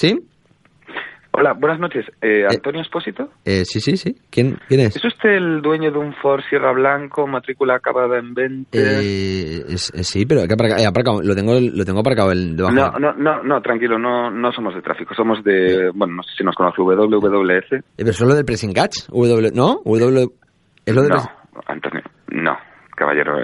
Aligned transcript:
¿Sí? 0.00 0.18
Hola, 1.32 1.52
buenas 1.52 1.78
noches. 1.78 2.06
Eh, 2.22 2.46
¿Antonio 2.48 2.80
Espósito? 2.80 3.28
Eh, 3.44 3.66
sí, 3.66 3.80
sí, 3.80 3.98
sí. 3.98 4.16
¿Quién, 4.30 4.58
¿Quién 4.66 4.80
es? 4.80 4.96
¿Es 4.96 5.04
usted 5.04 5.28
el 5.28 5.60
dueño 5.60 5.92
de 5.92 5.98
un 5.98 6.14
Ford 6.14 6.40
Sierra 6.48 6.72
Blanco, 6.72 7.26
matrícula 7.26 7.74
acabada 7.74 8.18
en 8.18 8.32
20? 8.32 8.78
Eh, 8.78 9.62
es- 9.68 9.92
es- 9.94 10.08
sí, 10.08 10.24
pero 10.24 10.40
¿qué 10.48 10.54
aparca- 10.54 10.78
eh, 10.80 10.88
lo 11.22 11.34
tengo 11.34 11.52
lo 11.60 11.84
tengo 11.84 12.00
aparcado 12.00 12.32
el 12.32 12.56
debajo. 12.56 12.74
No, 12.74 12.98
no, 12.98 13.12
no, 13.12 13.42
no, 13.42 13.60
tranquilo, 13.60 13.98
no, 13.98 14.30
no 14.30 14.50
somos 14.52 14.74
de 14.74 14.80
tráfico, 14.80 15.14
somos 15.14 15.44
de, 15.44 15.90
bueno, 15.94 16.14
no 16.14 16.22
sé 16.22 16.30
si 16.38 16.44
nos 16.44 16.54
conoce, 16.56 16.80
WWF. 16.80 17.72
Eh, 17.74 17.82
pero 17.98 18.12
solo 18.14 18.34
del 18.34 18.46
pressing 18.46 18.72
catch, 18.72 19.06
W, 19.10 19.50
¿no? 19.54 19.82
W 19.84 20.28
es 20.86 20.94
lo 20.94 21.02
del 21.02 21.10
No, 21.10 21.22
Antonio, 21.66 22.02
no, 22.32 22.56
caballero. 22.96 23.34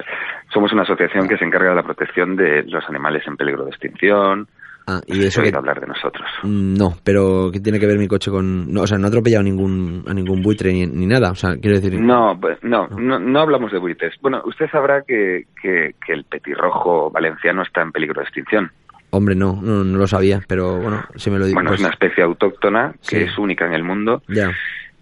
Somos 0.55 0.73
una 0.73 0.85
asociación 0.85 1.29
que 1.29 1.37
se 1.37 1.45
encarga 1.45 1.69
de 1.71 1.77
la 1.77 1.83
protección 1.83 2.35
de 2.35 2.63
los 2.63 2.83
animales 2.89 3.23
en 3.27 3.37
peligro 3.37 3.65
de 3.65 3.71
extinción. 3.73 4.49
Ah, 4.89 5.01
y 5.07 5.19
¿Has 5.19 5.25
eso 5.27 5.43
que 5.43 5.49
hablar 5.55 5.81
de 5.81 5.87
nosotros? 5.89 6.29
Mm, 6.45 6.75
No, 6.75 6.95
pero 7.03 7.51
¿qué 7.53 7.59
tiene 7.61 7.81
que 7.81 7.87
ver 7.87 7.99
mi 7.99 8.07
coche 8.07 8.31
con...? 8.31 8.73
No, 8.73 8.83
o 8.83 8.87
sea, 8.87 8.99
no 8.99 9.07
he 9.07 9.09
atropellado 9.09 9.43
ningún, 9.43 10.05
a 10.07 10.15
ningún 10.15 10.43
buitre 10.43 10.73
ni, 10.73 10.87
ni 10.87 11.07
nada. 11.07 11.33
O 11.33 11.35
sea, 11.35 11.57
quiero 11.57 11.77
decir... 11.81 12.01
No, 12.01 12.39
pues, 12.41 12.59
no, 12.63 12.87
no, 12.89 13.19
no 13.19 13.41
hablamos 13.41 13.73
de 13.73 13.79
buitres. 13.79 14.15
Bueno, 14.21 14.43
usted 14.45 14.67
sabrá 14.71 15.03
que, 15.03 15.47
que, 15.61 15.95
que 16.07 16.13
el 16.13 16.25
petirrojo 16.25 17.11
valenciano 17.11 17.63
está 17.63 17.83
en 17.83 17.91
peligro 17.91 18.21
de 18.21 18.25
extinción. 18.27 18.71
Hombre, 19.11 19.35
no, 19.35 19.59
no, 19.63 19.83
no 19.83 19.99
lo 19.99 20.07
sabía, 20.07 20.41
pero 20.47 20.77
bueno, 20.81 21.05
si 21.17 21.31
me 21.31 21.39
lo 21.39 21.47
digo... 21.47 21.57
Bueno, 21.57 21.71
pues, 21.71 21.81
es 21.81 21.85
una 21.87 21.93
especie 21.93 22.23
autóctona 22.25 22.93
que 23.09 23.19
Sí. 23.19 23.25
es 23.25 23.39
única 23.39 23.65
en 23.67 23.73
el 23.73 23.83
mundo 23.83 24.23
Ya. 24.29 24.51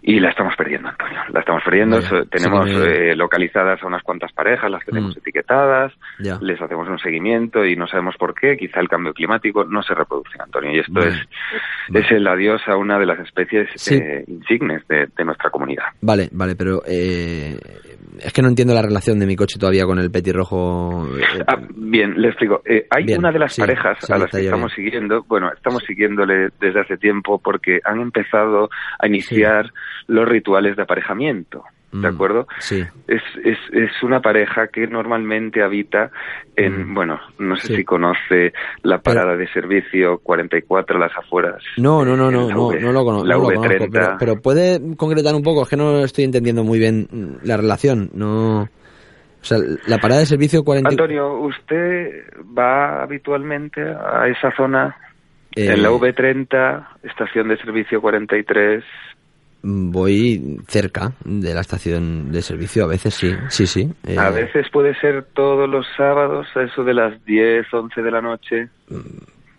Y 0.07 0.19
la 0.19 0.29
estamos 0.29 0.55
perdiendo, 0.55 0.87
Antonio. 0.89 1.19
La 1.29 1.39
estamos 1.39 1.63
perdiendo. 1.63 1.95
Vaya, 1.99 2.25
tenemos 2.29 2.69
me- 2.69 3.11
eh, 3.11 3.15
localizadas 3.15 3.81
a 3.81 3.87
unas 3.87 4.03
cuantas 4.03 4.31
parejas, 4.33 4.69
las 4.69 4.85
tenemos 4.85 5.15
Mm. 5.15 5.19
etiquetadas, 5.19 5.93
Ya. 6.19 6.37
les 6.41 6.61
hacemos 6.61 6.87
un 6.87 6.99
seguimiento 6.99 7.65
y 7.65 7.75
no 7.75 7.87
sabemos 7.87 8.15
por 8.17 8.35
qué. 8.35 8.55
Quizá 8.55 8.79
el 8.81 8.87
cambio 8.87 9.13
climático 9.15 9.63
no 9.65 9.81
se 9.81 9.95
reproduce, 9.95 10.37
Antonio. 10.39 10.71
Y 10.75 10.79
esto 10.79 10.93
Vale. 10.93 11.07
es, 11.09 12.05
es 12.05 12.11
el 12.11 12.27
adiós 12.27 12.61
a 12.67 12.77
una 12.77 12.99
de 12.99 13.05
las 13.07 13.19
especies 13.19 13.67
Sí. 13.75 13.95
eh, 13.95 14.23
insignes 14.27 14.87
de, 14.87 15.07
de 15.17 15.25
nuestra 15.25 15.49
comunidad. 15.49 15.85
Vale, 16.01 16.29
vale, 16.31 16.55
pero 16.55 16.83
eh, 16.87 17.59
es 18.19 18.33
que 18.33 18.41
no 18.41 18.47
entiendo 18.49 18.73
la 18.73 18.81
relación 18.81 19.19
de 19.19 19.25
mi 19.25 19.35
coche 19.35 19.57
todavía 19.59 19.85
con 19.85 19.99
el 19.99 20.11
petirrojo. 20.11 21.07
eh, 21.17 21.43
Ah, 21.47 21.57
bien, 21.75 22.13
le 22.21 22.29
explico. 22.29 22.61
Eh, 22.65 22.87
hay 22.89 23.03
Bien, 23.05 23.19
una 23.19 23.31
de 23.31 23.39
las 23.39 23.53
sí, 23.53 23.61
parejas 23.61 24.09
a 24.09 24.17
las 24.17 24.31
que 24.31 24.41
estamos 24.45 24.73
bien. 24.75 24.87
siguiendo, 24.89 25.23
bueno, 25.27 25.51
estamos 25.53 25.83
siguiéndole 25.85 26.49
desde 26.59 26.81
hace 26.81 26.97
tiempo 26.97 27.39
porque 27.39 27.79
han 27.83 27.99
empezado 28.01 28.69
a 28.99 29.07
iniciar 29.07 29.71
los 30.07 30.27
rituales 30.27 30.75
de 30.75 30.83
aparejamiento, 30.83 31.63
¿de 32.01 32.09
Mm, 32.11 32.13
acuerdo? 32.13 32.47
Sí. 32.59 32.83
Es, 33.07 33.21
es, 33.43 33.57
es 33.71 34.03
una 34.03 34.19
pareja 34.21 34.67
que 34.67 34.87
normalmente 34.87 35.61
habita 35.63 36.11
en, 36.55 36.91
Mm. 36.91 36.93
bueno, 36.93 37.19
no 37.39 37.55
sé 37.57 37.67
Sí. 37.67 37.75
si 37.77 37.83
conoce 37.83 38.53
la 38.83 38.99
parada 38.99 39.35
de 39.35 39.47
servicio 39.49 40.19
44 40.19 40.97
a 40.97 40.99
las 40.99 41.17
afueras. 41.17 41.61
No, 41.77 42.03
no, 42.05 42.15
no, 42.15 42.31
no, 42.31 42.47
La 42.49 42.53
no, 42.55 42.67
V- 42.67 42.79
no 42.81 42.91
lo, 42.91 43.03
cono- 43.05 43.23
La 43.25 43.35
no 43.35 43.41
lo 43.41 43.45
conozco, 43.55 43.67
V30. 43.85 43.89
pero, 43.91 44.15
pero 44.19 44.41
puede 44.41 44.95
concretar 44.97 45.35
un 45.35 45.43
poco, 45.43 45.63
es 45.63 45.69
que 45.69 45.77
no 45.77 45.99
estoy 46.03 46.23
entendiendo 46.25 46.63
muy 46.63 46.79
bien 46.79 47.07
mm, 47.11 47.45
la 47.47 47.57
relación, 47.57 48.09
no... 48.13 48.61
O 48.63 49.47
sea, 49.47 49.59
la 49.85 49.99
parada 49.99 50.21
de 50.21 50.25
servicio 50.25 50.63
40... 50.63 50.89
Antonio, 50.89 51.39
¿usted 51.41 52.23
va 52.57 53.03
habitualmente 53.03 53.79
a 53.81 54.27
esa 54.27 54.49
zona? 54.55 54.97
Eh, 55.55 55.67
En 55.71 55.83
la 55.83 55.91
V30, 55.91 56.87
estación 57.03 57.47
de 57.49 57.57
servicio 57.57 58.01
43. 58.01 58.83
Voy 59.67 60.59
cerca 60.67 61.13
de 61.25 61.53
la 61.55 61.61
estación 61.61 62.31
de 62.31 62.43
servicio, 62.43 62.83
a 62.83 62.87
veces 62.87 63.15
sí, 63.15 63.35
sí, 63.49 63.65
sí. 63.65 63.89
eh, 64.07 64.15
A 64.17 64.29
veces 64.29 64.67
puede 64.71 64.93
ser 64.99 65.25
todos 65.33 65.67
los 65.67 65.87
sábados, 65.97 66.45
a 66.55 66.61
eso 66.61 66.83
de 66.83 66.93
las 66.93 67.25
10, 67.25 67.65
11 67.73 68.01
de 68.03 68.11
la 68.11 68.21
noche. 68.21 68.69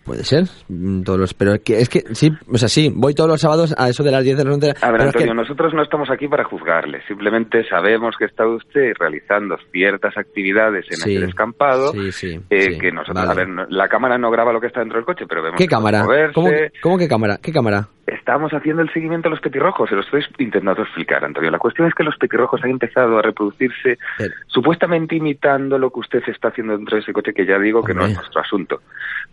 Puede 0.05 0.23
ser, 0.23 0.45
mm, 0.69 1.01
todos 1.03 1.19
los, 1.19 1.33
pero 1.33 1.55
es 1.55 1.59
que, 1.59 1.81
es 1.81 1.89
que 1.89 1.99
sí, 2.13 2.31
o 2.49 2.57
sea, 2.57 2.69
sí, 2.69 2.89
voy 2.95 3.13
todos 3.13 3.29
los 3.29 3.41
sábados 3.41 3.75
a 3.77 3.89
eso 3.89 4.01
de 4.03 4.11
las 4.11 4.23
10 4.23 4.37
de 4.37 4.43
la 4.45 4.51
noche. 4.51 4.67
A 4.81 4.91
ver, 4.91 4.99
pero 4.99 5.09
es 5.09 5.15
que- 5.17 5.23
Antonio, 5.23 5.33
nosotros 5.33 5.73
no 5.73 5.83
estamos 5.83 6.09
aquí 6.09 6.29
para 6.29 6.45
juzgarle. 6.45 7.01
Simplemente 7.05 7.67
sabemos 7.67 8.15
que 8.17 8.23
está 8.23 8.47
usted 8.47 8.93
realizando 8.97 9.57
ciertas 9.73 10.15
actividades 10.17 10.85
en 10.89 10.95
Sí, 10.97 11.15
el 11.17 11.25
descampado. 11.25 11.91
sí, 11.91 12.13
sí, 12.13 12.39
eh, 12.49 12.77
que 12.79 12.93
nosotros, 12.93 13.27
vale. 13.27 13.31
a 13.31 13.35
ver, 13.35 13.49
no- 13.49 13.65
la 13.67 13.89
cámara 13.89 14.17
no 14.17 14.31
graba 14.31 14.53
lo 14.53 14.61
que 14.61 14.67
está 14.67 14.79
dentro 14.79 14.95
del 14.97 15.05
coche, 15.05 15.25
pero 15.27 15.43
vemos 15.43 15.57
¿Qué 15.57 15.65
que 15.65 15.69
cámara? 15.69 16.05
¿Cómo, 16.33 16.49
cómo 16.81 16.97
que 16.97 17.09
cámara? 17.09 17.37
¿Qué 17.43 17.51
cámara? 17.51 17.89
Estamos 18.07 18.53
haciendo 18.53 18.81
el 18.81 18.91
seguimiento 18.93 19.27
a 19.27 19.31
los 19.31 19.41
petirrojos, 19.41 19.89
se 19.89 19.95
lo 19.95 20.01
estoy 20.01 20.23
intentando 20.39 20.81
explicar, 20.81 21.25
Antonio. 21.25 21.51
La 21.51 21.59
cuestión 21.59 21.87
es 21.89 21.93
que 21.93 22.03
los 22.03 22.15
petirrojos 22.17 22.63
han 22.63 22.69
empezado 22.69 23.17
a 23.19 23.21
reproducirse 23.21 23.97
Pero- 24.17 24.33
supuestamente 24.47 25.15
imitando 25.17 25.77
lo 25.77 25.89
que 25.91 25.99
usted 25.99 26.23
está 26.27 26.47
haciendo 26.47 26.77
dentro 26.77 26.95
de 26.95 27.01
ese 27.01 27.11
coche, 27.11 27.33
que 27.33 27.45
ya 27.45 27.59
digo 27.59 27.83
que 27.83 27.93
no 27.93 28.05
es 28.05 28.15
nuestro 28.15 28.39
asunto. 28.41 28.81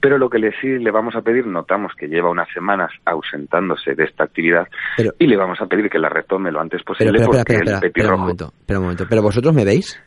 Pero 0.01 0.19
lo 0.19 0.29
que 0.29 0.39
le 0.41 0.51
sí 0.61 0.67
le 0.79 0.91
vamos 0.91 1.15
a 1.15 1.23
pedir, 1.23 1.47
notamos 1.47 1.93
que 1.97 2.09
lleva 2.09 2.31
unas 2.31 2.49
semanas 2.53 2.91
ausentándose 3.05 3.95
de 3.95 4.05
esta 4.05 4.25
actividad 4.25 4.67
Pero- 4.97 5.13
y 5.19 5.27
le 5.29 5.37
vamos 5.37 5.61
a 5.61 5.67
pedir 5.67 5.89
que 5.89 5.99
la 6.01 6.09
retome 6.09 6.51
lo 6.51 6.61
antes 6.61 6.83
Pero, 6.83 6.85
posible 6.85 7.19
espera, 7.19 7.25
espera, 7.25 7.45
porque 7.45 7.53
espera, 7.53 7.71
el 7.71 7.75
espera, 7.75 7.87
espera 7.87 7.87
un 7.87 7.93
petirrojo... 7.93 8.21
momento, 8.23 8.53
espera 8.61 8.79
un 8.81 8.85
momento. 8.85 9.07
¿Pero 9.09 9.23
vosotros 9.23 9.55
me 9.55 9.65
veis? 9.65 10.03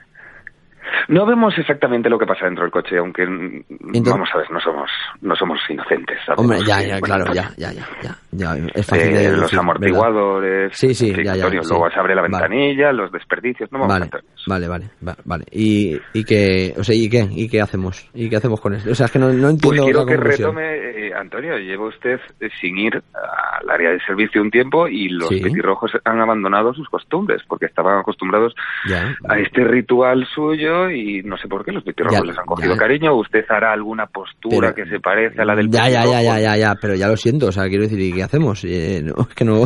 No 1.09 1.25
vemos 1.25 1.58
exactamente 1.58 2.09
lo 2.09 2.18
que 2.20 2.25
pasa 2.25 2.46
dentro 2.46 2.64
del 2.64 2.72
coche, 2.72 2.98
aunque 2.98 3.25
mm, 3.25 3.64
Entonces- 3.70 4.12
vamos 4.14 4.30
a 4.34 4.38
ver, 4.38 4.52
no 4.52 4.59
somos 4.59 4.90
no 5.22 5.36
somos 5.36 5.59
inocentes. 5.70 6.20
Hombre, 6.36 6.59
ya, 6.66 6.80
que, 6.80 6.88
ya, 6.88 7.02
claro, 7.02 7.34
ya, 7.34 7.52
ya, 7.58 7.72
ya, 7.72 7.88
ya, 8.02 8.16
ya, 8.31 8.56
es 8.74 8.86
fácil 8.86 9.16
eh, 9.16 9.31
de 9.31 9.38
los 9.38 9.53
amortiguadores, 9.53 10.72
Sí, 10.78 10.94
sí, 10.94 11.12
ya, 11.16 11.24
ya, 11.24 11.34
Antonio, 11.34 11.64
sí. 11.64 11.70
luego 11.70 11.90
se 11.90 12.00
abre 12.00 12.16
la 12.16 12.22
Vale. 12.22 12.31
ventanilla, 12.34 12.92
los 12.92 13.12
desperdicios, 13.12 13.72
no 13.72 13.80
vamos 13.80 14.00
Vale, 14.00 14.06
a 14.06 14.20
vale, 14.47 14.68
vale, 14.68 14.86
va- 15.08 15.18
vale. 15.26 15.46
¿Y, 15.52 15.97
y 16.14 16.24
qué, 16.24 16.74
o 16.78 16.84
sea, 16.84 16.96
¿y 16.96 17.09
qué? 17.09 17.28
¿Y 17.31 17.50
qué 17.50 17.62
hacemos? 17.62 18.09
¿Y 18.14 18.30
qué 18.30 18.36
hacemos 18.38 18.59
con 18.62 18.74
esto? 18.76 18.92
O 18.92 18.96
sea, 18.96 19.06
es 19.08 19.12
que 19.12 19.20
no, 19.20 19.28
no 19.30 19.42
Pues 19.42 19.53
entiendo 19.53 19.84
quiero 19.86 20.00
la 20.02 20.06
que 20.12 20.18
retome, 20.18 21.08
eh, 21.08 21.14
Antonio, 21.14 21.58
lleva 21.58 21.88
usted 21.88 22.20
eh, 22.40 22.50
sin 22.62 22.78
ir 22.78 23.02
al 23.14 23.70
área 23.70 23.92
de 23.92 24.00
servicio 24.02 24.42
un 24.42 24.52
tiempo 24.52 24.88
y 24.88 25.09
los 25.09 25.30
Sí. 25.30 25.42
petirrojos 25.42 25.92
han 26.06 26.20
abandonado 26.22 26.74
sus 26.74 26.88
costumbres, 26.90 27.42
porque 27.47 27.66
estaban 27.66 28.00
acostumbrados 28.00 28.53
Ya. 28.88 29.16
a 29.28 29.40
este 29.40 29.64
ritual 29.64 30.26
suyo 30.34 30.77
y 30.92 31.22
no 31.24 31.38
sé 31.38 31.48
por 31.48 31.64
qué 31.66 31.72
los 31.72 31.84
petirrojos 31.84 32.26
les 32.26 32.38
han 32.38 32.46
cogido 32.46 32.74
ya. 32.74 32.80
cariño. 32.80 33.16
Usted 33.16 33.46
hará 33.50 33.74
alguna 33.74 34.06
postura 34.08 34.74
Pero- 34.74 34.76
que 34.76 34.86
se 34.90 35.00
parece 35.00 35.42
a 35.42 35.46
la 35.46 35.56
del 35.56 35.70
ya, 35.70 35.90
ya, 35.90 36.06
ya, 36.06 36.22
ya, 36.22 36.40
ya, 36.40 36.58
ya, 36.58 36.76
pero 36.82 36.96
ya 36.96 37.08
lo 37.08 37.18
siento, 37.18 37.48
o 37.48 37.52
sea, 37.52 37.68
quiero 37.68 37.84
decir, 37.84 38.00
¿y 38.00 38.14
qué 38.14 38.24
hacemos? 38.24 38.64
Eh, 38.64 39.02
no, 39.04 39.24
es 39.30 39.36
que 39.36 39.46
no... 39.46 39.66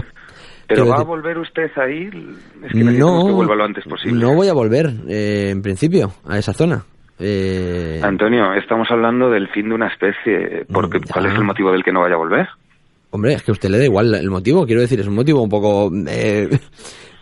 Pero 0.68 0.88
va 0.88 1.00
a 1.02 1.04
volver 1.04 1.38
usted 1.38 1.70
a 1.76 1.90
ir. 1.90 2.14
Es 2.64 2.72
que 2.72 2.80
no, 2.84 3.26
que 3.26 3.34
vuelva 3.34 3.56
lo 3.56 3.66
antes 3.66 3.84
posible. 3.84 4.18
no 4.22 4.34
voy 4.36 4.48
a 4.48 4.54
volver, 4.54 4.90
eh, 5.10 5.50
en 5.50 5.62
principio, 5.62 6.14
a 6.26 6.38
esa 6.38 6.54
zona. 6.54 6.86
Eh, 7.20 8.00
Antonio, 8.02 8.54
estamos 8.54 8.88
hablando 8.90 9.30
del 9.30 9.50
fin 9.50 9.68
de 9.68 9.76
una 9.76 9.88
especie. 9.88 10.66
Porque, 10.72 11.00
ya. 11.00 11.14
¿Cuál 11.14 11.26
es 11.26 11.36
el 11.36 11.44
motivo 11.44 11.72
del 11.74 11.84
que 11.84 11.92
no 11.92 12.00
vaya 12.00 12.16
a 12.16 12.20
volver? 12.20 12.48
Hombre, 13.10 13.34
es 13.34 13.44
que 13.44 13.52
a 13.52 13.54
usted 13.54 13.70
le 13.70 13.80
da 13.80 13.84
igual 13.84 14.16
el 14.16 14.30
motivo, 14.32 14.66
quiero 14.66 14.80
decir, 14.80 15.00
es 15.02 15.08
un 15.08 15.16
motivo 15.16 15.44
un 15.44 15.50
poco... 15.50 15.92
eh, 16.08 16.48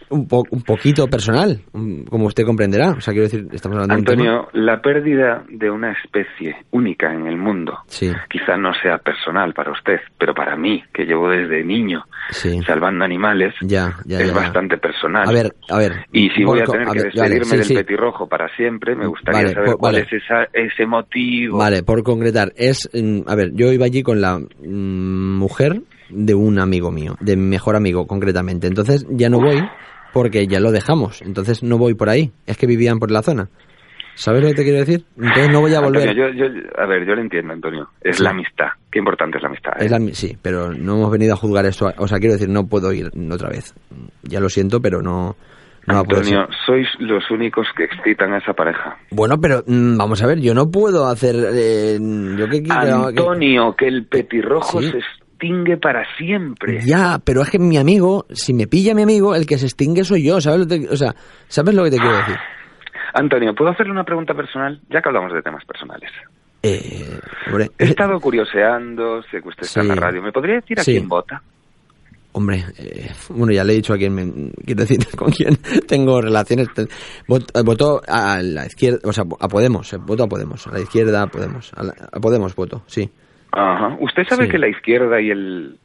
un, 0.10 0.28
po- 0.28 0.46
un 0.52 0.62
poquito 0.62 1.08
personal, 1.08 1.60
un- 1.74 2.06
como 2.06 2.26
usted 2.26 2.44
comprenderá. 2.46 2.92
O 2.92 3.02
sea, 3.02 3.14
quiero 3.14 3.24
decir, 3.30 3.48
estamos 3.52 3.78
hablando 3.78 3.96
de 3.96 4.00
un 4.00 4.06
tema- 4.06 4.22
Antonio, 4.40 4.50
la 4.66 4.82
pérdida 4.82 5.44
de 5.50 5.70
una 5.70 5.92
especie 5.92 6.56
única 6.72 7.14
en 7.14 7.28
el 7.28 7.38
mundo 7.38 7.78
Sí, 7.88 8.12
quizá 8.30 8.58
no 8.58 8.74
sea 8.82 8.98
personal 8.98 9.54
para 9.54 9.72
usted, 9.72 10.00
pero 10.18 10.34
para 10.34 10.56
mí, 10.56 10.84
que 10.94 11.06
llevo 11.06 11.30
desde 11.30 11.64
niño 11.64 12.04
sí. 12.32 12.62
salvando 12.64 13.06
animales, 13.06 13.54
Ya, 13.62 13.96
ya, 14.06 14.20
es 14.20 14.28
ya. 14.28 14.34
bastante 14.34 14.78
personal. 14.78 15.28
A 15.28 15.32
ver, 15.32 15.54
a 15.70 15.78
ver. 15.78 16.06
y 16.12 16.30
si 16.32 16.44
voy 16.44 16.60
a 16.62 16.66
tener 16.66 16.88
que 16.88 16.94
ver, 17.04 17.12
despedirme 17.14 17.64
sí, 17.64 17.74
del 17.74 17.84
petirrojo 17.86 18.28
para 18.28 18.48
siempre, 18.56 18.96
me 18.96 19.08
gustaría 19.08 19.42
Vale, 19.42 19.54
saber 19.54 19.66
por- 19.72 19.78
cuál 19.78 19.94
vale. 19.94 20.06
es 20.06 20.14
esa, 20.24 20.44
ese 20.54 20.86
motivo. 20.86 21.58
Vale, 21.58 21.84
por 21.84 22.04
concretar, 22.04 22.52
es, 22.56 22.90
mm, 22.94 23.22
a 23.28 23.36
ver, 23.36 23.52
yo 23.54 23.72
iba 23.72 23.86
allí 23.86 24.04
con 24.04 24.22
la 24.22 24.40
mm, 24.40 25.38
mujer 25.38 25.82
de 26.10 26.34
un 26.34 26.60
amigo 26.60 26.92
mío, 26.92 27.16
de 27.20 27.36
mi 27.36 27.44
mejor 27.48 27.76
amigo 27.76 28.08
concretamente. 28.08 28.66
Entonces 28.68 29.06
ya 29.10 29.30
no 29.30 29.40
voy 29.40 29.62
porque 30.14 30.48
ya 30.48 30.60
lo 30.60 30.72
dejamos. 30.72 31.22
Entonces 31.22 31.64
no 31.64 31.78
voy 31.78 31.94
por 31.94 32.10
ahí. 32.10 32.32
Es 32.46 32.58
que 32.58 32.68
vivían 32.68 33.00
por 33.00 33.12
la 33.12 33.22
zona. 33.22 33.50
¿Sabes 34.16 34.42
lo 34.42 34.50
que 34.50 34.56
te 34.56 34.64
quiero 34.64 34.80
decir? 34.80 35.06
Entonces 35.18 35.50
no 35.50 35.62
voy 35.62 35.74
a 35.74 35.80
volver. 35.80 36.10
Antonio, 36.10 36.30
yo, 36.34 36.46
yo- 36.46 36.62
a 36.78 36.86
ver, 36.88 37.06
yo 37.08 37.16
lo 37.16 37.22
entiendo, 37.22 37.54
Antonio. 37.54 37.88
Es 38.02 38.20
la 38.20 38.32
amistad. 38.32 38.68
Qué 38.92 39.00
importante 39.00 39.38
es 39.38 39.44
la 39.44 39.48
amistad. 39.50 39.72
¿eh? 39.80 39.86
Es 39.86 39.92
la 39.92 40.00
sí, 40.14 40.38
pero 40.42 40.74
no 40.74 40.96
hemos 40.98 41.12
venido 41.12 41.34
a 41.34 41.38
juzgar 41.38 41.66
eso. 41.66 41.90
O 41.98 42.08
sea, 42.08 42.20
quiero 42.20 42.34
decir, 42.34 42.50
no 42.50 42.68
puedo 42.68 42.92
ir 42.92 43.10
otra 43.32 43.48
vez. 43.50 43.74
Ya 44.24 44.42
lo 44.42 44.50
siento, 44.50 44.82
pero 44.82 45.02
no, 45.02 45.38
no 45.88 46.00
Antonio, 46.00 46.48
sois 46.66 46.88
los 47.00 47.32
únicos 47.32 47.66
que 47.78 47.86
excitan 47.86 48.34
a 48.34 48.40
esa 48.40 48.52
pareja. 48.52 48.98
Bueno, 49.12 49.40
pero 49.40 49.64
mm, 49.66 49.96
vamos 49.98 50.22
a 50.22 50.28
ver, 50.28 50.42
yo 50.42 50.54
no 50.54 50.70
puedo 50.70 51.08
hacer. 51.08 51.36
eh, 51.54 51.98
yo 52.38 52.50
quiero. 52.50 53.06
Antonio, 53.08 53.74
que 53.78 53.88
el 53.88 54.06
petirrojo 54.06 54.82
Sí. 54.82 54.92
se 54.92 54.98
extingue 55.40 55.78
para 55.78 56.04
siempre. 56.18 56.80
Ya, 56.86 57.20
pero 57.24 57.42
es 57.42 57.50
que 57.50 57.60
mi 57.60 57.78
amigo, 57.78 58.26
si 58.32 58.54
me 58.54 58.68
pilla 58.68 58.94
mi 58.94 59.04
amigo, 59.04 59.36
el 59.36 59.46
que 59.46 59.58
se 59.58 59.66
extingue 59.68 60.04
soy 60.04 60.24
yo, 60.24 60.42
¿sabes 60.42 60.60
lo 60.60 60.68
que 60.68 60.80
te, 60.80 60.90
o 60.90 60.98
sea, 60.98 61.16
¿sabes 61.48 61.74
lo 61.74 61.84
que 61.86 61.92
te 61.92 61.98
quiero 61.98 62.18
decir? 62.18 62.36
Antonio, 63.14 63.56
¿puedo 63.56 63.72
hacerle 63.72 63.92
una 63.94 64.04
pregunta 64.04 64.34
personal? 64.34 64.80
Ya 64.90 65.02
que 65.02 65.10
hablamos 65.10 65.34
de 65.34 65.42
temas 65.42 65.64
personales. 65.66 66.12
Eh, 66.62 67.18
hombre, 67.48 67.72
He 67.78 67.86
estado 67.86 68.20
curioseando, 68.20 69.22
sé 69.24 69.42
que 69.42 69.48
usted 69.48 69.64
está 69.64 69.82
en 69.82 69.88
la 69.88 69.94
Sí. 69.96 70.00
radio. 70.00 70.22
¿Me 70.22 70.32
podría 70.32 70.56
decir 70.56 70.80
a 70.80 70.84
Sí. 70.84 70.92
quién 70.92 71.08
vota? 71.08 71.42
hombre, 72.32 72.64
eh, 72.78 73.10
bueno, 73.30 73.52
ya 73.52 73.64
le 73.64 73.74
he 73.74 73.78
dicho 73.78 73.92
a 73.92 73.98
quién 73.98 74.14
me, 74.14 74.52
quiero 74.64 74.82
decir, 74.82 75.00
con 75.18 75.32
quién 75.32 75.56
tengo 75.88 76.22
relaciones. 76.22 76.68
Vot- 77.28 77.50
eh, 77.54 77.64
Voto 77.64 78.02
a 78.08 78.40
la 78.42 78.68
izquierda, 78.68 79.00
o 79.04 79.12
sea, 79.12 79.24
a 79.40 79.48
Podemos, 79.48 79.92
eh, 79.94 79.98
voto 79.98 80.24
a 80.24 80.28
Podemos, 80.28 80.66
a 80.68 80.72
la 80.74 80.80
izquierda 80.80 81.24
a 81.24 81.28
Podemos, 81.28 81.72
a, 81.76 81.84
la- 81.84 81.96
a 82.14 82.20
Podemos 82.20 82.56
voto, 82.56 82.84
sí. 82.86 83.10
Ajá. 83.52 83.98
Usted 84.00 84.26
sabe 84.28 84.46
Sí. 84.46 84.52
que 84.52 84.58
la 84.60 84.68
izquierda 84.68 85.20
y 85.22 85.32
el 85.32 85.78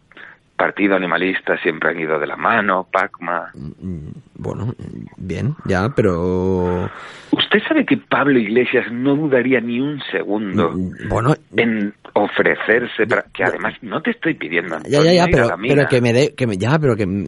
Partido 0.56 0.94
Animalista 0.94 1.56
siempre 1.58 1.90
han 1.90 1.98
ido 2.00 2.18
de 2.18 2.26
la 2.28 2.36
mano, 2.36 2.86
Pacma. 2.92 3.50
Mm, 3.54 4.10
Bueno, 4.36 4.72
bien, 5.16 5.54
ya, 5.64 5.88
pero... 5.94 6.88
¿Usted 7.32 7.58
sabe 7.68 7.84
que 7.84 7.96
Pablo 7.96 8.38
Iglesias 8.38 8.86
no 8.92 9.16
dudaría 9.16 9.60
ni 9.60 9.80
un 9.80 10.00
segundo 10.12 10.70
mm, 10.70 11.08
Bueno, 11.08 11.34
en 11.56 11.92
ofrecerse 12.12 13.06
para 13.08 13.24
que 13.32 13.42
además 13.44 13.74
no 13.82 14.00
te 14.00 14.12
estoy 14.12 14.34
pidiendo 14.34 14.78
ya, 14.88 15.02
ya, 15.02 15.12
ya, 15.12 15.26
pero, 15.30 15.48
que 15.88 16.00
me 16.00 16.12
dé... 16.12 16.34
Que 16.36 16.46
me, 16.46 16.56
ya, 16.56 16.78
pero 16.78 16.94
que... 16.94 17.06
mm, 17.06 17.26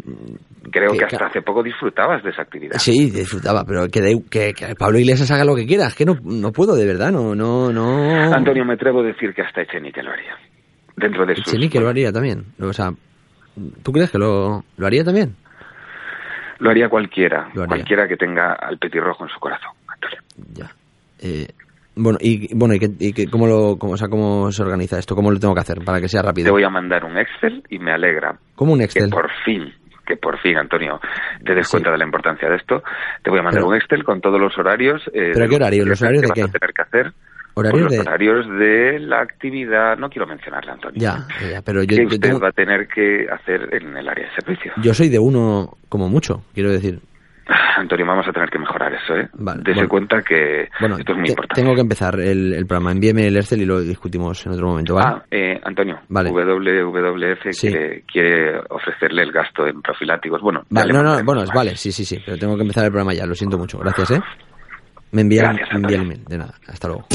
creo 0.71 0.93
que, 0.93 0.99
que- 0.99 1.05
hasta 1.07 1.27
hace 1.27 1.43
poco 1.43 1.63
disfrutabas 1.65 2.23
de 2.23 2.31
esa 2.31 2.43
actividad 2.43 2.79
Sí, 2.79 3.11
disfrutaba, 3.11 3.65
pero 3.67 3.89
que, 3.89 4.01
dé- 4.01 4.23
que, 4.31 4.53
que 4.55 4.75
Pablo 4.77 4.99
Iglesias 5.01 5.31
haga 5.33 5.45
lo 5.45 5.57
que 5.57 5.67
quiera. 5.67 5.87
Es 5.89 5.95
que 5.97 6.05
no, 6.05 6.17
no 6.23 6.53
puedo, 6.53 6.77
de 6.77 6.87
verdad, 6.87 7.11
no, 7.11 7.35
no, 7.35 7.73
no... 7.73 8.33
Antonio 8.33 8.65
me 8.65 8.75
atrevo 8.75 9.01
a 9.01 9.05
decir 9.05 9.35
que 9.35 9.43
hasta 9.43 9.63
Echenique 9.63 10.03
lo 10.03 10.13
haría 10.13 10.37
dentro 10.97 11.27
de 11.27 11.35
sus 11.37 11.49
Echenique 11.49 11.79
lo 11.81 11.89
haría 11.89 12.11
también. 12.13 12.45
O 12.61 12.73
sea, 12.73 12.91
¿tú 13.83 13.93
crees 13.93 14.11
que 14.11 14.19
lo, 14.19 14.63
lo 14.77 14.87
haría 14.87 15.05
también? 15.05 15.35
lo 16.59 16.71
haría 16.71 16.89
cualquiera 16.89 17.49
Lo 17.55 17.63
haría. 17.63 17.67
cualquiera 17.67 18.09
que 18.09 18.17
tenga 18.17 18.55
al 18.55 18.79
petirrojo 18.79 19.25
en 19.25 19.31
su 19.31 19.39
corazón 19.39 19.73
Antonio 19.89 20.19
Ya. 20.55 20.71
Eh, 21.23 21.49
bueno, 21.99 22.19
y 22.21 22.55
bueno, 22.55 22.75
¿y, 22.75 22.79
qué, 22.79 22.89
y 22.99 23.13
qué- 23.15 23.27
cómo 23.31 23.47
lo, 23.47 23.77
cómo, 23.79 23.95
o 23.95 23.97
sea, 23.97 24.09
cómo 24.09 24.51
se 24.53 24.63
organiza 24.63 24.99
esto? 24.99 25.15
¿Cómo 25.15 25.31
lo 25.31 25.39
tengo 25.39 25.55
que 25.55 25.61
hacer 25.61 25.79
para 25.85 25.99
que 26.01 26.09
sea 26.09 26.21
te 26.23 26.27
rápido? 26.29 26.53
voy 26.53 26.63
a 26.65 26.69
mandar 26.71 27.05
un 27.05 27.17
Excel 27.19 27.63
y 27.71 27.79
me 27.79 27.91
alegra 27.93 28.39
¿Cómo 28.55 28.73
un 28.75 28.79
que 28.81 28.85
Excel? 28.85 29.09
por 29.11 29.31
fin, 29.47 29.73
que 30.07 30.17
por 30.17 30.39
fin, 30.41 30.57
Antonio, 30.59 31.01
te 31.45 31.55
des 31.55 31.67
Sí. 31.67 31.73
cuenta 31.73 31.91
de 31.91 31.99
la 31.99 32.05
importancia 32.05 32.49
de 32.51 32.57
esto. 32.57 32.83
Te 33.23 33.31
voy 33.31 33.39
a 33.41 33.43
mandar 33.43 33.63
Pero- 33.63 33.69
un 33.69 33.77
Excel 33.77 34.05
con 34.05 34.21
todos 34.21 34.39
los 34.41 34.57
horarios. 34.59 35.03
eh, 35.15 35.31
¿Pero 35.33 35.49
qué 35.49 35.57
horarios? 35.57 35.87
¿Los 35.87 36.01
horarios 36.03 36.23
que 36.23 36.27
de 36.27 36.29
vas 36.43 36.51
qué? 36.53 36.57
a 36.57 36.61
tener 36.61 36.75
que 36.75 36.83
hacer. 36.83 37.13
¿Horarios 37.59 37.73
Pues 37.89 37.97
los 37.97 38.05
de...? 38.05 38.11
horarios 38.11 38.47
de 38.59 38.99
la 39.01 39.21
actividad, 39.23 39.97
no 39.97 40.11
quiero 40.11 40.27
mencionarla, 40.27 40.75
Antonio. 40.75 41.01
Ya, 41.01 41.27
ya, 41.51 41.63
pero 41.63 41.83
yo, 41.83 41.89
que 41.89 41.97
yo 41.97 42.05
usted 42.05 42.21
tengo- 42.21 42.41
va 42.41 42.49
a 42.49 42.53
tener 42.53 42.87
que 42.87 43.27
hacer 43.33 43.69
en 43.75 43.97
el 43.97 44.07
área 44.09 44.27
de 44.27 44.35
servicio. 44.35 44.73
yo 44.83 44.93
soy 44.93 45.09
de 45.09 45.19
uno 45.19 45.77
como 45.89 46.09
mucho, 46.11 46.43
quiero 46.53 46.71
decir. 46.71 47.01
Antonio, 47.77 48.05
vamos 48.05 48.27
a 48.27 48.33
tener 48.33 48.51
que 48.51 48.59
mejorar 48.59 48.93
eso, 48.93 49.15
¿eh? 49.15 49.29
Vale, 49.35 49.61
Dese 49.63 49.75
bueno. 49.77 49.89
cuenta 49.89 50.21
que 50.23 50.69
Bueno, 50.81 50.97
esto 50.99 51.13
es 51.13 51.17
muy 51.19 51.27
te- 51.27 51.31
importante. 51.33 51.63
tengo 51.63 51.75
que 51.77 51.81
empezar 51.81 52.19
el, 52.19 52.53
el 52.55 52.67
programa. 52.67 52.91
Envíeme 52.91 53.27
el 53.29 53.37
Excel 53.37 53.63
y 53.63 53.67
lo 53.67 53.81
discutimos 53.81 54.45
en 54.47 54.53
otro 54.53 54.67
momento, 54.67 54.95
¿vale? 54.97 55.07
Ah, 55.17 55.25
eh, 55.31 55.61
Antonio, 55.63 56.01
Vale. 56.09 56.31
WWF 56.31 57.53
Sí. 57.53 57.69
quiere, 57.69 58.03
quiere 58.11 58.59
ofrecerle 58.71 59.23
el 59.23 59.31
gasto 59.33 59.65
en 59.67 59.81
profilácticos. 59.81 60.41
Bueno, 60.43 60.63
Vale, 60.71 60.89
le 60.89 60.93
no, 60.93 61.03
no, 61.05 61.23
bueno, 61.25 61.45
vale, 61.55 61.77
sí, 61.77 61.93
sí, 61.93 62.05
sí, 62.05 62.19
pero 62.25 62.37
tengo 62.37 62.57
que 62.57 62.63
empezar 62.63 62.85
el 62.85 62.91
programa 62.91 63.15
ya, 63.15 63.25
lo 63.27 63.35
siento 63.35 63.57
mucho. 63.59 63.79
Gracias, 63.79 64.11
¿eh? 64.11 64.21
Me 65.17 65.23
envía, 65.23 65.45
Gracias, 65.45 65.69
me 65.71 65.77
envía 65.77 65.97
el 65.97 66.03
Antonio. 66.03 66.15
email, 66.15 66.25
de 66.29 66.37
nada, 66.37 66.55
hasta 66.69 66.89
luego. 66.89 67.07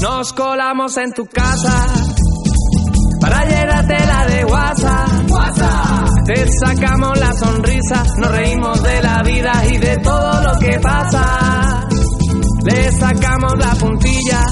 Nos 0.00 0.32
colamos 0.32 0.96
en 0.96 1.12
tu 1.12 1.26
casa 1.26 1.86
para 3.20 3.44
llenarte 3.44 4.06
la 4.06 4.26
de 4.26 4.44
WhatsApp. 4.46 5.08
Te 6.24 6.46
sacamos 6.64 7.20
la 7.20 7.32
sonrisa, 7.34 8.04
nos 8.16 8.30
reímos 8.30 8.82
de 8.82 9.02
la 9.02 9.22
vida 9.22 9.52
y 9.70 9.76
de 9.76 9.98
todo 9.98 10.40
lo 10.40 10.58
que 10.58 10.80
pasa. 10.80 11.86
Le 12.64 12.92
sacamos 12.92 13.52
la 13.58 13.74
puntilla, 13.74 14.44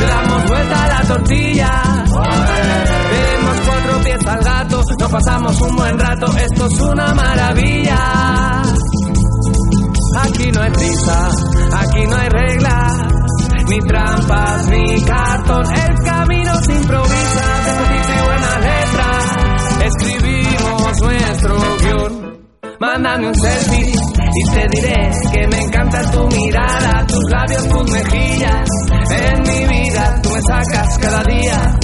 le 0.00 0.06
damos 0.06 0.48
vuelta 0.48 0.84
a 0.84 0.88
la 0.88 1.00
tortilla. 1.08 1.82
Vemos 3.10 3.56
cuatro 3.66 4.04
pies 4.04 4.26
al 4.26 4.40
gato, 4.42 4.82
nos 4.98 5.10
pasamos 5.10 5.60
un 5.60 5.76
buen 5.76 5.98
rato, 5.98 6.26
esto 6.36 6.66
es 6.66 6.80
una 6.80 7.14
maravilla. 7.14 8.62
Aquí 10.22 10.50
no 10.52 10.62
hay 10.62 10.70
prisa, 10.72 11.28
aquí 11.78 12.06
no 12.06 12.16
hay 12.16 12.28
reglas, 12.28 12.92
ni 13.68 13.78
trampas, 13.78 14.66
ni 14.68 15.00
cartón. 15.02 15.64
El 15.72 15.94
camino 16.04 16.54
se 16.62 16.72
improvisa, 16.72 17.44
despacito 17.64 18.12
y 18.12 18.26
buena 18.26 18.58
letra. 18.58 19.86
Escribimos 19.86 21.02
nuestro 21.02 21.78
guion. 21.78 22.30
Mándame 22.80 23.28
un 23.28 23.34
selfie 23.34 23.92
y 23.92 24.50
te 24.52 24.66
diré 24.68 25.10
que 25.32 25.46
me 25.48 25.62
encanta 25.64 26.10
tu 26.10 26.26
mirada, 26.28 27.06
tus 27.06 27.30
labios, 27.30 27.68
tus 27.68 27.90
mejillas. 27.92 28.68
En 29.10 29.42
mi 29.42 29.66
vida 29.66 30.20
tú 30.22 30.30
me 30.30 30.40
sacas 30.42 30.98
cada 30.98 31.22
día 31.24 31.78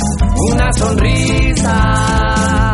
una 0.52 0.72
sonrisa. 0.72 2.72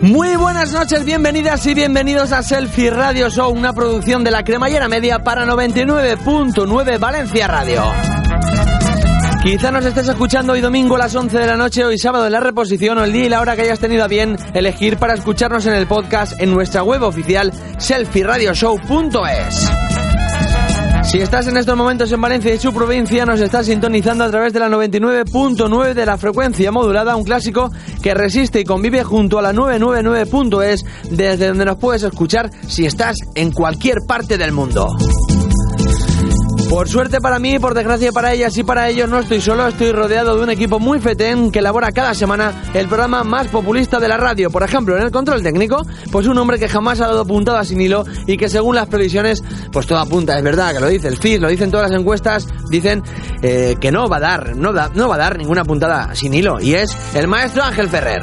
Muy 0.00 0.34
buenas 0.36 0.72
noches, 0.72 1.04
bienvenidas 1.04 1.64
y 1.66 1.74
bienvenidos 1.74 2.32
a 2.32 2.42
Selfie 2.42 2.90
Radio 2.90 3.30
Show, 3.30 3.52
una 3.52 3.72
producción 3.72 4.24
de 4.24 4.32
la 4.32 4.42
cremallera 4.42 4.88
media 4.88 5.20
para 5.20 5.46
99.9 5.46 6.98
Valencia 6.98 7.46
Radio. 7.46 7.82
Quizá 9.42 9.70
nos 9.70 9.84
estés 9.84 10.08
escuchando 10.08 10.54
hoy 10.54 10.60
domingo 10.60 10.94
a 10.94 10.98
las 10.98 11.14
11 11.14 11.36
de 11.36 11.46
la 11.46 11.56
noche, 11.56 11.84
hoy 11.84 11.98
sábado 11.98 12.26
en 12.26 12.32
la 12.32 12.40
reposición 12.40 12.98
o 12.98 13.04
el 13.04 13.12
día 13.12 13.26
y 13.26 13.28
la 13.28 13.40
hora 13.40 13.54
que 13.54 13.62
hayas 13.62 13.80
tenido 13.80 14.04
a 14.04 14.08
bien 14.08 14.36
elegir 14.54 14.96
para 14.96 15.14
escucharnos 15.14 15.66
en 15.66 15.74
el 15.74 15.86
podcast 15.86 16.40
en 16.40 16.52
nuestra 16.52 16.82
web 16.82 17.02
oficial 17.02 17.52
selfieradioshow.es. 17.78 19.91
Si 21.04 21.18
estás 21.18 21.46
en 21.48 21.56
estos 21.56 21.76
momentos 21.76 22.10
en 22.12 22.20
Valencia 22.20 22.54
y 22.54 22.58
su 22.58 22.72
provincia, 22.72 23.26
nos 23.26 23.40
estás 23.40 23.66
sintonizando 23.66 24.24
a 24.24 24.30
través 24.30 24.52
de 24.52 24.60
la 24.60 24.68
99.9 24.68 25.94
de 25.94 26.06
la 26.06 26.16
frecuencia 26.16 26.70
modulada, 26.70 27.16
un 27.16 27.24
clásico 27.24 27.70
que 28.02 28.14
resiste 28.14 28.60
y 28.60 28.64
convive 28.64 29.02
junto 29.02 29.38
a 29.38 29.42
la 29.42 29.52
999.es, 29.52 30.84
desde 31.10 31.48
donde 31.48 31.64
nos 31.64 31.78
puedes 31.78 32.04
escuchar 32.04 32.50
si 32.66 32.86
estás 32.86 33.16
en 33.34 33.50
cualquier 33.50 33.98
parte 34.06 34.38
del 34.38 34.52
mundo. 34.52 34.86
Por 36.72 36.88
suerte 36.88 37.20
para 37.20 37.38
mí, 37.38 37.58
por 37.58 37.74
desgracia 37.74 38.12
para 38.12 38.32
ellas 38.32 38.56
y 38.56 38.64
para 38.64 38.88
ellos, 38.88 39.06
no 39.06 39.18
estoy 39.18 39.42
solo, 39.42 39.68
estoy 39.68 39.92
rodeado 39.92 40.34
de 40.38 40.42
un 40.42 40.48
equipo 40.48 40.80
muy 40.80 41.00
fetén 41.00 41.52
que 41.52 41.58
elabora 41.58 41.92
cada 41.92 42.14
semana 42.14 42.62
el 42.72 42.88
programa 42.88 43.22
más 43.24 43.48
populista 43.48 44.00
de 44.00 44.08
la 44.08 44.16
radio. 44.16 44.50
Por 44.50 44.62
ejemplo, 44.62 44.96
en 44.96 45.02
el 45.02 45.10
control 45.10 45.42
técnico, 45.42 45.84
pues 46.10 46.26
un 46.26 46.38
hombre 46.38 46.58
que 46.58 46.70
jamás 46.70 46.98
ha 47.02 47.08
dado 47.08 47.26
puntada 47.26 47.62
sin 47.66 47.78
hilo 47.78 48.04
y 48.26 48.38
que 48.38 48.48
según 48.48 48.74
las 48.74 48.88
previsiones, 48.88 49.44
pues 49.70 49.86
todo 49.86 49.98
apunta, 49.98 50.38
es 50.38 50.42
verdad, 50.42 50.72
que 50.72 50.80
lo 50.80 50.88
dice 50.88 51.08
el 51.08 51.18
FIS, 51.18 51.40
lo 51.40 51.48
dicen 51.48 51.70
todas 51.70 51.90
las 51.90 52.00
encuestas, 52.00 52.48
dicen 52.70 53.02
eh, 53.42 53.76
que 53.78 53.92
no 53.92 54.08
va 54.08 54.16
a 54.16 54.20
dar, 54.20 54.56
no, 54.56 54.72
da- 54.72 54.90
no 54.94 55.08
va 55.08 55.16
a 55.16 55.18
dar 55.18 55.36
ninguna 55.36 55.64
puntada 55.64 56.14
sin 56.14 56.32
hilo. 56.32 56.58
Y 56.58 56.72
es 56.74 56.90
el 57.14 57.28
maestro 57.28 57.62
Ángel 57.64 57.90
Ferrer. 57.90 58.22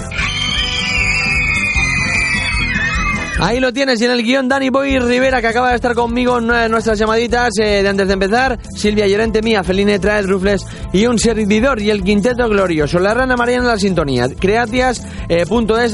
Ahí 3.42 3.62
lo 3.62 3.72
tienes, 3.72 4.02
y 4.02 4.06
en 4.06 4.12
el 4.12 4.22
guion 4.22 4.50
Dani 4.50 4.70
Boy 4.70 5.00
Rivera, 5.00 5.40
que 5.40 5.48
acaba 5.48 5.70
de 5.70 5.76
estar 5.76 5.96
conmigo 5.96 6.40
en 6.40 6.70
nuestras 6.70 7.00
llamaditas 7.00 7.52
eh, 7.58 7.82
de 7.82 7.88
antes 7.88 8.06
de 8.08 8.14
empezar. 8.14 8.60
Silvia 8.76 9.08
Llorente, 9.08 9.42
Mía, 9.42 9.64
Feline 9.64 9.98
Traed, 9.98 10.26
Rufles 10.26 10.66
y 10.92 11.06
un 11.06 11.18
servidor 11.18 11.82
y 11.82 11.90
el 11.90 12.04
quinteto 12.04 12.50
glorioso. 12.50 13.00
La 13.00 13.14
rana 13.14 13.38
Mariana 13.38 13.70
a 13.70 13.74
la 13.76 13.80
sintonía. 13.80 14.28
Creatias, 14.28 15.06
eh, 15.30 15.46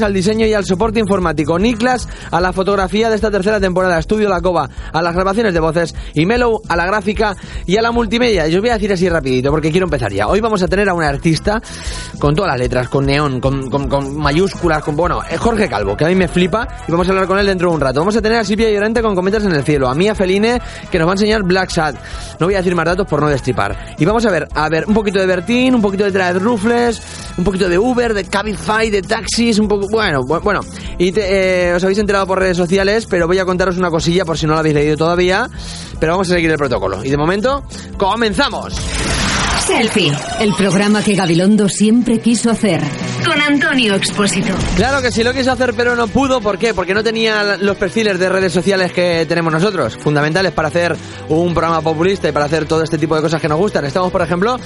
al 0.02 0.12
diseño 0.12 0.44
y 0.44 0.54
al 0.54 0.64
soporte 0.64 0.98
informático. 0.98 1.56
Niklas 1.56 2.08
a 2.32 2.40
la 2.40 2.52
fotografía 2.52 3.10
de 3.10 3.14
esta 3.14 3.30
tercera 3.30 3.60
temporada. 3.60 4.00
Estudio 4.00 4.28
La 4.28 4.40
Cova 4.40 4.68
a 4.92 5.00
las 5.00 5.14
grabaciones 5.14 5.54
de 5.54 5.60
voces. 5.60 5.94
Y 6.14 6.26
Mellow 6.26 6.62
a 6.68 6.74
la 6.74 6.86
gráfica 6.86 7.36
y 7.64 7.76
a 7.76 7.82
la 7.82 7.92
multimedia. 7.92 8.48
Y 8.48 8.56
os 8.56 8.60
voy 8.60 8.70
a 8.70 8.74
decir 8.74 8.92
así 8.92 9.08
rapidito 9.08 9.52
porque 9.52 9.70
quiero 9.70 9.86
empezar 9.86 10.12
ya. 10.12 10.26
Hoy 10.26 10.40
vamos 10.40 10.64
a 10.64 10.68
tener 10.68 10.88
a 10.88 10.94
un 10.94 11.04
artista 11.04 11.62
con 12.18 12.34
todas 12.34 12.50
las 12.50 12.58
letras, 12.58 12.88
con 12.88 13.06
neón, 13.06 13.40
con, 13.40 14.16
mayúsculas, 14.16 14.82
con... 14.82 14.96
Bueno, 14.96 15.20
es 15.30 15.38
Jorge 15.38 15.68
Calvo, 15.68 15.96
que 15.96 16.06
a 16.06 16.08
mí 16.08 16.16
me 16.16 16.26
flipa 16.26 16.66
y 16.88 16.90
vamos 16.90 17.06
a 17.06 17.10
hablar 17.10 17.26
con 17.28 17.35
él 17.38 17.46
dentro 17.46 17.68
de 17.70 17.74
un 17.74 17.80
rato. 17.80 18.00
Vamos 18.00 18.16
a 18.16 18.22
tener 18.22 18.38
a 18.38 18.44
Silvia 18.44 18.70
Llorente 18.70 19.02
con 19.02 19.14
Cometas 19.14 19.44
en 19.44 19.52
el 19.52 19.62
Cielo, 19.64 19.88
a 19.88 19.94
Mía 19.94 20.14
Feline, 20.14 20.60
que 20.90 20.98
nos 20.98 21.06
va 21.06 21.12
a 21.12 21.14
enseñar 21.14 21.42
Black 21.42 21.70
Sad. 21.70 21.94
No 22.38 22.46
voy 22.46 22.54
a 22.54 22.58
decir 22.58 22.74
más 22.74 22.84
datos 22.84 23.06
por 23.06 23.20
no 23.20 23.28
destripar. 23.28 23.94
Y 23.98 24.04
vamos 24.04 24.24
a 24.26 24.30
ver, 24.30 24.48
a 24.54 24.68
ver, 24.68 24.84
un 24.86 24.94
poquito 24.94 25.18
de 25.18 25.26
Bertín, 25.26 25.74
un 25.74 25.82
poquito 25.82 26.04
de 26.04 26.12
Traed 26.12 26.38
Rufles, 26.38 27.00
un 27.36 27.44
poquito 27.44 27.68
de 27.68 27.78
Uber, 27.78 28.14
de 28.14 28.24
Cabify, 28.24 28.90
de 28.90 29.02
taxis, 29.02 29.58
un 29.58 29.68
poco... 29.68 29.86
Bueno, 29.90 30.20
bu- 30.22 30.42
bueno. 30.42 30.60
Y 30.98 31.12
eh, 31.16 31.72
os 31.76 31.82
habéis 31.84 31.98
enterado 31.98 32.26
por 32.26 32.38
redes 32.38 32.56
sociales, 32.56 33.06
pero 33.08 33.26
voy 33.26 33.38
a 33.38 33.44
contaros 33.44 33.76
una 33.78 33.90
cosilla 33.90 34.24
por 34.24 34.38
si 34.38 34.46
no 34.46 34.54
la 34.54 34.60
habéis 34.60 34.74
leído 34.74 34.96
todavía. 34.96 35.48
Pero 36.00 36.12
vamos 36.12 36.30
a 36.30 36.34
seguir 36.34 36.50
el 36.50 36.56
protocolo. 36.58 37.04
Y 37.04 37.10
de 37.10 37.16
momento, 37.16 37.62
¡comenzamos! 37.98 39.25
Selfie, 39.66 40.12
el 40.40 40.54
programa 40.54 41.02
que 41.02 41.14
Gabilondo 41.14 41.68
siempre 41.68 42.20
quiso 42.20 42.50
hacer. 42.50 42.80
Con 43.24 43.40
Antonio 43.40 43.94
Expósito. 43.96 44.54
Claro 44.76 45.02
que 45.02 45.10
sí 45.10 45.24
lo 45.24 45.32
quiso 45.32 45.50
hacer, 45.50 45.74
pero 45.74 45.96
no 45.96 46.06
pudo. 46.06 46.40
¿Por 46.40 46.56
qué? 46.58 46.72
Porque 46.72 46.94
no 46.94 47.02
tenía 47.02 47.56
los 47.56 47.76
perfiles 47.76 48.18
de 48.20 48.28
redes 48.28 48.52
sociales 48.52 48.92
que 48.92 49.26
tenemos 49.28 49.52
nosotros, 49.52 49.96
fundamentales 49.96 50.52
para 50.52 50.68
hacer 50.68 50.96
un 51.28 51.52
programa 51.52 51.80
populista 51.80 52.28
y 52.28 52.32
para 52.32 52.44
hacer 52.44 52.66
todo 52.66 52.84
este 52.84 52.96
tipo 52.98 53.16
de 53.16 53.22
cosas 53.22 53.40
que 53.40 53.48
nos 53.48 53.58
gustan. 53.58 53.84
Estamos, 53.84 54.12
por 54.12 54.22
ejemplo, 54.22 54.56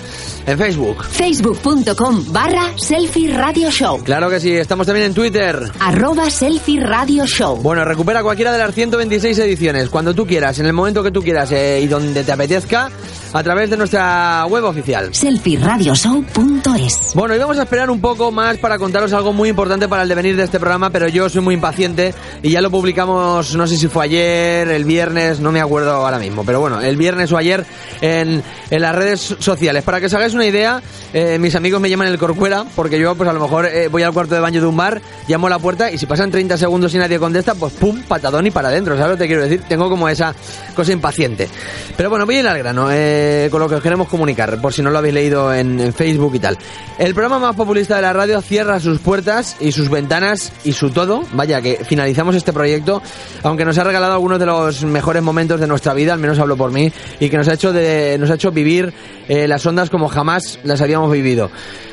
en 0.46 0.58
Facebook. 0.58 1.02
Facebook.com 1.04 2.24
barra 2.28 2.72
Selfie 2.76 3.32
Radio 3.32 3.70
Show. 3.70 4.02
Claro 4.04 4.28
que 4.28 4.38
sí, 4.38 4.52
estamos 4.52 4.86
también 4.86 5.06
en 5.06 5.14
Twitter. 5.14 5.72
Arroba 5.80 6.28
Selfie 6.28 6.80
Radio 6.80 7.24
Show. 7.26 7.56
Bueno, 7.62 7.84
recupera 7.84 8.22
cualquiera 8.22 8.52
de 8.52 8.58
las 8.58 8.74
126 8.74 9.38
ediciones, 9.38 9.88
cuando 9.88 10.12
tú 10.12 10.26
quieras, 10.26 10.58
en 10.58 10.66
el 10.66 10.74
momento 10.74 11.02
que 11.02 11.10
tú 11.10 11.22
quieras 11.22 11.50
eh, 11.52 11.80
y 11.82 11.86
donde 11.86 12.22
te 12.22 12.32
apetezca. 12.32 12.90
a 13.32 13.42
través 13.42 13.70
de 13.70 13.76
nuestra 13.76 14.44
web 14.46 14.64
oficial. 14.64 14.89
Selfieradioshow.es 15.12 17.12
Bueno, 17.14 17.34
y 17.34 17.38
vamos 17.38 17.58
a 17.58 17.62
esperar 17.62 17.90
un 17.90 18.00
poco 18.00 18.32
más 18.32 18.58
para 18.58 18.78
contaros 18.78 19.12
algo 19.12 19.32
muy 19.32 19.48
importante 19.48 19.88
para 19.88 20.02
el 20.02 20.08
devenir 20.08 20.36
de 20.36 20.44
este 20.44 20.58
programa, 20.58 20.90
pero 20.90 21.08
yo 21.08 21.28
soy 21.28 21.42
muy 21.42 21.54
impaciente 21.54 22.14
y 22.42 22.50
ya 22.50 22.60
lo 22.60 22.70
publicamos, 22.70 23.54
no 23.54 23.66
sé 23.66 23.76
si 23.76 23.88
fue 23.88 24.04
ayer, 24.04 24.68
el 24.68 24.84
viernes, 24.84 25.40
no 25.40 25.52
me 25.52 25.60
acuerdo 25.60 25.92
ahora 25.92 26.18
mismo, 26.18 26.44
pero 26.44 26.60
bueno, 26.60 26.80
el 26.80 26.96
viernes 26.96 27.30
o 27.32 27.36
ayer 27.36 27.64
en, 28.00 28.42
en 28.70 28.82
las 28.82 28.94
redes 28.94 29.36
sociales. 29.38 29.84
Para 29.84 30.00
que 30.00 30.06
os 30.06 30.14
hagáis 30.14 30.34
una 30.34 30.46
idea, 30.46 30.82
eh, 31.12 31.38
mis 31.38 31.54
amigos 31.54 31.80
me 31.80 31.88
llaman 31.88 32.08
el 32.08 32.18
corcuera, 32.18 32.64
porque 32.74 32.98
yo 32.98 33.14
pues 33.14 33.28
a 33.28 33.32
lo 33.32 33.40
mejor 33.40 33.66
eh, 33.66 33.88
voy 33.88 34.02
al 34.02 34.12
cuarto 34.12 34.34
de 34.34 34.40
baño 34.40 34.60
de 34.60 34.66
un 34.66 34.76
bar, 34.76 35.00
llamo 35.28 35.46
a 35.46 35.50
la 35.50 35.58
puerta 35.58 35.90
y 35.90 35.98
si 35.98 36.06
pasan 36.06 36.30
30 36.30 36.56
segundos 36.56 36.94
y 36.94 36.98
nadie 36.98 37.18
contesta, 37.18 37.54
pues 37.54 37.72
pum, 37.74 38.02
patadón 38.02 38.46
y 38.46 38.50
para 38.50 38.68
adentro, 38.68 38.96
¿sabes 38.96 39.12
lo 39.12 39.16
que 39.16 39.24
te 39.24 39.28
quiero 39.28 39.42
decir? 39.42 39.62
Tengo 39.68 39.88
como 39.88 40.08
esa 40.08 40.34
cosa 40.74 40.92
impaciente. 40.92 41.48
Pero 41.96 42.10
bueno, 42.10 42.26
voy 42.26 42.36
a 42.36 42.40
ir 42.40 42.48
al 42.48 42.58
grano, 42.58 42.88
eh, 42.90 43.48
con 43.50 43.60
lo 43.60 43.68
que 43.68 43.76
os 43.76 43.82
queremos 43.82 44.08
comunicar, 44.08 44.60
por 44.60 44.72
si 44.72 44.79
no 44.82 44.90
lo 44.90 44.98
habéis 44.98 45.14
leído 45.14 45.52
en, 45.52 45.80
en 45.80 45.92
Facebook 45.92 46.34
y 46.34 46.38
tal. 46.38 46.58
El 46.98 47.14
programa 47.14 47.38
más 47.38 47.56
populista 47.56 47.96
de 47.96 48.02
la 48.02 48.12
radio 48.12 48.40
cierra 48.42 48.78
sus 48.78 48.98
puertas 48.98 49.56
y 49.60 49.72
sus 49.72 49.88
ventanas 49.88 50.52
y 50.64 50.72
su 50.72 50.90
todo. 50.90 51.22
Vaya, 51.32 51.62
que 51.62 51.80
finalizamos 51.84 52.34
este 52.34 52.52
proyecto, 52.52 53.02
aunque 53.42 53.64
nos 53.64 53.78
ha 53.78 53.84
regalado 53.84 54.12
algunos 54.12 54.38
de 54.38 54.46
los 54.46 54.84
mejores 54.84 55.22
momentos 55.22 55.60
de 55.60 55.66
nuestra 55.66 55.94
vida, 55.94 56.12
al 56.12 56.20
menos 56.20 56.38
hablo 56.38 56.56
por 56.56 56.72
mí, 56.72 56.92
y 57.18 57.30
que 57.30 57.36
nos 57.36 57.48
ha 57.48 57.54
hecho, 57.54 57.72
de, 57.72 58.16
nos 58.18 58.30
ha 58.30 58.34
hecho 58.34 58.50
vivir 58.50 58.92
eh, 59.28 59.48
las 59.48 59.64
ondas 59.64 59.90
como 59.90 60.08
jamás 60.08 60.58
las 60.64 60.80
habíamos 60.80 61.10
vivido. 61.10 61.50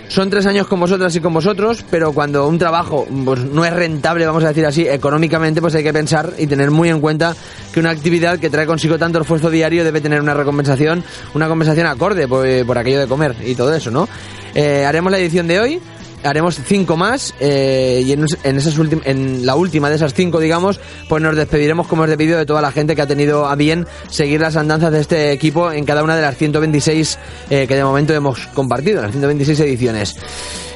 Son 0.10 0.30
tres 0.30 0.46
años 0.46 0.68
con 0.68 0.80
vosotras 0.80 1.16
y 1.16 1.20
con 1.20 1.34
vosotros, 1.34 1.84
pero 1.92 2.14
cuando 2.14 2.48
un 2.48 2.58
trabajo 2.58 3.06
pues, 3.26 3.44
no 3.44 3.66
es 3.66 3.74
rentable, 3.74 4.26
vamos 4.26 4.44
a 4.44 4.50
decir 4.50 4.66
así, 4.66 4.88
económicamente, 4.88 5.62
pues 5.62 5.76
hay 5.76 5.84
que 5.84 5.92
pensar 5.92 6.34
y 6.38 6.48
tener 6.48 6.72
muy 6.72 6.90
en 6.90 7.02
cuenta 7.02 7.36
que 7.74 7.80
una 7.80 7.90
actividad 7.90 8.40
que 8.40 8.50
trae 8.50 8.66
consigo 8.66 8.98
tanto 8.98 9.20
esfuerzo 9.20 9.50
diario 9.50 9.84
debe 9.84 10.00
tener 10.00 10.22
una 10.22 10.34
recompensación, 10.34 11.04
una 11.34 11.48
compensación 11.48 11.88
acorde 11.88 12.28
por, 12.28 12.48
por 12.66 12.78
aquello 12.78 13.00
de 13.00 13.08
comer 13.08 13.36
y 13.46 13.56
todo 13.56 13.74
eso, 13.74 13.92
¿no? 13.92 14.08
Eh, 14.56 14.86
haremos 14.86 15.12
la 15.12 15.20
edición 15.20 15.48
de 15.48 15.60
hoy 15.60 15.82
haremos 16.24 16.60
cinco 16.66 16.98
más 16.98 17.34
eh, 17.40 18.04
y 18.06 18.12
en, 18.12 18.26
en 18.44 18.58
esas 18.58 18.76
en 19.06 19.46
la 19.46 19.56
última 19.56 19.90
de 19.90 19.96
esas 19.96 20.14
cinco, 20.14 20.40
digamos, 20.40 20.80
pues 21.10 21.22
nos 21.22 21.36
despediremos 21.36 21.88
como 21.88 22.04
es 22.04 22.10
debido 22.10 22.38
de 22.38 22.46
toda 22.46 22.62
la 22.62 22.72
gente 22.72 22.96
que 22.96 23.02
ha 23.02 23.08
tenido 23.08 23.48
a 23.48 23.56
bien 23.56 23.88
seguir 24.10 24.42
las 24.42 24.56
andanzas 24.56 24.92
de 24.92 25.00
este 25.00 25.32
equipo 25.32 25.72
en 25.72 25.86
cada 25.86 26.04
una 26.04 26.16
de 26.16 26.22
las 26.22 26.38
126 26.38 27.20
eh, 27.50 27.66
que 27.68 27.76
de 27.76 27.84
momento 27.84 28.14
hemos 28.14 28.48
compartido, 28.48 29.02
las 29.02 29.12
126 29.12 29.60
ediciones. 29.62 30.16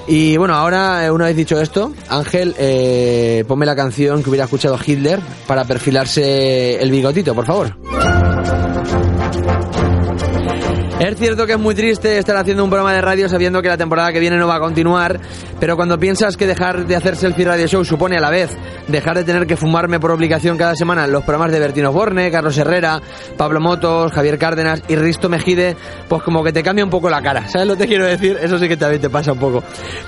Y 0.08 0.36
bueno, 0.38 0.56
ahora, 0.56 1.06
eh, 1.06 1.12
una 1.12 1.26
vez 1.26 1.36
dicho 1.36 1.60
esto, 1.62 1.94
Ángel, 2.10 2.56
eh, 2.58 3.44
ponme 3.48 3.66
la 3.66 3.76
canción 3.76 4.24
que 4.24 4.30
hubiera 4.30 4.46
escuchado 4.46 4.78
Hitler 4.84 5.20
para 5.48 5.64
perfilarse 5.64 6.82
el 6.82 6.92
bigotito, 6.92 7.36
por 7.36 7.46
favor. 7.46 8.71
Es 11.02 11.18
cierto 11.18 11.48
que 11.48 11.54
es 11.54 11.60
muy 11.60 11.74
triste 11.74 12.20
estar 12.20 12.38
haciendo 12.38 12.64
un 12.64 12.70
programa 12.70 12.94
de 12.94 13.02
radio 13.02 13.28
sabiendo 13.28 13.60
que 13.60 13.68
la 13.68 13.76
temporada 13.76 14.14
que 14.14 14.20
viene 14.20 14.38
no 14.38 14.48
va 14.48 14.58
a 14.58 14.60
continuar, 14.60 15.20
pero 15.60 15.76
cuando 15.76 15.98
piensas 15.98 16.38
que 16.38 16.46
dejar 16.46 16.86
de 16.86 16.96
hacer 16.96 17.16
Selfie 17.16 17.44
Radio 17.44 17.66
Show 17.66 17.84
supone 17.84 18.18
a 18.18 18.22
la 18.22 18.30
vez 18.30 18.56
dejar 18.88 19.18
de 19.18 19.24
tener 19.24 19.48
que 19.48 19.58
fumarme 19.58 20.00
por 20.00 20.12
obligación 20.12 20.60
cada 20.60 20.76
semana 20.76 21.08
los 21.08 21.24
programas 21.24 21.54
de 21.54 21.60
Bertino 21.60 21.92
Borne, 21.92 22.30
Carlos 22.30 22.56
Herrera, 22.56 23.02
Pablo 23.36 23.60
Motos, 23.60 24.12
Javier 24.12 24.38
Cárdenas 24.38 24.84
y 24.90 24.96
Risto 24.96 25.28
Mejide, 25.28 25.76
pues 26.08 26.22
como 26.22 26.44
que 26.44 26.54
te 26.54 26.62
cambia 26.62 26.86
un 26.86 26.92
poco 26.92 27.10
la 27.10 27.24
cara. 27.24 27.48
¿Sabes 27.48 27.68
lo 27.68 27.74
que 27.74 27.86
te 27.86 27.88
quiero 27.88 28.06
decir? 28.06 28.38
Eso 28.40 28.60
sí 28.60 28.68
que 28.68 28.78
también 28.78 29.02
te 29.02 29.10
pasa 29.10 29.32
un 29.32 29.40
poco. 29.40 29.64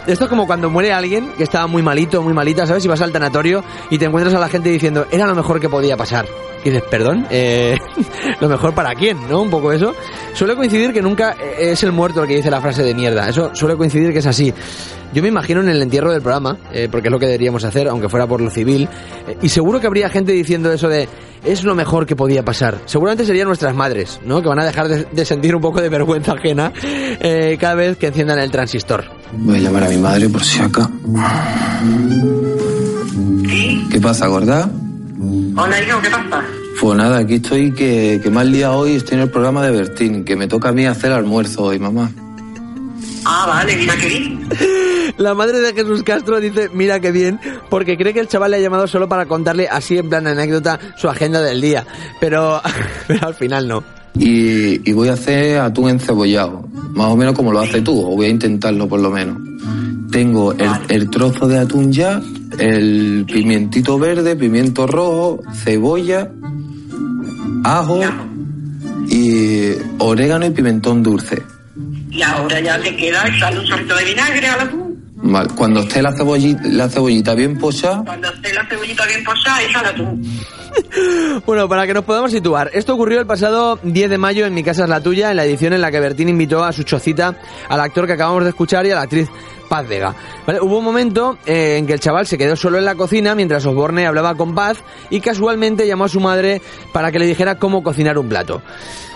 Esto 0.06 0.26
es 0.26 0.30
como 0.30 0.46
cuando 0.46 0.70
muere 0.70 0.94
alguien 0.94 1.32
que 1.36 1.44
estaba 1.44 1.66
muy 1.66 1.82
malito, 1.82 2.22
muy 2.22 2.34
malita, 2.34 2.68
¿sabes? 2.68 2.86
Y 2.86 2.88
vas 2.88 3.02
al 3.02 3.12
tanatorio 3.12 3.64
y 3.90 3.98
te 3.98 4.06
encuentras 4.06 4.36
a 4.36 4.40
la 4.40 4.48
gente 4.48 4.70
diciendo, 4.70 5.08
era 5.10 5.26
lo 5.26 5.34
mejor 5.34 5.60
que 5.60 5.70
podía 5.70 5.98
pasar. 5.98 6.28
Y 6.63 6.70
dices, 6.70 6.84
perdón, 6.89 7.27
eh, 7.29 7.77
lo 8.39 8.50
mejor 8.50 8.74
para 8.74 8.93
quién, 8.96 9.17
¿no? 9.29 9.41
Un 9.41 9.50
poco 9.50 9.72
eso. 9.72 9.93
Suele 10.34 10.55
coincidir 10.55 10.93
que 10.93 11.01
nunca 11.01 11.36
es 11.60 11.84
el 11.84 11.91
muerto 11.91 12.22
el 12.22 12.27
que 12.27 12.36
dice 12.36 12.50
la 12.50 12.62
frase 12.62 12.84
de 12.84 12.93
mierda. 12.93 13.27
Eso 13.29 13.51
suele 13.53 13.75
coincidir 13.75 14.13
que 14.13 14.20
es 14.20 14.25
así. 14.25 14.53
Yo 15.13 15.22
me 15.22 15.27
imagino 15.27 15.62
en 15.62 15.70
el 15.70 15.82
entierro 15.82 16.12
del 16.12 16.22
programa, 16.22 16.58
eh, 16.72 16.88
porque 16.89 17.10
es 17.10 17.12
lo 17.12 17.20
que 17.20 17.27
deberíamos 17.27 17.63
hacer, 17.63 17.88
aunque 17.88 18.10
fuera 18.10 18.25
por 18.25 18.41
lo 18.41 18.50
civil, 18.50 18.89
eh, 19.27 19.38
y 19.43 19.50
seguro 19.50 19.79
que 19.79 19.86
habría 19.86 20.10
gente 20.10 20.32
diciendo 20.32 20.72
eso 20.72 20.89
de 20.89 21.08
es 21.46 21.63
lo 21.63 21.75
mejor 21.75 22.05
que 22.05 22.15
podía 22.15 22.43
pasar. 22.43 22.79
Seguramente 22.86 23.25
serían 23.25 23.48
nuestras 23.48 23.75
madres, 23.75 24.20
¿no? 24.25 24.41
Que 24.41 24.48
van 24.48 24.60
a 24.60 24.65
dejar 24.65 24.88
de, 24.88 25.05
de 25.05 25.25
sentir 25.25 25.55
un 25.55 25.62
poco 25.62 25.82
de 25.82 25.89
vergüenza 25.89 26.34
ajena 26.34 26.72
eh, 26.84 27.58
cada 27.60 27.75
vez 27.75 27.98
que 27.98 28.08
enciendan 28.08 28.39
el 28.39 28.50
transistor. 28.50 29.05
Voy 29.34 29.58
a 29.58 29.60
llamar 29.60 29.84
a 29.84 29.89
mi 29.89 29.98
madre 29.98 30.29
por 30.29 30.43
si 30.43 30.60
acá. 30.60 30.89
¿Qué 33.91 34.00
pasa, 34.00 34.27
gorda? 34.27 34.70
Hola, 35.56 35.82
hijo, 35.82 36.01
¿qué 36.01 36.10
pasa? 36.10 36.44
Pues 36.82 36.98
nada, 36.98 37.20
aquí 37.20 37.36
estoy 37.36 37.72
que, 37.72 38.20
que 38.22 38.30
mal 38.30 38.51
día 38.51 38.72
hoy 38.72 38.96
estoy 38.96 39.15
en 39.15 39.24
el 39.24 39.30
programa 39.30 39.63
de 39.63 39.72
Bertín, 39.72 40.25
que 40.25 40.36
me 40.36 40.48
toca 40.48 40.70
a 40.70 40.72
mí 40.74 40.86
hacer 40.86 41.12
almuerzo 41.12 41.63
hoy, 41.63 41.80
mamá. 41.80 42.12
Ah, 43.25 43.46
vale, 43.48 43.77
mira 43.77 43.96
qué 43.96 44.08
bien. 44.08 44.50
La 45.18 45.34
madre 45.34 45.60
de 45.60 45.74
Jesús 45.74 46.03
Castro 46.03 46.39
dice, 46.39 46.70
mira 46.74 47.00
qué 47.00 47.12
bien, 47.12 47.39
porque 47.70 47.96
cree 47.96 48.13
que 48.13 48.20
el 48.20 48.27
chaval 48.27 48.51
le 48.51 48.58
ha 48.58 48.60
llamado 48.60 48.88
solo 48.88 49.08
para 49.08 49.25
contarle 49.25 49.68
así 49.70 49.98
en 49.98 50.10
plan 50.10 50.27
anécdota 50.27 50.80
su 50.98 51.08
agenda 51.08 51.42
del 51.42 51.62
día. 51.62 51.86
Pero, 52.20 52.62
pero 53.08 53.27
al 53.27 53.36
final 53.36 53.68
no. 53.68 53.84
Y, 54.15 54.89
y 54.89 54.94
voy 54.94 55.08
a 55.08 55.13
hacer 55.13 55.60
atún 55.60 55.89
encebollado, 55.89 56.68
más 56.94 57.08
o 57.08 57.15
menos 57.15 57.34
como 57.34 57.51
lo 57.51 57.60
haces 57.60 57.84
tú, 57.84 58.00
o 58.00 58.15
voy 58.15 58.25
a 58.25 58.30
intentarlo 58.30 58.88
por 58.88 59.00
lo 59.00 59.10
menos. 59.10 59.38
Tengo 60.13 60.53
el, 60.53 60.72
el 60.89 61.10
trozo 61.10 61.48
de 61.48 61.58
atún 61.58 61.91
ya, 61.91 62.22
el 62.60 63.25
pimientito 63.25 63.98
verde, 63.98 64.36
pimiento 64.36 64.86
rojo, 64.86 65.41
cebolla, 65.53 66.29
ajo 67.63 68.00
y 69.10 69.72
orégano 69.98 70.46
y 70.46 70.51
pimentón 70.51 71.01
dulce. 71.01 71.41
Y 72.12 72.22
ahora 72.22 72.60
ya 72.60 72.79
te 72.79 72.96
queda 72.96 73.27
echarle 73.27 73.62
un 73.62 73.65
chorrito 73.65 73.96
de 73.96 74.05
vinagre 74.05 74.48
al 74.48 74.60
atún. 74.60 74.93
Vale, 75.25 75.50
Cuando 75.56 75.80
esté 75.80 76.01
la 76.01 76.12
cebollita, 76.12 76.62
la 76.65 76.89
cebollita 76.89 77.34
bien 77.34 77.58
pochada, 77.58 78.03
Cuando 78.03 78.27
esté 78.27 78.53
la 78.53 78.65
cebollita 78.68 79.06
bien 79.06 79.24
posada, 79.24 79.62
echa 79.63 79.80
el 79.80 79.86
atún. 79.88 80.39
Bueno, 81.46 81.70
para 81.70 81.86
que 81.86 81.94
nos 81.94 82.03
podamos 82.03 82.32
situar, 82.32 82.72
esto 82.74 82.96
ocurrió 82.96 83.20
el 83.20 83.27
pasado 83.27 83.80
10 83.84 84.10
de 84.10 84.18
mayo 84.18 84.46
en 84.48 84.56
Mi 84.56 84.63
Casa 84.63 84.84
es 84.84 84.89
la 84.89 85.01
Tuya, 85.01 85.30
en 85.30 85.38
la 85.38 85.46
edición 85.46 85.74
en 85.74 85.82
la 85.82 85.92
que 85.92 86.00
Bertín 86.00 86.30
invitó 86.30 86.63
a 86.63 86.74
su 86.74 86.82
chocita 86.82 87.36
al 87.70 87.80
actor 87.80 88.08
que 88.08 88.13
acabamos 88.13 88.44
de 88.44 88.50
escuchar 88.50 88.86
y 88.88 88.92
a 88.92 88.96
la 88.96 89.01
actriz 89.03 89.30
Paz 89.70 89.88
Vega. 89.88 90.15
¿Vale? 90.48 90.60
Hubo 90.62 90.80
un 90.80 90.84
momento 90.84 91.38
eh, 91.46 91.77
en 91.77 91.86
que 91.86 91.94
el 91.94 92.00
chaval 92.00 92.25
se 92.25 92.39
quedó 92.39 92.56
solo 92.56 92.80
en 92.80 92.86
la 92.86 92.96
cocina 92.96 93.36
mientras 93.36 93.65
Osborne 93.65 94.08
hablaba 94.08 94.36
con 94.36 94.56
Paz 94.56 94.77
y 95.12 95.22
casualmente 95.22 95.86
llamó 95.86 96.06
a 96.06 96.10
su 96.10 96.20
madre 96.20 96.62
para 96.92 97.12
que 97.12 97.20
le 97.20 97.27
dijera 97.27 97.60
cómo 97.60 97.84
cocinar 97.84 98.18
un 98.18 98.27
plato. 98.27 98.62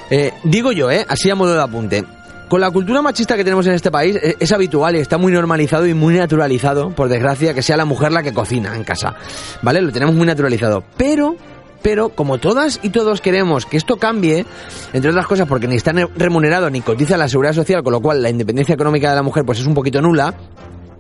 Eh, 0.10 0.34
digo 0.44 0.72
yo, 0.72 0.92
¿eh? 0.92 1.06
Así 1.10 1.30
a 1.30 1.36
modo 1.36 1.54
de 1.54 1.62
apunte. 1.62 2.06
Con 2.48 2.62
la 2.62 2.72
cultura 2.72 3.02
machista 3.02 3.36
que 3.36 3.44
tenemos 3.44 3.68
en 3.68 3.74
este 3.74 3.92
país, 3.92 4.16
eh, 4.16 4.38
es 4.40 4.52
habitual 4.54 4.96
y 4.96 5.00
está 5.00 5.18
muy 5.18 5.34
normalizado 5.34 5.86
y 5.86 5.94
muy 5.94 6.16
naturalizado, 6.16 6.92
por 6.92 7.10
desgracia, 7.10 7.54
que 7.54 7.62
sea 7.62 7.76
la 7.76 7.84
mujer 7.86 8.12
la 8.14 8.24
que 8.24 8.34
cocina 8.34 8.74
en 8.76 8.84
casa. 8.86 9.16
¿Vale? 9.62 9.82
Lo 9.82 9.92
tenemos 9.92 10.16
muy 10.16 10.26
naturalizado. 10.26 10.82
Pero, 10.96 11.36
pero, 11.82 12.10
como 12.10 12.38
todas 12.38 12.80
y 12.84 12.90
todos 12.90 13.20
queremos 13.20 13.66
que 13.66 13.76
esto 13.76 13.98
cambie, 13.98 14.46
entre 14.94 15.12
otras 15.12 15.28
cosas 15.28 15.46
porque 15.48 15.68
ni 15.68 15.76
está 15.76 15.92
ne- 15.92 16.08
remunerado 16.16 16.70
ni 16.70 16.80
cotiza 16.82 17.18
la 17.18 17.28
seguridad 17.28 17.54
social, 17.54 17.84
con 17.84 17.92
lo 17.92 18.00
cual 18.00 18.24
la 18.24 18.30
independencia 18.30 18.74
económica 18.76 19.10
de 19.10 19.16
la 19.18 19.24
mujer 19.24 19.44
pues 19.46 19.60
es 19.60 19.66
un 19.68 19.74
poquito 19.74 20.02
nula, 20.02 20.34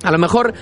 a 0.03 0.11
lo 0.11 0.17
mejor 0.17 0.53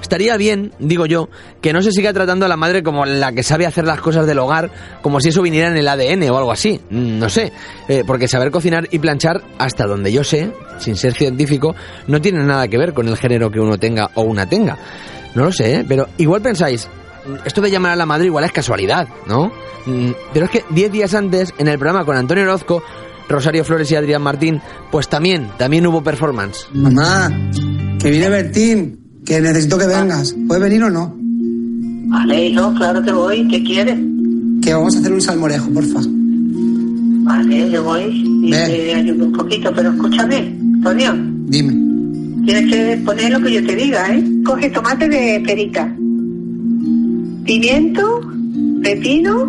estaría 0.00 0.36
bien, 0.36 0.72
digo 0.78 1.06
yo, 1.06 1.28
que 1.60 1.72
no 1.72 1.80
se 1.82 1.92
siga 1.92 2.12
tratando 2.12 2.44
a 2.44 2.48
la 2.48 2.56
madre 2.56 2.82
como 2.82 3.04
la 3.06 3.32
que 3.32 3.42
sabe 3.42 3.64
hacer 3.66 3.84
las 3.86 4.00
cosas 4.00 4.26
del 4.26 4.38
hogar, 4.38 4.70
como 5.02 5.20
si 5.20 5.30
eso 5.30 5.40
viniera 5.42 5.68
en 5.68 5.76
el 5.76 5.88
ADN 5.88 6.28
o 6.30 6.36
algo 6.38 6.52
así. 6.52 6.80
Mm, 6.90 7.18
No 7.18 7.28
sé, 7.28 7.52
Eh, 7.88 8.04
porque 8.06 8.28
saber 8.28 8.50
cocinar 8.50 8.88
y 8.90 8.98
planchar, 8.98 9.42
hasta 9.58 9.86
donde 9.86 10.12
yo 10.12 10.22
sé, 10.24 10.52
sin 10.78 10.96
ser 10.96 11.14
científico, 11.14 11.74
no 12.06 12.20
tiene 12.20 12.42
nada 12.44 12.68
que 12.68 12.78
ver 12.78 12.92
con 12.92 13.08
el 13.08 13.16
género 13.16 13.50
que 13.50 13.60
uno 13.60 13.78
tenga 13.78 14.10
o 14.14 14.22
una 14.22 14.46
tenga. 14.46 14.76
No 15.34 15.44
lo 15.44 15.52
sé, 15.52 15.76
¿eh? 15.76 15.84
pero 15.88 16.08
igual 16.18 16.42
pensáis, 16.42 16.88
mm, 17.26 17.46
esto 17.46 17.60
de 17.62 17.70
llamar 17.70 17.92
a 17.92 17.96
la 17.96 18.06
madre 18.06 18.26
igual 18.26 18.44
es 18.44 18.52
casualidad, 18.52 19.08
¿no? 19.26 19.50
Mm, 19.86 20.10
Pero 20.32 20.44
es 20.46 20.50
que 20.52 20.64
10 20.70 20.92
días 20.92 21.14
antes, 21.14 21.52
en 21.58 21.66
el 21.68 21.78
programa 21.78 22.04
con 22.04 22.16
Antonio 22.16 22.44
Orozco, 22.44 22.82
Rosario 23.28 23.64
Flores 23.64 23.90
y 23.90 23.96
Adrián 23.96 24.20
Martín, 24.22 24.60
pues 24.90 25.08
también, 25.08 25.48
también 25.56 25.86
hubo 25.86 26.02
performance. 26.02 26.66
Mamá, 26.72 27.30
que 28.02 28.10
viene 28.10 28.28
Bertín, 28.28 28.98
que 29.24 29.40
necesito 29.40 29.78
que 29.78 29.86
vengas. 29.86 30.34
¿Puedes 30.48 30.64
venir 30.64 30.82
o 30.82 30.90
no? 30.90 31.14
Vale, 32.08 32.48
hijo, 32.48 32.74
claro 32.74 33.00
que 33.00 33.12
voy. 33.12 33.46
¿Qué 33.46 33.62
quieres? 33.62 33.96
Que 34.60 34.74
vamos 34.74 34.96
a 34.96 34.98
hacer 34.98 35.12
un 35.12 35.20
salmorejo, 35.20 35.70
porfa. 35.70 36.00
Vale, 37.24 37.70
yo 37.70 37.84
voy 37.84 38.02
y 38.44 38.50
Ven. 38.50 38.66
te 38.66 38.94
ayudo 38.94 39.26
un 39.26 39.32
poquito, 39.32 39.72
pero 39.74 39.90
escúchame, 39.92 40.58
Antonio. 40.74 41.12
Dime. 41.46 42.44
Tienes 42.44 42.72
que 42.72 42.96
poner 43.04 43.30
lo 43.32 43.40
que 43.40 43.52
yo 43.52 43.64
te 43.64 43.76
diga, 43.76 44.12
¿eh? 44.12 44.24
Coge 44.44 44.68
tomate 44.70 45.08
de 45.08 45.40
perita, 45.46 45.94
pimiento, 47.44 48.20
pepino, 48.82 49.48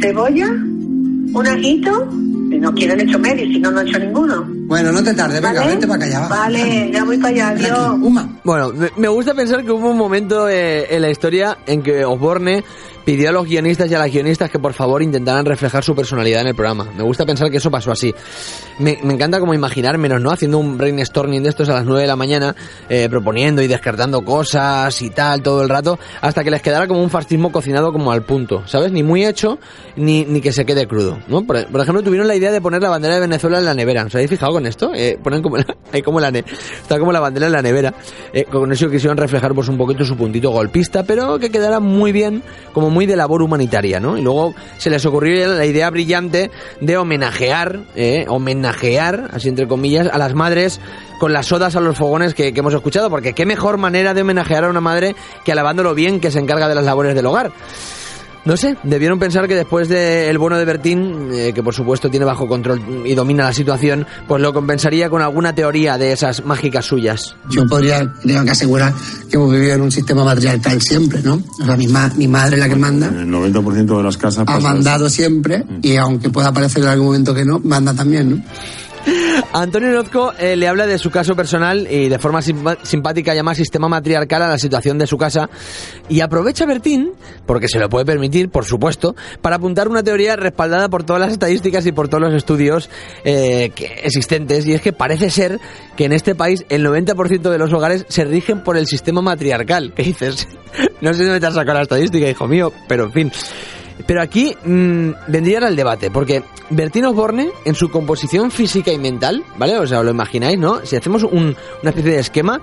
cebolla, 0.00 0.48
un 0.48 1.46
ajito. 1.46 2.08
Si 2.50 2.58
no 2.58 2.72
quieren 2.74 3.00
hecho 3.00 3.18
medio, 3.18 3.46
si 3.46 3.58
no, 3.58 3.70
no 3.70 3.82
he 3.82 3.88
hecho 3.88 3.98
ninguno. 3.98 4.61
Bueno, 4.72 4.90
no 4.90 5.04
te 5.04 5.12
tardes, 5.12 5.38
venga, 5.38 5.60
¿Vale? 5.60 5.72
vente 5.72 5.86
para 5.86 6.20
va. 6.20 6.28
Vale, 6.28 6.90
ya 6.90 7.04
voy 7.04 7.18
para 7.18 7.28
allá, 7.28 7.48
adiós. 7.50 7.90
Uma. 8.00 8.26
Bueno, 8.42 8.72
me, 8.72 8.88
me 8.96 9.08
gusta 9.08 9.34
pensar 9.34 9.62
que 9.62 9.70
hubo 9.70 9.90
un 9.90 9.98
momento 9.98 10.48
eh, 10.48 10.86
en 10.88 11.02
la 11.02 11.10
historia 11.10 11.58
en 11.66 11.82
que 11.82 12.06
Osborne 12.06 12.64
pidió 13.04 13.28
a 13.28 13.32
los 13.32 13.46
guionistas 13.46 13.90
y 13.90 13.94
a 13.94 13.98
las 13.98 14.10
guionistas 14.10 14.50
que 14.50 14.58
por 14.58 14.72
favor 14.72 15.02
intentaran 15.02 15.44
reflejar 15.44 15.84
su 15.84 15.94
personalidad 15.94 16.42
en 16.42 16.48
el 16.48 16.54
programa. 16.54 16.86
Me 16.96 17.02
gusta 17.02 17.26
pensar 17.26 17.50
que 17.50 17.56
eso 17.56 17.70
pasó 17.70 17.92
así. 17.92 18.14
Me, 18.78 18.98
me 19.02 19.14
encanta 19.14 19.40
como 19.40 19.54
imaginármelos, 19.54 20.20
¿no? 20.20 20.30
Haciendo 20.30 20.58
un 20.58 20.78
brainstorming 20.78 21.42
de 21.42 21.50
estos 21.50 21.68
a 21.68 21.74
las 21.74 21.84
9 21.84 22.02
de 22.02 22.06
la 22.06 22.16
mañana, 22.16 22.54
eh, 22.88 23.08
proponiendo 23.10 23.60
y 23.60 23.66
descartando 23.66 24.24
cosas 24.24 25.02
y 25.02 25.10
tal 25.10 25.42
todo 25.42 25.62
el 25.62 25.68
rato, 25.68 25.98
hasta 26.20 26.44
que 26.44 26.50
les 26.50 26.62
quedara 26.62 26.86
como 26.86 27.02
un 27.02 27.10
fascismo 27.10 27.52
cocinado 27.52 27.92
como 27.92 28.12
al 28.12 28.22
punto, 28.22 28.62
¿sabes? 28.66 28.92
Ni 28.92 29.02
muy 29.02 29.26
hecho, 29.26 29.58
ni, 29.96 30.24
ni 30.24 30.40
que 30.40 30.52
se 30.52 30.64
quede 30.64 30.86
crudo, 30.86 31.18
¿no? 31.28 31.42
Por, 31.44 31.66
por 31.66 31.80
ejemplo, 31.80 32.02
tuvieron 32.02 32.28
la 32.28 32.36
idea 32.36 32.52
de 32.52 32.60
poner 32.60 32.80
la 32.82 32.90
bandera 32.90 33.14
de 33.16 33.20
Venezuela 33.20 33.58
en 33.58 33.64
la 33.64 33.74
nevera. 33.74 34.04
¿Os 34.04 34.14
habéis 34.14 34.30
fijado 34.30 34.52
con 34.52 34.61
esto? 34.66 34.92
Eh, 34.94 35.18
ponen 35.22 35.42
como 35.42 35.56
la, 35.56 35.66
como 36.04 36.20
la 36.20 36.30
ne- 36.30 36.44
está 36.80 36.98
como 36.98 37.12
la 37.12 37.20
bandera 37.20 37.46
en 37.46 37.52
la 37.52 37.62
nevera. 37.62 37.94
Eh, 38.32 38.44
con 38.44 38.70
eso 38.72 38.88
quisieron 38.90 39.16
reflejar 39.16 39.54
pues 39.54 39.68
un 39.68 39.76
poquito 39.78 40.04
su 40.04 40.16
puntito 40.16 40.50
golpista, 40.50 41.04
pero 41.04 41.38
que 41.38 41.50
quedara 41.50 41.80
muy 41.80 42.12
bien, 42.12 42.42
como 42.72 42.90
muy 42.90 43.06
de 43.06 43.16
labor 43.16 43.42
humanitaria, 43.42 44.00
¿no? 44.00 44.16
Y 44.16 44.22
luego 44.22 44.54
se 44.78 44.90
les 44.90 45.04
ocurrió 45.06 45.54
la 45.54 45.66
idea 45.66 45.90
brillante 45.90 46.50
de 46.80 46.96
homenajear, 46.96 47.80
eh, 47.96 48.24
homenajear, 48.28 49.30
así 49.32 49.48
entre 49.48 49.66
comillas, 49.68 50.08
a 50.12 50.18
las 50.18 50.34
madres 50.34 50.80
con 51.18 51.32
las 51.32 51.46
sodas 51.46 51.76
a 51.76 51.80
los 51.80 51.96
fogones 51.96 52.34
que, 52.34 52.52
que 52.52 52.60
hemos 52.60 52.74
escuchado, 52.74 53.08
porque 53.08 53.32
qué 53.32 53.46
mejor 53.46 53.78
manera 53.78 54.12
de 54.12 54.22
homenajear 54.22 54.64
a 54.64 54.70
una 54.70 54.80
madre 54.80 55.14
que 55.44 55.52
alabando 55.52 55.84
lo 55.84 55.94
bien 55.94 56.18
que 56.18 56.32
se 56.32 56.40
encarga 56.40 56.68
de 56.68 56.74
las 56.74 56.84
labores 56.84 57.14
del 57.14 57.26
hogar. 57.26 57.52
No 58.44 58.56
sé, 58.56 58.76
debieron 58.82 59.20
pensar 59.20 59.46
que 59.46 59.54
después 59.54 59.88
del 59.88 60.36
bono 60.36 60.58
de 60.58 60.64
Bertín, 60.64 61.28
eh, 61.32 61.52
que 61.54 61.62
por 61.62 61.74
supuesto 61.74 62.10
tiene 62.10 62.26
bajo 62.26 62.48
control 62.48 62.82
y 63.06 63.14
domina 63.14 63.44
la 63.44 63.52
situación, 63.52 64.04
pues 64.26 64.42
lo 64.42 64.52
compensaría 64.52 65.08
con 65.08 65.22
alguna 65.22 65.54
teoría 65.54 65.96
de 65.96 66.12
esas 66.12 66.44
mágicas 66.44 66.84
suyas. 66.84 67.36
Yo 67.50 67.64
podría, 67.68 68.12
creo 68.20 68.44
que 68.44 68.50
asegurar 68.50 68.92
que 69.30 69.36
hemos 69.36 69.52
vivido 69.52 69.74
en 69.74 69.82
un 69.82 69.92
sistema 69.92 70.24
matriarcal 70.24 70.80
siempre, 70.82 71.20
¿no? 71.22 71.40
O 71.60 71.64
sea, 71.64 71.76
mi, 71.76 71.86
ma- 71.86 72.12
mi 72.16 72.26
madre 72.26 72.56
es 72.56 72.60
la 72.60 72.68
que 72.68 72.74
manda, 72.76 73.06
el 73.06 73.28
90% 73.28 73.96
de 73.96 74.02
las 74.02 74.16
casas 74.16 74.44
ha 74.48 74.58
mandado 74.58 75.08
siempre, 75.08 75.64
y 75.80 75.94
aunque 75.96 76.28
pueda 76.28 76.52
parecer 76.52 76.82
en 76.82 76.88
algún 76.88 77.06
momento 77.06 77.32
que 77.32 77.44
no, 77.44 77.60
manda 77.62 77.94
también, 77.94 78.28
¿no? 78.30 78.42
Antonio 79.52 79.90
Orozco 79.90 80.32
eh, 80.38 80.56
le 80.56 80.68
habla 80.68 80.86
de 80.86 80.98
su 80.98 81.10
caso 81.10 81.34
personal 81.34 81.86
y 81.90 82.08
de 82.08 82.18
forma 82.18 82.40
simpática 82.40 83.34
llama 83.34 83.54
sistema 83.54 83.88
matriarcal 83.88 84.42
a 84.42 84.48
la 84.48 84.58
situación 84.58 84.98
de 84.98 85.06
su 85.06 85.18
casa 85.18 85.50
y 86.08 86.20
aprovecha 86.20 86.66
Bertín, 86.66 87.12
porque 87.46 87.68
se 87.68 87.78
lo 87.78 87.88
puede 87.88 88.04
permitir, 88.04 88.48
por 88.48 88.64
supuesto, 88.64 89.14
para 89.40 89.56
apuntar 89.56 89.88
una 89.88 90.02
teoría 90.02 90.36
respaldada 90.36 90.88
por 90.88 91.04
todas 91.04 91.20
las 91.20 91.32
estadísticas 91.32 91.86
y 91.86 91.92
por 91.92 92.08
todos 92.08 92.22
los 92.22 92.34
estudios 92.34 92.88
eh, 93.24 93.72
existentes 94.02 94.66
y 94.66 94.74
es 94.74 94.80
que 94.80 94.92
parece 94.92 95.30
ser 95.30 95.58
que 95.96 96.04
en 96.04 96.12
este 96.12 96.34
país 96.34 96.64
el 96.68 96.86
90% 96.86 97.50
de 97.50 97.58
los 97.58 97.72
hogares 97.72 98.04
se 98.08 98.24
rigen 98.24 98.62
por 98.62 98.76
el 98.76 98.86
sistema 98.86 99.20
matriarcal. 99.20 99.92
¿Qué 99.94 100.02
dices? 100.02 100.48
No 101.02 101.12
sé 101.12 101.24
si 101.24 101.30
me 101.30 101.40
te 101.40 101.46
has 101.46 101.54
sacado 101.54 101.78
la 101.78 101.82
estadística, 101.82 102.30
hijo 102.30 102.46
mío, 102.46 102.72
pero 102.86 103.04
en 103.04 103.12
fin. 103.12 103.32
Pero 104.06 104.22
aquí 104.22 104.54
mm, 104.64 105.10
vendría 105.28 105.58
el 105.66 105.76
debate, 105.76 106.10
porque 106.10 106.42
Bertín 106.70 107.04
Osborne, 107.04 107.50
en 107.64 107.74
su 107.74 107.90
composición 107.90 108.50
física 108.50 108.90
y 108.92 108.98
mental, 108.98 109.44
¿vale? 109.56 109.78
O 109.78 109.86
sea, 109.86 110.02
lo 110.02 110.10
imagináis, 110.10 110.58
¿no? 110.58 110.84
Si 110.84 110.96
hacemos 110.96 111.22
un- 111.24 111.56
una 111.82 111.90
especie 111.90 112.12
de 112.12 112.18
esquema, 112.20 112.60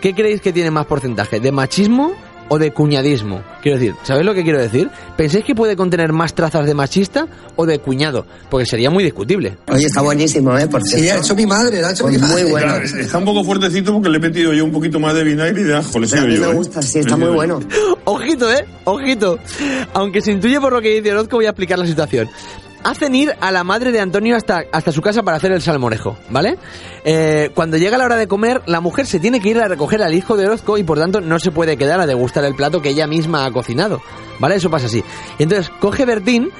¿qué 0.00 0.14
creéis 0.14 0.40
que 0.40 0.52
tiene 0.52 0.70
más 0.70 0.86
porcentaje? 0.86 1.40
¿De 1.40 1.52
machismo 1.52 2.12
o 2.52 2.58
de 2.58 2.72
cuñadismo? 2.72 3.42
Quiero 3.62 3.78
decir, 3.78 3.94
¿sabéis 4.02 4.26
lo 4.26 4.34
que 4.34 4.42
quiero 4.42 4.58
decir? 4.60 4.90
¿Pensáis 5.16 5.44
que 5.44 5.54
puede 5.54 5.76
contener 5.76 6.12
más 6.12 6.34
trazas 6.34 6.66
de 6.66 6.74
machista 6.74 7.26
o 7.56 7.64
de 7.64 7.78
cuñado? 7.78 8.26
Porque 8.50 8.66
sería 8.66 8.90
muy 8.90 9.04
discutible. 9.04 9.56
Oye, 9.72 9.86
está 9.86 10.02
buenísimo, 10.02 10.58
¿eh? 10.58 10.66
Por 10.66 10.82
Sí, 10.86 11.08
ha 11.08 11.16
hecho 11.18 11.34
mi 11.34 11.46
madre, 11.46 11.82
ha 11.84 11.92
hecho 11.92 12.02
Pues 12.04 12.14
mi 12.14 12.20
muy 12.20 12.28
madre. 12.28 12.44
bueno. 12.50 12.66
Claro, 12.66 12.84
está 12.84 13.18
un 13.18 13.24
poco 13.24 13.44
fuertecito 13.44 13.92
porque 13.94 14.08
le 14.10 14.18
he 14.18 14.20
metido 14.20 14.52
yo 14.52 14.64
un 14.64 14.72
poquito 14.72 14.98
más 15.00 15.14
de 15.14 15.24
vinagre 15.24 15.60
y 15.60 15.64
de 15.64 15.76
ajo, 15.76 15.98
le 15.98 16.08
Pero 16.08 16.22
a 16.22 16.26
mí 16.26 16.34
yo. 16.34 16.40
me 16.42 16.50
¿eh? 16.50 16.54
gusta, 16.54 16.82
sí, 16.82 16.98
está 16.98 17.16
Le 17.16 17.24
muy 17.24 17.34
bueno. 17.34 17.60
yo. 17.60 17.98
Ojito, 18.04 18.52
¿eh? 18.52 18.66
Ojito. 18.84 19.38
Aunque 19.94 20.20
se 20.20 20.32
intuye 20.32 20.60
por 20.60 20.72
lo 20.72 20.80
que 20.82 20.94
dice 20.94 21.12
Orozco, 21.12 21.36
voy 21.36 21.46
a 21.46 21.50
explicar 21.50 21.78
la 21.78 21.86
situación. 21.86 22.28
Hacen 22.82 23.14
ir 23.14 23.34
a 23.40 23.50
la 23.50 23.62
madre 23.62 23.92
de 23.92 24.00
Antonio 24.00 24.36
hasta, 24.36 24.64
hasta 24.72 24.90
su 24.90 25.02
casa 25.02 25.22
para 25.22 25.36
hacer 25.36 25.52
el 25.52 25.60
salmorejo, 25.60 26.16
¿vale? 26.30 26.56
Eh, 27.04 27.50
cuando 27.54 27.76
llega 27.76 27.98
la 27.98 28.04
hora 28.04 28.16
de 28.16 28.26
comer, 28.26 28.62
la 28.66 28.80
mujer 28.80 29.06
se 29.06 29.20
tiene 29.20 29.40
que 29.40 29.50
ir 29.50 29.60
a 29.60 29.68
recoger 29.68 30.02
al 30.02 30.14
hijo 30.14 30.36
de 30.36 30.46
Orozco 30.46 30.78
y 30.78 30.82
por 30.82 30.98
tanto 30.98 31.20
no 31.20 31.38
se 31.38 31.50
puede 31.50 31.76
quedar 31.76 32.00
a 32.00 32.06
degustar 32.06 32.44
el 32.44 32.54
plato 32.54 32.80
que 32.80 32.90
ella 32.90 33.06
misma 33.06 33.44
ha 33.44 33.50
cocinado, 33.50 34.00
¿vale? 34.38 34.54
Eso 34.54 34.70
pasa 34.70 34.86
así. 34.86 35.04
Y 35.38 35.42
entonces 35.42 35.70
coge 35.78 36.06
Bertín 36.06 36.50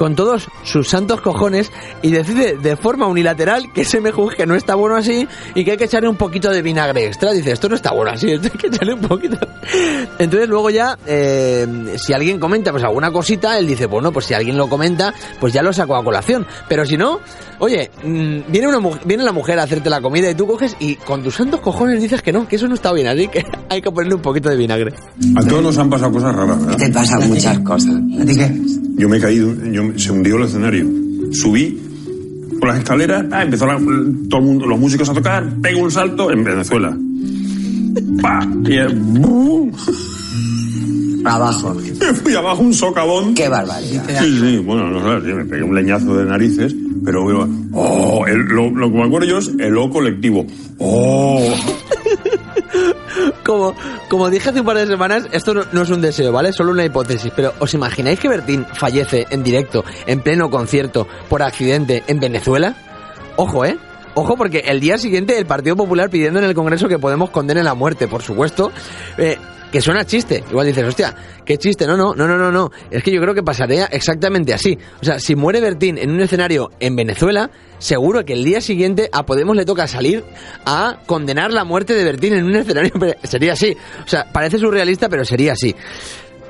con 0.00 0.16
todos 0.16 0.48
sus 0.62 0.88
santos 0.88 1.20
cojones 1.20 1.70
y 2.00 2.10
decide 2.10 2.56
de 2.56 2.74
forma 2.74 3.06
unilateral 3.06 3.70
que 3.70 3.82
ese 3.82 4.00
mejunje 4.00 4.46
no 4.46 4.54
está 4.54 4.74
bueno 4.74 4.96
así 4.96 5.28
y 5.54 5.62
que 5.62 5.72
hay 5.72 5.76
que 5.76 5.84
echarle 5.84 6.08
un 6.08 6.16
poquito 6.16 6.48
de 6.50 6.62
vinagre 6.62 7.04
extra. 7.04 7.32
Dice, 7.32 7.52
esto 7.52 7.68
no 7.68 7.74
está 7.74 7.92
bueno 7.92 8.10
así, 8.10 8.30
esto 8.32 8.48
hay 8.50 8.58
que 8.58 8.68
echarle 8.68 8.94
un 8.94 9.02
poquito. 9.02 9.36
Entonces 10.18 10.48
luego 10.48 10.70
ya, 10.70 10.96
eh, 11.06 11.66
si 11.98 12.14
alguien 12.14 12.40
comenta 12.40 12.70
pues 12.70 12.82
alguna 12.82 13.12
cosita, 13.12 13.58
él 13.58 13.66
dice, 13.66 13.84
bueno, 13.84 14.10
pues 14.10 14.24
si 14.24 14.32
alguien 14.32 14.56
lo 14.56 14.70
comenta, 14.70 15.12
pues 15.38 15.52
ya 15.52 15.62
lo 15.62 15.70
saco 15.70 15.94
a 15.94 16.02
colación. 16.02 16.46
Pero 16.66 16.86
si 16.86 16.96
no, 16.96 17.20
oye, 17.58 17.90
mm, 18.02 18.50
viene, 18.50 18.68
una, 18.68 18.98
viene 19.04 19.22
la 19.22 19.32
mujer 19.32 19.58
a 19.58 19.64
hacerte 19.64 19.90
la 19.90 20.00
comida 20.00 20.30
y 20.30 20.34
tú 20.34 20.46
coges 20.46 20.78
y 20.80 20.94
con 20.94 21.22
tus 21.22 21.34
santos 21.34 21.60
cojones 21.60 22.00
dices 22.00 22.22
que 22.22 22.32
no, 22.32 22.48
que 22.48 22.56
eso 22.56 22.66
no 22.68 22.74
está 22.74 22.90
bien, 22.94 23.06
así 23.06 23.28
que 23.28 23.44
hay 23.68 23.82
que 23.82 23.90
ponerle 23.90 24.14
un 24.14 24.22
poquito 24.22 24.48
de 24.48 24.56
vinagre. 24.56 24.94
A 25.36 25.42
todos 25.42 25.62
nos 25.62 25.76
han 25.76 25.90
pasado 25.90 26.10
cosas 26.10 26.34
raras, 26.34 26.58
¿verdad? 26.58 26.78
Te 26.78 26.90
pasan 26.90 27.28
muchas 27.28 27.58
cosas. 27.58 27.94
¿A 28.18 28.24
ti 28.24 28.34
qué? 28.34 28.80
Yo 29.00 29.08
me 29.08 29.16
he 29.16 29.20
caído, 29.20 29.54
yo, 29.72 29.82
se 29.96 30.12
hundió 30.12 30.36
el 30.36 30.44
escenario. 30.44 30.86
Subí 31.32 31.78
por 32.58 32.68
las 32.68 32.78
escaleras, 32.78 33.24
ah, 33.32 33.42
empezó 33.42 33.66
la- 33.66 33.76
todo 34.28 34.40
el 34.40 34.46
mundo, 34.46 34.66
los 34.66 34.78
músicos 34.78 35.08
a 35.08 35.14
tocar, 35.14 35.48
pego 35.62 35.80
un 35.82 35.90
salto 35.90 36.30
en 36.30 36.44
Venezuela. 36.44 36.96
¡Pa! 38.22 38.46
Y 38.66 38.74
eh. 38.74 38.86
Abajo. 41.24 41.74
me 42.00 42.14
fui 42.14 42.34
abajo 42.34 42.62
un 42.62 42.72
socavón. 42.74 43.34
Qué 43.34 43.48
barbaridad. 43.48 44.04
Sí, 44.22 44.38
sí, 44.40 44.58
bueno, 44.58 44.88
no 44.90 45.20
sé, 45.20 45.26
sí, 45.26 45.34
me 45.34 45.44
pegué 45.44 45.62
un 45.62 45.74
leñazo 45.74 46.16
de 46.16 46.24
narices, 46.24 46.74
pero 47.04 47.24
oh, 47.72 48.26
el- 48.26 48.40
lo, 48.46 48.70
lo 48.70 48.90
que 48.90 48.96
me 48.98 49.04
acuerdo 49.04 49.26
yo 49.26 49.38
es 49.38 49.50
el 49.58 49.76
O 49.76 49.90
colectivo. 49.90 50.46
Oh, 50.78 51.54
Como, 53.44 53.74
como 54.08 54.28
dije 54.30 54.50
hace 54.50 54.60
un 54.60 54.66
par 54.66 54.76
de 54.76 54.86
semanas, 54.86 55.26
esto 55.32 55.54
no, 55.54 55.82
es 55.82 55.90
un 55.90 56.00
deseo, 56.00 56.32
¿vale? 56.32 56.52
Solo 56.52 56.72
una 56.72 56.84
hipótesis. 56.84 57.32
Pero 57.34 57.52
¿os 57.58 57.72
imagináis 57.74 58.20
que 58.20 58.28
Bertín 58.28 58.66
fallece 58.74 59.26
en 59.30 59.42
directo, 59.42 59.84
en 60.06 60.20
pleno 60.20 60.50
concierto, 60.50 61.06
por 61.28 61.42
accidente, 61.42 62.02
en 62.06 62.20
Venezuela? 62.20 62.74
Ojo, 63.36 63.64
¿eh? 63.64 63.78
Ojo, 64.14 64.36
porque 64.36 64.58
el 64.66 64.80
día 64.80 64.98
siguiente 64.98 65.38
el 65.38 65.46
Partido 65.46 65.76
Popular 65.76 66.10
pidiendo 66.10 66.40
en 66.40 66.44
el 66.44 66.54
Congreso 66.54 66.88
que 66.88 66.98
Podemos 66.98 67.30
condene 67.30 67.62
la 67.62 67.74
muerte, 67.74 68.08
por 68.08 68.22
supuesto. 68.22 68.72
eh, 69.16 69.38
que 69.70 69.80
suena 69.80 70.04
chiste. 70.04 70.42
Igual 70.50 70.66
dices, 70.66 70.84
hostia, 70.84 71.14
qué 71.44 71.58
chiste. 71.58 71.86
No, 71.86 71.96
no, 71.96 72.14
no, 72.14 72.26
no, 72.26 72.36
no, 72.36 72.50
no. 72.50 72.70
Es 72.90 73.02
que 73.02 73.12
yo 73.12 73.20
creo 73.20 73.34
que 73.34 73.42
pasaría 73.42 73.86
exactamente 73.86 74.52
así. 74.52 74.78
O 75.00 75.04
sea, 75.04 75.18
si 75.18 75.36
muere 75.36 75.60
Bertín 75.60 75.98
en 75.98 76.10
un 76.10 76.20
escenario 76.20 76.70
en 76.80 76.96
Venezuela, 76.96 77.50
seguro 77.78 78.24
que 78.24 78.34
el 78.34 78.44
día 78.44 78.60
siguiente 78.60 79.08
a 79.12 79.24
Podemos 79.24 79.56
le 79.56 79.64
toca 79.64 79.86
salir 79.86 80.24
a 80.64 80.98
condenar 81.06 81.52
la 81.52 81.64
muerte 81.64 81.94
de 81.94 82.04
Bertín 82.04 82.34
en 82.34 82.44
un 82.44 82.56
escenario. 82.56 82.92
Sería 83.22 83.52
así. 83.52 83.76
O 84.04 84.08
sea, 84.08 84.30
parece 84.32 84.58
surrealista, 84.58 85.08
pero 85.08 85.24
sería 85.24 85.52
así. 85.52 85.74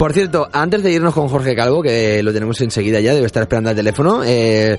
Por 0.00 0.14
cierto, 0.14 0.48
antes 0.50 0.82
de 0.82 0.92
irnos 0.92 1.12
con 1.12 1.28
Jorge 1.28 1.54
Calvo, 1.54 1.82
que 1.82 2.22
lo 2.22 2.32
tenemos 2.32 2.58
enseguida 2.62 3.00
ya, 3.00 3.12
debe 3.12 3.26
estar 3.26 3.42
esperando 3.42 3.68
al 3.68 3.76
teléfono, 3.76 4.22
eh, 4.24 4.78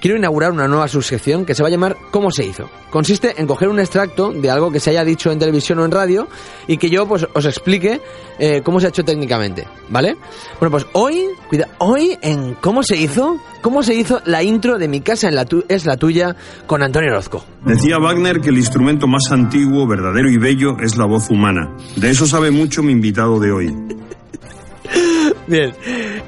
quiero 0.00 0.16
inaugurar 0.16 0.50
una 0.50 0.66
nueva 0.66 0.88
subsección 0.88 1.44
que 1.46 1.54
se 1.54 1.62
va 1.62 1.68
a 1.68 1.70
llamar 1.70 1.96
¿Cómo 2.10 2.32
se 2.32 2.44
hizo? 2.44 2.68
Consiste 2.90 3.40
en 3.40 3.46
coger 3.46 3.68
un 3.68 3.78
extracto 3.78 4.32
de 4.32 4.50
algo 4.50 4.72
que 4.72 4.80
se 4.80 4.90
haya 4.90 5.04
dicho 5.04 5.30
en 5.30 5.38
televisión 5.38 5.78
o 5.78 5.84
en 5.84 5.92
radio 5.92 6.26
y 6.66 6.78
que 6.78 6.90
yo 6.90 7.06
pues 7.06 7.28
os 7.32 7.44
explique 7.44 8.00
eh, 8.40 8.62
cómo 8.64 8.80
se 8.80 8.86
ha 8.86 8.88
hecho 8.88 9.04
técnicamente, 9.04 9.68
¿vale? 9.88 10.16
Bueno, 10.58 10.72
pues 10.72 10.84
hoy, 10.94 11.26
cuida, 11.48 11.68
hoy 11.78 12.18
en 12.20 12.54
¿Cómo 12.54 12.82
se 12.82 12.96
hizo? 12.96 13.36
¿Cómo 13.62 13.84
se 13.84 13.94
hizo 13.94 14.20
la 14.24 14.42
intro 14.42 14.78
de 14.78 14.88
Mi 14.88 15.00
casa 15.00 15.28
en 15.28 15.36
la 15.36 15.44
tu- 15.44 15.64
es 15.68 15.86
la 15.86 15.96
tuya 15.96 16.34
con 16.66 16.82
Antonio 16.82 17.12
Orozco? 17.12 17.44
Decía 17.64 17.98
Wagner 17.98 18.40
que 18.40 18.48
el 18.48 18.58
instrumento 18.58 19.06
más 19.06 19.30
antiguo, 19.30 19.86
verdadero 19.86 20.28
y 20.28 20.38
bello 20.38 20.76
es 20.82 20.96
la 20.96 21.06
voz 21.06 21.30
humana. 21.30 21.70
De 21.94 22.10
eso 22.10 22.26
sabe 22.26 22.50
mucho 22.50 22.82
mi 22.82 22.90
invitado 22.90 23.38
de 23.38 23.52
hoy. 23.52 23.72
Bien. 25.46 25.72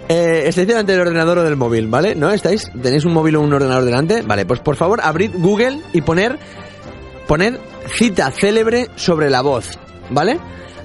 Eh, 0.09 0.45
estáis 0.47 0.69
delante 0.69 0.93
del 0.93 1.01
ordenador 1.03 1.39
o 1.39 1.43
del 1.43 1.57
móvil, 1.57 1.89
¿vale? 1.89 2.15
¿No 2.15 2.31
estáis? 2.31 2.71
¿Tenéis 2.83 3.05
un 3.05 3.13
móvil 3.13 3.37
o 3.37 3.41
un 3.41 3.53
ordenador 3.53 3.85
delante? 3.85 4.23
Vale, 4.23 4.47
pues 4.47 4.61
por 4.61 4.77
favor 4.77 5.01
abrid 5.03 5.33
Google 5.35 5.81
y 5.93 6.01
poner, 6.01 6.39
poner 7.27 7.61
cita 7.97 8.31
célebre 8.31 8.89
sobre 8.97 9.31
la 9.31 9.43
voz, 9.43 9.79
¿vale? 10.11 10.39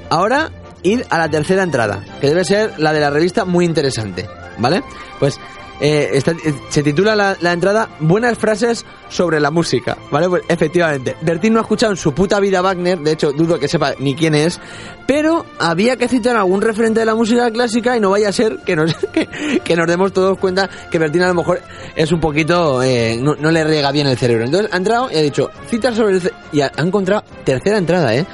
Ahora 0.10 0.52
id 0.84 1.02
a 1.10 1.18
la 1.18 1.30
tercera 1.30 1.64
entrada, 1.64 2.04
que 2.20 2.28
debe 2.28 2.44
ser 2.44 2.74
la 2.78 2.94
de 2.94 3.00
la 3.00 3.10
revista 3.10 3.46
muy 3.46 3.66
interesante, 3.66 4.28
¿vale? 4.58 4.84
Pues 5.20 5.40
eh, 5.86 6.24
eh, 6.26 6.54
se 6.70 6.82
titula 6.82 7.14
la, 7.14 7.52
entrada 7.52 7.90
Buenas 8.00 8.38
frases 8.38 8.86
sobre 9.10 9.42
la 9.42 9.52
música, 9.52 9.98
¿vale? 10.10 10.30
Pues 10.30 10.44
efectivamente, 10.48 11.18
Bertín 11.20 11.52
no 11.52 11.60
ha 11.60 11.64
escuchado 11.64 11.92
en 11.92 11.98
su 11.98 12.14
puta 12.14 12.40
vida 12.40 12.62
Wagner, 12.62 13.00
de 13.00 13.12
hecho 13.12 13.34
dudo 13.34 13.60
que 13.60 13.68
sepa 13.68 13.94
ni 14.00 14.16
quién 14.16 14.34
es, 14.34 14.62
pero 15.06 15.46
había 15.60 15.98
que 15.98 16.08
citar 16.08 16.38
algún 16.38 16.62
referente 16.62 17.02
de 17.02 17.06
la 17.06 17.16
música 17.16 17.52
clásica 17.52 17.98
y 17.98 18.00
no 18.00 18.12
vaya 18.12 18.30
a 18.30 18.32
ser 18.32 18.60
que 18.66 18.78
nos, 18.78 18.96
demos 19.88 20.14
todos 20.14 20.40
cuenta 20.40 20.70
que 20.90 20.98
Bertín 21.00 21.24
a 21.24 21.28
lo 21.28 21.34
mejor 21.34 21.62
es 21.98 22.14
un 22.14 22.22
poquito, 22.22 22.82
eh, 22.82 23.20
no, 23.20 23.36
le 23.36 23.64
riega 23.66 23.92
bien 23.92 24.08
el 24.08 24.18
cerebro. 24.18 24.46
Entonces 24.46 24.72
ha 24.72 24.78
entrado 24.78 25.12
y 25.12 25.18
ha 25.18 25.22
dicho, 25.22 25.52
citas 25.70 25.98
sobre 25.98 26.14
el... 26.14 26.22
ce-", 26.22 26.32
y 26.54 26.62
ha, 26.62 26.72
encontrado 26.78 27.26
tercera 27.44 27.78
entrada, 27.78 28.16
¿eh? 28.16 28.26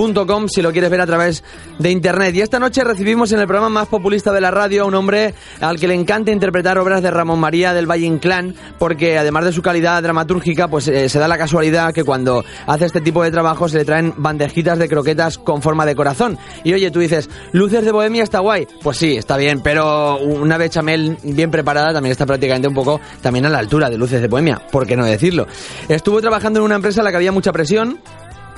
camerinoruzafa.com 0.00 0.48
si 0.48 0.62
lo 0.62 0.72
quieres 0.72 0.90
ver 0.90 1.00
a 1.00 1.06
través 1.06 1.44
de 1.78 1.90
internet. 1.90 2.34
Y 2.34 2.40
esta 2.40 2.58
noche 2.58 2.82
recibimos 2.84 3.32
en 3.32 3.40
el 3.40 3.46
programa 3.46 3.68
más 3.68 3.88
populista 3.88 4.32
de 4.32 4.40
la 4.40 4.50
radio 4.50 4.82
a 4.82 4.86
un 4.86 4.94
hombre 4.94 5.34
al 5.60 5.78
que 5.78 5.88
le 5.88 5.94
encanta 5.94 6.30
interpretar 6.30 6.78
obras 6.78 7.02
de 7.02 7.10
Ramón 7.10 7.38
María 7.38 7.74
del 7.74 7.90
Valle 7.90 8.06
Inclán, 8.06 8.54
porque 8.78 9.18
además 9.18 9.44
de 9.44 9.52
su 9.52 9.62
calidad 9.62 10.02
dramatúrgica, 10.02 10.68
pues 10.68 10.88
eh, 10.88 11.08
se 11.08 11.18
da 11.18 11.28
la 11.28 11.38
casualidad 11.38 11.92
que 11.92 12.04
cuando 12.04 12.44
hace 12.66 12.86
este 12.86 13.00
tipo 13.00 13.22
de 13.22 13.30
trabajo 13.30 13.68
se 13.68 13.78
le 13.78 13.84
traen 13.84 14.14
bandejitas 14.16 14.78
de 14.78 14.88
croquetas 14.88 15.38
con 15.38 15.62
forma 15.62 15.84
de 15.86 15.94
corazón. 15.94 16.38
Y 16.64 16.72
oye, 16.72 16.90
tú 16.90 17.00
dices, 17.00 17.28
Luces 17.52 17.84
de 17.84 17.92
Bohemia 17.92 18.22
está 18.22 18.40
guay. 18.40 18.66
Pues 18.82 18.96
sí, 18.96 19.16
está 19.16 19.36
bien, 19.36 19.60
pero 19.62 20.18
una 20.18 20.56
bechamel 20.56 21.18
bien 21.22 21.50
preparada 21.50 21.92
también 21.92 22.12
está 22.12 22.26
prácticamente 22.26 22.68
un 22.68 22.74
poco 22.74 23.00
también 23.22 23.46
a 23.46 23.50
la 23.50 23.58
altura 23.58 23.90
de 23.90 23.98
Luces 23.98 24.20
de 24.20 24.28
Bohemia, 24.28 24.60
¿por 24.70 24.86
qué 24.86 24.96
no 24.96 25.04
decirlo? 25.04 25.46
Estuvo 25.88 26.20
trabajando 26.20 26.60
en 26.60 26.64
una 26.64 26.76
empresa 26.76 27.00
en 27.00 27.04
la 27.04 27.10
que 27.10 27.16
había 27.16 27.32
mucha 27.32 27.52
presión, 27.52 28.00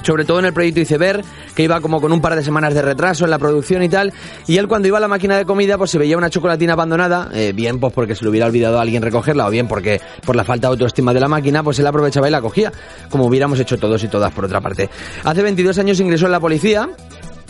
sobre 0.03 0.25
todo 0.25 0.39
en 0.39 0.47
el 0.47 0.53
proyecto 0.53 0.81
Iceberg, 0.81 1.25
que 1.55 1.63
iba 1.63 1.81
como 1.81 2.01
con 2.01 2.13
un 2.13 2.21
par 2.21 2.35
de 2.37 2.43
semanas 2.43 2.75
de 2.75 2.83
retraso 2.83 3.25
en 3.25 3.31
la 3.31 3.39
producción 3.39 3.83
y 3.83 3.89
tal, 3.89 4.13
y 4.47 4.59
él 4.59 4.69
cuando 4.69 4.89
iba 4.89 4.99
a 4.99 5.01
la 5.01 5.09
máquina 5.09 5.37
de 5.37 5.45
comida, 5.45 5.79
pues 5.79 5.91
se 5.91 5.99
veía 5.99 6.17
una 6.17 6.31
chocolatina 6.31 6.73
abandonada, 6.75 7.31
eh, 7.35 7.53
bien 7.55 7.79
pues 7.81 7.93
porque 7.93 8.15
se 8.15 8.25
le 8.25 8.31
hubiera 8.31 8.47
olvidado 8.47 8.79
a 8.79 8.83
alguien 8.83 9.03
recogerla, 9.03 9.47
o 9.47 9.51
bien 9.51 9.69
porque 9.69 10.01
por 10.25 10.37
la 10.37 10.45
falta 10.45 10.69
de 10.69 10.73
autoestima 10.73 11.13
de 11.15 11.21
la 11.21 11.29
máquina, 11.29 11.63
pues 11.63 11.79
él 11.79 11.87
aprovechaba 11.87 12.29
y 12.29 12.31
la 12.31 12.41
cogía, 12.41 12.73
como 13.11 13.27
hubiéramos 13.27 13.59
hecho 13.61 13.79
todos 13.79 14.03
y 14.05 14.09
todas 14.09 14.33
por 14.33 14.45
otra 14.45 14.61
parte. 14.61 14.89
Hace 15.25 15.43
22 15.43 15.79
años 15.79 16.01
ingresó 16.01 16.27
en 16.27 16.33
la 16.33 16.41
policía, 16.41 16.89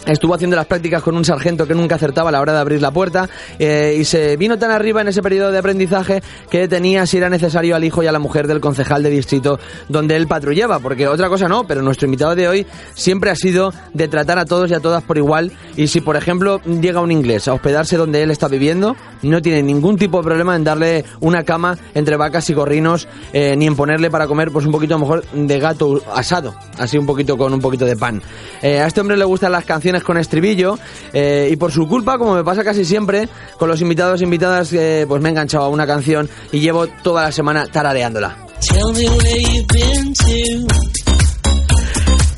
Estuvo 0.07 0.35
haciendo 0.35 0.57
las 0.57 0.67
prácticas 0.67 1.01
con 1.01 1.17
un 1.17 1.25
sargento 1.25 1.67
que 1.67 1.75
nunca 1.75 1.95
acertaba 1.95 2.31
a 2.31 2.33
la 2.33 2.41
hora 2.41 2.53
de 2.53 2.59
abrir 2.59 2.83
la 2.83 2.91
puerta 2.91 3.29
eh, 3.59 3.97
y 4.01 4.05
se 4.05 4.37
vino 4.37 4.59
tan 4.59 4.73
arriba 4.73 5.01
en 5.01 5.07
ese 5.07 5.23
periodo 5.23 5.53
de 5.53 5.59
aprendizaje 5.59 6.23
que 6.51 6.67
tenía 6.67 7.07
si 7.07 7.19
era 7.19 7.31
necesario 7.31 7.77
al 7.77 7.85
hijo 7.85 8.03
y 8.03 8.09
a 8.09 8.13
la 8.13 8.19
mujer 8.19 8.49
del 8.49 8.61
concejal 8.61 9.05
de 9.05 9.11
distrito 9.11 9.61
donde 9.89 10.17
él 10.17 10.27
patrullaba, 10.27 10.81
porque 10.81 11.07
otra 11.07 11.29
cosa 11.29 11.47
no, 11.47 11.65
pero 11.69 11.83
nuestro 11.83 12.07
invitado 12.07 12.35
de 12.35 12.49
hoy 12.49 12.67
siempre 12.95 13.31
ha 13.31 13.37
sido 13.37 13.73
de 13.95 14.09
tratar 14.09 14.41
a 14.41 14.45
todos 14.45 14.71
y 14.71 14.75
a 14.75 14.81
todas 14.81 15.05
por 15.05 15.19
igual 15.19 15.53
y 15.77 15.87
si 15.87 16.01
por 16.01 16.17
ejemplo 16.17 16.61
llega 16.65 17.01
un 17.01 17.13
inglés 17.13 17.47
a 17.47 17.55
hospedarse 17.55 17.97
donde 17.97 18.25
él 18.25 18.33
está 18.33 18.49
viviendo, 18.49 18.97
no 19.23 19.41
tiene 19.41 19.63
ningún 19.63 19.97
tipo 19.97 20.19
de 20.19 20.25
problema 20.25 20.57
en 20.57 20.65
darle 20.65 21.05
una 21.21 21.45
cama 21.45 21.79
entre 21.95 22.17
vacas 22.17 22.51
y 22.51 22.55
gorrinos 22.55 23.07
eh, 23.33 23.55
ni 23.57 23.69
en 23.69 23.77
ponerle 23.77 24.11
para 24.11 24.27
comer 24.27 24.51
pues 24.51 24.67
un 24.67 24.73
poquito 24.73 24.99
mejor 24.99 25.25
de 25.33 25.61
gato 25.61 26.03
asado, 26.13 26.57
así 26.77 26.99
un 26.99 27.07
poquito 27.07 27.37
con 27.37 27.55
un 27.55 27.61
poquito 27.61 27.85
de 27.85 27.95
pan. 27.97 28.21
Eh, 28.63 28.81
a 28.81 28.89
este 28.89 29.01
hombre 29.01 29.17
le 29.17 29.25
gustan 29.25 29.53
las 29.53 29.65
canciones 29.65 29.92
con 30.01 30.17
estribillo 30.17 30.79
eh, 31.13 31.49
y 31.51 31.57
por 31.57 31.71
su 31.73 31.87
culpa, 31.87 32.19
como 32.19 32.35
me 32.35 32.45
pasa 32.45 32.65
casi 32.65 32.85
siempre, 32.85 33.29
con 33.59 33.69
los 33.69 33.81
invitados 33.81 34.21
e 34.21 34.25
invitadas, 34.25 34.73
eh, 34.73 35.05
pues 35.07 35.21
me 35.21 35.29
he 35.29 35.33
enganchado 35.33 35.65
a 35.65 35.69
una 35.69 35.87
canción 35.87 36.29
y 36.51 36.61
llevo 36.61 36.87
toda 36.87 37.25
la 37.25 37.33
semana 37.33 37.67
tarareándola. 37.67 38.47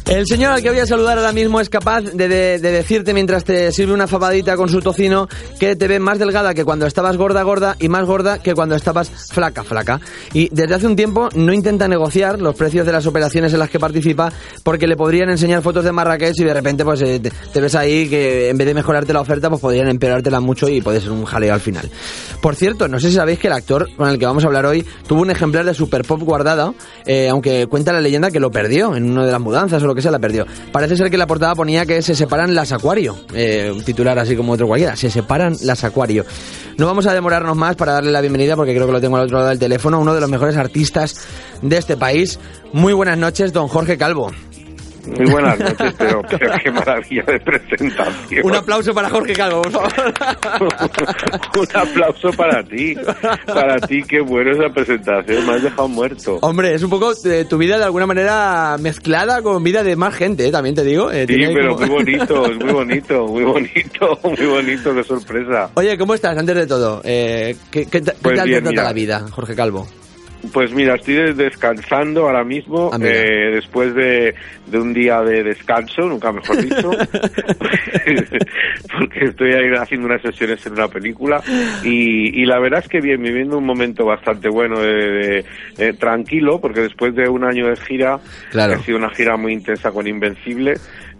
El 0.07 0.27
señor 0.27 0.53
al 0.53 0.63
que 0.63 0.69
voy 0.69 0.79
a 0.81 0.87
saludar 0.87 1.17
ahora 1.17 1.33
mismo 1.33 1.61
es 1.61 1.71
capaz 1.71 2.03
de, 2.03 2.29
de- 2.29 2.59
de 2.59 2.73
decirte 2.73 3.15
mientras 3.15 3.43
te 3.43 3.73
sirve 3.73 3.95
una 3.95 4.07
fabadita 4.07 4.55
con 4.55 4.69
su 4.69 4.81
tocino 4.83 5.29
que 5.59 5.77
te 5.77 5.89
ve 5.89 5.99
más 5.99 6.19
delgada 6.19 6.53
que 6.53 6.63
cuando 6.63 6.87
estabas 6.87 7.17
gorda 7.17 7.43
gorda 7.43 7.75
y 7.81 7.89
más 7.89 8.05
gorda 8.05 8.39
que 8.39 8.53
cuando 8.55 8.75
estabas 8.75 9.09
flaca 9.33 9.65
flaca. 9.65 10.01
Y 10.35 10.51
desde 10.53 10.75
hace 10.75 10.87
un 10.87 10.95
tiempo 10.95 11.31
no 11.35 11.55
intenta 11.55 11.89
negociar 11.89 12.39
los 12.39 12.55
precios 12.55 12.85
de 12.85 12.93
las 12.93 13.07
operaciones 13.07 13.55
en 13.55 13.59
las 13.59 13.71
que 13.71 13.81
participa 13.81 14.31
porque 14.63 14.87
le 14.87 14.95
podrían 14.97 15.31
enseñar 15.31 15.63
fotos 15.63 15.85
de 15.85 15.93
Marrakech 15.93 16.39
y 16.39 16.45
de 16.45 16.53
repente 16.53 16.85
pues 16.85 17.01
eh, 17.01 17.19
te, 17.19 17.31
te 17.31 17.61
ves 17.63 17.75
ahí 17.75 18.07
que 18.07 18.51
en 18.51 18.59
vez 18.59 18.67
de 18.67 18.75
mejorarte 18.75 19.15
la 19.15 19.23
oferta 19.23 19.49
pues 19.49 19.63
podrían 19.63 19.89
empeorártela 19.89 20.39
mucho 20.39 20.69
y 20.69 20.83
puede 20.83 21.01
ser 21.01 21.13
un 21.13 21.25
jaleo 21.25 21.55
al 21.55 21.61
final. 21.61 21.91
Por 22.43 22.57
cierto, 22.57 22.89
no 22.89 23.01
sé 23.01 23.09
si 23.09 23.15
sabéis 23.15 23.39
que 23.39 23.47
el 23.47 23.55
actor 23.55 23.89
con 23.97 24.09
el 24.11 24.19
que 24.19 24.27
vamos 24.27 24.45
a 24.45 24.49
hablar 24.49 24.67
hoy 24.67 24.85
tuvo 25.09 25.23
un 25.23 25.31
ejemplar 25.31 25.65
de 25.65 25.73
Super 25.73 26.05
Pop 26.05 26.21
guardado, 26.21 26.75
eh, 27.07 27.29
aunque 27.31 27.67
cuenta 27.69 27.91
la 27.95 28.03
leyenda 28.03 28.31
que 28.31 28.39
lo 28.39 28.51
perdió 28.51 28.95
en 28.97 29.11
una 29.11 29.25
de 29.25 29.33
las 29.33 29.41
mudanzas 29.41 29.83
o 29.83 29.87
lo 29.87 29.94
que 29.95 30.03
sea, 30.03 30.11
la 30.11 30.19
perdió. 30.19 30.47
Parece 30.73 30.97
ser 30.97 31.11
que 31.11 31.17
la 31.17 31.27
portada 31.27 31.55
ponía 31.55 31.87
que 31.87 32.03
se 32.03 32.15
separan 32.15 32.55
las 32.55 32.73
acuario, 32.73 33.17
eh, 33.35 33.71
un 33.73 33.83
titular 33.83 34.19
así 34.19 34.37
como 34.37 34.53
otro 34.53 34.67
cualquiera, 34.67 34.97
se 34.97 35.11
separan 35.11 35.57
las 35.63 35.85
acuario. 35.85 36.25
No 36.77 36.87
vamos 36.87 37.07
a 37.07 37.15
demorarnos 37.15 37.57
más 37.57 37.77
para 37.77 37.93
darle 37.93 38.11
la 38.11 38.21
bienvenida 38.21 38.57
porque 38.57 38.75
creo 38.75 38.87
que 38.87 38.93
lo 38.93 39.01
tengo 39.01 39.17
al 39.17 39.25
otro 39.25 39.39
lado 39.39 39.51
del 39.51 39.59
teléfono, 39.59 40.01
uno 40.01 40.15
de 40.15 40.21
los 40.21 40.31
mejores 40.31 40.57
artistas 40.57 41.17
de 41.63 41.77
este 41.77 41.97
país. 41.97 42.39
Muy 42.73 42.93
buenas 42.93 43.19
noches, 43.19 43.53
don 43.53 43.69
Jorge 43.69 43.97
Calvo. 43.97 44.33
Muy 45.07 45.31
buenas 45.31 45.59
noches, 45.59 45.95
pero, 45.99 46.23
pero 46.29 46.53
qué 46.63 46.71
maravilla 46.71 47.23
de 47.25 47.41
presentación. 47.41 48.45
Un 48.45 48.55
aplauso 48.55 48.95
para 48.95 49.11
Jorge 49.11 49.33
Calvo, 49.35 49.63
por 49.63 49.73
favor. 49.73 49.93
Un 51.59 51.69
aplauso 51.75 52.31
para 52.33 52.63
ti. 52.63 52.95
Para 53.47 53.77
ti, 53.81 54.03
qué 54.09 54.21
buena 54.21 54.53
esa 54.53 54.73
presentación. 54.73 55.47
Me 55.47 55.55
has 55.55 55.63
dejado 55.63 55.89
muerto. 55.89 56.39
Hombre, 56.43 56.75
es 56.75 56.83
un 56.83 56.91
poco 56.91 57.13
eh, 57.25 57.45
tu 57.49 57.59
vida 57.59 57.79
de 57.79 57.85
alguna 57.85 58.07
manera 58.07 58.77
mezclada 58.81 59.43
con 59.43 59.63
vida 59.63 59.83
de 59.83 59.97
más 59.97 60.15
gente, 60.15 60.47
eh, 60.47 60.51
también 60.53 60.75
te 60.75 60.83
digo. 60.85 61.11
Eh, 61.11 61.27
Sí, 61.29 61.37
pero 61.53 61.75
como- 61.75 61.87
muy 61.87 62.05
bonito, 62.05 62.47
es 62.47 62.57
muy 62.57 62.73
bonito, 62.73 63.27
muy 63.27 63.45
bonito, 63.45 64.19
muy 64.25 64.47
bonito, 64.47 64.95
qué 64.95 65.05
sorpresa. 65.05 65.71
Oye, 65.75 65.97
¿cómo 65.99 66.15
estás? 66.15 66.37
Antes 66.37 66.55
de 66.57 66.67
todo, 66.67 67.01
eh, 67.05 67.57
¿qué, 67.71 67.87
qué, 67.87 68.03
qué 68.03 68.13
Pues 68.23 68.37
tal 68.37 68.47
bien, 68.49 68.59
te 68.59 68.63
trata 68.63 68.71
mira. 68.71 68.83
la 68.85 68.93
vida, 68.93 69.27
Jorge 69.31 69.55
Calvo? 69.55 69.87
Pues 70.53 70.73
mira, 70.73 70.95
estoy 70.97 71.15
des- 71.15 71.37
descansando 71.37 72.27
ahora 72.27 72.45
mismo, 72.45 72.91
Ah, 72.93 72.99
eh, 73.01 73.53
después 73.55 73.95
de, 73.95 74.35
de 74.67 74.79
un 74.79 74.93
día 74.93 75.21
de 75.23 75.43
descanso, 75.43 76.03
nunca 76.03 76.33
mejor 76.33 76.61
dicho, 76.63 76.91
porque 78.99 79.25
estoy 79.27 79.53
ahí 79.53 79.71
haciendo 79.79 80.07
unas 80.07 80.23
sesiones 80.23 80.65
en 80.67 80.73
una 80.75 80.89
película 80.89 81.43
y, 81.83 82.43
y 82.43 82.47
la 82.47 82.59
verdad 82.61 82.81
es 82.81 82.89
que 82.89 83.01
bien, 83.01 83.23
viviendo 83.23 83.59
un 83.59 83.65
momento 83.67 84.05
bastante 84.05 84.49
bueno, 84.49 84.81
de, 84.81 84.93
de- 84.93 85.45
eh, 85.79 85.93
tranquilo, 85.95 86.61
porque 86.61 86.83
después 86.83 87.15
de 87.15 87.29
un 87.29 87.45
año 87.45 87.69
de 87.69 87.77
gira, 87.77 88.19
Claro. 88.51 88.75
que 88.75 88.81
ha 88.81 88.85
sido 88.85 88.99
una 88.99 89.11
gira 89.11 89.37
muy 89.37 89.53
intensa 89.53 89.91
con 89.91 90.07
Invencible, 90.07 90.75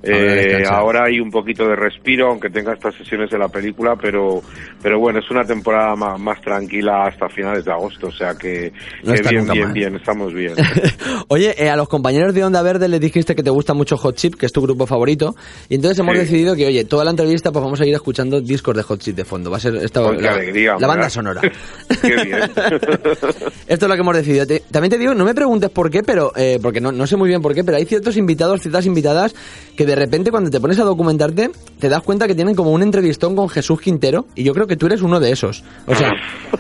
eh, 0.07 0.63
ahora 0.69 1.05
hay 1.07 1.21
un 1.21 1.31
poquito 1.31 1.65
de 1.67 1.77
respiro, 1.77 2.29
aunque 2.31 2.51
tenga 2.51 2.73
estas 2.75 2.95
sesiones 2.97 3.31
de 3.31 3.39
la 3.39 3.49
película, 3.49 3.97
pero, 4.01 4.43
pero 4.83 4.99
bueno, 5.01 5.19
es 5.21 5.31
una 5.31 5.45
temporada 5.45 5.95
más, 5.97 6.19
más 6.21 6.41
tranquila 6.41 7.07
hasta 7.07 7.29
finales 7.29 7.65
de 7.65 7.73
agosto, 7.73 8.09
o 8.09 8.13
sea 8.13 8.35
que, 8.35 8.73
No 9.03 9.15
que 9.15 9.23
bien, 9.29 9.45
bien, 9.47 9.65
mal. 9.65 9.73
bien, 9.73 9.97
estamos 9.97 10.33
bien. 10.33 10.53
Oye, 11.29 11.55
eh, 11.59 11.69
a 11.71 11.77
los 11.77 11.89
compañeros 11.89 12.35
de 12.35 12.45
Onda 12.45 12.63
Verde 12.63 12.89
les 12.89 13.01
dijiste 13.01 13.35
que 13.35 13.43
te 13.43 13.51
gusta 13.51 13.75
mucho 13.75 13.97
Hot 13.97 14.17
Chip, 14.17 14.35
que 14.35 14.47
es 14.47 14.53
tu 14.53 14.61
grupo 14.63 14.87
favorito, 14.87 15.35
y 15.69 15.77
entonces 15.77 15.99
hemos 15.99 16.15
Sí. 16.15 16.21
decidido 16.21 16.55
que, 16.55 16.67
oye, 16.67 16.85
toda 16.85 17.05
la 17.05 17.11
entrevista 17.11 17.51
pues 17.51 17.65
vamos 17.65 17.81
a 17.81 17.87
ir 17.87 17.95
escuchando 17.95 18.41
discos 18.41 18.77
de 18.77 18.83
Hot 18.83 19.01
Chip 19.01 19.17
de 19.17 19.25
fondo. 19.25 19.51
Va 19.51 19.57
a 19.57 19.61
ser 19.61 19.75
esta 19.77 20.01
la, 20.01 20.33
alegría, 20.35 20.77
la 20.79 20.87
banda 20.87 21.11
sonora. 21.11 21.41
Qué 22.03 22.15
bien. 22.25 22.41
Esto 23.67 23.87
es 23.87 23.89
lo 23.89 23.95
que 23.95 24.01
hemos 24.01 24.17
decidido. 24.17 24.47
Te- 24.47 24.63
también 24.71 24.91
te 24.91 24.99
digo, 24.99 25.15
no 25.15 25.25
me 25.25 25.35
preguntes 25.35 25.71
por 25.71 25.91
qué, 25.91 26.03
pero 26.03 26.33
eh, 26.37 26.59
porque 26.63 26.81
no, 26.81 26.93
no 26.93 27.07
sé 27.07 27.17
muy 27.17 27.29
bien 27.29 27.43
por 27.43 27.55
qué, 27.55 27.65
pero 27.65 27.77
hay 27.79 27.85
ciertos 27.85 28.17
invitados, 28.17 28.61
ciertas 28.61 28.87
invitadas 28.87 29.35
que 29.77 29.87
de 29.87 29.94
repente 29.95 30.31
cuando 30.31 30.51
te 30.51 30.61
pones 30.61 30.79
a 30.81 30.85
documentarte 30.85 31.51
te 31.79 31.89
das 31.89 32.03
cuenta 32.03 32.27
que 32.27 32.35
tienen 32.35 32.55
como 32.55 32.71
un 32.73 32.83
entrevistón 32.83 33.35
con 33.37 33.49
Jesús 33.49 33.81
Quintero 33.81 34.27
y 34.35 34.45
yo 34.45 34.55
creo 34.55 34.67
que 34.67 34.77
tú 34.77 34.87
eres 34.87 35.03
uno 35.03 35.21
de 35.21 35.31
esos. 35.33 35.65
O 35.87 35.95
sea, 35.95 36.13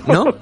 ¿no? 0.06 0.24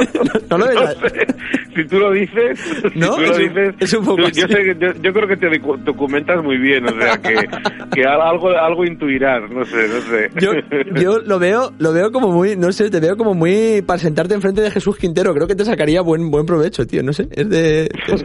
¿No 0.50 0.58
lo? 0.58 0.66
No 0.72 0.86
sé, 0.86 1.26
si 1.74 1.84
tú 1.86 1.98
lo 1.98 2.10
dices, 2.12 2.58
¿No? 2.96 3.14
si 3.14 3.16
tú 3.16 3.20
lo 3.20 3.24
Es 3.24 3.30
un- 3.38 3.38
dices, 3.54 3.74
es 3.80 3.92
un 3.94 4.04
poco 4.04 4.22
yo, 4.28 4.46
sé 4.46 4.46
que- 4.48 4.76
yo, 4.80 4.92
yo 5.02 5.12
creo 5.12 5.28
que 5.28 5.36
te 5.36 5.46
docu- 5.48 5.78
documentas 5.84 6.42
muy 6.42 6.58
bien, 6.58 6.84
o 6.86 7.00
sea 7.00 7.16
que, 7.18 7.34
que 7.94 8.04
algo, 8.04 8.48
algo 8.50 8.84
intuirás, 8.84 9.48
no 9.50 9.64
sé, 9.64 9.88
no 9.88 10.00
sé. 10.02 10.30
Yo, 10.40 10.52
yo 11.00 11.18
lo 11.20 11.38
veo, 11.38 11.72
lo 11.78 11.92
veo 11.92 12.10
como 12.12 12.28
muy, 12.32 12.56
no 12.56 12.72
sé, 12.72 12.90
te 12.90 13.00
veo 13.00 13.16
como 13.16 13.34
muy 13.34 13.82
para 13.82 13.98
sentarte 13.98 14.34
enfrente 14.34 14.60
de 14.60 14.70
Jesús 14.70 14.96
Quintero. 14.96 15.32
Creo 15.34 15.46
que 15.46 15.54
te 15.54 15.64
sacaría 15.64 16.00
buen, 16.02 16.30
buen 16.30 16.46
provecho, 16.46 16.86
tío. 16.86 17.02
No 17.02 17.12
sé, 17.12 17.28
es 17.30 17.48
de. 17.48 17.88
es- 18.08 18.24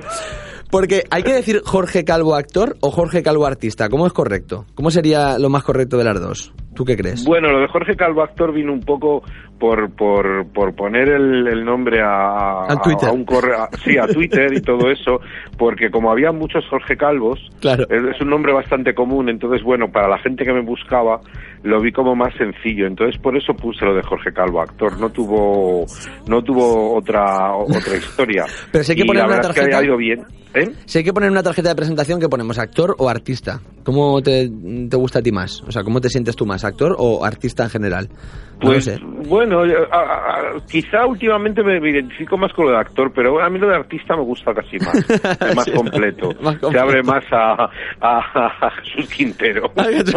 Porque 0.69 1.03
hay 1.09 1.23
que 1.23 1.33
decir 1.33 1.61
Jorge 1.65 2.03
Calvo 2.03 2.35
actor 2.35 2.77
o 2.81 2.91
Jorge 2.91 3.23
Calvo 3.23 3.45
artista. 3.45 3.89
¿Cómo 3.89 4.07
es 4.07 4.13
correcto? 4.13 4.65
¿Cómo 4.75 4.91
sería 4.91 5.37
lo 5.39 5.49
más 5.49 5.63
correcto 5.63 5.97
de 5.97 6.03
las 6.03 6.19
dos? 6.19 6.53
¿Tú 6.75 6.83
qué 6.85 6.95
crees? 6.97 7.23
Bueno, 7.25 7.49
lo 7.51 7.59
de 7.61 7.67
Jorge 7.67 7.95
Calvo 7.95 8.21
Actor 8.21 8.53
vino 8.53 8.71
un 8.73 8.81
poco 8.81 9.23
por, 9.57 9.89
por, 9.95 10.45
por 10.53 10.75
poner 10.75 11.07
el, 11.07 11.47
el 11.47 11.63
nombre 11.63 12.01
a, 12.01 12.65
Al 12.65 12.81
Twitter. 12.81 13.07
a 13.09 13.11
un 13.13 13.23
correo, 13.23 13.63
a- 13.63 13.69
sí, 13.83 13.97
a 13.97 14.05
Twitter 14.07 14.51
y 14.53 14.61
todo 14.61 14.91
eso, 14.91 15.21
porque 15.57 15.89
como 15.89 16.11
había 16.11 16.31
muchos 16.33 16.65
Jorge 16.69 16.97
Calvos, 16.97 17.39
Claro. 17.61 17.85
es, 17.89 18.19
un 18.21 18.29
nombre 18.29 18.51
bastante 18.53 18.93
común, 18.93 19.29
entonces 19.29 19.63
bueno, 19.63 19.89
para 19.89 20.09
la 20.09 20.17
gente 20.19 20.43
que 20.43 20.51
me 20.51 20.61
buscaba 20.61 21.21
lo 21.63 21.79
vi 21.81 21.91
como 21.93 22.15
más 22.15 22.33
sencillo, 22.35 22.85
entonces 22.85 23.19
por 23.21 23.35
eso 23.37 23.53
puse 23.53 23.85
lo 23.85 23.95
de 23.95 24.03
Jorge 24.03 24.33
Calvo 24.33 24.59
Actor, 24.61 24.99
no 24.99 25.09
tuvo, 25.09 25.85
no 26.27 26.43
tuvo 26.43 26.93
otra, 26.95 27.55
otra 27.55 27.95
historia. 27.97 28.45
Pero 28.71 28.83
si 28.83 28.91
hay 28.91 28.97
que 28.97 29.05
poner 29.05 29.23
una 29.23 29.35
verdad 29.37 29.51
es 29.51 29.55
que 29.55 29.61
tarjeta- 29.61 29.77
ha 29.79 29.83
ido 29.85 29.95
bien, 29.97 30.19
¿eh? 30.53 30.71
Si 30.85 30.97
hay 30.97 31.03
que 31.05 31.13
poner 31.13 31.31
una 31.31 31.41
tarjeta 31.41 31.69
de 31.69 31.75
presentación, 31.75 32.19
¿qué 32.19 32.27
ponemos? 32.27 32.59
¿Actor 32.59 32.95
o 32.99 33.07
artista? 33.09 33.61
¿Cómo 33.83 34.21
te, 34.21 34.49
te 34.89 34.97
gusta 34.97 35.19
a 35.19 35.21
ti 35.21 35.31
más? 35.31 35.61
O 35.67 35.71
sea, 35.71 35.83
¿cómo 35.83 36.01
te 36.01 36.09
sientes 36.09 36.35
tú 36.35 36.45
más? 36.45 36.64
¿Actor 36.65 36.95
o 36.99 37.23
artista 37.25 37.63
en 37.63 37.69
general? 37.69 38.09
Pues 38.59 38.89
bueno, 39.27 39.65
yo, 39.65 39.75
a- 39.91 39.97
a- 39.97 40.65
quizá 40.69 41.05
últimamente 41.05 41.61
me, 41.63 41.77
identifico 41.89 42.37
más 42.37 42.53
con 42.53 42.65
lo 42.65 42.71
de 42.71 42.77
actor, 42.77 43.11
pero 43.13 43.41
a 43.43 43.49
mí 43.49 43.59
lo 43.59 43.67
de 43.67 43.75
artista 43.75 44.15
me 44.15 44.23
gusta 44.23 44.53
casi 44.53 44.77
más, 44.79 44.95
es 45.49 45.55
más 45.55 45.65
Sí, 45.65 45.71
completo, 45.71 46.29
más 46.41 46.57
se 46.71 46.79
abre 46.79 47.03
más 47.03 47.23
a, 47.31 47.69
a- 48.01 48.71
Jesús 48.83 49.09
Quintero, 49.13 49.71
eso 49.75 50.13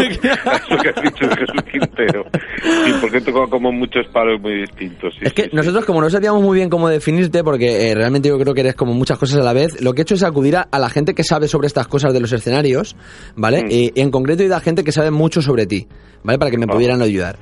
que 0.82 0.88
has 0.88 1.02
dicho 1.02 1.26
de 1.26 1.36
Jesús 1.36 1.62
Quintero, 1.70 2.24
sí, 2.62 2.92
porque 3.00 3.20
toca 3.20 3.50
como 3.50 3.72
muchos 3.72 4.06
palos 4.08 4.40
muy 4.40 4.60
distintos. 4.60 5.14
sí, 5.14 5.20
Es 5.22 5.32
que 5.32 5.44
sí, 5.44 5.50
nosotros 5.52 5.84
como 5.84 6.00
no 6.00 6.08
sabíamos 6.10 6.42
muy 6.42 6.56
bien 6.56 6.68
cómo 6.70 6.88
definirte, 6.88 7.42
porque 7.42 7.90
eh, 7.90 7.94
realmente 7.94 8.28
yo 8.28 8.38
creo 8.38 8.54
que 8.54 8.60
eres 8.60 8.74
como 8.74 8.92
muchas 8.94 9.18
cosas 9.18 9.38
a 9.40 9.42
la 9.42 9.52
vez, 9.52 9.80
lo 9.82 9.92
que 9.94 10.00
he 10.00 10.04
hecho 10.04 10.14
es 10.14 10.22
acudir 10.22 10.56
a, 10.56 10.62
a 10.70 10.78
la 10.78 10.90
gente 10.90 11.14
que 11.14 11.24
sabe 11.24 11.48
sobre 11.48 11.66
estas 11.66 11.88
cosas 11.88 12.12
de 12.12 12.20
los 12.20 12.32
escenarios, 12.32 12.96
¿vale? 13.36 13.64
Mm. 13.64 13.68
Y, 13.70 13.92
y 13.94 14.00
en 14.00 14.10
concreto 14.10 14.42
he 14.42 14.46
ido 14.46 14.56
a 14.56 14.60
gente 14.60 14.84
que 14.84 14.92
sabe 14.92 15.10
mucho 15.10 15.42
sobre 15.42 15.66
ti, 15.66 15.86
¿vale? 16.22 16.38
Para 16.38 16.50
que 16.50 16.58
me 16.58 16.66
Ah. 16.68 16.72
pudieran 16.72 17.02
ayudar. 17.02 17.36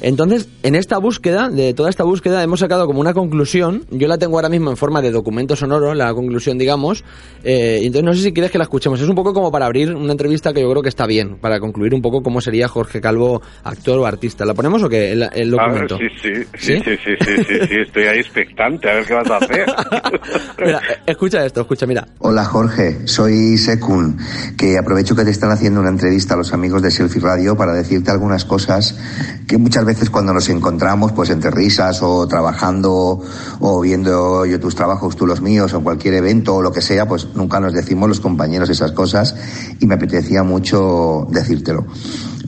Entonces, 0.00 0.48
en 0.62 0.74
esta 0.74 0.98
búsqueda, 0.98 1.48
de 1.48 1.74
toda 1.74 1.90
esta 1.90 2.04
búsqueda, 2.04 2.42
hemos 2.42 2.60
sacado 2.60 2.86
como 2.86 3.00
una 3.00 3.14
conclusión. 3.14 3.84
Yo 3.90 4.06
la 4.08 4.18
tengo 4.18 4.36
ahora 4.36 4.48
mismo 4.48 4.70
en 4.70 4.76
forma 4.76 5.02
de 5.02 5.10
documento 5.10 5.56
sonoro, 5.56 5.94
la 5.94 6.12
conclusión, 6.14 6.56
digamos. 6.58 7.04
eh, 7.42 7.80
entonces, 7.82 8.04
no 8.04 8.14
sé 8.14 8.22
si 8.22 8.32
quieres 8.32 8.50
que 8.52 8.58
la 8.58 8.64
escuchemos. 8.64 9.00
Es 9.00 9.08
un 9.08 9.14
poco 9.16 9.32
como 9.34 9.50
para 9.50 9.66
abrir 9.66 9.94
una 9.94 10.12
entrevista 10.12 10.52
que 10.52 10.60
yo 10.60 10.70
creo 10.70 10.82
que 10.82 10.88
está 10.88 11.06
bien, 11.06 11.36
para 11.40 11.58
concluir 11.60 11.94
un 11.94 12.02
poco 12.02 12.22
cómo 12.22 12.40
sería 12.40 12.68
Jorge 12.68 13.00
Calvo, 13.00 13.42
actor 13.64 13.98
o 13.98 14.06
artista. 14.06 14.44
¿La 14.44 14.54
ponemos 14.54 14.82
o 14.82 14.88
qué? 14.88 15.12
El, 15.12 15.22
el 15.34 15.58
A 15.58 15.62
documento. 15.64 15.98
ver, 15.98 16.10
sí, 16.22 16.44
sí, 16.58 16.74
¿Sí? 16.74 16.82
sí, 16.84 16.90
sí, 17.04 17.12
sí, 17.20 17.26
sí, 17.26 17.44
sí, 17.48 17.66
sí, 17.68 17.74
estoy 17.86 18.04
ahí 18.04 18.18
expectante, 18.20 18.88
a 18.90 18.94
ver 18.94 19.04
qué 19.06 19.14
vas 19.14 19.30
a 19.30 19.36
hacer. 19.38 19.66
Mira, 20.64 20.80
escucha 21.06 21.44
esto, 21.44 21.60
escucha, 21.62 21.86
mira. 21.86 22.06
Hola 22.18 22.44
Jorge, 22.44 23.06
soy 23.06 23.56
Sekun, 23.58 24.18
que 24.56 24.76
aprovecho 24.78 25.14
que 25.16 25.24
te 25.24 25.30
están 25.30 25.50
haciendo 25.50 25.80
una 25.80 25.90
entrevista 25.90 26.34
a 26.34 26.36
los 26.36 26.52
amigos 26.52 26.82
de 26.82 26.90
Selfie 26.90 27.20
Radio 27.20 27.56
para 27.56 27.72
decirte 27.72 28.10
algunas 28.10 28.44
cosas 28.44 28.98
que 29.46 29.56
muchas 29.58 29.84
veces 29.84 29.87
cuando 30.10 30.32
nos 30.32 30.48
encontramos, 30.48 31.12
pues 31.12 31.30
entre 31.30 31.50
risas 31.50 32.02
o 32.02 32.26
trabajando 32.26 33.20
o 33.60 33.80
viendo 33.80 34.44
yo 34.44 34.60
tus 34.60 34.74
trabajos, 34.74 35.16
tú 35.16 35.26
los 35.26 35.40
míos, 35.40 35.72
o 35.72 35.82
cualquier 35.82 36.14
evento 36.14 36.56
o 36.56 36.62
lo 36.62 36.72
que 36.72 36.82
sea, 36.82 37.06
pues 37.08 37.28
nunca 37.34 37.60
nos 37.60 37.72
decimos 37.72 38.08
los 38.08 38.20
compañeros 38.20 38.68
esas 38.68 38.92
cosas 38.92 39.34
y 39.80 39.86
me 39.86 39.94
apetecía 39.94 40.42
mucho 40.42 41.26
decírtelo. 41.30 41.86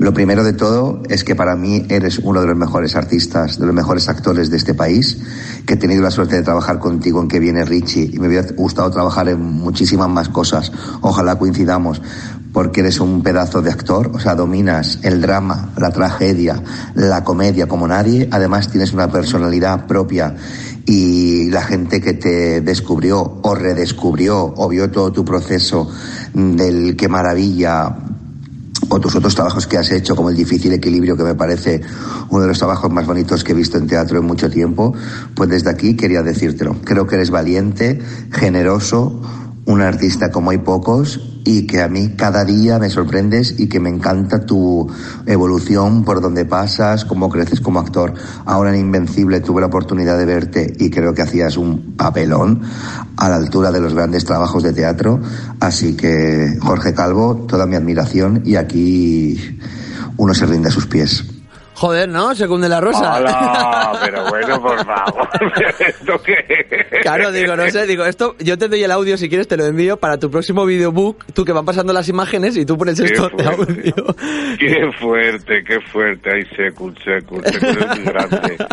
Lo 0.00 0.14
primero 0.14 0.44
de 0.44 0.54
todo 0.54 1.02
es 1.10 1.24
que 1.24 1.36
para 1.36 1.56
mí 1.56 1.84
eres 1.90 2.20
uno 2.20 2.40
de 2.40 2.46
los 2.46 2.56
mejores 2.56 2.96
artistas, 2.96 3.58
de 3.58 3.66
los 3.66 3.74
mejores 3.74 4.08
actores 4.08 4.48
de 4.48 4.56
este 4.56 4.72
país, 4.72 5.18
que 5.66 5.74
he 5.74 5.76
tenido 5.76 6.00
la 6.00 6.10
suerte 6.10 6.36
de 6.36 6.42
trabajar 6.42 6.78
contigo 6.78 7.20
en 7.20 7.28
Que 7.28 7.38
viene 7.38 7.66
Richie 7.66 8.08
y 8.10 8.18
me 8.18 8.28
hubiera 8.28 8.50
gustado 8.52 8.90
trabajar 8.90 9.28
en 9.28 9.42
muchísimas 9.42 10.08
más 10.08 10.30
cosas. 10.30 10.72
Ojalá 11.02 11.38
coincidamos, 11.38 12.00
porque 12.50 12.80
eres 12.80 12.98
un 12.98 13.22
pedazo 13.22 13.60
de 13.60 13.72
actor, 13.72 14.10
o 14.14 14.18
sea, 14.18 14.34
dominas 14.34 15.00
el 15.02 15.20
drama, 15.20 15.68
la 15.76 15.90
tragedia, 15.90 16.62
la 16.94 17.22
comedia 17.22 17.68
como 17.68 17.86
nadie, 17.86 18.26
además 18.30 18.70
tienes 18.70 18.94
una 18.94 19.12
personalidad 19.12 19.86
propia 19.86 20.34
y 20.86 21.50
la 21.50 21.60
gente 21.60 22.00
que 22.00 22.14
te 22.14 22.62
descubrió 22.62 23.40
o 23.42 23.54
redescubrió 23.54 24.54
o 24.56 24.66
vio 24.66 24.90
todo 24.90 25.12
tu 25.12 25.26
proceso 25.26 25.90
del 26.32 26.96
qué 26.96 27.06
maravilla 27.06 27.98
o 28.90 29.00
tus 29.00 29.14
otros 29.14 29.34
trabajos 29.34 29.66
que 29.66 29.78
has 29.78 29.90
hecho, 29.92 30.16
como 30.16 30.30
el 30.30 30.36
difícil 30.36 30.72
equilibrio, 30.72 31.16
que 31.16 31.22
me 31.22 31.34
parece 31.34 31.80
uno 32.28 32.42
de 32.42 32.48
los 32.48 32.58
trabajos 32.58 32.90
más 32.90 33.06
bonitos 33.06 33.44
que 33.44 33.52
he 33.52 33.54
visto 33.54 33.78
en 33.78 33.86
teatro 33.86 34.18
en 34.18 34.24
mucho 34.24 34.50
tiempo, 34.50 34.92
pues 35.34 35.48
desde 35.48 35.70
aquí 35.70 35.96
quería 35.96 36.22
decírtelo. 36.22 36.76
Creo 36.84 37.06
que 37.06 37.14
eres 37.14 37.30
valiente, 37.30 38.00
generoso, 38.32 39.22
un 39.70 39.82
artista 39.82 40.32
como 40.32 40.50
hay 40.50 40.58
pocos 40.58 41.20
y 41.44 41.66
que 41.66 41.80
a 41.80 41.88
mí 41.88 42.14
cada 42.16 42.44
día 42.44 42.78
me 42.78 42.90
sorprendes 42.90 43.54
y 43.58 43.68
que 43.68 43.78
me 43.78 43.88
encanta 43.88 44.44
tu 44.44 44.90
evolución 45.26 46.04
por 46.04 46.20
donde 46.20 46.44
pasas, 46.44 47.04
cómo 47.04 47.28
creces 47.28 47.60
como 47.60 47.78
actor. 47.78 48.12
Ahora 48.46 48.74
en 48.74 48.80
Invencible 48.80 49.40
tuve 49.40 49.60
la 49.60 49.68
oportunidad 49.68 50.18
de 50.18 50.24
verte 50.24 50.72
y 50.78 50.90
creo 50.90 51.14
que 51.14 51.22
hacías 51.22 51.56
un 51.56 51.94
papelón 51.96 52.62
a 53.16 53.28
la 53.28 53.36
altura 53.36 53.70
de 53.70 53.80
los 53.80 53.94
grandes 53.94 54.24
trabajos 54.24 54.64
de 54.64 54.72
teatro. 54.72 55.20
Así 55.60 55.96
que 55.96 56.58
Jorge 56.60 56.92
Calvo, 56.92 57.46
toda 57.48 57.66
mi 57.66 57.76
admiración 57.76 58.42
y 58.44 58.56
aquí 58.56 59.58
uno 60.16 60.34
se 60.34 60.46
rinde 60.46 60.68
a 60.68 60.72
sus 60.72 60.86
pies. 60.86 61.39
Joder, 61.80 62.10
¿no? 62.10 62.34
Según 62.34 62.60
de 62.60 62.68
la 62.68 62.78
Rosa. 62.78 63.16
Hola, 63.16 63.98
pero 64.04 64.28
bueno, 64.28 64.60
por 64.60 64.84
favor, 64.84 65.28
¿esto 65.80 66.22
qué? 66.22 67.00
Claro, 67.00 67.32
digo, 67.32 67.56
no 67.56 67.70
sé, 67.70 67.86
digo, 67.86 68.04
esto, 68.04 68.36
yo 68.38 68.58
te 68.58 68.68
doy 68.68 68.84
el 68.84 68.90
audio 68.90 69.16
si 69.16 69.30
quieres, 69.30 69.48
te 69.48 69.56
lo 69.56 69.64
envío 69.64 69.96
para 69.96 70.18
tu 70.18 70.30
próximo 70.30 70.66
videobook, 70.66 71.24
tú 71.32 71.42
que 71.42 71.52
van 71.52 71.64
pasando 71.64 71.94
las 71.94 72.06
imágenes 72.10 72.54
y 72.58 72.66
tú 72.66 72.76
pones 72.76 73.00
esto 73.00 73.30
de 73.30 73.46
audio. 73.46 73.94
Qué 74.58 74.92
fuerte, 75.00 75.64
qué 75.66 75.80
fuerte. 75.80 76.30
Ay, 76.30 76.42
Sekun, 76.54 76.94
Sekun, 77.02 77.42
Sekun 77.44 77.78
es 77.78 77.98
muy 77.98 78.04
grande. 78.04 78.58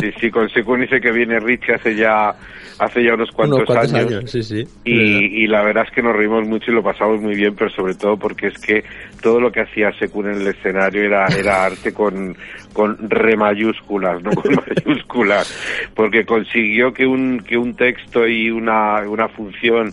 Sí, 0.00 0.10
sí, 0.20 0.30
con 0.30 0.48
Sekun 0.50 0.82
dice 0.82 1.00
que 1.00 1.10
viene 1.10 1.40
Richie 1.40 1.74
hace 1.74 1.96
ya, 1.96 2.36
hace 2.78 3.04
ya 3.04 3.14
unos 3.14 3.30
cuantos, 3.30 3.58
Unos 3.58 3.66
cuantos 3.66 3.94
años. 3.94 4.12
años, 4.12 4.30
sí, 4.30 4.42
sí. 4.42 4.64
Y, 4.84 5.44
y 5.44 5.46
la 5.46 5.62
verdad 5.62 5.84
es 5.88 5.94
que 5.94 6.02
nos 6.02 6.14
reímos 6.16 6.46
mucho 6.46 6.70
y 6.70 6.74
lo 6.74 6.82
pasamos 6.82 7.20
muy 7.20 7.34
bien, 7.34 7.54
pero 7.54 7.70
sobre 7.70 7.94
todo 7.94 8.16
porque 8.16 8.48
es 8.48 8.58
que 8.58 8.84
todo 9.22 9.40
lo 9.40 9.50
que 9.52 9.60
hacía 9.62 9.92
Sekun 9.98 10.26
en 10.30 10.40
el 10.40 10.46
escenario 10.48 11.02
era, 11.04 11.26
era 11.26 11.64
arte 11.64 11.92
con, 11.92 12.36
con 12.72 12.96
re 13.08 13.36
mayúsculas, 13.36 14.22
no 14.22 14.30
con 14.32 14.52
mayúsculas, 14.86 15.90
porque 15.94 16.24
consiguió 16.24 16.92
que 16.92 17.06
un, 17.06 17.40
que 17.40 17.56
un 17.56 17.74
texto 17.74 18.26
y 18.26 18.50
una, 18.50 19.00
una 19.08 19.28
función 19.28 19.92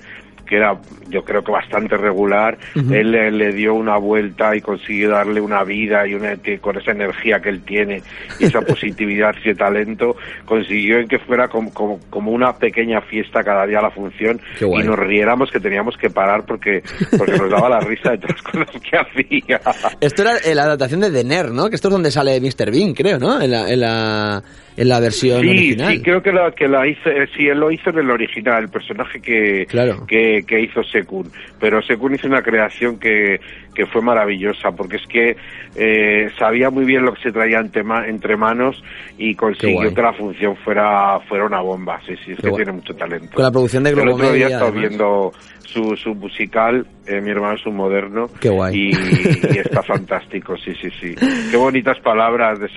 que 0.51 0.57
era 0.57 0.77
yo 1.07 1.23
creo 1.23 1.41
que 1.43 1.51
bastante 1.51 1.95
regular, 1.95 2.57
él 2.75 3.11
le, 3.11 3.31
le 3.31 3.53
dio 3.53 3.73
una 3.73 3.97
vuelta 3.97 4.53
y 4.53 4.59
consiguió 4.59 5.11
darle 5.11 5.39
una 5.39 5.63
vida 5.63 6.05
y 6.05 6.13
una 6.13 6.35
que 6.35 6.59
con 6.59 6.77
esa 6.77 6.91
energía 6.91 7.39
que 7.39 7.49
él 7.49 7.61
tiene 7.63 8.01
y 8.37 8.45
esa 8.45 8.59
positividad 8.67 9.33
y 9.37 9.49
ese 9.49 9.55
talento, 9.55 10.17
consiguió 10.45 10.99
en 10.99 11.07
que 11.07 11.19
fuera 11.19 11.47
como, 11.47 11.73
como, 11.73 11.99
como 12.09 12.31
una 12.31 12.57
pequeña 12.57 12.99
fiesta 12.99 13.45
cada 13.45 13.65
día 13.65 13.81
la 13.81 13.91
función 13.91 14.41
y 14.59 14.83
nos 14.83 14.99
riéramos 14.99 15.49
que 15.51 15.61
teníamos 15.61 15.95
que 15.95 16.09
parar 16.09 16.45
porque, 16.45 16.83
porque 17.17 17.37
nos 17.37 17.49
daba 17.49 17.69
la 17.69 17.79
risa 17.79 18.11
de 18.11 18.17
todas 18.17 18.35
las 18.35 18.43
cosas 18.43 18.81
que 18.81 18.97
hacía. 18.97 19.61
Esto 20.01 20.23
era 20.23 20.33
la 20.53 20.63
adaptación 20.63 20.99
de 20.99 21.11
The 21.11 21.23
Nerd, 21.23 21.51
¿no? 21.53 21.69
Que 21.69 21.75
esto 21.75 21.87
es 21.87 21.93
donde 21.93 22.11
sale 22.11 22.41
Mr. 22.41 22.71
Bean, 22.71 22.93
creo, 22.93 23.19
¿no? 23.19 23.41
En 23.41 23.51
la, 23.51 23.69
en 23.69 23.79
la, 23.79 24.43
en 24.77 24.87
la 24.89 24.99
versión 24.99 25.41
Sí, 25.41 25.49
original. 25.49 25.93
sí, 25.93 26.01
creo 26.01 26.21
que 26.23 26.31
la, 26.31 26.51
que 26.51 26.67
la 26.67 26.87
hizo, 26.87 27.09
eh, 27.09 27.27
sí, 27.35 27.47
él 27.47 27.59
lo 27.59 27.71
hizo 27.71 27.89
en 27.89 27.99
el 27.99 28.09
original, 28.11 28.63
el 28.63 28.69
personaje 28.69 29.19
que, 29.21 29.65
Claro. 29.67 30.05
que, 30.07 30.43
que 30.47 30.61
hizo 30.61 30.83
Sekun. 30.83 31.29
Pero 31.59 31.81
Sekun 31.81 32.15
hizo 32.15 32.27
una 32.27 32.41
creación 32.41 32.97
que, 32.99 33.39
que 33.73 33.85
fue 33.85 34.01
maravillosa, 34.01 34.71
porque 34.71 34.97
es 34.97 35.07
que 35.07 35.37
eh, 35.75 36.29
sabía 36.37 36.69
muy 36.69 36.85
bien 36.85 37.03
lo 37.05 37.13
que 37.13 37.21
se 37.21 37.31
traía 37.31 37.59
entre, 37.59 37.83
ma- 37.83 38.05
entre 38.07 38.35
manos 38.35 38.83
y 39.17 39.33
consiguió 39.35 39.93
que 39.93 40.01
la 40.01 40.13
función 40.13 40.55
fuera, 40.57 41.19
fuera 41.27 41.45
una 41.45 41.61
bomba. 41.61 41.99
Sí, 42.05 42.13
sí, 42.25 42.31
es 42.31 42.37
Qué 42.37 42.43
que 42.43 42.49
guay. 42.49 42.63
tiene 42.63 42.77
mucho 42.77 42.93
talento. 42.95 43.31
Con 43.33 43.43
la 43.43 43.51
producción 43.51 43.83
de 43.83 43.91
El 43.91 44.09
otro 44.09 44.31
día 44.33 44.47
además. 44.57 44.73
viendo 44.73 45.31
su, 45.65 45.95
su 45.95 46.13
musical, 46.15 46.85
eh, 47.07 47.21
mi 47.21 47.29
hermano 47.31 47.55
es 47.55 47.65
un 47.65 47.75
moderno. 47.77 48.27
Qué 48.41 48.49
guay. 48.49 48.75
Y, 48.77 48.89
y 48.91 49.57
está 49.59 49.81
fantástico, 49.83 50.57
sí, 50.57 50.73
sí, 50.81 50.89
sí. 50.99 51.15
Qué 51.49 51.55
bonitas 51.57 51.97
palabras 52.01 52.59
de. 52.59 52.67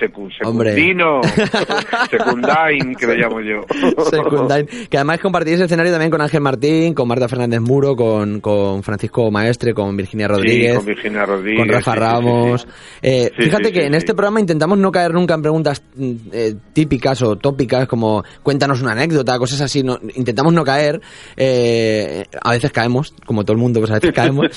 Hombre. 0.45 0.71
Secundino. 0.73 1.21
Secundain, 2.09 2.95
que 2.95 3.07
le 3.07 3.15
llamo 3.17 3.41
yo. 3.41 3.61
Secundain. 4.09 4.67
Que 4.89 4.97
además 4.97 5.19
compartís 5.19 5.59
escenario 5.59 5.91
también 5.91 6.11
con 6.11 6.21
Ángel 6.21 6.41
Martín, 6.41 6.93
con 6.93 7.07
Marta 7.07 7.27
Fernández 7.27 7.59
Muro, 7.61 7.95
con, 7.95 8.39
con 8.39 8.83
Francisco 8.83 9.29
Maestre, 9.31 9.73
con 9.73 9.95
Virginia 9.97 10.27
Rodríguez. 10.27 10.71
Sí, 10.71 10.77
con 10.77 10.84
Virginia 10.85 11.25
Rodríguez. 11.25 11.59
con 11.59 11.69
Rafa 11.69 11.93
sí, 11.93 11.99
Ramos. 11.99 12.61
sí, 12.61 12.67
sí. 12.67 12.73
Eh, 13.01 13.31
Sí, 13.37 13.43
fíjate 13.43 13.65
sí, 13.65 13.71
que 13.73 13.85
en 13.85 13.95
este 13.95 14.13
programa 14.13 14.39
intentamos 14.39 14.77
no 14.77 14.91
caer 14.91 15.13
nunca 15.13 15.33
en 15.33 15.41
preguntas 15.41 15.81
mm, 15.95 16.11
eh, 16.31 16.55
típicas 16.73 17.21
o 17.21 17.35
tópicas 17.35 17.87
como 17.87 18.23
cuéntanos 18.43 18.81
una 18.81 18.91
anécdota, 18.93 19.37
cosas 19.39 19.61
así. 19.61 19.83
No, 19.83 19.99
intentamos 20.15 20.53
no 20.53 20.63
caer. 20.63 21.01
eh, 21.37 22.25
a 22.41 22.51
veces 22.51 22.71
caemos, 22.71 23.13
como 23.25 23.43
todo 23.43 23.53
el 23.53 23.61
mundo, 23.61 23.79
pues 23.79 23.91
a 23.91 23.95
veces 23.95 24.11
caemos. 24.15 24.47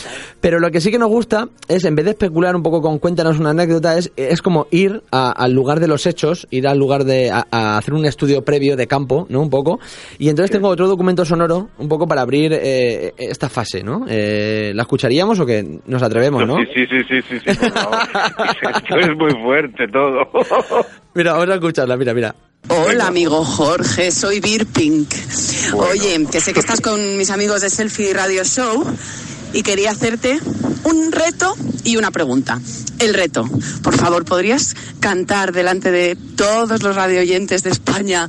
Pero 0.41 0.59
lo 0.61 0.71
que 0.71 0.81
sí 0.81 0.91
que 0.91 0.99
nos 0.99 1.09
gusta 1.09 1.49
es, 1.69 1.85
en 1.85 1.95
vez 1.95 2.05
de 2.05 2.11
especular 2.13 2.55
un 2.57 2.63
poco 2.63 2.81
con 2.81 2.99
cuéntanos 2.99 3.39
una 3.39 3.51
anécdota, 3.51 3.97
es, 3.99 4.13
es 4.17 4.43
como 4.43 4.67
ir 4.71 5.03
a- 5.11 5.31
al 5.33 5.53
lugar 5.53 5.81
de 5.81 5.89
los 5.89 6.07
hechos, 6.07 6.47
ir 6.51 6.67
al 6.69 6.79
lugar 6.79 7.05
de 7.05 7.31
a, 7.31 7.47
a 7.51 7.79
hacer 7.79 7.95
un 7.95 8.05
estudio 8.07 8.45
previo 8.45 8.77
de 8.77 8.87
campo, 8.87 9.27
¿no? 9.29 9.41
Un 9.41 9.51
poco. 9.51 9.79
Y 10.19 10.29
entonces 10.29 10.51
tengo 10.51 10.69
otro 10.69 10.89
documento 10.89 11.25
sonoro, 11.25 11.69
un 11.79 11.89
poco 11.89 12.07
para 12.07 12.23
abrir 12.23 12.53
eh, 12.55 13.13
esta 13.19 13.49
fase, 13.49 13.83
¿no? 13.83 14.05
Eh, 14.09 14.73
¿La 14.75 14.83
escucharíamos 14.83 15.39
o 15.41 15.47
que 15.47 15.81
nos 15.87 16.03
atrevemos, 16.03 16.18
no? 16.47 16.57
Sí, 16.59 16.67
sí, 16.75 16.87
sí, 16.87 17.05
sí, 17.09 17.23
sí, 17.29 17.41
sí, 17.41 17.59
por 17.59 17.73
favor. 17.73 17.99
Esto 18.75 18.97
es 18.99 19.17
muy 19.17 19.33
fuerte 19.43 19.89
todo. 19.89 20.31
Mira, 21.15 21.33
vamos 21.33 21.49
a 21.51 21.55
escucharla, 21.55 21.97
mira, 21.97 22.15
mira. 22.15 22.35
Hola 22.69 23.07
amigo 23.07 23.45
Jorge, 23.45 24.11
soy 24.11 24.41
Beer 24.41 24.67
Pink. 24.67 25.09
Bueno. 25.73 25.91
Oye, 25.91 26.27
que 26.31 26.41
sé 26.41 26.53
que 26.53 26.61
estás 26.61 26.81
con 26.81 27.17
mis 27.17 27.31
amigos 27.31 27.63
de 27.63 27.71
Selfie 27.71 28.13
Radio 28.13 28.45
Show 28.45 28.85
y 29.53 29.63
quería 29.63 29.91
hacerte 29.91 30.41
un 30.85 31.13
reto 31.13 31.57
y 31.85 31.97
una 31.97 32.11
pregunta. 32.11 32.61
El 32.99 33.15
reto, 33.15 33.49
por 33.83 33.97
favor, 33.97 34.25
¿podrías 34.25 34.75
cantar 35.01 35.53
delante 35.53 35.91
de 35.91 36.17
todos 36.37 36.83
los 36.83 36.97
radioyentes 36.97 37.63
de 37.63 37.71
España 37.71 38.29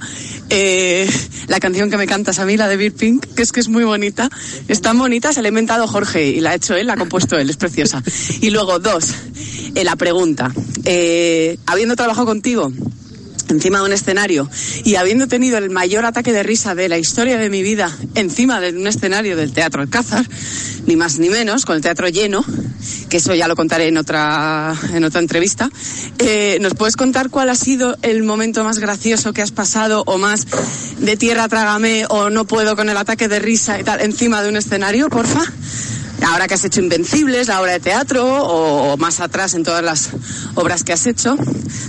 eh, 0.49 1.09
la 1.47 1.59
canción 1.59 1.89
que 1.89 1.97
me 1.97 2.07
cantas 2.07 2.39
a 2.39 2.45
mí, 2.45 2.57
la 2.57 2.67
de 2.67 2.77
Beer 2.77 2.93
Pink, 2.93 3.25
que 3.35 3.41
es 3.41 3.51
que 3.51 3.59
es 3.59 3.67
muy 3.67 3.83
bonita? 3.83 4.29
Es 4.67 4.81
tan 4.81 4.97
bonita, 4.97 5.33
se 5.33 5.41
la 5.41 5.47
ha 5.47 5.49
inventado 5.49 5.87
Jorge 5.87 6.27
y 6.27 6.39
la 6.39 6.51
ha 6.51 6.55
hecho 6.55 6.75
él, 6.75 6.87
la 6.87 6.93
ha 6.93 6.97
compuesto 6.97 7.37
él, 7.37 7.49
es 7.49 7.57
preciosa. 7.57 8.03
Y 8.41 8.51
luego, 8.51 8.79
dos, 8.79 9.13
eh, 9.75 9.83
la 9.83 9.95
pregunta. 9.95 10.53
Eh, 10.85 11.57
habiendo 11.65 11.95
trabajado 11.95 12.27
contigo, 12.27 12.71
encima 13.49 13.79
de 13.79 13.85
un 13.85 13.93
escenario 13.93 14.49
y 14.83 14.95
habiendo 14.95 15.27
tenido 15.27 15.57
el 15.57 15.69
mayor 15.69 16.05
ataque 16.05 16.33
de 16.33 16.43
risa 16.43 16.75
de 16.75 16.89
la 16.89 16.97
historia 16.97 17.37
de 17.37 17.49
mi 17.49 17.63
vida 17.63 17.95
encima 18.15 18.59
de 18.59 18.69
un 18.69 18.87
escenario 18.87 19.35
del 19.35 19.53
Teatro 19.53 19.81
Alcázar, 19.81 20.25
ni 20.85 20.95
más 20.95 21.19
ni 21.19 21.29
menos, 21.29 21.65
con 21.65 21.75
el 21.75 21.81
teatro 21.81 22.07
lleno, 22.07 22.43
que 23.09 23.17
eso 23.17 23.33
ya 23.35 23.47
lo 23.47 23.55
contaré 23.55 23.87
en 23.87 23.97
otra, 23.97 24.75
en 24.93 25.03
otra 25.03 25.19
entrevista, 25.19 25.69
eh, 26.17 26.57
¿nos 26.61 26.73
puedes 26.75 26.95
contar 26.95 27.29
cuál 27.29 27.49
ha 27.49 27.55
sido 27.55 27.97
el 28.01 28.23
momento 28.23 28.63
más 28.63 28.79
gracioso 28.79 29.33
que 29.33 29.41
has 29.41 29.51
pasado 29.51 30.03
o 30.05 30.17
más 30.17 30.47
de 30.99 31.17
tierra 31.17 31.47
trágame 31.47 32.05
o 32.09 32.29
no 32.29 32.45
puedo 32.45 32.75
con 32.75 32.89
el 32.89 32.97
ataque 32.97 33.27
de 33.27 33.39
risa 33.39 33.79
y 33.79 33.83
tal 33.83 34.01
encima 34.01 34.41
de 34.41 34.49
un 34.49 34.57
escenario, 34.57 35.09
porfa? 35.09 35.43
Ahora 36.27 36.47
que 36.47 36.53
has 36.53 36.63
hecho 36.65 36.81
Invencibles, 36.81 37.47
la 37.47 37.61
obra 37.61 37.73
de 37.73 37.79
teatro, 37.79 38.23
o, 38.25 38.97
más 38.97 39.19
atrás 39.19 39.53
en 39.53 39.63
todas 39.63 39.83
las 39.83 40.09
obras 40.55 40.83
que 40.83 40.93
has 40.93 41.05
hecho, 41.07 41.35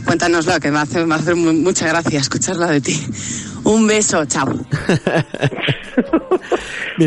cuéntanoslo, 0.05 0.59
que 0.61 0.71
me 0.71 0.79
hace, 0.79 1.05
me 1.05 1.15
hace 1.15 1.35
mu- 1.35 1.53
mucha 1.53 1.87
gracia 1.89 2.21
escucharla 2.21 2.69
de 2.69 2.81
ti. 2.81 3.07
Un 3.71 3.87
beso, 3.87 4.25
chao. 4.27 4.47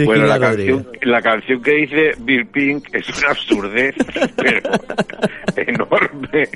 Bueno, 0.05 0.25
la 0.25 0.39
canción, 0.39 0.87
la 1.03 1.21
canción 1.21 1.61
que 1.61 1.71
dice 1.71 2.11
Bill 2.19 2.47
Pink 2.47 2.85
es 2.93 3.07
una 3.19 3.29
absurdez, 3.29 3.93
pero 4.35 4.71
enorme, 5.55 6.49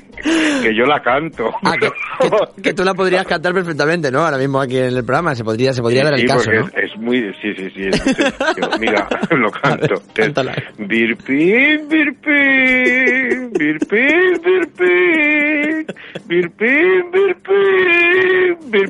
que 0.62 0.74
yo 0.74 0.84
la 0.84 1.00
canto. 1.00 1.50
Ah, 1.62 1.74
que, 1.78 1.88
que- 1.88 2.62
que 2.62 2.74
tú 2.74 2.82
la 2.84 2.94
podrías 2.94 3.24
cantar 3.26 3.54
perfectamente, 3.54 4.10
¿no? 4.10 4.20
Ahora 4.24 4.38
mismo 4.38 4.60
aquí 4.60 4.76
en 4.76 4.86
el 4.86 5.04
programa 5.04 5.34
se 5.36 5.44
podría, 5.44 5.72
se 5.72 5.82
podría 5.82 6.00
Sí, 6.00 6.04
dar 6.04 6.14
el 6.14 6.20
sí, 6.20 6.26
caso, 6.26 6.50
es, 6.50 6.66
es 6.90 6.96
muy, 6.98 7.32
sí, 7.40 7.54
sí, 7.56 7.70
sí. 7.74 7.82
es. 7.88 8.80
Mira, 8.80 9.08
lo 9.30 9.50
canto. 9.52 9.94
Cántala. 10.14 10.54
Bir 10.78 11.16
Pink, 11.16 11.88
Bir 11.88 12.16
Pink, 12.20 13.56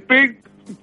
Pink. 0.09 0.37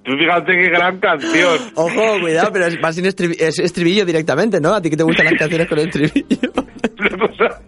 Tú 0.05 0.11
fíjate 0.17 0.51
qué 0.53 0.69
gran 0.69 0.99
canción. 0.99 1.57
Ojo, 1.75 2.19
cuidado, 2.21 2.49
pero 2.53 2.65
es, 2.67 2.77
va 2.83 2.93
sin 2.93 3.05
estribi- 3.05 3.37
es 3.39 3.59
estribillo 3.59 4.05
directamente, 4.05 4.61
¿no? 4.61 4.73
A 4.73 4.81
ti 4.81 4.89
que 4.89 4.97
te 4.97 5.03
gustan 5.03 5.25
las 5.25 5.33
canciones 5.35 5.67
con 5.67 5.79
estribillo. 5.79 6.51
Una 6.99 7.17
cosa 7.27 7.61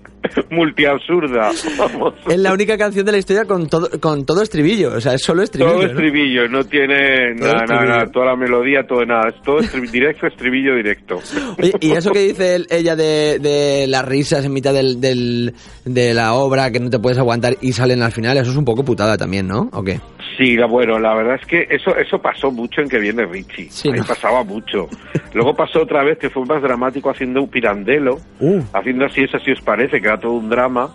multiabsurda. 0.49 1.51
Vamos. 1.77 2.13
Es 2.27 2.37
la 2.37 2.53
única 2.53 2.77
canción 2.77 3.05
de 3.05 3.11
la 3.11 3.17
historia 3.17 3.45
con 3.45 3.67
todo, 3.67 3.89
con 3.99 4.25
todo 4.25 4.41
estribillo, 4.41 4.93
o 4.95 5.01
sea, 5.01 5.13
es 5.13 5.21
solo 5.23 5.41
estribillo. 5.43 5.73
Todo 5.73 5.85
estribillo, 5.85 6.47
no 6.49 6.63
tiene 6.65 7.33
nada, 7.35 7.53
nada, 7.53 7.63
estribillo. 7.63 7.87
nada, 7.89 8.05
toda 8.11 8.25
la 8.27 8.35
melodía, 8.35 8.83
todo 8.87 9.05
nada, 9.05 9.29
es 9.29 9.41
todo 9.43 9.59
estribillo, 9.59 9.91
directo, 9.91 10.27
estribillo, 10.27 10.75
directo. 10.75 11.19
Oye, 11.59 11.73
y 11.79 11.91
eso 11.91 12.11
que 12.11 12.19
dice 12.19 12.55
él- 12.55 12.67
ella 12.69 12.95
de, 12.95 13.39
de 13.39 13.87
las 13.87 14.05
risas 14.05 14.43
en 14.45 14.53
mitad 14.53 14.73
del, 14.73 14.99
del- 14.99 15.53
de 15.85 16.13
la 16.13 16.33
obra 16.33 16.71
que 16.71 16.79
no 16.79 16.89
te 16.89 16.99
puedes 16.99 17.17
aguantar 17.17 17.55
y 17.61 17.71
salen 17.73 18.01
al 18.03 18.11
final, 18.11 18.37
eso 18.37 18.51
es 18.51 18.57
un 18.57 18.65
poco 18.65 18.83
putada 18.83 19.17
también, 19.17 19.47
¿no? 19.47 19.69
¿O 19.71 19.83
qué? 19.83 19.99
Sí, 20.37 20.55
la- 20.55 20.67
bueno, 20.67 20.99
la 20.99 21.15
verdad 21.15 21.35
es 21.41 21.47
que 21.47 21.67
eso 21.69 21.95
eso 21.97 22.19
pasó 22.21 22.51
mucho 22.51 22.81
en 22.81 22.89
que 22.89 22.99
viene 22.99 23.25
Richie. 23.25 23.69
Sí, 23.71 23.89
Ahí 23.91 23.99
¿no? 23.99 24.05
pasaba 24.05 24.43
mucho. 24.43 24.87
Luego 25.33 25.55
pasó 25.55 25.81
otra 25.81 26.03
vez 26.03 26.17
que 26.19 26.29
fue 26.29 26.45
más 26.45 26.61
dramático 26.61 27.09
haciendo 27.09 27.41
un 27.41 27.49
pirandelo, 27.49 28.17
Uh. 28.39 28.61
haciendo 28.73 29.05
así, 29.05 29.23
eso 29.23 29.39
si 29.39 29.51
os 29.51 29.61
parece, 29.61 29.99
que 29.99 30.07
era 30.07 30.19
todo 30.19 30.33
un 30.33 30.49
drama. 30.49 30.93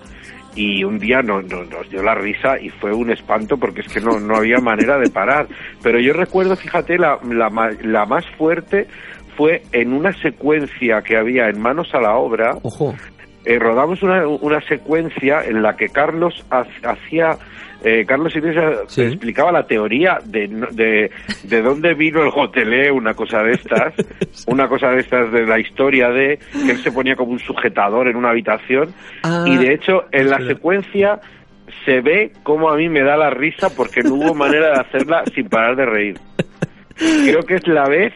Y 0.55 0.85
un 0.85 0.99
día 0.99 1.23
no- 1.23 1.41
no- 1.41 1.65
nos 1.65 1.89
dio 1.89 2.03
la 2.03 2.15
risa 2.15 2.61
y 2.61 2.69
fue 2.69 2.93
un 2.93 3.11
espanto 3.11 3.57
porque 3.57 3.81
es 3.81 3.89
que 3.93 4.01
no, 4.01 4.21
no 4.21 4.37
había 4.37 4.59
manera 4.63 4.99
de 4.99 5.09
parar. 5.11 5.47
Pero 5.83 5.99
yo 5.99 6.13
recuerdo, 6.13 6.55
fíjate, 6.57 6.99
la, 6.99 7.19
la, 7.31 7.49
la 7.83 8.05
más 8.07 8.25
fuerte 8.37 8.87
fue 9.37 9.63
en 9.73 9.95
una 9.95 10.13
secuencia 10.21 11.01
que 11.03 11.17
había 11.17 11.49
en 11.49 11.59
Manos 11.61 11.89
a 11.95 12.01
la 12.03 12.17
Obra. 12.17 12.55
Ojo. 12.63 12.95
Eh, 13.47 13.59
rodamos 13.59 14.03
una, 14.03 14.27
una 14.29 14.61
secuencia 14.69 15.43
en 15.45 15.63
la 15.63 15.75
que 15.75 15.89
Carlos 15.89 16.45
ha- 16.51 16.67
hacía 16.85 17.39
eh, 17.85 18.05
Carlos 18.07 18.35
Iglesias 18.35 18.99
explicaba 18.99 19.53
la 19.53 19.67
teoría 19.67 20.19
de, 20.25 20.49
de, 20.73 21.11
de 21.45 21.63
dónde 21.63 21.95
vino 21.95 22.23
el 22.23 22.31
gotelé, 22.31 22.91
una 22.91 23.15
cosa 23.15 23.43
de 23.43 23.53
estas, 23.53 23.95
una 24.47 24.69
cosa 24.69 24.89
de 24.89 25.01
estas 25.01 25.33
de 25.33 25.47
la 25.47 25.59
historia 25.59 26.09
de 26.11 26.39
que 26.53 26.73
él 26.73 26.79
se 26.79 26.93
ponía 26.93 27.17
como 27.17 27.33
un 27.33 27.39
sujetador 27.39 28.09
en 28.09 28.17
una 28.17 28.31
habitación 28.31 28.93
Ah, 29.23 29.45
y 29.47 29.57
de 29.57 29.75
hecho 29.75 30.05
en 30.11 30.31
la 30.31 30.39
secuencia 30.39 31.21
se 31.85 32.01
ve 32.01 32.33
como 32.43 32.71
a 32.71 32.77
mí 32.77 32.89
me 32.89 33.03
da 33.03 33.17
la 33.17 33.31
risa 33.31 33.69
porque 33.75 34.03
no 34.03 34.15
hubo 34.15 34.35
manera 34.35 34.73
de 34.73 34.81
hacerla 34.81 35.25
sin 35.35 35.49
parar 35.49 35.77
de 35.77 35.87
reír. 35.87 36.19
Creo 36.97 37.43
que 37.43 37.55
es 37.55 37.67
la 37.67 37.89
vez 37.89 38.13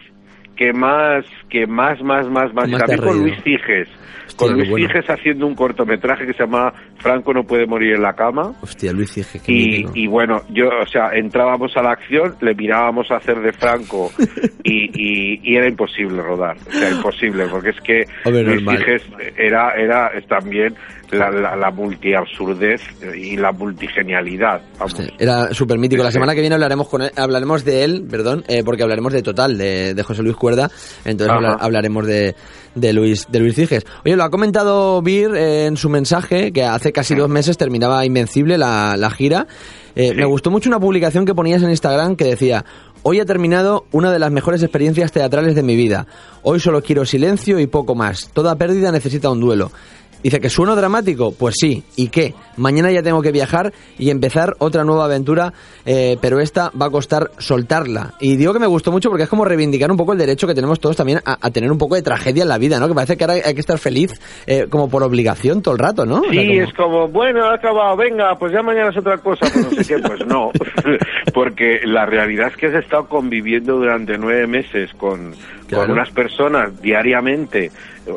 que 0.57 0.73
más, 0.73 1.25
que 1.49 1.67
más, 1.67 2.01
más, 2.03 2.29
más, 2.29 2.53
más, 2.55 2.71
también 2.71 2.83
has 2.83 3.01
con. 3.01 3.19
Luis 3.21 3.41
Figes. 3.43 3.89
Hostia, 4.27 4.47
Con 4.49 4.57
Luis 4.57 4.69
bueno. 4.71 4.89
Figes 4.89 5.09
haciendo 5.09 5.47
un 5.47 5.55
cortometraje 5.55 6.27
que 6.27 6.33
se 6.33 6.41
llama 6.41 6.73
Franco 6.99 7.33
no 7.33 7.45
puede 7.45 7.67
morir 7.67 7.95
en 7.95 8.03
la 8.03 8.15
cama. 8.15 8.53
Hostia, 8.61 8.93
Luis 8.93 9.13
Ciges, 9.13 9.41
qué 9.43 9.53
Y, 9.53 9.87
y 9.95 10.07
bueno, 10.07 10.43
yo, 10.51 10.69
o 10.83 10.87
sea, 10.87 11.11
entrábamos 11.15 11.77
a 11.77 11.83
la 11.83 11.93
acción, 11.93 12.35
le 12.41 12.55
mirábamos 12.55 13.11
a 13.11 13.17
hacer 13.17 13.41
de 13.41 13.53
Franco 13.53 14.11
y, 14.65 14.91
y- 14.95 15.41
y 15.43 15.57
era 15.57 15.69
imposible 15.69 16.21
rodar. 16.23 16.57
O 16.67 16.73
sea, 16.73 16.91
imposible, 16.91 17.47
porque 17.49 17.71
es 17.71 17.81
que 17.81 18.05
Hombre, 18.25 18.43
Luis 18.43 18.63
normal. 18.63 18.79
Figes 18.79 19.03
era, 19.37 19.71
era 19.77 20.11
también 20.29 20.75
la, 21.11 21.31
la, 21.31 21.57
la 21.57 21.71
multiabsurdez 21.71 22.81
y 23.17 23.37
la 23.37 23.53
multigenialidad. 23.53 24.61
Vamos. 24.79 24.97
Era 25.19 25.53
súper 25.55 25.79
mítico. 25.79 26.03
La 26.03 26.11
semana 26.11 26.35
que 26.35 26.41
viene 26.41 26.55
hablaremos 26.55 26.89
con 26.89 27.03
él- 27.03 27.13
hablaremos 27.17 27.65
de 27.65 27.85
él, 27.85 28.07
perdón, 28.11 28.45
eh, 28.49 28.63
porque 28.65 28.83
hablaremos 28.83 29.13
de 29.13 29.23
Total, 29.23 29.57
de, 29.57 29.95
de 29.95 30.03
José 30.03 30.23
Luis 30.23 30.37
Cuerda. 30.37 30.71
Entonces 31.05 31.37
hablaremos 31.61 32.07
de, 32.07 32.35
de 32.75 32.93
Luis 32.93 33.27
de 33.29 33.41
Luis 33.41 33.55
Ciges. 33.55 33.85
Oye, 34.05 34.17
lo 34.17 34.25
ha 34.25 34.31
comentado 34.31 35.01
Bir 35.03 35.35
eh, 35.35 35.67
en 35.67 35.77
su 35.77 35.89
mensaje, 35.89 36.53
que 36.53 36.65
hace 36.65 36.93
casi 36.93 37.15
dos 37.15 37.29
meses 37.29 37.57
terminaba 37.57 38.05
Invencible 38.05 38.59
la, 38.59 38.97
la 38.97 39.11
gira. 39.11 39.47
Eh, 39.95 40.13
Me 40.15 40.27
gustó 40.27 40.51
mucho 40.51 40.69
una 40.69 40.79
publicación 40.79 41.25
que 41.25 41.35
ponías 41.35 41.63
en 41.63 41.71
Instagram 41.71 42.17
que 42.17 42.25
decía... 42.25 42.65
Hoy 43.09 43.21
ha 43.21 43.25
terminado 43.25 43.87
una 43.93 44.11
de 44.11 44.19
las 44.19 44.33
mejores 44.33 44.65
experiencias 44.65 45.13
teatrales 45.13 45.55
de 45.55 45.63
mi 45.63 45.77
vida. 45.77 46.09
Hoy 46.43 46.59
solo 46.59 46.83
quiero 46.83 47.05
silencio 47.05 47.61
y 47.61 47.69
poco 47.69 47.95
más. 47.95 48.33
Toda 48.33 48.57
pérdida 48.57 48.91
necesita 48.91 49.31
un 49.31 49.39
duelo. 49.39 49.71
Dice 50.27 50.41
que 50.41 50.51
sueno 50.51 50.75
dramático, 50.75 51.33
pues 51.39 51.55
sí. 51.57 51.85
¿Y 51.95 52.09
qué? 52.09 52.35
Mañana 52.57 52.91
ya 52.91 53.01
tengo 53.01 53.23
que 53.23 53.31
viajar 53.31 53.73
y 53.97 54.11
empezar 54.11 54.55
otra 54.59 54.83
nueva 54.83 55.05
aventura, 55.05 55.53
eh, 55.85 56.17
pero 56.21 56.41
esta 56.41 56.73
va 56.73 56.87
a 56.87 56.91
costar 56.91 57.31
soltarla. 57.39 58.15
Y 58.19 58.35
digo 58.35 58.53
que 58.53 58.59
me 58.59 58.67
gustó 58.67 58.91
mucho 58.91 59.09
porque 59.09 59.23
es 59.23 59.29
como 59.29 59.45
reivindicar 59.45 59.89
un 59.89 59.97
poco 59.97 60.15
el 60.15 60.19
derecho 60.19 60.49
que 60.49 60.55
tenemos 60.55 60.81
todos 60.81 60.97
también 60.97 61.21
a, 61.25 61.39
a 61.41 61.51
tener 61.53 61.71
un 61.71 61.79
poco 61.79 61.95
de 61.95 62.03
tragedia 62.03 62.43
en 62.43 62.49
la 62.49 62.59
vida, 62.59 62.81
¿no? 62.81 62.89
Que 62.89 62.95
parece 62.95 63.17
que 63.17 63.23
ahora 63.23 63.35
hay 63.35 63.55
que 63.55 63.61
estar 63.61 63.79
feliz 63.79 64.11
eh, 64.49 64.67
como 64.69 64.91
por 64.91 65.05
obligación 65.05 65.63
todo 65.63 65.75
el 65.75 65.79
rato, 65.79 66.05
¿no? 66.05 66.17
O 66.17 66.23
sea, 66.25 66.33
Sí, 66.33 66.49
como- 66.49 66.61
es 66.63 66.75
como, 66.75 67.09
bueno, 67.09 67.45
ha 67.45 67.55
acabado, 67.55 67.97
venga, 67.97 68.37
pues 68.37 68.53
ya 68.53 68.63
mañana 68.63 68.91
es 68.91 68.97
otra 68.97 69.19
cosa, 69.19 69.47
pues 69.53 69.65
no 69.65 69.71
sé 69.81 69.95
qué, 69.95 70.01
pues 70.03 70.27
no, 70.27 70.51
porque 71.35 71.81
la 71.85 72.05
realidad 72.05 72.49
es 72.49 72.57
que 72.57 72.67
has 72.67 72.75
estado 72.83 73.07
conviviendo 73.09 73.77
durante 73.77 74.19
nueve 74.19 74.49
meses 74.49 74.91
con, 74.97 75.35
Claro. 75.67 75.85
con 75.87 75.93
unas 75.93 76.11
personas 76.11 76.81
diariamente, 76.81 77.71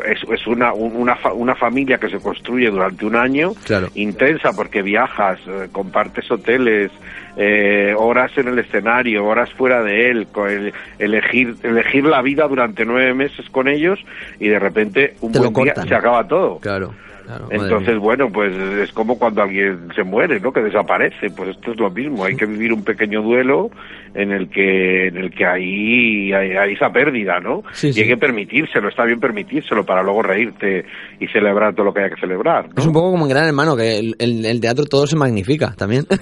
es, 0.06 0.20
es 0.32 0.48
una, 0.48 0.74
un- 0.74 0.96
una, 0.96 1.18
una 1.34 1.56
familia 1.56 1.98
que 1.98 2.10
se 2.10 2.20
construye 2.20 2.70
durante 2.70 3.06
un 3.06 3.16
año, 3.16 3.54
Claro. 3.66 3.88
intensa 3.96 4.54
porque 4.54 4.82
viajas, 4.82 5.40
eh, 5.48 5.68
compartes 5.72 6.30
hoteles, 6.32 6.92
eh, 7.38 7.94
horas 7.98 8.32
en 8.38 8.50
el 8.50 8.60
escenario, 8.60 9.26
horas 9.26 9.50
fuera 9.54 9.82
de 9.82 10.12
él, 10.12 10.28
co- 10.32 10.48
el- 10.48 10.74
elegir, 11.00 11.56
elegir 11.64 12.04
la 12.06 12.22
vida 12.22 12.48
durante 12.48 12.86
nueve 12.86 13.14
meses 13.14 13.50
con 13.50 13.68
ellos 13.68 14.00
y 14.40 14.48
de 14.50 14.60
repente 14.60 15.16
un 15.22 15.32
Te 15.32 15.40
buen 15.40 15.54
día 15.54 15.74
cortan. 15.74 15.88
se 15.88 15.96
acaba 15.96 16.28
todo. 16.28 16.60
Claro. 16.60 16.94
Claro, 17.38 17.48
Entonces, 17.52 17.98
bueno, 18.00 18.28
pues 18.32 18.56
es 18.56 18.92
como 18.94 19.18
cuando 19.20 19.44
alguien 19.44 19.90
se 19.96 20.04
muere, 20.04 20.40
¿no? 20.40 20.52
Que 20.52 20.62
desaparece. 20.62 21.30
Pues 21.36 21.50
esto 21.50 21.72
es 21.72 21.80
lo 21.80 21.90
mismo. 21.92 22.26
Hay 22.26 22.36
que 22.36 22.46
vivir 22.46 22.74
un 22.74 22.84
pequeño 22.84 23.22
duelo 23.22 23.70
en 24.16 24.32
el 24.32 24.50
que, 24.50 25.08
en 25.08 25.18
el 25.18 25.30
que 25.32 25.46
hay, 25.46 26.34
hay, 26.34 26.52
hay 26.58 26.74
esa 26.74 26.90
pérdida, 26.90 27.40
¿no? 27.40 27.62
Sí, 27.74 27.92
y 27.96 28.02
hay 28.02 28.08
que 28.08 28.18
permitírselo, 28.18 28.90
está 28.90 29.06
bien 29.06 29.20
permitírselo 29.20 29.86
para 29.86 30.02
luego 30.02 30.24
reírte 30.24 30.84
y 31.20 31.28
celebrar 31.28 31.76
todo 31.76 31.86
lo 31.86 31.94
que 31.94 32.02
haya 32.02 32.16
que 32.16 32.20
celebrar. 32.20 32.66
¿no? 32.70 32.74
Es 32.78 32.88
un 32.88 32.94
poco 32.94 33.12
como 33.12 33.26
en 33.26 33.30
Gran 33.30 33.46
Hermano, 33.46 33.76
que 33.78 34.00
el, 34.00 34.16
el- 34.18 34.46
el 34.46 34.60
teatro 34.60 34.86
todo 34.86 35.06
se 35.06 35.16
magnifica 35.16 35.74
también. 35.78 36.06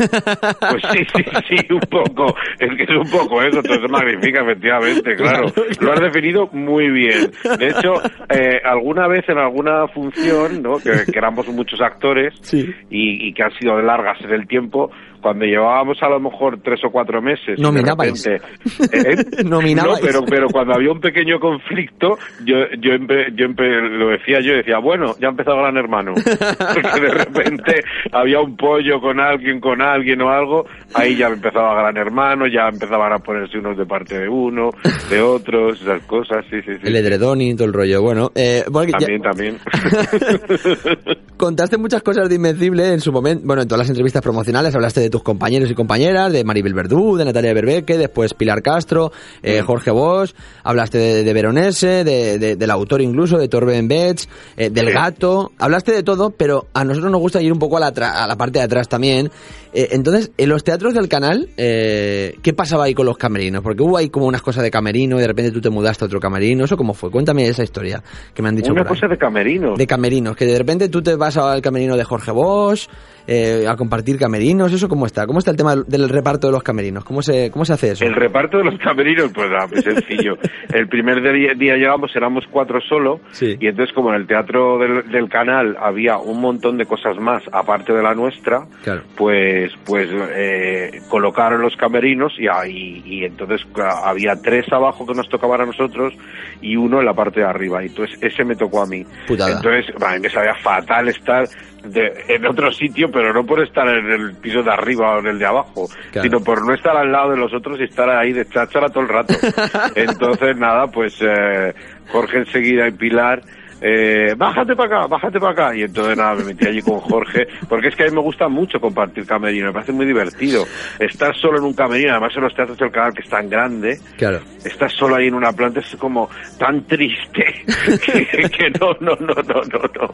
Pues 0.69 0.83
sí, 0.91 0.99
sí, 1.15 1.23
sí, 1.49 1.55
un 1.73 1.79
poco. 1.81 2.35
Es 2.59 2.69
que 2.75 2.83
es 2.83 2.89
un 2.89 3.09
poco 3.09 3.41
eso, 3.41 3.61
todo 3.63 3.79
se 3.79 3.87
magnifica, 3.87 4.41
efectivamente, 4.41 5.15
claro. 5.15 5.47
Lo 5.79 5.93
has 5.93 6.01
definido 6.01 6.47
muy 6.51 6.89
bien. 6.91 7.31
De 7.57 7.67
hecho, 7.67 7.93
eh, 8.29 8.59
alguna 8.65 9.07
vez 9.07 9.23
en 9.29 9.37
alguna 9.37 9.87
función, 9.87 10.61
¿no? 10.61 10.77
Que, 10.77 10.91
que 11.05 11.17
éramos 11.17 11.47
muchos 11.47 11.81
actores 11.81 12.33
y, 12.53 13.27
y 13.27 13.33
que 13.33 13.43
han 13.43 13.51
sido 13.59 13.81
largas 13.81 14.19
en 14.21 14.31
el 14.31 14.47
tiempo, 14.47 14.91
cuando 15.21 15.45
llevábamos 15.45 15.97
a 16.01 16.09
lo 16.09 16.19
mejor 16.19 16.59
tres 16.63 16.79
o 16.85 16.89
cuatro 16.91 17.21
meses. 17.21 17.57
de 17.57 17.61
Nominabais. 17.61 18.25
repente- 18.25 18.45
¿Eh? 18.91 19.43
Nominabais. 19.45 20.01
No, 20.01 20.05
pero, 20.07 20.23
pero 20.25 20.47
cuando 20.49 20.73
había 20.75 20.91
un 20.91 20.99
pequeño 21.01 21.39
conflicto, 21.39 22.17
yo, 22.45 22.55
yo, 22.79 22.91
empe- 22.91 23.33
yo 23.35 23.45
empe- 23.47 23.89
lo 23.97 24.09
decía 24.09 24.39
yo, 24.41 24.53
decía, 24.53 24.77
bueno, 24.79 25.15
ya 25.19 25.27
ha 25.27 25.31
empezado 25.31 25.57
Gran 25.57 25.77
Hermano. 25.77 26.13
Porque 26.73 27.01
de 27.01 27.09
repente 27.11 27.83
había 28.11 28.39
un 28.39 28.55
pollo 28.57 28.99
con 29.01 29.19
alguien, 29.19 29.59
con 29.59 29.81
alguien 29.81 30.21
o 30.21 30.29
algo, 30.29 30.65
ahí 30.93 31.15
ya 31.15 31.27
empezaba 31.27 31.73
Gran 31.81 31.97
Hermano, 31.97 32.45
ya 32.47 32.67
empezaban 32.71 33.11
a 33.13 33.17
ponerse 33.19 33.57
unos 33.57 33.77
de 33.77 33.85
parte 33.85 34.17
de 34.19 34.29
uno, 34.29 34.69
de 35.09 35.21
otros, 35.21 35.81
esas 35.81 36.01
cosas, 36.03 36.45
sí, 36.49 36.57
sí, 36.65 36.71
sí. 36.81 36.87
el 36.87 36.95
edredón 36.95 37.41
y 37.41 37.55
todo 37.55 37.67
el 37.67 37.73
rollo. 37.73 38.01
Bueno, 38.01 38.31
eh, 38.35 38.63
porque 38.71 38.91
ya- 38.91 38.97
También, 38.99 39.21
también. 39.21 39.57
contaste 41.37 41.77
muchas 41.77 42.01
cosas 42.03 42.29
de 42.29 42.35
Invencible 42.35 42.93
en 42.93 42.99
su 42.99 43.11
momento, 43.11 43.43
bueno, 43.45 43.61
en 43.61 43.67
todas 43.67 43.79
las 43.79 43.89
entrevistas 43.89 44.21
promocionales 44.21 44.73
hablaste 44.75 45.01
de 45.01 45.09
tus 45.17 45.23
compañeros 45.23 45.69
y 45.71 45.73
compañeras, 45.73 46.31
de 46.31 46.43
Maribel 46.43 46.73
Verdú, 46.73 47.17
de 47.17 47.25
Natalia 47.25 47.53
Berbeque, 47.53 47.97
después 47.97 48.33
Pilar 48.35 48.61
Castro, 48.61 49.11
eh, 49.41 49.61
Jorge 49.61 49.89
Bosch, 49.91 50.33
hablaste 50.63 50.97
de, 50.99 51.23
de 51.23 51.33
Veronese, 51.33 52.03
de, 52.03 52.37
de- 52.37 52.55
del 52.55 52.69
autor 52.71 53.01
incluso, 53.01 53.37
de 53.37 53.47
Torben 53.47 53.87
Betts, 53.87 54.29
eh, 54.57 54.69
del 54.69 54.91
gato, 54.93 55.51
hablaste 55.57 55.91
de 55.91 56.03
todo, 56.03 56.29
pero 56.29 56.67
a 56.73 56.83
nosotros 56.83 57.11
nos 57.11 57.19
gusta 57.21 57.41
ir 57.41 57.51
un 57.51 57.59
poco 57.59 57.77
a 57.77 57.79
la, 57.79 57.93
tra- 57.93 58.13
a 58.13 58.27
la 58.27 58.35
parte 58.35 58.59
de 58.59 58.65
atrás 58.65 58.87
también. 58.87 59.31
Eh, 59.73 59.89
entonces, 59.91 60.31
en 60.37 60.49
los 60.49 60.63
teatros 60.63 60.93
del 60.93 61.07
canal, 61.09 61.49
eh, 61.57 62.35
¿qué 62.41 62.53
pasaba 62.53 62.85
ahí 62.85 62.93
con 62.93 63.05
los 63.05 63.17
camerinos? 63.17 63.61
Porque 63.61 63.83
hubo 63.83 63.97
ahí 63.97 64.09
como 64.09 64.25
unas 64.25 64.41
cosas 64.41 64.63
de 64.63 64.71
camerino 64.71 65.17
y 65.17 65.21
de 65.21 65.27
repente 65.27 65.51
tú 65.51 65.61
te 65.61 65.69
mudaste 65.69 66.05
a 66.05 66.07
otro 66.07 66.19
camerino, 66.19 66.65
¿eso 66.65 66.77
cómo 66.77 66.93
fue? 66.93 67.11
Cuéntame 67.11 67.47
esa 67.47 67.63
historia 67.63 68.01
que 68.33 68.41
me 68.41 68.49
han 68.49 68.55
dicho 68.55 68.71
Una 68.71 68.83
por 68.83 68.91
ahí. 68.93 68.95
cosa 69.01 69.07
de 69.07 69.17
camerino. 69.17 69.75
De 69.75 69.87
camerinos, 69.87 70.35
que 70.35 70.45
de 70.45 70.57
repente 70.57 70.89
tú 70.89 71.01
te 71.01 71.15
vas 71.15 71.37
al 71.37 71.61
camerino 71.61 71.95
de 71.97 72.03
Jorge 72.03 72.31
Bosch, 72.31 72.87
eh, 73.29 73.65
a 73.67 73.75
compartir 73.75 74.17
camerinos, 74.17 74.71
¿eso 74.71 74.87
cómo 74.87 75.05
está? 75.05 75.27
¿Cómo 75.27 75.39
está 75.39 75.51
el 75.51 75.57
tema 75.57 75.75
del- 75.75 76.07
reparto 76.07 76.47
de 76.47 76.53
los 76.53 76.63
camerinos? 76.63 77.03
¿Cómo 77.03 77.21
se, 77.21 77.51
cómo 77.51 77.65
se 77.65 77.73
hace 77.73 77.91
eso? 77.91 78.05
El 78.05 78.13
reparto 78.15 78.57
de 78.57 78.63
los 78.63 78.79
camerinos, 78.83 79.29
pues 79.33 79.49
nada, 79.49 79.67
muy 79.67 79.81
sencillo. 79.81 80.37
El 80.73 80.87
primer 80.87 81.21
día, 81.21 81.51
día 81.57 81.75
llegamos, 81.75 82.15
éramos 82.15 82.45
cuatro 82.49 82.79
solo, 82.87 83.19
y 83.41 83.67
entonces 83.67 83.93
como 83.93 84.09
en 84.13 84.21
el 84.21 84.27
teatro 84.27 84.77
del, 84.79 85.11
del 85.11 85.27
canal 85.27 85.75
había 85.77 86.17
un 86.17 86.39
montón 86.39 86.77
de 86.77 86.85
cosas 86.85 87.17
más, 87.19 87.43
aparte 87.51 87.91
de 87.91 88.01
la 88.01 88.13
nuestra, 88.13 88.65
Claro. 88.83 89.01
pues 89.17 89.56
pues 89.85 90.09
eh, 90.11 91.01
colocaron 91.09 91.61
los 91.61 91.75
camerinos 91.75 92.33
y, 92.39 92.47
ahí- 92.47 93.01
y 93.05 93.23
entonces 93.25 93.61
claro, 93.73 93.97
había 94.05 94.35
tres 94.41 94.65
abajo 94.71 95.05
que 95.05 95.13
nos 95.13 95.27
tocaban 95.29 95.61
a 95.61 95.65
nosotros 95.65 96.13
y 96.61 96.75
uno 96.75 96.99
en 96.99 97.05
la 97.05 97.13
parte 97.13 97.39
de 97.41 97.45
arriba. 97.45 97.83
Y 97.83 97.87
entonces 97.87 98.17
ese 98.21 98.43
me 98.43 98.55
tocó 98.55 98.81
a 98.81 98.85
mí. 98.87 99.05
Putada. 99.27 99.51
Entonces, 99.57 99.85
a 100.01 100.13
mí 100.13 100.19
me 100.21 100.29
sabía 100.29 100.55
fatal 100.55 101.07
estar 101.09 101.47
de- 101.83 102.13
en 102.27 102.45
otro 102.45 102.71
sitio, 102.71 103.09
pero 103.11 103.31
no 103.33 103.45
por 103.45 103.63
estar 103.63 103.87
en 103.87 104.09
el 104.11 104.35
piso 104.35 104.61
de 104.63 104.71
arriba 104.71 105.15
o 105.15 105.19
en 105.19 105.27
el 105.27 105.39
de 105.39 105.45
abajo, 105.45 105.87
Claro. 106.11 106.23
sino 106.27 106.43
por 106.43 106.65
no 106.67 106.73
estar 106.73 106.97
al 106.97 107.11
lado 107.11 107.31
de 107.31 107.37
los 107.37 107.53
otros 107.53 107.79
y 107.79 107.83
estar 107.83 108.09
ahí 108.09 108.33
de 108.33 108.45
cháchara 108.47 108.89
todo 108.89 109.03
el 109.03 109.09
rato. 109.09 109.33
Entonces, 109.95 110.57
nada, 110.57 110.87
pues 110.87 111.17
eh, 111.21 111.73
Jorge 112.11 112.39
enseguida 112.39 112.87
y 112.87 112.91
Pilar. 112.91 113.41
Eh, 113.81 114.33
bájate 114.37 114.75
para 114.75 114.97
acá, 114.97 115.07
bájate 115.07 115.39
para 115.39 115.51
acá. 115.51 115.75
Y 115.75 115.83
entonces 115.83 116.17
nada, 116.17 116.35
me 116.35 116.43
metí 116.45 116.65
allí 116.67 116.81
con 116.81 116.99
Jorge, 116.99 117.47
porque 117.69 117.89
es 117.89 117.95
que 117.95 118.03
a 118.03 118.07
mí 118.07 118.13
me 118.15 118.21
gusta 118.21 118.47
mucho 118.47 118.79
compartir 118.79 119.25
camerino, 119.25 119.67
me 119.67 119.73
parece 119.73 119.91
muy 119.91 120.05
divertido. 120.05 120.65
Estar 120.99 121.35
solo 121.35 121.57
en 121.59 121.63
un 121.65 121.73
camerino, 121.73 122.11
además 122.11 122.33
en 122.35 122.43
los 122.43 122.55
teatros 122.55 122.77
del 122.77 122.91
canal 122.91 123.13
que 123.13 123.21
es 123.21 123.29
tan 123.29 123.49
grande, 123.49 123.99
Claro. 124.17 124.39
estás 124.63 124.93
solo 124.93 125.15
ahí 125.15 125.27
en 125.27 125.35
una 125.35 125.51
planta, 125.51 125.79
es 125.79 125.95
como 125.97 126.29
tan 126.57 126.85
triste 126.87 127.45
que, 128.05 128.49
que 128.49 128.69
no, 128.79 128.93
no, 128.99 129.15
no, 129.19 129.33
no, 129.35 129.61
no, 129.61 129.79
no. 130.01 130.13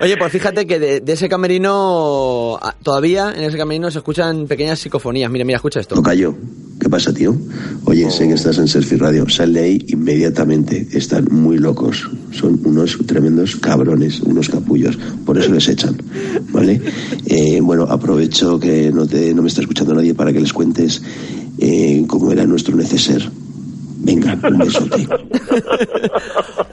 Oye, 0.00 0.16
pues 0.16 0.32
fíjate 0.32 0.66
que 0.66 0.78
de, 0.78 1.00
de 1.00 1.12
ese 1.12 1.28
camerino, 1.28 2.56
ah, 2.60 2.74
todavía 2.82 3.32
en 3.36 3.44
ese 3.44 3.56
camerino 3.58 3.90
se 3.90 3.98
escuchan 3.98 4.46
pequeñas 4.46 4.78
psicofonías. 4.78 5.30
Mira, 5.30 5.44
mira, 5.44 5.56
escucha 5.56 5.80
esto. 5.80 5.94
Tocayo, 5.94 6.34
¿qué 6.80 6.88
pasa, 6.88 7.12
tío? 7.12 7.32
Oye, 7.86 8.10
sé 8.10 8.28
que 8.28 8.34
estás 8.34 8.58
en 8.58 8.68
Selfie 8.68 8.98
Radio. 8.98 9.28
Sal 9.28 9.52
de 9.52 9.60
ahí 9.60 9.78
inmediatamente. 9.88 10.86
Están 10.92 11.26
muy 11.30 11.58
locos. 11.58 12.08
Son 12.32 12.60
unos 12.64 12.97
tremendos 13.06 13.56
cabrones, 13.56 14.20
unos 14.20 14.48
capullos. 14.48 14.98
Por 15.24 15.38
eso 15.38 15.52
les 15.52 15.68
echan, 15.68 15.96
¿vale? 16.52 16.80
Eh, 17.26 17.60
bueno, 17.60 17.84
aprovecho 17.84 18.58
que 18.58 18.90
no, 18.92 19.06
te, 19.06 19.34
no 19.34 19.42
me 19.42 19.48
está 19.48 19.60
escuchando 19.60 19.94
nadie 19.94 20.14
para 20.14 20.32
que 20.32 20.40
les 20.40 20.52
cuentes 20.52 21.02
eh, 21.58 22.04
cómo 22.06 22.32
era 22.32 22.46
nuestro 22.46 22.76
neceser. 22.76 23.30
Venga, 24.08 24.48
un 24.48 24.58
besote. 24.58 25.06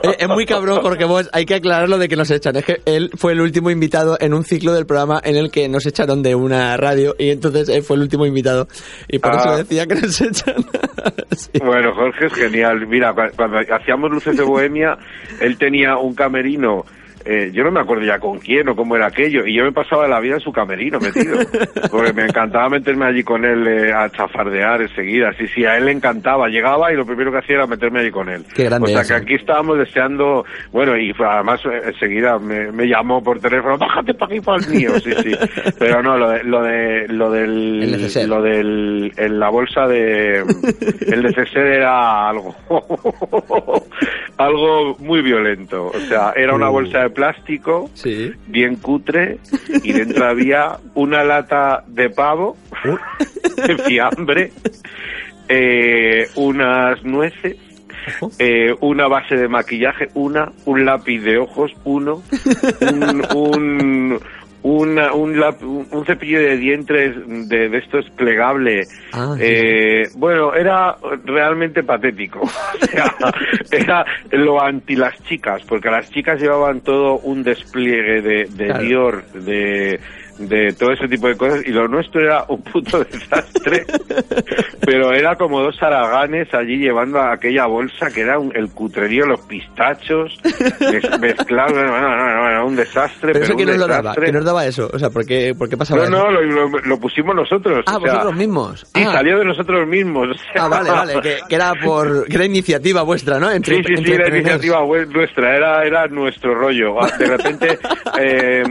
Eh, 0.04 0.18
es 0.20 0.28
muy 0.28 0.46
cabrón 0.46 0.82
Jorge 0.82 1.04
Bosch, 1.06 1.26
hay 1.34 1.46
que 1.48 1.56
aclararlo 1.56 1.98
de 1.98 2.08
que 2.08 2.16
nos 2.16 2.30
echan. 2.30 2.56
Es 2.58 2.64
que 2.66 2.82
él 2.86 3.10
fue 3.18 3.32
el 3.32 3.42
último 3.42 3.72
invitado 3.72 4.18
en 4.20 4.36
un 4.36 4.44
ciclo 4.44 4.72
del 4.74 4.86
programa 4.86 5.20
en 5.24 5.36
el 5.36 5.50
que 5.50 5.68
nos 5.68 5.84
echaron 5.88 6.22
de 6.22 6.36
una 6.36 6.78
radio 6.78 7.16
y 7.18 7.32
entonces 7.32 7.70
él 7.70 7.82
fue 7.82 7.96
el 7.96 8.04
último 8.04 8.26
invitado. 8.28 8.68
Y 9.08 9.18
por 9.18 9.32
Ah. 9.32 9.38
eso 9.40 9.58
decía 9.58 9.88
que 9.88 9.96
nos 9.96 10.22
echan. 10.22 10.56
Bueno, 11.66 11.94
Jorge 11.96 12.28
es 12.28 12.34
genial. 12.34 12.86
Mira, 12.88 13.14
cu- 13.14 13.36
cuando 13.36 13.58
hacíamos 13.76 14.12
Luces 14.12 14.38
de 14.38 14.44
Bohemia, 14.44 14.96
él 15.42 15.58
tenía 15.58 15.98
un 15.98 16.14
camerino 16.14 16.86
eh, 17.26 17.50
yo 17.52 17.64
no 17.64 17.72
me 17.72 17.80
acuerdo 17.80 18.06
ya 18.06 18.20
con 18.20 18.38
quién 18.38 18.70
o 18.70 18.76
cómo 18.76 18.96
era 18.96 19.08
aquello, 19.08 19.48
y 19.48 19.56
yo 19.56 19.64
me 19.64 19.72
pasaba 19.72 20.08
la 20.08 20.20
vida 20.20 20.36
en 20.36 20.42
su 20.42 20.52
camerino 20.52 21.00
metido, 21.00 21.38
porque 21.92 22.14
me 22.14 22.26
encantaba 22.26 22.70
meterme 22.70 23.06
allí 23.06 23.24
con 23.24 23.44
él 23.44 23.68
eh, 23.68 23.92
a 23.92 24.10
chafardear 24.12 24.84
enseguida, 24.84 25.34
sí, 25.34 25.48
sí, 25.48 25.66
a 25.66 25.76
él 25.78 25.86
le 25.86 25.92
encantaba, 25.94 26.48
llegaba 26.48 26.94
y 26.94 26.96
lo 26.96 27.04
primero 27.04 27.32
que 27.32 27.40
hacía 27.40 27.56
era 27.56 27.68
meterme 27.68 28.02
allí 28.02 28.12
con 28.12 28.30
él. 28.30 28.46
Qué 28.54 28.66
grande 28.66 28.92
o 28.92 28.94
sea 28.94 29.02
es, 29.02 29.08
que 29.08 29.14
aquí 29.16 29.34
estábamos 29.34 29.80
deseando, 29.80 30.46
bueno, 30.72 30.96
y 30.98 31.14
además 31.18 31.62
eh, 31.66 31.82
enseguida 31.86 32.38
me, 32.38 32.72
me 32.72 32.88
llamó 32.88 33.24
por 33.24 33.40
teléfono, 33.40 33.78
bájate 33.78 34.14
para 34.14 34.32
aquí 34.32 34.42
para 34.42 34.64
el 34.64 34.70
mío, 34.70 34.92
sí, 35.00 35.12
sí, 35.24 35.32
pero 35.80 36.04
no, 36.04 36.18
lo 36.18 36.30
de, 36.30 36.44
lo 36.44 36.62
de, 36.62 37.08
lo 37.08 37.32
del, 37.32 37.84
El 38.16 38.30
lo 38.30 38.42
del, 38.42 39.12
en 39.18 39.40
la 39.40 39.50
bolsa 39.50 39.88
de, 39.88 40.40
el 41.08 41.24
neceser 41.24 41.66
era 41.66 42.30
algo, 42.30 42.56
algo 44.38 44.96
muy 45.00 45.24
violento, 45.24 45.88
o 45.88 46.00
sea, 46.02 46.32
era 46.36 46.54
una 46.54 46.70
Uh. 46.70 46.74
bolsa 46.74 47.00
de 47.00 47.10
plástico, 47.16 47.90
Sí. 47.96 48.32
bien 48.48 48.76
cutre, 48.76 49.40
y 49.84 49.92
dentro 49.94 50.26
había 50.26 50.78
una 50.94 51.24
lata 51.24 51.84
de 51.88 52.12
pavo, 52.12 52.56
de 53.68 53.78
fiambre, 53.80 54.52
eh, 55.50 56.28
unas 56.36 57.04
nueces, 57.04 57.58
eh, 58.38 58.76
una 58.82 59.08
base 59.08 59.36
de 59.36 59.48
maquillaje, 59.48 60.10
una, 60.14 60.52
un 60.66 60.86
lápiz 60.86 61.20
de 61.22 61.40
ojos, 61.40 61.72
uno, 61.86 62.22
un, 62.82 63.26
un, 63.36 64.20
una- 64.66 65.14
un, 65.14 65.40
lap- 65.40 65.62
un- 65.62 66.06
cepillo 66.06 66.40
de 66.40 66.58
dientes 66.58 67.16
de, 67.48 67.70
de 67.70 67.78
estos 67.78 68.10
plegable. 68.12 68.82
Ah, 69.14 69.34
sí, 69.38 69.44
eh, 69.44 70.04
Bueno, 70.16 70.54
era 70.56 70.96
realmente 71.24 71.84
patético. 71.84 72.42
O 72.86 72.88
sea, 72.88 73.06
era 73.72 74.06
lo 74.32 74.62
anti 74.62 74.96
las 74.96 75.22
chicas, 75.24 75.62
porque 75.68 75.90
las 75.90 76.10
chicas 76.12 76.40
llevaban 76.42 76.82
todo 76.82 77.18
un 77.20 77.44
despliegue 77.44 78.22
de, 78.22 78.46
de 78.46 78.66
Claro. 78.66 78.84
Dior, 78.84 79.26
de 79.34 80.00
de 80.38 80.74
todo 80.74 80.92
ese 80.92 81.08
tipo 81.08 81.28
de 81.28 81.38
cosas 81.38 81.62
y 81.66 81.72
lo 81.72 81.88
nuestro 81.88 82.22
era 82.22 82.44
un 82.50 82.62
puto 82.62 83.00
desastre 83.04 83.86
pero 84.82 85.14
era 85.14 85.36
como 85.36 85.62
dos 85.62 85.82
araganes 85.82 86.54
allí 86.54 86.78
llevando 86.78 87.20
a 87.20 87.34
aquella 87.34 87.66
bolsa 87.68 88.08
que 88.14 88.22
era 88.22 88.38
un- 88.38 88.56
el 88.56 88.70
cutrerío 88.72 89.26
los 89.26 89.40
pistachos 89.42 90.38
mez- 90.44 91.20
mezclados 91.20 91.74
bueno, 91.74 91.90
bueno, 91.92 92.08
bueno, 92.08 92.42
bueno, 92.42 92.66
un 92.68 92.76
desastre 92.76 93.32
Pero 93.34 93.46
eso 93.46 93.54
un 93.54 93.60
que 93.60 93.66
nos 93.66 93.78
lo 93.78 93.88
daba, 93.88 94.02
desastre. 94.02 94.26
que 94.26 94.32
nos 94.32 94.46
daba 94.46 94.66
eso. 94.66 94.90
O 94.94 95.00
sea, 95.00 95.10
¿por 95.10 95.26
qué, 95.26 95.54
por 95.58 95.70
qué 95.70 95.78
pasaba 95.78 96.08
no, 96.10 96.18
eso? 96.18 96.26
no, 96.26 96.32
lo, 96.32 96.42
lo- 96.70 96.80
lo 96.80 97.00
pusimos 97.00 97.36
nosotros. 97.36 97.84
Ah, 97.88 97.98
o 97.98 98.02
sea, 98.02 98.12
vosotros 98.14 98.36
mismos. 98.36 98.86
Sí, 98.94 99.04
Ah. 99.06 99.12
salió 99.14 99.40
de 99.40 99.46
nosotros 99.46 99.88
mismos. 99.88 100.28
o 100.30 100.34
sea. 100.34 100.66
Ah, 100.66 100.68
vale, 100.68 100.90
vale, 100.92 101.14
que, 101.22 101.38
que 101.48 101.56
era 101.56 101.74
por 101.84 102.26
que 102.28 102.36
era 102.36 102.46
iniciativa 102.46 103.02
vuestra, 103.04 103.40
¿no? 103.40 103.52
Entre, 103.52 103.78
Sí, 103.78 103.82
sí, 103.84 103.88
sí, 103.88 103.94
entre 104.00 104.14
entrepreneurs. 104.16 104.64
iniciativa 104.66 105.06
nuestra, 105.14 105.56
era, 105.56 105.84
era 105.86 106.08
nuestro 106.08 106.56
rollo. 106.56 107.02
Ah, 107.02 107.10
De 107.18 107.26
repente, 107.26 107.80
eh, 108.20 108.64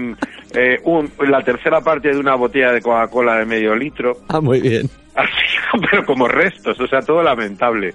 eh, 0.54 0.80
un- 0.84 1.10
la 1.28 1.42
tercera 1.42 1.80
parte 1.80 2.08
de 2.12 2.18
una 2.18 2.34
botella 2.34 2.72
de 2.72 2.80
Coca-Cola 2.80 3.36
de 3.36 3.44
medio 3.46 3.74
litro, 3.74 4.18
Ah, 4.28 4.40
muy 4.40 4.60
bien. 4.60 4.88
así, 5.22 5.80
pero 5.90 6.04
como 6.04 6.26
restos, 6.28 6.78
o 6.80 6.86
sea, 6.86 7.00
todo 7.00 7.22
lamentable, 7.22 7.92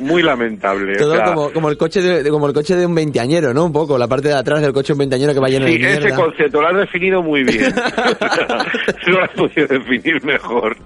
muy 0.00 0.22
lamentable. 0.22 0.92
o 0.96 0.98
Todo 0.98 1.14
sea, 1.16 1.24
como, 1.24 1.50
como 1.52 1.68
el 1.70 1.76
coche 1.76 2.00
de, 2.00 2.30
como 2.30 2.46
el 2.46 2.52
coche 2.54 2.76
de 2.76 2.86
un 2.86 2.94
veinteañero, 2.94 3.52
¿no? 3.52 3.64
Un 3.66 3.72
poco, 3.72 3.98
la 3.98 4.06
parte 4.08 4.28
de 4.28 4.34
atrás 4.34 4.60
del 4.62 4.72
coche 4.72 4.88
de 4.88 4.92
un 4.94 4.98
veinteañero 5.00 5.34
que 5.34 5.40
va 5.40 5.48
lleno 5.48 5.66
Sí, 5.66 5.78
de 5.78 5.90
ese 5.90 6.00
mierda. 6.00 6.16
concepto 6.16 6.60
lo 6.60 6.68
has 6.68 6.76
definido 6.76 7.22
muy 7.22 7.42
bien. 7.44 7.72
no 9.06 9.12
lo 9.12 9.22
has 9.24 9.30
podido 9.30 9.66
definir 9.66 10.24
mejor. 10.24 10.76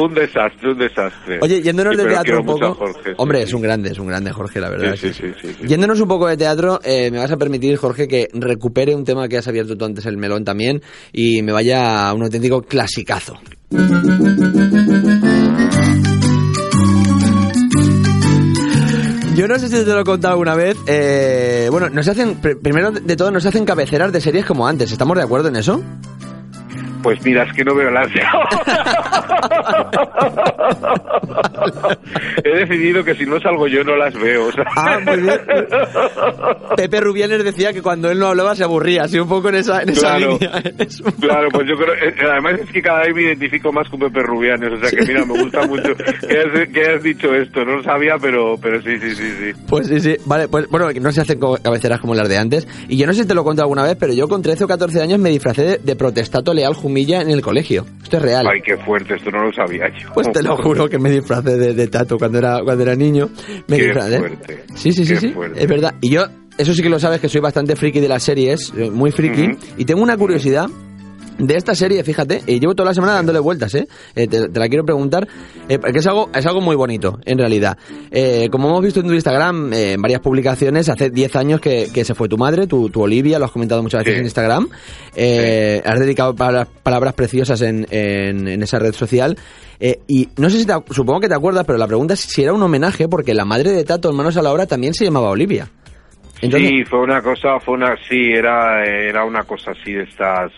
Un 0.00 0.14
desastre, 0.14 0.70
un 0.72 0.78
desastre. 0.78 1.38
Oye, 1.42 1.62
yéndonos 1.62 1.94
Sí, 1.96 2.02
de 2.02 2.08
teatro 2.08 2.40
un 2.40 2.46
poco. 2.46 2.74
Jorge, 2.74 3.00
sí, 3.04 3.10
Hombre, 3.16 3.38
sí. 3.38 3.44
es 3.44 3.52
un 3.54 3.62
grande, 3.62 3.90
es 3.90 3.98
un 3.98 4.06
grande 4.06 4.32
Jorge, 4.32 4.60
la 4.60 4.70
verdad. 4.70 4.94
Sí, 4.96 5.12
sí, 5.12 5.14
sí, 5.14 5.32
sí, 5.40 5.54
sí. 5.60 5.66
Yéndonos 5.66 6.00
un 6.00 6.08
poco 6.08 6.26
de 6.28 6.36
teatro, 6.36 6.80
eh, 6.84 7.10
me 7.10 7.18
vas 7.18 7.30
a 7.32 7.36
permitir, 7.36 7.76
Jorge, 7.76 8.08
que 8.08 8.28
recupere 8.32 8.94
un 8.94 9.04
tema 9.04 9.28
que 9.28 9.38
has 9.38 9.48
abierto 9.48 9.76
tú 9.76 9.84
antes, 9.84 10.06
el 10.06 10.16
melón 10.16 10.44
también, 10.44 10.80
y 11.12 11.42
me 11.42 11.52
vaya 11.52 12.08
a 12.08 12.14
un 12.14 12.22
auténtico 12.22 12.62
clasicazo. 12.62 13.34
Yo 19.36 19.46
no 19.46 19.56
sé 19.58 19.68
si 19.68 19.74
te 19.76 19.84
lo 19.84 20.00
he 20.00 20.04
contado 20.04 20.32
alguna 20.32 20.54
vez. 20.56 20.76
eh, 20.86 21.68
bueno, 21.70 21.88
nos 21.90 22.08
hacen, 22.08 22.40
pr- 22.42 22.60
primero 22.60 22.90
de 22.90 23.16
todo, 23.16 23.30
nos 23.30 23.46
hacen 23.46 23.64
cabeceras 23.64 24.12
de 24.12 24.20
series 24.20 24.44
como 24.44 24.66
antes. 24.66 24.90
¿Estamos 24.90 25.16
de 25.16 25.22
acuerdo 25.22 25.48
en 25.48 25.56
eso? 25.56 25.80
Pues 27.02 27.22
mira, 27.24 27.44
es 27.44 27.52
que 27.52 27.64
no 27.64 27.74
veo 27.74 27.90
las 27.90 28.08
He 32.44 32.50
decidido 32.50 33.04
que 33.04 33.14
si 33.14 33.24
no 33.26 33.40
salgo 33.40 33.66
yo 33.68 33.82
no 33.84 33.96
las 33.96 34.14
veo. 34.14 34.48
Ah, 34.76 34.98
muy 35.04 35.20
bien. 35.22 35.38
Pepe 36.76 37.00
Rubianes 37.00 37.44
decía 37.44 37.72
que 37.72 37.82
cuando 37.82 38.10
él 38.10 38.18
no 38.18 38.28
hablaba 38.28 38.54
se 38.54 38.64
aburría, 38.64 39.04
así 39.04 39.18
un 39.18 39.28
poco 39.28 39.48
en 39.48 39.56
esa, 39.56 39.82
en 39.82 39.90
esa 39.90 40.16
Claro. 40.16 40.38
línea. 40.40 40.62
Es 40.78 41.02
Claro, 41.20 41.48
pues 41.52 41.66
yo 41.68 41.76
creo, 41.76 41.94
eh, 41.94 42.14
además 42.30 42.60
es 42.60 42.70
que 42.70 42.82
cada 42.82 43.00
vez 43.00 43.14
me 43.14 43.22
identifico 43.22 43.72
más 43.72 43.88
con 43.88 44.00
Pepe 44.00 44.22
Rubianes, 44.22 44.70
o 44.72 44.76
sea 44.78 44.90
que 44.90 45.04
mira, 45.06 45.24
me 45.24 45.40
gusta 45.42 45.66
mucho 45.66 45.94
que 45.96 46.38
has, 46.38 46.68
que 46.72 46.86
has 46.86 47.02
dicho 47.02 47.34
esto, 47.34 47.64
no 47.64 47.76
lo 47.76 47.82
sabía, 47.82 48.14
pero, 48.20 48.56
pero 48.60 48.80
sí, 48.82 48.98
sí, 49.00 49.14
sí, 49.14 49.30
sí. 49.38 49.52
Pues 49.68 49.86
sí, 49.88 50.00
sí. 50.00 50.16
Vale, 50.26 50.48
pues 50.48 50.68
bueno, 50.68 50.88
no 51.00 51.12
se 51.12 51.20
hacen 51.22 51.40
cabeceras 51.62 52.00
como 52.00 52.14
las 52.14 52.28
de 52.28 52.38
antes. 52.38 52.66
Y 52.88 52.96
yo 52.96 53.06
no 53.06 53.12
sé 53.12 53.22
si 53.22 53.28
te 53.28 53.34
lo 53.34 53.44
cuento 53.44 53.62
alguna 53.62 53.82
vez, 53.84 53.96
pero 53.98 54.12
yo 54.12 54.28
con 54.28 54.42
13 54.42 54.64
o 54.64 54.68
14 54.68 55.02
años 55.02 55.18
me 55.18 55.30
disfracé 55.30 55.62
de, 55.62 55.78
de 55.78 55.96
protestato 55.96 56.52
leal 56.54 56.74
Jumilla 56.88 57.20
en 57.20 57.30
el 57.30 57.42
colegio. 57.42 57.84
Esto 58.02 58.16
es 58.16 58.22
real. 58.22 58.46
Ay, 58.50 58.60
qué 58.64 58.76
fuerte, 58.78 59.14
esto 59.14 59.30
no 59.30 59.42
lo 59.44 59.52
sabía 59.52 59.84
yo. 60.00 60.10
Pues 60.14 60.32
te 60.32 60.42
lo 60.42 60.56
juro 60.56 60.88
que 60.88 60.98
me 60.98 61.10
disfracé 61.10 61.56
de, 61.56 61.74
de 61.74 61.86
Tato 61.88 62.16
cuando 62.18 62.38
era, 62.38 62.60
cuando 62.64 62.82
era 62.82 62.94
niño. 62.94 63.28
Me 63.68 63.76
Qué 63.76 63.84
disfracé. 63.84 64.18
fuerte. 64.18 64.64
Sí, 64.74 64.92
sí, 64.92 65.04
sí, 65.04 65.14
Qué 65.14 65.20
sí. 65.20 65.28
fuerte. 65.28 65.62
Es 65.62 65.68
verdad. 65.68 65.94
Y 66.00 66.10
yo, 66.10 66.24
eso 66.56 66.72
sí 66.72 66.82
que 66.82 66.88
lo 66.88 66.98
sabes, 66.98 67.20
que 67.20 67.28
soy 67.28 67.40
bastante 67.42 67.76
friki 67.76 68.00
de 68.00 68.08
las 68.08 68.22
series, 68.22 68.72
eh, 68.76 68.90
muy 68.90 69.10
friki. 69.12 69.48
Ujú. 69.50 69.58
Y 69.76 69.84
tengo 69.84 70.02
una 70.02 70.16
curiosidad 70.16 70.66
de 71.38 71.56
esta 71.56 71.74
serie, 71.74 72.02
fíjate, 72.04 72.42
y 72.46 72.58
llevo 72.60 72.74
toda 72.74 72.90
la 72.90 72.94
semana 72.94 73.14
dándole 73.14 73.38
vueltas, 73.38 73.74
¿eh? 73.76 73.86
Eh, 74.14 74.26
te, 74.26 74.48
te 74.48 74.58
la 74.58 74.68
quiero 74.68 74.84
preguntar, 74.84 75.26
eh, 75.68 75.78
porque 75.78 75.98
es 75.98 76.06
algo, 76.06 76.28
es 76.34 76.44
algo 76.46 76.60
muy 76.60 76.74
bonito, 76.76 77.18
en 77.24 77.38
realidad. 77.38 77.78
Eh, 78.10 78.48
como 78.50 78.68
hemos 78.68 78.82
visto 78.82 79.00
en 79.00 79.06
tu 79.06 79.12
Instagram, 79.14 79.72
eh, 79.72 79.92
en 79.92 80.02
varias 80.02 80.20
publicaciones, 80.20 80.88
hace 80.88 81.10
10 81.10 81.36
años 81.36 81.60
que, 81.60 81.88
que 81.94 82.04
se 82.04 82.14
fue 82.14 82.28
tu 82.28 82.36
madre, 82.36 82.66
tu, 82.66 82.90
tu 82.90 83.02
Olivia, 83.02 83.38
lo 83.38 83.44
has 83.44 83.52
comentado 83.52 83.82
muchas 83.82 84.00
veces 84.00 84.14
Sí. 84.14 84.18
en 84.20 84.24
Instagram. 84.26 84.68
Eh, 85.14 85.82
Has 85.84 85.98
dedicado 86.00 86.34
palabras, 86.34 86.68
palabras 86.82 87.14
preciosas 87.14 87.60
en, 87.62 87.86
en- 87.90 88.48
en 88.48 88.62
esa 88.62 88.78
red 88.78 88.92
social. 88.94 89.36
Eh, 89.80 90.00
y 90.08 90.28
no 90.38 90.50
sé 90.50 90.58
si 90.58 90.66
te, 90.66 90.72
supongo 90.90 91.20
que 91.20 91.28
te 91.28 91.34
acuerdas, 91.34 91.64
pero 91.64 91.78
la 91.78 91.86
pregunta 91.86 92.14
es 92.14 92.20
si 92.20 92.42
era 92.42 92.52
un 92.52 92.62
homenaje, 92.62 93.08
porque 93.08 93.32
la 93.34 93.44
madre 93.44 93.70
de 93.72 93.84
Tato 93.84 94.10
en 94.10 94.16
Manos 94.16 94.36
a 94.36 94.42
la 94.42 94.52
Obra 94.52 94.66
también 94.66 94.92
se 94.94 95.04
llamaba 95.04 95.30
Olivia. 95.30 95.68
Entonces, 96.40 96.68
sí, 96.68 96.84
fue 96.84 97.00
una 97.00 97.20
cosa, 97.20 97.58
fue 97.64 97.74
una, 97.74 97.96
sí, 98.08 98.30
era, 98.32 98.84
era 98.84 99.24
una 99.24 99.42
cosa 99.44 99.72
así 99.72 99.92
de 99.92 100.02
estas... 100.04 100.52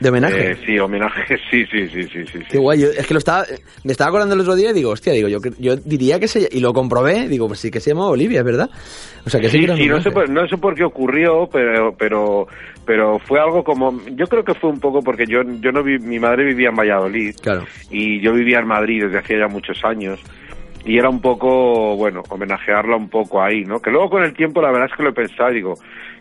de 0.00 0.08
homenaje. 0.08 0.50
eh, 0.52 0.56
sí, 0.66 0.78
homenaje, 0.78 1.22
sí, 1.50 1.64
sí, 1.70 1.88
sí, 1.88 2.02
sí, 2.04 2.24
sí. 2.32 2.38
Qué 2.50 2.58
guay, 2.58 2.80
yo- 2.80 2.88
es 2.90 3.06
que 3.06 3.14
lo 3.14 3.18
estaba, 3.18 3.44
me 3.84 3.92
estaba 3.92 4.08
acordando 4.08 4.34
el 4.34 4.40
otro 4.40 4.54
día 4.56 4.70
y 4.70 4.72
digo, 4.72 4.90
hostia, 4.90 5.12
digo, 5.12 5.28
yo, 5.28 5.38
yo 5.58 5.76
diría 5.76 6.18
que 6.18 6.26
se, 6.28 6.48
y 6.50 6.60
lo 6.60 6.72
comprobé, 6.72 7.28
digo, 7.28 7.46
pues 7.46 7.60
sí 7.60 7.70
que 7.70 7.80
se 7.80 7.90
llama 7.90 8.06
Olivia, 8.06 8.42
verdad. 8.42 8.70
O 9.26 9.30
sea 9.30 9.40
que 9.40 9.48
sí, 9.50 9.58
Sí, 9.58 9.58
que 9.58 9.64
era 9.64 9.74
un 9.74 9.78
sí, 9.80 9.86
no 9.86 9.94
homenaje. 9.96 10.10
sé, 10.10 10.14
por, 10.14 10.28
no 10.30 10.48
sé 10.48 10.56
por 10.56 10.74
qué 10.74 10.84
ocurrió, 10.84 11.48
pero, 11.52 11.94
pero, 11.96 12.48
pero 12.86 13.18
fue 13.18 13.38
algo 13.38 13.62
como, 13.62 14.00
yo 14.16 14.26
creo 14.26 14.42
que 14.44 14.54
fue 14.54 14.70
un 14.70 14.80
poco 14.80 15.02
porque 15.02 15.26
yo, 15.26 15.42
yo 15.60 15.70
no 15.72 15.82
vi, 15.82 15.98
mi 15.98 16.18
madre 16.18 16.44
vivía 16.44 16.70
en 16.70 16.76
Valladolid 16.76 17.34
Claro. 17.42 17.64
y 17.90 18.20
yo 18.20 18.32
vivía 18.32 18.60
en 18.60 18.66
Madrid 18.66 19.02
desde 19.04 19.18
hacía 19.18 19.40
ya 19.40 19.48
muchos 19.48 19.84
años 19.84 20.18
y 20.84 20.98
era 20.98 21.08
un 21.08 21.20
poco, 21.20 21.96
bueno, 21.96 22.22
homenajearla 22.28 22.96
un 22.96 23.08
poco 23.08 23.42
ahí, 23.42 23.64
¿no? 23.64 23.80
Que 23.80 23.90
luego 23.90 24.10
con 24.10 24.22
el 24.22 24.34
tiempo 24.34 24.62
la 24.62 24.70
verdad 24.70 24.88
es 24.90 24.96
que 24.96 25.02
lo 25.02 25.10
he 25.10 25.14
pensado, 25.14 25.50
digo, 25.50 25.74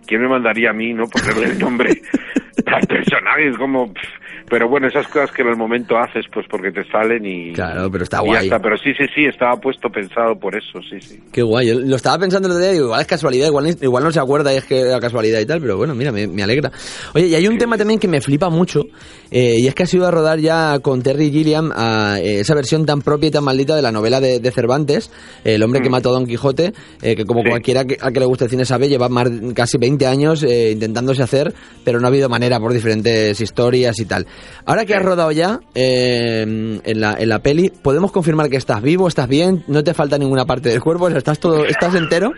¿quién 0.06 0.22
me 0.22 0.28
mandaría 0.28 0.72
a 0.72 0.74
mí, 0.74 0.94
no? 0.94 1.06
Ponerle 1.08 1.54
el 1.54 1.60
nombre 1.60 2.02
al 2.66 2.88
personaje, 2.88 3.50
es 3.50 3.58
como, 3.58 3.94
pff, 3.94 4.10
pero 4.50 4.68
bueno, 4.68 4.88
esas 4.88 5.08
cosas 5.08 5.32
que 5.32 5.42
en 5.42 5.50
el 5.50 5.56
momento 5.56 5.98
haces, 5.98 6.26
pues 6.34 6.46
porque 6.50 6.72
te 6.72 6.84
salen 6.90 7.26
y... 7.26 7.54
Claro, 7.54 7.90
pero 7.92 8.04
está 8.04 8.22
guay. 8.22 8.46
está. 8.46 8.60
Pero 8.60 8.78
sí, 8.78 8.92
sí, 8.98 9.06
sí, 9.14 9.26
estaba 9.26 9.56
puesto 9.58 9.90
pensado 9.90 10.36
por 10.36 10.56
eso, 10.56 10.80
sí, 10.90 11.00
sí. 11.00 11.20
Qué 11.32 11.42
guay, 11.42 11.68
yo 11.68 11.80
lo 11.80 11.96
estaba 11.96 12.18
pensando 12.18 12.48
el 12.48 12.54
otro 12.54 12.64
día, 12.64 12.72
digo, 12.74 12.86
igual 12.86 13.02
es 13.02 13.08
casualidad, 13.08 13.48
igual, 13.48 13.68
igual 13.82 14.04
no 14.04 14.12
se 14.12 14.20
acuerda 14.20 14.54
y 14.54 14.58
es 14.58 14.66
que 14.66 14.82
era 14.82 15.00
casualidad 15.00 15.40
y 15.40 15.46
tal, 15.46 15.62
pero 15.62 15.78
bueno, 15.78 15.96
mira, 15.96 16.12
me, 16.12 16.28
me 16.28 16.44
alegra. 16.44 16.72
Oye, 17.14 17.28
y 17.28 17.36
hay 17.36 17.48
un 17.48 17.58
tema 17.58 17.78
también 17.78 18.00
que 18.00 18.08
me 18.08 18.22
flipa 18.22 18.50
mucho, 18.50 18.86
eh, 19.32 19.56
y 19.58 19.68
es 19.68 19.76
que 19.76 19.84
ha 19.84 19.86
sido 19.86 20.08
a 20.08 20.12
rodar 20.12 20.40
ya 20.40 20.80
con 20.80 21.04
Terry 21.04 21.32
Gilliam 21.32 21.72
a, 21.76 22.20
eh, 22.20 22.40
esa 22.40 22.56
versión 22.56 22.86
tan 22.86 23.02
propia 23.02 23.28
y 23.28 23.32
tan 23.32 23.44
maldita 23.44 23.76
de 23.76 23.82
la 23.82 23.92
novela 23.92 24.20
de, 24.20 24.40
de 24.40 24.52
Cervantes, 24.52 25.12
eh, 25.44 25.56
El 25.56 25.64
hombre 25.64 25.82
que 25.82 25.90
mató 25.90 26.10
a 26.10 26.14
Don 26.14 26.26
Quijote, 26.26 26.74
eh, 27.02 27.16
que 27.16 27.26
como 27.26 27.44
cualquiera 27.44 27.86
que, 27.86 27.98
a 28.00 28.12
que 28.12 28.20
le 28.20 28.26
guste 28.26 28.46
el 28.46 28.50
cine 28.50 28.66
sabe, 28.66 28.90
lleva 28.90 29.10
más, 29.10 29.30
casi 29.54 29.78
20 29.78 30.08
años 30.08 30.44
intentándose 30.44 31.22
hacer, 31.22 31.54
pero 31.84 32.00
no 32.00 32.08
ha 32.08 32.10
habido 32.10 32.30
manera 32.30 32.60
por 32.60 32.74
diferentes 32.74 33.40
historias 33.40 34.00
y 34.00 34.06
tal. 34.06 34.26
Ahora 34.66 34.86
que 34.86 34.96
has 34.96 35.02
rodado 35.02 35.32
ya 35.32 35.60
eh, 35.76 36.42
en, 36.84 37.02
la, 37.02 37.16
en 37.20 37.30
la 37.30 37.40
peli, 37.40 37.70
¿podemos 37.70 38.12
confirmar 38.12 38.50
que 38.50 38.58
estás 38.58 38.82
vivo, 38.82 39.08
estás 39.08 39.28
bien, 39.28 39.64
no 39.68 39.84
te 39.84 39.94
falta 39.94 40.18
ninguna 40.18 40.46
parte 40.46 40.70
del 40.70 40.82
cuerpo, 40.82 41.08
estás 41.10 41.40
todo, 41.40 41.66
estás 41.66 41.96
entero? 41.96 42.34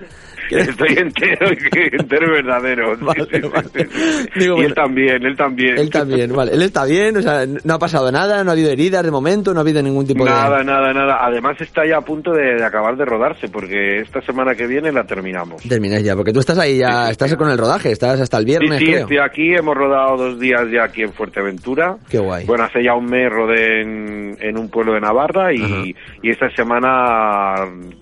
Estoy 0.60 0.98
entero, 0.98 1.48
entero 1.92 2.32
verdadero. 2.32 2.96
Sí, 2.96 3.06
sí, 3.32 3.42
sí, 3.42 3.50
sí. 3.74 4.40
Digo, 4.40 4.56
y 4.56 4.58
bueno, 4.58 4.68
él 4.68 4.74
también, 4.76 5.26
él 5.26 5.38
también. 5.38 5.78
Él 5.78 5.90
también, 5.90 6.36
vale. 6.36 6.54
Él 6.54 6.62
está 6.62 6.86
bien, 6.86 7.18
o 7.18 7.22
sea, 7.22 7.46
no 7.46 7.74
ha 7.74 7.80
pasado 7.80 8.12
nada, 8.12 8.44
no 8.44 8.52
ha 8.52 8.54
habido 8.54 8.70
heridas 8.72 9.04
de 9.04 9.12
momento, 9.12 9.54
no 9.54 9.60
ha 9.60 9.64
habido 9.64 9.82
ningún 9.82 10.06
tipo 10.06 10.26
Nada, 10.26 10.60
de... 10.60 10.66
nada, 10.66 10.94
nada. 10.94 11.20
Además 11.26 11.60
está 11.62 11.86
ya 11.86 11.98
a 11.98 12.02
punto 12.02 12.32
de, 12.32 12.56
de 12.56 12.64
acabar 12.66 12.96
de 12.98 13.06
rodarse 13.06 13.48
porque 13.50 14.02
esta 14.02 14.22
semana 14.22 14.56
que 14.56 14.68
viene 14.68 14.92
la 14.92 15.04
terminamos. 15.06 15.64
Termináis 15.64 16.04
ya, 16.04 16.16
porque 16.16 16.34
tú 16.34 16.40
estás 16.40 16.58
ahí 16.58 16.78
ya, 16.80 17.10
estás 17.10 17.36
con 17.36 17.50
el 17.50 17.58
rodaje, 17.58 17.92
estás 17.92 18.20
hasta 18.20 18.38
el 18.38 18.46
viernes, 18.46 18.80
sí, 18.80 18.86
creo. 18.86 19.00
estoy 19.00 19.18
aquí, 19.18 19.54
hemos 19.54 19.76
rodado 19.76 20.18
dos 20.18 20.40
días 20.40 20.62
ya 20.72 20.84
aquí 20.84 21.04
en 21.04 21.14
Fuerteventura. 21.14 21.98
Qué 22.10 22.20
guay. 22.20 22.46
Bueno, 22.46 22.66
hace 22.66 22.84
ya 22.84 22.94
un 22.94 23.06
mes 23.06 23.30
rodé 23.32 23.82
en, 23.82 24.38
en 24.40 24.58
un 24.58 24.70
pueblo 24.70 24.94
de 24.94 25.02
Navarra 25.02 25.54
y, 25.54 25.96
y 26.22 26.30
esta 26.30 26.50
semana 26.56 27.56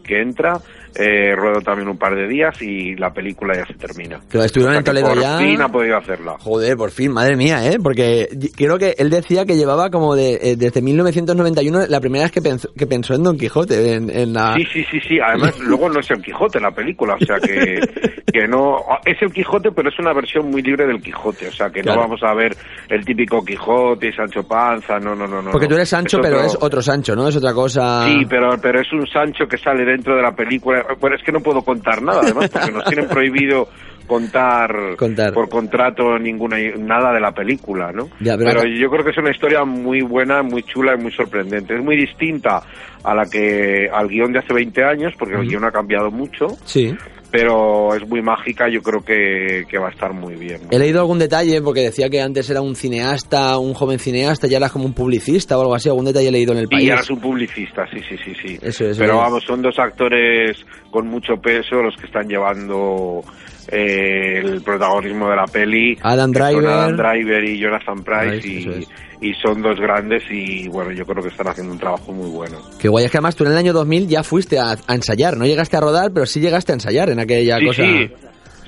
que 0.03 0.21
entra 0.21 0.59
eh, 0.95 1.35
ruedo 1.35 1.61
también 1.61 1.87
un 1.89 1.97
par 1.97 2.15
de 2.15 2.27
días 2.27 2.61
y 2.61 2.95
la 2.95 3.11
película 3.11 3.53
ya 3.55 3.65
se 3.65 3.73
termina. 3.73 4.19
Que 4.29 4.39
estuvieron 4.39 4.75
en 4.75 4.83
Toledo 4.83 5.09
por 5.09 5.21
ya. 5.21 5.37
fin 5.37 5.61
ha 5.61 5.67
podido 5.69 5.97
hacerla. 5.97 6.35
Joder, 6.39 6.77
por 6.77 6.91
fin, 6.91 7.11
madre 7.11 7.35
mía, 7.35 7.65
¿eh? 7.69 7.77
Porque 7.81 8.27
creo 8.55 8.77
que 8.77 8.95
él 8.97 9.09
decía 9.09 9.45
que 9.45 9.55
llevaba 9.55 9.89
como 9.89 10.15
de, 10.15 10.33
eh, 10.41 10.55
desde 10.57 10.81
1991 10.81 11.85
la 11.87 11.99
primera 11.99 12.23
vez 12.25 12.31
que 12.31 12.41
pensó, 12.41 12.69
que 12.77 12.87
pensó 12.87 13.13
en 13.13 13.23
Don 13.23 13.37
Quijote, 13.37 13.93
en, 13.93 14.09
en 14.09 14.33
la... 14.33 14.55
Sí, 14.55 14.65
sí, 14.71 14.83
sí, 14.91 14.99
sí. 15.07 15.19
Además, 15.19 15.57
luego 15.61 15.89
no 15.89 15.99
es 15.99 16.09
el 16.11 16.21
Quijote 16.21 16.59
la 16.59 16.71
película, 16.71 17.15
o 17.19 17.25
sea 17.25 17.37
que, 17.39 17.79
que 18.31 18.47
no. 18.47 18.77
Es 19.05 19.21
el 19.21 19.31
Quijote, 19.31 19.71
pero 19.71 19.89
es 19.89 19.99
una 19.99 20.13
versión 20.13 20.49
muy 20.49 20.61
libre 20.61 20.85
del 20.85 21.01
Quijote, 21.01 21.47
o 21.47 21.51
sea 21.51 21.69
que 21.69 21.81
Claro. 21.81 22.01
no 22.01 22.07
vamos 22.07 22.23
a 22.23 22.33
ver 22.33 22.55
el 22.89 23.05
típico 23.05 23.43
Quijote 23.43 24.09
y 24.09 24.13
Sancho 24.13 24.43
Panza, 24.43 24.99
no, 24.99 25.15
no, 25.15 25.25
no. 25.27 25.41
no 25.41 25.51
Porque 25.51 25.67
tú 25.67 25.75
eres 25.75 25.89
Sancho, 25.89 26.17
Es 26.17 26.23
pero 26.23 26.37
otro- 26.37 26.47
es 26.47 26.57
otro 26.61 26.81
Sancho, 26.81 27.15
¿no? 27.15 27.27
Es 27.27 27.35
otra 27.35 27.53
cosa... 27.53 28.05
Sí, 28.05 28.25
pero, 28.29 28.49
pero 28.61 28.81
es 28.81 28.91
un 28.91 29.07
Sancho 29.07 29.45
que 29.47 29.57
sale 29.57 29.85
dentro 29.85 30.15
de 30.15 30.21
la 30.21 30.31
película. 30.35 30.78
Bueno, 30.99 31.15
es 31.15 31.23
que 31.23 31.31
no 31.31 31.39
puedo 31.41 31.61
contar 31.61 32.01
nada, 32.01 32.21
además, 32.23 32.49
porque 32.49 32.71
nos 32.71 32.85
tienen 32.85 33.07
prohibido 33.07 33.67
contar, 34.07 34.95
Contar. 34.97 35.33
por 35.33 35.49
contrato 35.49 36.17
ninguna 36.17 36.57
nada 36.79 37.13
de 37.13 37.19
la 37.19 37.31
película, 37.31 37.91
¿no? 37.91 38.05
Ya, 38.19 38.35
pero 38.37 38.49
pero 38.49 38.59
acá- 38.61 38.69
yo 38.75 38.89
creo 38.89 39.03
que 39.03 39.11
es 39.11 39.17
una 39.17 39.29
historia 39.31 39.63
muy 39.65 40.01
buena, 40.01 40.41
muy 40.41 40.63
chula 40.63 40.95
y 40.95 41.01
muy 41.01 41.11
sorprendente. 41.11 41.75
Es 41.75 41.83
muy 41.83 41.95
distinta 41.95 42.61
a 43.03 43.13
la 43.15 43.25
que 43.25 43.87
al 43.93 44.07
guion 44.07 44.31
de 44.33 44.39
hace 44.39 44.53
20 44.53 44.83
años, 44.83 45.13
porque 45.17 45.35
el 45.35 45.47
guion 45.47 45.63
ha 45.63 45.71
cambiado 45.71 46.09
mucho, 46.09 46.47
Sí. 46.65 46.95
Pero 47.31 47.95
es 47.95 48.07
muy 48.07 48.21
mágica. 48.21 48.67
Yo 48.69 48.81
creo 48.81 49.01
que, 49.01 49.65
que 49.69 49.77
va 49.77 49.87
a 49.87 49.91
estar 49.91 50.13
muy 50.13 50.35
bien. 50.35 50.61
He 50.71 50.79
leído 50.79 50.99
algún 50.99 51.19
detalle 51.19 51.61
porque 51.61 51.81
decía 51.81 52.09
que 52.09 52.21
antes 52.21 52.49
era 52.49 52.61
un 52.61 52.75
cineasta, 52.75 53.57
un 53.57 53.73
joven 53.73 53.99
cineasta, 53.99 54.47
ya 54.47 54.57
era 54.57 54.69
como 54.69 54.85
un 54.85 54.93
publicista 54.93 55.57
o 55.57 55.61
algo 55.61 55.75
así. 55.75 55.89
Algún 55.89 56.05
detalle 56.05 56.29
he 56.29 56.31
leído 56.31 56.53
en 56.53 56.59
el 56.59 56.65
Y 56.65 56.67
país. 56.67 56.89
ahora 56.89 57.01
es 57.01 57.09
un 57.09 57.19
publicista, 57.19 57.85
sí, 57.91 57.99
sí, 58.07 58.15
sí, 58.23 58.33
sí. 58.41 58.59
Eso 58.61 58.85
es, 58.85 58.97
Pero 58.97 59.13
eso 59.13 59.21
es. 59.21 59.25
vamos, 59.29 59.43
son 59.45 59.61
dos 59.61 59.77
actores 59.79 60.65
con 60.91 61.07
mucho 61.07 61.35
peso 61.37 61.81
los 61.81 61.95
que 61.95 62.05
están 62.07 62.27
llevando 62.27 63.23
eh, 63.71 64.39
el 64.39 64.61
protagonismo 64.61 65.29
de 65.29 65.35
la 65.35 65.45
peli. 65.45 65.97
Adam 66.01 66.31
Driver. 66.31 66.67
Adam 66.67 66.97
Driver 66.97 67.43
y 67.43 67.59
Jonathan 67.59 68.03
Price 68.03 68.47
y, 68.47 68.87
y 69.21 69.33
son 69.35 69.61
dos 69.61 69.79
grandes 69.79 70.23
y 70.29 70.67
bueno, 70.69 70.91
yo 70.91 71.05
creo 71.05 71.23
que 71.23 71.29
están 71.29 71.47
haciendo 71.47 71.73
un 71.73 71.79
trabajo 71.79 72.11
muy 72.11 72.29
bueno. 72.29 72.57
Qué 72.79 72.87
guay, 72.87 73.05
es 73.05 73.11
que 73.11 73.17
además 73.17 73.35
tú 73.35 73.45
en 73.45 73.51
el 73.51 73.57
año 73.57 73.73
2000 73.73 74.07
ya 74.07 74.23
fuiste 74.23 74.59
a, 74.59 74.75
a 74.87 74.95
ensayar, 74.95 75.37
no 75.37 75.45
llegaste 75.45 75.77
a 75.77 75.81
rodar, 75.81 76.11
pero 76.13 76.25
sí 76.25 76.39
llegaste 76.39 76.71
a 76.71 76.75
ensayar 76.75 77.09
en 77.09 77.19
aquella 77.19 77.57
sí, 77.59 77.65
cosa. 77.65 77.83
sí. 77.83 78.09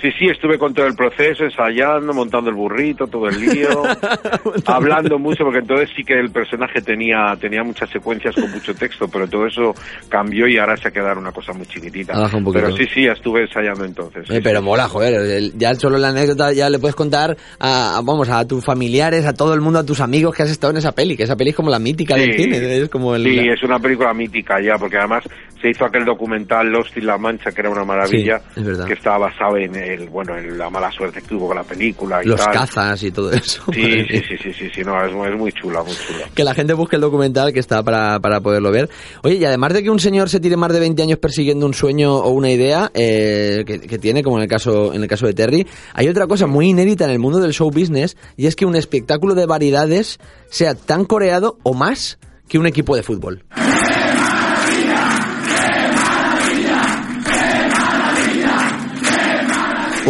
Sí, 0.02 0.10
sí, 0.18 0.26
estuve 0.30 0.58
con 0.58 0.74
todo 0.74 0.88
el 0.88 0.96
proceso, 0.96 1.44
ensayando, 1.44 2.12
montando 2.14 2.50
el 2.50 2.56
burrito, 2.56 3.06
todo 3.08 3.28
el 3.28 3.40
lío, 3.40 3.84
hablando 4.66 5.20
mucho, 5.20 5.44
porque 5.44 5.60
entonces 5.60 5.90
sí 5.96 6.04
que 6.04 6.14
el 6.20 6.32
personaje 6.32 6.82
tenía 6.82 7.36
tenía 7.40 7.64
muchas 7.64 7.90
secuencias 7.90 8.36
con 8.36 8.50
mucho 8.52 8.74
texto, 8.74 9.08
pero 9.08 9.28
todo 9.28 9.46
eso 9.48 9.74
cambió 10.10 10.48
y 10.48 10.58
ahora 10.58 10.76
se 10.78 10.88
ha 10.88 10.92
quedado 10.92 11.20
una 11.20 11.32
cosa 11.32 11.54
muy 11.54 11.66
chiquitita. 11.68 12.14
Ah, 12.16 12.30
un 12.36 12.52
pero 12.52 12.76
sí, 12.76 12.86
sí, 12.94 13.06
estuve 13.06 13.42
ensayando 13.42 13.86
entonces. 13.86 14.30
Eh, 14.30 14.42
pero 14.44 14.62
mola, 14.62 14.88
joder, 14.88 15.52
ya 15.56 15.74
solo 15.76 15.98
la 15.98 16.10
anécdota 16.10 16.52
ya 16.54 16.70
le 16.70 16.80
puedes 16.80 16.96
contar 16.96 17.38
a, 17.60 17.98
a- 17.98 18.02
vamos, 18.02 18.30
a 18.30 18.48
tus 18.48 18.64
familiares, 18.64 19.26
a 19.26 19.34
todo 19.34 19.54
el 19.54 19.62
mundo, 19.62 19.80
a 19.80 19.86
tus 19.86 20.00
amigos 20.02 20.36
que 20.36 20.44
has 20.44 20.50
estado 20.52 20.72
en 20.72 20.78
esa 20.78 20.94
peli, 20.94 21.16
que 21.16 21.24
esa 21.24 21.36
peli 21.36 21.52
es 21.52 21.56
como 21.56 21.70
la 21.70 21.80
mítica 21.80 22.16
del 22.16 22.32
Sí. 22.36 22.44
cine, 22.44 22.78
es 22.78 22.90
como 22.90 23.16
el... 23.16 23.24
Sí, 23.24 23.40
es 23.50 23.62
una 23.64 23.80
película 23.80 24.14
mítica 24.14 24.60
ya, 24.62 24.78
porque 24.78 24.98
además 24.98 25.24
se 25.62 25.70
hizo 25.70 25.86
aquel 25.86 26.06
documental 26.06 26.68
Lost 26.72 26.98
in 26.98 27.06
La 27.06 27.18
Mancha, 27.18 27.52
que 27.52 27.62
era 27.62 27.70
una 27.70 27.84
maravilla, 27.84 28.40
Sí, 28.56 28.62
es 28.68 28.80
que 28.86 28.94
estaba 28.94 29.28
basado 29.30 29.58
en 29.58 29.76
el, 29.94 30.10
bueno, 30.10 30.38
en 30.38 30.58
la 30.58 30.70
mala 30.70 30.92
suerte 30.92 31.22
que 31.22 31.28
tuvo 31.28 31.48
con 31.48 31.58
la 31.58 31.64
película 31.64 32.24
y 32.24 32.28
los 32.28 32.40
tal. 32.40 32.54
cazas 32.54 33.04
y 33.04 33.12
todo 33.12 33.32
eso. 33.32 33.64
Sí, 33.74 34.06
sí, 34.08 34.22
sí, 34.28 34.38
sí, 34.44 34.54
sí, 34.54 34.70
sí, 34.74 34.82
no, 34.84 34.96
es, 35.04 35.12
es 35.12 35.38
muy 35.40 35.52
chula, 35.52 35.84
muy 35.84 35.94
chula. 35.94 36.30
Que 36.34 36.44
la 36.44 36.54
gente 36.54 36.74
busque 36.74 36.96
el 36.96 37.02
documental 37.02 37.54
que 37.54 37.60
está 37.60 37.84
para, 37.84 38.20
para 38.20 38.42
poderlo 38.42 38.72
ver. 38.72 38.90
Oye, 39.24 39.36
y 39.36 39.46
además 39.46 39.74
de 39.74 39.84
que 39.84 39.90
un 39.90 40.00
señor 40.00 40.30
se 40.30 40.40
tire 40.40 40.58
más 40.58 40.72
de 40.74 40.80
20 40.80 41.02
años 41.04 41.20
persiguiendo 41.20 41.66
un 41.66 41.74
sueño 41.74 42.16
o 42.16 42.30
una 42.30 42.50
idea 42.50 42.92
eh, 42.94 43.64
que, 43.66 43.80
que 43.80 44.00
tiene, 44.00 44.24
como 44.24 44.38
en 44.38 44.44
el 44.44 44.50
caso 44.50 44.94
en 44.94 45.02
el 45.02 45.08
caso 45.08 45.28
de 45.28 45.34
Terry, 45.34 45.68
hay 45.94 46.08
otra 46.08 46.28
cosa 46.28 46.48
muy 46.48 46.70
inédita 46.70 47.06
en 47.06 47.12
el 47.12 47.20
mundo 47.20 47.40
del 47.40 47.54
show 47.54 47.70
business 47.72 48.18
y 48.38 48.48
es 48.48 48.56
que 48.56 48.66
un 48.66 48.76
espectáculo 48.76 49.36
de 49.36 49.46
variedades 49.46 50.20
sea 50.50 50.76
tan 50.76 51.06
coreado 51.06 51.58
o 51.64 51.74
más 51.74 52.20
que 52.48 52.58
un 52.60 52.68
equipo 52.68 52.96
de 52.96 53.04
fútbol. 53.04 53.44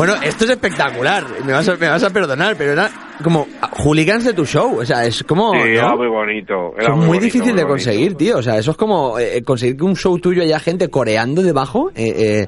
Bueno, 0.01 0.15
esto 0.23 0.45
es 0.45 0.49
espectacular. 0.49 1.23
Me 1.45 1.53
vas 1.53 1.69
a, 1.69 1.75
me 1.75 1.87
vas 1.87 2.03
a 2.03 2.09
perdonar, 2.09 2.55
pero 2.57 2.71
era 2.71 2.89
como 3.23 3.45
hooligans 3.83 4.25
de 4.25 4.33
tu 4.33 4.45
show. 4.47 4.79
O 4.79 4.83
sea, 4.83 5.05
es 5.05 5.23
como. 5.23 5.51
Sí, 5.53 5.59
¿no? 5.59 5.65
era 5.65 5.95
muy 5.95 6.07
bonito. 6.07 6.73
Era 6.75 6.89
es 6.89 6.95
muy, 6.95 7.05
bonito, 7.05 7.25
difícil 7.25 7.53
muy 7.53 7.61
de 7.61 7.67
conseguir, 7.67 8.15
tío. 8.15 8.37
O 8.37 8.41
sea, 8.41 8.57
eso 8.57 8.71
es 8.71 8.77
como 8.77 9.19
eh, 9.19 9.43
conseguir 9.43 9.77
que 9.77 9.83
un 9.83 9.95
show 9.95 10.17
tuyo 10.17 10.41
haya 10.41 10.57
gente 10.59 10.89
coreando 10.89 11.43
debajo. 11.43 11.91
eh, 11.93 12.15
eh, 12.17 12.47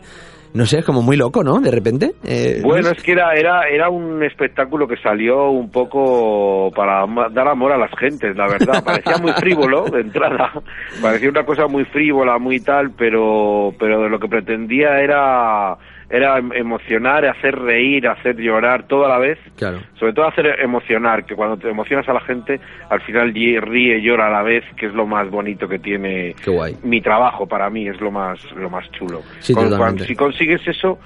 no 0.55 0.65
sé, 0.65 0.79
es 0.79 0.85
como 0.85 1.03
muy 1.03 1.15
loco, 1.15 1.43
¿no? 1.43 1.59
De 1.59 1.69
repente. 1.69 2.13
eh, 2.23 2.59
Bueno, 2.63 2.89
no 2.89 2.95
es 2.95 3.03
que 3.03 3.11
era, 3.11 3.33
era, 3.33 3.67
era 3.67 3.89
un 3.89 4.23
espectáculo 4.23 4.87
que 4.87 4.97
salió 4.97 5.49
un 5.51 5.69
poco 5.69 6.71
para 6.75 7.05
dar 7.31 7.47
amor 7.47 7.71
a 7.71 7.77
las 7.77 7.91
gentes, 7.99 8.35
la 8.35 8.47
verdad. 8.47 8.83
Parecía 8.83 9.17
muy 9.17 9.31
frívolo 9.33 9.85
de 9.85 10.01
entrada, 10.01 10.51
parecía 11.01 11.29
una 11.29 11.43
cosa 11.43 11.67
muy 11.67 11.85
frívola, 11.85 12.37
muy 12.37 12.59
tal, 12.59 12.91
pero, 12.97 13.73
pero 13.79 14.01
de 14.03 14.09
lo 14.09 14.19
que 14.19 14.27
pretendía 14.27 14.99
era, 14.99 15.75
era 16.13 16.37
em- 16.37 16.53
emocionar, 16.53 17.25
hacer 17.25 17.57
reír, 17.57 18.07
hacer 18.07 18.37
llorar, 18.37 18.83
todo 18.87 19.05
a 19.05 19.09
la 19.09 19.17
vez. 19.17 19.39
Claro. 19.57 19.79
Sobre 19.99 20.13
todo 20.13 20.27
hacer 20.27 20.59
emocionar, 20.61 21.25
que 21.25 21.35
cuando 21.35 21.57
te 21.57 21.67
emocionas 21.67 22.07
a 22.07 22.13
la 22.13 22.21
gente, 22.21 22.59
al 22.89 23.01
final 23.01 23.33
ríe, 23.33 23.99
llora 23.99 24.27
a 24.27 24.29
la 24.29 24.43
vez, 24.43 24.63
que 24.77 24.85
es 24.85 24.93
lo 24.93 25.07
más 25.07 25.27
bonito 25.31 25.67
que 25.67 25.79
tiene 25.79 26.35
mi 26.83 27.01
trabajo 27.01 27.47
para 27.47 27.67
mí, 27.71 27.87
es 27.87 27.99
lo 27.99 28.11
más, 28.11 28.39
lo 28.51 28.69
más 28.69 28.89
chulo. 28.91 29.23
Sí, 29.39 29.55
Con- 29.55 29.97
si 29.99 30.15
consigues 30.15 30.65
eso, 30.67 30.99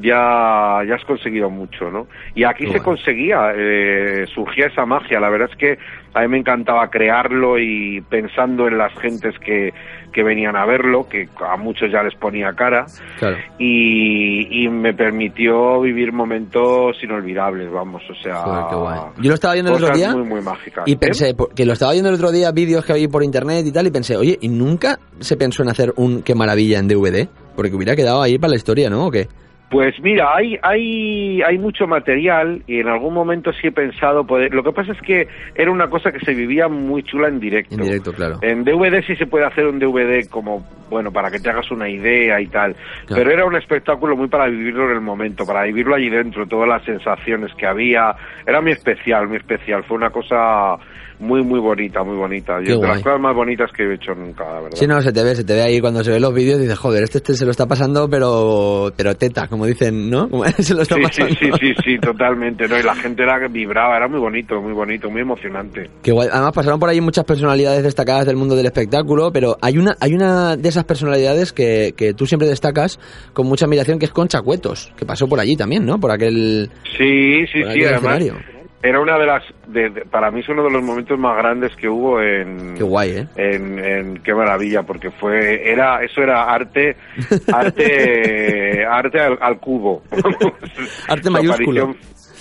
ya, 0.00 0.80
ya 0.86 0.94
has 0.94 1.04
conseguido 1.04 1.50
mucho, 1.50 1.90
¿no? 1.90 2.06
Y 2.34 2.44
aquí 2.44 2.66
se 2.70 2.80
conseguía, 2.80 3.52
eh, 3.56 4.26
surgía 4.34 4.66
esa 4.66 4.86
magia. 4.86 5.20
La 5.20 5.28
verdad 5.30 5.48
es 5.50 5.56
que 5.56 5.78
a 6.14 6.20
mí 6.22 6.28
me 6.28 6.38
encantaba 6.38 6.88
crearlo 6.90 7.58
y 7.58 8.00
pensando 8.08 8.68
en 8.68 8.78
las 8.78 8.92
gentes 8.98 9.38
que, 9.38 9.72
que 10.12 10.22
venían 10.22 10.56
a 10.56 10.66
verlo, 10.66 11.08
que 11.08 11.28
a 11.48 11.56
muchos 11.56 11.90
ya 11.90 12.02
les 12.02 12.14
ponía 12.14 12.52
cara, 12.52 12.84
Claro. 13.18 13.36
y, 13.58 14.64
y 14.64 14.68
me 14.68 14.92
permitió 14.92 15.80
vivir 15.80 16.12
momentos 16.12 17.02
inolvidables, 17.02 17.70
vamos, 17.72 18.02
o 18.10 18.14
sea... 18.22 18.36
Joder, 18.42 18.64
qué 18.68 18.74
guay. 18.76 18.98
Yo 19.22 19.28
lo 19.30 19.34
estaba 19.34 19.54
viendo 19.54 19.74
el 19.76 19.82
otro 19.82 19.96
día 19.96 20.12
muy, 20.14 20.24
muy 20.24 20.40
mágicas. 20.42 20.84
y 20.86 20.92
¿eh? 20.92 20.96
pensé, 20.96 21.34
por- 21.34 21.54
que 21.54 21.64
lo 21.64 21.72
estaba 21.72 21.92
viendo 21.92 22.10
el 22.10 22.16
otro 22.16 22.30
día, 22.30 22.50
vídeos 22.52 22.84
que 22.84 22.92
había 22.92 23.08
por 23.08 23.22
internet 23.24 23.64
y 23.66 23.72
tal, 23.72 23.86
y 23.86 23.90
pensé, 23.90 24.16
oye, 24.16 24.36
¿y 24.42 24.48
nunca 24.48 24.98
se 25.20 25.36
pensó 25.38 25.62
en 25.62 25.70
hacer 25.70 25.92
un 25.96 26.22
Qué 26.22 26.34
maravilla 26.34 26.78
en 26.78 26.88
DVD? 26.88 27.26
Porque 27.56 27.74
hubiera 27.74 27.96
quedado 27.96 28.20
ahí 28.22 28.38
para 28.38 28.50
la 28.50 28.56
historia, 28.56 28.90
¿no? 28.90 29.06
¿O 29.06 29.10
qué? 29.10 29.28
Pues 29.72 29.94
mira, 30.02 30.36
hay, 30.36 30.58
hay, 30.62 31.40
hay 31.40 31.56
mucho 31.56 31.86
material 31.86 32.62
y 32.66 32.80
en 32.80 32.88
algún 32.88 33.14
momento 33.14 33.52
sí 33.54 33.68
he 33.68 33.72
pensado 33.72 34.26
poder... 34.26 34.52
Lo 34.52 34.62
que 34.62 34.70
pasa 34.70 34.92
es 34.92 35.00
que 35.00 35.26
era 35.54 35.70
una 35.70 35.88
cosa 35.88 36.12
que 36.12 36.18
se 36.18 36.34
vivía 36.34 36.68
muy 36.68 37.02
chula 37.04 37.28
en 37.28 37.40
directo. 37.40 37.76
En 37.76 37.80
directo, 37.80 38.12
claro. 38.12 38.38
En 38.42 38.64
DVD 38.64 39.02
sí 39.06 39.16
se 39.16 39.24
puede 39.24 39.46
hacer 39.46 39.66
un 39.66 39.78
DVD 39.78 40.28
como, 40.28 40.62
bueno, 40.90 41.10
para 41.10 41.30
que 41.30 41.38
te 41.38 41.48
hagas 41.48 41.70
una 41.70 41.88
idea 41.88 42.38
y 42.38 42.48
tal. 42.48 42.74
Claro. 43.06 43.22
Pero 43.22 43.30
era 43.30 43.46
un 43.46 43.56
espectáculo 43.56 44.14
muy 44.14 44.28
para 44.28 44.46
vivirlo 44.46 44.90
en 44.90 44.96
el 44.96 45.00
momento, 45.00 45.46
para 45.46 45.62
vivirlo 45.62 45.94
allí 45.94 46.10
dentro, 46.10 46.46
todas 46.46 46.68
las 46.68 46.84
sensaciones 46.84 47.50
que 47.54 47.66
había. 47.66 48.14
Era 48.46 48.60
muy 48.60 48.72
especial, 48.72 49.26
muy 49.26 49.38
especial. 49.38 49.84
Fue 49.84 49.96
una 49.96 50.10
cosa 50.10 50.76
muy, 51.22 51.42
muy 51.42 51.60
bonita, 51.60 52.02
muy 52.02 52.16
bonita. 52.16 52.60
Y 52.60 52.64
Qué 52.64 52.72
es 52.72 52.80
de 52.80 52.86
las 52.86 53.00
cosas 53.00 53.20
más 53.20 53.34
bonitas 53.34 53.70
que 53.72 53.84
he 53.84 53.94
hecho 53.94 54.12
nunca, 54.14 54.44
la 54.44 54.60
verdad. 54.60 54.76
Sí, 54.76 54.86
no, 54.86 55.00
se 55.00 55.12
te 55.12 55.22
ve, 55.22 55.34
se 55.36 55.44
te 55.44 55.54
ve 55.54 55.62
ahí 55.62 55.80
cuando 55.80 56.02
se 56.02 56.10
ven 56.10 56.20
los 56.20 56.34
vídeos 56.34 56.58
y 56.58 56.62
dices, 56.62 56.78
joder, 56.78 57.04
este, 57.04 57.18
este 57.18 57.34
se 57.34 57.44
lo 57.44 57.52
está 57.52 57.66
pasando, 57.66 58.08
pero 58.10 58.92
pero 58.96 59.14
teta, 59.14 59.46
como 59.46 59.61
dicen, 59.66 60.10
¿no? 60.10 60.28
Como 60.30 60.44
se 60.44 60.74
lo 60.74 60.82
está 60.82 60.96
Sí, 60.96 61.02
pasando. 61.02 61.34
sí, 61.34 61.46
sí, 61.46 61.50
sí, 61.60 61.74
sí, 61.84 61.98
totalmente, 61.98 62.66
¿no? 62.68 62.78
Y 62.78 62.82
la 62.82 62.94
gente 62.94 63.22
era 63.22 63.38
que 63.40 63.48
vibraba, 63.48 63.96
era 63.96 64.08
muy 64.08 64.20
bonito, 64.20 64.60
muy 64.60 64.72
bonito, 64.72 65.10
muy 65.10 65.20
emocionante. 65.22 65.88
Qué 66.02 66.12
guay. 66.12 66.28
Además 66.32 66.52
pasaron 66.52 66.78
por 66.80 66.88
ahí 66.88 67.00
muchas 67.00 67.24
personalidades 67.24 67.82
destacadas 67.82 68.26
del 68.26 68.36
mundo 68.36 68.54
del 68.56 68.66
espectáculo, 68.66 69.30
pero 69.32 69.56
hay 69.60 69.78
una 69.78 69.94
hay 70.00 70.14
una 70.14 70.56
de 70.56 70.68
esas 70.68 70.84
personalidades 70.84 71.52
que, 71.52 71.94
que 71.96 72.14
tú 72.14 72.26
siempre 72.26 72.48
destacas 72.48 72.98
con 73.32 73.46
mucha 73.46 73.66
admiración, 73.66 73.98
que 73.98 74.06
es 74.06 74.12
Concha 74.12 74.40
Cuetos, 74.42 74.92
que 74.96 75.04
pasó 75.06 75.26
por 75.28 75.40
allí 75.40 75.56
también, 75.56 75.84
¿no? 75.86 75.98
Por 75.98 76.10
aquel... 76.10 76.70
Sí, 76.96 77.46
sí, 77.52 77.62
Por 77.62 77.72
sí, 77.72 77.84
además. 77.84 77.94
escenario. 78.20 78.34
Era 78.82 79.00
una 79.00 79.16
de 79.18 79.26
las, 79.26 79.42
de- 79.68 79.90
de- 79.90 80.00
para 80.06 80.30
mí 80.30 80.40
es 80.40 80.48
uno 80.48 80.64
de 80.64 80.70
los 80.70 80.82
momentos 80.82 81.18
más 81.18 81.36
grandes 81.36 81.74
que 81.76 81.88
hubo 81.88 82.20
en, 82.20 82.74
Qué 82.76 82.82
guay, 82.82 83.10
¿eh? 83.18 83.26
en, 83.36 83.78
en 83.78 84.14
qué 84.22 84.34
maravilla, 84.34 84.82
porque 84.82 85.10
fue, 85.10 85.70
era, 85.70 86.02
eso 86.02 86.20
era 86.22 86.44
arte, 86.52 86.96
arte, 87.52 88.84
arte 88.84 89.20
al, 89.20 89.38
al 89.40 89.58
cubo. 89.58 90.02
Arte 91.08 91.30
mayúsculo. 91.30 91.94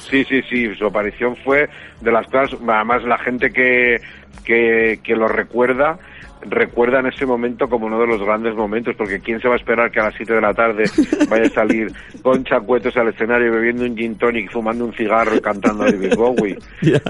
Sí, 0.10 0.26
sí, 0.26 0.42
sí, 0.50 0.76
su 0.76 0.86
aparición 0.88 1.36
fue 1.38 1.70
de 2.02 2.12
las 2.12 2.26
cosas, 2.28 2.60
además 2.68 3.04
la 3.04 3.18
gente 3.20 3.52
que, 3.52 4.02
que, 4.44 5.00
que 5.04 5.16
lo 5.16 5.28
recuerda, 5.28 6.00
recuerda 6.42 7.00
en 7.00 7.08
ese 7.08 7.26
momento 7.26 7.68
como 7.68 7.86
uno 7.88 8.00
de 8.00 8.08
los 8.08 8.22
grandes 8.22 8.56
momentos, 8.56 8.96
porque 8.98 9.20
¿quién 9.20 9.40
se 9.40 9.48
va 9.48 9.56
a 9.56 9.58
esperar 9.58 9.92
que 9.92 10.00
a 10.00 10.06
las 10.06 10.14
7 10.16 10.34
de 10.34 10.42
la 10.42 10.54
tarde 10.54 10.84
vaya 11.30 11.44
a 11.44 11.50
salir 11.50 11.88
con 12.22 12.44
chacuetos 12.44 12.96
al 12.98 13.10
escenario 13.10 13.52
bebiendo 13.52 13.84
un 13.84 13.96
gin 13.96 14.16
tonic, 14.18 14.52
fumando 14.52 14.86
un 14.86 14.94
cigarro 14.94 15.36
y 15.36 15.40
cantando 15.42 15.84
a 15.84 15.92
David 15.92 16.14
Bowie? 16.18 16.58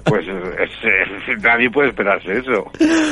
Pues 0.05 0.27
es- 0.27 1.27
es- 1.27 1.43
nadie 1.43 1.69
puede 1.69 1.89
esperarse 1.89 2.31
eso. 2.39 2.65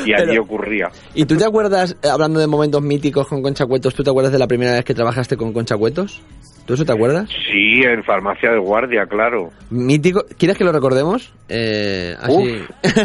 Y 0.05 0.13
allí 0.13 0.26
Pero- 0.30 0.43
ocurría. 0.43 0.89
¿Y 1.13 1.26
tú 1.26 1.38
te 1.38 1.45
acuerdas, 1.45 1.95
eh, 2.03 2.07
hablando 2.09 2.39
de 2.39 2.47
momentos 2.47 2.82
míticos 2.82 3.28
con 3.28 3.41
Concha 3.41 3.65
Cuetos, 3.65 3.93
tú 3.95 4.03
te 4.03 4.09
acuerdas 4.09 4.32
de 4.32 4.39
la 4.39 4.47
primera 4.47 4.74
vez 4.74 4.86
que 4.86 4.93
trabajaste 4.93 5.38
con 5.38 5.53
Concha 5.53 5.76
Cuetos? 5.78 6.22
¿Tú 6.70 6.76
eso 6.76 6.86
te 6.86 6.91
acuerdas? 6.93 7.28
Sí, 7.51 7.82
en 7.82 8.03
farmacia 8.03 8.51
de 8.51 8.59
guardia, 8.59 9.07
claro. 9.07 9.49
Mítico. 9.72 10.24
¿Quieres 10.38 10.55
que 10.55 10.63
lo 10.63 10.72
recordemos? 10.72 11.34
Eh, 11.49 12.15
así. 12.22 12.59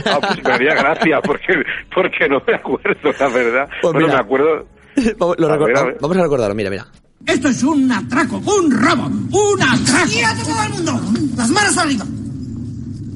Ah, 0.04 0.18
pues 0.20 0.44
me 0.44 0.52
haría 0.52 0.74
gracia, 0.74 1.20
porque, 1.24 1.54
porque 1.94 2.28
no 2.28 2.42
me 2.46 2.54
acuerdo, 2.56 3.10
la 3.18 3.28
verdad. 3.30 3.68
Pues 3.80 3.92
bueno, 3.94 4.06
mira. 4.08 4.18
me 4.18 4.22
acuerdo... 4.22 4.66
vamos, 5.18 5.36
lo 5.38 5.46
A 5.48 5.56
recor- 5.56 5.66
ver, 5.68 5.76
a 5.78 5.82
ver. 5.84 5.96
vamos 5.98 6.16
a 6.18 6.22
recordarlo, 6.22 6.54
mira, 6.54 6.68
mira. 6.68 6.86
Esto 7.24 7.48
es 7.48 7.62
un 7.62 7.90
atraco, 7.90 8.36
un 8.36 8.70
robo, 8.70 9.06
un 9.06 9.62
atraco. 9.62 10.10
¡Quieto 10.10 10.44
todo 10.44 10.62
el 10.62 10.70
mundo! 10.74 11.00
¡Las 11.38 11.48
manos 11.48 11.78
arriba! 11.78 12.04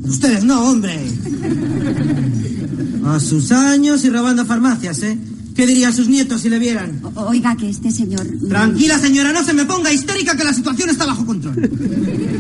Ustedes 0.08 0.44
no, 0.44 0.70
hombre. 0.70 0.98
A 3.06 3.20
sus 3.20 3.52
años 3.52 4.02
y 4.02 4.08
robando 4.08 4.46
farmacias, 4.46 5.02
¿eh? 5.02 5.18
¿Qué 5.58 5.66
dirían 5.66 5.92
sus 5.92 6.08
nietos 6.08 6.40
si 6.42 6.48
le 6.48 6.60
vieran? 6.60 7.00
Oiga, 7.16 7.56
que 7.56 7.68
este 7.68 7.90
señor... 7.90 8.24
Tranquila, 8.48 8.96
señora, 8.96 9.32
no 9.32 9.42
se 9.42 9.52
me 9.52 9.64
ponga 9.64 9.92
histérica 9.92 10.36
que 10.36 10.44
la 10.44 10.52
situación 10.52 10.88
está 10.88 11.04
bajo 11.04 11.26
control. 11.26 11.56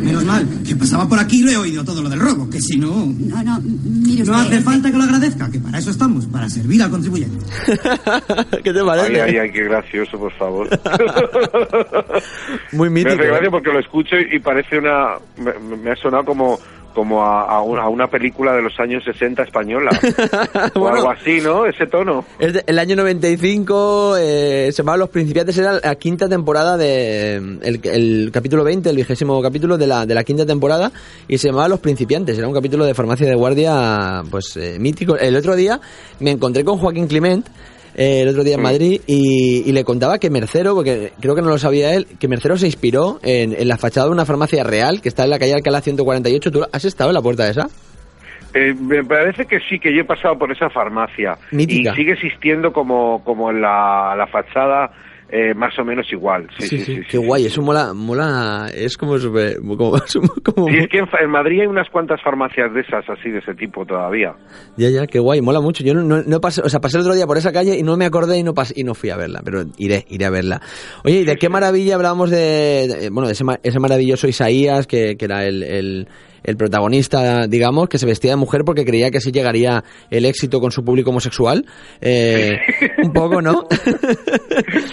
Menos 0.04 0.24
mal, 0.24 0.46
que 0.64 0.76
pasaba 0.76 1.08
por 1.08 1.18
aquí 1.18 1.40
y 1.40 1.42
lo 1.42 1.50
he 1.50 1.56
oído 1.56 1.84
todo 1.84 2.00
lo 2.00 2.08
del 2.08 2.20
robo, 2.20 2.48
que 2.48 2.60
si 2.60 2.76
no... 2.78 3.12
No, 3.18 3.42
no, 3.42 3.60
mire 3.60 4.22
usted... 4.22 4.32
No 4.32 4.38
hace 4.38 4.60
falta 4.60 4.92
que 4.92 4.98
lo 4.98 5.02
agradezca, 5.02 5.50
que 5.50 5.58
para 5.58 5.78
eso 5.78 5.90
estamos, 5.90 6.26
para 6.26 6.48
servir 6.48 6.80
al 6.80 6.90
contribuyente. 6.90 7.44
¿Qué 8.62 8.72
te 8.72 8.78
Ay, 8.78 8.86
parece? 8.86 9.20
ay, 9.20 9.36
ay, 9.36 9.50
qué 9.50 9.64
gracioso, 9.64 10.16
por 10.16 10.32
favor. 10.34 10.68
Muy 12.70 12.88
me 12.90 13.00
mítico. 13.02 13.14
hace 13.20 13.26
gracia 13.26 13.48
¿eh? 13.48 13.50
porque 13.50 13.72
lo 13.72 13.80
escucho 13.80 14.14
y 14.16 14.36
y 14.36 14.38
parece 14.38 14.78
una... 14.78 15.14
Me, 15.38 15.76
me 15.76 15.90
ha 15.90 15.96
sonado 15.96 16.24
como 16.24 16.60
como 16.94 17.22
a, 17.24 17.42
a 17.44 17.62
una, 17.62 17.82
a 17.82 17.88
una 17.88 18.08
película 18.08 18.52
de 18.54 18.62
los 18.62 18.78
años 18.80 19.04
60 19.04 19.42
española. 19.44 19.90
o 20.74 20.88
algo 20.88 21.10
así, 21.10 21.40
¿no? 21.40 21.64
Ese 21.66 21.86
tono. 21.86 22.24
Es 22.38 22.52
de- 22.54 22.64
el 22.66 22.78
año 22.78 22.96
95, 22.96 24.16
eh, 24.18 24.68
se 24.72 24.78
llamaba 24.82 24.96
Los 24.98 25.08
Principiantes, 25.10 25.56
era 25.58 25.78
la 25.82 25.94
quinta 25.94 26.28
temporada 26.28 26.76
de. 26.76 27.34
El, 27.36 27.80
el 27.84 28.30
capítulo 28.32 28.64
20, 28.64 28.90
el 28.90 28.96
vigésimo 28.96 29.40
capítulo 29.42 29.78
de 29.78 29.86
la, 29.86 30.06
de 30.06 30.14
la 30.14 30.24
quinta 30.24 30.44
temporada, 30.44 30.90
y 31.28 31.38
se 31.38 31.48
llamaba 31.48 31.68
Los 31.68 31.80
Principiantes. 31.80 32.36
Era 32.38 32.48
un 32.48 32.54
capítulo 32.54 32.84
de 32.84 32.94
farmacia 32.94 33.26
de 33.28 33.34
guardia, 33.34 34.22
pues 34.30 34.56
eh, 34.56 34.76
mítico. 34.80 35.16
El 35.16 35.36
otro 35.36 35.54
día 35.54 35.80
me 36.20 36.32
encontré 36.32 36.64
con 36.64 36.78
Joaquín 36.78 37.06
Clement. 37.06 37.46
Eh, 37.98 38.22
el 38.22 38.28
otro 38.28 38.44
día 38.44 38.54
en 38.54 38.62
Madrid 38.62 39.00
y, 39.08 39.68
y 39.68 39.72
le 39.72 39.82
contaba 39.82 40.18
que 40.18 40.30
Mercero, 40.30 40.72
porque 40.76 41.10
creo 41.20 41.34
que 41.34 41.42
no 41.42 41.48
lo 41.48 41.58
sabía 41.58 41.94
él, 41.94 42.06
que 42.20 42.28
Mercero 42.28 42.56
se 42.56 42.66
inspiró 42.66 43.18
en, 43.24 43.52
en 43.52 43.66
la 43.66 43.76
fachada 43.76 44.06
de 44.06 44.12
una 44.12 44.24
farmacia 44.24 44.62
real 44.62 45.02
que 45.02 45.08
está 45.08 45.24
en 45.24 45.30
la 45.30 45.38
calle 45.40 45.54
Alcalá 45.54 45.80
148. 45.80 46.50
¿Tú 46.52 46.62
has 46.72 46.84
estado 46.84 47.10
en 47.10 47.14
la 47.14 47.22
puerta 47.22 47.44
de 47.44 47.50
esa? 47.50 47.66
Eh, 48.54 48.72
me 48.72 49.02
parece 49.02 49.46
que 49.46 49.58
sí, 49.68 49.80
que 49.80 49.92
yo 49.92 50.02
he 50.02 50.04
pasado 50.04 50.38
por 50.38 50.52
esa 50.52 50.70
farmacia. 50.70 51.36
Mítica. 51.50 51.90
Y 51.92 51.96
sigue 51.96 52.12
existiendo 52.12 52.72
como, 52.72 53.22
como 53.24 53.50
la, 53.50 54.14
la 54.16 54.28
fachada 54.28 54.92
eh, 55.30 55.52
más 55.54 55.78
o 55.78 55.84
menos 55.84 56.06
igual. 56.12 56.48
Sí, 56.58 56.68
sí, 56.68 56.78
sí. 56.78 56.94
sí, 56.96 57.00
Qué 57.10 57.18
guay, 57.18 57.46
eso 57.46 57.60
mola, 57.62 57.92
mola, 57.94 58.70
es 58.74 58.96
como 58.96 59.18
súper, 59.18 59.58
como, 59.58 59.76
como- 60.44 60.68
Sí, 60.68 60.76
es 60.78 60.88
que 60.88 60.98
en, 60.98 61.08
fa- 61.08 61.18
en 61.22 61.30
Madrid 61.30 61.60
hay 61.60 61.66
unas 61.66 61.88
cuantas 61.90 62.20
farmacias 62.22 62.72
de 62.72 62.80
esas, 62.80 63.04
así, 63.10 63.30
de 63.30 63.38
ese 63.38 63.54
tipo 63.54 63.84
todavía. 63.84 64.34
Ya, 64.76 64.88
ya, 64.90 65.06
qué 65.06 65.18
guay, 65.18 65.40
mola 65.40 65.60
mucho. 65.60 65.84
Yo 65.84 65.94
no, 65.94 66.02
no, 66.02 66.22
no 66.22 66.40
pasé, 66.40 66.62
o 66.62 66.68
sea, 66.68 66.80
pasé 66.80 66.96
el 66.96 67.02
otro 67.02 67.14
día 67.14 67.26
por 67.26 67.36
esa 67.36 67.52
calle 67.52 67.76
y 67.78 67.82
no 67.82 67.96
me 67.96 68.06
acordé 68.06 68.38
y 68.38 68.42
no 68.42 68.54
pasé, 68.54 68.74
y 68.76 68.84
no 68.84 68.94
fui 68.94 69.10
a 69.10 69.16
verla, 69.16 69.42
pero 69.44 69.62
iré, 69.76 70.04
iré 70.08 70.24
a 70.24 70.30
verla. 70.30 70.60
Oye, 71.04 71.20
¿y 71.20 71.24
de 71.24 71.36
qué 71.36 71.48
maravilla 71.48 71.94
hablábamos 71.96 72.30
de, 72.30 72.88
de- 72.88 73.10
bueno, 73.10 73.26
de 73.26 73.32
ese, 73.34 73.44
ma- 73.44 73.60
ese 73.62 73.78
maravilloso 73.80 74.28
Isaías, 74.28 74.86
que, 74.86 75.16
que 75.16 75.24
era 75.24 75.44
el, 75.44 75.62
el, 75.62 76.08
el 76.48 76.56
protagonista, 76.56 77.46
digamos, 77.46 77.88
que 77.88 77.98
se 77.98 78.06
vestía 78.06 78.30
de 78.32 78.36
mujer 78.36 78.62
porque 78.64 78.84
creía 78.84 79.10
que 79.10 79.18
así 79.18 79.30
llegaría 79.32 79.82
el 80.10 80.24
éxito 80.24 80.60
con 80.60 80.70
su 80.70 80.84
público 80.84 81.10
homosexual? 81.10 81.64
Eh, 82.00 82.58
un 83.02 83.12
poco, 83.12 83.40
¿no? 83.42 83.66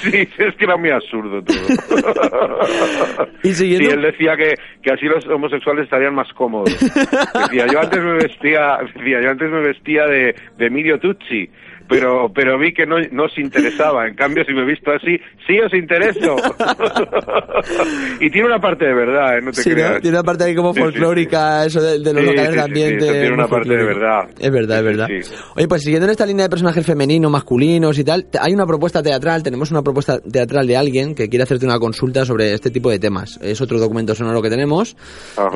Sí, 0.01 0.17
es 0.37 0.55
que 0.57 0.65
era 0.65 0.77
muy 0.77 0.91
absurdo 0.91 1.41
todo. 1.43 1.57
Y 3.43 3.53
siguiendo- 3.53 3.89
Sí, 3.89 3.95
él 3.95 4.01
decía 4.01 4.35
que, 4.37 4.55
que 4.81 4.93
así 4.93 5.05
los 5.05 5.25
homosexuales 5.27 5.85
estarían 5.85 6.13
más 6.15 6.27
cómodos. 6.33 6.71
Decía, 6.79 7.65
yo 7.71 7.79
antes 7.79 8.03
me 8.03 8.13
vestía, 8.13 8.77
decía, 8.95 9.21
yo 9.23 9.29
antes 9.29 9.49
me 9.51 9.61
vestía 9.61 10.05
de, 10.05 10.35
de 10.57 10.65
Emilio 10.65 10.99
Tucci, 10.99 11.49
pero, 11.87 12.31
pero 12.33 12.57
vi 12.59 12.73
que 12.73 12.85
no, 12.85 12.95
no 13.11 13.25
os 13.25 13.37
interesaba. 13.37 14.07
En 14.07 14.15
cambio, 14.15 14.43
si 14.45 14.53
me 14.53 14.61
he 14.61 14.65
visto 14.65 14.91
así, 14.91 15.17
sí 15.47 15.59
os 15.59 15.73
intereso. 15.73 16.35
y 18.19 18.29
tiene 18.29 18.47
una 18.47 18.59
parte 18.59 18.85
de 18.85 18.93
verdad, 18.93 19.37
¿eh? 19.37 19.41
no 19.41 19.51
te 19.51 19.61
Sí, 19.61 19.69
¿no? 19.69 19.75
creas. 19.75 20.01
Tiene 20.01 20.17
una 20.17 20.23
parte 20.23 20.43
ahí 20.45 20.55
como 20.55 20.73
Sí, 20.73 20.79
sí, 20.79 20.83
folclórica, 20.83 21.65
eso 21.65 21.81
de, 21.81 21.99
de 21.99 22.13
los 22.13 22.23
Sí, 22.23 22.29
locales 22.29 22.35
sí, 22.35 22.41
de 22.45 22.51
sí, 22.51 22.55
sí, 22.55 22.59
ambiente. 22.59 23.05
tiene 23.11 23.31
una 23.33 23.47
parte 23.47 23.69
de 23.69 23.83
verdad. 23.83 24.29
Es 24.39 24.51
verdad, 24.51 24.77
es 24.79 24.83
verdad. 24.83 25.07
Sí, 25.07 25.23
sí. 25.23 25.33
Oye, 25.55 25.67
pues 25.67 25.81
siguiendo 25.83 26.05
en 26.05 26.11
esta 26.11 26.25
línea 26.25 26.43
de 26.45 26.49
personajes 26.49 26.85
femeninos, 26.85 27.31
masculinos 27.31 27.97
y 27.99 28.03
tal, 28.03 28.25
hay 28.39 28.53
una 28.53 28.65
propuesta 28.65 29.01
teatral, 29.03 29.43
tenemos 29.43 29.71
una 29.71 29.81
propuesta 29.81 30.19
teatral 30.19 30.67
de 30.67 30.77
alguien 30.77 31.15
que 31.15 31.29
quiere 31.29 31.43
hacerte 31.43 31.65
una 31.65 31.79
consulta 31.79 32.25
sobre 32.25 32.53
este 32.53 32.69
tipo 32.71 32.89
de 32.89 32.99
temas. 32.99 33.39
Es 33.41 33.61
otro 33.61 33.79
documento 33.79 34.15
sonoro 34.15 34.41
que 34.41 34.49
tenemos. 34.49 34.95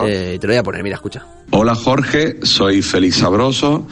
Eh, 0.05 0.37
te 0.39 0.47
lo 0.47 0.53
voy 0.53 0.59
a 0.59 0.63
poner, 0.63 0.83
mira, 0.83 0.95
escucha. 0.95 1.25
Hola 1.51 1.75
Jorge, 1.75 2.37
soy 2.43 2.81
Félix 2.81 3.17
Sabroso 3.17 3.87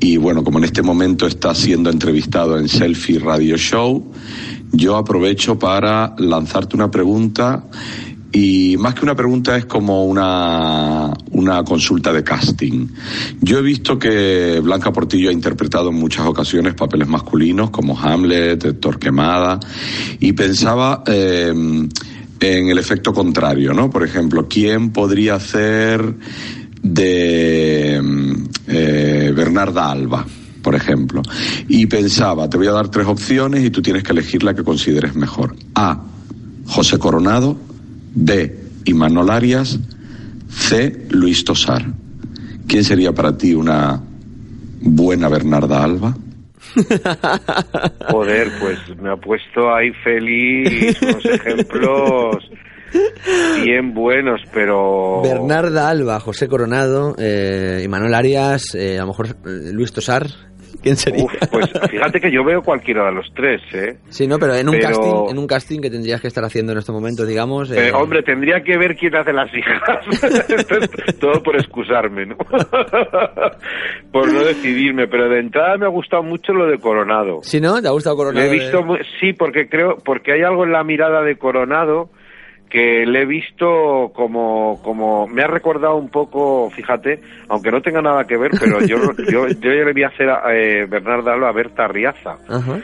y 0.00 0.16
bueno, 0.16 0.42
como 0.44 0.58
en 0.58 0.64
este 0.64 0.82
momento 0.82 1.26
está 1.26 1.54
siendo 1.76 1.90
entrevistado 1.90 2.58
en 2.58 2.70
Selfie 2.70 3.18
Radio 3.18 3.58
Show, 3.58 4.10
yo 4.72 4.96
aprovecho 4.96 5.58
para 5.58 6.14
lanzarte 6.16 6.74
una 6.74 6.90
pregunta 6.90 7.66
y 8.32 8.78
más 8.78 8.94
que 8.94 9.04
una 9.04 9.14
pregunta 9.14 9.58
es 9.58 9.66
como 9.66 10.06
una, 10.06 11.12
una 11.32 11.64
consulta 11.64 12.14
de 12.14 12.24
casting. 12.24 12.88
Yo 13.42 13.58
he 13.58 13.62
visto 13.62 13.98
que 13.98 14.58
Blanca 14.64 14.90
Portillo 14.90 15.28
ha 15.28 15.34
interpretado 15.34 15.90
en 15.90 15.96
muchas 15.96 16.26
ocasiones 16.26 16.72
papeles 16.72 17.08
masculinos 17.08 17.68
como 17.68 18.00
Hamlet, 18.00 18.80
Torquemada 18.80 19.60
y 20.18 20.32
pensaba 20.32 21.02
eh, 21.06 21.52
en 21.52 22.68
el 22.70 22.78
efecto 22.78 23.12
contrario, 23.12 23.74
¿no? 23.74 23.90
Por 23.90 24.02
ejemplo, 24.02 24.48
¿quién 24.48 24.92
podría 24.92 25.34
hacer 25.34 26.14
de 26.82 28.00
mm, 28.02 28.44
eh, 28.68 29.32
Bernarda 29.36 29.90
Alba, 29.90 30.24
por 30.66 30.74
ejemplo. 30.74 31.22
Y 31.68 31.86
pensaba, 31.86 32.50
te 32.50 32.56
voy 32.56 32.66
a 32.66 32.72
dar 32.72 32.88
tres 32.88 33.06
opciones 33.06 33.64
y 33.64 33.70
tú 33.70 33.80
tienes 33.80 34.02
que 34.02 34.10
elegir 34.10 34.42
la 34.42 34.52
que 34.52 34.64
consideres 34.64 35.14
mejor. 35.14 35.54
A. 35.76 36.02
José 36.66 36.98
Coronado. 36.98 37.56
B. 38.16 38.52
Imanol 38.84 39.30
Arias. 39.30 39.78
C. 40.50 41.06
Luis 41.10 41.44
Tosar. 41.44 41.84
¿Quién 42.66 42.82
sería 42.82 43.12
para 43.12 43.38
ti 43.38 43.54
una 43.54 44.02
buena 44.80 45.28
Bernarda 45.28 45.84
Alba? 45.84 46.16
Joder, 48.10 48.50
pues 48.58 48.78
me 49.00 49.12
ha 49.12 49.16
puesto 49.16 49.72
ahí 49.72 49.92
feliz 50.02 51.00
unos 51.00 51.24
ejemplos 51.26 52.50
bien 53.64 53.94
buenos, 53.94 54.40
pero... 54.52 55.22
Bernarda 55.22 55.88
Alba, 55.88 56.20
José 56.20 56.48
Coronado, 56.48 57.14
eh, 57.18 57.86
Manuel 57.88 58.14
Arias, 58.14 58.74
eh, 58.74 58.98
a 58.98 59.02
lo 59.02 59.08
mejor 59.08 59.28
eh, 59.28 59.72
Luis 59.72 59.92
Tosar. 59.92 60.26
¿Quién 60.86 60.96
sería? 60.96 61.24
Uf, 61.24 61.32
pues 61.50 61.66
fíjate 61.90 62.20
que 62.20 62.30
yo 62.30 62.44
veo 62.44 62.62
cualquiera 62.62 63.06
de 63.06 63.12
los 63.12 63.26
tres, 63.34 63.60
¿eh? 63.74 63.96
Sí, 64.08 64.28
no, 64.28 64.38
pero 64.38 64.54
en 64.54 64.68
un 64.68 64.76
Pero- 64.76 64.86
casting, 64.88 65.30
en 65.32 65.38
un 65.38 65.46
casting 65.48 65.80
que 65.80 65.90
tendrías 65.90 66.20
que 66.20 66.28
estar 66.28 66.44
haciendo 66.44 66.70
en 66.70 66.78
estos 66.78 66.94
momentos, 66.94 67.26
digamos. 67.26 67.72
eh, 67.72 67.88
Eh, 67.88 67.92
hombre, 67.92 68.22
tendría 68.22 68.60
que 68.62 68.78
ver 68.78 68.94
quién 68.94 69.16
hace 69.16 69.32
las 69.32 69.48
hijas. 69.52 69.82
Todo 71.20 71.42
por 71.42 71.56
excusarme, 71.56 72.26
¿no? 72.26 72.36
por 74.12 74.32
no 74.32 74.40
decidirme, 74.44 75.08
pero 75.08 75.28
de 75.28 75.40
entrada 75.40 75.76
me 75.76 75.86
ha 75.86 75.88
gustado 75.88 76.22
mucho 76.22 76.52
lo 76.52 76.66
de 76.66 76.78
Coronado. 76.78 77.40
¿Sí, 77.42 77.60
no? 77.60 77.82
¿Te 77.82 77.88
ha 77.88 77.92
gustado 77.92 78.14
Coronado? 78.16 78.46
he 78.46 78.50
visto, 78.50 78.82
mu- 78.84 78.98
sí, 79.20 79.32
porque 79.32 79.68
creo, 79.68 79.96
porque 80.04 80.34
hay 80.34 80.42
algo 80.42 80.64
en 80.64 80.70
la 80.72 80.84
mirada 80.84 81.22
de 81.22 81.36
Coronado 81.36 82.10
que 82.70 83.06
le 83.06 83.22
he 83.22 83.26
visto 83.26 84.10
como, 84.14 84.80
como, 84.82 85.26
me 85.28 85.42
ha 85.42 85.46
recordado 85.46 85.96
un 85.96 86.08
poco, 86.08 86.68
fíjate, 86.70 87.20
aunque 87.48 87.70
no 87.70 87.80
tenga 87.80 88.02
nada 88.02 88.24
que 88.26 88.36
ver, 88.36 88.50
pero 88.58 88.80
yo, 88.84 88.98
yo, 89.30 89.48
yo 89.48 89.70
le 89.70 89.92
vi 89.92 90.02
hacer 90.02 90.28
a 90.30 90.42
eh, 90.54 90.86
Bernardo 90.86 91.30
Alba 91.30 91.48
a 91.48 91.52
Berta 91.52 91.86
Riaza. 91.88 92.36
Ajá. 92.48 92.78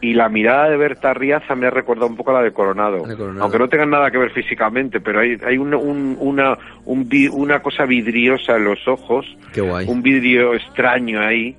y 0.00 0.12
la 0.12 0.28
mirada 0.28 0.68
de 0.68 0.76
Berta 0.76 1.14
Riaza 1.14 1.54
me 1.54 1.66
ha 1.66 1.70
recordado 1.70 2.06
un 2.06 2.16
poco 2.16 2.30
a 2.30 2.34
la 2.34 2.42
de 2.42 2.52
Coronado, 2.52 3.02
aunque 3.40 3.58
no 3.58 3.68
tengan 3.68 3.90
nada 3.90 4.10
que 4.10 4.18
ver 4.18 4.30
físicamente, 4.30 5.00
pero 5.00 5.20
hay, 5.20 5.36
hay 5.44 5.56
un- 5.58 5.74
un- 5.74 6.16
una, 6.20 6.56
un 6.84 7.08
una 7.32 7.60
cosa 7.60 7.86
vidriosa 7.86 8.56
en 8.56 8.64
los 8.64 8.86
ojos, 8.86 9.26
Qué 9.54 9.62
guay. 9.62 9.86
un 9.88 10.02
vidrio 10.02 10.54
extraño 10.54 11.20
ahí, 11.20 11.56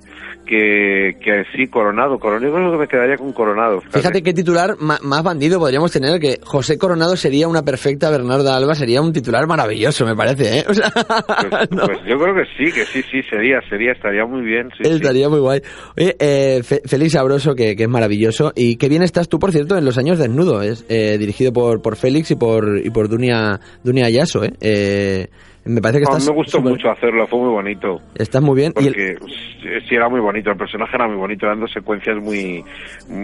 que, 0.48 1.16
que 1.22 1.44
sí, 1.54 1.66
Coronado, 1.68 2.18
Coronado, 2.18 2.46
yo 2.50 2.54
creo 2.56 2.72
que 2.72 2.78
me 2.78 2.88
quedaría 2.88 3.16
con 3.16 3.32
Coronado. 3.32 3.80
Fíjate 3.90 4.22
qué 4.22 4.32
titular 4.32 4.76
más 4.80 5.22
bandido 5.22 5.58
podríamos 5.58 5.92
tener, 5.92 6.18
que 6.18 6.40
José 6.42 6.78
Coronado 6.78 7.16
sería 7.16 7.46
una 7.46 7.62
perfecta 7.62 8.10
Bernarda 8.10 8.56
Alba, 8.56 8.74
sería 8.74 9.02
un 9.02 9.12
titular 9.12 9.46
maravilloso, 9.46 10.06
me 10.06 10.16
parece, 10.16 10.60
¿eh? 10.60 10.64
O 10.68 10.74
sea, 10.74 10.90
Pues 11.70 11.98
yo 12.08 12.16
creo 12.18 12.34
que 12.34 12.44
sí, 12.56 12.72
que 12.72 12.84
sí, 12.86 13.02
sí, 13.10 13.20
sería, 13.30 13.60
sería, 13.68 13.92
estaría 13.92 14.24
muy 14.24 14.42
bien. 14.42 14.68
Sí, 14.76 14.84
sí. 14.84 14.90
estaría 14.90 15.28
muy 15.28 15.40
guay. 15.40 15.60
Oye, 15.96 16.16
eh, 16.18 16.62
Fe- 16.64 16.82
Félix 16.86 17.12
Sabroso, 17.12 17.54
que, 17.54 17.76
que 17.76 17.82
es 17.84 17.88
maravilloso, 17.88 18.52
y 18.56 18.76
qué 18.76 18.88
bien 18.88 19.02
estás 19.02 19.28
tú, 19.28 19.38
por 19.38 19.52
cierto, 19.52 19.76
en 19.76 19.84
Los 19.84 19.98
Años 19.98 20.18
Desnudo, 20.18 20.62
es 20.62 20.84
eh, 20.88 21.16
dirigido 21.18 21.52
por, 21.52 21.82
por 21.82 21.96
Félix 21.96 22.30
y 22.30 22.36
por, 22.36 22.80
y 22.82 22.90
por 22.90 23.08
Dunia, 23.08 23.60
Dunia 23.84 24.06
Ayaso, 24.06 24.44
¿eh? 24.44 24.52
Eh, 24.60 25.28
me 25.68 25.80
parece 25.80 26.00
que 26.00 26.04
A 26.06 26.10
mí 26.10 26.16
estás, 26.18 26.28
me 26.28 26.34
gustó 26.36 26.58
súper- 26.58 26.72
mucho 26.72 26.90
hacerlo, 26.90 27.26
fue 27.26 27.38
muy 27.40 27.50
bonito. 27.50 28.00
estás 28.14 28.42
muy 28.42 28.56
bien. 28.56 28.72
Y 28.80 28.86
el- 28.86 28.94
Porque 28.94 29.14
sí, 29.26 29.68
sí 29.88 29.94
era 29.94 30.08
muy 30.08 30.20
bonito, 30.20 30.50
el 30.50 30.56
personaje 30.56 30.92
era 30.96 31.06
muy 31.06 31.16
bonito, 31.16 31.46
dando 31.46 31.66
secuencias 31.68 32.16
muy 32.22 32.64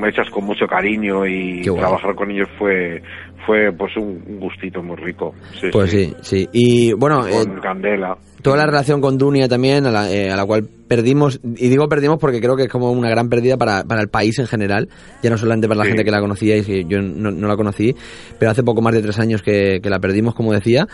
hechas 0.07 0.29
con 0.31 0.45
mucho 0.45 0.67
cariño 0.67 1.27
y 1.27 1.63
trabajar 1.63 2.15
con 2.15 2.31
ellos 2.31 2.49
fue 2.59 3.03
fue 3.47 3.71
pues 3.77 3.95
un 3.99 4.41
gustito 4.41 4.83
muy 4.83 4.97
rico. 4.97 5.35
Sí, 5.61 5.67
pues 5.71 5.91
sí, 5.91 6.15
sí. 6.23 6.49
Y 6.53 6.95
bueno, 6.95 7.27
eh, 7.29 7.45
Con 7.45 7.61
Candela. 7.61 8.17
toda 8.41 8.57
la 8.57 8.65
relación 8.65 9.03
con 9.03 9.19
Dunia 9.19 9.49
también, 9.49 9.85
a 9.85 9.91
la, 9.91 10.11
eh, 10.11 10.31
a 10.31 10.37
la 10.37 10.47
cual 10.47 10.67
perdimos, 10.89 11.39
y 11.45 11.69
digo 11.69 11.87
perdimos 11.87 12.17
porque 12.19 12.41
creo 12.41 12.57
que 12.57 12.63
es 12.63 12.69
como 12.71 12.91
una 12.91 13.11
gran 13.11 13.29
pérdida 13.29 13.59
para, 13.59 13.85
para 13.85 14.01
el 14.01 14.09
país 14.09 14.39
en 14.39 14.47
general, 14.47 14.89
ya 15.23 15.29
no 15.29 15.37
solamente 15.37 15.69
para 15.69 15.77
la 15.81 15.85
Sí. 15.85 15.89
gente 15.91 16.05
que 16.05 16.11
la 16.11 16.21
conocía 16.21 16.57
y 16.57 16.87
yo 16.89 17.03
no, 17.03 17.31
no 17.31 17.47
la 17.47 17.57
conocí, 17.57 17.95
pero 18.39 18.51
hace 18.51 18.63
poco 18.63 18.81
más 18.81 18.95
de 18.95 19.03
tres 19.03 19.19
años 19.19 19.43
que, 19.43 19.79
que 19.83 19.91
la 19.91 19.99
perdimos, 19.99 20.35
como 20.35 20.55
decía, 20.55 20.87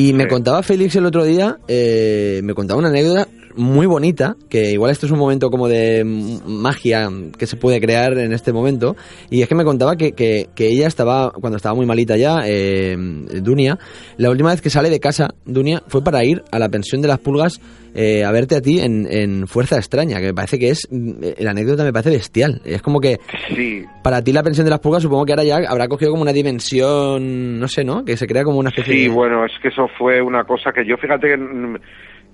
y 0.00 0.12
me 0.12 0.28
contaba 0.28 0.62
Félix 0.62 0.94
el 0.94 1.06
otro 1.06 1.24
día, 1.24 1.58
eh, 1.66 2.40
me 2.44 2.54
contaba 2.54 2.78
una 2.78 2.88
anécdota 2.88 3.26
muy 3.54 3.86
bonita, 3.86 4.36
que 4.48 4.72
igual 4.72 4.90
esto 4.90 5.06
es 5.06 5.12
un 5.12 5.18
momento 5.18 5.50
como 5.50 5.68
de 5.68 6.04
magia 6.04 7.08
que 7.36 7.46
se 7.46 7.56
puede 7.56 7.80
crear 7.80 8.16
en 8.18 8.32
este 8.32 8.52
momento, 8.52 8.96
y 9.30 9.42
es 9.42 9.48
que 9.48 9.54
me 9.54 9.64
contaba 9.64 9.96
que, 9.96 10.12
que, 10.12 10.48
que 10.54 10.68
ella 10.68 10.86
estaba, 10.86 11.30
cuando 11.32 11.56
estaba 11.56 11.74
muy 11.74 11.86
malita 11.86 12.16
ya, 12.16 12.40
eh, 12.44 12.96
Dunia, 12.96 13.78
la 14.16 14.30
última 14.30 14.50
vez 14.50 14.60
que 14.60 14.70
sale 14.70 14.90
de 14.90 15.00
casa, 15.00 15.34
Dunia, 15.44 15.82
fue 15.88 16.02
para 16.02 16.24
ir 16.24 16.42
a 16.50 16.58
la 16.58 16.68
pensión 16.68 17.02
de 17.02 17.08
las 17.08 17.18
pulgas 17.18 17.60
eh, 17.94 18.24
a 18.24 18.30
verte 18.32 18.56
a 18.56 18.60
ti 18.60 18.80
en, 18.80 19.06
en 19.10 19.46
Fuerza 19.48 19.76
Extraña, 19.76 20.20
que 20.20 20.26
me 20.26 20.34
parece 20.34 20.58
que 20.58 20.70
es, 20.70 20.86
mm, 20.90 21.12
la 21.38 21.50
anécdota 21.50 21.84
me 21.84 21.92
parece 21.92 22.10
bestial, 22.10 22.60
es 22.64 22.82
como 22.82 23.00
que 23.00 23.18
Sí, 23.54 23.84
para 24.02 24.22
ti 24.22 24.32
la 24.32 24.42
pensión 24.42 24.64
de 24.64 24.70
las 24.70 24.80
pulgas 24.80 25.02
supongo 25.02 25.24
que 25.24 25.32
ahora 25.32 25.44
ya 25.44 25.56
habrá 25.68 25.88
cogido 25.88 26.10
como 26.10 26.22
una 26.22 26.32
dimensión, 26.32 27.58
no 27.58 27.68
sé, 27.68 27.84
¿no? 27.84 28.04
Que 28.04 28.16
se 28.16 28.26
crea 28.26 28.44
como 28.44 28.58
una 28.58 28.70
especie 28.70 28.94
sí, 28.94 29.02
de... 29.04 29.08
bueno, 29.08 29.44
es 29.44 29.52
que 29.60 29.68
eso 29.68 29.88
fue 29.98 30.20
una 30.20 30.44
cosa 30.44 30.70
que 30.72 30.86
yo 30.86 30.96
fíjate 30.96 31.28
que, 31.28 31.36
mm, 31.36 31.76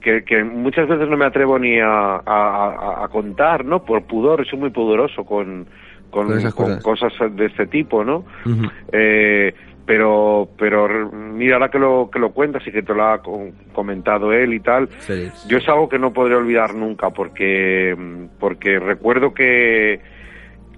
que, 0.05 0.23
que 0.23 0.45
muchas 0.45 0.87
veces 0.87 1.09
no 1.09 1.17
me 1.17 1.25
atrevo 1.25 1.59
ni 1.59 1.81
a, 1.81 1.89
a- 1.89 2.21
a- 2.27 3.05
a 3.05 3.09
contar, 3.09 3.65
¿no? 3.65 3.83
Por 3.85 4.03
pudor, 4.05 4.47
soy 4.47 4.59
muy 4.59 4.71
pudoroso 4.71 5.25
con, 5.25 5.67
con, 6.11 6.27
Con 6.29 6.39
esas 6.39 6.55
con 6.55 6.79
cosas. 6.81 7.13
de 7.35 7.47
este 7.47 7.67
tipo, 7.67 8.05
¿no? 8.05 8.25
Eh, 8.93 9.53
pero 9.87 10.49
pero 10.59 10.89
mira 11.13 11.57
ahora 11.57 11.69
que 11.71 11.79
lo 11.79 12.09
que 12.13 12.19
lo 12.19 12.31
cuentas 12.33 12.67
y 12.67 12.71
que 12.73 12.83
te 12.83 12.95
lo 12.95 13.05
ha 13.05 13.21
co- 13.23 13.51
comentado 13.75 14.33
él 14.33 14.55
y 14.55 14.61
tal 14.61 14.89
Félix. 14.89 15.47
yo 15.47 15.59
es 15.59 15.69
algo 15.69 15.91
que 15.91 15.99
no 15.99 16.11
podré 16.13 16.37
olvidar 16.37 16.75
nunca 16.75 17.11
porque 17.11 17.95
porque 18.41 18.79
recuerdo 18.79 19.35
que 19.35 20.01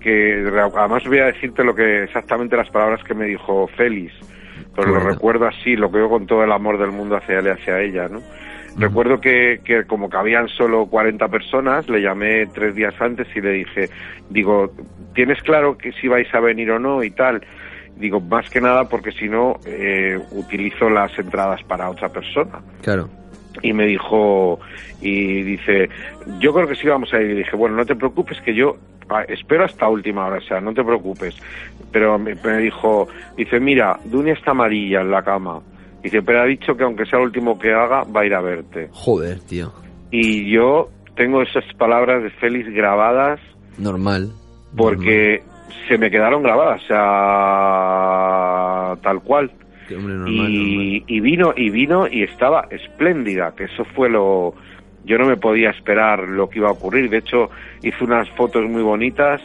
que 0.00 0.44
además 0.76 1.04
voy 1.06 1.18
a 1.20 1.26
decirte 1.26 1.62
lo 1.62 1.72
que 1.76 2.02
exactamente 2.02 2.56
las 2.56 2.68
palabras 2.70 3.04
que 3.04 3.14
me 3.14 3.26
dijo 3.26 3.68
Félix 3.76 4.12
pero 4.74 4.88
Qué 4.88 4.94
lo 4.98 5.00
recuerdo 5.08 5.46
así 5.46 5.76
lo 5.76 5.88
que 5.92 5.98
yo 5.98 6.08
con 6.08 6.26
todo 6.26 6.42
el 6.42 6.50
amor 6.50 6.76
del 6.76 6.90
mundo 6.90 7.14
hacia 7.16 7.38
él 7.38 7.46
y 7.46 7.50
hacia 7.50 7.80
ella 7.80 8.08
no 8.08 8.20
Recuerdo 8.78 9.20
que, 9.20 9.60
que 9.64 9.84
como 9.84 10.10
que 10.10 10.16
habían 10.16 10.48
solo 10.48 10.86
40 10.86 11.28
personas, 11.28 11.88
le 11.88 12.02
llamé 12.02 12.46
tres 12.46 12.74
días 12.74 12.94
antes 13.00 13.26
y 13.34 13.40
le 13.40 13.52
dije, 13.52 13.88
digo, 14.28 14.70
¿tienes 15.14 15.40
claro 15.42 15.78
que 15.78 15.92
si 15.92 16.08
vais 16.08 16.32
a 16.34 16.40
venir 16.40 16.70
o 16.70 16.78
no 16.78 17.02
y 17.02 17.10
tal? 17.10 17.42
Digo, 17.96 18.20
más 18.20 18.50
que 18.50 18.60
nada 18.60 18.88
porque 18.88 19.12
si 19.12 19.28
no, 19.28 19.58
eh, 19.64 20.18
utilizo 20.32 20.90
las 20.90 21.18
entradas 21.18 21.62
para 21.62 21.88
otra 21.88 22.10
persona. 22.10 22.60
Claro. 22.82 23.08
Y 23.62 23.72
me 23.72 23.86
dijo, 23.86 24.60
y 25.00 25.42
dice, 25.42 25.88
yo 26.38 26.52
creo 26.52 26.68
que 26.68 26.74
sí 26.74 26.86
vamos 26.86 27.12
a 27.14 27.20
ir. 27.22 27.30
Y 27.30 27.34
dije, 27.36 27.56
bueno, 27.56 27.76
no 27.76 27.86
te 27.86 27.96
preocupes 27.96 28.38
que 28.42 28.54
yo 28.54 28.76
ah, 29.08 29.24
espero 29.26 29.64
hasta 29.64 29.88
última 29.88 30.26
hora, 30.26 30.36
o 30.36 30.42
sea, 30.42 30.60
no 30.60 30.74
te 30.74 30.84
preocupes. 30.84 31.34
Pero 31.90 32.18
me, 32.18 32.34
me 32.34 32.58
dijo, 32.58 33.08
dice, 33.38 33.58
mira, 33.58 33.98
Dunia 34.04 34.34
está 34.34 34.50
amarilla 34.50 35.00
en 35.00 35.10
la 35.10 35.22
cama. 35.22 35.62
Dice, 36.02 36.22
pero 36.22 36.42
ha 36.42 36.44
dicho 36.44 36.76
que 36.76 36.84
aunque 36.84 37.04
sea 37.06 37.18
el 37.18 37.26
último 37.26 37.58
que 37.58 37.72
haga, 37.72 38.04
va 38.04 38.20
a 38.20 38.26
ir 38.26 38.34
a 38.34 38.40
verte. 38.40 38.88
Joder, 38.92 39.40
tío. 39.40 39.72
Y 40.10 40.50
yo 40.50 40.90
tengo 41.16 41.42
esas 41.42 41.64
palabras 41.74 42.22
de 42.22 42.30
Félix 42.30 42.68
grabadas 42.72 43.40
Normal. 43.78 44.30
porque 44.76 45.42
se 45.88 45.98
me 45.98 46.10
quedaron 46.10 46.42
grabadas, 46.42 46.82
o 46.84 46.86
sea, 46.86 46.96
tal 49.02 49.20
cual. 49.22 49.50
Qué 49.88 49.96
hombre, 49.96 50.14
normal, 50.14 50.50
y, 50.50 51.04
y 51.06 51.20
vino 51.20 51.52
y 51.56 51.70
vino 51.70 52.06
y 52.08 52.24
estaba 52.24 52.66
espléndida, 52.70 53.54
que 53.56 53.64
eso 53.64 53.84
fue 53.84 54.10
lo 54.10 54.54
yo 55.06 55.18
no 55.18 55.26
me 55.26 55.36
podía 55.36 55.70
esperar 55.70 56.28
lo 56.28 56.50
que 56.50 56.58
iba 56.58 56.68
a 56.68 56.72
ocurrir. 56.72 57.08
De 57.08 57.18
hecho, 57.18 57.48
hice 57.82 58.04
unas 58.04 58.28
fotos 58.30 58.68
muy 58.68 58.82
bonitas 58.82 59.40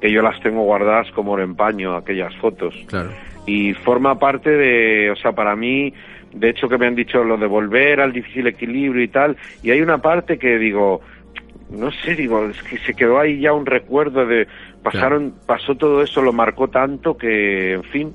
que 0.00 0.12
yo 0.12 0.20
las 0.20 0.38
tengo 0.40 0.64
guardadas 0.64 1.10
como 1.12 1.38
en 1.38 1.54
paño, 1.54 1.94
aquellas 1.94 2.34
fotos. 2.36 2.74
Claro. 2.88 3.10
Y 3.46 3.74
forma 3.74 4.18
parte 4.18 4.50
de, 4.50 5.10
o 5.10 5.16
sea, 5.16 5.32
para 5.32 5.54
mí, 5.54 5.92
de 6.32 6.50
hecho 6.50 6.68
que 6.68 6.78
me 6.78 6.86
han 6.86 6.94
dicho 6.94 7.22
lo 7.22 7.36
de 7.36 7.46
volver 7.46 8.00
al 8.00 8.12
difícil 8.12 8.46
equilibrio 8.46 9.02
y 9.02 9.08
tal, 9.08 9.36
y 9.62 9.70
hay 9.70 9.80
una 9.80 9.98
parte 9.98 10.38
que 10.38 10.58
digo, 10.58 11.00
no 11.70 11.90
sé, 11.90 12.14
digo, 12.14 12.44
es 12.46 12.62
que 12.62 12.78
se 12.78 12.94
quedó 12.94 13.18
ahí 13.18 13.40
ya 13.40 13.52
un 13.52 13.66
recuerdo 13.66 14.26
de 14.26 14.46
pasaron, 14.82 15.34
pasó 15.46 15.74
todo 15.74 16.02
eso, 16.02 16.22
lo 16.22 16.32
marcó 16.32 16.68
tanto 16.68 17.16
que, 17.16 17.72
en 17.72 17.84
fin. 17.84 18.14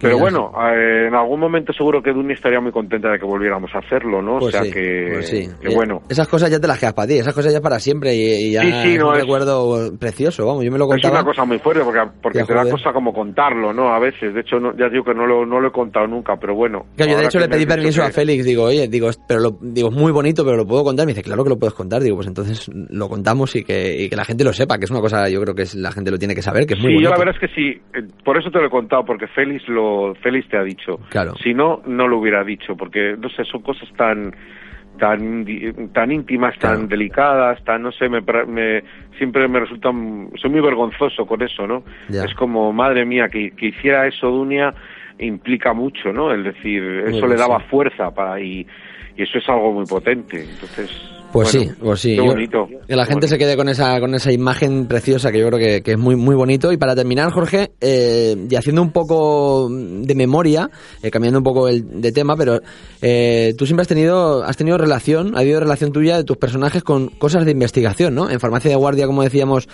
Pero 0.00 0.18
bueno, 0.18 0.52
eh, 0.72 1.06
en 1.08 1.14
algún 1.14 1.40
momento 1.40 1.72
seguro 1.72 2.02
que 2.02 2.12
Duny 2.12 2.34
estaría 2.34 2.60
muy 2.60 2.72
contenta 2.72 3.10
de 3.10 3.18
que 3.18 3.24
volviéramos 3.24 3.70
a 3.74 3.78
hacerlo, 3.78 4.20
¿no? 4.22 4.38
Pues 4.38 4.54
o 4.54 4.58
sea 4.58 4.62
sí, 4.64 4.72
que, 4.72 5.08
pues 5.12 5.28
sí. 5.28 5.48
que 5.60 5.68
Eh, 5.68 5.74
bueno. 5.74 6.00
Esas 6.08 6.28
cosas 6.28 6.50
ya 6.50 6.60
te 6.60 6.66
las 6.66 6.78
quedas 6.78 6.94
para 6.94 7.08
ti, 7.08 7.14
esas 7.18 7.34
cosas 7.34 7.52
ya 7.52 7.60
para 7.60 7.78
siempre 7.78 8.14
y, 8.14 8.48
y 8.48 8.52
ya 8.52 8.62
Sí, 8.62 8.72
sí, 8.82 8.92
es 8.94 8.98
no, 8.98 9.08
un 9.08 9.14
es- 9.16 9.20
recuerdo 9.22 9.98
precioso, 9.98 10.46
vamos, 10.46 10.64
yo 10.64 10.70
me 10.72 10.78
lo 10.78 10.84
Es 10.84 10.90
contaba. 11.02 11.20
una 11.20 11.24
cosa 11.24 11.44
muy 11.44 11.58
fuerte 11.58 11.82
porque, 11.84 12.00
porque 12.22 12.44
te 12.44 12.54
da 12.54 12.68
cosa 12.70 12.92
como 12.92 13.12
contarlo, 13.12 13.72
¿no? 13.72 13.88
A 13.94 13.98
veces, 13.98 14.34
de 14.34 14.40
hecho, 14.40 14.58
no, 14.60 14.76
ya 14.76 14.88
digo 14.88 15.04
que 15.04 15.14
no 15.14 15.26
lo, 15.26 15.46
no 15.46 15.60
lo 15.60 15.68
he 15.68 15.72
contado 15.72 16.06
nunca, 16.06 16.36
pero 16.40 16.54
bueno. 16.54 16.84
Claro, 16.96 17.12
yo 17.12 17.18
de 17.18 17.24
hecho 17.24 17.38
le 17.38 17.48
pedí 17.48 17.66
permiso 17.66 18.02
a 18.02 18.10
Félix, 18.10 18.44
digo, 18.44 18.64
oye, 18.64 18.88
digo, 18.88 19.08
pero 19.26 19.40
lo, 19.40 19.58
digo, 19.60 19.88
es 19.88 19.94
muy 19.96 20.12
bonito, 20.12 20.44
pero 20.44 20.56
lo 20.56 20.66
puedo 20.66 20.84
contar. 20.84 21.06
Me 21.06 21.12
dice, 21.12 21.22
claro 21.22 21.42
que 21.44 21.50
lo 21.50 21.58
puedes 21.58 21.74
contar, 21.74 22.02
digo, 22.02 22.16
pues 22.16 22.28
entonces 22.28 22.68
lo 22.90 23.08
contamos 23.08 23.54
y 23.56 23.64
que, 23.64 23.96
y 24.02 24.08
que 24.08 24.16
la 24.16 24.24
gente 24.24 24.44
lo 24.44 24.52
sepa, 24.52 24.78
que 24.78 24.84
es 24.84 24.90
una 24.90 25.00
cosa, 25.00 25.28
yo 25.28 25.40
creo 25.40 25.54
que 25.54 25.62
es, 25.62 25.74
la 25.74 25.90
gente 25.92 26.10
lo 26.10 26.18
tiene 26.18 26.34
que 26.34 26.42
saber, 26.42 26.66
que 26.66 26.74
es 26.74 26.80
muy 26.80 26.88
sí, 26.90 26.94
bonito. 26.96 27.10
yo 27.10 27.14
la 27.14 27.18
verdad 27.18 27.34
es 27.40 27.48
que 27.48 27.54
sí, 27.54 27.80
eh, 27.94 28.02
por 28.24 28.36
eso 28.38 28.50
te 28.50 28.58
lo 28.60 28.66
he 28.66 28.70
contado, 28.70 29.04
porque 29.04 29.26
Félix 29.28 29.66
lo, 29.68 29.85
Félix 30.22 30.48
te 30.48 30.56
ha 30.56 30.62
dicho. 30.62 30.98
Claro. 31.10 31.34
Si 31.42 31.54
no, 31.54 31.82
no 31.86 32.08
lo 32.08 32.18
hubiera 32.18 32.42
dicho, 32.44 32.76
porque, 32.76 33.16
no 33.18 33.28
sé, 33.30 33.44
son 33.44 33.62
cosas 33.62 33.88
tan 33.96 34.34
tan 34.98 35.44
tan 35.92 36.10
íntimas, 36.10 36.58
tan 36.58 36.88
delicadas, 36.88 37.62
tan, 37.64 37.82
no 37.82 37.92
sé, 37.92 38.08
me, 38.08 38.22
me- 38.46 38.82
siempre 39.18 39.46
me 39.46 39.60
resultan, 39.60 40.30
soy 40.40 40.50
muy 40.50 40.60
vergonzoso 40.62 41.26
con 41.26 41.42
eso, 41.42 41.66
¿no? 41.66 41.82
Ya. 42.08 42.24
Es 42.24 42.34
como, 42.34 42.72
madre 42.72 43.04
mía, 43.04 43.28
que, 43.28 43.50
que 43.50 43.66
hiciera 43.66 44.06
eso 44.06 44.30
Dunia 44.30 44.72
implica 45.18 45.74
mucho, 45.74 46.12
¿no? 46.12 46.32
Es 46.32 46.42
decir, 46.44 46.82
eso 47.06 47.26
le 47.26 47.36
daba 47.36 47.58
sí. 47.60 47.66
fuerza 47.70 48.10
para, 48.14 48.40
y, 48.40 48.66
y 49.16 49.22
eso 49.22 49.38
es 49.38 49.48
algo 49.48 49.72
muy 49.72 49.86
potente, 49.86 50.40
entonces... 50.42 51.15
Pues 51.36 51.52
bueno, 51.52 51.70
sí, 51.70 51.76
pues 51.82 52.00
sí. 52.00 52.08
Qué 52.10 52.16
yo- 52.16 52.24
bonito. 52.24 52.66
que 52.86 52.96
la 52.96 53.04
gente 53.04 53.28
se 53.28 53.36
quede 53.38 53.56
con 53.56 53.68
esa, 53.68 54.00
con 54.00 54.14
esa 54.14 54.32
imagen 54.32 54.86
preciosa 54.86 55.30
que 55.30 55.38
yo 55.38 55.48
creo 55.48 55.58
que, 55.58 55.82
que 55.82 55.92
es 55.92 55.98
muy, 55.98 56.16
muy 56.16 56.34
bonito. 56.34 56.72
Y 56.72 56.76
para 56.78 56.94
terminar, 56.94 57.30
Jorge, 57.30 57.72
eh, 57.80 58.36
y 58.48 58.54
haciendo 58.54 58.80
un 58.82 58.90
poco 58.92 59.68
de 59.70 60.14
memoria, 60.14 60.70
eh, 61.02 61.10
cambiando 61.10 61.38
un 61.38 61.44
poco 61.44 61.68
el, 61.68 62.00
de 62.00 62.12
tema, 62.12 62.36
pero 62.36 62.60
eh, 63.02 63.54
tú 63.58 63.66
siempre 63.66 63.82
has 63.82 63.88
tenido, 63.88 64.42
has 64.44 64.56
tenido 64.56 64.78
relación, 64.78 65.36
ha 65.36 65.40
habido 65.40 65.60
relación 65.60 65.92
tuya 65.92 66.16
de 66.16 66.24
tus 66.24 66.36
personajes 66.38 66.82
con 66.82 67.08
cosas 67.08 67.44
de 67.44 67.50
investigación, 67.50 68.14
¿no? 68.14 68.30
En 68.30 68.40
farmacia 68.40 68.70
de 68.70 68.76
guardia, 68.76 69.06
como 69.06 69.22
decíamos, 69.22 69.68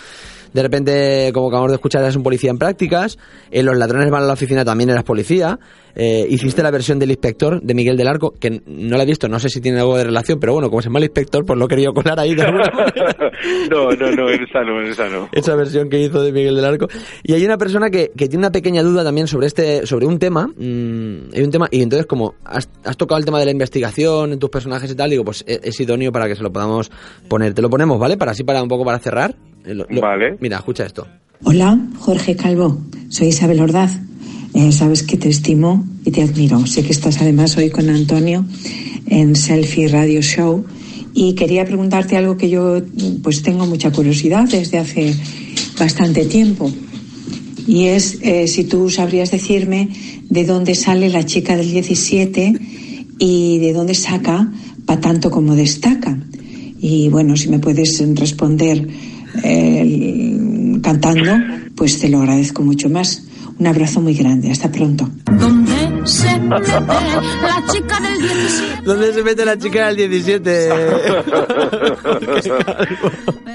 de 0.53 0.63
repente, 0.63 1.31
como 1.33 1.49
acabamos 1.49 1.71
de 1.71 1.77
escuchar, 1.77 2.03
eras 2.03 2.17
un 2.17 2.23
policía 2.23 2.51
en 2.51 2.59
prácticas. 2.59 3.19
En 3.51 3.67
Los 3.67 3.77
ladrones 3.77 4.11
van 4.11 4.23
a 4.23 4.27
la 4.27 4.33
oficina 4.35 4.65
también 4.65 4.91
eras 4.91 5.05
policía. 5.05 5.59
Eh, 5.95 6.27
hiciste 6.29 6.63
la 6.63 6.71
versión 6.71 6.99
del 6.99 7.11
inspector 7.11 7.61
de 7.61 7.75
Miguel 7.75 7.97
del 7.97 8.09
Arco, 8.09 8.33
que 8.39 8.63
no 8.67 8.97
la 8.97 9.03
he 9.03 9.07
visto, 9.07 9.29
no 9.29 9.39
sé 9.39 9.49
si 9.49 9.61
tiene 9.61 9.81
algo 9.81 9.97
de 9.97 10.05
relación, 10.05 10.41
pero 10.41 10.55
bueno, 10.55 10.71
como 10.71 10.81
se 10.81 10.89
llama 10.89 11.01
el 11.01 11.05
inspector, 11.05 11.45
pues 11.45 11.59
lo 11.59 11.67
he 11.67 11.69
querido 11.69 11.93
colar 11.93 12.19
ahí 12.19 12.35
de 12.35 12.43
alguna 12.43 12.71
manera. 12.71 13.31
no, 13.71 13.91
no, 13.91 14.11
no, 14.13 14.31
en 14.31 14.43
esa 14.43 14.63
no, 14.63 14.81
en 14.81 14.91
esa 14.91 15.09
no. 15.09 15.29
esa 15.33 15.55
versión 15.55 15.91
que 15.91 16.01
hizo 16.01 16.23
de 16.23 16.33
Miguel 16.33 16.57
del 16.57 16.65
Arco. 16.65 16.89
Y 17.23 17.35
hay 17.35 17.45
una 17.45 17.59
persona 17.59 17.91
que, 17.91 18.11
que 18.17 18.29
tiene 18.29 18.39
una 18.39 18.53
pequeña 18.53 18.83
duda 18.83 19.05
también 19.05 19.27
sobre 19.27 19.47
este, 19.47 19.87
sobre 19.87 20.07
un 20.07 20.19
tema. 20.19 20.47
mm, 20.47 21.35
hay 21.35 21.43
un 21.43 21.51
tema, 21.51 21.69
y 21.71 21.83
entonces 21.83 22.07
como 22.07 22.35
has, 22.45 22.71
has 22.85 22.97
tocado 22.97 23.19
el 23.19 23.25
tema 23.25 23.39
de 23.39 23.45
la 23.45 23.51
investigación 23.51 24.33
en 24.33 24.39
tus 24.39 24.49
personajes 24.49 24.91
y 24.91 24.95
tal, 24.95 25.11
digo, 25.11 25.25
pues 25.25 25.45
es, 25.47 25.61
es 25.63 25.81
idóneo 25.81 26.11
para 26.11 26.27
que 26.27 26.37
se 26.37 26.43
lo 26.43 26.53
podamos 26.53 26.91
poner. 27.29 27.53
Te 27.53 27.61
lo 27.61 27.69
ponemos, 27.69 27.99
¿vale? 27.99 28.17
Para 28.17 28.33
así, 28.33 28.45
para 28.45 28.63
un 28.63 28.69
poco 28.69 28.85
para 28.85 28.99
cerrar. 28.99 29.35
Eh, 29.65 29.75
lo- 29.75 29.87
lo- 29.89 30.01
Vale. 30.01 30.37
Mira, 30.41 30.59
escucha 30.59 30.85
esto. 30.87 31.07
Hola, 31.45 31.79
Jorge 31.99 32.37
Calvo. 32.37 32.81
Soy 33.09 33.29
Isabel 33.29 33.61
Ordaz. 33.61 33.99
Eh, 34.55 34.71
sabes 34.73 35.03
que 35.03 35.17
te 35.17 35.29
estimo 35.29 35.85
y 36.05 36.11
te 36.11 36.23
admiro. 36.23 36.67
Sé 36.67 36.83
que 36.83 36.93
estás 36.93 37.21
además 37.21 37.57
hoy 37.57 37.71
con 37.71 37.89
Antonio 37.89 38.45
en 39.07 39.35
Selfie 39.35 39.89
Radio 39.89 40.21
Show 40.21 40.65
y 41.15 41.35
quería 41.35 41.65
preguntarte 41.65 42.17
algo 42.17 42.37
que 42.37 42.49
yo 42.51 42.81
pues 43.23 43.43
tengo 43.43 43.67
mucha 43.67 43.91
curiosidad 43.93 44.49
desde 44.49 44.79
hace 44.79 45.15
bastante 45.79 46.27
tiempo. 46.27 46.71
Y 47.67 47.85
es 47.87 48.19
eh, 48.23 48.47
si 48.49 48.65
tú 48.65 48.91
sabrías 48.91 49.31
decirme 49.31 49.89
de 50.29 50.45
dónde 50.45 50.75
sale 50.75 51.09
la 51.09 51.25
chica 51.25 51.57
del 51.57 51.71
17 51.71 52.53
y 53.19 53.59
de 53.59 53.73
dónde 53.73 53.95
saca 53.95 54.53
pa 54.85 55.01
tanto 55.01 55.31
como 55.31 55.55
destaca. 55.55 56.19
Y 56.79 57.09
bueno, 57.09 57.37
si 57.37 57.49
me 57.49 57.59
puedes 57.61 58.03
responder 58.17 58.87
cantando, 60.83 61.33
pues 61.77 61.99
te 62.01 62.09
lo 62.09 62.19
agradezco 62.19 62.63
mucho 62.63 62.89
más. 62.89 63.25
Un 63.59 63.67
abrazo 63.67 64.01
muy 64.01 64.15
grande. 64.15 64.51
Hasta 64.51 64.71
pronto. 64.71 65.09
¿Dónde 65.39 65.73
se 66.05 66.39
mete 66.41 66.73
la 66.81 67.65
chica 67.71 68.01
del 68.01 68.12
17? 68.12 68.12
¿Dónde 68.85 69.13
se 69.13 69.23
mete 69.23 69.45
la 69.45 69.57
chica 69.59 69.87
del 69.89 69.97
17? 70.11 70.69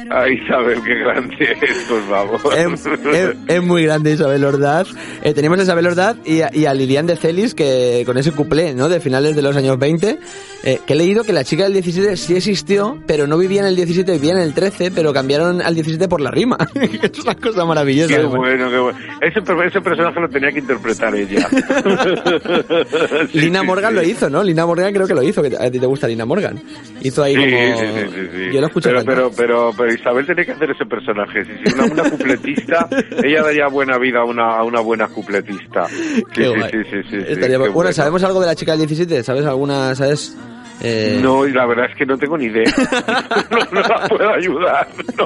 Ay, 0.09 0.39
Isabel, 0.43 0.82
qué 0.86 0.95
grande 0.95 1.57
es, 1.61 1.78
por 1.89 2.01
favor. 2.07 2.39
es, 2.57 2.86
es- 2.86 3.36
es 3.47 3.63
muy 3.63 3.84
grande 3.84 4.13
Isabel 4.13 4.43
Ordaz. 4.45 4.88
Eh, 5.22 5.34
tenemos 5.34 5.59
a 5.59 5.63
Isabel 5.63 5.88
Ordaz 5.88 6.15
y 6.26 6.41
a, 6.41 6.49
y 6.53 6.65
a 6.65 6.74
Lilian 6.74 7.05
de 7.07 7.18
Celis, 7.18 7.53
que 7.53 8.03
con 8.05 8.18
ese 8.18 8.32
cuplé, 8.32 8.74
¿no? 8.74 8.88
De 8.89 8.99
finales 9.01 9.36
de 9.36 9.41
los 9.41 9.55
años 9.57 9.78
20, 9.78 10.18
eh, 10.63 10.80
que 10.86 10.93
he 10.93 10.95
leído 10.95 11.24
que 11.26 11.34
la 11.34 11.43
chica 11.43 11.63
del 11.63 11.74
17 11.74 12.15
sí 12.15 12.36
existió, 12.38 12.97
pero 13.05 13.28
no 13.28 13.38
vivía 13.38 13.59
en 13.61 13.68
el 13.68 13.76
17, 13.76 14.13
vivía 14.13 14.32
en 14.34 14.39
el 14.39 14.53
13, 14.53 14.91
pero 14.91 15.11
cambiaron 15.13 15.61
al 15.61 15.74
17 15.76 16.07
por 16.07 16.22
la 16.22 16.32
rima. 16.32 16.57
es 16.76 17.20
una 17.20 17.36
cosa 17.36 17.65
maravillosa. 17.65 18.15
Qué 18.15 18.24
¿no? 18.24 18.30
bueno, 18.30 18.70
qué 18.70 18.78
bueno. 18.80 18.97
Ese, 19.22 19.39
ese 19.68 19.82
personaje 19.82 20.20
lo 20.22 20.30
tenía 20.30 20.51
que 20.53 20.59
interpretar 20.59 21.13
ella. 21.15 21.47
Lina 23.34 23.63
Morgan 23.63 23.93
lo 23.95 24.03
hizo, 24.03 24.30
¿no? 24.30 24.41
Lina 24.43 24.57
Morgan 24.66 24.93
creo 24.93 25.08
que 25.08 25.14
lo 25.14 25.24
hizo, 25.24 25.41
que 25.41 25.55
a 25.60 25.70
ti 25.70 25.80
te 25.80 25.86
gusta 25.86 26.08
Lina 26.08 26.26
Morgan. 26.26 26.60
Hizo 27.01 27.24
ahí 27.24 27.36
Sí, 27.36 27.41
como... 27.41 27.78
sí, 27.78 27.86
sí, 27.88 28.01
sí, 28.14 28.28
sí. 28.34 28.53
Yo 28.53 28.62
lo 28.62 28.68
escuché 28.68 28.89
pero, 28.89 29.03
pero, 29.05 29.32
pero, 29.36 29.72
pero 29.78 29.93
Isabel 29.93 30.26
tenía 30.26 30.45
que 30.45 30.51
hacer 30.53 30.72
ese 30.72 30.86
personaje. 30.86 31.43
Si 31.45 31.74
una, 31.74 31.86
una 31.86 32.10
cupletista, 32.10 32.88
ella 33.24 33.43
daría 33.43 33.68
buena 33.68 33.97
vida 33.97 34.20
a 34.20 34.26
una, 34.26 34.58
a 34.58 34.64
una 34.64 34.80
buena 34.82 35.08
cupletista. 35.08 35.86
Sí, 35.88 36.24
Qué 36.34 36.43
sí, 36.45 36.49
guay. 36.58 36.72
sí, 36.72 36.99
sí, 37.10 37.18
Estaría 37.28 37.58
bueno. 37.58 37.91
¿sabemos 37.93 38.24
algo 38.24 38.39
de 38.41 38.47
la 38.47 38.55
chica 38.55 38.72
del 38.72 38.82
17? 38.88 39.24
¿Sabes 39.24 39.45
alguna, 39.45 39.93
sabes? 39.95 40.36
Eh, 40.80 41.20
No, 41.24 41.43
y 41.47 41.51
la 41.53 41.66
verdad 41.66 41.88
es 41.89 41.97
que 41.97 42.05
no 42.05 42.18
tengo 42.20 42.38
ni 42.38 42.45
idea. 42.45 42.66
no, 43.49 43.58
no 43.72 43.82
la 43.82 44.08
puedo 44.08 44.30
ayudar. 44.32 44.88
No, 45.18 45.26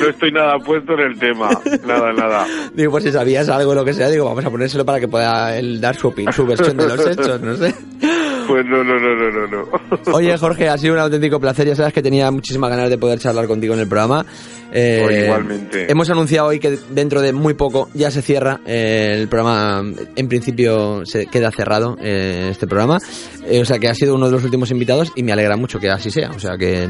no 0.00 0.08
estoy 0.08 0.30
nada 0.30 0.56
puesto 0.64 0.92
en 0.92 1.00
el 1.00 1.18
tema. 1.18 1.48
Nada, 1.84 2.12
nada. 2.12 2.46
Digo, 2.72 2.92
pues 2.92 3.02
si 3.04 3.10
sabías 3.10 3.48
algo 3.48 3.74
lo 3.74 3.84
que 3.84 3.94
sea, 3.94 4.08
digo, 4.08 4.26
vamos 4.26 4.44
a 4.44 4.50
ponérselo 4.50 4.84
para 4.84 5.00
que 5.00 5.08
pueda 5.08 5.56
él 5.58 5.80
dar 5.80 5.96
su, 5.96 6.06
opinión, 6.08 6.32
su 6.32 6.46
versión 6.46 6.76
de 6.76 6.86
los 6.86 7.04
hechos, 7.04 7.40
no 7.40 7.56
sé. 7.56 7.74
Pues 8.46 8.64
no, 8.66 8.82
no, 8.84 8.98
no, 8.98 9.14
no, 9.14 9.30
no, 9.30 9.46
no. 9.46 9.68
Oye, 10.14 10.36
Jorge, 10.36 10.68
ha 10.68 10.76
sido 10.78 10.94
un 10.94 11.00
auténtico 11.00 11.38
placer. 11.40 11.66
Ya 11.66 11.74
sabes 11.76 11.92
que 11.92 12.02
tenía 12.02 12.30
muchísimas 12.30 12.70
ganas 12.70 12.90
de 12.90 12.98
poder 12.98 13.18
charlar 13.18 13.46
contigo 13.46 13.74
en 13.74 13.80
el 13.80 13.88
programa. 13.88 14.24
Eh, 14.72 15.00
Pues 15.04 15.24
igualmente. 15.24 15.90
Hemos 15.90 16.10
anunciado 16.10 16.48
hoy 16.48 16.58
que 16.58 16.78
dentro 16.90 17.20
de 17.20 17.32
muy 17.32 17.54
poco 17.54 17.88
ya 17.94 18.10
se 18.10 18.22
cierra 18.22 18.60
eh, 18.66 19.14
el 19.18 19.28
programa. 19.28 19.82
En 20.16 20.28
principio 20.28 21.04
se 21.04 21.26
queda 21.26 21.50
cerrado 21.50 21.96
eh, 22.00 22.48
este 22.50 22.66
programa. 22.66 22.98
Eh, 23.46 23.60
o 23.60 23.64
sea 23.64 23.78
que 23.78 23.88
ha 23.88 23.94
sido 23.94 24.14
uno 24.14 24.26
de 24.26 24.32
los 24.32 24.44
últimos 24.44 24.70
invitados 24.70 25.12
y 25.16 25.22
me 25.22 25.32
alegra 25.32 25.56
mucho 25.56 25.78
que 25.78 25.90
así 25.90 26.10
sea. 26.10 26.30
O 26.30 26.38
sea 26.38 26.56
que 26.58 26.88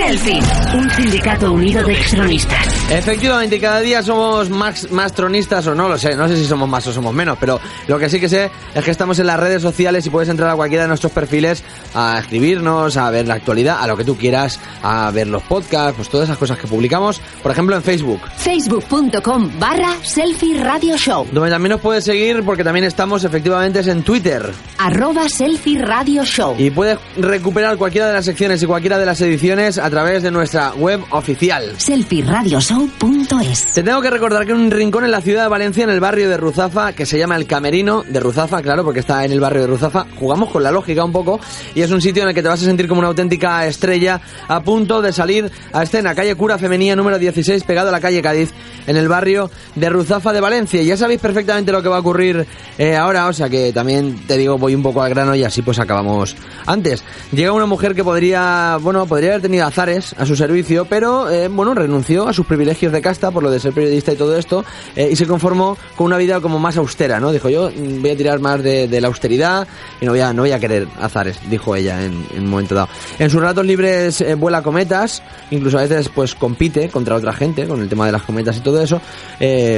Selfie, 0.00 0.40
un 0.74 0.90
sindicato 0.90 1.52
unido 1.52 1.84
de 1.84 1.92
extronistas. 1.92 2.90
Efectivamente, 2.90 3.60
cada 3.60 3.80
día 3.80 4.02
somos 4.02 4.48
más, 4.48 4.90
más 4.90 5.12
tronistas 5.12 5.66
o 5.66 5.74
no 5.74 5.90
lo 5.90 5.98
sé, 5.98 6.16
no 6.16 6.26
sé 6.26 6.36
si 6.36 6.46
somos 6.46 6.66
más 6.66 6.86
o 6.86 6.92
somos 6.92 7.12
menos, 7.12 7.36
pero 7.38 7.60
lo 7.86 7.98
que 7.98 8.08
sí 8.08 8.18
que 8.18 8.28
sé 8.28 8.50
es 8.74 8.82
que 8.82 8.90
estamos 8.90 9.18
en 9.18 9.26
las 9.26 9.38
redes 9.38 9.60
sociales 9.60 10.06
y 10.06 10.10
puedes 10.10 10.30
entrar 10.30 10.48
a 10.48 10.56
cualquiera 10.56 10.84
de 10.84 10.88
nuestros 10.88 11.12
perfiles 11.12 11.62
a 11.94 12.18
escribirnos, 12.18 12.96
a 12.96 13.10
ver 13.10 13.28
la 13.28 13.34
actualidad, 13.34 13.78
a 13.78 13.86
lo 13.86 13.94
que 13.94 14.04
tú 14.04 14.16
quieras, 14.16 14.58
a 14.82 15.10
ver 15.10 15.26
los 15.26 15.42
podcasts, 15.42 15.92
pues 15.96 16.08
todas 16.08 16.28
esas 16.28 16.38
cosas 16.38 16.58
que 16.58 16.66
publicamos, 16.66 17.20
por 17.42 17.52
ejemplo 17.52 17.76
en 17.76 17.82
Facebook, 17.82 18.22
Facebook.com 18.38 19.50
barra 19.60 19.94
Selfie 20.02 20.64
Radio 20.64 20.96
Show. 20.96 21.26
donde 21.30 21.50
también 21.50 21.72
nos 21.72 21.80
puedes 21.82 22.04
seguir 22.04 22.42
porque 22.42 22.64
también 22.64 22.86
estamos 22.86 23.22
efectivamente 23.22 23.80
es 23.80 23.86
en 23.86 24.02
Twitter. 24.02 24.50
Arroba 24.78 25.28
Selfie 25.28 25.78
Radio 25.78 26.24
Show. 26.24 26.54
Y 26.58 26.70
puedes 26.70 26.98
recuperar 27.18 27.76
cualquiera 27.76 28.06
de 28.08 28.14
las 28.14 28.24
secciones 28.24 28.62
y 28.62 28.66
cualquiera 28.66 28.98
de 28.98 29.04
las 29.04 29.20
ediciones 29.20 29.76
a 29.76 29.89
través 29.90 30.22
de 30.22 30.30
nuestra 30.30 30.72
web 30.74 31.00
oficial. 31.10 31.74
Selfieradioshow.es. 31.78 33.74
Te 33.74 33.82
tengo 33.82 34.00
que 34.00 34.10
recordar 34.10 34.46
que 34.46 34.52
un 34.52 34.70
rincón 34.70 35.04
en 35.04 35.10
la 35.10 35.20
ciudad 35.20 35.42
de 35.42 35.48
Valencia, 35.48 35.84
en 35.84 35.90
el 35.90 36.00
barrio 36.00 36.28
de 36.28 36.36
Ruzafa, 36.36 36.92
que 36.92 37.06
se 37.06 37.18
llama 37.18 37.36
El 37.36 37.46
Camerino 37.46 38.02
de 38.02 38.20
Ruzafa, 38.20 38.62
claro, 38.62 38.84
porque 38.84 39.00
está 39.00 39.24
en 39.24 39.32
el 39.32 39.40
barrio 39.40 39.62
de 39.62 39.66
Ruzafa, 39.66 40.06
jugamos 40.18 40.50
con 40.50 40.62
la 40.62 40.70
lógica 40.70 41.04
un 41.04 41.12
poco 41.12 41.40
y 41.74 41.82
es 41.82 41.90
un 41.90 42.00
sitio 42.00 42.22
en 42.22 42.30
el 42.30 42.34
que 42.34 42.42
te 42.42 42.48
vas 42.48 42.62
a 42.62 42.64
sentir 42.64 42.88
como 42.88 43.00
una 43.00 43.08
auténtica 43.08 43.66
estrella 43.66 44.20
a 44.48 44.62
punto 44.62 45.02
de 45.02 45.12
salir 45.12 45.50
a 45.72 45.82
escena. 45.82 46.14
Calle 46.14 46.34
Cura 46.34 46.58
Femenía 46.58 46.96
número 46.96 47.18
16, 47.18 47.64
pegado 47.64 47.88
a 47.88 47.92
la 47.92 48.00
calle 48.00 48.22
Cádiz, 48.22 48.52
en 48.86 48.96
el 48.96 49.08
barrio 49.08 49.50
de 49.74 49.88
Ruzafa 49.88 50.32
de 50.32 50.40
Valencia. 50.40 50.82
Ya 50.82 50.96
sabéis 50.96 51.20
perfectamente 51.20 51.72
lo 51.72 51.82
que 51.82 51.88
va 51.88 51.96
a 51.96 52.00
ocurrir 52.00 52.46
eh, 52.78 52.96
ahora, 52.96 53.28
o 53.28 53.32
sea 53.32 53.48
que 53.48 53.72
también 53.72 54.26
te 54.26 54.36
digo, 54.36 54.58
voy 54.58 54.74
un 54.74 54.82
poco 54.82 55.02
al 55.02 55.10
grano 55.10 55.34
y 55.34 55.44
así 55.44 55.62
pues 55.62 55.78
acabamos 55.78 56.36
antes. 56.66 57.04
Llega 57.32 57.52
una 57.52 57.66
mujer 57.66 57.94
que 57.94 58.04
podría, 58.04 58.78
bueno, 58.80 59.06
podría 59.06 59.30
haber 59.30 59.42
tenido 59.42 59.66
a 59.80 60.26
su 60.26 60.36
servicio, 60.36 60.84
pero 60.84 61.30
eh, 61.30 61.48
bueno, 61.48 61.72
renunció 61.72 62.28
a 62.28 62.34
sus 62.34 62.44
privilegios 62.44 62.92
de 62.92 63.00
casta 63.00 63.30
por 63.30 63.42
lo 63.42 63.50
de 63.50 63.58
ser 63.58 63.72
periodista 63.72 64.12
y 64.12 64.16
todo 64.16 64.36
esto 64.36 64.62
eh, 64.94 65.08
y 65.10 65.16
se 65.16 65.26
conformó 65.26 65.78
con 65.96 66.08
una 66.08 66.18
vida 66.18 66.38
como 66.40 66.58
más 66.58 66.76
austera, 66.76 67.18
¿no? 67.18 67.32
Dijo 67.32 67.48
yo 67.48 67.70
voy 67.72 68.10
a 68.10 68.16
tirar 68.16 68.40
más 68.40 68.62
de, 68.62 68.88
de 68.88 69.00
la 69.00 69.08
austeridad 69.08 69.66
y 69.98 70.04
no 70.04 70.12
voy 70.12 70.20
a, 70.20 70.34
no 70.34 70.42
voy 70.42 70.52
a 70.52 70.60
querer 70.60 70.86
azares, 71.00 71.38
dijo 71.48 71.74
ella 71.74 72.04
en, 72.04 72.26
en 72.34 72.42
un 72.42 72.50
momento 72.50 72.74
dado. 72.74 72.88
En 73.18 73.30
sus 73.30 73.40
ratos 73.40 73.64
libres 73.64 74.20
eh, 74.20 74.34
vuela 74.34 74.62
cometas, 74.62 75.22
incluso 75.50 75.78
a 75.78 75.82
veces 75.82 76.10
pues 76.10 76.34
compite 76.34 76.90
contra 76.90 77.16
otra 77.16 77.32
gente 77.32 77.66
con 77.66 77.80
el 77.80 77.88
tema 77.88 78.04
de 78.04 78.12
las 78.12 78.22
cometas 78.22 78.58
y 78.58 78.60
todo 78.60 78.82
eso. 78.82 79.00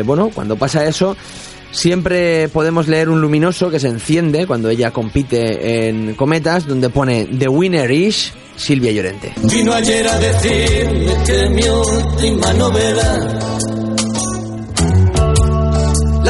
Bueno, 0.05 0.31
cuando 0.35 0.57
pasa 0.57 0.85
eso 0.85 1.17
Siempre 1.73 2.49
podemos 2.49 2.87
leer 2.87 3.09
un 3.09 3.21
luminoso 3.21 3.71
que 3.71 3.81
se 3.81 3.89
enciende 3.89 4.47
cuando 4.47 4.69
ella 4.69 4.91
compite 4.91 5.89
en 5.89 6.15
cometas, 6.15 6.67
donde 6.67 6.91
pone 6.91 7.25
The 7.25 7.49
Winner 7.49 7.91
is 7.91 8.33
Silvia 8.57 8.93
Llorente. 8.93 9.33
Vino 9.43 9.73
ayer 9.73 10.07
a 10.07 10.19
decirme 10.19 11.07
que 11.27 11.49
mi 11.49 11.69
última 11.69 12.53
novela 12.53 13.49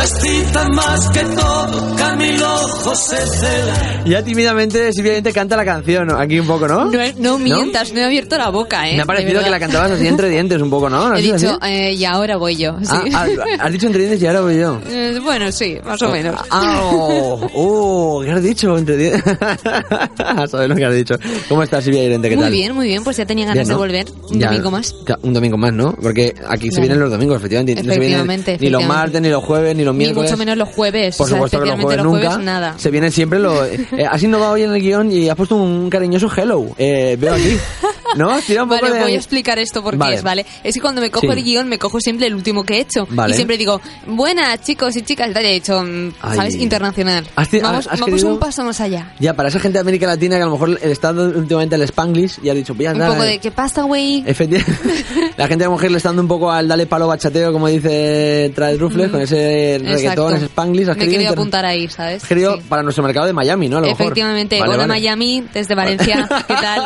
La 0.03 0.09
excita 0.09 0.69
más 0.71 1.09
que 1.11 1.21
todo 1.21 1.95
Camilo 1.97 2.49
José 2.83 3.19
Cela. 3.25 4.03
Ya 4.05 4.21
tímidamente, 4.25 4.93
simplemente 4.93 5.33
canta 5.33 5.57
la 5.57 5.65
canción, 5.65 6.09
¿no? 6.09 6.17
aquí 6.19 6.41
un 6.41 6.47
poco, 6.49 6.67
¿no? 6.67 6.87
No, 6.87 6.99
no 7.19 7.39
mientas, 7.39 7.93
no 7.93 8.01
he 8.01 8.05
abierto 8.05 8.37
la 8.37 8.49
boca, 8.51 8.91
¿eh? 8.91 8.97
Me 8.97 9.03
ha 9.03 9.07
parecido 9.07 9.45
que 9.45 9.51
la 9.51 9.61
cantabas 9.61 9.93
así 9.93 10.09
entre 10.09 10.29
dientes 10.29 10.61
un 10.61 10.71
poco, 10.71 10.91
¿no? 10.91 11.09
¿No 11.11 11.17
He 11.19 11.23
dicho, 11.23 11.57
eh, 11.65 11.93
y 11.93 12.05
ahora 12.05 12.37
voy 12.37 12.57
yo. 12.57 12.77
sí. 12.83 12.89
Ah, 12.91 13.05
ah, 13.15 13.27
has 13.61 13.73
dicho 13.73 13.87
entre 13.87 14.01
dientes 14.01 14.21
y 14.21 14.27
ahora 14.27 14.41
voy 14.41 14.59
yo. 14.59 14.81
Eh, 14.91 15.21
bueno, 15.23 15.53
sí, 15.53 15.79
más 15.85 16.03
o 16.03 16.11
menos. 16.11 16.35
Ah, 16.51 16.81
oh, 16.83 17.49
oh, 17.55 18.23
¿qué 18.25 18.33
has 18.33 18.43
dicho? 18.43 18.77
Entre 18.77 18.97
dientes. 18.97 19.23
Sabes 20.51 20.69
lo 20.69 20.75
que 20.75 20.85
has 20.85 20.95
dicho. 20.97 21.15
¿Cómo 21.49 21.63
estás, 21.63 21.85
Silvia 21.85 22.03
Irente? 22.03 22.29
¿Qué 22.29 22.35
muy 22.35 22.47
tal? 22.47 22.53
bien, 22.53 22.75
muy 22.75 22.89
bien, 22.89 23.05
pues 23.05 23.17
ya 23.19 23.25
tenía 23.25 23.47
ganas 23.47 23.69
de 23.69 23.75
volver. 23.75 24.07
Un 24.31 24.41
Ya, 24.41 24.49
domingo 24.49 24.73
más. 24.73 24.97
Un 25.23 25.33
domingo 25.33 25.57
más, 25.57 25.73
¿no? 25.73 25.95
Porque 25.95 26.35
aquí 26.49 26.65
se 26.67 26.71
Claro. 26.73 26.83
vienen 26.83 27.01
los 27.01 27.11
domingos, 27.13 27.37
efectivamente. 27.37 27.75
No 27.77 27.81
se 27.83 28.01
vienen 28.01 28.03
Efectivamente, 28.03 28.59
Ni 28.61 28.69
los 28.69 28.85
martes, 28.85 29.21
ni 29.23 29.29
los 29.29 29.45
jueves, 29.45 29.77
ni 29.77 29.85
los 29.85 29.92
Ni 29.93 30.05
miércoles. 30.05 30.31
mucho 30.31 30.39
menos 30.39 30.57
los 30.57 30.69
jueves. 30.69 31.17
Por 31.17 31.27
o 31.27 31.29
sea, 31.29 31.37
supuesto 31.37 31.61
que 31.61 31.67
los 31.71 31.81
jueves 31.81 31.97
los 32.03 32.13
nunca. 32.13 32.27
jueves, 32.29 32.45
nada. 32.45 32.75
Se 32.79 32.91
vienen 32.91 33.13
siempre 33.13 33.39
los... 33.39 33.67
Eh, 33.69 34.07
has 34.11 34.23
innovado 34.23 34.53
hoy 34.53 34.63
en 34.63 34.73
el 34.75 34.81
guion 34.81 35.13
y 35.13 35.29
has 35.29 35.37
puesto 35.37 35.57
un 35.57 35.89
cariñoso 35.91 36.31
hello. 36.37 36.67
Eh, 36.79 37.17
veo 37.19 37.35
aquí. 37.35 37.57
¿No? 38.17 38.41
Tira 38.41 38.63
un 38.65 38.69
poco 38.69 38.83
Vale, 38.83 38.95
de... 38.97 39.03
voy 39.03 39.13
a 39.13 39.17
explicar 39.17 39.59
esto 39.59 39.83
porque 39.83 39.99
Vale. 39.99 40.17
es, 40.17 40.23
¿vale? 40.23 40.47
Es 40.63 40.75
que 40.75 40.81
cuando 40.81 41.01
me 41.01 41.11
cojo 41.11 41.27
Sí. 41.33 41.39
el 41.39 41.45
guion, 41.45 41.69
me 41.69 41.79
cojo 41.79 42.01
siempre 42.01 42.27
el 42.27 42.35
último 42.35 42.65
que 42.65 42.75
he 42.75 42.81
hecho. 42.81 43.07
Vale. 43.11 43.33
Y 43.33 43.37
siempre 43.37 43.57
digo, 43.57 43.81
buenas 44.07 44.61
chicos 44.63 44.97
y 44.97 45.03
chicas, 45.03 45.31
y 45.31 45.33
tal, 45.35 45.45
y 45.45 45.49
he 45.49 45.53
dicho, 45.55 45.83
mm, 45.83 46.13
Ay. 46.23 46.37
¿sabes? 46.37 46.55
Internacional. 46.57 47.27
Has 47.37 47.51
vamos 47.61 47.87
has 47.87 48.01
vamos 48.01 48.07
querido- 48.17 48.29
un 48.33 48.39
paso 48.39 48.65
más 48.65 48.81
allá. 48.81 49.13
Ya, 49.19 49.35
para 49.35 49.49
esa 49.49 49.59
gente 49.61 49.79
de 49.79 49.81
América 49.81 50.07
Latina 50.07 50.37
que 50.37 50.43
a 50.43 50.47
lo 50.47 50.53
mejor 50.53 50.69
le 50.71 50.93
está 50.93 51.13
dando 51.13 51.39
últimamente 51.39 51.77
el 51.77 51.83
Spanglish 51.83 52.39
y 52.43 52.49
ha 52.51 52.55
dicho, 52.55 52.75
voy 52.75 52.87
a 52.87 52.93
Un 52.93 52.99
dar... 52.99 53.11
poco 53.13 53.23
de, 53.23 53.39
¿qué 53.39 53.51
pasa, 53.51 53.83
güey? 53.83 54.23
Efectivamente. 54.27 54.73
La 55.37 55.47
gente 55.49 55.65
lo 55.65 55.73
mejor 55.73 55.91
le 55.91 55.97
está 55.97 56.11
dando 56.11 56.23
un 56.23 56.29
poco 56.29 56.51
al 56.51 56.69
dale 56.69 56.87
palo 56.87 57.07
bachateo, 57.07 57.53
como 57.53 57.69
dice 57.69 58.53
Trae 58.55 58.77
Rufles, 58.77 59.11
con 59.11 59.21
ese 59.21 59.79
reggaetón, 59.83 59.99
Exacto. 60.01 60.35
ese 60.37 60.45
Spanglish. 60.47 60.89
Has 60.89 60.97
Me 60.97 61.01
querido 61.05 61.19
querido 61.19 61.33
apuntar 61.33 61.65
ahí, 61.65 61.89
¿sabes? 61.89 62.23
has 62.23 62.29
querido 62.29 62.59
para 62.69 62.83
nuestro 62.83 63.03
mercado 63.05 63.27
de 63.27 63.33
Miami, 63.33 63.69
¿no? 63.69 63.79
A 63.79 63.81
lo 63.81 63.87
mejor. 63.89 64.03
Efectivamente. 64.03 64.59
Vale, 64.61 64.75
Hola. 64.75 64.87
Miami, 64.87 65.45
desde 65.53 65.75
Valencia. 65.75 66.29
¿Qué 66.49 66.55
tal? 66.55 66.83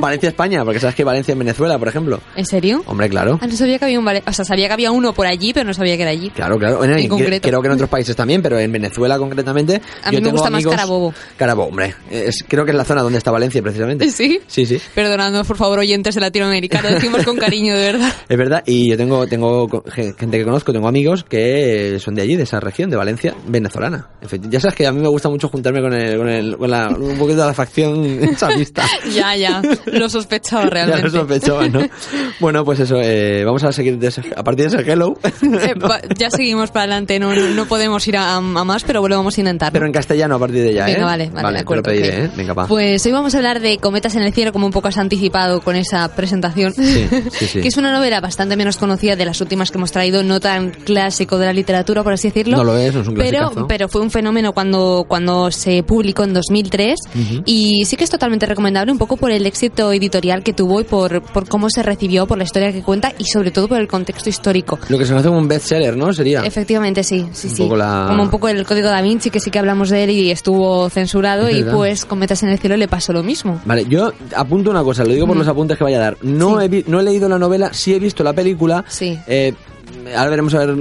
Valencia, 0.00 0.28
España, 0.28 0.62
porque 0.66 0.80
sabes 0.80 0.94
que 0.94 1.04
Valencia 1.04 1.32
en 1.32 1.38
Venezuela, 1.38 1.78
por 1.78 1.88
ejemplo. 1.88 2.20
¿En 2.36 2.44
serio? 2.44 2.82
Hombre, 2.86 3.08
claro. 3.08 3.38
Ah, 3.40 3.46
no 3.46 3.56
sabía 3.56 3.78
que 3.78 3.86
había 3.86 3.98
un 3.98 4.04
Vale- 4.04 4.22
O 4.26 4.32
sea, 4.32 4.44
sabía 4.44 4.66
que 4.66 4.74
había 4.74 4.90
uno 4.92 5.14
por 5.14 5.26
allí, 5.26 5.52
pero 5.54 5.66
no 5.66 5.72
sabía 5.72 5.96
que 5.96 6.02
era 6.02 6.10
allí. 6.10 6.28
Claro, 6.30 6.58
claro. 6.58 6.84
En 6.84 6.90
cre- 6.90 7.08
concreto. 7.08 7.48
creo 7.48 7.62
que 7.62 7.68
en 7.68 7.72
otros 7.74 7.88
países 7.88 8.14
también, 8.14 8.42
pero 8.42 8.58
en 8.58 8.70
Venezuela 8.70 9.16
concretamente. 9.18 9.80
A 10.02 10.10
yo 10.10 10.10
mí 10.10 10.16
me 10.16 10.22
tengo 10.22 10.30
gusta 10.32 10.50
más 10.50 10.64
Carabobo. 10.66 11.14
Carabobo, 11.36 11.68
hombre. 11.68 11.94
Es, 12.10 12.44
creo 12.46 12.64
que 12.64 12.72
es 12.72 12.76
la 12.76 12.84
zona 12.84 13.02
donde 13.02 13.18
está 13.18 13.30
Valencia, 13.30 13.62
precisamente. 13.62 14.10
¿Sí? 14.10 14.40
Sí, 14.46 14.66
sí. 14.66 14.78
Perdonadnos, 14.94 15.46
por 15.46 15.56
favor, 15.56 15.78
oyentes 15.78 16.14
de 16.14 16.20
Latinoamérica. 16.20 16.82
Lo 16.82 16.90
decimos 16.90 17.24
con 17.24 17.36
cariño, 17.36 17.74
de 17.76 17.92
verdad. 17.92 18.12
Es 18.28 18.36
verdad, 18.36 18.62
y 18.66 18.90
yo 18.90 18.96
tengo, 18.96 19.26
tengo 19.26 19.68
gente 19.92 20.38
que 20.38 20.44
conozco, 20.44 20.72
tengo 20.72 20.88
amigos 20.88 21.24
que 21.24 21.98
son 22.00 22.14
de 22.14 22.22
allí, 22.22 22.36
de 22.36 22.42
esa 22.42 22.58
región, 22.60 22.90
de 22.90 22.96
Valencia, 22.96 23.34
venezolana. 23.46 24.08
Efecti- 24.22 24.48
Ya 24.50 24.60
sabes 24.60 24.74
que 24.74 24.86
a 24.86 24.92
mí 24.92 25.00
me 25.00 25.08
gusta 25.08 25.28
mucho 25.28 25.48
juntarme 25.48 25.80
con, 25.80 25.92
el, 25.92 26.16
con, 26.18 26.28
el, 26.28 26.56
con 26.56 26.70
la, 26.70 26.88
un 26.88 27.16
poquito 27.18 27.40
de 27.42 27.46
la 27.46 27.54
facción 27.54 28.18
chavista. 28.36 28.84
Ya, 29.14 29.36
ya. 29.36 29.62
Lo 29.86 30.08
sospechaba 30.08 30.55
Ya 30.64 30.70
realmente. 30.70 31.02
lo 31.02 31.10
sospechaba, 31.10 31.68
¿no? 31.68 31.80
Bueno, 32.40 32.64
pues 32.64 32.80
eso, 32.80 32.96
eh, 33.00 33.44
vamos 33.44 33.64
a 33.64 33.72
seguir 33.72 33.98
de 33.98 34.08
ese- 34.08 34.22
a 34.36 34.42
partir 34.44 34.68
de 34.70 34.76
ese 34.80 34.90
hello, 34.92 35.16
Eh, 35.22 35.74
ya 36.18 36.30
seguimos 36.30 36.70
para 36.70 36.84
adelante, 36.84 37.18
no, 37.18 37.34
no, 37.34 37.66
podemos 37.66 38.06
ir 38.08 38.16
a, 38.16 38.36
a 38.36 38.40
más, 38.40 38.84
pero 38.84 39.06
lo 39.06 39.16
vamos 39.16 39.36
a 39.38 39.40
intentar. 39.40 39.72
pero 39.72 39.86
en 39.86 39.92
castellano 39.92 40.34
a 40.36 40.38
partir 40.38 40.62
de 40.62 40.74
ya, 40.74 40.84
Venga, 40.86 40.98
¿eh? 41.00 41.04
vale, 41.04 41.30
vale, 41.30 41.52
de 41.54 41.60
acuerdo, 41.60 41.82
te 41.84 41.90
lo 41.94 41.96
pediré, 42.00 42.18
ok. 42.18 42.24
¿eh? 42.24 42.30
Venga, 42.36 42.52
va. 42.54 42.66
Pues 42.66 43.04
hoy 43.06 43.12
vamos 43.12 43.34
a 43.34 43.38
hablar 43.38 43.60
de 43.60 43.78
Cometas 43.78 44.14
en 44.16 44.22
el 44.22 44.32
cielo, 44.32 44.52
como 44.52 44.66
un 44.66 44.72
poco 44.72 44.88
has 44.88 44.98
anticipado 44.98 45.60
con 45.60 45.76
esa 45.76 46.14
presentación. 46.14 46.72
Sí, 46.74 47.08
sí, 47.32 47.46
sí. 47.46 47.60
que 47.60 47.68
es 47.68 47.76
una 47.76 47.92
novela 47.92 48.20
bastante 48.20 48.56
menos 48.56 48.76
conocida 48.76 49.16
de 49.16 49.24
las 49.24 49.40
últimas 49.40 49.70
que 49.70 49.78
hemos 49.78 49.92
traído, 49.92 50.22
no 50.22 50.40
tan 50.40 50.70
clásico 50.70 51.38
de 51.38 51.46
la 51.46 51.52
literatura, 51.52 52.02
por 52.02 52.12
así 52.12 52.28
decirlo. 52.28 52.56
No 52.58 52.64
lo 52.64 52.76
es, 52.76 52.94
no 52.94 53.00
es 53.02 53.08
un 53.08 53.14
pero, 53.14 53.38
clasicazo. 53.38 53.66
pero 53.66 53.88
fue 53.88 54.00
un 54.02 54.10
fenómeno 54.10 54.52
cuando, 54.52 55.04
cuando 55.08 55.50
se 55.50 55.82
publicó 55.82 56.24
en 56.24 56.34
2003 56.34 56.98
Ujú. 57.14 57.42
y 57.46 57.84
sí 57.86 57.96
que 57.96 58.04
es 58.04 58.10
totalmente 58.10 58.46
recomendable 58.46 58.92
un 58.92 58.98
poco 58.98 59.16
por 59.16 59.30
el 59.30 59.46
éxito 59.46 59.92
editorial 59.92 60.42
que 60.46 60.52
tuvo 60.52 60.80
y 60.80 60.84
por, 60.84 61.20
por 61.22 61.48
cómo 61.48 61.68
se 61.68 61.82
recibió, 61.82 62.24
por 62.26 62.38
la 62.38 62.44
historia 62.44 62.72
que 62.72 62.80
cuenta 62.82 63.12
y 63.18 63.24
sobre 63.24 63.50
todo 63.50 63.66
por 63.66 63.80
el 63.80 63.88
contexto 63.88 64.30
histórico. 64.30 64.78
Lo 64.88 64.96
que 64.96 65.04
se 65.04 65.10
conoce 65.10 65.26
como 65.28 65.40
un 65.40 65.48
bestseller, 65.48 65.96
¿no? 65.96 66.12
Sería. 66.12 66.42
Efectivamente, 66.44 67.02
sí, 67.02 67.26
sí, 67.32 67.48
Un 67.48 67.54
sí. 67.56 67.62
poco 67.64 67.76
la- 67.76 68.04
Como 68.08 68.22
un 68.22 68.30
poco 68.30 68.46
el 68.48 68.64
código 68.64 68.86
da 68.88 69.02
Vinci, 69.02 69.30
que 69.30 69.40
sí 69.40 69.50
que 69.50 69.58
hablamos 69.58 69.90
de 69.90 70.04
él 70.04 70.10
y 70.10 70.30
estuvo 70.30 70.88
censurado, 70.88 71.48
Es 71.48 71.58
y 71.58 71.62
pues 71.64 72.04
con 72.04 72.20
Metas 72.20 72.44
en 72.44 72.50
el 72.50 72.58
cielo 72.60 72.76
le 72.76 72.86
pasó 72.86 73.12
lo 73.12 73.24
mismo. 73.24 73.60
Vale, 73.64 73.84
yo 73.88 74.12
apunto 74.36 74.70
una 74.70 74.84
cosa, 74.84 75.02
lo 75.04 75.12
digo 75.12 75.26
por 75.26 75.34
Mm. 75.34 75.38
los 75.40 75.48
apuntes 75.48 75.76
que 75.76 75.82
vaya 75.84 75.96
a 75.96 76.00
dar. 76.00 76.16
No, 76.22 76.60
he, 76.60 76.68
vi- 76.68 76.84
no 76.86 77.00
he 77.00 77.02
leído 77.02 77.28
la 77.28 77.38
novela, 77.40 77.72
sí 77.74 77.92
he 77.92 77.98
visto 77.98 78.22
la 78.22 78.32
película. 78.32 78.84
Sí. 78.86 79.18
Eh, 79.26 79.52
ahora 80.16 80.30
veremos 80.30 80.54
a 80.54 80.64
ver 80.64 80.74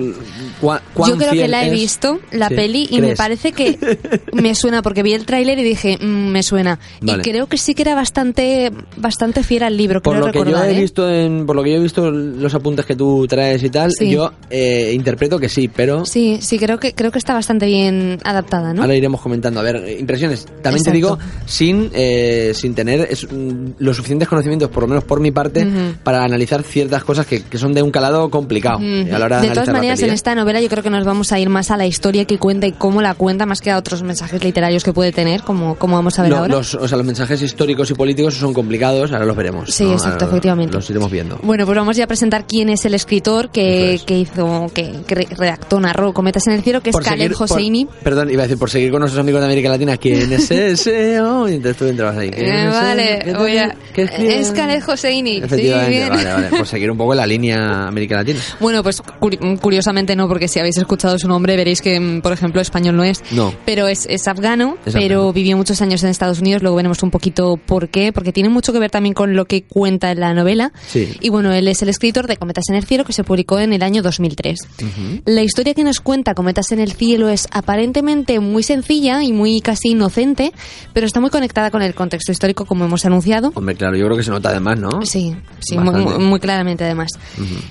cuán 0.61 0.81
Yo 1.09 1.17
creo 1.17 1.31
que 1.31 1.47
la 1.47 1.63
he 1.63 1.67
es. 1.67 1.73
visto, 1.73 2.19
la 2.31 2.47
Sí. 2.49 2.55
peli, 2.55 2.87
y 2.89 3.01
me 3.01 3.15
parece 3.15 3.51
que 3.51 3.77
me 4.33 4.55
suena, 4.55 4.81
porque 4.81 5.03
vi 5.03 5.13
el 5.13 5.25
tráiler 5.25 5.57
y 5.59 5.63
dije, 5.63 5.97
"Mm, 5.99 6.05
me 6.31 6.43
suena. 6.43 6.79
Vale. 7.01 7.19
Y 7.25 7.29
creo 7.31 7.47
que 7.47 7.57
sí 7.57 7.73
que 7.75 7.81
era 7.83 7.95
bastante 7.95 8.71
bastante 8.97 9.43
fiel 9.43 9.63
al 9.63 9.77
libro, 9.77 10.01
Por 10.01 10.13
creo 10.15 10.27
lo 10.27 10.31
que 10.31 10.51
yo 10.51 10.63
he 10.63 10.71
¿eh? 10.77 10.79
visto 10.81 11.09
en, 11.09 11.45
por 11.45 11.55
lo 11.55 11.63
que 11.63 11.71
yo 11.71 11.77
he 11.77 11.81
visto 11.81 12.09
los 12.11 12.53
apuntes 12.53 12.85
que 12.85 12.95
tú 12.95 13.25
traes 13.27 13.63
y 13.63 13.69
tal, 13.69 13.91
Sí. 13.91 14.09
yo 14.11 14.31
eh, 14.49 14.91
interpreto 14.93 15.39
que 15.39 15.49
sí, 15.49 15.67
pero 15.67 16.05
Sí, 16.05 16.37
sí, 16.41 16.57
creo 16.59 16.79
que 16.79 16.93
creo 16.93 17.11
que 17.11 17.17
está 17.19 17.33
bastante 17.33 17.65
bien 17.65 18.19
adaptada, 18.23 18.73
¿no? 18.73 18.81
ahora 18.81 18.95
iremos 18.95 19.21
comentando. 19.21 19.59
A 19.59 19.63
ver, 19.63 19.97
impresiones. 19.99 20.45
También 20.61 20.83
te 20.83 20.91
digo, 20.91 21.17
sin 21.45 21.89
eh, 21.93 22.51
sin 22.55 22.73
tener 22.75 23.07
es- 23.09 23.27
mm, 23.31 23.71
los 23.79 23.95
suficientes 23.97 24.27
conocimientos, 24.27 24.69
por 24.69 24.83
lo 24.83 24.87
menos 24.87 25.03
por 25.03 25.19
mi 25.19 25.31
parte, 25.31 25.65
para 26.03 26.23
analizar 26.23 26.63
ciertas 26.63 27.03
cosas 27.03 27.25
que, 27.25 27.41
que 27.43 27.57
son 27.57 27.73
de 27.73 27.81
un 27.81 27.91
calado 27.91 28.29
complicado. 28.29 28.79
Mm, 28.79 28.94
a 29.03 29.19
la 29.19 29.25
hora 29.25 29.41
de, 29.41 29.47
de 29.49 29.53
todas 29.53 29.69
maneras, 29.69 30.01
en 30.01 30.09
¿eh? 30.09 30.13
esta 30.13 30.35
novela 30.35 30.61
yo 30.61 30.69
creo 30.69 30.83
que 30.83 30.89
nos 30.89 31.05
vamos 31.05 31.31
a 31.31 31.39
ir 31.39 31.49
más 31.49 31.71
a 31.71 31.77
la 31.77 31.85
historia 31.85 32.25
que 32.25 32.37
cuenta 32.37 32.67
y 32.67 32.71
cómo 32.71 33.01
la 33.01 33.13
cuenta, 33.15 33.45
más 33.45 33.61
que 33.61 33.71
a 33.71 33.77
otros 33.77 34.03
mensajes 34.03 34.43
literarios 34.43 34.83
que 34.83 34.93
puede 34.93 35.11
tener, 35.11 35.41
como, 35.41 35.75
como 35.75 35.95
vamos 35.95 36.17
a 36.19 36.23
ver 36.23 36.31
Lo- 36.31 36.37
ahora. 36.37 36.55
Los, 36.55 36.75
o 36.75 36.87
sea, 36.87 36.97
los 36.97 37.05
mensajes 37.05 37.41
históricos 37.41 37.89
y 37.91 37.93
políticos 37.93 38.35
son 38.35 38.53
complicados, 38.53 39.11
ahora 39.11 39.25
los 39.25 39.35
veremos. 39.35 39.73
Sí, 39.73 39.85
¿no? 39.85 39.93
exacto, 39.93 40.25
Ahora 40.25 40.27
efectivamente. 40.35 40.73
Los 40.75 40.89
iremos 40.89 41.11
viendo. 41.11 41.39
Bueno, 41.43 41.65
pues 41.65 41.77
vamos 41.77 41.95
ya 41.97 42.05
a 42.05 42.07
presentar 42.07 42.45
quién 42.47 42.69
es 42.69 42.85
el 42.85 42.93
escritor 42.93 43.49
que, 43.49 43.99
que 44.05 44.19
hizo, 44.19 44.67
que, 44.73 44.91
que 45.07 45.15
re- 45.15 45.27
redactó, 45.31 45.79
narró 45.79 46.13
Cometas 46.13 46.47
en 46.47 46.53
el 46.53 46.61
cielo, 46.63 46.81
que 46.81 46.91
es 46.91 46.95
Khaled 46.97 47.31
por- 47.33 47.43
Hosseini. 47.43 47.87
perdón, 48.03 48.29
iba 48.29 48.43
a 48.43 48.45
decir, 48.45 48.57
por 48.59 48.69
seguir 48.69 48.91
con 48.91 48.99
nuestros 49.01 49.19
amigos 49.21 49.41
de 49.41 49.45
América 49.47 49.69
Latina, 49.69 49.97
¿quién 49.97 50.31
es 50.31 50.49
ese? 50.51 51.19
Oh, 51.21 51.47
y 51.49 51.55
entonces 51.55 51.77
tú 51.77 51.85
entrabas 51.85 52.17
ahí. 52.17 52.29
¿quién 52.31 52.45
Eh, 52.45 52.63
es 52.63 52.69
ese? 52.69 52.69
vale, 52.83 53.19
¿Qué 53.23 53.33
voy 53.33 53.57
a... 53.57 53.75
Es 53.95 54.51
Khaled 54.51 54.83
Hosseini. 54.87 55.37
Sí, 55.37 55.43
Efectivamente, 55.43 55.91
bien. 55.91 56.09
vale, 56.09 56.33
vale. 56.33 56.49
Por 56.49 56.67
seguir 56.67 56.91
un 56.91 56.97
poco 56.97 57.13
la 57.15 57.25
línea 57.25 57.87
América 57.87 58.15
Latina. 58.15 58.39
Bueno, 58.59 58.83
pues 58.85 59.01
curi- 59.03 59.59
curiosamente 59.59 60.15
no, 60.15 60.27
porque 60.27 60.47
si 60.47 60.59
habéis 60.59 60.77
escuchado 60.77 61.17
su 61.19 61.27
nombre 61.27 61.57
veréis 61.57 61.81
que, 61.81 61.99
mm, 61.99 62.21
por 62.21 62.31
ejemplo, 62.31 62.61
español 62.61 62.95
no 62.95 63.03
es. 63.03 63.21
No. 63.31 63.53
Pero 63.65 63.87
es, 63.87 64.05
es 64.09 64.27
afgano, 64.27 64.77
Es 64.85 64.93
pero 64.93 65.15
afgano. 65.17 65.33
vivió 65.33 65.57
muchos 65.57 65.81
años 65.81 66.03
en 66.03 66.09
Estados 66.11 66.39
Unidos, 66.39 66.61
luego 66.61 66.77
veremos 66.77 67.01
un 67.03 67.11
poquito 67.11 67.57
por 67.57 67.89
qué, 67.89 68.13
porque 68.13 68.31
tiene 68.31 68.49
mucho 68.49 68.71
que 68.71 68.79
ver 68.79 68.91
también 68.91 69.13
con 69.15 69.35
lo 69.35 69.45
que 69.45 69.63
cuenta 69.63 70.11
en 70.11 70.19
la 70.19 70.33
novela. 70.33 70.71
Sí. 70.87 71.17
Y 71.19 71.29
bueno, 71.29 71.51
él 71.51 71.67
es 71.67 71.81
el 71.81 71.89
escritor 71.89 72.27
de 72.27 72.37
Cometas 72.37 72.65
en 72.69 72.75
el 72.75 72.85
cielo, 72.85 73.03
que 73.03 73.11
se 73.13 73.23
publicó 73.23 73.59
en 73.59 73.73
el 73.73 73.81
año 73.83 74.03
2003. 74.03 74.59
Ujú. 74.81 75.21
La 75.25 75.41
historia 75.41 75.73
que 75.73 75.83
nos 75.83 75.99
cuenta 75.99 76.35
Cometas 76.35 76.71
en 76.71 76.79
el 76.79 76.91
cielo 76.93 77.27
es 77.29 77.47
aparentemente 77.51 78.39
muy 78.39 78.61
sencilla 78.63 79.23
y 79.23 79.33
muy 79.33 79.61
casi 79.61 79.89
inocente, 79.89 80.53
pero 80.93 81.07
está 81.07 81.19
muy 81.19 81.31
conectada 81.31 81.71
con 81.71 81.81
el 81.81 81.95
contexto 81.95 82.31
histórico, 82.31 82.65
como 82.65 82.85
hemos 82.85 83.05
anunciado. 83.05 83.51
Hombre, 83.55 83.75
claro, 83.75 83.97
yo 83.97 84.05
creo 84.05 84.17
que 84.17 84.23
se 84.23 84.31
nota 84.31 84.49
además, 84.49 84.77
¿no? 84.77 85.01
Sí, 85.05 85.35
sí, 85.59 85.77
muy, 85.77 86.39
claramente 86.39 86.83
además. 86.83 87.09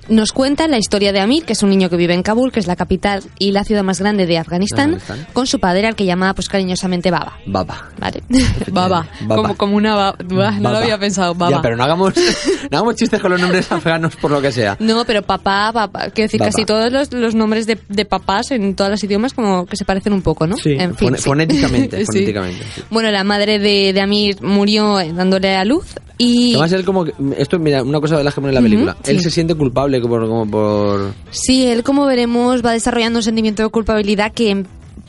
Nos 0.09 0.33
cuenta 0.33 0.67
la 0.69 0.79
historia 0.79 1.04
de 1.13 1.21
Amir, 1.21 1.45
que 1.45 1.53
es 1.55 1.63
un 1.63 1.71
niño 1.71 1.89
que 1.91 1.97
vive 1.97 2.15
en 2.15 2.23
Kabul, 2.23 2.53
que 2.53 2.61
es 2.61 2.67
la 2.67 2.77
capital 2.77 3.23
y 3.39 3.51
la 3.53 3.65
ciudad 3.65 3.83
más 3.83 4.01
grande 4.01 4.27
de 4.27 4.39
Afganistán, 4.39 4.95
Afganistán. 4.95 5.27
con 5.33 5.47
su 5.47 5.59
padre 5.61 5.87
al 5.87 5.95
que 5.97 6.05
llama 6.05 6.35
pues 6.35 6.49
cariñosamente 6.49 7.11
Baba. 7.11 7.39
Baba. 7.47 7.91
¿Vale? 7.99 8.23
Baba. 8.73 9.07
Baba. 9.23 9.43
Como, 9.43 9.57
como 9.57 9.77
una 9.77 9.95
baba. 9.95 10.17
No 10.61 10.71
lo 10.71 10.79
había 10.79 10.99
pensado, 10.99 11.35
Baba. 11.35 11.57
Ya, 11.57 11.63
pero 11.63 11.77
no 11.77 11.85
hagamos, 11.85 12.15
no 12.71 12.79
hagamos 12.79 12.97
chistes 12.97 13.21
con 13.21 13.31
los 13.33 13.41
nombres 13.41 13.71
afganos 13.71 14.17
por 14.17 14.31
lo 14.31 14.41
que 14.41 14.53
sea. 14.53 14.77
No, 14.81 15.05
pero 15.05 15.23
papá, 15.23 15.71
papá. 15.73 16.11
Quiero 16.11 16.27
decir, 16.27 16.41
Baba. 16.41 16.51
casi 16.53 16.65
todos 16.65 16.93
los, 16.93 17.13
los 17.13 17.35
nombres 17.35 17.67
de, 17.67 17.79
de 17.89 18.05
papás 18.05 18.51
en 18.51 18.75
todos 18.75 18.91
los 18.91 19.03
idiomas 19.05 19.33
como 19.35 19.67
que 19.67 19.77
se 19.77 19.85
parecen 19.85 20.13
un 20.13 20.23
poco, 20.23 20.47
¿no? 20.47 20.57
Sí, 20.57 20.73
En 20.79 20.95
fin, 20.97 21.15
sí. 21.17 21.23
fonéticamente, 21.23 21.99
Sí. 22.01 22.07
fonéticamente. 22.07 22.65
sí. 22.75 22.83
Bueno, 22.91 23.11
la 23.11 23.25
madre 23.25 23.59
de, 23.59 23.93
de 23.93 24.01
Amir 24.01 24.41
murió 24.43 25.01
eh, 25.01 25.13
dándole 25.15 25.55
a 25.57 25.65
luz 25.65 25.87
y... 26.19 26.53
Además, 26.53 26.73
él 26.73 26.85
como... 26.85 27.05
que- 27.05 27.13
Esto, 27.39 27.59
mira, 27.59 27.83
una 27.83 28.01
cosa 28.01 28.17
de 28.17 28.25
las 28.25 28.35
que 28.35 28.41
pone 28.41 28.51
en 28.51 28.55
la 28.55 28.61
película. 28.61 28.97
Él 29.05 29.19
sí. 29.19 29.25
se 29.25 29.31
siente 29.31 29.55
culpable 29.55 30.01
como, 30.01 30.19
como 30.29 30.49
por... 30.51 30.94
Sí, 31.31 31.67
él 31.67 31.83
como 31.83 32.07
veremos 32.07 32.65
va 32.65 32.73
desarrollando 32.73 33.19
un 33.19 33.23
sentimiento 33.23 33.63
de 33.63 33.69
culpabilidad 33.69 34.33
que 34.33 34.65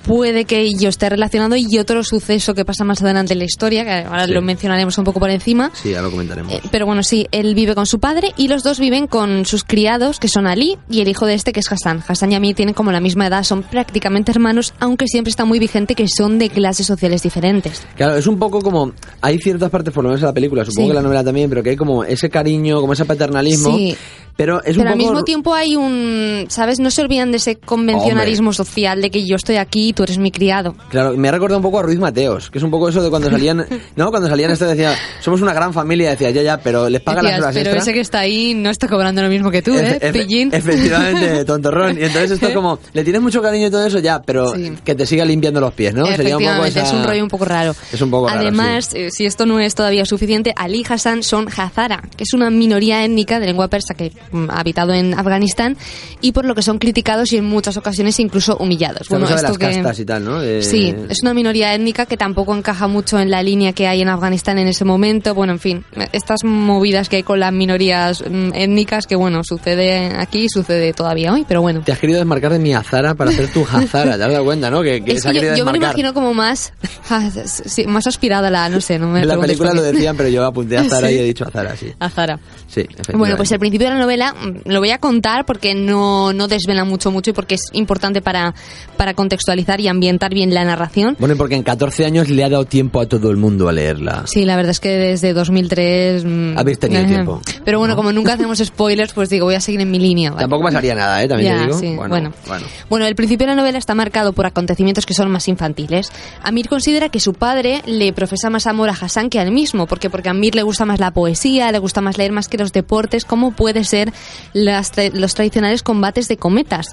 puede 0.06 0.46
que 0.46 0.70
yo 0.80 0.90
esté 0.90 1.10
relacionado 1.10 1.56
y 1.56 1.78
otro 1.80 2.04
suceso 2.04 2.54
que 2.54 2.64
pasa 2.66 2.84
más 2.84 3.02
adelante 3.02 3.34
en 3.34 3.40
la 3.40 3.46
historia, 3.46 3.84
que 3.84 3.92
ahora 4.08 4.26
Sí. 4.28 4.34
lo 4.34 4.42
mencionaremos 4.42 4.98
un 4.98 5.04
poco 5.04 5.20
por 5.20 5.30
encima. 5.30 5.72
Sí, 5.74 5.92
ya 5.92 6.02
lo 6.02 6.12
comentaremos. 6.12 6.54
Eh, 6.54 6.62
Pero 6.72 6.86
bueno, 6.86 7.04
sí, 7.04 7.28
él 7.32 7.56
vive 7.56 7.76
con 7.76 7.86
su 7.86 8.00
padre 8.00 8.32
y 8.38 8.48
los 8.48 8.64
dos 8.64 8.80
viven 8.80 9.08
con 9.08 9.46
sus 9.46 9.64
criados, 9.64 10.20
que 10.20 10.28
son 10.28 10.48
Ali 10.48 10.78
y 10.90 11.02
el 11.02 11.08
hijo 11.08 11.26
de 11.26 11.34
este, 11.34 11.52
que 11.54 11.60
es 11.60 11.72
Hassan. 11.72 12.04
Hassan 12.08 12.32
y 12.32 12.36
Amir 12.36 12.56
tienen 12.56 12.74
como 12.76 12.92
la 12.92 13.00
misma 13.00 13.28
edad, 13.28 13.44
son 13.44 13.64
prácticamente 13.64 14.32
hermanos, 14.32 14.74
aunque 14.80 15.08
siempre 15.08 15.30
está 15.30 15.46
muy 15.46 15.60
vigente 15.60 15.96
que 15.96 16.08
son 16.08 16.38
de 16.40 16.50
clases 16.50 16.86
sociales 16.88 17.24
diferentes. 17.24 17.82
Claro, 17.96 18.16
es 18.16 18.28
un 18.28 18.38
poco 18.38 18.62
como. 18.62 18.92
Hay 19.22 19.38
ciertas 19.40 19.70
partes, 19.70 19.94
por 19.94 20.04
lo 20.04 20.10
menos 20.10 20.22
en 20.22 20.28
la 20.28 20.34
película, 20.34 20.64
supongo 20.66 20.88
Sí. 20.88 20.92
que 20.92 20.96
la 20.96 21.02
novela 21.02 21.24
también, 21.24 21.50
pero 21.50 21.64
que 21.64 21.72
hay 21.72 21.76
como 21.76 22.04
ese 22.04 22.30
cariño, 22.30 22.80
como 22.82 22.94
ese 22.94 23.06
paternalismo. 23.06 23.76
Sí. 23.78 23.96
Pero 24.38 24.58
es 24.66 24.76
Pero 24.76 24.82
un 24.82 24.88
al 24.88 24.94
poco... 24.96 24.98
mismo 25.12 25.24
tiempo 25.24 25.54
hay 25.54 25.78
un, 25.78 26.46
¿sabes? 26.50 26.80
No 26.82 26.92
se 26.92 27.02
olvidan 27.02 27.32
de 27.32 27.38
ese 27.38 27.56
convencionalismo 27.56 28.52
social 28.52 29.02
de 29.02 29.10
que 29.10 29.26
yo 29.26 29.38
estoy 29.38 29.56
aquí 29.56 29.94
tú 29.96 30.04
eres 30.04 30.18
mi 30.20 30.30
criado. 30.32 30.76
Claro, 30.90 31.16
me 31.18 31.28
ha 31.30 31.32
recordado 31.32 31.58
un 31.58 31.64
poco 31.64 31.80
a 31.80 31.84
Ruiz 31.84 31.98
Mateos, 32.00 32.50
que 32.52 32.60
es 32.60 32.64
un 32.64 32.70
poco 32.72 32.90
eso 32.90 33.02
de 33.02 33.10
cuando 33.10 33.30
salían, 33.30 33.66
¿no? 33.96 34.12
Cuando 34.12 34.30
salían 34.30 34.52
esto 34.52 34.66
decía, 34.68 34.94
somos 35.22 35.42
una 35.42 35.54
gran 35.54 35.74
familia, 35.74 36.12
decía, 36.12 36.30
ya, 36.32 36.42
ya, 36.44 36.58
pero 36.60 36.90
les 36.90 37.02
pagan 37.02 37.24
las 37.26 37.40
horas 37.40 37.54
pero 37.56 37.66
extra. 37.70 37.82
ese 37.82 37.94
que 37.94 38.00
está 38.02 38.20
ahí 38.20 38.54
no 38.54 38.70
está 38.70 38.88
cobrando 38.88 39.22
lo 39.22 39.30
mismo 39.30 39.50
que 39.50 39.62
tú, 39.62 39.74
¿eh? 39.76 40.00
Efe- 40.02 40.12
Pillín. 40.14 40.50
Efectivamente, 40.54 41.46
tontorrón. 41.46 41.98
Y 41.98 42.04
entonces 42.04 42.32
esto 42.32 42.54
como, 42.54 42.80
le 42.94 43.04
tienes 43.04 43.22
mucho 43.22 43.42
cariño 43.42 43.68
y 43.68 43.72
todo 43.72 43.86
eso 43.86 44.00
ya, 44.00 44.22
pero 44.22 44.54
que 44.84 44.96
te 44.96 45.06
siga 45.06 45.26
limpiando 45.26 45.60
los 45.62 45.74
pies, 45.74 45.94
¿no? 45.94 46.06
Sería 46.08 46.38
un 46.38 46.44
poco 46.44 46.66
esa- 46.66 46.84
es 46.84 46.92
un 46.92 47.04
rollo 47.04 47.24
un 47.24 47.30
poco 47.30 47.46
raro. 47.46 47.76
Es 47.92 48.02
un 48.02 48.12
poco 48.12 48.28
raro, 48.28 48.40
Además, 48.42 48.90
eh, 48.94 49.10
si 49.12 49.26
esto 49.26 49.46
no 49.46 49.60
es 49.60 49.74
todavía 49.76 50.06
suficiente, 50.06 50.54
Ali 50.56 50.86
Hassan 50.88 51.24
son 51.24 51.48
Hazara, 51.48 52.04
que 52.18 52.24
es 52.26 52.34
una 52.34 52.50
minoría 52.50 53.04
étnica 53.04 53.40
de 53.40 53.48
lengua 53.48 53.68
persa 53.70 53.94
que 53.94 54.12
mm, 54.32 54.50
ha 54.50 54.60
habitado 54.60 54.94
en 54.94 55.14
Afganistán 55.14 55.78
y 56.22 56.32
por 56.32 56.46
lo 56.46 56.56
que 56.56 56.62
son 56.62 56.78
criticados 56.80 57.32
y 57.34 57.38
en 57.38 57.46
muchas 57.46 57.78
ocasiones 57.78 58.20
incluso 58.20 58.58
humillados. 58.58 59.08
De 59.10 59.16
esto 59.34 59.54
que- 59.58 59.66
y 60.00 60.06
tal, 60.06 60.26
¿no? 60.26 60.42
Sí, 60.62 60.96
es 61.10 61.20
una 61.22 61.34
minoría 61.34 61.74
étnica 61.74 62.06
que 62.06 62.18
tampoco 62.18 62.56
encaja 62.56 62.88
mucho 62.88 63.20
en 63.20 63.30
la 63.30 63.44
línea 63.44 63.74
que 63.74 63.88
hay 63.88 64.02
en 64.02 64.10
Afganistán 64.10 64.58
en 64.58 64.68
ese 64.68 64.86
momento. 64.86 65.34
Bueno, 65.36 65.54
en 65.54 65.60
fin, 65.60 65.86
estas 66.12 66.44
movidas 66.44 67.10
que 67.10 67.18
hay 67.18 67.24
con 67.24 67.40
las 67.40 67.54
minorías 67.54 68.24
mm, 68.28 68.52
étnicas 68.54 69.08
que, 69.08 69.16
bueno, 69.16 69.44
sucede 69.44 70.12
aquí 70.18 70.48
sucede 70.50 70.94
todavía 70.94 71.34
hoy, 71.34 71.46
pero 71.48 71.62
bueno. 71.62 71.82
Te 71.86 71.92
has 71.92 72.00
querido 72.00 72.20
desmarcar 72.20 72.52
de 72.52 72.60
mi 72.60 72.74
azara 72.74 73.16
para 73.16 73.32
hacer 73.32 73.52
tu 73.52 73.64
hazara, 73.64 74.18
¿te 74.18 74.24
has 74.24 74.32
dado 74.32 74.44
cuenta, 74.46 74.70
no? 74.70 74.82
Que, 74.82 75.04
que 75.04 75.14
Es 75.14 75.24
que 75.24 75.34
yo, 75.34 75.56
yo 75.56 75.66
me 75.66 75.72
lo 75.72 75.78
imagino 75.78 76.14
como 76.14 76.34
más, 76.34 76.74
ah, 77.10 77.30
sí, 77.46 77.86
más 77.86 78.08
aspirada 78.08 78.50
la, 78.50 78.70
no 78.70 78.82
sé, 78.82 79.00
no 79.00 79.08
me 79.08 79.22
En 79.22 79.28
la 79.28 79.38
película 79.38 79.74
lo 79.74 79.82
decían, 79.82 80.16
pero 80.18 80.30
yo 80.30 80.46
apunté 80.46 80.78
a 80.78 80.84
Zara 80.90 81.10
Sí. 81.10 81.16
y 81.16 81.18
he 81.20 81.24
dicho 81.24 81.46
a 81.46 81.52
Zara, 81.52 81.76
sí. 81.76 81.92
A 82.00 82.10
Zara. 82.10 82.40
Sí. 82.68 82.86
Bueno, 83.14 83.38
pues 83.38 83.52
el 83.52 83.60
principio 83.60 83.88
de 83.88 83.94
la 83.94 84.00
novela 84.00 84.34
mm, 84.34 84.70
lo 84.70 84.80
voy 84.80 84.92
a 84.92 84.98
contar 84.98 85.46
porque 85.46 85.76
no, 85.76 86.34
no 86.34 86.48
desvela 86.48 86.84
mucho, 86.86 87.12
mucho 87.12 87.32
y 87.32 87.34
porque 87.34 87.56
es 87.56 87.62
importante 87.74 88.22
para, 88.22 88.54
para 88.98 89.14
contextualizar 89.14 89.75
y 89.80 89.88
ambientar 89.88 90.34
bien 90.34 90.54
la 90.54 90.64
narración. 90.64 91.16
Bueno, 91.20 91.36
porque 91.38 91.56
en 91.56 91.64
14 91.64 92.06
años 92.06 92.30
le 92.30 92.44
ha 92.44 92.50
dado 92.50 92.66
tiempo 92.66 93.00
a 93.02 93.06
todo 93.08 93.30
el 93.32 93.38
mundo 93.38 93.68
a 93.70 93.72
leerla. 93.74 94.24
Sí, 94.26 94.46
la 94.46 94.56
verdad 94.56 94.72
es 94.72 94.80
que 94.80 94.90
desde 94.90 95.34
2003... 95.34 96.26
mm, 96.26 96.58
Habéis 96.58 96.80
tenido 96.80 97.02
eh, 97.02 97.06
tiempo. 97.06 97.42
Pero 97.64 97.80
bueno, 97.80 97.96
como 97.96 98.12
nunca 98.12 98.34
hacemos 98.34 98.60
spoilers, 98.64 99.14
pues 99.14 99.30
digo, 99.30 99.46
voy 99.46 99.56
a 99.56 99.62
seguir 99.62 99.82
en 99.82 99.92
mi 99.92 100.00
línea. 100.00 100.32
¿vale? 100.32 100.42
Tampoco 100.44 100.64
pasaría 100.64 100.96
nada, 100.96 101.24
¿eh? 101.24 101.28
También 101.28 101.52
Ya, 101.54 101.60
te 101.60 101.66
digo. 101.66 101.80
sí, 101.80 101.96
bueno, 101.96 102.32
bueno. 102.48 102.66
Bueno, 102.90 103.06
el 103.06 103.16
principio 103.16 103.48
de 103.48 103.54
la 103.56 103.62
novela 103.62 103.78
está 103.78 103.96
marcado 103.96 104.34
por 104.34 104.46
acontecimientos 104.46 105.06
que 105.06 105.14
son 105.14 105.30
más 105.32 105.48
infantiles. 105.48 106.12
Amir 106.44 106.68
considera 106.70 107.10
que 107.10 107.20
su 107.20 107.34
padre 107.34 107.82
le 107.86 108.14
profesa 108.14 108.50
más 108.50 108.68
amor 108.68 108.90
a 108.90 108.94
Hassan 108.94 109.30
que 109.30 109.40
al 109.40 109.52
mismo, 109.52 109.88
porque 109.88 110.10
porque 110.10 110.30
a 110.30 110.32
Amir 110.32 110.56
le 110.56 110.64
gusta 110.64 110.86
más 110.86 111.00
la 111.00 111.12
poesía, 111.12 111.72
le 111.72 111.80
gusta 111.80 112.02
más 112.02 112.18
leer 112.18 112.32
más 112.32 112.48
que 112.48 112.58
los 112.58 112.72
deportes, 112.72 113.26
como 113.26 113.52
puede 113.52 113.84
ser 113.84 114.12
las 114.54 114.92
los 115.14 115.34
tradicionales 115.36 115.84
combates 115.84 116.28
de 116.28 116.38
cometas 116.38 116.88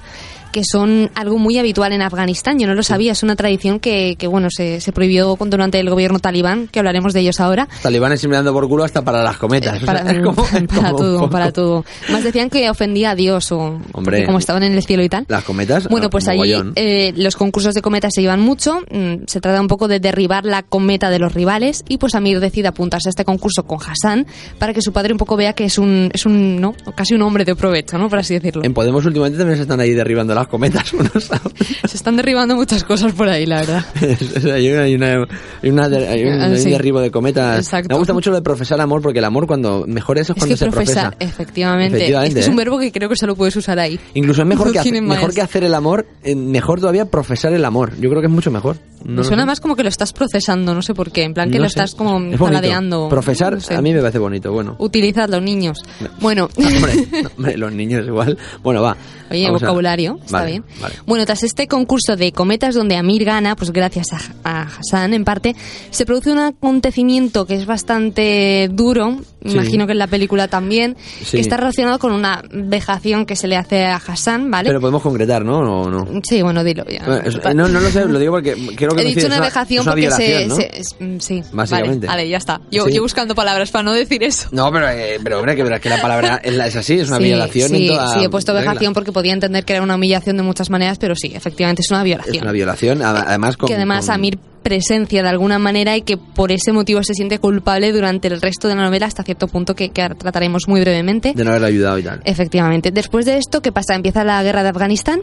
que 0.53 0.61
son 0.63 1.11
algo 1.15 1.37
muy 1.37 1.57
habitual 1.57 1.91
en 1.91 2.01
Afganistán. 2.01 2.57
Yo 2.59 2.67
no 2.67 2.75
lo 2.75 2.83
sabía, 2.83 3.11
es 3.11 3.23
una 3.23 3.35
tradición 3.35 3.81
que, 3.81 4.15
que 4.17 4.27
bueno, 4.27 4.47
se, 4.49 4.79
se 4.79 4.93
prohibió 4.93 5.35
con- 5.35 5.49
durante 5.49 5.79
el 5.79 5.89
gobierno 5.89 6.19
talibán, 6.19 6.67
que 6.69 6.79
hablaremos 6.79 7.11
de 7.13 7.19
ellos 7.19 7.41
ahora. 7.41 7.67
Talibanes 7.81 8.21
siempre 8.21 8.37
dando 8.37 8.53
por 8.53 8.69
culo 8.69 8.85
hasta 8.85 9.01
para 9.01 9.21
las 9.21 9.37
cometas. 9.37 9.73
O 9.83 9.85
sea, 9.85 9.87
Para, 9.87 10.11
es 10.11 10.19
como- 10.23 10.45
es 10.53 10.67
para 10.67 10.67
como 10.67 10.89
un 10.91 10.95
todo, 10.97 11.29
para 11.29 11.51
todo. 11.51 11.85
Más 12.09 12.23
decían 12.23 12.49
que 12.49 12.69
ofendía 12.69 13.11
a 13.11 13.15
Dios 13.15 13.51
o 13.51 13.79
Hombre. 13.91 14.25
como 14.25 14.37
estaban 14.37 14.63
en 14.63 14.73
el 14.73 14.83
cielo 14.83 15.03
y 15.03 15.09
tal. 15.09 15.25
Las 15.27 15.43
cometas. 15.43 15.87
Bueno, 15.89 16.07
ah, 16.07 16.09
pues 16.09 16.27
allí 16.27 16.53
eh, 16.75 17.11
los 17.17 17.35
concursos 17.35 17.73
de 17.73 17.81
cometas 17.81 18.11
se 18.13 18.21
llevan 18.21 18.39
mucho. 18.39 18.79
mm, 18.91 19.23
Se 19.27 19.41
trata 19.41 19.59
un 19.59 19.67
poco 19.67 19.87
de 19.87 19.99
derribar 19.99 20.45
la 20.45 20.61
cometa 20.63 21.09
de 21.09 21.17
los 21.19 21.33
rivales. 21.33 21.83
Y 21.89 21.97
pues 21.97 22.13
Amir 22.15 22.39
decide 22.39 22.67
apuntarse 22.67 23.09
a 23.09 23.11
este 23.11 23.25
concurso 23.25 23.63
con 23.63 23.79
Hassan 23.81 24.27
para 24.59 24.73
que 24.73 24.81
su 24.81 24.93
padre 24.93 25.11
un 25.13 25.17
poco 25.17 25.35
vea 25.35 25.53
que 25.53 25.65
es 25.65 25.77
un, 25.79 26.09
es 26.13 26.25
un 26.27 26.61
¿no? 26.61 26.75
Casi 26.95 27.15
un 27.15 27.23
hombre 27.23 27.43
de 27.45 27.55
provecho, 27.55 27.97
¿no? 27.97 28.09
Por 28.09 28.19
así 28.19 28.35
decirlo. 28.35 28.63
En 28.63 28.73
Podemos 28.73 29.05
últimamente 29.05 29.37
también 29.39 29.57
se 29.57 29.63
están 29.63 29.79
ahí 29.79 29.93
derribando 29.93 30.35
las 30.43 30.49
cometas. 30.49 30.93
uno 30.93 31.09
sabe. 31.19 31.41
Se 31.87 31.97
están 31.97 32.15
derribando 32.15 32.55
muchas 32.55 32.83
cosas 32.83 33.13
por 33.13 33.27
ahí, 33.29 33.45
la 33.45 33.61
verdad. 33.61 33.85
Hay, 34.53 34.69
una, 34.71 34.81
hay, 34.83 34.95
una- 34.95 35.27
hay 35.61 35.69
una 35.69 35.89
de- 35.89 36.07
hay 36.07 36.23
un, 36.23 36.33
Ah, 36.41 36.45
hay 36.45 36.51
un 36.51 36.57
sí. 36.57 36.69
derribo 36.69 36.99
de 37.01 37.11
cometas. 37.11 37.57
Exacto. 37.59 37.89
Me 37.93 37.97
gusta 37.97 38.13
mucho 38.13 38.29
lo 38.29 38.35
de 38.37 38.41
profesar 38.41 38.79
amor 38.81 39.01
porque 39.01 39.19
el 39.19 39.25
amor 39.25 39.47
cuando 39.47 39.85
mejor 39.87 40.17
eso 40.17 40.33
es 40.33 40.37
Es 40.37 40.41
cuando 40.43 40.53
que 40.53 40.57
se 40.59 40.65
profesar, 40.71 41.09
profesa. 41.17 41.31
efectivamente. 41.33 41.97
Efectivamente, 41.97 42.27
Este 42.29 42.39
es 42.41 42.47
un 42.47 42.53
¿eh? 42.53 42.57
verbo 42.57 42.79
que 42.79 42.91
creo 42.91 43.09
que 43.09 43.15
solo 43.15 43.35
puedes 43.35 43.55
usar 43.55 43.79
ahí. 43.79 43.99
Incluso 44.13 44.41
es 44.41 44.47
mejor, 44.47 44.67
No 44.67 44.73
que, 44.73 44.79
hace- 44.79 45.01
mejor 45.01 45.33
que 45.33 45.41
hacer 45.41 45.63
el 45.63 45.73
amor, 45.73 46.05
eh, 46.23 46.35
mejor 46.35 46.79
todavía 46.79 47.05
profesar 47.05 47.53
el 47.53 47.65
amor. 47.65 47.93
Yo 47.99 48.09
creo 48.09 48.21
que 48.21 48.27
es 48.27 48.33
mucho 48.33 48.51
mejor. 48.51 48.77
No 49.03 49.17
Me 49.21 49.23
suena 49.25 49.43
sé. 49.43 49.47
más 49.47 49.59
como 49.59 49.75
que 49.75 49.83
lo 49.83 49.89
estás 49.89 50.13
procesando, 50.13 50.73
no 50.73 50.81
sé 50.81 50.93
por 50.93 51.11
qué. 51.11 51.23
En 51.23 51.33
plan 51.33 51.49
que 51.51 51.57
No 51.57 51.63
lo 51.63 51.69
sé. 51.69 51.79
estás 51.79 51.93
como 51.95 52.19
Es. 52.19 53.09
Profesar 53.09 53.61
sé. 53.61 53.75
a 53.75 53.81
mí 53.81 53.93
me 53.93 53.99
parece 53.99 54.19
bonito, 54.19 54.51
bueno. 54.53 54.75
Utilizad 54.79 55.27
los 55.29 55.41
niños. 55.41 55.77
Bueno, 56.21 56.47
Hombre, 56.55 57.07
no, 57.23 57.29
hombre, 57.37 57.57
los 57.57 57.71
niños 57.73 58.05
igual. 58.07 58.37
Bueno, 58.63 58.81
va. 58.81 58.95
oye, 59.29 59.45
a- 59.47 59.51
vocabulario, 59.51 60.19
está 60.37 60.39
Vale, 60.39 60.51
bien. 60.51 60.63
vale. 60.81 60.95
Bueno, 61.05 61.25
tras 61.25 61.43
este 61.43 61.67
concurso 61.67 62.15
de 62.15 62.31
cometas 62.31 62.75
donde 62.75 62.95
Amir 62.95 63.23
gana, 63.25 63.55
pues 63.55 63.71
gracias 63.71 64.07
a, 64.13 64.19
a 64.43 64.61
Hassan 64.79 65.13
en 65.13 65.23
parte, 65.23 65.55
se 65.91 66.05
produce 66.05 66.31
un 66.31 66.39
acontecimiento 66.39 67.45
que 67.45 67.55
es 67.55 67.65
bastante 67.65 68.69
duro, 68.71 69.17
Sí. 69.45 69.51
imagino 69.51 69.85
que 69.85 69.91
en 69.91 69.99
la 69.99 70.07
película 70.07 70.47
también, 70.47 70.95
Sí. 71.25 71.31
que 71.37 71.41
está 71.41 71.57
relacionado 71.57 71.99
con 71.99 72.13
una 72.13 72.43
vejación 72.53 73.25
que 73.25 73.35
se 73.35 73.47
le 73.49 73.57
hace 73.57 73.83
a 73.85 73.97
Hassan, 73.97 74.49
¿vale? 74.49 74.69
Pero 74.69 74.79
podemos 74.79 75.01
concretar, 75.01 75.43
¿no? 75.43 75.59
¿O 75.59 75.89
no? 75.89 76.07
Sí, 76.27 76.41
bueno, 76.41 76.63
dilo 76.63 76.85
ya. 76.85 77.03
Eh, 77.05 77.21
es- 77.25 77.35
eh, 77.35 77.53
no, 77.53 77.67
no 77.67 77.81
lo 77.81 77.89
sé, 77.89 78.05
lo 78.05 78.19
digo 78.19 78.31
porque 78.31 78.53
creo 78.75 78.91
que 78.91 79.01
He 79.01 79.05
dicho 79.05 79.27
una 79.27 79.41
vejación 79.41 79.83
porque 79.85 80.09
se, 80.11 80.47
¿no? 80.47 80.55
se- 80.55 80.71
es- 80.79 80.95
mm, 80.97 81.17
sí, 81.19 81.43
Básicamente. 81.51 82.07
Vale, 82.07 82.21
vale, 82.21 82.29
ya 82.29 82.37
está. 82.37 82.61
Yo, 82.71 82.85
Sí. 82.85 82.93
yo 82.93 83.01
buscando 83.01 83.35
palabras 83.35 83.69
para 83.69 83.83
no 83.83 83.91
decir 83.91 84.23
eso. 84.23 84.47
No, 84.53 84.71
pero, 84.71 84.87
eh, 84.89 85.19
pero 85.21 85.39
hombre, 85.39 85.57
que, 85.57 85.79
que 85.81 85.89
la 85.89 86.01
palabra 86.01 86.39
es, 86.41 86.53
la- 86.55 86.67
es 86.67 86.75
así, 86.77 86.93
es 86.99 87.09
una 87.09 87.17
violación 87.17 87.69
sí, 87.69 87.87
en 87.89 87.95
toda 87.95 88.13
sí, 88.13 88.23
he 88.23 88.29
puesto 88.29 88.53
regla. 88.53 88.71
vejación 88.71 88.93
porque 88.93 89.11
podía 89.11 89.33
entender 89.33 89.65
que 89.65 89.73
era 89.73 89.81
una 89.81 89.95
humillación 89.95 90.22
de 90.31 90.43
muchas 90.43 90.69
maneras, 90.69 90.97
pero 90.99 91.15
sí, 91.15 91.31
efectivamente 91.35 91.81
es 91.81 91.89
una 91.91 91.99
Es 91.99 92.05
violación. 92.05 92.43
una 92.43 92.51
violación, 92.51 93.01
además 93.03 93.57
con... 93.57 93.67
que 93.67 93.75
además 93.75 94.05
con- 94.05 94.15
Amir 94.15 94.39
presencia 94.63 95.21
de 95.21 95.27
alguna 95.27 95.59
manera 95.59 95.97
y 95.97 96.03
que 96.03 96.15
por 96.15 96.49
ese 96.53 96.71
motivo 96.71 97.03
se 97.03 97.13
siente 97.13 97.37
culpable 97.37 97.91
durante 97.91 98.29
el 98.29 98.39
resto 98.41 98.69
de 98.69 98.75
la 98.75 98.83
novela 98.83 99.07
hasta 99.07 99.21
cierto 99.23 99.49
punto 99.49 99.75
que, 99.75 99.89
que 99.89 100.07
trataremos 100.17 100.69
muy 100.69 100.79
brevemente. 100.79 101.33
De 101.35 101.43
no 101.43 101.49
haberle 101.49 101.67
ayudado 101.67 101.99
y 101.99 102.03
tal. 102.03 102.21
Efectivamente. 102.23 102.91
Después 102.91 103.25
de 103.25 103.37
esto, 103.39 103.61
¿qué 103.61 103.73
pasa? 103.73 103.93
Empieza 103.95 104.23
la 104.23 104.41
guerra 104.41 104.63
de 104.63 104.69
Afganistán 104.69 105.19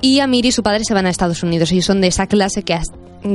y 0.00 0.20
Amir 0.20 0.46
y 0.46 0.52
su 0.52 0.62
padre 0.62 0.84
se 0.84 0.94
van 0.94 1.04
a 1.04 1.10
Estados 1.10 1.42
Unidos. 1.42 1.70
Ellos 1.70 1.84
son 1.84 2.00
de 2.00 2.06
esa 2.06 2.26
clase 2.28 2.62
que 2.62 2.72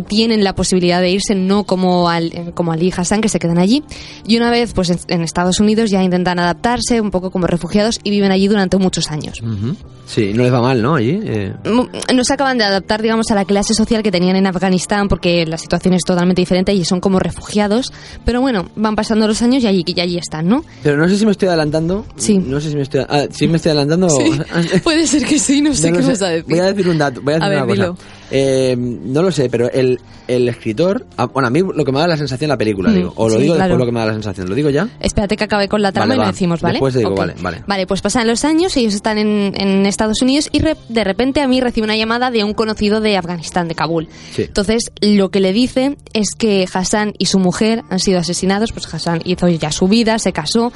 tienen 0.08 0.44
la 0.44 0.56
posibilidad 0.56 1.02
de 1.02 1.10
irse, 1.12 1.36
no 1.36 1.64
como, 1.66 2.10
al, 2.10 2.52
como 2.54 2.72
Ali 2.72 2.88
y 2.88 2.94
Hassan, 2.96 3.22
que 3.22 3.30
se 3.30 3.40
quedan 3.40 3.58
allí. 3.58 3.84
Y 4.28 4.38
una 4.38 4.50
vez 4.52 4.74
pues 4.74 4.90
en, 4.90 4.98
en 5.08 5.22
Estados 5.22 5.60
Unidos 5.60 5.90
ya 5.92 6.04
intentan 6.04 6.40
adaptarse 6.40 7.02
un 7.02 7.12
poco 7.12 7.32
como 7.32 7.48
refugiados 7.48 8.00
y 8.04 8.10
viven 8.10 8.32
allí 8.32 8.48
durante 8.48 8.78
muchos 8.78 9.12
años. 9.12 9.42
Ujú. 9.42 9.76
Sí, 10.06 10.34
no 10.34 10.44
les 10.44 10.52
va 10.54 10.62
mal, 10.62 10.82
¿no? 10.82 10.96
Allí. 10.96 11.18
eh. 11.24 11.54
Mm, 11.64 12.16
no 12.16 12.24
se 12.26 12.34
acaban 12.34 12.58
de 12.58 12.66
adaptar, 12.66 13.02
digamos, 13.02 13.32
a 13.32 13.36
la 13.36 13.46
clase 13.46 13.74
social 13.74 14.04
que 14.04 14.12
tenían 14.12 14.36
en 14.36 14.46
Afganistán 14.48 15.08
porque 15.08 15.46
la 15.46 15.58
situación 15.58 15.94
es 15.94 16.04
totalmente 16.04 16.42
diferente 16.42 16.74
y 16.74 16.84
son 16.84 17.00
como 17.00 17.20
refugiados. 17.20 17.94
Pero 18.26 18.42
bueno, 18.42 18.70
van 18.76 18.96
pasando 18.96 19.28
los 19.28 19.42
años 19.42 19.64
y 19.64 19.68
allí, 19.68 19.84
y 19.88 20.00
allí 20.02 20.18
están, 20.18 20.48
¿no? 20.50 20.66
Pero 20.84 20.98
no 20.98 21.08
sé 21.08 21.18
si 21.18 21.26
me 21.26 21.32
estoy 21.32 21.48
adelantando. 21.48 22.06
Sí. 22.18 22.38
No 22.38 22.60
sé 22.60 22.70
si 22.70 22.76
me 22.76 22.82
estoy... 22.82 23.02
Ah, 23.08 23.26
¿sí 23.32 23.48
me 23.48 23.56
estoy 23.58 23.72
adelantando? 23.72 24.08
Puede 24.84 25.08
ser 25.08 25.24
que 25.26 25.40
sí, 25.40 25.62
no 25.62 25.74
sé 25.74 25.90
No 25.92 26.00
qué 26.00 26.06
vas 26.06 26.22
a 26.22 26.28
decir. 26.30 26.46
Voy 26.50 26.60
a 26.60 26.66
decir 26.74 26.90
un 26.90 26.98
dato, 26.98 27.22
voy 27.22 27.34
a 27.34 27.38
decir 27.38 27.46
A 27.46 27.50
ver, 27.50 27.58
una 27.64 27.68
cosa. 27.68 27.82
dilo. 27.84 27.98
Eh, 28.36 28.76
no 28.78 29.22
lo 29.22 29.32
sé, 29.32 29.50
pero 29.50 29.70
el, 29.74 30.00
el 30.28 30.48
escritor... 30.50 31.06
ah, 31.18 31.26
Bueno, 31.26 31.48
a 31.48 31.50
mí 31.50 31.60
lo 31.62 31.84
que 31.86 31.92
me 31.92 32.00
da 32.00 32.08
la 32.08 32.18
sensación 32.18 32.50
la 32.50 32.58
película, 32.58 32.90
Mm, 32.90 32.94
digo. 32.96 33.14
O 33.16 33.28
lo 33.30 33.36
sí, 33.36 33.42
digo 33.44 33.56
claro. 33.56 33.70
después 33.70 33.80
lo 33.80 33.86
que 33.86 33.92
me 33.92 34.00
da 34.00 34.06
la 34.08 34.14
sensación. 34.14 34.50
¿Lo 34.50 34.56
digo 34.56 34.70
ya? 34.70 34.88
Espérate 35.00 35.36
que 35.38 35.44
acabe 35.44 35.68
con 35.68 35.82
la 35.82 35.92
trama 35.92 36.10
Vale, 36.16 36.22
y 36.24 36.26
lo 36.26 36.32
decimos, 36.32 36.62
¿vale? 36.62 36.74
Después 36.74 36.94
digo, 36.94 37.16
vale, 37.16 37.36
vale. 37.42 37.64
Vale, 37.68 37.88
pues 37.88 38.02
pasan 38.02 38.28
los 38.28 38.46
años, 38.46 38.76
ellos 38.78 38.94
están 38.94 39.18
en, 39.18 39.54
en 39.56 39.86
Estados 39.86 40.22
Unidos 40.22 40.50
y 40.52 40.60
re- 40.60 40.78
de 40.90 41.04
repente 41.04 41.42
a 41.42 41.48
mí 41.48 41.60
recibe 41.62 41.86
una 41.86 41.98
llamada 41.98 42.32
de 42.32 42.44
un 42.44 42.54
conocido 42.54 43.02
de 43.02 43.18
Afganistán, 43.18 43.68
de 43.68 43.76
Kabul. 43.76 44.08
Sí. 44.34 44.44
Entonces, 44.44 44.92
lo 45.02 45.30
que 45.30 45.40
le 45.40 45.54
dice 45.54 45.98
es 46.14 46.30
que 46.38 46.66
Hassan 46.72 47.14
y 47.18 47.26
su 47.26 47.40
mujer 47.40 47.84
han 47.90 48.00
sido 48.00 48.20
asesinados, 48.20 48.72
pues 48.72 48.92
Hassan 48.94 49.22
hizo 49.26 49.48
ya 49.50 49.72
su 49.72 49.88
vida, 49.88 50.20
se 50.20 50.34
casó 50.34 50.72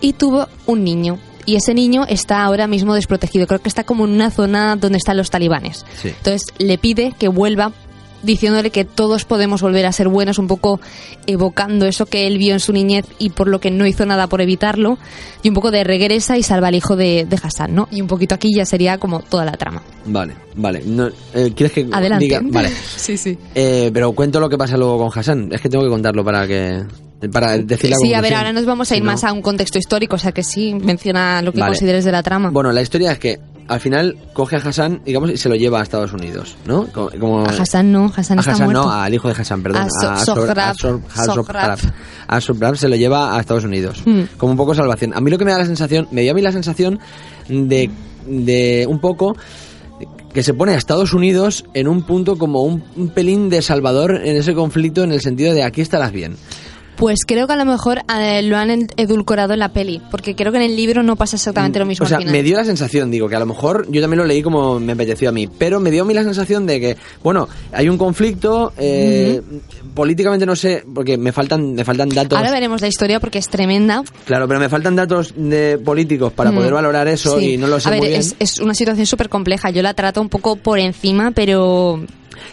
y 0.00 0.12
tuvo 0.14 0.48
un 0.66 0.84
niño. 0.84 1.18
Y 1.46 1.56
ese 1.56 1.72
niño 1.74 2.04
está 2.08 2.44
ahora 2.44 2.66
mismo 2.66 2.94
desprotegido. 2.94 3.46
Creo 3.46 3.60
que 3.60 3.68
está 3.70 3.82
como 3.84 4.04
en 4.04 4.12
una 4.12 4.30
zona 4.30 4.76
donde 4.76 4.98
están 4.98 5.16
los 5.16 5.30
talibanes. 5.30 5.84
Sí. 6.00 6.08
Entonces 6.08 6.42
le 6.58 6.76
pide 6.76 7.14
que 7.18 7.28
vuelva 7.28 7.72
diciéndole 8.22 8.70
que 8.70 8.84
todos 8.84 9.24
podemos 9.24 9.62
volver 9.62 9.86
a 9.86 9.92
ser 9.92 10.08
buenos, 10.08 10.38
un 10.38 10.46
poco 10.46 10.80
evocando 11.26 11.86
eso 11.86 12.06
que 12.06 12.26
él 12.26 12.38
vio 12.38 12.54
en 12.54 12.60
su 12.60 12.72
niñez 12.72 13.04
y 13.18 13.30
por 13.30 13.48
lo 13.48 13.60
que 13.60 13.70
no 13.70 13.86
hizo 13.86 14.06
nada 14.06 14.26
por 14.26 14.40
evitarlo, 14.40 14.98
y 15.42 15.48
un 15.48 15.54
poco 15.54 15.70
de 15.70 15.84
regresa 15.84 16.36
y 16.38 16.42
salva 16.42 16.68
al 16.68 16.74
hijo 16.74 16.96
de, 16.96 17.26
de 17.28 17.38
Hassan, 17.42 17.74
¿no? 17.74 17.88
Y 17.90 18.00
un 18.00 18.06
poquito 18.08 18.34
aquí 18.34 18.50
ya 18.54 18.64
sería 18.66 18.98
como 18.98 19.20
toda 19.20 19.44
la 19.44 19.52
trama. 19.52 19.82
Vale, 20.06 20.34
vale. 20.56 20.82
No, 20.84 21.08
eh, 21.34 21.52
¿Quieres 21.54 21.72
que 21.72 21.88
Adelante. 21.92 22.24
diga? 22.24 22.40
Vale. 22.44 22.70
sí, 22.96 23.16
sí. 23.16 23.38
Eh, 23.54 23.90
pero 23.92 24.12
cuento 24.12 24.40
lo 24.40 24.48
que 24.48 24.56
pasa 24.58 24.76
luego 24.76 24.98
con 24.98 25.10
Hassan. 25.18 25.48
Es 25.52 25.60
que 25.60 25.68
tengo 25.68 25.84
que 25.84 25.90
contarlo 25.90 26.24
para 26.24 26.46
que... 26.46 26.82
Para 27.30 27.58
decir 27.58 27.90
la 27.90 27.96
Sí, 27.96 28.14
a 28.14 28.22
ver, 28.22 28.32
ahora 28.34 28.50
nos 28.50 28.64
vamos 28.64 28.90
a 28.90 28.96
ir 28.96 29.02
no- 29.04 29.10
más 29.12 29.24
a 29.24 29.32
un 29.34 29.42
contexto 29.42 29.78
histórico, 29.78 30.16
o 30.16 30.18
sea 30.18 30.32
que 30.32 30.42
sí, 30.42 30.72
menciona 30.72 31.42
lo 31.42 31.52
que 31.52 31.60
Vale. 31.60 31.72
consideres 31.72 32.02
de 32.06 32.12
la 32.12 32.22
trama. 32.22 32.48
Bueno, 32.50 32.72
la 32.72 32.80
historia 32.80 33.12
es 33.12 33.18
que 33.18 33.38
al 33.70 33.80
final 33.80 34.16
coge 34.32 34.56
a 34.56 34.58
Hassan, 34.58 35.00
digamos, 35.06 35.30
y 35.30 35.36
se 35.36 35.48
lo 35.48 35.54
lleva 35.54 35.80
a 35.80 35.82
Estados 35.82 36.12
Unidos, 36.12 36.56
¿no? 36.66 36.86
Co- 36.88 37.10
Como, 37.18 37.46
A 37.46 37.50
Hassan 37.50 37.90
no, 37.92 38.12
Hassan 38.14 38.38
a 38.38 38.40
está 38.40 38.52
Hassan 38.52 38.66
muerto. 38.66 38.82
no, 38.84 38.90
al 38.92 39.14
hijo 39.14 39.28
de 39.28 39.34
Hassan, 39.40 39.62
perdón. 39.62 39.82
A 39.82 39.88
So- 39.90 40.10
a 40.10 40.24
Sohrab. 41.30 42.76
Se 42.76 42.88
lo 42.88 42.96
lleva 42.96 43.36
a 43.36 43.40
Estados 43.40 43.64
Unidos. 43.64 44.02
Hmm. 44.04 44.22
Como 44.36 44.52
un 44.52 44.56
poco 44.58 44.74
salvación. 44.74 45.12
A 45.14 45.20
mí 45.20 45.30
lo 45.30 45.38
que 45.38 45.44
me 45.44 45.52
da 45.52 45.58
la 45.58 45.66
sensación, 45.66 46.08
me 46.10 46.22
dio 46.22 46.32
a 46.32 46.34
mí 46.34 46.42
la 46.42 46.52
sensación 46.52 46.98
de, 47.48 47.90
de 48.26 48.86
un 48.88 49.00
poco 49.00 49.36
que 50.32 50.42
se 50.42 50.54
pone 50.54 50.72
a 50.72 50.76
Estados 50.76 51.12
Unidos 51.12 51.64
en 51.74 51.88
un 51.88 52.02
punto 52.02 52.36
como 52.38 52.62
un, 52.62 52.84
un 52.96 53.08
pelín 53.08 53.48
de 53.48 53.62
salvador 53.62 54.20
en 54.24 54.36
ese 54.36 54.54
conflicto 54.54 55.02
en 55.02 55.12
el 55.12 55.20
sentido 55.20 55.52
de 55.54 55.64
aquí 55.64 55.80
estarás 55.80 56.12
bien. 56.12 56.36
Pues 56.96 57.20
creo 57.26 57.46
que 57.46 57.54
a 57.54 57.56
lo 57.56 57.64
mejor 57.64 58.00
eh, 58.18 58.42
lo 58.42 58.56
han 58.58 58.88
edulcorado 58.96 59.54
en 59.54 59.58
la 59.60 59.72
peli, 59.72 60.02
porque 60.10 60.34
creo 60.34 60.52
que 60.52 60.58
en 60.58 60.64
el 60.64 60.76
libro 60.76 61.02
no 61.02 61.16
pasa 61.16 61.36
exactamente 61.36 61.78
lo 61.78 61.86
mismo 61.86 62.04
O 62.04 62.08
sea, 62.08 62.18
al 62.18 62.24
final. 62.24 62.32
me 62.36 62.42
dio 62.42 62.56
la 62.58 62.64
sensación, 62.64 63.10
digo, 63.10 63.26
que 63.28 63.36
a 63.36 63.38
lo 63.38 63.46
mejor 63.46 63.86
yo 63.90 64.00
también 64.02 64.18
lo 64.18 64.26
leí 64.26 64.42
como 64.42 64.78
me 64.80 64.92
apeteció 64.92 65.30
a 65.30 65.32
mí, 65.32 65.48
pero 65.48 65.80
me 65.80 65.90
dio 65.90 66.02
a 66.02 66.04
mí 66.04 66.12
la 66.12 66.24
sensación 66.24 66.66
de 66.66 66.78
que, 66.78 66.96
bueno, 67.22 67.48
hay 67.72 67.88
un 67.88 67.96
conflicto, 67.96 68.72
eh, 68.76 69.40
políticamente 69.94 70.44
no 70.44 70.54
sé, 70.54 70.84
porque 70.94 71.16
me 71.16 71.32
faltan, 71.32 71.72
me 71.74 71.84
faltan 71.84 72.10
datos. 72.10 72.36
Ahora 72.38 72.50
veremos 72.52 72.80
la 72.82 72.88
historia 72.88 73.18
porque 73.18 73.38
es 73.38 73.48
tremenda. 73.48 74.02
Claro, 74.26 74.46
pero 74.46 74.60
me 74.60 74.68
faltan 74.68 74.94
datos 74.94 75.32
de 75.36 75.78
políticos 75.78 76.32
para 76.34 76.50
Mm. 76.50 76.54
poder 76.56 76.72
valorar 76.74 77.08
eso 77.08 77.38
Sí. 77.38 77.52
y 77.54 77.56
no 77.56 77.66
lo 77.66 77.80
sé 77.80 77.88
A 77.88 77.92
ver, 77.92 78.00
muy 78.00 78.08
bien. 78.08 78.20
es, 78.20 78.36
es 78.38 78.58
una 78.58 78.74
situación 78.74 79.06
súper 79.06 79.28
compleja. 79.30 79.70
Yo 79.70 79.82
la 79.82 79.94
trato 79.94 80.20
un 80.20 80.28
poco 80.28 80.56
por 80.56 80.78
encima, 80.78 81.30
pero... 81.30 82.00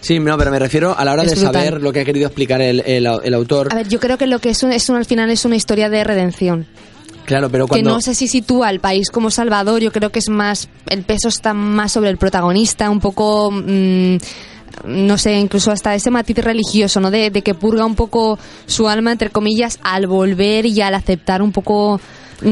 Sí, 0.01 0.19
no, 0.19 0.37
pero 0.37 0.51
me 0.51 0.59
refiero 0.59 0.97
a 0.97 1.03
la 1.05 1.13
hora 1.13 1.23
Es 1.23 1.29
de 1.31 1.35
brutal. 1.35 1.53
saber 1.53 1.81
lo 1.81 1.91
que 1.93 2.01
ha 2.01 2.05
querido 2.05 2.27
explicar 2.27 2.61
el, 2.61 2.81
el, 2.85 3.07
el 3.23 3.33
autor. 3.33 3.69
A 3.71 3.75
ver, 3.75 3.87
yo 3.87 3.99
creo 3.99 4.17
que 4.17 4.27
lo 4.27 4.39
que 4.39 4.49
es, 4.49 4.63
un- 4.63 4.71
es 4.71 4.87
un- 4.89 4.95
al 4.97 5.05
final 5.05 5.29
es 5.29 5.43
una 5.45 5.55
historia 5.55 5.89
de 5.89 6.03
redención. 6.03 6.65
Claro, 7.25 7.49
pero 7.49 7.65
Que 7.65 7.69
cuando... 7.69 7.89
no 7.91 8.01
sé 8.01 8.15
si 8.15 8.27
sitúa 8.29 8.69
al 8.69 8.79
país 8.79 9.09
como 9.09 9.29
Salvador, 9.31 9.81
yo 9.81 9.91
creo 9.91 10.11
que 10.11 10.19
es 10.19 10.29
más, 10.29 10.69
el 10.89 11.03
peso 11.03 11.27
está 11.27 11.53
más 11.53 11.91
sobre 11.91 12.09
el 12.09 12.17
protagonista, 12.17 12.89
un 12.89 13.01
poco, 13.01 13.51
mm, 13.51 14.15
no 14.85 15.17
sé, 15.17 15.33
incluso 15.37 15.71
hasta 15.71 15.93
ese 15.93 16.09
matiz 16.09 16.37
religioso, 16.37 17.01
¿no? 17.01 17.11
De, 17.11 17.29
de 17.29 17.41
que 17.41 17.53
purga 17.53 17.83
un 17.85 17.95
poco 17.95 18.39
su 18.65 18.87
alma, 18.87 19.11
entre 19.11 19.29
comillas, 19.29 19.77
al 19.83 20.07
volver 20.07 20.65
y 20.67 20.79
al 20.81 20.93
aceptar 20.95 21.41
un 21.41 21.51
poco 21.51 21.99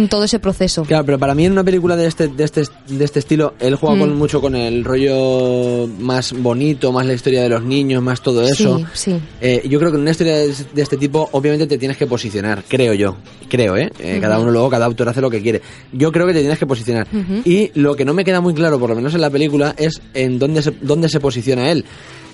todo 0.09 0.23
ese 0.23 0.39
proceso. 0.39 0.83
Claro, 0.83 1.05
pero 1.05 1.19
para 1.19 1.35
mí 1.35 1.45
en 1.45 1.51
una 1.51 1.63
película 1.63 1.95
de 1.95 2.07
este, 2.07 2.27
de 2.27 2.43
este, 2.43 2.63
de 2.87 3.05
este 3.05 3.19
estilo, 3.19 3.53
él 3.59 3.75
juega 3.75 3.95
Mm. 3.95 3.99
con, 3.99 4.15
mucho 4.17 4.41
con 4.41 4.55
el 4.55 4.83
rollo 4.83 5.87
más 5.99 6.33
bonito, 6.33 6.91
más 6.91 7.05
la 7.05 7.13
historia 7.13 7.41
de 7.43 7.49
los 7.49 7.63
niños, 7.63 8.01
más 8.01 8.21
todo 8.21 8.43
eso. 8.43 8.79
Sí, 8.79 8.85
sí. 8.93 9.19
Eh, 9.41 9.61
yo 9.69 9.79
creo 9.79 9.91
que 9.91 9.95
en 9.97 10.01
una 10.01 10.11
historia 10.11 10.37
de, 10.37 10.53
de 10.73 10.81
este 10.81 10.97
tipo, 10.97 11.29
obviamente 11.31 11.67
te 11.67 11.77
tienes 11.77 11.97
que 11.97 12.07
posicionar, 12.07 12.63
creo 12.67 12.93
yo. 12.93 13.15
Creo, 13.49 13.77
¿eh? 13.77 13.91
Eh, 13.99 14.17
Cada 14.21 14.39
uno 14.39 14.51
luego, 14.51 14.69
cada 14.69 14.85
autor 14.85 15.09
hace 15.09 15.21
lo 15.21 15.29
que 15.29 15.41
quiere. 15.41 15.61
Yo 15.91 16.11
creo 16.11 16.25
que 16.27 16.33
te 16.33 16.39
tienes 16.39 16.57
que 16.59 16.65
posicionar. 16.65 17.07
Y 17.45 17.71
lo 17.79 17.95
que 17.95 18.05
no 18.05 18.13
me 18.13 18.23
queda 18.25 18.41
muy 18.41 18.53
claro, 18.53 18.79
por 18.79 18.89
lo 18.89 18.95
menos 18.95 19.13
en 19.13 19.21
la 19.21 19.29
película, 19.29 19.75
es 19.77 20.01
en 20.13 20.39
dónde 20.39 20.61
se, 20.63 20.71
dónde 20.81 21.09
se 21.09 21.19
posiciona 21.19 21.69
él. 21.71 21.85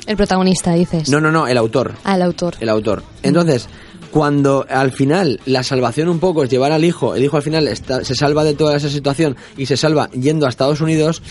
El 0.07 0.17
protagonista, 0.17 0.73
dices. 0.73 1.09
No, 1.09 1.21
no, 1.21 1.31
no, 1.31 1.47
el 1.47 1.57
autor. 1.57 1.93
Al 2.03 2.21
autor. 2.23 2.55
El 2.59 2.69
autor. 2.69 3.03
Entonces, 3.21 3.67
cuando 4.11 4.65
al 4.69 4.91
final 4.91 5.39
la 5.45 5.63
salvación 5.63 6.09
un 6.09 6.19
poco 6.19 6.43
es 6.43 6.49
llevar 6.49 6.71
al 6.71 6.83
hijo, 6.85 7.15
el 7.15 7.23
hijo 7.23 7.38
al 7.38 7.43
final 7.43 7.67
está- 7.67 8.03
se 8.03 8.13
salva 8.15 8.43
de 8.43 8.53
toda 8.53 8.75
esa 8.75 8.89
situación 8.89 9.35
y 9.57 9.65
se 9.65 9.77
salva 9.77 10.09
yendo 10.11 10.45
a 10.45 10.49
Estados 10.49 10.81
Unidos, 10.81 11.21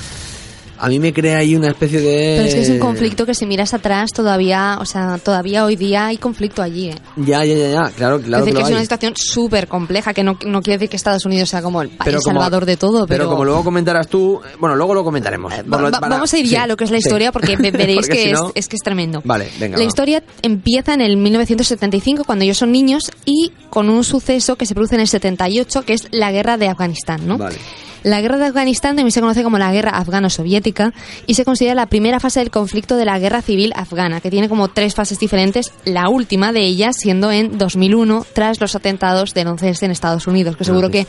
a 0.81 0.89
mí 0.89 0.99
me 0.99 1.13
crea 1.13 1.39
ahí 1.39 1.55
una 1.57 1.69
especie 1.69 2.01
de... 2.01 2.35
Pero 2.37 2.49
es 2.49 2.55
que 2.55 2.61
es 2.63 2.71
un 2.71 2.79
conflicto 2.79 3.27
que 3.27 3.35
si 3.35 3.47
miras 3.47 3.75
atrás 3.75 4.11
todavía, 4.13 4.79
o 4.81 4.85
sea, 4.85 5.19
todavía 5.19 5.65
hoy 5.65 5.77
día 5.77 6.07
hay 6.07 6.17
conflicto 6.17 6.63
allí, 6.63 6.89
¿eh? 6.91 6.95
Ya, 7.17 7.45
ya, 7.45 7.55
ya, 7.55 7.69
ya, 7.71 7.91
claro, 7.91 8.21
claro 8.21 8.45
es 8.45 8.47
decir, 8.47 8.55
que 8.55 8.55
que 8.55 8.63
es 8.63 8.71
una 8.71 8.81
situación 8.83 9.13
súper 9.17 9.69
compleja, 9.69 10.15
que 10.15 10.23
no, 10.23 10.39
no 10.47 10.61
quiere 10.63 10.79
decir 10.79 10.89
que 10.91 10.97
Estados 10.97 11.25
Unidos 11.27 11.49
sea 11.51 11.63
como 11.63 11.83
el 11.83 11.89
país 11.89 12.01
Pero 12.05 12.21
como- 12.21 12.35
salvador 12.41 12.65
de 12.67 12.77
todo, 12.77 13.07
pero... 13.07 13.29
como 13.29 13.45
luego 13.45 13.63
comentarás 13.65 14.09
tú, 14.09 14.41
eh, 14.45 14.57
bueno, 14.59 14.75
luego 14.77 14.95
lo 14.95 15.05
comentaremos. 15.05 15.53
Lo- 15.67 15.71
Va- 15.81 15.91
para- 15.91 16.09
vamos 16.09 16.33
a 16.33 16.39
ir 16.39 16.45
ya 16.47 16.51
sí, 16.51 16.57
a 16.57 16.67
lo 16.67 16.77
que 16.77 16.85
es 16.85 16.91
la 16.91 16.99
sí. 16.99 17.03
historia 17.07 17.33
porque 17.33 17.57
ve- 17.57 17.71
veréis 17.71 18.01
Porque 18.07 18.13
que 18.17 18.23
si 18.25 18.31
es, 18.31 18.39
no- 18.41 18.53
es 18.55 18.69
que 18.69 18.77
es 18.77 18.83
tremendo. 18.83 19.21
Vale, 19.25 19.49
venga. 19.59 19.77
La 19.77 19.85
va. 19.85 19.89
historia 19.89 20.23
empieza 20.43 20.95
en 20.95 21.01
el 21.03 21.17
1975 21.17 22.25
cuando 22.25 22.45
ellos 22.45 22.59
son 22.59 22.73
niños 22.73 23.11
y 23.25 23.53
con 23.69 23.89
un 23.91 24.03
suceso 24.05 24.57
que 24.57 24.67
se 24.67 24.75
produce 24.75 24.95
en 24.95 25.03
el 25.03 25.09
78 25.09 25.83
que 25.83 25.93
es 25.95 26.09
la 26.11 26.33
guerra 26.33 26.57
de 26.57 26.69
Afganistán, 26.69 27.27
¿no? 27.27 27.39
Vale. 27.39 27.57
La 28.03 28.21
guerra 28.21 28.39
de 28.39 28.47
Afganistán 28.47 28.97
también 28.97 29.13
se 29.13 29.21
conoce 29.21 29.43
como 29.43 29.59
la 29.59 29.73
guerra 29.73 29.91
afgano-soviética 29.91 30.93
y 31.27 31.35
se 31.35 31.45
considera 31.45 31.75
la 31.75 31.87
primera 31.87 32.21
fase 32.21 32.41
del 32.41 32.51
conflicto 32.51 32.97
de 32.97 33.05
la 33.05 33.19
guerra 33.19 33.43
civil 33.43 33.73
afgana, 33.77 34.21
que 34.21 34.31
tiene 34.31 34.49
como 34.49 34.69
tres 34.69 34.95
fases 34.95 35.19
diferentes, 35.19 35.73
la 35.85 36.09
última 36.09 36.53
de 36.53 36.61
ellas 36.63 36.97
siendo 36.99 37.31
en 37.33 37.59
2001 37.59 38.27
tras 38.33 38.61
los 38.61 38.75
atentados 38.75 39.35
del 39.35 39.49
11S 39.49 39.83
en 39.83 39.91
Estados 39.91 40.27
Unidos, 40.27 40.57
que 40.57 40.65
seguro 40.65 40.91
que 40.91 41.07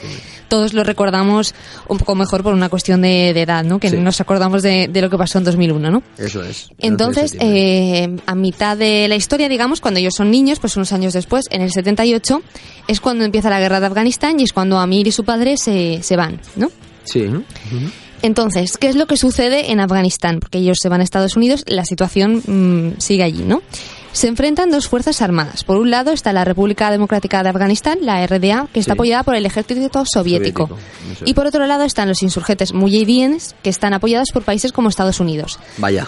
todos 0.48 0.74
lo 0.74 0.84
recordamos 0.84 1.54
un 1.88 1.98
poco 1.98 2.16
mejor 2.16 2.44
por 2.44 2.54
una 2.54 2.70
cuestión 2.70 3.02
de, 3.02 3.32
de 3.34 3.42
edad, 3.44 3.64
¿no? 3.64 3.80
Que 3.80 3.90
Sí. 3.90 3.98
nos 3.98 4.20
acordamos 4.22 4.62
de, 4.64 4.88
de 4.88 5.02
lo 5.02 5.10
que 5.10 5.18
pasó 5.18 5.38
en 5.38 5.44
2001, 5.46 5.92
¿no? 5.92 6.04
Eso 6.18 6.44
es. 6.44 6.70
Entonces, 6.80 7.36
eh, 7.40 8.18
a 8.26 8.36
mitad 8.36 8.78
de 8.78 9.08
la 9.08 9.16
historia, 9.16 9.48
digamos, 9.50 9.80
cuando 9.82 10.00
ellos 10.00 10.14
son 10.16 10.30
niños, 10.32 10.60
pues 10.60 10.76
unos 10.76 10.92
años 10.94 11.14
después, 11.14 11.46
en 11.52 11.62
el 11.62 11.72
78, 11.72 12.42
es 12.88 13.00
cuando 13.00 13.24
empieza 13.24 13.50
la 13.50 13.60
guerra 13.60 13.80
de 13.80 13.86
Afganistán 13.88 14.40
y 14.40 14.44
es 14.44 14.54
cuando 14.54 14.78
Amir 14.80 15.08
y 15.08 15.12
su 15.12 15.24
padre 15.24 15.58
se, 15.58 16.02
se 16.04 16.16
van, 16.16 16.40
¿no? 16.56 16.70
Sí. 17.04 17.30
Entonces, 18.22 18.78
¿qué 18.78 18.88
es 18.88 18.96
lo 18.96 19.08
que 19.08 19.18
sucede 19.18 19.72
en 19.72 19.80
Afganistán? 19.80 20.40
Porque 20.40 20.60
ellos 20.60 20.78
se 20.82 20.90
van 20.90 21.02
a 21.02 21.04
Estados 21.04 21.36
Unidos, 21.36 21.64
la 21.68 21.86
situación 21.86 22.42
mm, 22.46 23.00
sigue 23.00 23.24
allí, 23.24 23.44
¿no? 23.44 23.64
Se 24.12 24.28
enfrentan 24.28 24.70
dos 24.70 24.88
fuerzas 24.90 25.22
armadas. 25.22 25.64
Por 25.64 25.78
un 25.78 25.90
lado 25.90 26.12
está 26.12 26.34
la 26.34 26.44
República 26.44 26.92
Democrática 26.92 27.42
de 27.44 27.50
Afganistán, 27.50 28.00
la 28.02 28.26
RDA, 28.28 28.68
que 28.74 28.80
está 28.82 28.92
Sí. 28.92 28.96
apoyada 28.98 29.24
por 29.24 29.36
el 29.36 29.46
ejército 29.46 30.04
soviético. 30.06 30.70
Y 31.26 31.34
por 31.34 31.48
otro 31.48 31.66
lado 31.66 31.84
están 31.86 32.10
los 32.10 32.22
insurgentes 32.22 32.74
mujahidíes, 32.74 33.56
que 33.64 33.70
están 33.70 33.94
apoyados 33.94 34.32
por 34.32 34.44
países 34.44 34.72
como 34.74 34.90
Estados 34.90 35.20
Unidos. 35.22 35.58
Vaya. 35.78 36.08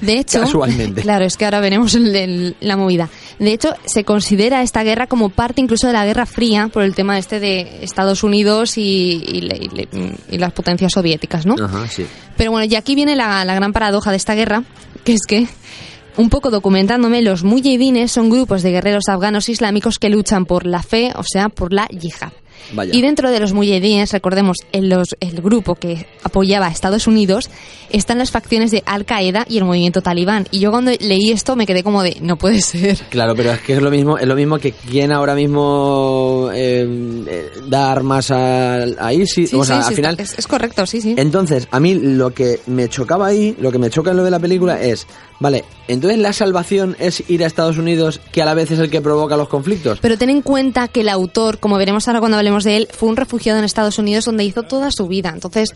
De 0.00 0.18
hecho, 0.18 0.40
Casualmente. 0.40 1.02
claro, 1.02 1.24
es 1.24 1.36
que 1.36 1.44
ahora 1.46 1.60
veremos 1.60 1.94
el- 1.94 2.14
el- 2.14 2.56
la 2.60 2.76
movida. 2.76 3.08
De 3.38 3.52
hecho, 3.52 3.74
se 3.84 4.04
considera 4.04 4.62
esta 4.62 4.82
guerra 4.82 5.06
como 5.06 5.30
parte 5.30 5.60
incluso 5.60 5.86
de 5.86 5.92
la 5.94 6.04
Guerra 6.04 6.26
Fría 6.26 6.68
por 6.72 6.82
el 6.82 6.94
tema 6.94 7.18
este 7.18 7.40
de 7.40 7.78
Estados 7.82 8.22
Unidos 8.22 8.76
y, 8.78 9.48
y 10.30 10.38
las 10.38 10.52
potencias 10.52 10.92
soviéticas, 10.92 11.46
¿no? 11.46 11.54
Ajá, 11.62 11.86
sí. 11.88 12.06
Pero 12.36 12.50
bueno, 12.50 12.66
y 12.70 12.74
aquí 12.76 12.94
viene 12.94 13.16
la, 13.16 13.44
la 13.44 13.54
gran 13.54 13.72
paradoja 13.72 14.10
de 14.10 14.16
esta 14.18 14.34
guerra, 14.34 14.62
que 15.04 15.14
es 15.14 15.22
que, 15.26 15.46
un 16.16 16.28
poco 16.30 16.50
documentándome, 16.50 17.22
los 17.22 17.44
mujahidines 17.44 18.10
son 18.12 18.30
grupos 18.30 18.62
de 18.62 18.70
guerreros 18.72 19.04
afganos 19.08 19.48
islámicos 19.48 19.98
que 19.98 20.08
luchan 20.10 20.44
por 20.46 20.66
la 20.66 20.82
fe, 20.82 21.12
o 21.16 21.22
sea, 21.22 21.48
por 21.48 21.72
la 21.72 21.86
yihad. 21.88 22.32
Vaya. 22.72 22.94
Y 22.94 23.00
dentro 23.02 23.30
de 23.30 23.40
los 23.40 23.52
mujahidines, 23.52 24.12
recordemos, 24.12 24.56
en 24.72 24.88
los, 24.88 25.16
el 25.20 25.40
grupo 25.40 25.74
que 25.74 26.06
apoyaba 26.22 26.66
a 26.66 26.70
Estados 26.70 27.06
Unidos, 27.06 27.50
están 27.90 28.18
las 28.18 28.30
facciones 28.30 28.70
de 28.70 28.82
Al-Qaeda 28.86 29.46
y 29.48 29.58
el 29.58 29.64
movimiento 29.64 30.02
talibán. 30.02 30.46
Y 30.50 30.58
yo 30.60 30.70
cuando 30.70 30.90
leí 30.98 31.30
esto 31.30 31.56
me 31.56 31.66
quedé 31.66 31.82
como 31.82 32.02
de, 32.02 32.18
no 32.20 32.36
puede 32.36 32.60
ser. 32.60 32.96
Claro, 33.10 33.34
pero 33.36 33.52
es 33.52 33.60
que 33.60 33.74
es 33.74 33.82
lo 33.82 33.90
mismo, 33.90 34.18
es 34.18 34.26
lo 34.26 34.34
mismo 34.34 34.58
que 34.58 34.72
quien 34.72 35.12
ahora 35.12 35.34
mismo 35.34 36.50
eh, 36.52 36.86
eh, 37.28 37.50
da 37.68 37.92
armas 37.92 38.30
a, 38.30 38.82
a 38.98 39.12
ISIS. 39.12 39.50
Sí, 39.50 39.56
o 39.56 39.64
sea, 39.64 39.76
sí, 39.76 39.82
al 39.82 39.88
sí, 39.90 39.94
final. 39.94 40.16
es, 40.18 40.38
es 40.38 40.46
correcto, 40.46 40.86
sí, 40.86 41.00
sí. 41.00 41.14
Entonces, 41.16 41.68
a 41.70 41.80
mí 41.80 41.94
lo 41.94 42.34
que 42.34 42.60
me 42.66 42.88
chocaba 42.88 43.26
ahí, 43.26 43.56
lo 43.60 43.70
que 43.70 43.78
me 43.78 43.90
choca 43.90 44.10
en 44.10 44.16
lo 44.16 44.24
de 44.24 44.30
la 44.30 44.38
película 44.38 44.80
es, 44.82 45.06
vale, 45.40 45.64
entonces 45.88 46.18
la 46.18 46.32
salvación 46.32 46.96
es 46.98 47.22
ir 47.28 47.44
a 47.44 47.46
Estados 47.46 47.78
Unidos, 47.78 48.20
que 48.32 48.42
a 48.42 48.44
la 48.44 48.54
vez 48.54 48.70
es 48.70 48.78
el 48.78 48.90
que 48.90 49.00
provoca 49.00 49.36
los 49.36 49.48
conflictos. 49.48 49.98
Pero 50.00 50.18
ten 50.18 50.30
en 50.30 50.42
cuenta 50.42 50.88
que 50.88 51.02
el 51.02 51.08
autor, 51.08 51.58
como 51.58 51.76
veremos 51.78 52.08
ahora 52.08 52.20
cuando 52.20 52.36
hablemos 52.46 52.64
de 52.64 52.76
él, 52.76 52.88
fue 52.92 53.08
un 53.08 53.16
refugiado 53.16 53.58
en 53.58 53.64
Estados 53.64 53.98
Unidos 53.98 54.24
donde 54.24 54.44
hizo 54.44 54.62
toda 54.62 54.90
su 54.90 55.06
vida. 55.08 55.30
Entonces, 55.34 55.70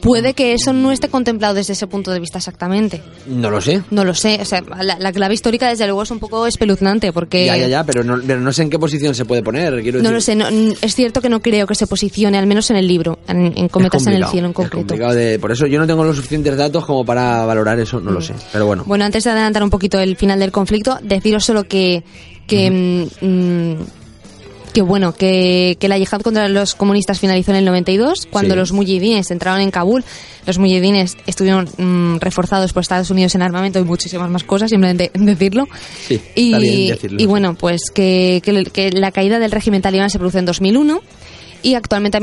puede 0.00 0.34
que 0.34 0.52
eso 0.52 0.72
no 0.72 0.90
esté 0.92 1.08
contemplado 1.08 1.54
desde 1.54 1.72
ese 1.74 1.86
punto 1.86 2.10
de 2.10 2.20
vista 2.20 2.38
exactamente. 2.38 3.02
No 3.26 3.50
lo 3.50 3.60
sé. 3.60 3.82
No 3.90 4.04
lo 4.04 4.14
sé. 4.14 4.38
O 4.40 4.44
sea, 4.44 4.62
la, 4.82 4.98
la 4.98 5.12
clave 5.12 5.34
histórica, 5.34 5.68
desde 5.68 5.86
luego, 5.86 6.02
es 6.02 6.10
un 6.10 6.18
poco 6.18 6.46
espeluznante 6.46 7.12
porque. 7.12 7.46
Ya, 7.46 7.56
ya, 7.56 7.68
ya, 7.68 7.84
pero 7.84 8.02
no, 8.04 8.18
pero 8.26 8.40
no 8.40 8.52
sé 8.52 8.62
en 8.62 8.70
qué 8.70 8.78
posición 8.78 9.14
se 9.14 9.24
puede 9.24 9.42
poner. 9.42 9.80
Quiero 9.82 10.02
No 10.02 10.10
decir. 10.10 10.36
lo 10.36 10.48
sé, 10.50 10.52
no- 10.52 10.74
es 10.80 10.94
cierto 10.94 11.20
que 11.20 11.28
no 11.28 11.40
creo 11.40 11.66
que 11.66 11.74
se 11.74 11.86
posicione, 11.86 12.36
al 12.38 12.46
menos 12.46 12.70
en 12.70 12.76
el 12.76 12.86
libro, 12.88 13.18
en, 13.28 13.52
en 13.56 13.68
Cometas 13.68 14.06
en 14.06 14.14
el 14.14 14.24
cielo 14.26 14.46
en 14.46 14.50
es 14.50 14.56
concreto. 14.56 14.78
complicado 14.88 15.14
de- 15.14 15.38
por 15.38 15.52
eso 15.52 15.66
yo 15.66 15.78
no 15.78 15.86
tengo 15.86 16.04
los 16.04 16.16
suficientes 16.16 16.56
datos 16.56 16.84
como 16.84 17.04
para 17.04 17.44
valorar 17.44 17.78
eso, 17.78 18.00
no 18.00 18.10
lo 18.10 18.20
sé. 18.20 18.34
Pero 18.52 18.66
bueno. 18.66 18.82
Bueno, 18.86 19.04
antes 19.04 19.24
de 19.24 19.30
adelantar 19.30 19.62
un 19.62 19.70
poquito 19.70 19.98
el 19.98 20.16
final 20.16 20.38
del 20.40 20.52
conflicto, 20.52 20.98
deciros 21.02 21.44
solo 21.44 21.64
que 21.64 22.02
que, 22.46 22.70
mm, 23.20 23.26
mm, 23.26 23.76
que 24.78 24.82
bueno, 24.82 25.12
que, 25.12 25.76
que 25.80 25.88
la 25.88 25.98
yihad 25.98 26.20
contra 26.20 26.46
los 26.48 26.76
comunistas 26.76 27.18
finalizó 27.18 27.50
en 27.50 27.56
el 27.56 27.64
92, 27.64 28.28
cuando 28.30 28.54
Sí. 28.54 28.58
los 28.60 28.70
mujahidines 28.70 29.28
entraron 29.32 29.60
en 29.60 29.72
Kabul. 29.72 30.04
Los 30.46 30.58
mujahidines 30.58 31.16
estuvieron 31.26 31.68
mm, 31.78 32.18
reforzados 32.20 32.72
por 32.72 32.82
Estados 32.82 33.10
Unidos 33.10 33.34
en 33.34 33.42
armamento 33.42 33.80
y 33.80 33.82
muchísimas 33.82 34.30
más 34.30 34.44
cosas, 34.44 34.70
simplemente 34.70 35.10
decirlo. 35.14 35.66
Sí, 36.06 36.20
Y, 36.36 36.90
decirlo. 36.90 37.20
y 37.20 37.26
bueno, 37.26 37.54
pues 37.54 37.80
que, 37.92 38.40
que, 38.44 38.62
que 38.66 38.92
la 38.92 39.10
caída 39.10 39.40
del 39.40 39.50
régimen 39.50 39.82
talibán 39.82 40.10
se 40.10 40.18
produce 40.20 40.38
en 40.38 40.44
2001 40.44 41.00
y 41.62 41.74
actualmente, 41.74 42.18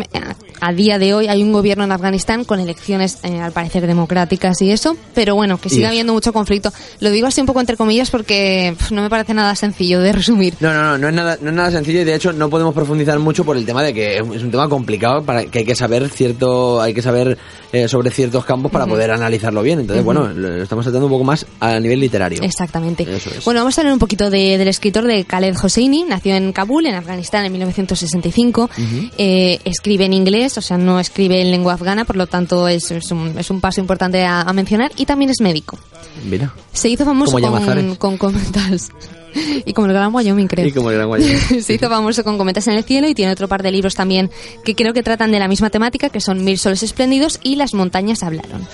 a 0.61 0.73
día 0.73 0.97
de 0.99 1.13
hoy 1.13 1.27
hay 1.27 1.43
un 1.43 1.51
gobierno 1.51 1.83
en 1.83 1.91
Afganistán 1.91 2.43
con 2.45 2.59
elecciones 2.59 3.19
eh, 3.23 3.39
al 3.39 3.51
parecer 3.51 3.85
democráticas 3.87 4.61
y 4.61 4.71
eso, 4.71 4.95
pero 5.13 5.35
bueno, 5.35 5.59
que 5.59 5.69
sigue 5.69 5.87
habiendo 5.87 6.13
mucho 6.13 6.31
conflicto. 6.33 6.71
Lo 6.99 7.09
digo 7.11 7.27
así 7.27 7.41
un 7.41 7.47
poco 7.47 7.59
entre 7.59 7.75
comillas 7.77 8.09
porque 8.09 8.73
pf, 8.77 8.93
no 8.93 9.01
me 9.01 9.09
parece 9.09 9.33
nada 9.33 9.55
sencillo 9.55 9.99
de 9.99 10.13
resumir. 10.13 10.55
No, 10.59 10.73
no, 10.73 10.83
no, 10.83 10.97
no 10.97 11.07
es, 11.09 11.13
nada, 11.13 11.37
no 11.41 11.49
es 11.49 11.55
nada 11.55 11.71
sencillo 11.71 12.01
y 12.01 12.03
de 12.05 12.15
hecho 12.15 12.33
no 12.33 12.49
podemos 12.49 12.73
profundizar 12.73 13.19
mucho 13.19 13.43
por 13.43 13.57
el 13.57 13.65
tema 13.65 13.83
de 13.83 13.93
que 13.93 14.17
es 14.17 14.21
un 14.43 14.51
tema 14.51 14.69
complicado 14.69 15.23
para 15.23 15.45
que 15.45 15.59
hay 15.59 15.65
que 15.65 15.75
saber 15.75 16.09
cierto, 16.09 16.81
hay 16.81 16.93
que 16.93 17.01
saber 17.01 17.37
eh, 17.73 17.87
sobre 17.87 18.09
ciertos 18.11 18.45
campos 18.45 18.71
para 18.71 18.85
poder 18.85 19.11
analizarlo 19.11 19.61
bien. 19.61 19.79
Entonces, 19.81 20.03
bueno, 20.05 20.27
lo 20.29 20.63
estamos 20.63 20.85
tratando 20.85 21.07
un 21.07 21.11
poco 21.11 21.23
más 21.25 21.45
a 21.59 21.79
nivel 21.79 21.99
literario. 21.99 22.41
Exactamente. 22.43 23.03
Es. 23.03 23.43
Bueno, 23.43 23.59
vamos 23.61 23.77
a 23.77 23.81
hablar 23.81 23.93
un 23.93 23.99
poquito 23.99 24.29
de- 24.29 24.57
del 24.57 24.67
escritor 24.69 25.05
de 25.05 25.25
Khaled 25.25 25.55
Hosseini. 25.61 26.03
Nació 26.03 26.35
en 26.35 26.53
Kabul, 26.53 26.85
en 26.85 26.95
Afganistán, 26.95 27.45
en 27.45 27.51
1965. 27.51 28.63
Ujú. 28.71 29.09
Eh, 29.17 29.24
escribe 29.65 30.05
en 30.05 30.13
inglés, 30.13 30.57
o 30.57 30.61
sea, 30.61 30.77
no 30.77 30.99
escribe 30.99 31.41
en 31.41 31.51
lengua 31.51 31.73
afgana, 31.73 32.05
por 32.05 32.15
lo 32.15 32.27
tanto 32.27 32.67
es, 32.67 32.91
es 32.91 33.11
un, 33.11 33.37
es 33.37 33.49
un 33.49 33.61
paso 33.61 33.81
importante 33.81 34.23
a, 34.25 34.41
a 34.41 34.53
mencionar. 34.53 34.91
Y 34.95 35.05
también 35.05 35.31
es 35.31 35.41
médico. 35.41 35.77
Mira. 36.23 36.53
Se 36.73 36.89
hizo 36.89 37.05
famoso 37.05 37.39
con, 37.39 37.95
con 37.95 38.17
comentarios. 38.17 38.89
Y 39.65 39.73
como 39.73 39.87
el 39.87 39.93
Gran 39.93 40.13
Wyoming, 40.13 40.47
creo. 40.47 40.65
Y 40.65 40.71
como 40.71 40.89
el 40.91 40.95
gran 40.95 41.07
guayabo. 41.07 41.39
Se 41.61 41.73
hizo 41.73 41.89
famoso 41.89 42.23
con 42.23 42.37
Cometas 42.37 42.67
en 42.67 42.75
el 42.75 42.83
cielo 42.83 43.07
y 43.07 43.13
tiene 43.13 43.31
otro 43.31 43.47
par 43.47 43.63
de 43.63 43.71
libros 43.71 43.95
también 43.95 44.31
que 44.63 44.75
creo 44.75 44.93
que 44.93 45.03
tratan 45.03 45.31
de 45.31 45.39
la 45.39 45.47
misma 45.47 45.69
temática, 45.69 46.09
que 46.09 46.21
son 46.21 46.43
Mil 46.43 46.57
soles 46.57 46.83
espléndidos 46.83 47.39
y 47.43 47.55
Las 47.55 47.73
montañas 47.73 48.23
hablaron. 48.23 48.65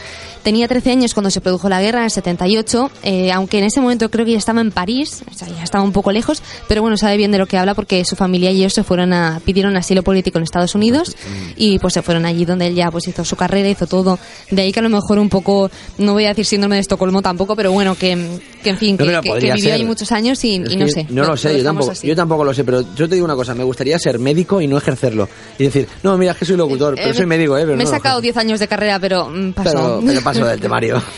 Tenía 0.44 0.68
13 0.68 0.92
años 0.92 1.14
cuando 1.14 1.30
se 1.30 1.40
produjo 1.42 1.70
la 1.70 1.82
guerra 1.82 2.00
en 2.00 2.06
el 2.06 2.12
78, 2.12 2.90
eh, 3.04 3.32
aunque 3.32 3.60
en 3.60 3.66
ese 3.66 3.80
momento 3.80 4.10
creo 4.10 4.26
que 4.26 4.32
ya 4.32 4.38
estaba 4.40 4.62
en 4.62 4.72
París, 4.72 5.22
o 5.30 5.34
sea, 5.34 5.48
ya 5.48 5.64
estaba 5.64 5.84
un 5.84 5.92
poco 5.92 6.12
lejos, 6.12 6.42
pero 6.68 6.82
bueno, 6.82 6.98
sabe 6.98 7.18
bien 7.18 7.32
de 7.32 7.38
lo 7.38 7.46
que 7.46 7.58
habla 7.58 7.76
porque 7.76 8.04
su 8.06 8.16
familia 8.16 8.52
y 8.52 8.58
ellos 8.60 8.74
se 8.74 8.84
fueron 8.84 9.14
a, 9.14 9.40
pidieron 9.46 9.76
asilo 9.78 10.02
político 10.04 10.38
en 10.40 10.44
Estados 10.44 10.74
Unidos 10.76 11.16
y 11.58 11.78
pues 11.80 11.94
se 11.94 12.02
fueron 12.02 12.26
allí 12.26 12.46
donde 12.46 12.68
él 12.68 12.76
ya 12.76 12.90
pues 12.90 13.08
hizo 13.08 13.24
su 13.24 13.36
carrera, 13.36 13.70
hizo 13.70 13.86
todo. 13.88 14.18
De 14.50 14.62
ahí 14.64 14.72
que 14.72 14.80
a 14.80 14.84
lo 14.84 14.90
mejor 14.90 15.20
un 15.20 15.30
poco, 15.30 15.70
no 16.00 16.14
voy 16.14 16.26
a 16.26 16.30
decir 16.30 16.46
síndrome 16.46 16.76
de 16.76 16.82
Estocolmo 16.82 17.22
tampoco, 17.22 17.56
pero 17.56 17.72
bueno, 17.72 17.96
que, 17.96 18.40
que 18.64 18.70
en 18.72 18.78
fin, 18.78 18.98
que, 18.98 19.06
pero 19.06 19.22
que- 19.22 19.28
que 19.28 19.30
podría 19.34 19.54
vivió 19.56 19.74
ahí 19.76 19.84
muchos 19.84 20.12
años 20.12 20.44
y, 20.44 20.58
no 20.60 20.88
sé. 20.88 21.06
No 21.10 21.24
lo, 21.24 21.38
sé, 21.38 21.56
yo 21.58 21.64
tampoco, 21.64 21.94
yo 22.02 22.16
tampoco 22.16 22.44
lo 22.44 22.54
sé, 22.54 22.64
pero 22.64 22.82
yo 22.96 23.08
te 23.08 23.16
digo 23.16 23.26
una 23.26 23.36
cosa, 23.36 23.54
me 23.54 23.64
gustaría 23.64 24.00
ser 24.00 24.18
médico 24.18 24.60
y 24.62 24.68
no 24.68 24.78
ejercerlo. 24.78 25.30
Y 25.60 25.66
decir, 25.66 25.88
no, 26.04 26.18
mira, 26.18 26.32
es 26.32 26.38
que 26.40 26.46
soy 26.46 26.58
locutor, 26.58 26.96
pero 26.96 27.10
Eh, 27.12 27.14
soy 27.14 27.26
médico, 27.28 27.58
¿eh? 27.58 27.62
Pero 27.66 27.78
me 27.78 27.84
he 27.84 27.86
no 27.86 27.92
sacado 27.92 28.20
10 28.22 28.38
años 28.38 28.60
de 28.60 28.68
carrera, 28.68 28.98
pero 29.00 29.30
mm, 29.30 29.54
pasó. 29.54 29.72
Pero, 29.72 30.02
pero 30.06 30.22
del 30.34 30.60
temario. 30.60 31.02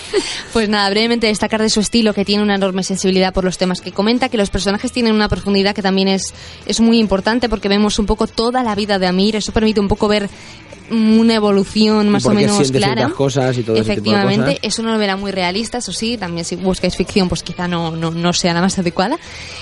Pues 0.53 0.69
nada, 0.69 0.88
brevemente 0.91 1.26
destacar 1.26 1.64
de 1.64 1.69
su 1.69 1.80
estilo 1.80 2.14
que 2.14 2.26
tiene 2.26 2.44
una 2.44 2.53
enorme 2.53 2.84
sensibilidad 2.84 3.34
por 3.34 3.44
los 3.44 3.57
temas 3.57 3.81
que 3.81 3.91
comenta, 3.91 4.30
que 4.30 4.38
los 4.38 4.52
personajes 4.52 4.91
tienen 4.91 5.15
una 5.15 5.27
profundidad 5.27 5.73
que 5.73 5.81
también 5.81 6.07
es, 6.07 6.31
es 6.68 6.80
muy 6.80 6.99
importante 6.99 7.49
porque 7.49 7.69
vemos 7.69 7.98
un 7.98 8.06
poco 8.06 8.27
toda 8.27 8.61
la 8.61 8.76
vida 8.76 8.99
de 8.99 9.07
Amir, 9.07 9.35
eso 9.35 9.52
permite 9.52 9.80
un 9.80 9.88
poco 9.88 10.07
ver 10.07 10.30
una 10.91 11.35
evolución 11.35 12.10
más 12.10 12.26
o 12.26 12.34
menos 12.34 12.72
clara. 12.72 13.10
cosas 13.10 13.57
y 13.57 13.64
todo 13.64 13.76
ese 13.76 13.95
tipo 13.95 14.11
de 14.11 14.15
Efectivamente, 14.18 14.55
cosas. 14.55 14.60
es 14.61 14.80
una 14.80 14.91
novela 14.93 15.15
muy 15.15 15.31
realista, 15.31 15.77
eso 15.80 15.91
sí, 15.91 16.18
también 16.18 16.45
si 16.45 16.55
buscáis 16.55 16.95
ficción 16.95 17.30
pues 17.30 17.43
quizá 17.43 17.68
no, 17.68 17.95
no, 17.95 18.11
no 18.11 18.34
sea 18.34 18.53
la 18.53 18.61
más 18.61 18.77
adecuada. 18.80 19.18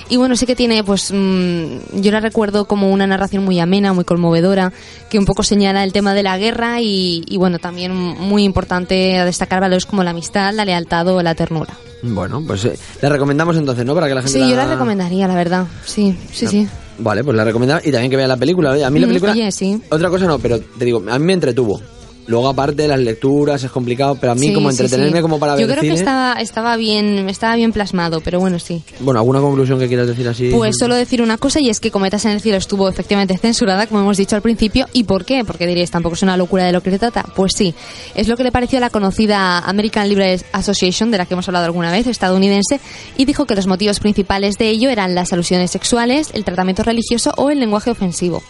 Y 0.08 0.16
bueno, 0.16 0.36
sí 0.36 0.46
que 0.46 0.56
tiene, 0.56 0.84
pues 0.84 1.12
mm, 1.12 2.00
yo 2.00 2.10
la 2.12 2.20
recuerdo 2.20 2.66
como 2.66 2.90
una 2.90 3.06
narración 3.06 3.44
muy 3.44 3.60
amena, 3.60 3.92
muy 3.92 4.04
conmovedora, 4.04 4.72
que 5.10 5.18
un 5.18 5.24
poco 5.24 5.42
señala 5.42 5.84
el 5.84 5.92
tema 5.92 6.14
de 6.14 6.22
la 6.22 6.36
guerra 6.38 6.80
y, 6.80 7.24
y 7.26 7.36
bueno, 7.36 7.58
también 7.58 7.92
muy 7.94 8.44
importante 8.44 9.18
a 9.18 9.24
destacar 9.24 9.60
valores 9.60 9.86
como 9.86 10.02
la 10.04 10.10
amistad, 10.10 10.52
la 10.52 10.64
lealtad 10.64 11.06
o 11.08 11.22
la 11.22 11.34
ternura. 11.34 11.74
Bueno, 12.02 12.42
pues 12.44 12.64
eh, 12.64 12.76
la 13.00 13.08
recomendamos 13.10 13.56
entonces, 13.56 13.84
¿no? 13.86 13.94
Para 13.94 14.08
que 14.08 14.14
la 14.14 14.22
gente 14.22 14.38
Sí, 14.40 14.50
yo 14.50 14.56
la 14.56 14.66
recomendaría, 14.66 15.28
la 15.28 15.36
verdad. 15.36 15.66
Sí, 15.84 16.18
sí, 16.32 16.46
sí. 16.48 16.68
Vale, 16.98 17.24
pues 17.24 17.36
la 17.36 17.44
recomendamos 17.44 17.84
y 17.86 17.90
también 17.90 18.10
que 18.10 18.16
vea 18.16 18.28
la 18.28 18.36
película. 18.36 18.70
A 18.86 18.90
mí 18.90 19.00
la 19.00 19.06
Mm, 19.06 19.10
película... 19.10 19.32
oye, 19.32 19.50
sí. 19.52 19.80
Otra 19.90 20.08
cosa 20.10 20.26
no, 20.26 20.38
pero 20.38 20.60
te 20.60 20.84
digo, 20.84 21.02
a 21.08 21.18
mí 21.18 21.24
me 21.24 21.32
entretuvo. 21.32 21.80
Luego 22.26 22.48
aparte 22.48 22.86
las 22.86 23.00
lecturas 23.00 23.64
es 23.64 23.70
complicado, 23.72 24.14
pero 24.14 24.32
a 24.32 24.34
mí 24.36 24.46
Sí, 24.48 24.54
como 24.54 24.70
entretenerme 24.70 25.18
sí. 25.18 25.22
como 25.22 25.40
para 25.40 25.58
Yo 25.58 25.66
ver 25.66 25.78
creo 25.78 25.80
cine... 25.82 25.94
que 25.94 25.98
estaba, 25.98 26.40
estaba 26.40 26.76
bien, 26.76 27.28
estaba 27.28 27.56
bien 27.56 27.72
plasmado, 27.72 28.20
pero 28.20 28.38
bueno, 28.38 28.60
sí. 28.60 28.80
Bueno, 29.00 29.18
¿alguna 29.18 29.40
conclusión 29.40 29.78
que 29.80 29.88
quieras 29.88 30.06
decir 30.06 30.28
así? 30.28 30.50
Pues 30.54 30.76
solo 30.78 30.94
decir 30.94 31.20
una 31.20 31.36
cosa 31.36 31.58
y 31.60 31.68
es 31.68 31.80
que 31.80 31.90
Cometas 31.90 32.24
en 32.24 32.30
el 32.30 32.40
cielo 32.40 32.58
estuvo 32.58 32.88
efectivamente 32.88 33.36
censurada, 33.38 33.88
como 33.88 34.00
hemos 34.02 34.16
dicho 34.16 34.36
al 34.36 34.42
principio. 34.42 34.86
¿Y 34.92 35.02
por 35.04 35.24
qué? 35.24 35.42
Porque 35.44 35.66
diréis, 35.66 35.90
tampoco 35.90 36.14
es 36.14 36.22
una 36.22 36.36
locura 36.36 36.64
de 36.64 36.72
lo 36.72 36.80
que 36.80 36.92
se 36.92 36.98
trata. 37.00 37.24
Pues 37.34 37.52
sí, 37.56 37.74
es 38.14 38.28
lo 38.28 38.36
que 38.36 38.44
le 38.44 38.52
pareció 38.52 38.78
a 38.78 38.80
la 38.80 38.90
conocida 38.90 39.58
American 39.58 40.08
Library 40.08 40.40
Association, 40.52 41.10
de 41.10 41.18
la 41.18 41.26
que 41.26 41.34
hemos 41.34 41.48
hablado 41.48 41.64
alguna 41.66 41.90
vez, 41.90 42.06
estadounidense, 42.06 42.78
y 43.16 43.24
dijo 43.24 43.46
que 43.46 43.56
los 43.56 43.66
motivos 43.66 43.98
principales 43.98 44.58
de 44.58 44.68
ello 44.68 44.90
eran 44.90 45.16
las 45.16 45.32
alusiones 45.32 45.72
sexuales, 45.72 46.28
el 46.34 46.44
tratamiento 46.44 46.84
religioso 46.84 47.32
o 47.36 47.50
el 47.50 47.58
lenguaje 47.58 47.90
ofensivo. 47.90 48.42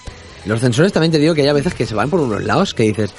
Los 0.45 0.61
censores 0.61 0.93
también 0.93 1.13
te 1.13 1.19
digo 1.19 1.35
que 1.35 1.43
hay 1.43 1.49
a 1.49 1.53
veces 1.53 1.73
que 1.73 1.87
se 1.87 1.95
van 1.95 2.11
por 2.11 2.21
unos 2.21 2.45
lados 2.45 2.75
que 2.75 2.83
dices... 2.83 3.13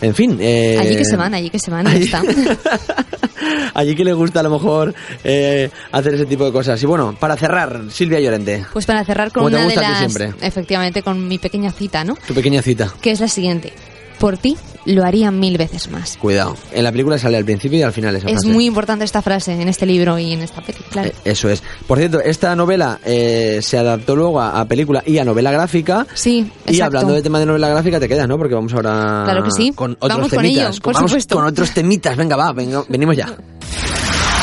En 0.00 0.14
fin... 0.14 0.38
Eh... 0.40 0.78
Allí 0.80 0.96
que 0.96 1.04
se 1.04 1.16
van, 1.16 1.34
allí 1.34 1.50
que 1.50 1.58
se 1.58 1.70
van, 1.70 1.86
ya 1.86 1.92
está. 1.94 2.22
Allí 3.74 3.94
que 3.94 4.04
le 4.04 4.12
gusta 4.12 4.40
a 4.40 4.42
lo 4.42 4.50
mejor 4.50 4.94
eh, 5.24 5.70
hacer 5.92 6.14
ese 6.14 6.26
tipo 6.26 6.44
de 6.44 6.52
cosas. 6.52 6.82
Y 6.82 6.86
bueno, 6.86 7.16
para 7.18 7.36
cerrar, 7.36 7.84
Silvia 7.90 8.20
Llorente, 8.20 8.66
Pues 8.72 8.86
para 8.86 9.04
cerrar 9.04 9.32
con 9.32 9.44
una 9.44 9.66
de 9.66 9.76
las... 9.76 9.98
siempre. 9.98 10.34
Efectivamente, 10.40 11.02
con 11.02 11.26
mi 11.26 11.38
pequeña 11.38 11.70
cita, 11.72 12.04
¿no? 12.04 12.16
tu 12.26 12.34
pequeña 12.34 12.62
cita. 12.62 12.92
Que 13.00 13.12
es 13.12 13.20
la 13.20 13.28
siguiente. 13.28 13.72
Por 14.18 14.36
ti 14.36 14.56
lo 14.86 15.04
haría 15.04 15.30
mil 15.30 15.56
veces 15.58 15.90
más. 15.90 16.16
Cuidado. 16.16 16.56
En 16.72 16.84
la 16.84 16.90
película 16.92 17.18
sale 17.18 17.36
al 17.36 17.44
principio 17.44 17.78
y 17.78 17.82
al 17.82 17.92
final 17.92 18.16
esa 18.16 18.26
Es 18.28 18.32
frase. 18.34 18.48
muy 18.48 18.64
importante 18.66 19.04
esta 19.04 19.22
frase 19.22 19.52
en 19.52 19.68
este 19.68 19.86
libro 19.86 20.18
y 20.18 20.32
en 20.32 20.40
esta 20.42 20.60
película. 20.62 20.88
claro. 20.90 21.08
Eh, 21.10 21.14
Eso 21.24 21.48
es. 21.48 21.62
Por 21.86 21.98
cierto, 21.98 22.20
esta 22.20 22.54
novela 22.56 22.98
eh, 23.04 23.60
se 23.62 23.78
adaptó 23.78 24.16
luego 24.16 24.40
a, 24.40 24.60
a 24.60 24.64
película 24.66 25.02
y 25.06 25.18
a 25.18 25.24
novela 25.24 25.50
gráfica. 25.52 26.06
Sí, 26.14 26.50
Y 26.66 26.70
exacto. 26.72 26.84
hablando 26.86 27.12
de 27.14 27.22
tema 27.22 27.38
de 27.38 27.46
novela 27.46 27.68
gráfica, 27.68 28.00
te 28.00 28.08
quedas, 28.08 28.26
¿no? 28.28 28.38
Porque 28.38 28.54
vamos 28.54 28.72
ahora 28.74 29.22
Claro 29.24 29.44
que 29.44 29.50
sí. 29.50 29.72
con 29.74 29.92
otros 29.92 30.10
Vamos 30.10 30.28
con 30.30 30.38
temitas. 30.42 30.74
ello, 30.74 30.82
por 30.82 30.94
vamos 30.94 31.10
supuesto. 31.10 31.36
con 31.36 31.44
otros 31.46 31.70
temitas. 31.72 32.16
Venga, 32.16 32.36
va, 32.36 32.52
venga, 32.52 32.82
venimos 32.88 33.16
ya. 33.16 33.28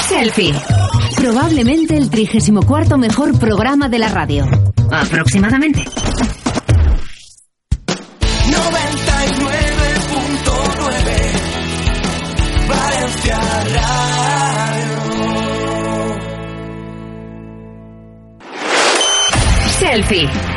Selfie. 0.08 0.54
Probablemente 1.18 1.98
el 1.98 2.10
34 2.10 2.98
mejor 2.98 3.38
programa 3.40 3.90
de 3.90 4.00
la 4.00 4.08
radio. 4.10 4.46
Aproximadamente. 4.92 5.84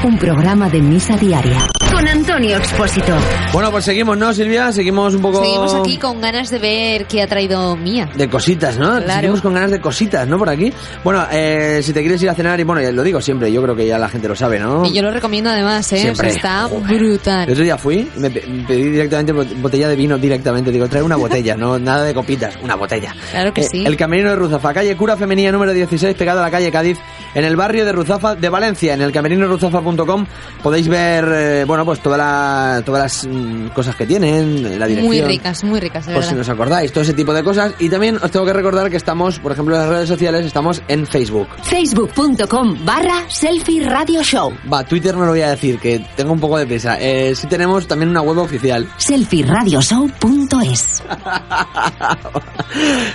Un 0.05 0.19
programa 0.19 0.69
de 0.69 0.83
misa 0.83 1.17
diaria. 1.17 1.80
Con 2.01 2.09
Antonio 2.09 2.57
Expósito. 2.57 3.15
Bueno, 3.53 3.71
pues 3.71 3.85
seguimos, 3.85 4.17
¿no, 4.17 4.33
Silvia? 4.33 4.73
Seguimos 4.73 5.15
un 5.15 5.21
poco... 5.21 5.43
Seguimos 5.43 5.75
aquí 5.75 5.99
con 5.99 6.19
ganas 6.19 6.49
de 6.49 6.59
ver 6.59 7.05
qué 7.05 7.21
ha 7.21 7.27
traído 7.27 7.77
Mía. 7.77 8.09
De 8.15 8.27
cositas, 8.27 8.79
¿no? 8.79 8.97
Claro. 8.97 9.13
Seguimos 9.21 9.43
con 9.43 9.53
ganas 9.53 9.71
de 9.71 9.83
cositas, 9.83 10.27
¿no? 10.27 10.39
Por 10.39 10.49
aquí. 10.49 10.73
Bueno, 11.05 11.27
eh, 11.31 11.81
si 11.83 11.93
te 11.93 12.01
quieres 12.01 12.23
ir 12.23 12.31
a 12.31 12.35
cenar, 12.35 12.59
y 12.59 12.63
bueno, 12.65 12.91
lo 12.91 13.03
digo 13.03 13.21
siempre, 13.21 13.53
yo 13.53 13.63
creo 13.63 13.77
que 13.77 13.87
ya 13.87 13.99
la 13.99 14.09
gente 14.09 14.29
lo 14.29 14.35
sabe, 14.35 14.59
¿no? 14.59 14.87
Y 14.87 14.95
yo 14.95 15.03
lo 15.03 15.11
recomiendo 15.11 15.51
además, 15.51 15.93
¿eh? 15.93 15.97
O 15.97 15.99
sea, 15.99 16.05
Siempre. 16.15 16.29
está 16.31 16.71
El 16.89 16.99
brutal. 16.99 17.51
otro 17.51 17.65
día 17.65 17.77
fui, 17.77 18.11
y 18.17 18.19
me 18.19 18.31
pe- 18.31 18.47
me 18.47 18.65
pedí 18.65 18.83
directamente 18.85 19.35
bot- 19.35 19.61
botella 19.61 19.89
de 19.89 19.97
vino 19.97 20.17
directamente. 20.17 20.71
Digo, 20.71 20.89
trae 20.89 21.03
una 21.03 21.17
botella, 21.17 21.55
no 21.55 21.79
nada 21.79 22.05
de 22.05 22.15
copitas, 22.15 22.55
una 22.63 22.77
botella. 22.77 23.15
Claro 23.31 23.53
que 23.53 23.61
Eh, 23.61 23.69
sí. 23.71 23.85
El 23.85 23.99
Camerino 23.99 24.31
de 24.31 24.37
Ruzafa, 24.37 24.73
calle 24.73 24.97
Cura 24.97 25.19
Femenina 25.19 25.53
número 25.53 25.75
16, 25.75 26.17
pegado 26.17 26.39
a 26.41 26.45
la 26.45 26.51
calle 26.51 26.73
Cádiz, 26.73 26.97
en 27.35 27.45
el 27.45 27.57
barrio 27.57 27.85
de 27.85 27.93
Ruzafa 27.93 28.37
de 28.37 28.49
Valencia. 28.49 28.95
En 28.95 29.03
el 29.03 29.13
camerinoruzafa.com 29.13 30.25
podéis 30.63 30.89
ver, 30.89 31.25
eh, 31.31 31.65
bueno, 31.67 31.85
pues 31.91 32.01
toda 32.01 32.17
la- 32.17 32.83
todas 32.87 33.03
las 33.03 33.27
mm, 33.29 33.71
cosas 33.75 33.97
que 33.97 34.07
tienen, 34.07 34.79
la 34.79 34.87
dirección. 34.87 35.07
Muy 35.07 35.21
ricas, 35.23 35.65
muy 35.65 35.81
ricas, 35.81 36.07
de 36.07 36.15
Por 36.15 36.23
si 36.23 36.37
nos 36.37 36.49
acordáis, 36.49 36.93
todo 36.93 37.03
ese 37.03 37.15
tipo 37.15 37.35
de 37.35 37.43
cosas. 37.43 37.73
Y 37.81 37.89
también 37.89 38.17
os 38.23 38.31
tengo 38.31 38.47
que 38.47 38.53
recordar 38.53 38.89
que 38.91 38.97
estamos, 38.97 39.41
por 39.41 39.51
ejemplo, 39.51 39.75
en 39.75 39.81
las 39.83 39.91
redes 39.91 40.09
sociales, 40.09 40.47
estamos 40.47 40.81
en 40.87 41.05
Facebook. 41.05 41.49
Facebook.com 41.65 42.85
barra 42.85 43.25
Selfie 43.29 43.83
Radio 43.89 44.23
Show. 44.23 44.53
Va, 44.73 44.85
Twitter 44.85 45.17
no 45.17 45.25
lo 45.25 45.33
voy 45.33 45.41
a 45.41 45.51
decir, 45.51 45.81
que 45.81 46.05
tengo 46.15 46.33
un 46.33 46.39
poco 46.41 46.59
de 46.59 46.67
prisa. 46.67 46.97
Eh, 47.01 47.35
sí 47.35 47.49
tenemos 47.49 47.89
también 47.89 48.11
una 48.11 48.23
web 48.23 48.39
oficial. 48.39 48.87
Selfieradioshow.es. 48.99 51.03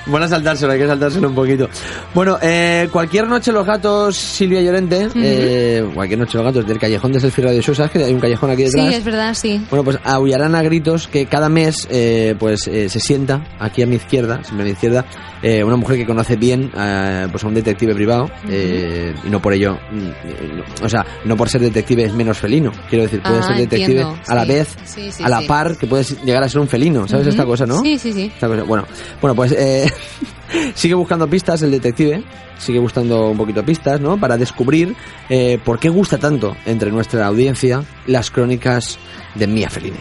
Bueno, 0.07 0.27
saltárselo, 0.35 0.73
hay 0.73 0.80
que 0.80 0.88
saltárselo 0.88 1.30
un 1.30 1.35
poquito. 1.35 1.69
Bueno, 2.14 2.38
eh, 2.41 2.89
cualquier 2.91 3.26
noche 3.27 3.53
los 3.53 3.65
gatos, 3.65 4.18
Silvia 4.18 4.61
Llorente, 4.61 5.07
eh, 5.15 5.88
cualquier 5.93 6.19
noche 6.19 6.38
los 6.38 6.45
gatos 6.45 6.68
del 6.68 6.77
callejón 6.80 7.14
de 7.14 7.19
Selfie 7.22 7.45
Radio 7.45 7.61
Show, 7.61 7.76
¿sabes 7.76 7.91
que 7.91 8.03
hay 8.03 8.14
un 8.14 8.19
callejón 8.19 8.49
aquí 8.52 8.64
Sí, 8.69 8.79
es 8.93 9.03
verdad, 9.03 9.33
sí. 9.33 9.61
Bueno, 9.69 9.83
pues 9.83 9.97
aullarán 10.03 10.55
a 10.55 10.61
gritos 10.63 11.07
que 11.07 11.25
cada 11.25 11.49
mes 11.49 11.87
eh, 11.91 12.35
pues 12.39 12.67
eh, 12.67 12.89
se 12.89 12.99
sienta 12.99 13.43
aquí 13.59 13.81
a 13.81 13.87
mi 13.87 13.95
izquierda, 13.95 14.43
siempre 14.43 14.63
a 14.63 14.65
mi 14.65 14.71
izquierda, 14.71 15.05
eh, 15.41 15.63
una 15.63 15.75
mujer 15.75 15.97
que 15.97 16.05
conoce 16.05 16.35
bien 16.35 16.71
eh, 16.75 17.27
pues 17.31 17.43
a 17.43 17.47
un 17.47 17.53
detective 17.53 17.93
privado 17.93 18.29
eh, 18.49 19.13
y 19.25 19.29
no 19.29 19.41
por 19.41 19.53
ello, 19.53 19.77
mm, 19.91 19.97
eh, 20.07 20.51
no- 20.79 20.85
o 20.85 20.89
sea, 20.89 21.05
no 21.25 21.35
por 21.37 21.49
ser 21.49 21.61
detective 21.61 22.03
es 22.03 22.13
menos 22.13 22.37
felino. 22.37 22.71
Quiero 22.89 23.03
decir, 23.03 23.21
puede 23.21 23.39
Ah, 23.39 23.43
ser 23.43 23.57
detective 23.57 24.01
entiendo, 24.01 24.17
a 24.27 24.35
la 24.35 24.41
sí. 24.43 24.47
vez, 24.49 24.67
Sí, 24.85 25.11
sí, 25.11 25.23
a 25.23 25.29
la 25.29 25.41
par, 25.41 25.77
que 25.77 25.87
puedes 25.87 26.21
llegar 26.23 26.43
a 26.43 26.49
ser 26.49 26.61
un 26.61 26.67
felino, 26.67 27.07
¿sabes 27.07 27.27
esta 27.27 27.45
cosa, 27.45 27.65
no? 27.65 27.79
Sí, 27.81 27.97
sí, 27.97 28.11
sí. 28.13 28.31
Esta 28.33 28.47
cosa. 28.47 28.63
Bueno, 28.63 28.85
bueno, 29.21 29.35
pues 29.35 29.51
eh, 29.51 29.91
sigue 30.73 30.93
buscando 30.95 31.27
pistas 31.29 31.61
el 31.61 31.71
detective, 31.71 32.23
sigue 32.57 32.80
buscando 32.80 33.30
un 33.30 33.38
poquito 33.38 33.64
pistas, 33.64 33.99
¿no? 33.99 34.18
Para 34.19 34.38
descubrir 34.38 34.95
eh, 35.30 35.60
por 35.64 35.80
qué 35.80 35.90
gusta 35.90 36.18
tanto 36.18 36.56
entre 36.65 36.91
nuestra 36.91 37.26
audiencia 37.26 37.84
las 38.07 38.32
crónicas 38.32 38.98
de 39.36 39.48
Mia 39.48 39.69
Fellini. 39.69 39.98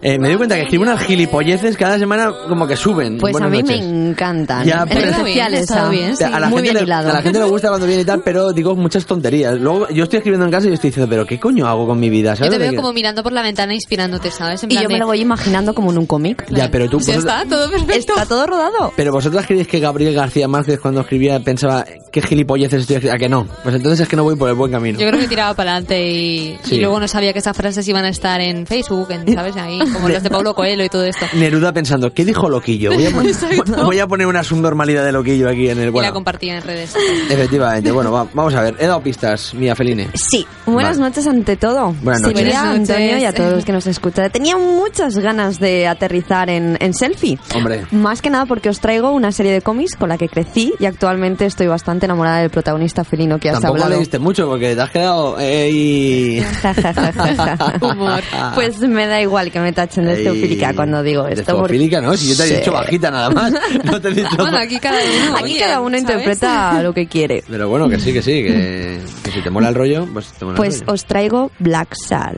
Eh, 0.00 0.16
me 0.18 0.28
doy 0.28 0.36
cuenta 0.36 0.54
que 0.54 0.62
escribo 0.62 0.84
unas 0.84 1.00
gilipolleces 1.02 1.76
cada 1.76 1.98
semana 1.98 2.30
como 2.48 2.68
que 2.68 2.76
suben. 2.76 3.18
Pues 3.18 3.32
Buenas 3.32 3.48
a 3.48 3.50
mí 3.50 3.62
noches. 3.62 3.80
me 3.80 4.08
encantan. 4.10 4.64
Ya, 4.64 4.82
en 4.82 4.88
pero- 4.88 5.10
especial 5.10 5.54
Está 5.54 5.74
esa. 5.80 5.88
bien, 5.88 6.16
sí. 6.16 6.22
a, 6.24 6.30
la 6.38 6.48
Muy 6.48 6.58
gente 6.58 6.62
bien 6.62 6.74
le, 6.74 6.82
hilado. 6.82 7.10
a 7.10 7.12
la 7.14 7.22
gente 7.22 7.38
le 7.40 7.44
gusta 7.46 7.68
cuando 7.68 7.86
viene 7.86 8.02
y 8.02 8.04
tal, 8.04 8.22
pero 8.24 8.52
digo 8.52 8.76
muchas 8.76 9.04
tonterías. 9.06 9.58
Luego 9.58 9.88
yo 9.88 10.04
estoy 10.04 10.18
escribiendo 10.18 10.44
en 10.46 10.52
casa 10.52 10.68
y 10.68 10.72
estoy 10.72 10.90
diciendo, 10.90 11.10
pero 11.10 11.26
¿qué 11.26 11.40
coño 11.40 11.66
hago 11.66 11.86
con 11.86 11.98
mi 11.98 12.10
vida? 12.10 12.30
Yo 12.34 12.44
¿Sabes 12.44 12.52
te 12.52 12.58
veo 12.58 12.76
como 12.76 12.92
mirando 12.92 13.22
por 13.24 13.32
la 13.32 13.42
ventana 13.42 13.74
inspirándote, 13.74 14.30
¿sabes? 14.30 14.62
En 14.62 14.70
Y 14.70 14.74
plan 14.74 14.84
yo 14.84 14.88
me 14.88 14.94
de, 14.94 15.00
lo 15.00 15.06
voy 15.06 15.20
imaginando 15.20 15.74
como 15.74 15.90
en 15.90 15.98
un 15.98 16.06
cómic. 16.06 16.46
Ya, 16.48 16.70
pero 16.70 16.88
tú... 16.88 16.98
Vosotras- 16.98 17.18
está, 17.18 17.44
todo 17.48 17.68
perfecto. 17.70 18.12
Está 18.12 18.24
todo 18.26 18.46
rodado. 18.46 18.92
Pero 18.96 19.10
vosotras 19.12 19.46
creéis 19.46 19.66
que 19.66 19.80
Gabriel 19.80 20.14
García 20.14 20.46
Márquez 20.46 20.78
cuando 20.78 21.00
escribía 21.00 21.40
pensaba, 21.40 21.84
¿qué 22.10 22.22
gilipolleces 22.22 22.88
estoy? 22.90 23.08
¿A 23.08 23.16
que 23.16 23.28
no? 23.28 23.46
Pues 23.62 23.74
entonces 23.74 24.00
es 24.00 24.08
que 24.08 24.16
no 24.16 24.24
voy 24.24 24.36
por 24.36 24.48
el 24.48 24.54
buen 24.54 24.70
camino. 24.72 24.98
Yo 24.98 25.06
creo 25.08 25.20
que 25.20 25.28
tiraba 25.28 25.54
para 25.54 25.72
adelante 25.72 26.08
y, 26.10 26.58
Sí. 26.64 26.76
y 26.76 26.80
luego 26.80 26.98
no 27.00 27.08
sabía 27.08 27.32
que 27.32 27.38
esas 27.40 27.56
frases 27.56 27.86
iban 27.88 28.04
a 28.04 28.08
estar 28.08 28.40
en 28.40 28.66
Facebook, 28.66 29.08
en, 29.10 29.32
¿sabes? 29.34 29.56
Ahí, 29.56 29.78
como 29.92 30.08
las 30.08 30.22
de 30.22 30.30
Paulo 30.30 30.54
Coelho 30.54 30.84
y 30.84 30.88
todo 30.88 31.04
esto. 31.04 31.26
Neruda 31.34 31.72
pensando, 31.72 32.12
¿qué 32.12 32.24
dijo 32.24 32.48
Loquillo? 32.48 32.92
Voy 32.92 33.06
a, 33.06 33.10
poner, 33.10 33.34
voy 33.84 33.98
a 33.98 34.06
poner 34.06 34.26
una 34.26 34.42
subnormalidad 34.44 35.04
de 35.04 35.12
Loquillo 35.12 35.48
aquí 35.48 35.68
en 35.68 35.78
el... 35.78 35.84
Y 35.84 35.86
la 35.86 35.90
Bueno, 35.92 36.12
compartía 36.12 36.56
en 36.56 36.62
redes. 36.62 36.94
efectivamente. 37.28 37.90
Bueno, 37.90 38.12
va- 38.12 38.26
vamos 38.32 38.54
a 38.54 38.62
ver. 38.62 38.74
He 38.78 38.86
dado 38.86 39.00
pistas, 39.02 39.54
Mía 39.54 39.74
Feline. 39.74 40.08
Sí, 40.14 40.46
buenas 40.66 40.98
Vale. 40.98 41.10
noches 41.10 41.26
ante 41.26 41.56
todo. 41.56 41.94
Buenas 42.02 42.22
noches. 42.22 42.42
Buenas 42.44 42.64
noches. 42.64 42.90
Antonio 42.90 43.18
y 43.18 43.24
a 43.24 43.32
todos 43.32 43.52
los 43.52 43.64
que 43.64 43.72
nos 43.72 43.86
escuchan. 43.86 44.30
Tenía 44.30 44.56
muchas 44.56 45.16
ganas 45.18 45.58
de 45.58 45.86
aterrizar 45.86 46.50
en, 46.50 46.76
en 46.80 46.94
selfie. 46.94 47.38
Hombre. 47.54 47.86
Más 47.90 48.22
que 48.22 48.30
nada 48.30 48.46
porque 48.46 48.68
os 48.68 48.80
traigo 48.80 49.10
una 49.10 49.32
serie 49.32 49.52
de 49.52 49.62
cómics 49.62 49.96
con 49.96 50.08
la 50.10 50.18
que 50.18 50.28
crecí 50.28 50.72
y 50.78 50.86
actualmente 50.86 51.46
estoy 51.46 51.66
bastante 51.66 51.97
enamorada 52.06 52.38
del 52.40 52.50
protagonista 52.50 53.04
felino 53.04 53.38
que 53.38 53.48
has 53.50 53.54
Tampoco 53.60 53.74
hablado. 53.84 53.96
leíste 53.96 54.18
mucho 54.18 54.46
porque 54.48 54.74
te 54.74 54.80
has 54.82 54.90
quedado... 54.90 55.38
ey. 55.38 56.44
Humor. 57.80 58.22
Pues 58.54 58.78
me 58.80 59.06
da 59.06 59.20
igual 59.20 59.50
que 59.50 59.60
me 59.60 59.72
tachen 59.72 60.04
de 60.06 60.14
Ey. 60.18 60.24
zoofílica 60.24 60.74
cuando 60.74 61.02
digo 61.02 61.24
De 61.24 61.34
esto. 61.34 61.44
porque- 61.56 61.74
zoofílica, 61.74 62.00
¿no? 62.00 62.16
Si 62.16 62.28
yo 62.30 62.36
te 62.36 62.44
he 62.44 62.48
Sí. 62.48 62.54
dicho 62.56 62.72
bajita 62.72 63.10
nada 63.10 63.30
más. 63.30 63.52
No 63.84 64.00
te 64.00 64.08
he 64.08 64.12
dicho... 64.14 64.36
Bueno, 64.38 64.58
aquí 64.58 64.78
cada 64.78 64.98
uno. 64.98 65.36
Aquí 65.38 65.58
cada 65.58 65.80
uno 65.80 65.98
¿sabes? 65.98 66.00
interpreta 66.02 66.82
lo 66.82 66.92
que 66.92 67.06
quiere. 67.06 67.44
Pero 67.48 67.68
bueno, 67.68 67.88
que 67.88 67.98
sí, 68.00 68.12
que 68.12 68.22
sí, 68.22 68.42
que, 68.42 69.00
que 69.22 69.30
si 69.30 69.42
te 69.42 69.50
mola 69.50 69.68
el 69.68 69.74
rollo, 69.74 70.06
pues 70.12 70.32
te 70.32 70.44
mola 70.44 70.56
Pues 70.56 70.74
el 70.76 70.80
rollo. 70.82 70.92
os 70.94 71.04
traigo 71.04 71.50
Black 71.58 71.94
Sad. 71.94 72.34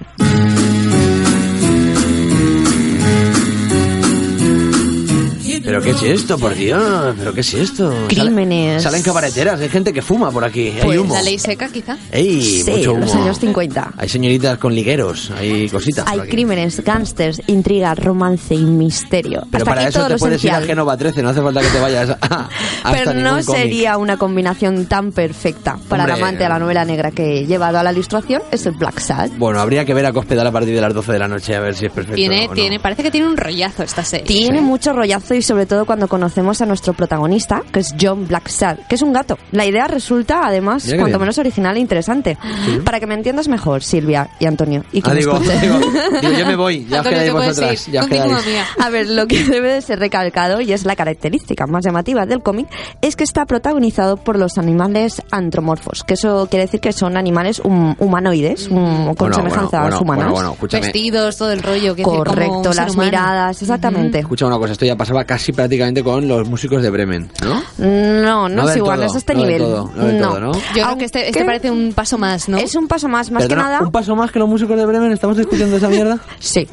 ¿Pero 5.70 5.82
qué 5.82 5.90
es 5.90 6.02
esto, 6.02 6.36
por 6.38 6.54
Dios? 6.54 7.14
¿Pero 7.16 7.32
qué 7.32 7.40
es 7.42 7.54
esto? 7.54 7.94
Crímenes. 8.08 8.82
Salen 8.82 9.02
cabareteras, 9.02 9.60
hay 9.60 9.68
gente 9.68 9.92
que 9.92 10.02
fuma 10.02 10.30
por 10.32 10.44
aquí, 10.44 10.68
hay 10.70 10.80
Pues 10.82 10.98
humo. 10.98 11.14
la 11.14 11.22
ley 11.22 11.38
seca, 11.38 11.68
quizá. 11.68 11.96
¡Ey! 12.10 12.42
Sí, 12.64 12.70
mucho 12.70 12.92
humo. 12.94 13.00
los 13.04 13.14
años 13.14 13.38
50. 13.38 13.92
Hay 13.96 14.08
señoritas 14.08 14.58
con 14.58 14.74
ligueros, 14.74 15.30
hay 15.30 15.68
cositas. 15.68 16.06
Hay 16.08 16.20
crímenes, 16.28 16.82
gángsters, 16.84 17.40
intriga, 17.46 17.94
romance 17.94 18.54
y 18.54 18.64
misterio. 18.64 19.42
Pero 19.50 19.62
Hasta 19.62 19.64
para 19.70 19.80
aquí 19.82 19.90
eso 19.90 19.98
todo 20.00 20.08
te 20.08 20.14
lo 20.14 20.18
puedes 20.18 20.44
ir 20.44 20.50
a. 20.50 20.60
Génova 20.62 20.96
13, 20.96 21.22
no 21.22 21.28
hace 21.28 21.40
falta 21.42 21.60
que 21.60 21.68
te 21.68 21.78
vayas 21.80 22.10
a, 22.10 22.14
hasta 22.14 22.48
Pero 22.92 23.14
no 23.14 23.30
cómic. 23.30 23.44
sería 23.44 23.96
una 23.96 24.16
combinación 24.16 24.86
tan 24.86 25.12
perfecta 25.12 25.78
para 25.88 26.04
el 26.04 26.10
Hombre. 26.10 26.22
amante 26.24 26.42
de 26.42 26.48
la 26.48 26.58
novela 26.58 26.84
negra 26.84 27.12
que 27.12 27.40
he 27.40 27.46
llevado 27.46 27.78
a 27.78 27.82
la 27.84 27.92
ilustración, 27.92 28.42
es 28.50 28.66
el 28.66 28.72
Black 28.72 28.98
Sad. 28.98 29.30
Bueno, 29.38 29.60
habría 29.60 29.84
que 29.84 29.94
ver 29.94 30.06
a 30.06 30.12
Cospedal 30.12 30.46
a 30.46 30.52
partir 30.52 30.74
de 30.74 30.80
las 30.80 30.92
12 30.94 31.12
de 31.12 31.18
la 31.18 31.28
noche 31.28 31.54
a 31.54 31.60
ver 31.60 31.74
si 31.74 31.86
es 31.86 31.92
perfecto 31.92 32.16
Tiene, 32.16 32.46
o 32.46 32.48
no. 32.48 32.54
tiene, 32.54 32.80
parece 32.80 33.02
que 33.04 33.10
tiene 33.12 33.28
un 33.28 33.36
rollazo 33.36 33.82
esta 33.84 34.02
serie. 34.04 34.26
Tiene 34.26 34.60
mucho 34.60 34.92
rollazo 34.92 35.34
y 35.34 35.42
sobre 35.42 35.59
todo 35.66 35.84
cuando 35.86 36.08
conocemos 36.08 36.60
a 36.60 36.66
nuestro 36.66 36.92
protagonista, 36.92 37.62
que 37.72 37.80
es 37.80 37.94
John 38.00 38.26
Blacksad, 38.26 38.78
que 38.88 38.94
es 38.94 39.02
un 39.02 39.12
gato. 39.12 39.38
La 39.52 39.66
idea 39.66 39.86
resulta 39.86 40.42
además 40.46 40.84
cuanto 40.84 41.06
bien. 41.06 41.20
menos 41.20 41.38
original 41.38 41.76
e 41.76 41.80
interesante. 41.80 42.36
Para 42.84 43.00
que 43.00 43.06
me 43.06 43.14
entiendas 43.14 43.48
mejor, 43.48 43.82
Silvia 43.82 44.28
y 44.38 44.46
Antonio. 44.46 44.84
Y 44.92 45.02
que 45.02 45.10
Ah, 45.10 45.14
me 45.14 45.20
digo, 45.20 45.38
digo, 45.38 45.78
digo, 46.20 46.38
yo 46.38 46.46
me 46.46 46.56
voy, 46.56 46.84
ya 46.86 47.00
os 47.00 47.06
Antonio, 47.06 47.10
quedáis 47.10 47.26
te 47.26 47.32
puedes 47.32 47.48
vosotras. 47.56 47.88
ir. 47.88 47.94
Ya 47.94 48.00
os. 48.02 48.44
A 48.78 48.90
ver, 48.90 49.08
lo 49.08 49.26
que 49.26 49.44
debe 49.44 49.72
de 49.74 49.82
ser 49.82 49.98
recalcado, 49.98 50.60
y 50.60 50.72
es 50.72 50.84
la 50.84 50.96
característica 50.96 51.66
más 51.66 51.84
llamativa 51.84 52.26
del 52.26 52.42
cómic, 52.42 52.68
es 53.00 53.16
que 53.16 53.24
está 53.24 53.46
protagonizado 53.46 54.16
por 54.16 54.38
los 54.38 54.58
animales 54.58 55.22
antromorfos, 55.30 56.04
que 56.04 56.14
eso 56.14 56.46
quiere 56.50 56.66
decir 56.66 56.80
que 56.80 56.92
son 56.92 57.16
animales 57.16 57.60
hum- 57.64 57.94
humanoides, 57.98 58.68
hum, 58.70 59.06
con 59.14 59.30
Bueno, 59.30 59.34
semejanzas 59.36 59.70
bueno, 59.70 59.82
bueno, 59.82 60.00
humanas. 60.00 60.24
Bueno, 60.24 60.32
bueno, 60.34 60.52
escúchame. 60.54 60.82
Vestidos, 60.84 61.36
todo 61.36 61.52
el 61.52 61.62
rollo. 61.62 61.94
decir, 61.94 62.04
como 62.04 62.24
Correcto, 62.24 62.52
un 62.58 62.64
ser 62.64 62.76
las 62.76 62.96
miradas, 62.96 63.62
exactamente. 63.62 64.18
Escucha 64.20 64.46
una 64.46 64.58
cosa, 64.58 64.72
esto 64.72 64.84
ya 64.84 64.96
pasaba 64.96 65.24
casi 65.24 65.39
prácticamente 65.54 66.02
con 66.04 66.26
los 66.28 66.48
músicos 66.48 66.82
de 66.82 66.90
Bremen, 66.90 67.30
¿no? 67.42 67.62
No, 67.78 68.48
no, 68.48 68.62
No 68.62 68.70
es 68.70 68.76
igual, 68.76 68.96
todo, 68.98 69.06
no 69.06 69.10
es 69.12 69.16
este 69.16 69.34
no 69.34 69.40
nivel. 69.40 69.58
todo, 69.62 69.90
no 69.94 70.28
todo, 70.28 70.40
¿no? 70.40 70.52
Yo 70.52 70.60
creo 70.84 70.98
que 70.98 71.04
este, 71.06 71.26
este 71.28 71.38
Aunque 71.40 71.44
parece 71.46 71.70
un 71.70 71.92
paso 71.92 72.18
más, 72.18 72.48
¿no? 72.48 72.58
Es 72.58 72.74
un 72.74 72.86
paso 72.88 73.08
más, 73.08 73.30
más 73.30 73.42
Perdona, 73.42 73.62
que 73.62 73.68
nada. 73.68 73.80
¿Un 73.82 73.90
paso 73.92 74.14
más 74.16 74.30
que 74.30 74.38
los 74.38 74.48
músicos 74.48 74.76
de 74.76 74.86
Bremen? 74.86 75.12
¿Estamos 75.12 75.36
discutiendo 75.36 75.76
esa 75.76 75.88
mierda? 75.88 76.18
Sí. 76.38 76.66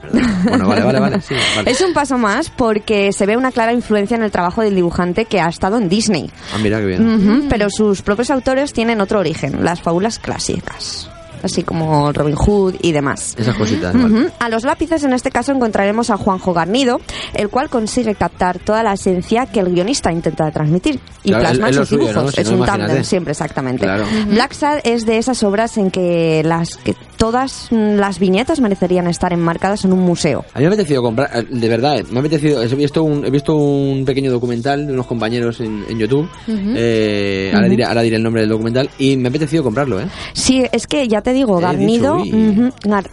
Bueno, 0.44 0.68
vale, 0.68 0.84
vale, 0.84 1.00
vale. 1.00 1.22
sí, 1.22 1.36
vale. 1.56 1.70
Es 1.72 1.82
un 1.82 1.94
paso 1.94 2.18
más 2.18 2.50
porque 2.50 3.12
se 3.12 3.26
ve 3.26 3.38
una 3.38 3.52
clara 3.52 3.74
influencia 3.74 4.16
en 4.16 4.24
el 4.24 4.32
trabajo 4.32 4.62
del 4.62 4.76
dibujante 4.76 5.26
que 5.26 5.40
ha 5.40 5.48
estado 5.50 5.78
en 5.78 5.90
Disney. 5.90 6.30
Ah, 6.54 6.58
mira 6.62 6.80
qué 6.80 6.86
bien. 6.86 7.08
Ujú, 7.40 7.48
Pero 7.50 7.70
sus 7.70 8.02
propios 8.02 8.32
autores 8.32 8.74
tienen 8.74 9.02
otro 9.02 9.20
origen, 9.20 9.64
las 9.64 9.82
fábulas 9.82 10.20
clásicas. 10.20 11.10
Así 11.44 11.64
como 11.64 12.12
Robin 12.12 12.36
Hood 12.36 12.76
y 12.82 12.92
demás. 12.92 13.36
Esas 13.38 13.56
cositas, 13.56 13.94
vale. 13.94 14.32
A 14.40 14.50
los 14.50 14.64
lápices 14.64 15.04
en 15.04 15.14
este 15.14 15.32
caso 15.32 15.52
encontraremos 15.52 16.10
a 16.10 16.18
Juanjo 16.18 16.54
Garnido, 16.54 17.00
el 17.34 17.50
cual 17.50 17.70
consigue 17.70 18.16
captar 18.16 18.60
toda 18.60 18.84
la 18.84 18.94
esencia 18.94 19.46
que 19.46 19.60
el 19.60 19.74
guionista 19.74 20.12
intenta 20.12 20.50
transmitir 20.52 21.00
y 21.24 21.30
Claro, 21.30 21.44
plasma 21.44 21.68
en 21.70 21.74
sus 21.74 21.90
suyo, 21.90 22.08
dibujos. 22.08 22.24
¿no? 22.24 22.32
Si 22.32 22.42
es 22.42 22.52
no, 22.52 22.58
un 22.58 22.66
tándem, 22.66 23.04
siempre, 23.04 23.32
exactamente. 23.32 23.84
Claro. 23.84 24.06
Black 24.28 24.54
Sad 24.54 24.80
es 24.84 25.06
de 25.06 25.18
esas 25.18 25.44
obras 25.44 25.78
en 25.78 25.92
que 25.92 26.42
las 26.44 26.78
que 26.78 26.96
todas 27.18 27.68
mm, 27.72 27.96
las 27.96 28.20
viñetas 28.20 28.60
merecerían 28.60 29.08
estar 29.08 29.34
enmarcadas 29.34 29.86
en 29.86 29.94
un 29.94 30.00
museo. 30.00 30.46
A 30.54 30.60
mí 30.60 30.66
me 30.66 30.66
ha 30.66 30.74
apetecido 30.74 31.02
comprar, 31.02 31.30
eh, 31.34 31.46
de 31.50 31.70
verdad, 31.70 32.00
eh, 32.00 32.06
me 32.10 32.18
ha 32.18 32.20
apetecido, 32.22 32.64
he 32.64 32.68
visto 32.76 33.04
un, 33.04 33.26
he 33.26 33.30
visto 33.30 33.56
un 33.56 34.06
pequeño 34.06 34.32
documental 34.32 34.88
de 34.88 34.94
unos 34.94 35.08
compañeros 35.08 35.60
en, 35.60 35.84
en 35.90 35.98
YouTube, 35.98 36.30
eh, 36.48 37.52
ahora, 37.54 37.68
diré, 37.68 37.84
ahora 37.84 38.02
diré 38.02 38.18
el 38.18 38.24
nombre 38.24 38.42
del 38.42 38.50
documental, 38.50 38.90
y 38.98 39.18
me 39.18 39.28
ha 39.28 39.30
apetecido 39.30 39.64
comprarlo, 39.64 40.00
¿eh? 40.00 40.08
Sí, 40.34 40.64
es 40.72 40.88
que 40.88 41.08
ya 41.08 41.22
te 41.22 41.34
digo, 41.34 41.60
He 41.60 41.62
Garnido, 41.62 42.24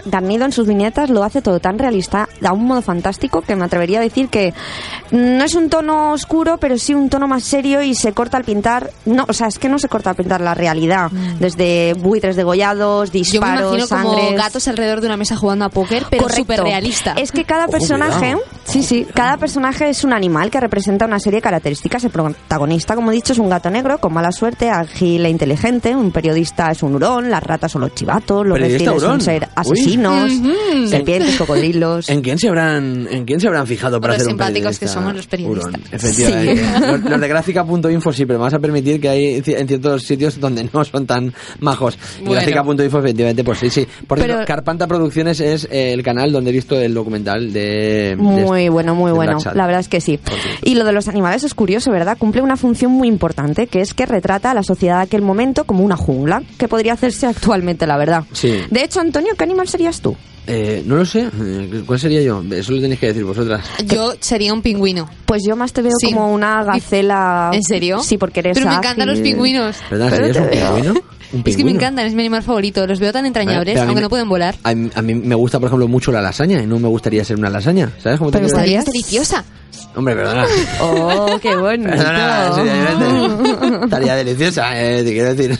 Garnido 0.06 0.44
en 0.44 0.52
sus 0.52 0.66
viñetas 0.66 1.10
lo 1.10 1.24
hace 1.24 1.42
todo 1.42 1.60
tan 1.60 1.78
realista, 1.78 2.28
a 2.42 2.52
un 2.52 2.64
modo 2.66 2.82
fantástico, 2.82 3.40
que 3.40 3.56
me 3.56 3.64
atrevería 3.64 3.98
a 3.98 4.02
decir 4.02 4.28
que 4.28 4.54
no 5.10 5.44
es 5.44 5.54
un 5.54 5.70
tono 5.70 6.12
oscuro, 6.12 6.58
pero 6.58 6.78
sí 6.78 6.94
un 6.94 7.08
tono 7.08 7.26
más 7.26 7.44
serio 7.44 7.82
y 7.82 7.94
se 7.94 8.12
corta 8.12 8.36
al 8.36 8.44
pintar, 8.44 8.90
no, 9.06 9.24
o 9.28 9.32
sea, 9.32 9.48
es 9.48 9.58
que 9.58 9.68
no 9.68 9.78
se 9.78 9.88
corta 9.88 10.10
al 10.10 10.16
pintar 10.16 10.40
la 10.40 10.54
realidad, 10.54 11.10
desde 11.38 11.94
buitres 11.94 12.36
degollados, 12.36 13.10
Yo 13.10 13.14
me 13.14 13.18
disparos, 13.18 13.92
como 14.02 14.32
gatos 14.34 14.68
alrededor 14.68 15.00
de 15.00 15.06
una 15.06 15.16
mesa 15.16 15.36
jugando 15.36 15.64
a 15.64 15.68
póker, 15.68 16.06
pero 16.10 16.28
súper 16.28 16.60
realista. 16.60 17.12
Es 17.16 17.32
que 17.32 17.44
cada 17.44 17.68
personaje, 17.68 18.32
cuidado. 18.34 18.42
sí, 18.64 18.82
sí, 18.82 19.06
cada 19.14 19.36
personaje 19.36 19.88
es 19.88 20.04
un 20.04 20.12
animal 20.12 20.50
que 20.50 20.60
representa 20.60 21.06
una 21.06 21.18
serie 21.18 21.38
de 21.38 21.42
características. 21.42 22.04
El 22.04 22.10
protagonista, 22.10 22.94
como 22.94 23.10
he 23.10 23.14
dicho, 23.14 23.32
es 23.32 23.38
un 23.38 23.48
gato 23.48 23.70
negro 23.70 23.98
con 23.98 24.12
mala 24.12 24.32
suerte, 24.32 24.70
ágil 24.70 25.24
e 25.24 25.30
inteligente. 25.30 25.94
Un 25.94 26.10
periodista 26.10 26.70
es 26.70 26.82
un 26.82 26.94
hurón, 26.94 27.30
las 27.30 27.42
ratas 27.42 27.72
son 27.72 27.82
los 27.82 27.94
chivatos, 27.94 28.46
los 28.46 28.58
Periodista 28.58 28.90
reptiles 28.92 29.02
son 29.10 29.20
ser 29.20 29.48
asesinos, 29.54 30.32
serpientes, 30.88 31.36
cocodrilos. 31.36 32.08
¿En 32.08 32.22
quién 32.22 32.38
se 32.38 32.48
habrán, 32.48 33.08
en 33.10 33.24
quién 33.24 33.40
se 33.40 33.46
habrán 33.46 33.66
fijado 33.66 34.00
para 34.00 34.14
Los 34.14 34.22
hacer 34.22 34.32
un 34.32 34.38
simpáticos 34.38 34.78
que 34.78 34.86
periodista? 34.86 35.00
somos 35.00 35.14
los 35.14 35.26
periodistas. 35.26 35.68
Hurón, 35.68 35.82
efectivamente. 35.92 36.62
Los, 36.86 37.00
los 37.10 37.20
de 37.20 37.28
gráfica.info 37.28 38.12
sí, 38.12 38.26
pero 38.26 38.38
me 38.38 38.44
vas 38.44 38.54
a 38.54 38.58
permitir 38.58 39.00
que 39.00 39.08
hay 39.08 39.42
en 39.46 39.68
ciertos 39.68 40.02
sitios 40.02 40.40
donde 40.40 40.68
no 40.72 40.84
son 40.84 41.06
tan 41.06 41.32
majos. 41.60 41.98
Bueno. 42.20 42.32
Gráfica.info, 42.32 42.98
efectivamente, 42.98 43.44
pues 43.44 43.58
sí, 43.58 43.70
sí. 43.70 43.83
Por 44.06 44.18
Pero- 44.18 44.44
Carpanta 44.44 44.86
Producciones 44.86 45.40
es 45.40 45.68
eh, 45.70 45.92
el 45.92 46.02
canal 46.02 46.32
donde 46.32 46.50
he 46.50 46.52
visto 46.52 46.78
el 46.80 46.94
documental 46.94 47.52
de... 47.52 48.14
Muy 48.18 48.68
bueno, 48.68 48.94
muy 48.94 49.12
bueno. 49.12 49.38
La 49.54 49.66
verdad 49.66 49.80
es 49.80 49.88
que 49.88 50.00
sí. 50.00 50.18
Y 50.62 50.74
lo 50.74 50.84
de 50.84 50.92
los 50.92 51.08
animales 51.08 51.44
es 51.44 51.54
curioso, 51.54 51.90
¿verdad? 51.90 52.16
Cumple 52.18 52.42
una 52.42 52.56
función 52.56 52.92
muy 52.92 53.08
importante, 53.08 53.66
que 53.66 53.80
es 53.80 53.94
que 53.94 54.06
retrata 54.06 54.50
a 54.50 54.54
la 54.54 54.62
sociedad 54.62 54.98
de 54.98 55.02
aquel 55.04 55.22
momento 55.22 55.64
como 55.64 55.84
una 55.84 55.96
jungla, 55.96 56.42
que 56.58 56.68
podría 56.68 56.92
hacerse 56.94 57.26
actualmente, 57.26 57.86
la 57.86 57.96
verdad. 57.96 58.24
Sí. 58.32 58.60
De 58.70 58.84
hecho, 58.84 59.00
Antonio, 59.00 59.32
¿qué 59.36 59.44
animal 59.44 59.68
serías 59.68 60.00
tú? 60.00 60.16
Eh, 60.46 60.82
no 60.84 60.96
lo 60.96 61.06
sé. 61.06 61.28
Eh, 61.42 61.82
¿Cuál 61.86 61.98
sería 61.98 62.20
yo? 62.20 62.42
Eso 62.52 62.72
lo 62.72 62.80
tenéis 62.82 63.00
que 63.00 63.06
decir 63.08 63.24
vosotras. 63.24 63.64
Yo 63.86 64.12
sería 64.20 64.52
un 64.52 64.60
pingüino. 64.62 65.08
Pues 65.24 65.42
yo 65.46 65.56
más 65.56 65.72
te 65.72 65.80
veo 65.82 65.92
Sí. 65.98 66.08
como 66.12 66.32
una 66.34 66.62
gacela. 66.64 67.50
¿En 67.54 67.62
serio? 67.62 68.00
Sí, 68.02 68.18
porque 68.18 68.40
eres 68.40 68.54
Pero 68.54 68.66
me 68.66 68.72
ágil. 68.74 68.84
encantan 68.84 69.08
los 69.08 69.20
pingüinos. 69.20 69.76
¿Verdad? 69.90 70.10
¿Serías 70.10 70.36
un 70.36 70.48
pingüino? 70.50 70.92
¿Un 71.32 71.42
Es 71.46 71.56
que 71.56 71.64
me 71.64 71.70
encantan, 71.70 72.06
es 72.06 72.14
mi 72.14 72.20
animal 72.22 72.42
favorito. 72.42 72.86
Los 72.86 73.00
veo 73.00 73.10
tan 73.12 73.24
mí 73.84 73.88
aunque 73.88 73.94
me- 73.96 74.00
no 74.02 74.08
pueden 74.10 74.28
volar. 74.28 74.54
A 74.62 74.74
mí, 74.74 74.90
a 74.94 75.00
mí 75.02 75.14
me 75.14 75.34
gusta, 75.34 75.58
por 75.58 75.68
ejemplo, 75.68 75.88
mucho 75.88 76.12
la 76.12 76.20
lasaña 76.20 76.62
y 76.62 76.66
no 76.66 76.78
me 76.78 76.88
gustaría 76.88 77.24
ser 77.24 77.38
una 77.38 77.48
lasaña. 77.48 77.90
¿Sabes 78.02 78.18
cómo 78.18 78.30
te 78.30 78.38
Pero 78.38 78.48
quiero 78.48 78.60
decir? 78.62 78.78
estaría 78.78 78.92
deliciosa. 78.92 79.44
Hombre, 79.96 80.14
perdona. 80.14 80.44
Oh, 80.80 81.38
qué 81.40 81.56
bonito. 81.56 81.90
Perdona, 81.90 82.52
seriamente. 82.54 83.84
Estaría 83.84 84.14
deliciosa, 84.16 84.80
eh, 84.80 85.02
te 85.02 85.12
quiero 85.12 85.34
decir. 85.34 85.58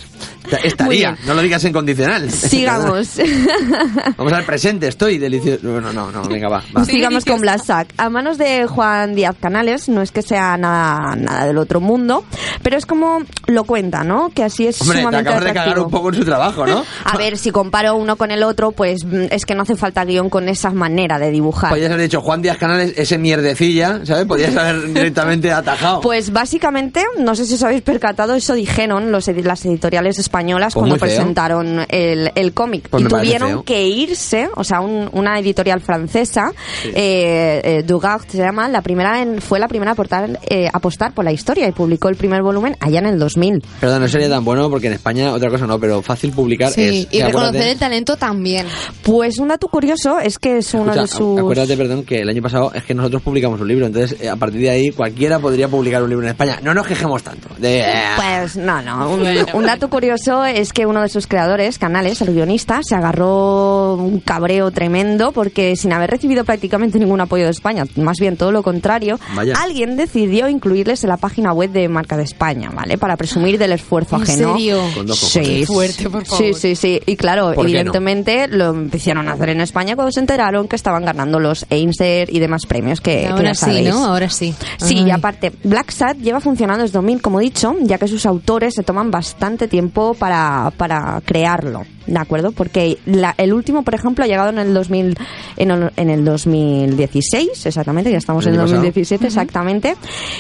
Estaría, 0.63 1.17
no 1.27 1.35
lo 1.35 1.43
digas 1.43 1.65
en 1.65 1.73
condicional. 1.73 2.31
Sigamos. 2.31 3.19
Vamos 4.17 4.33
al 4.33 4.45
presente, 4.45 4.89
estoy 4.89 5.19
delicioso. 5.19 5.61
No, 5.63 5.81
no, 5.81 6.11
no, 6.11 6.23
venga, 6.25 6.49
va. 6.49 6.63
va. 6.77 6.85
Sigamos 6.85 7.25
con 7.25 7.41
Black 7.41 7.65
Sack. 7.65 7.89
A 7.97 8.11
manos 8.11 8.37
de 8.37 8.67
Juan 8.67 9.15
Díaz 9.15 9.37
Canales, 9.41 9.89
no 9.89 10.03
es 10.03 10.13
que 10.13 10.23
sea 10.23 10.57
nada, 10.59 11.17
nada 11.17 11.47
del 11.47 11.57
otro 11.59 11.81
mundo, 11.81 12.25
pero 12.63 12.77
es 12.77 12.85
como 12.85 13.21
lo 13.47 13.65
cuenta, 13.65 14.05
¿no? 14.05 14.31
Que 14.31 14.45
así 14.45 14.67
es 14.67 14.81
Hombre, 14.83 14.97
te 14.99 15.03
sumamente 15.03 15.29
acabas 15.29 15.45
de 15.45 15.49
cagar 15.49 15.63
atractivo. 15.69 15.87
un 15.87 15.91
poco 15.91 16.09
en 16.11 16.15
su 16.17 16.25
trabajo, 16.25 16.67
¿no? 16.67 16.85
A 17.05 17.17
ver, 17.17 17.39
si 17.39 17.51
comparo 17.51 17.97
uno 17.97 18.17
con 18.17 18.31
el 18.31 18.43
otro, 18.43 18.73
pues 18.73 19.05
mm, 19.05 19.27
es 19.31 19.47
que 19.47 19.55
no 19.55 19.63
hace 19.63 19.77
falta 19.77 20.05
guion 20.05 20.29
con 20.29 20.49
esa 20.49 20.71
manera 20.71 21.19
de 21.19 21.31
dibujar. 21.31 21.71
Podrías 21.71 21.91
haber 21.91 22.03
dicho 22.03 22.21
Juan 22.21 22.43
Díaz 22.43 22.59
Canales, 22.59 22.93
ese 22.97 23.17
mierdecilla, 23.17 24.05
¿sabes? 24.05 24.27
Podrías 24.27 24.55
haber 24.57 24.89
directamente 24.93 25.51
atajado. 25.51 26.03
Pues 26.03 26.33
básicamente, 26.33 27.03
no 27.19 27.35
sé 27.35 27.47
si 27.47 27.55
os 27.55 27.63
habéis 27.63 27.83
percatado, 27.83 28.35
eso 28.35 28.55
dijeron 28.55 29.11
los 29.11 29.25
las 29.29 29.65
editoriales 29.65 30.19
españolas 30.19 30.34
Pues 30.39 30.75
cuando 30.75 30.97
presentaron 30.97 31.87
el, 31.89 32.31
el 32.35 32.53
cómic. 32.53 32.89
Pues 32.89 33.05
y 33.05 33.07
tuvieron 33.07 33.63
que 33.63 33.87
irse, 33.87 34.49
o 34.57 34.65
sea, 34.65 34.81
un- 34.81 35.09
una 35.13 35.39
editorial 35.39 35.81
francesa, 35.81 36.53
Sí. 36.83 36.89
eh, 36.95 37.61
eh, 37.65 37.83
Dugard 37.87 38.23
se 38.29 38.39
llama, 38.39 38.69
la 38.69 38.83
primera 38.83 39.23
en- 39.23 39.41
fue 39.41 39.59
la 39.61 39.69
primera 39.69 39.93
a 39.93 39.95
aportar, 39.95 40.39
eh, 40.49 40.69
apostar 40.73 41.13
por 41.13 41.25
la 41.25 41.33
historia 41.33 41.69
y 41.69 41.73
publicó 41.73 42.09
el 42.09 42.17
primer 42.17 42.43
volumen 42.43 42.77
allá 42.81 42.99
en 42.99 43.07
el 43.07 43.19
2000. 43.19 43.63
Perdón, 43.81 44.03
no 44.03 44.09
sería 44.09 44.29
tan 44.29 44.45
bueno 44.45 44.69
porque 44.71 44.89
en 44.89 44.95
España 44.95 45.33
otra 45.33 45.51
cosa 45.51 45.67
no, 45.67 45.79
pero 45.79 46.03
fácil 46.03 46.33
publicar 46.33 46.71
Sí, 46.73 46.83
es. 46.83 47.15
y 47.15 47.23
reconocer 47.23 47.51
acuérdate- 47.61 47.71
el 47.73 47.79
talento 47.79 48.17
también. 48.17 48.67
Pues 49.03 49.39
un 49.39 49.49
dato 49.49 49.69
curioso 49.69 50.19
es 50.19 50.39
que 50.39 50.59
es 50.59 50.75
uno 50.75 50.93
Escucha, 50.93 51.03
de 51.03 51.09
sus... 51.09 51.39
Acuérdate, 51.39 51.77
perdón, 51.77 52.05
que 52.05 52.19
el 52.21 52.29
año 52.29 52.43
pasado 52.43 52.73
es 52.75 52.85
que 52.85 52.95
nosotros 52.95 53.23
publicamos 53.23 53.61
un 53.61 53.69
libro, 53.69 53.87
entonces 53.87 54.21
eh, 54.21 54.29
a 54.29 54.37
partir 54.37 54.61
de 54.63 54.71
ahí 54.71 54.91
cualquiera 54.91 55.39
podría 55.39 55.69
publicar 55.69 56.03
un 56.03 56.11
libro 56.11 56.25
en 56.25 56.31
España. 56.31 56.59
No 56.63 56.75
nos 56.75 56.87
quejemos 56.87 57.23
tanto. 57.23 57.49
De, 57.59 57.85
Pues 58.17 58.57
no, 58.57 58.83
no. 58.83 59.11
Un, 59.11 59.25
un 59.55 59.65
dato 59.67 59.89
curioso 59.89 60.24
es 60.47 60.73
que 60.73 60.87
uno 60.87 61.03
de 61.03 61.09
sus 61.09 61.27
creadores, 61.27 61.79
Canales, 61.79 62.21
el 62.23 62.33
guionista, 62.35 62.81
se 62.83 62.95
agarró 62.95 63.95
un 63.95 64.21
cabreo 64.21 64.71
tremendo 64.71 65.33
porque 65.33 65.77
sin 65.77 65.93
haber 65.93 66.11
recibido 66.11 66.45
prácticamente 66.45 66.99
ningún 66.99 67.21
apoyo 67.21 67.45
de 67.45 67.51
España, 67.51 67.85
más 67.97 68.19
bien 68.19 68.37
todo 68.37 68.51
lo 68.53 68.63
contrario, 68.63 69.19
Vaya. 69.35 69.55
alguien 69.63 69.97
decidió 69.97 70.49
incluirles 70.49 71.05
en 71.05 71.11
la 71.11 71.17
página 71.17 71.53
web 71.53 71.71
de 71.71 71.89
Marca 71.89 72.17
de 72.17 72.23
España, 72.25 72.71
¿vale? 72.75 72.97
Para 72.99 73.17
presumir 73.17 73.59
del 73.59 73.73
esfuerzo 73.73 74.17
¿En 74.17 74.23
ajeno. 74.23 74.55
serio? 74.55 74.81
Sí, 75.15 75.67
fuerte, 75.67 76.09
por 76.09 76.25
favor. 76.25 76.45
Sí, 76.45 76.55
sí, 76.55 76.77
sí. 76.77 77.01
Y 77.07 77.17
claro, 77.17 77.53
evidentemente 77.53 78.49
lo 78.49 78.71
empezaron 78.71 79.29
a 79.29 79.33
hacer 79.33 79.51
en 79.51 79.61
España 79.61 79.95
cuando 79.95 80.13
se 80.13 80.21
enteraron 80.21 80.69
que 80.69 80.77
estaban 80.77 81.05
ganando 81.05 81.39
los 81.39 81.67
Einstein 81.71 82.27
y 82.29 82.39
demás 82.39 82.67
premios 82.67 83.01
que, 83.01 83.21
que 83.21 83.27
Ahora 83.27 83.45
ya 83.51 83.55
sí, 83.55 83.61
sabéis. 83.61 83.89
¿no? 83.91 84.05
Ahora 84.07 84.31
sí. 84.31 84.55
Sí, 84.79 84.97
Ay. 84.99 85.09
y 85.09 85.11
aparte, 85.11 85.53
Black 85.65 85.91
Sat 85.91 86.17
lleva 86.19 86.41
funcionando 86.41 86.83
desde 86.83 86.95
2000, 86.95 87.21
como 87.23 87.41
he 87.41 87.45
dicho, 87.45 87.75
ya 87.83 87.99
que 87.99 88.09
sus 88.09 88.27
autores 88.27 88.75
se 88.75 88.83
toman 88.83 89.11
bastante 89.11 89.69
tiempo 89.69 90.14
para, 90.15 90.73
para 90.77 91.21
crearlo, 91.25 91.85
¿de 92.07 92.19
acuerdo? 92.19 92.53
Porque 92.53 92.99
la- 93.07 93.35
el 93.39 93.53
último, 93.53 93.83
por 93.83 93.95
ejemplo, 93.95 94.25
ha 94.25 94.27
llegado 94.27 94.51
en 94.51 94.59
el 94.59 94.75
2000, 94.75 95.17
en 95.57 95.71
el, 95.71 95.91
en 95.97 96.11
el 96.11 96.25
2016, 96.25 97.67
exactamente, 97.67 98.11
ya 98.11 98.19
estamos 98.19 98.45
El 98.47 98.51
en 98.51 98.55
el 98.55 98.61
año 98.61 98.67
pasado. 98.67 98.83
2017, 98.83 99.27
exactamente, 99.27 99.97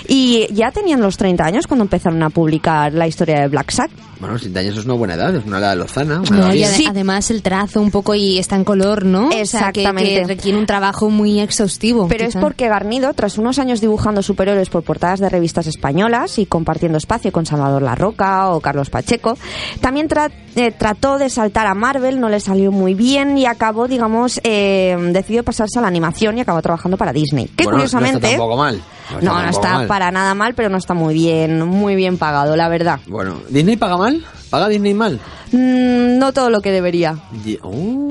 y 0.09 0.47
ya 0.53 0.71
tenían 0.71 1.01
los 1.01 1.17
30 1.17 1.45
años 1.45 1.67
cuando 1.67 1.85
empezaron 1.85 2.23
a 2.23 2.31
publicar 2.31 2.93
la 2.93 3.07
historia 3.07 3.41
de 3.41 3.49
Black 3.49 3.71
Sat. 3.71 3.91
Bueno, 4.21 4.39
70 4.39 4.61
años 4.61 4.79
es 4.79 4.85
una 4.85 4.95
buena 4.95 5.15
edad, 5.15 5.35
es 5.35 5.45
una 5.45 5.59
edad 5.59 5.77
lozana. 5.77 6.21
una 6.21 6.31
No, 6.31 6.47
edad 6.47 6.55
y 6.55 6.63
ade- 6.63 6.87
además 6.89 7.31
el 7.31 7.43
trazo 7.43 7.81
un 7.83 7.91
poco 7.91 8.15
y 8.15 8.39
está 8.39 8.57
en 8.57 8.65
color, 8.65 9.05
¿no? 9.05 9.29
O 9.29 9.31
sea, 9.45 9.73
que- 9.73 9.81
Exactamente. 9.81 10.15
que, 10.23 10.25
requiere 10.25 10.57
un 10.57 10.67
trabajo 10.67 11.11
muy 11.11 11.41
exhaustivo. 11.41 12.07
Pero 12.09 12.25
es 12.25 12.31
quizá. 12.31 12.41
porque 12.41 12.69
Garnido, 12.69 13.13
tras 13.13 13.39
unos 13.39 13.59
años 13.59 13.81
dibujando 13.81 14.23
superhéroes 14.23 14.71
por 14.71 14.83
portadas 14.83 15.21
de 15.21 15.29
revistas 15.29 15.67
españolas 15.67 16.39
y 16.39 16.47
compartiendo 16.47 16.97
espacio 16.97 17.33
con 17.33 17.45
Salvador 17.45 17.83
Larroca 17.83 18.51
o 18.51 18.61
Carlos 18.61 18.89
Pacheco, 18.89 19.37
también 19.81 20.09
tra- 20.09 20.31
eh, 20.57 20.71
trató 20.71 21.19
de 21.19 21.29
saltar 21.29 21.54
a 21.63 21.75
Marvel, 21.75 22.21
no 22.21 22.29
le 22.29 22.41
salió 22.41 22.73
muy 22.73 22.95
bien 22.95 23.39
y 23.39 23.47
acabó, 23.47 23.87
digamos, 23.89 24.41
eh, 24.45 24.97
decidió 25.13 25.43
pasarse 25.45 25.79
a 25.79 25.83
la 25.83 25.89
animación 25.89 26.37
y 26.39 26.41
acabó 26.41 26.61
trabajando 26.63 26.97
para 26.97 27.13
Disney. 27.13 27.47
Que 27.49 27.65
Bueno, 27.65 27.79
curiosamente... 27.79 28.13
No 28.21 28.27
está 28.27 28.31
tampoco 28.39 28.57
mal. 28.57 28.83
No, 29.11 29.17
no 29.21 29.21
tampoco 29.33 29.51
está 29.51 29.73
mal. 29.75 29.87
para 29.87 30.11
nada 30.11 30.35
mal, 30.35 30.55
pero 30.55 30.69
no 30.69 30.79
está 30.79 30.95
muy 30.95 31.15
bien, 31.15 31.65
muy 31.67 31.95
bien 31.95 32.19
pagado, 32.19 32.57
la 32.57 32.69
verdad. 32.69 33.01
Bueno, 33.07 33.37
¿Disney 33.49 33.77
paga 33.77 33.97
mal? 33.97 34.25
¿Paga 34.51 34.69
Disney 34.69 34.95
mal? 34.95 35.21
Mm, 35.53 36.19
no 36.19 36.33
todo 36.33 36.51
lo 36.51 36.61
que 36.61 36.71
debería. 36.73 37.17
Di- 37.45 37.59
Oh, 37.63 38.09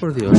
por 0.00 0.14
Dios. 0.14 0.36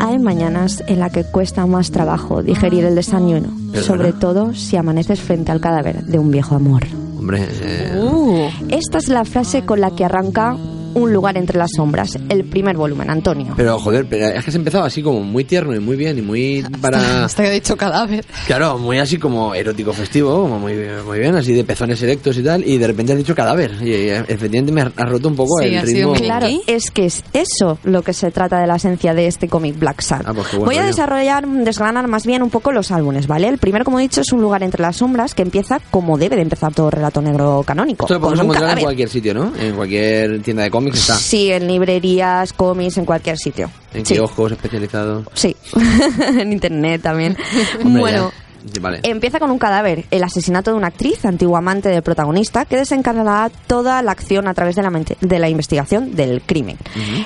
Hay 0.00 0.18
mañanas 0.18 0.82
en 0.86 1.00
las 1.00 1.12
que 1.12 1.24
cuesta 1.24 1.66
más 1.66 1.90
trabajo 1.90 2.42
digerir 2.42 2.84
el 2.84 2.94
desayuno, 2.94 3.48
sobre 3.82 4.12
todo 4.12 4.54
si 4.54 4.76
amaneces 4.76 5.20
frente 5.20 5.52
al 5.52 5.60
cadáver 5.60 6.04
de 6.04 6.18
un 6.18 6.30
viejo 6.30 6.54
amor. 6.54 6.84
Hombre, 7.18 7.48
eh, 7.62 7.98
Uh, 8.00 8.48
Esta 8.68 8.98
es 8.98 9.08
la 9.08 9.24
frase 9.24 9.64
con 9.64 9.80
la 9.80 9.90
que 9.90 10.04
arranca 10.04 10.56
Un 10.98 11.12
lugar 11.12 11.36
entre 11.38 11.58
las 11.58 11.70
sombras, 11.76 12.18
el 12.28 12.44
primer 12.44 12.76
volumen, 12.76 13.08
Antonio. 13.10 13.54
pero 13.56 13.78
joder, 13.78 14.06
pero 14.06 14.26
es 14.26 14.44
que 14.44 14.50
has 14.50 14.54
empezado 14.54 14.84
así 14.84 15.02
como 15.02 15.20
muy 15.20 15.44
tierno 15.44 15.74
y 15.74 15.80
muy 15.80 15.96
bien 15.96 16.18
y 16.18 16.22
muy 16.22 16.64
para... 16.80 17.24
hasta 17.24 17.42
que 17.42 17.48
ha 17.48 17.52
dicho 17.52 17.76
cadáver. 17.76 18.24
Claro, 18.46 18.78
muy 18.78 18.98
así 18.98 19.18
como 19.18 19.54
erótico 19.54 19.92
festivo, 19.92 20.42
como 20.42 20.58
muy, 20.58 20.74
muy 21.06 21.18
bien, 21.18 21.34
así 21.36 21.52
de 21.54 21.64
pezones 21.64 22.02
erectos 22.02 22.36
y 22.36 22.42
tal, 22.42 22.66
y 22.66 22.78
de 22.78 22.86
repente 22.86 23.12
has 23.12 23.18
dicho 23.18 23.34
cadáver. 23.34 23.72
Y 23.82 23.92
eh, 23.92 24.18
efectivamente 24.28 24.72
me 24.72 24.82
ha 24.82 24.92
ha 24.98 25.04
roto 25.04 25.28
un 25.28 25.36
poco 25.36 25.58
Sí, 25.62 25.74
el 25.74 25.82
ritmo. 25.86 26.12
Claro, 26.14 26.48
es 26.66 26.90
que 26.90 27.06
es 27.06 27.22
eso 27.32 27.78
lo 27.84 28.02
que 28.02 28.12
se 28.12 28.30
trata 28.30 28.60
de 28.60 28.66
la 28.66 28.76
esencia 28.76 29.14
de 29.14 29.26
este 29.26 29.48
cómic 29.48 29.78
Black 29.78 30.00
Sad. 30.00 30.22
Ah, 30.26 30.34
pues 30.34 30.54
Voy 30.56 30.76
a 30.76 30.84
desarrollar, 30.84 31.46
desgranar 31.46 32.08
más 32.08 32.26
bien 32.26 32.42
un 32.42 32.50
poco 32.50 32.72
los 32.72 32.90
álbumes, 32.90 33.26
¿vale? 33.26 33.48
El 33.48 33.58
primero, 33.58 33.84
como 33.84 33.98
he 33.98 34.02
dicho, 34.02 34.20
es 34.20 34.32
Un 34.32 34.42
lugar 34.42 34.62
entre 34.62 34.82
las 34.82 34.96
sombras 34.96 35.34
que 35.34 35.42
empieza 35.42 35.80
como 35.90 36.18
debe 36.18 36.36
de 36.36 36.42
empezar 36.42 36.74
todo 36.74 36.90
relato 36.90 37.20
negro 37.20 37.62
canónico. 37.64 38.04
Esto 38.06 38.14
lo 38.14 38.20
podemos 38.20 38.40
encontrar 38.40 38.62
en 38.62 38.66
cadáver. 38.66 38.84
cualquier 38.84 39.08
sitio, 39.08 39.34
¿no? 39.34 39.52
En 39.56 39.74
cualquier 39.74 40.42
tienda 40.42 40.62
de 40.64 40.70
cómics 40.70 40.87
está. 40.96 41.14
Sí, 41.16 41.50
en 41.52 41.66
librerías, 41.66 42.52
cómics, 42.52 42.96
en 42.98 43.04
cualquier 43.04 43.36
sitio. 43.36 43.70
En 43.92 44.06
sí. 44.06 44.14
kioscos 44.14 44.52
especializados. 44.52 45.26
Sí, 45.34 45.54
en 46.38 46.52
internet 46.52 47.02
también. 47.02 47.36
Hombre, 47.84 48.00
bueno, 48.00 48.30
ya. 48.30 48.44
Sí, 48.72 48.80
Vale. 48.80 49.00
Empieza 49.04 49.38
con 49.38 49.52
un 49.52 49.58
cadáver, 49.58 50.04
el 50.10 50.24
asesinato 50.24 50.72
de 50.72 50.76
una 50.76 50.88
actriz, 50.88 51.24
antigua 51.24 51.60
amante 51.60 51.88
del 51.90 52.02
protagonista, 52.02 52.64
que 52.64 52.76
desencadenará 52.76 53.50
toda 53.68 54.02
la 54.02 54.10
acción 54.10 54.48
a 54.48 54.52
través 54.52 54.74
de 54.74 54.82
la, 54.82 54.90
mente- 54.90 55.16
de 55.20 55.38
la 55.38 55.48
investigación 55.48 56.16
del 56.16 56.42
crimen. 56.42 56.76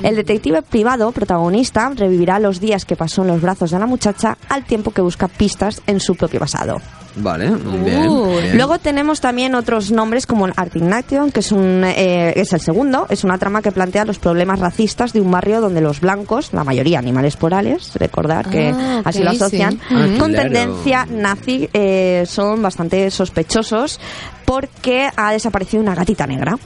El 0.03 0.15
detective 0.15 0.61
privado, 0.61 1.11
protagonista, 1.11 1.91
revivirá 1.97 2.39
los 2.39 2.61
días 2.61 2.85
que 2.85 2.97
pasó 2.97 3.23
en 3.23 3.29
los 3.29 3.41
brazos 3.41 3.71
de 3.71 3.79
la 3.79 3.87
muchacha 3.87 4.37
al 4.51 4.65
tiempo 4.67 4.91
que 4.91 5.01
busca 5.01 5.27
pistas 5.27 5.81
en 5.87 6.01
su 6.01 6.15
propio 6.17 6.39
pasado. 6.39 6.81
Vale, 7.17 7.51
muy 7.51 7.79
bien, 7.91 8.01
bien. 8.25 8.57
Luego 8.57 8.79
tenemos 8.79 9.21
también 9.21 9.55
otros 9.55 9.91
nombres 9.91 10.27
como 10.27 10.47
el 10.47 10.53
Artignation, 10.57 11.31
que 11.31 11.41
es, 11.41 11.53
un, 11.53 11.83
eh, 11.85 12.33
es 12.37 12.53
el 12.53 12.61
segundo. 12.61 13.07
Es 13.11 13.25
una 13.25 13.39
trama 13.39 13.61
que 13.63 13.71
plantea 13.73 14.05
los 14.05 14.19
problemas 14.19 14.59
racistas 14.61 15.13
de 15.13 15.21
un 15.21 15.31
barrio 15.31 15.61
donde 15.61 15.81
los 15.81 16.01
blancos, 16.01 16.53
la 16.53 16.65
mayoría 16.65 16.99
animales 16.99 17.37
porales, 17.37 17.93
recordar 17.97 18.49
que 18.49 18.71
Ah, 18.75 19.03
así 19.05 19.23
lo 19.23 19.31
asocian, 19.31 19.73
sí. 19.75 19.79
Ah, 19.91 20.07
con 20.19 20.31
claro. 20.33 20.51
tendencia 20.51 21.07
nazi, 21.11 21.69
eh, 21.73 22.25
son 22.27 22.63
bastante 22.63 23.11
sospechosos 23.11 24.01
porque 24.45 25.09
ha 25.17 25.33
desaparecido 25.33 25.83
una 25.83 25.95
gatita 25.95 26.27
negra. 26.27 26.57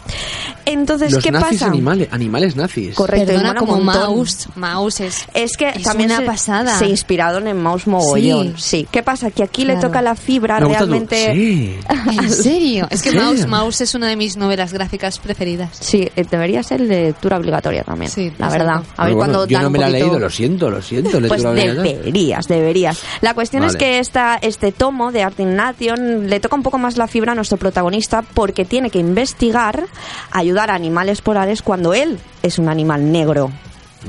Entonces, 0.64 1.12
Los 1.12 1.22
¿qué 1.22 1.30
nazis 1.30 1.60
pasa? 1.60 1.66
animales, 1.70 2.08
animales 2.10 2.56
nazis. 2.56 2.94
Correcto, 2.94 3.32
y 3.32 3.36
Perdona, 3.36 3.54
como. 3.54 3.76
Mouse. 3.80 4.48
Mouse 4.56 5.00
es... 5.00 5.26
Es 5.34 5.56
que 5.56 5.68
Es 5.68 5.82
también 5.82 6.10
una 6.10 6.20
se, 6.20 6.26
pasada. 6.26 6.78
se 6.78 6.86
inspiraron 6.88 7.46
en 7.46 7.62
Mouse 7.62 7.86
Mogollón. 7.86 8.54
Sí. 8.56 8.78
Sí. 8.82 8.88
¿Qué 8.90 9.02
pasa? 9.04 9.30
Que 9.30 9.42
aquí 9.44 9.64
le 9.64 9.74
Claro. 9.74 9.88
toca 9.88 10.02
la 10.02 10.16
fibra 10.36 10.60
Me 10.60 10.68
realmente. 10.68 11.32
Sí. 11.32 11.78
¿En 12.18 12.30
serio? 12.30 12.86
Es 12.90 13.02
que. 13.02 13.12
Mouse, 13.12 13.46
Mouse 13.46 13.80
es 13.80 13.94
una 13.94 14.08
de 14.08 14.16
mis 14.16 14.36
novelas 14.36 14.72
gráficas 14.72 15.18
preferidas. 15.18 15.76
Sí, 15.80 16.08
eh, 16.14 16.24
debería 16.30 16.62
ser 16.62 16.80
lectura 16.80 17.38
obligatoria 17.38 17.82
también. 17.84 18.10
Sí, 18.10 18.24
la 18.38 18.46
exacto. 18.46 18.52
verdad. 18.58 18.82
A 18.96 19.04
ver 19.06 19.14
Bueno, 19.14 19.32
cuando 19.32 19.46
yo 19.46 19.60
no 19.60 19.70
me 19.70 19.78
la 19.78 19.86
he 19.86 19.90
poquito- 19.92 20.06
leído, 20.06 20.18
lo 20.20 20.30
siento, 20.30 20.70
lo 20.70 20.82
siento. 20.82 21.18
Pues 21.28 21.42
deberías, 21.42 22.46
deberías. 22.48 23.00
La 23.20 23.34
cuestión 23.34 23.64
es 23.64 23.74
Vale. 23.74 23.78
que 23.78 23.98
esta, 23.98 24.36
este 24.40 24.72
tomo 24.72 25.12
de 25.12 25.22
Art 25.22 25.38
in 25.40 25.56
Nation 25.56 26.28
le 26.28 26.40
toca 26.40 26.56
un 26.56 26.62
poco 26.62 26.78
más 26.78 26.96
la 26.96 27.06
fibra 27.08 27.32
a 27.32 27.34
nuestro 27.34 27.56
protagonista 27.56 28.22
porque 28.22 28.64
tiene 28.64 28.90
que 28.90 28.98
investigar, 28.98 29.84
ayudar 30.30 30.70
a 30.70 30.74
animales 30.74 31.20
polares 31.22 31.62
cuando 31.62 31.94
él 31.94 32.18
es 32.42 32.58
un 32.58 32.68
animal 32.68 33.10
negro. 33.10 33.50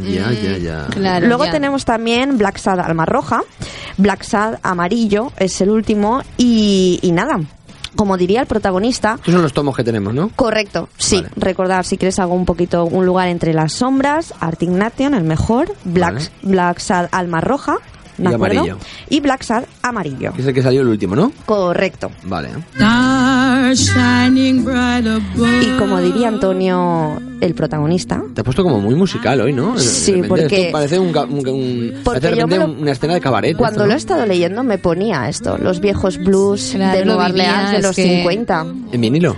Ya, 0.02 0.32
ya, 0.32 0.58
ya. 0.58 0.88
Claro. 0.90 1.28
Luego 1.28 1.46
ya. 1.46 1.52
tenemos 1.52 1.86
también 1.86 2.38
Black 2.38 2.58
Sad 2.58 2.80
Alma 2.80 3.06
Roja, 3.06 3.42
Black 3.98 4.24
Sad 4.24 4.60
Amarillo 4.64 5.32
es 5.38 5.60
el 5.62 5.70
último 5.70 6.22
y, 6.38 7.00
y 7.02 7.12
nada. 7.12 7.40
Como 7.96 8.16
diría 8.16 8.42
el 8.42 8.48
protagonista, 8.48 9.16
Estos 9.16 9.34
son 9.34 9.42
los 9.42 9.54
tomos 9.54 9.76
que 9.76 9.84
tenemos, 9.84 10.14
¿no? 10.14 10.30
Correcto, 10.36 10.88
sí. 10.98 11.16
Vale. 11.16 11.30
Recordar 11.36 11.84
si 11.84 11.98
quieres 11.98 12.20
algo 12.20 12.36
un 12.36 12.46
poquito, 12.46 12.86
un 12.86 13.08
lugar 13.08 13.28
entre 13.28 13.54
las 13.54 13.74
sombras, 13.74 14.36
Artignation, 14.40 15.16
el 15.16 15.24
mejor, 15.24 15.74
Black, 15.84 16.14
Vale. 16.14 16.30
Black 16.44 16.80
Sad 16.80 17.08
Alma 17.12 17.42
Roja, 17.42 17.78
¿de 18.18 18.24
Y 18.24 18.34
acuerdo? 18.34 18.60
amarillo. 18.60 18.78
Y 19.10 19.20
Black 19.20 19.44
Sad 19.44 19.64
Amarillo. 19.82 20.34
Que 20.34 20.42
es 20.42 20.48
el 20.48 20.54
que 20.54 20.62
salió 20.64 20.82
el 20.82 20.88
último, 20.88 21.16
¿no? 21.16 21.32
Correcto. 21.46 22.12
Vale. 22.24 22.50
Y 25.62 25.78
como 25.78 26.00
diría 26.02 26.28
Antonio, 26.28 27.20
el 27.42 27.54
protagonista. 27.54 28.22
Te 28.34 28.42
has 28.42 28.46
puesto 28.46 28.64
como 28.64 28.80
muy 28.80 28.96
musical 28.96 29.42
hoy, 29.42 29.54
¿no? 29.54 29.78
Sí, 29.78 30.14
repente 30.14 30.28
porque- 30.28 30.62
esto 30.64 30.72
parece 30.72 31.00
un, 31.00 31.16
un- 31.18 31.48
un- 31.48 31.94
Porque 32.04 32.36
yo 32.36 32.48
me 32.48 32.58
lo- 32.58 32.66
una 32.72 32.92
escena 32.92 33.14
de 33.16 33.22
cabaret. 33.22 33.52
esto, 33.52 33.60
Cuando 33.60 33.82
¿no? 33.82 33.88
lo 33.88 33.94
he 33.94 33.98
estado 33.98 34.26
leyendo 34.26 34.64
me 34.64 34.78
ponía 34.78 35.28
esto, 35.30 35.58
los 35.58 35.80
viejos 35.80 36.18
blues 36.18 36.72
Claro, 36.76 36.98
de 37.00 37.06
Nueva 37.06 37.26
Orleans 37.28 37.72
de 37.72 37.82
los 37.82 37.96
que- 37.96 38.04
50. 38.04 38.66
En 38.92 39.02
vinilo. 39.02 39.36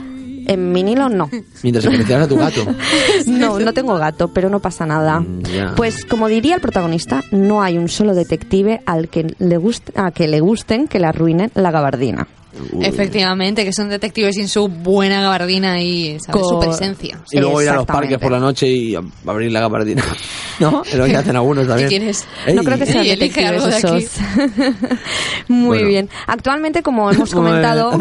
En 0.50 0.74
vinilo 0.74 1.10
no. 1.10 1.30
Mientras 1.64 1.86
acariciabas 1.86 2.26
a 2.26 2.30
tu 2.30 2.38
gato. 2.38 2.66
No, 3.28 3.60
no 3.60 3.74
tengo 3.74 3.96
gato, 3.98 4.30
pero 4.30 4.50
no 4.50 4.60
pasa 4.60 4.86
nada. 4.86 5.24
ya. 5.54 5.74
Pues 5.76 6.06
como 6.06 6.28
diría 6.28 6.56
el 6.56 6.62
protagonista, 6.62 7.24
no 7.32 7.62
hay 7.62 7.78
un 7.78 7.88
solo 7.88 8.16
detective 8.16 8.82
al 8.86 9.10
que 9.10 9.36
le 9.38 9.58
guste, 9.58 9.94
a 9.96 10.12
que 10.12 10.28
le 10.28 10.40
gusten 10.40 10.88
que 10.88 11.00
le 11.00 11.06
arruinen 11.08 11.52
la 11.54 11.72
gabardina. 11.72 12.28
Efectivamente, 12.82 13.64
que 13.64 13.72
son 13.74 13.90
detectives 13.90 14.36
sin 14.36 14.48
su 14.48 14.68
buena 14.68 15.22
gabardina 15.22 15.80
y 15.82 16.18
¿sabes? 16.20 16.42
su 16.48 16.60
presencia. 16.60 17.20
Y 17.32 17.40
luego 17.40 17.62
ir 17.62 17.70
a 17.70 17.76
los 17.76 17.86
parques 17.86 18.18
por 18.18 18.32
la 18.32 18.40
noche 18.40 18.68
y 18.68 18.96
abrir 19.26 19.52
la 19.52 19.60
gabardina. 19.62 20.04
¿No? 20.60 20.82
Es 20.86 20.96
lo 20.96 21.06
que 21.06 21.16
hacen 21.16 21.36
algunos 21.38 21.68
también. 21.68 22.12
No 22.54 22.64
creo 22.64 22.78
que 22.78 22.86
sean 22.86 23.04
detectives 23.06 23.50
algo 23.50 23.68
de 23.68 23.76
aquí. 23.76 23.98
esos. 23.98 24.20
Muy 25.48 25.68
Bueno. 25.78 25.88
bien. 25.88 26.10
Actualmente, 26.28 26.82
como 26.84 27.10
hemos 27.12 27.32
comentado, 27.34 27.92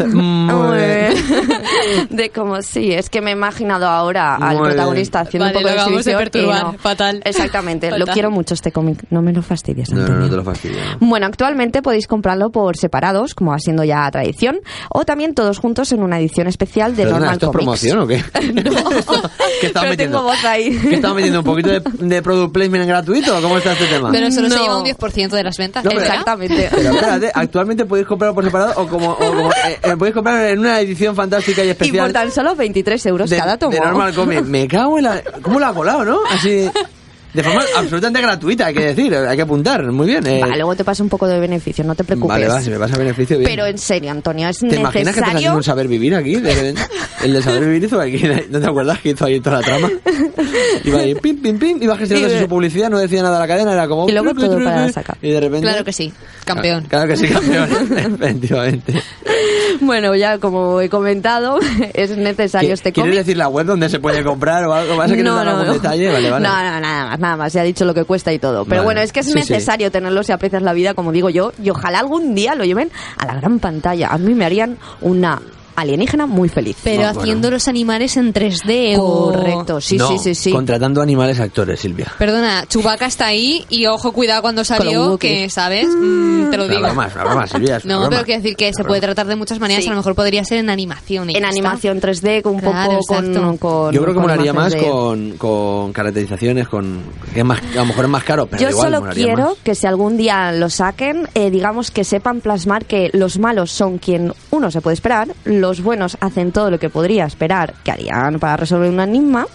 de 2.09 2.29
como 2.33 2.61
sí, 2.61 2.91
es 2.91 3.09
que 3.09 3.21
me 3.21 3.31
he 3.31 3.33
imaginado 3.33 3.87
ahora 3.87 4.35
al 4.35 4.57
Muy 4.57 4.67
protagonista 4.69 5.21
haciendo 5.21 5.45
Vale, 5.45 5.57
un 5.57 5.63
poco 5.63 5.75
lo 5.75 5.75
de 5.75 5.81
exhibición 5.89 6.17
perturbar. 6.17 6.63
no. 6.63 6.73
Fatal. 6.73 7.21
Exactamente. 7.23 7.89
Lo 7.91 7.99
Fatal. 7.99 8.13
quiero 8.13 8.31
mucho 8.31 8.53
este 8.53 8.71
cómic. 8.71 9.03
No 9.09 9.21
me 9.21 9.31
lo 9.31 9.41
fastidies. 9.41 9.91
No, 9.91 10.07
no, 10.07 10.15
no 10.15 10.29
te 10.29 10.35
lo 10.35 10.43
fastidio. 10.43 10.77
Bueno, 10.99 11.27
actualmente 11.27 11.81
podéis 11.81 12.07
comprarlo 12.07 12.49
por 12.51 12.77
separados, 12.77 13.33
como 13.35 13.51
va 13.51 13.59
siendo 13.59 13.83
ya 13.83 14.09
tradición, 14.11 14.38
o 14.89 15.05
también 15.05 15.33
todos 15.35 15.59
juntos 15.59 15.91
en 15.91 16.01
una 16.03 16.19
edición 16.19 16.47
especial 16.47 16.95
de 16.95 17.03
Perdona, 17.03 17.19
Normal 17.31 17.33
¿esto 17.35 17.45
es 17.45 17.51
Comics. 17.51 17.81
promoción 17.81 17.99
o 17.99 18.07
qué? 18.07 18.23
¿Qué 19.61 19.67
estás 19.67 19.81
Pero 19.83 19.89
metiendo? 19.91 20.17
tengo 20.17 20.23
voz 20.23 20.45
ahí. 20.45 20.77
¿Qué 20.77 20.97
metiendo? 21.13 21.39
¿Un 21.39 21.45
poquito 21.45 21.69
de, 21.69 21.81
de 21.81 22.21
product 22.21 22.53
placement 22.53 22.87
gratuito 22.87 23.37
o 23.37 23.41
cómo 23.41 23.57
está 23.57 23.73
este 23.73 23.85
tema? 23.87 24.11
Pero 24.11 24.31
solo 24.31 24.49
se 24.49 24.55
No. 24.55 24.61
lleva 24.63 24.77
un 24.79 24.85
10% 24.85 25.29
de 25.29 25.43
las 25.43 25.57
ventas. 25.57 25.83
No, 25.83 25.89
pero-. 25.91 26.01
Exactamente. 26.03 26.69
Pero 26.73 26.89
espérate, 26.91 27.31
actualmente 27.33 27.85
podéis 27.85 28.07
comprarlo 28.07 28.35
por 28.35 28.43
separado 28.43 28.73
o 28.81 28.87
como, 28.87 29.11
o 29.11 29.15
como 29.17 29.51
eh, 29.51 29.79
eh, 29.83 29.95
podéis 29.97 30.13
comprar 30.15 30.45
en 30.45 30.59
una 30.59 30.79
edición 30.79 31.15
fantástica 31.15 31.63
y 31.63 31.67
Y 31.67 31.69
especial 31.71 32.05
por 32.07 32.13
tan 32.13 32.31
solo 32.31 32.55
23 32.55 33.05
euros 33.07 33.29
de, 33.29 33.37
cada 33.37 33.57
tomo. 33.57 33.71
de 33.73 33.79
Normal 33.79 34.13
Comics. 34.13 34.45
Me 34.45 34.67
cago 34.67 34.97
en 34.97 35.03
la... 35.05 35.21
¿Cómo 35.41 35.59
lo 35.59 35.65
ha 35.65 35.73
colado, 35.73 36.05
no? 36.05 36.19
Así... 36.29 36.69
De 37.33 37.43
forma 37.43 37.61
absolutamente 37.77 38.21
gratuita, 38.21 38.65
hay 38.67 38.73
que 38.73 38.79
decir, 38.85 39.13
hay 39.15 39.35
que 39.35 39.43
apuntar. 39.43 39.83
Muy 39.91 40.07
bien. 40.07 40.25
eh. 40.25 40.41
Luego 40.55 40.75
te 40.75 40.83
pasa 40.83 41.03
un 41.03 41.09
poco 41.09 41.27
de 41.27 41.39
beneficio, 41.39 41.83
no 41.83 41.93
te 41.95 42.03
preocupes. 42.03 42.29
Vale, 42.29 42.47
va, 42.47 42.59
si 42.61 42.69
me 42.71 42.79
pasa 42.79 42.97
beneficio, 42.97 43.37
bien. 43.37 43.49
Pero 43.49 43.65
en 43.67 43.77
serio, 43.77 44.09
Antonio, 44.11 44.49
es 44.49 44.57
¿Te 44.59 44.65
imaginas 44.67 44.91
que 45.13 45.19
estás 45.19 45.35
haciendo 45.35 45.35
necesario. 45.35 45.57
un 45.57 45.63
saber 45.63 45.87
vivir 45.87 46.15
aquí? 46.15 46.35
El 46.35 47.33
de 47.33 47.41
saber 47.43 47.65
vivir 47.65 47.83
hizo 47.83 47.99
aquí, 48.01 48.21
¿no 48.49 48.59
te 48.59 48.65
acuerdas 48.65 48.99
que 48.99 49.09
hizo 49.09 49.25
ahí 49.25 49.39
toda 49.39 49.59
la 49.59 49.65
trama? 49.65 49.89
Iba 50.83 50.99
ahí, 50.99 51.15
pim, 51.15 51.41
pim, 51.41 51.59
pim, 51.59 51.77
iba 51.83 51.95
gestionando 51.97 52.33
de- 52.33 52.41
su 52.41 52.47
publicidad, 52.47 52.89
no 52.89 52.97
decía 52.97 53.21
nada 53.21 53.37
a 53.37 53.39
la 53.41 53.47
cadena, 53.47 53.73
era 53.73 53.87
como... 53.87 54.09
Y 54.09 54.11
luego 54.11 54.33
todo 54.33 54.57
para 54.63 54.91
sacar. 54.91 55.17
Y 55.21 55.29
de 55.31 55.39
repente... 55.39 55.67
Claro 55.67 55.83
que 55.85 55.93
sí, 55.93 56.11
campeón. 56.45 56.85
Claro 56.89 57.07
que 57.07 57.17
sí, 57.17 57.27
campeón, 57.27 57.69
efectivamente. 57.97 59.03
Bueno, 59.81 60.15
ya 60.15 60.39
como 60.39 60.81
he 60.81 60.89
comentado, 60.89 61.59
es 61.93 62.15
necesario 62.17 62.73
este 62.73 62.91
¿Quieres 62.91 63.11
cómic. 63.11 63.25
decir 63.25 63.37
la 63.37 63.47
web 63.49 63.65
donde 63.67 63.89
se 63.89 63.99
puede 63.99 64.23
comprar 64.23 64.63
o 64.65 64.73
algo? 64.73 64.97
¿Vas 64.97 65.11
a 65.11 65.15
querer 65.15 65.31
dar 65.33 65.47
algún 65.47 65.73
detalle? 65.73 66.11
Vale, 66.11 66.29
vale. 66.31 66.47
No, 66.47 66.55
no, 66.55 66.79
nada 66.79 67.05
más, 67.09 67.18
nada 67.19 67.37
más. 67.37 67.53
Ya 67.53 67.61
ha 67.61 67.63
dicho 67.63 67.85
lo 67.85 67.93
que 67.93 68.03
cuesta 68.05 68.31
y 68.33 68.39
todo. 68.39 68.63
Pero 68.65 68.81
Vale. 68.81 68.85
bueno, 68.85 69.01
es 69.01 69.11
que 69.11 69.19
es 69.21 69.25
Sí, 69.27 69.31
sí. 69.33 69.37
necesario 69.39 69.91
tenerlo 69.91 70.23
si 70.23 70.31
aprecias 70.31 70.61
la 70.61 70.73
vida, 70.73 70.93
como 70.93 71.11
digo 71.11 71.29
yo, 71.29 71.51
y 71.61 71.69
ojalá 71.69 71.99
algún 71.99 72.35
día 72.35 72.55
lo 72.55 72.65
lleven 72.65 72.89
a 73.17 73.25
la 73.25 73.35
gran 73.35 73.59
pantalla. 73.59 74.07
A 74.09 74.17
mí 74.17 74.33
me 74.33 74.45
harían 74.45 74.77
una 75.01 75.41
alienígena 75.81 76.25
muy 76.25 76.49
feliz. 76.49 76.77
Pero 76.83 77.01
No, 77.03 77.07
bueno. 77.09 77.21
haciendo 77.21 77.51
los 77.51 77.67
animales 77.67 78.17
en 78.17 78.33
3D 78.33 78.97
o... 78.99 79.31
Correcto, 79.31 79.81
sí, 79.81 79.97
No, 79.97 80.07
sí, 80.09 80.17
sí, 80.19 80.35
sí. 80.35 80.51
contratando 80.51 81.01
animales 81.01 81.39
actores, 81.39 81.79
Silvia. 81.79 82.11
Perdona, 82.17 82.65
Chubaca 82.67 83.05
está 83.05 83.27
ahí 83.27 83.65
y 83.69 83.85
ojo, 83.87 84.11
cuidado 84.11 84.41
cuando 84.41 84.63
salió, 84.63 85.17
que, 85.17 85.49
¿sabes? 85.49 85.87
Mm, 85.87 86.49
te 86.49 86.57
lo 86.57 86.67
digo. 86.67 86.79
una 86.91 87.07
broma, 87.07 87.47
Silvia, 87.47 87.79
No, 87.83 87.95
broma. 87.99 88.09
pero 88.09 88.23
quiero 88.25 88.41
decir 88.41 88.55
que 88.57 88.71
se 88.73 88.83
puede 88.83 89.01
tratar 89.01 89.27
de 89.27 89.35
muchas 89.35 89.59
maneras, 89.59 89.83
Sí. 89.83 89.89
a 89.89 89.93
lo 89.93 89.97
mejor 89.97 90.15
podría 90.15 90.43
ser 90.43 90.57
en 90.59 90.69
animación. 90.69 91.29
y 91.29 91.35
En 91.37 91.45
animación 91.45 91.99
3D, 92.01 92.41
con 92.41 92.55
un 92.55 92.59
Claro, 92.61 92.99
poco 92.99 93.57
con, 93.59 93.93
Yo 93.93 94.01
creo 94.01 94.13
que 94.13 94.19
molaría 94.19 94.53
más 94.53 94.75
con, 94.75 95.31
con 95.37 95.93
caracterizaciones, 95.93 96.67
con 96.67 97.01
que 97.33 97.43
más, 97.43 97.59
a 97.73 97.75
lo 97.77 97.85
mejor 97.85 98.05
es 98.05 98.11
más 98.11 98.23
caro, 98.23 98.47
pero 98.47 98.61
Yo 98.61 98.69
igual 98.69 98.93
solo 98.95 99.09
quiero 99.11 99.49
más. 99.49 99.57
que 99.63 99.75
si 99.75 99.87
algún 99.87 100.17
día 100.17 100.51
lo 100.51 100.69
saquen, 100.69 101.27
eh, 101.35 101.49
digamos 101.51 101.91
que 101.91 102.03
sepan 102.03 102.41
plasmar 102.41 102.85
que 102.85 103.09
los 103.13 103.37
malos 103.39 103.71
son 103.71 103.97
quien 103.97 104.33
uno 104.51 104.71
se 104.71 104.81
puede 104.81 104.95
esperar, 104.95 105.27
los 105.45 105.68
buenos 105.81 106.17
hacen 106.21 106.51
todo 106.51 106.71
lo 106.71 106.79
que 106.79 106.89
podría 106.89 107.25
esperar 107.25 107.73
que 107.83 107.91
harían 107.91 108.39
para 108.39 108.57
resolver 108.57 108.89
un 108.89 108.99
enigma, 108.99 109.47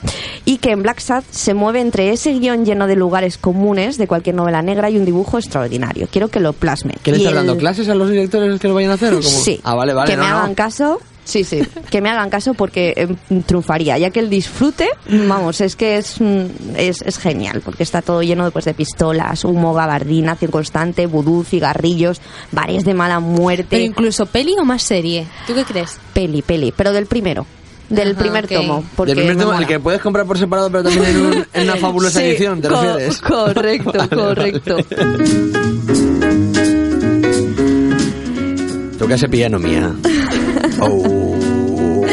y 0.45 0.59
que 0.59 0.71
en 0.71 0.83
Black 0.83 1.01
Sad 1.01 1.25
se 1.31 1.53
mueve 1.55 1.81
entre 1.81 2.11
ese 2.11 2.33
guion 2.39 2.65
lleno 2.65 2.87
de 2.87 2.97
lugares 2.97 3.39
comunes 3.39 3.99
de 3.99 4.07
cualquier 4.07 4.37
novela 4.37 4.63
negra 4.63 4.89
y 4.91 4.97
un 4.97 5.05
dibujo 5.05 5.39
extraordinario. 5.39 6.07
Quiero 6.11 6.29
que 6.29 6.41
lo 6.41 6.53
plasmen. 6.53 6.97
¿Qué 7.03 7.11
le 7.11 7.17
Y 7.19 7.21
estás 7.21 7.33
el- 7.33 7.37
dando 7.47 7.57
clases 7.59 7.89
a 7.89 7.95
los 7.95 8.09
directores 8.11 8.61
que 8.61 8.69
lo 8.69 8.75
vayan 8.75 8.91
a 8.93 8.95
hacer? 8.95 9.13
O 9.13 9.17
cómo? 9.17 9.29
Sí. 9.29 9.61
Ah, 9.65 9.75
vale, 9.75 9.93
vale. 9.93 10.11
que 10.11 10.17
no, 10.17 10.23
me 10.25 10.31
no. 10.31 10.37
hagan 10.39 10.55
caso. 10.55 11.01
Sí, 11.25 11.43
sí, 11.43 11.63
que 11.91 12.03
me 12.03 12.11
hagan 12.11 12.29
caso 12.29 12.53
porque 12.53 12.93
eh, 12.97 13.41
triunfaría, 13.47 13.97
ya 13.97 14.11
que 14.11 14.21
el 14.21 14.29
disfrute, 14.29 14.89
vamos, 15.27 15.61
es 15.63 15.75
que 15.75 15.97
es, 15.97 16.21
mm, 16.21 16.77
es, 16.77 17.01
es 17.01 17.17
genial, 17.19 17.63
porque 17.65 17.83
está 17.83 18.03
todo 18.03 18.23
lleno 18.23 18.51
pues, 18.51 18.67
de 18.67 18.75
pistolas, 18.75 19.43
humo, 19.45 19.73
gabardina, 19.73 20.33
acción 20.33 20.51
constante, 20.51 21.07
vudú, 21.07 21.43
cigarrillos, 21.43 22.21
bares 22.53 22.85
de 22.85 22.93
mala 22.93 23.21
muerte. 23.21 23.67
Pero 23.71 23.85
incluso 23.85 24.27
peli 24.27 24.55
o 24.61 24.65
más 24.67 24.83
serie. 24.83 25.27
¿Tú 25.47 25.55
qué 25.55 25.65
crees? 25.65 25.99
Peli, 26.13 26.43
peli, 26.43 26.73
pero 26.77 26.93
del 26.93 27.07
primero, 27.07 27.47
del 27.89 28.11
Ajá, 28.13 28.21
primer 28.21 28.47
tomo. 28.47 28.85
Porque 28.95 29.15
Del 29.15 29.25
primer 29.25 29.37
me 29.37 29.43
tomo, 29.45 29.59
el 29.59 29.67
que 29.67 29.81
puedes 29.81 30.03
comprar 30.03 30.27
por 30.27 30.37
separado, 30.39 30.71
pero 30.71 30.85
también 30.85 31.07
en, 31.07 31.17
un- 31.23 31.47
en 31.55 31.63
una 31.63 31.77
fabulosa 31.81 32.21
Sí, 32.21 32.27
edición, 32.27 32.61
¿te 32.61 32.69
co- 32.69 32.75
refieres? 32.83 33.19
Correcto, 33.23 33.93
Vale, 33.97 34.09
correcto. 34.11 34.77
Toca 38.99 39.15
ese 39.15 39.29
piano 39.29 39.59
mía. 39.59 39.91
oh. 40.87 42.05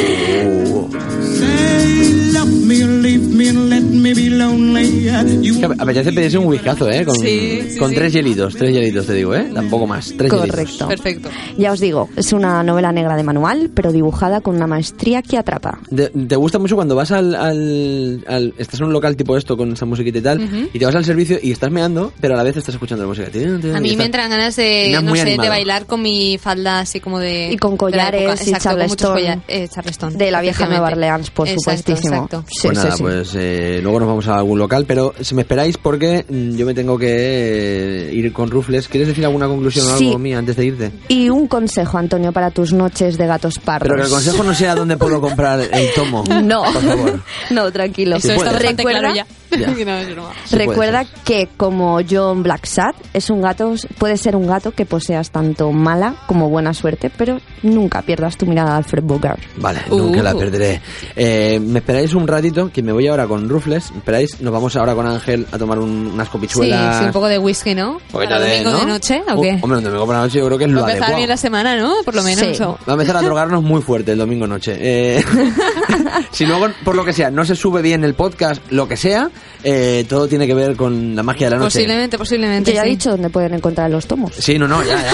Say 1.21 1.91
you 1.91 2.33
love 2.33 2.53
me, 2.67 2.83
leave 2.83 3.27
me 3.35 3.49
alone. 3.49 3.70
Es 3.91 5.57
que 5.57 5.65
apetece 5.65 6.11
pedirse 6.13 6.37
un 6.37 6.45
whiskazo, 6.47 6.89
¿eh? 6.89 7.05
Con, 7.05 7.15
Sí, 7.15 7.61
sí, 7.71 7.77
con 7.77 7.89
sí. 7.89 7.95
tres 7.95 8.13
hielitos, 8.13 8.55
tres 8.55 8.71
hielitos 8.73 9.05
te 9.05 9.13
digo, 9.13 9.35
¿eh? 9.35 9.49
Tampoco 9.53 9.85
más, 9.87 10.13
tres 10.17 10.31
hielitos. 10.31 10.49
Correcto. 10.51 10.87
Perfecto. 10.87 11.29
Ya 11.57 11.71
os 11.71 11.79
digo, 11.79 12.09
es 12.15 12.31
una 12.33 12.63
novela 12.63 12.91
negra 12.91 13.15
de 13.15 13.23
manual, 13.23 13.69
pero 13.73 13.91
dibujada 13.91 14.41
con 14.41 14.55
una 14.55 14.67
maestría 14.67 15.21
que 15.21 15.37
atrapa. 15.37 15.79
De- 15.89 16.09
¿Te 16.09 16.35
gusta 16.35 16.59
mucho 16.59 16.75
cuando 16.75 16.95
vas 16.95 17.11
al, 17.11 17.35
al, 17.35 18.23
al- 18.27 18.53
Estás 18.57 18.79
en 18.79 18.87
un 18.87 18.93
local 18.93 19.15
tipo 19.15 19.35
esto, 19.37 19.57
con 19.57 19.73
esa 19.73 19.85
musiquita 19.85 20.17
y 20.19 20.21
tal, 20.21 20.41
Ujú. 20.43 20.69
y 20.73 20.79
te 20.79 20.85
vas 20.85 20.95
al 20.95 21.05
servicio 21.05 21.37
y 21.41 21.51
estás 21.51 21.71
meando, 21.71 22.13
pero 22.21 22.33
a 22.35 22.37
la 22.37 22.43
vez 22.43 22.57
estás 22.57 22.75
escuchando 22.75 23.03
la 23.03 23.09
música. 23.09 23.27
A 23.75 23.79
mí 23.81 23.95
me 23.95 24.05
entran 24.05 24.29
ganas 24.29 24.57
me 24.57 24.63
de, 24.63 25.01
no 25.01 25.15
sé, 25.15 25.25
de 25.37 25.49
bailar 25.49 25.85
con 25.85 26.01
mi 26.01 26.37
falda 26.37 26.79
así 26.79 26.99
como 26.99 27.19
de... 27.19 27.51
Y 27.51 27.57
con 27.57 27.71
de 27.71 27.75
la 27.75 27.77
collares 27.77 28.21
época. 28.21 28.43
y 28.45 28.49
Exacto, 28.49 28.63
charleston. 28.69 29.13
collar- 29.13 29.41
eh, 29.47 29.67
charleston, 29.73 30.17
De 30.17 30.31
la 30.31 30.41
vieja 30.41 30.67
Nueva. 30.67 30.87
Orleans, 30.87 31.29
por 31.31 31.47
Exacto, 31.47 31.81
supuestísimo. 31.81 32.15
exacto. 32.15 32.45
Sí, 32.47 32.59
pues 32.67 32.77
nada, 32.77 32.91
sí. 32.91 33.03
pues 33.03 33.31
eh, 33.35 33.80
luego 33.81 33.99
nos 33.99 34.07
vamos 34.07 34.27
a 34.27 34.35
algún 34.37 34.59
local, 34.59 34.85
pero 34.87 35.13
si 35.21 35.35
me 35.35 35.41
esperáis 35.41 35.77
porque 35.77 36.25
mm, 36.29 36.55
yo 36.55 36.65
me 36.65 36.73
tengo 36.73 36.97
que 36.97 37.07
eh, 37.09 38.13
ir 38.13 38.31
con 38.33 38.49
Rufles. 38.49 38.87
¿Quieres 38.87 39.07
decir 39.07 39.25
alguna 39.25 39.47
conclusión 39.47 39.87
o 39.87 39.97
Sí. 39.97 40.07
algo 40.07 40.19
mía 40.19 40.37
antes 40.37 40.55
de 40.55 40.65
irte? 40.65 40.91
Y 41.07 41.29
un 41.29 41.47
consejo, 41.47 41.97
Antonio, 41.97 42.31
para 42.31 42.51
tus 42.51 42.73
noches 42.73 43.17
de 43.17 43.27
gatos 43.27 43.59
pardos. 43.59 43.87
Pero 43.87 43.95
que 44.01 44.07
el 44.07 44.09
consejo 44.13 44.43
no 44.43 44.53
sea 44.53 44.75
dónde 44.75 44.97
puedo 44.97 45.19
comprar 45.21 45.59
el 45.59 45.93
tomo. 45.93 46.23
No, 46.43 46.63
Por 46.63 46.81
favor. 46.81 47.19
no, 47.51 47.71
tranquilo. 47.71 48.15
Eso 48.17 48.31
está 48.33 48.51
bastante 48.51 48.83
claro 48.83 49.13
ya. 49.13 49.25
No. 50.15 50.29
Sí 50.45 50.55
puede 50.55 50.65
recuerda 50.67 51.05
que 51.25 51.49
como 51.57 51.99
John 52.09 52.43
Blacksad 52.43 52.93
es 53.13 53.29
un 53.29 53.41
gato, 53.41 53.73
puede 53.97 54.17
ser 54.17 54.35
un 54.35 54.47
gato 54.47 54.71
que 54.71 54.85
poseas 54.85 55.31
tanto 55.31 55.71
mala 55.71 56.15
como 56.27 56.49
buena 56.49 56.73
suerte, 56.73 57.09
pero 57.15 57.39
nunca 57.63 58.01
pierdas 58.01 58.37
tu 58.37 58.45
mirada 58.45 58.73
a 58.73 58.77
Alfred 58.77 59.03
Bogart. 59.03 59.39
Vale, 59.57 59.81
Uh. 59.89 59.97
nunca 59.97 60.23
la 60.23 60.33
perderé. 60.33 60.81
Eh, 61.15 61.59
me 61.61 61.79
esperáis 61.79 62.13
un 62.13 62.27
ratito, 62.27 62.71
que 62.71 62.81
me 62.81 62.91
voy 62.91 63.07
ahora 63.07 63.27
con 63.27 63.47
Rufles. 63.49 63.91
¿Me 63.91 63.97
esperáis? 63.97 64.39
Nos 64.41 64.51
vamos 64.53 64.75
ahora 64.75 64.95
con 64.95 65.05
Ángel 65.07 65.45
a 65.51 65.57
tomar 65.57 65.79
un- 65.79 66.11
unas 66.13 66.27
Sí, 66.27 66.31
copichuelas. 66.31 66.99
sí, 66.99 67.05
un 67.05 67.11
poco 67.11 67.27
de 67.27 67.37
whisky, 67.37 67.75
¿no? 67.75 67.99
Para 68.11 68.39
de- 68.39 68.49
domingo 68.63 68.71
¿no? 68.71 68.79
de 68.79 68.85
noche, 68.85 69.21
¿o 69.29 69.39
Uh, 69.39 69.41
qué? 69.41 69.59
hombre, 69.61 69.77
un 69.79 69.83
domingo 69.83 70.05
por 70.05 70.15
la 70.15 70.21
noche 70.21 70.39
yo 70.39 70.45
creo 70.45 70.57
que 70.57 70.65
es 70.65 70.71
lo 70.71 70.81
Va 70.81 70.87
a 70.87 70.89
empezar 70.91 71.03
adecuado. 71.03 71.17
bien 71.17 71.29
la 71.29 71.37
semana, 71.37 71.75
¿no? 71.75 71.93
Por 72.05 72.15
lo 72.15 72.23
menos. 72.23 72.57
Sí. 72.57 72.63
Va 72.63 72.77
a 72.87 72.91
empezar 72.93 73.17
a 73.17 73.21
drogarnos 73.21 73.63
muy 73.63 73.81
fuerte 73.81 74.11
el 74.13 74.17
domingo 74.17 74.47
noche. 74.47 74.77
Eh, 74.79 75.23
si 76.31 76.45
luego, 76.45 76.67
por 76.83 76.95
lo 76.95 77.03
que 77.05 77.13
sea, 77.13 77.29
no 77.31 77.45
se 77.45 77.55
sube 77.55 77.81
bien 77.81 78.03
el 78.03 78.13
podcast, 78.13 78.61
lo 78.71 78.87
que 78.87 78.97
sea, 78.97 79.29
eh, 79.63 80.05
todo 80.09 80.27
tiene 80.27 80.47
que 80.47 80.53
ver 80.53 80.75
con 80.75 81.15
la 81.15 81.23
magia 81.23 81.47
de 81.47 81.51
la 81.51 81.57
noche. 81.57 81.77
Posiblemente, 81.79 82.17
posiblemente. 82.17 82.71
Yo 82.71 82.75
ya 82.75 82.81
he 82.81 82.85
sí. 82.85 82.89
dicho 82.91 83.11
dónde 83.11 83.29
pueden 83.29 83.53
encontrar 83.53 83.89
los 83.91 84.05
tomos. 84.07 84.33
Sí, 84.35 84.57
no, 84.57 84.67
no, 84.67 84.83
ya, 84.83 84.95
ya. 85.01 85.13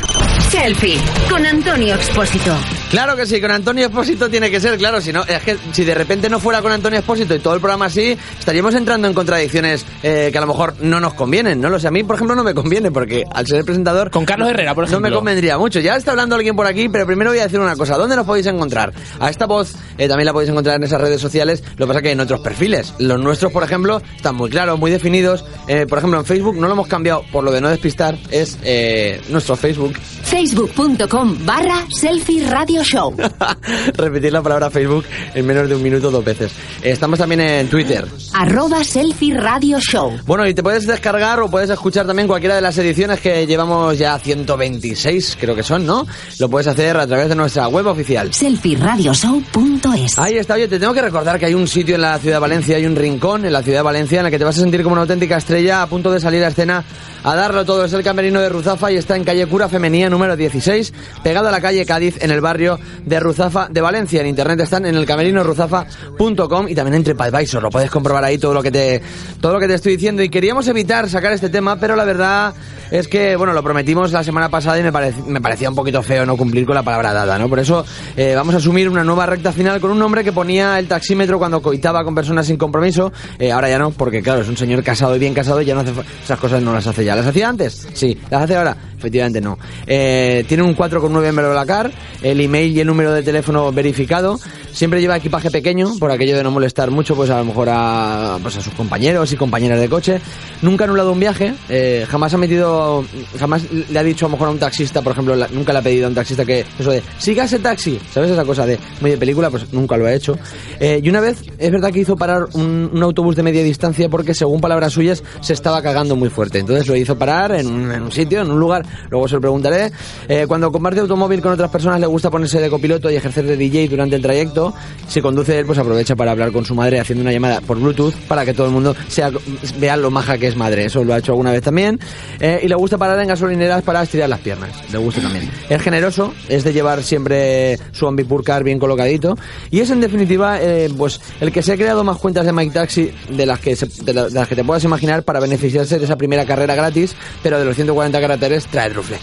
Selfie 0.49 0.97
con 1.29 1.45
Antonio 1.45 1.95
Expósito. 1.95 2.76
Claro 2.89 3.17
que 3.17 3.25
sí, 3.25 3.41
con 3.41 3.51
Antonio 3.51 3.87
Espósito 3.87 4.29
tiene 4.29 4.49
que 4.49 4.61
ser, 4.61 4.77
claro, 4.77 5.01
si 5.01 5.11
no, 5.11 5.23
es 5.25 5.43
que 5.43 5.57
si 5.73 5.83
de 5.83 5.93
repente 5.93 6.29
no 6.29 6.39
fuera 6.39 6.61
con 6.61 6.71
Antonio 6.71 6.99
Espósito 6.99 7.35
y 7.35 7.39
todo 7.39 7.53
el 7.53 7.59
programa 7.59 7.87
así, 7.87 8.17
estaríamos 8.39 8.73
entrando 8.75 9.09
en 9.09 9.13
contradicciones 9.13 9.85
eh, 10.03 10.29
que 10.31 10.37
a 10.37 10.41
lo 10.41 10.47
mejor 10.47 10.75
no 10.79 11.01
nos 11.01 11.13
convienen, 11.13 11.59
no 11.59 11.69
lo 11.69 11.79
sé, 11.81 11.89
a 11.89 11.91
mí 11.91 12.03
por 12.05 12.15
ejemplo 12.15 12.33
no 12.33 12.45
me 12.45 12.53
conviene 12.53 12.89
porque 12.89 13.25
al 13.33 13.45
ser 13.45 13.59
el 13.59 13.65
presentador... 13.65 14.09
Con 14.09 14.23
Carlos 14.23 14.49
Herrera, 14.49 14.73
por 14.73 14.85
ejemplo. 14.85 15.01
No 15.01 15.11
me 15.11 15.15
convendría 15.15 15.57
mucho, 15.57 15.81
ya 15.81 15.97
está 15.97 16.11
hablando 16.11 16.35
alguien 16.35 16.55
por 16.55 16.65
aquí, 16.65 16.87
pero 16.87 17.05
primero 17.05 17.31
voy 17.31 17.39
a 17.39 17.43
decir 17.43 17.59
una 17.59 17.75
cosa, 17.75 17.97
¿dónde 17.97 18.15
nos 18.15 18.25
podéis 18.25 18.45
encontrar? 18.47 18.93
A 19.19 19.29
esta 19.29 19.45
voz 19.47 19.75
eh, 19.97 20.07
también 20.07 20.25
la 20.25 20.31
podéis 20.31 20.51
encontrar 20.51 20.77
en 20.77 20.83
esas 20.83 21.01
redes 21.01 21.19
sociales, 21.19 21.63
lo 21.75 21.85
que 21.85 21.89
pasa 21.89 22.01
que 22.01 22.11
en 22.11 22.21
otros 22.21 22.39
perfiles, 22.39 22.93
los 22.99 23.19
nuestros 23.19 23.51
por 23.51 23.63
ejemplo 23.63 24.01
están 24.15 24.35
muy 24.35 24.49
claros, 24.49 24.79
muy 24.79 24.91
definidos, 24.91 25.43
Eh, 25.67 25.85
por 25.89 25.97
ejemplo 25.97 26.19
en 26.19 26.25
Facebook 26.25 26.55
no 26.55 26.67
lo 26.67 26.73
hemos 26.73 26.87
cambiado 26.87 27.23
por 27.33 27.43
lo 27.43 27.51
de 27.51 27.59
no 27.59 27.67
despistar, 27.67 28.17
es 28.31 28.57
eh, 28.63 29.19
nuestro 29.27 29.57
Facebook, 29.57 29.93
Facebook.com 30.23 31.45
barra 31.45 31.85
Selfie 31.89 32.47
Radio 32.49 32.76
Show. 32.83 33.15
repetir 33.95 34.33
la 34.33 34.41
palabra 34.41 34.69
Facebook 34.69 35.05
en 35.33 35.45
menos 35.45 35.69
de 35.69 35.75
un 35.75 35.83
minuto 35.83 36.11
dos 36.11 36.23
veces. 36.23 36.51
Estamos 36.81 37.19
también 37.19 37.41
en 37.41 37.69
Twitter. 37.69 38.05
Arroba 38.33 38.83
Selfie 38.83 39.35
Radio 39.35 39.79
Show. 39.79 40.13
Bueno, 40.25 40.47
y 40.47 40.53
te 40.53 40.63
puedes 40.63 40.87
descargar 40.87 41.39
o 41.39 41.49
puedes 41.49 41.69
escuchar 41.69 42.05
también 42.05 42.27
cualquiera 42.27 42.55
de 42.55 42.61
las 42.61 42.77
ediciones 42.77 43.19
que 43.19 43.45
llevamos 43.45 43.97
ya 43.97 44.17
126, 44.17 45.37
creo 45.39 45.55
que 45.55 45.63
son, 45.63 45.85
¿no? 45.85 46.05
Lo 46.39 46.49
puedes 46.49 46.67
hacer 46.67 46.97
a 46.97 47.07
través 47.07 47.29
de 47.29 47.35
nuestra 47.35 47.67
web 47.67 47.87
oficial. 47.87 48.33
Selfieradioshow.es. 48.33 50.19
Ahí 50.19 50.37
está, 50.37 50.55
oye, 50.55 50.67
te 50.67 50.79
tengo 50.79 50.93
que 50.93 51.01
recordar 51.01 51.39
que 51.39 51.45
hay 51.45 51.53
un 51.53 51.67
sitio 51.67 51.95
en 51.95 52.01
la 52.01 52.17
ciudad 52.19 52.37
de 52.37 52.41
Valencia, 52.41 52.77
hay 52.77 52.85
un 52.85 52.95
rincón 52.95 53.45
en 53.45 53.53
la 53.53 53.63
ciudad 53.63 53.79
de 53.79 53.83
Valencia 53.83 54.19
en 54.19 54.25
el 54.25 54.31
que 54.31 54.39
te 54.39 54.45
vas 54.45 54.57
a 54.57 54.61
sentir 54.61 54.83
como 54.83 54.93
una 54.93 55.01
auténtica 55.01 55.37
estrella 55.37 55.81
a 55.81 55.87
punto 55.87 56.11
de 56.11 56.19
salir 56.19 56.43
a 56.43 56.49
escena 56.49 56.83
a 57.23 57.35
darlo 57.35 57.65
todo. 57.65 57.85
Es 57.85 57.93
el 57.93 58.03
camerino 58.03 58.41
de 58.41 58.49
Ruzafa 58.49 58.91
y 58.91 58.97
está 58.97 59.15
en 59.15 59.23
calle 59.23 59.45
Cura 59.47 59.69
Femenía 59.69 60.09
número 60.09 60.35
16, 60.35 60.93
pegado 61.23 61.47
a 61.47 61.51
la 61.51 61.61
calle 61.61 61.85
Cádiz 61.85 62.21
en 62.21 62.31
el 62.31 62.41
barrio 62.41 62.66
de 63.05 63.19
Ruzafa 63.19 63.67
de 63.69 63.81
Valencia. 63.81 64.21
En 64.21 64.27
internet 64.27 64.59
están 64.61 64.85
en 64.85 64.95
el 64.95 65.05
camerinoruzafa.com 65.05 66.67
y 66.69 66.75
también 66.75 66.95
en 66.95 67.03
TripAdvisor. 67.03 67.61
Lo 67.63 67.69
puedes 67.69 67.89
comprobar 67.89 68.23
ahí 68.23 68.37
todo 68.37 68.53
lo 68.53 68.61
que 68.63 68.71
te 68.71 69.01
todo 69.41 69.53
lo 69.53 69.59
que 69.59 69.67
te 69.67 69.75
estoy 69.75 69.93
diciendo. 69.93 70.21
Y 70.23 70.29
queríamos 70.29 70.67
evitar 70.67 71.09
sacar 71.09 71.31
este 71.33 71.49
tema, 71.49 71.77
pero 71.79 71.95
la 71.95 72.05
verdad 72.05 72.53
es 72.89 73.07
que, 73.07 73.35
bueno, 73.35 73.51
lo 73.53 73.61
prometimos 73.63 74.11
la 74.13 74.23
semana 74.23 74.47
pasada 74.49 74.79
y 74.79 74.83
me, 74.83 74.93
parec- 74.93 75.25
me 75.25 75.41
parecía 75.41 75.69
un 75.69 75.75
poquito 75.75 76.01
feo 76.01 76.25
no 76.25 76.37
cumplir 76.37 76.65
con 76.65 76.73
la 76.75 76.83
palabra 76.83 77.11
dada, 77.13 77.37
¿no? 77.37 77.49
Por 77.49 77.59
eso 77.59 77.85
eh, 78.15 78.33
vamos 78.33 78.53
a 78.55 78.59
asumir 78.59 78.87
una 78.87 79.03
nueva 79.03 79.25
recta 79.25 79.51
final 79.51 79.81
con 79.81 79.91
un 79.91 80.01
hombre 80.01 80.23
que 80.23 80.31
ponía 80.31 80.79
el 80.79 80.87
taxímetro 80.87 81.37
cuando 81.37 81.61
coitaba 81.61 82.03
con 82.05 82.15
personas 82.15 82.47
sin 82.47 82.55
compromiso. 82.57 83.11
Eh, 83.39 83.51
ahora 83.51 83.69
ya 83.69 83.77
no, 83.77 83.91
porque 83.91 84.21
claro, 84.21 84.41
es 84.41 84.47
un 84.47 84.55
señor 84.55 84.83
casado 84.83 85.15
y 85.15 85.19
bien 85.19 85.33
casado 85.33 85.61
y 85.61 85.65
ya 85.65 85.73
no 85.75 85.81
hace 85.81 85.91
esas 86.23 86.39
cosas 86.39 86.61
no 86.63 86.73
las 86.73 86.87
hace 86.87 87.03
ya. 87.03 87.15
¿Las 87.15 87.25
hacía 87.27 87.49
antes? 87.49 87.87
Sí. 87.93 88.17
¿Las 88.29 88.43
hace 88.43 88.55
ahora? 88.55 88.77
Efectivamente 88.97 89.41
no. 89.41 89.59
Eh, 89.85 90.45
tiene 90.47 90.63
un 90.63 90.75
4,9 90.75 91.25
en 91.27 91.35
Verolacar, 91.35 91.91
el 92.23 92.39
y 92.65 92.79
el 92.79 92.87
número 92.87 93.13
de 93.13 93.23
teléfono 93.23 93.71
verificado. 93.71 94.39
Siempre 94.71 95.01
lleva 95.01 95.17
equipaje 95.17 95.49
pequeño, 95.49 95.97
por 95.99 96.11
aquello 96.11 96.37
de 96.37 96.43
no 96.43 96.51
molestar 96.51 96.91
mucho, 96.91 97.15
pues 97.15 97.29
a 97.29 97.39
lo 97.39 97.45
mejor 97.45 97.67
a, 97.71 98.37
pues 98.41 98.55
sus 98.55 98.73
compañeros 98.73 99.31
y 99.31 99.35
compañeras 99.35 99.79
de 99.79 99.89
coche. 99.89 100.21
Nunca 100.61 100.83
ha 100.83 100.87
anulado 100.87 101.11
un 101.11 101.19
viaje, 101.19 101.53
eh, 101.69 102.05
jamás 102.09 102.33
ha 102.33 102.37
metido, 102.37 103.03
jamás 103.39 103.63
le 103.71 103.97
ha 103.97 104.03
dicho 104.03 104.25
a 104.25 104.29
lo 104.29 104.33
mejor 104.33 104.47
a 104.49 104.51
un 104.51 104.59
taxista, 104.59 105.01
por 105.01 105.13
ejemplo, 105.13 105.35
nunca 105.51 105.73
le 105.73 105.79
ha 105.79 105.81
pedido 105.81 106.05
a 106.05 106.09
un 106.09 106.15
taxista 106.15 106.45
que, 106.45 106.65
eso 106.79 106.91
de, 106.91 107.01
siga 107.17 107.45
ese 107.45 107.59
taxi, 107.59 107.99
¿sabes 108.11 108.31
esa 108.31 108.45
cosa 108.45 108.65
de 108.65 108.79
muy 109.01 109.11
de 109.11 109.17
película? 109.17 109.49
Pues 109.49 109.71
nunca 109.73 109.97
lo 109.97 110.05
ha 110.05 110.13
hecho. 110.13 110.37
Eh, 110.79 110.99
y 111.03 111.09
una 111.09 111.21
vez, 111.21 111.43
es 111.57 111.71
verdad 111.71 111.91
que 111.91 111.99
hizo 111.99 112.15
parar 112.15 112.47
un, 112.53 112.91
autobús 113.01 113.35
de 113.35 113.43
media 113.43 113.63
distancia 113.63 114.09
porque, 114.09 114.33
según 114.33 114.61
palabras 114.61 114.93
suyas, 114.93 115.23
se 115.41 115.53
estaba 115.53 115.81
cagando 115.81 116.15
muy 116.15 116.29
fuerte. 116.29 116.59
Entonces 116.59 116.87
lo 116.87 116.95
hizo 116.95 117.17
parar 117.17 117.53
en 117.53 117.67
un, 117.67 118.11
sitio, 118.11 118.41
en 118.41 118.51
un 118.51 118.59
lugar, 118.59 118.85
luego 119.09 119.27
se 119.27 119.35
lo 119.35 119.41
preguntaré. 119.41 119.91
Eh, 120.27 120.45
cuando 120.47 120.71
comparte 120.71 120.99
automóvil 120.99 121.41
con 121.41 121.51
otras 121.53 121.69
personas 121.69 121.99
le 121.99 122.07
gusta 122.07 122.29
ponerse 122.47 122.61
de 122.61 122.69
copiloto 122.69 123.11
y 123.11 123.15
ejercer 123.17 123.45
de 123.45 123.57
DJ 123.57 123.89
durante 123.89 124.15
el 124.15 124.21
trayecto. 124.21 124.73
Si 125.09 125.19
conduce 125.21 125.59
él, 125.59 125.65
pues 125.65 125.77
aprovecha 125.79 126.15
para 126.15 126.31
hablar 126.31 126.51
con 126.53 126.63
su 126.63 126.73
madre 126.75 126.97
haciendo 126.99 127.21
una 127.23 127.33
llamada 127.33 127.59
por 127.59 127.77
Bluetooth 127.77 128.13
para 128.29 128.45
que 128.45 128.53
todo 128.53 128.67
el 128.67 128.73
mundo 128.73 128.95
sea, 129.09 129.31
vea 129.79 129.97
lo 129.97 130.09
maja 130.11 130.37
que 130.37 130.47
es 130.47 130.55
madre. 130.55 130.85
Eso 130.85 131.03
lo 131.03 131.13
ha 131.13 131.17
hecho 131.17 131.33
alguna 131.33 131.51
vez 131.51 131.61
también. 131.61 131.99
Eh, 132.39 132.61
y 132.63 132.67
le 132.69 132.75
gusta 132.75 132.97
parar 132.97 133.19
en 133.19 133.27
gasolineras 133.27 133.83
para 133.83 134.01
estirar 134.03 134.29
las 134.29 134.39
piernas. 134.39 134.69
Le 134.91 134.97
gusta 134.97 135.19
también. 135.21 135.49
Es 135.69 135.81
generoso, 135.81 136.33
es 136.47 136.63
de 136.63 136.71
llevar 136.71 137.03
siempre 137.03 137.77
su 137.91 138.07
ambipurcar 138.07 138.63
bien 138.63 138.79
colocadito. 138.79 139.37
Y 139.69 139.81
es 139.81 139.89
en 139.89 139.99
definitiva, 139.99 140.61
eh, 140.61 140.89
pues 140.97 141.19
el 141.41 141.51
que 141.51 141.61
se 141.61 141.73
ha 141.73 141.75
creado 141.75 142.05
más 142.05 142.15
cuentas 142.17 142.45
de 142.45 142.53
Mike 142.53 142.71
Taxi 142.73 143.11
de 143.29 143.45
las 143.45 143.59
que 143.59 143.75
se- 143.75 143.87
de 144.03 144.13
la- 144.13 144.29
de 144.29 144.33
las 144.39 144.47
que 144.47 144.55
te 144.55 144.63
puedas 144.63 144.83
imaginar 144.85 145.23
para 145.23 145.41
beneficiarse 145.41 145.99
de 145.99 146.05
esa 146.05 146.15
primera 146.15 146.45
carrera 146.45 146.75
gratis, 146.75 147.13
pero 147.43 147.59
de 147.59 147.65
los 147.65 147.75
140 147.75 148.21
caracteres 148.21 148.65
trae 148.67 148.87
rufles. 148.89 149.19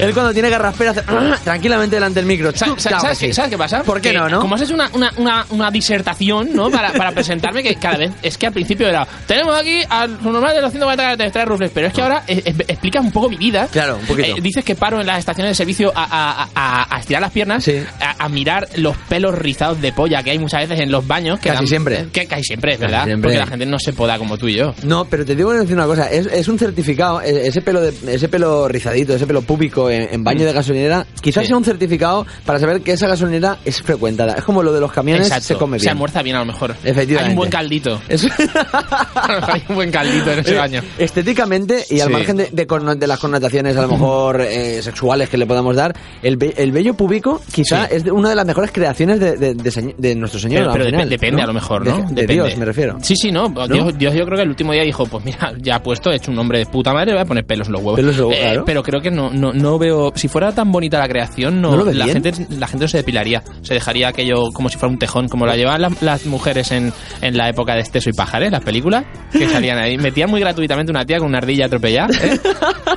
Él 0.00 0.14
cuando 0.14 0.32
tiene 0.32 0.50
garraspera 0.50 0.90
hace 0.92 1.02
tranquilamente 1.44 1.96
delante 1.96 2.20
del 2.20 2.26
micro. 2.26 2.50
Sa- 2.52 2.66
sa- 2.76 2.88
Claro 2.90 3.00
¿Sabes, 3.02 3.18
qué, 3.18 3.26
sí. 3.28 3.32
¿Sabes 3.32 3.50
qué 3.50 3.58
pasa? 3.58 3.82
¿Por 3.82 4.00
qué 4.00 4.10
Que 4.10 4.18
no, 4.18 4.28
no? 4.28 4.40
Como 4.40 4.54
has 4.54 4.62
hecho 4.62 4.74
una, 4.74 4.90
una, 4.94 5.12
una, 5.16 5.46
una 5.50 5.70
disertación, 5.70 6.50
¿no? 6.54 6.70
Para, 6.70 6.92
para 6.92 7.12
presentarme, 7.12 7.62
que 7.62 7.74
cada 7.76 7.98
vez. 7.98 8.12
Es 8.22 8.36
que 8.38 8.46
al 8.46 8.52
principio 8.52 8.88
era. 8.88 9.06
Tenemos 9.26 9.56
aquí 9.58 9.80
al 9.88 10.22
normal 10.22 10.54
de 10.54 10.62
los 10.62 10.70
140 10.70 11.02
caracteres, 11.02 11.32
trae 11.32 11.44
rufles. 11.44 11.70
Pero 11.74 11.86
es 11.88 11.92
que 11.92 12.02
ahora 12.02 12.22
eh, 12.26 12.42
eh, 12.44 12.54
explica 12.68 13.00
un 13.00 13.12
poco 13.12 13.28
mi 13.28 13.36
vida. 13.36 13.68
Claro, 13.70 13.96
un 13.96 14.06
poquito. 14.06 14.36
Eh, 14.36 14.40
dices 14.40 14.64
que 14.64 14.74
paro 14.74 15.00
en 15.00 15.06
las 15.06 15.18
estaciones 15.18 15.50
de 15.52 15.54
servicio 15.54 15.92
a, 15.94 16.04
a- 16.04 16.48
a- 16.54 16.96
a 16.96 17.00
estirar 17.00 17.22
las 17.22 17.32
piernas, 17.32 17.68
a, 18.00 18.24
a 18.24 18.28
mirar 18.28 18.68
los 18.76 18.96
pelos 19.08 19.34
rizados 19.38 19.80
de 19.80 19.92
polla 19.92 20.22
que 20.22 20.30
hay 20.30 20.38
muchas 20.38 20.60
veces 20.68 20.80
en 20.82 20.90
los 20.90 21.06
baños. 21.06 21.38
Que 21.40 21.50
Casi 21.50 21.66
siempre. 21.66 22.06
Que 22.12 22.26
casi 22.26 22.44
siempre, 22.44 22.72
es 22.72 22.78
Casi 22.78 22.90
¿verdad? 22.90 23.04
siempre. 23.06 23.28
Porque 23.30 23.38
la 23.38 23.46
gente 23.46 23.66
no 23.66 23.78
se 23.78 23.92
poda 23.92 24.18
como 24.18 24.38
tú 24.38 24.48
y 24.48 24.54
yo. 24.56 24.74
No, 24.82 25.04
pero 25.04 25.24
te 25.24 25.34
digo 25.34 25.52
decir 25.52 25.74
una 25.74 25.86
cosa, 25.86 26.10
es, 26.10 26.26
es 26.26 26.48
un 26.48 26.58
certificado, 26.58 27.20
e- 27.22 27.48
ese 27.48 27.60
pelo 27.62 27.80
de, 27.80 27.92
ese 28.14 28.28
pelo 28.28 28.68
rizadito, 28.68 29.14
ese 29.14 29.26
pelo 29.26 29.42
púbico 29.42 29.89
en, 29.90 30.08
en 30.14 30.24
baño 30.24 30.44
de 30.44 30.52
gasolinera, 30.52 31.06
quizás 31.20 31.42
Sí. 31.44 31.48
sea 31.48 31.56
un 31.56 31.64
certificado 31.64 32.26
para 32.44 32.58
saber 32.58 32.80
que 32.82 32.92
esa 32.92 33.06
gasolinera 33.08 33.58
es 33.64 33.82
frecuentada. 33.82 34.34
Es 34.34 34.44
como 34.44 34.62
lo 34.62 34.72
de 34.72 34.80
los 34.80 34.92
camiones, 34.92 35.26
Exacto. 35.26 35.44
se 35.46 35.54
come 35.56 35.72
bien. 35.76 35.84
Se 35.84 35.90
almuerza 35.90 36.22
bien 36.22 36.36
a 36.36 36.40
lo 36.40 36.46
mejor. 36.46 36.70
Efectivamente. 36.84 37.24
Hay 37.24 37.30
un 37.30 37.36
buen 37.36 37.50
caldito. 37.50 38.00
mejor 38.08 38.30
hay 39.52 39.62
un 39.68 39.74
buen 39.74 39.90
caldito 39.90 40.32
en 40.32 40.38
ese 40.40 40.54
baño. 40.54 40.82
Estéticamente 40.98 41.84
y 41.90 42.00
al 42.00 42.08
Sí. 42.08 42.12
margen 42.12 42.36
de, 42.36 42.50
de 42.50 43.06
las 43.06 43.18
connotaciones 43.18 43.76
a 43.76 43.82
lo 43.82 43.88
mejor 43.88 44.40
eh, 44.40 44.80
sexuales 44.82 45.28
que 45.28 45.36
le 45.38 45.46
podamos 45.46 45.76
dar, 45.76 45.94
el, 46.22 46.36
vello 46.36 46.94
púbico 46.94 47.40
quizá 47.52 47.88
Sí. 47.88 47.96
es 47.96 48.04
una 48.06 48.30
de 48.30 48.34
las 48.36 48.46
mejores 48.46 48.70
creaciones 48.72 49.18
de, 49.20 49.36
de- 49.36 50.14
nuestro 50.14 50.40
Señor. 50.40 50.62
Pero, 50.62 50.72
pero 50.72 50.84
final, 50.86 51.08
depende 51.08 51.36
¿no? 51.38 51.44
a 51.44 51.46
lo 51.46 51.52
mejor, 51.54 51.86
¿no? 51.86 52.06
De. 52.10 52.26
Dios, 52.26 52.56
me 52.56 52.64
refiero. 52.64 52.98
Sí, 53.02 53.14
sí, 53.16 53.30
no. 53.32 53.48
Dios, 53.68 53.96
Dios 53.98 54.14
yo 54.14 54.24
creo 54.24 54.36
que 54.36 54.42
el 54.42 54.48
último 54.50 54.72
día 54.72 54.82
dijo, 54.82 55.06
pues 55.06 55.24
mira, 55.24 55.52
ya 55.60 55.76
ha 55.76 55.82
puesto, 55.82 56.10
he 56.10 56.16
hecho 56.16 56.30
un 56.30 56.36
nombre 56.36 56.58
de 56.58 56.66
puta 56.66 56.92
madre, 56.92 57.12
voy 57.12 57.22
a 57.22 57.24
poner 57.24 57.44
pelos 57.44 57.66
en 57.68 57.72
los 57.72 57.82
huevos. 57.82 57.96
Pelos 57.96 58.14
en 58.14 58.20
los 58.20 58.28
huevos, 58.30 58.44
Eh, 58.44 58.46
claro. 58.48 58.64
Pero 58.64 58.82
creo 58.82 59.00
que 59.00 59.10
no, 59.10 59.30
no, 59.30 59.52
no 59.52 59.78
veo... 59.80 60.12
Si 60.14 60.28
fuera 60.28 60.52
tan 60.52 60.70
bonita 60.70 60.98
la 61.00 61.08
creación, 61.08 61.60
no, 61.60 61.72
¿No 61.72 61.78
lo 61.78 61.84
ves 61.86 61.96
la, 61.96 62.04
bien? 62.04 62.22
gente, 62.22 62.46
la 62.56 62.68
gente 62.68 62.84
no 62.84 62.88
se 62.88 62.98
depilaría. 62.98 63.42
Se 63.62 63.74
dejaría 63.74 64.06
aquello 64.08 64.52
como 64.52 64.68
si 64.68 64.78
fuera 64.78 64.92
un 64.92 64.98
tejón, 65.00 65.28
como 65.28 65.46
la 65.46 65.56
llevaban 65.56 65.82
las, 65.82 66.00
las 66.02 66.26
mujeres 66.26 66.70
en, 66.70 66.92
en 67.20 67.36
la 67.36 67.48
época 67.48 67.74
de 67.74 67.80
Esteso 67.80 68.10
y 68.10 68.12
Pájares, 68.12 68.52
las 68.52 68.62
películas, 68.62 69.04
que 69.32 69.48
salían 69.48 69.78
ahí. 69.78 69.98
Metían 69.98 70.30
muy 70.30 70.38
gratuitamente 70.40 70.92
una 70.92 71.04
tía 71.04 71.18
con 71.18 71.26
una 71.28 71.38
ardilla 71.38 71.66
atropellada. 71.66 72.08
¿eh? 72.22 72.38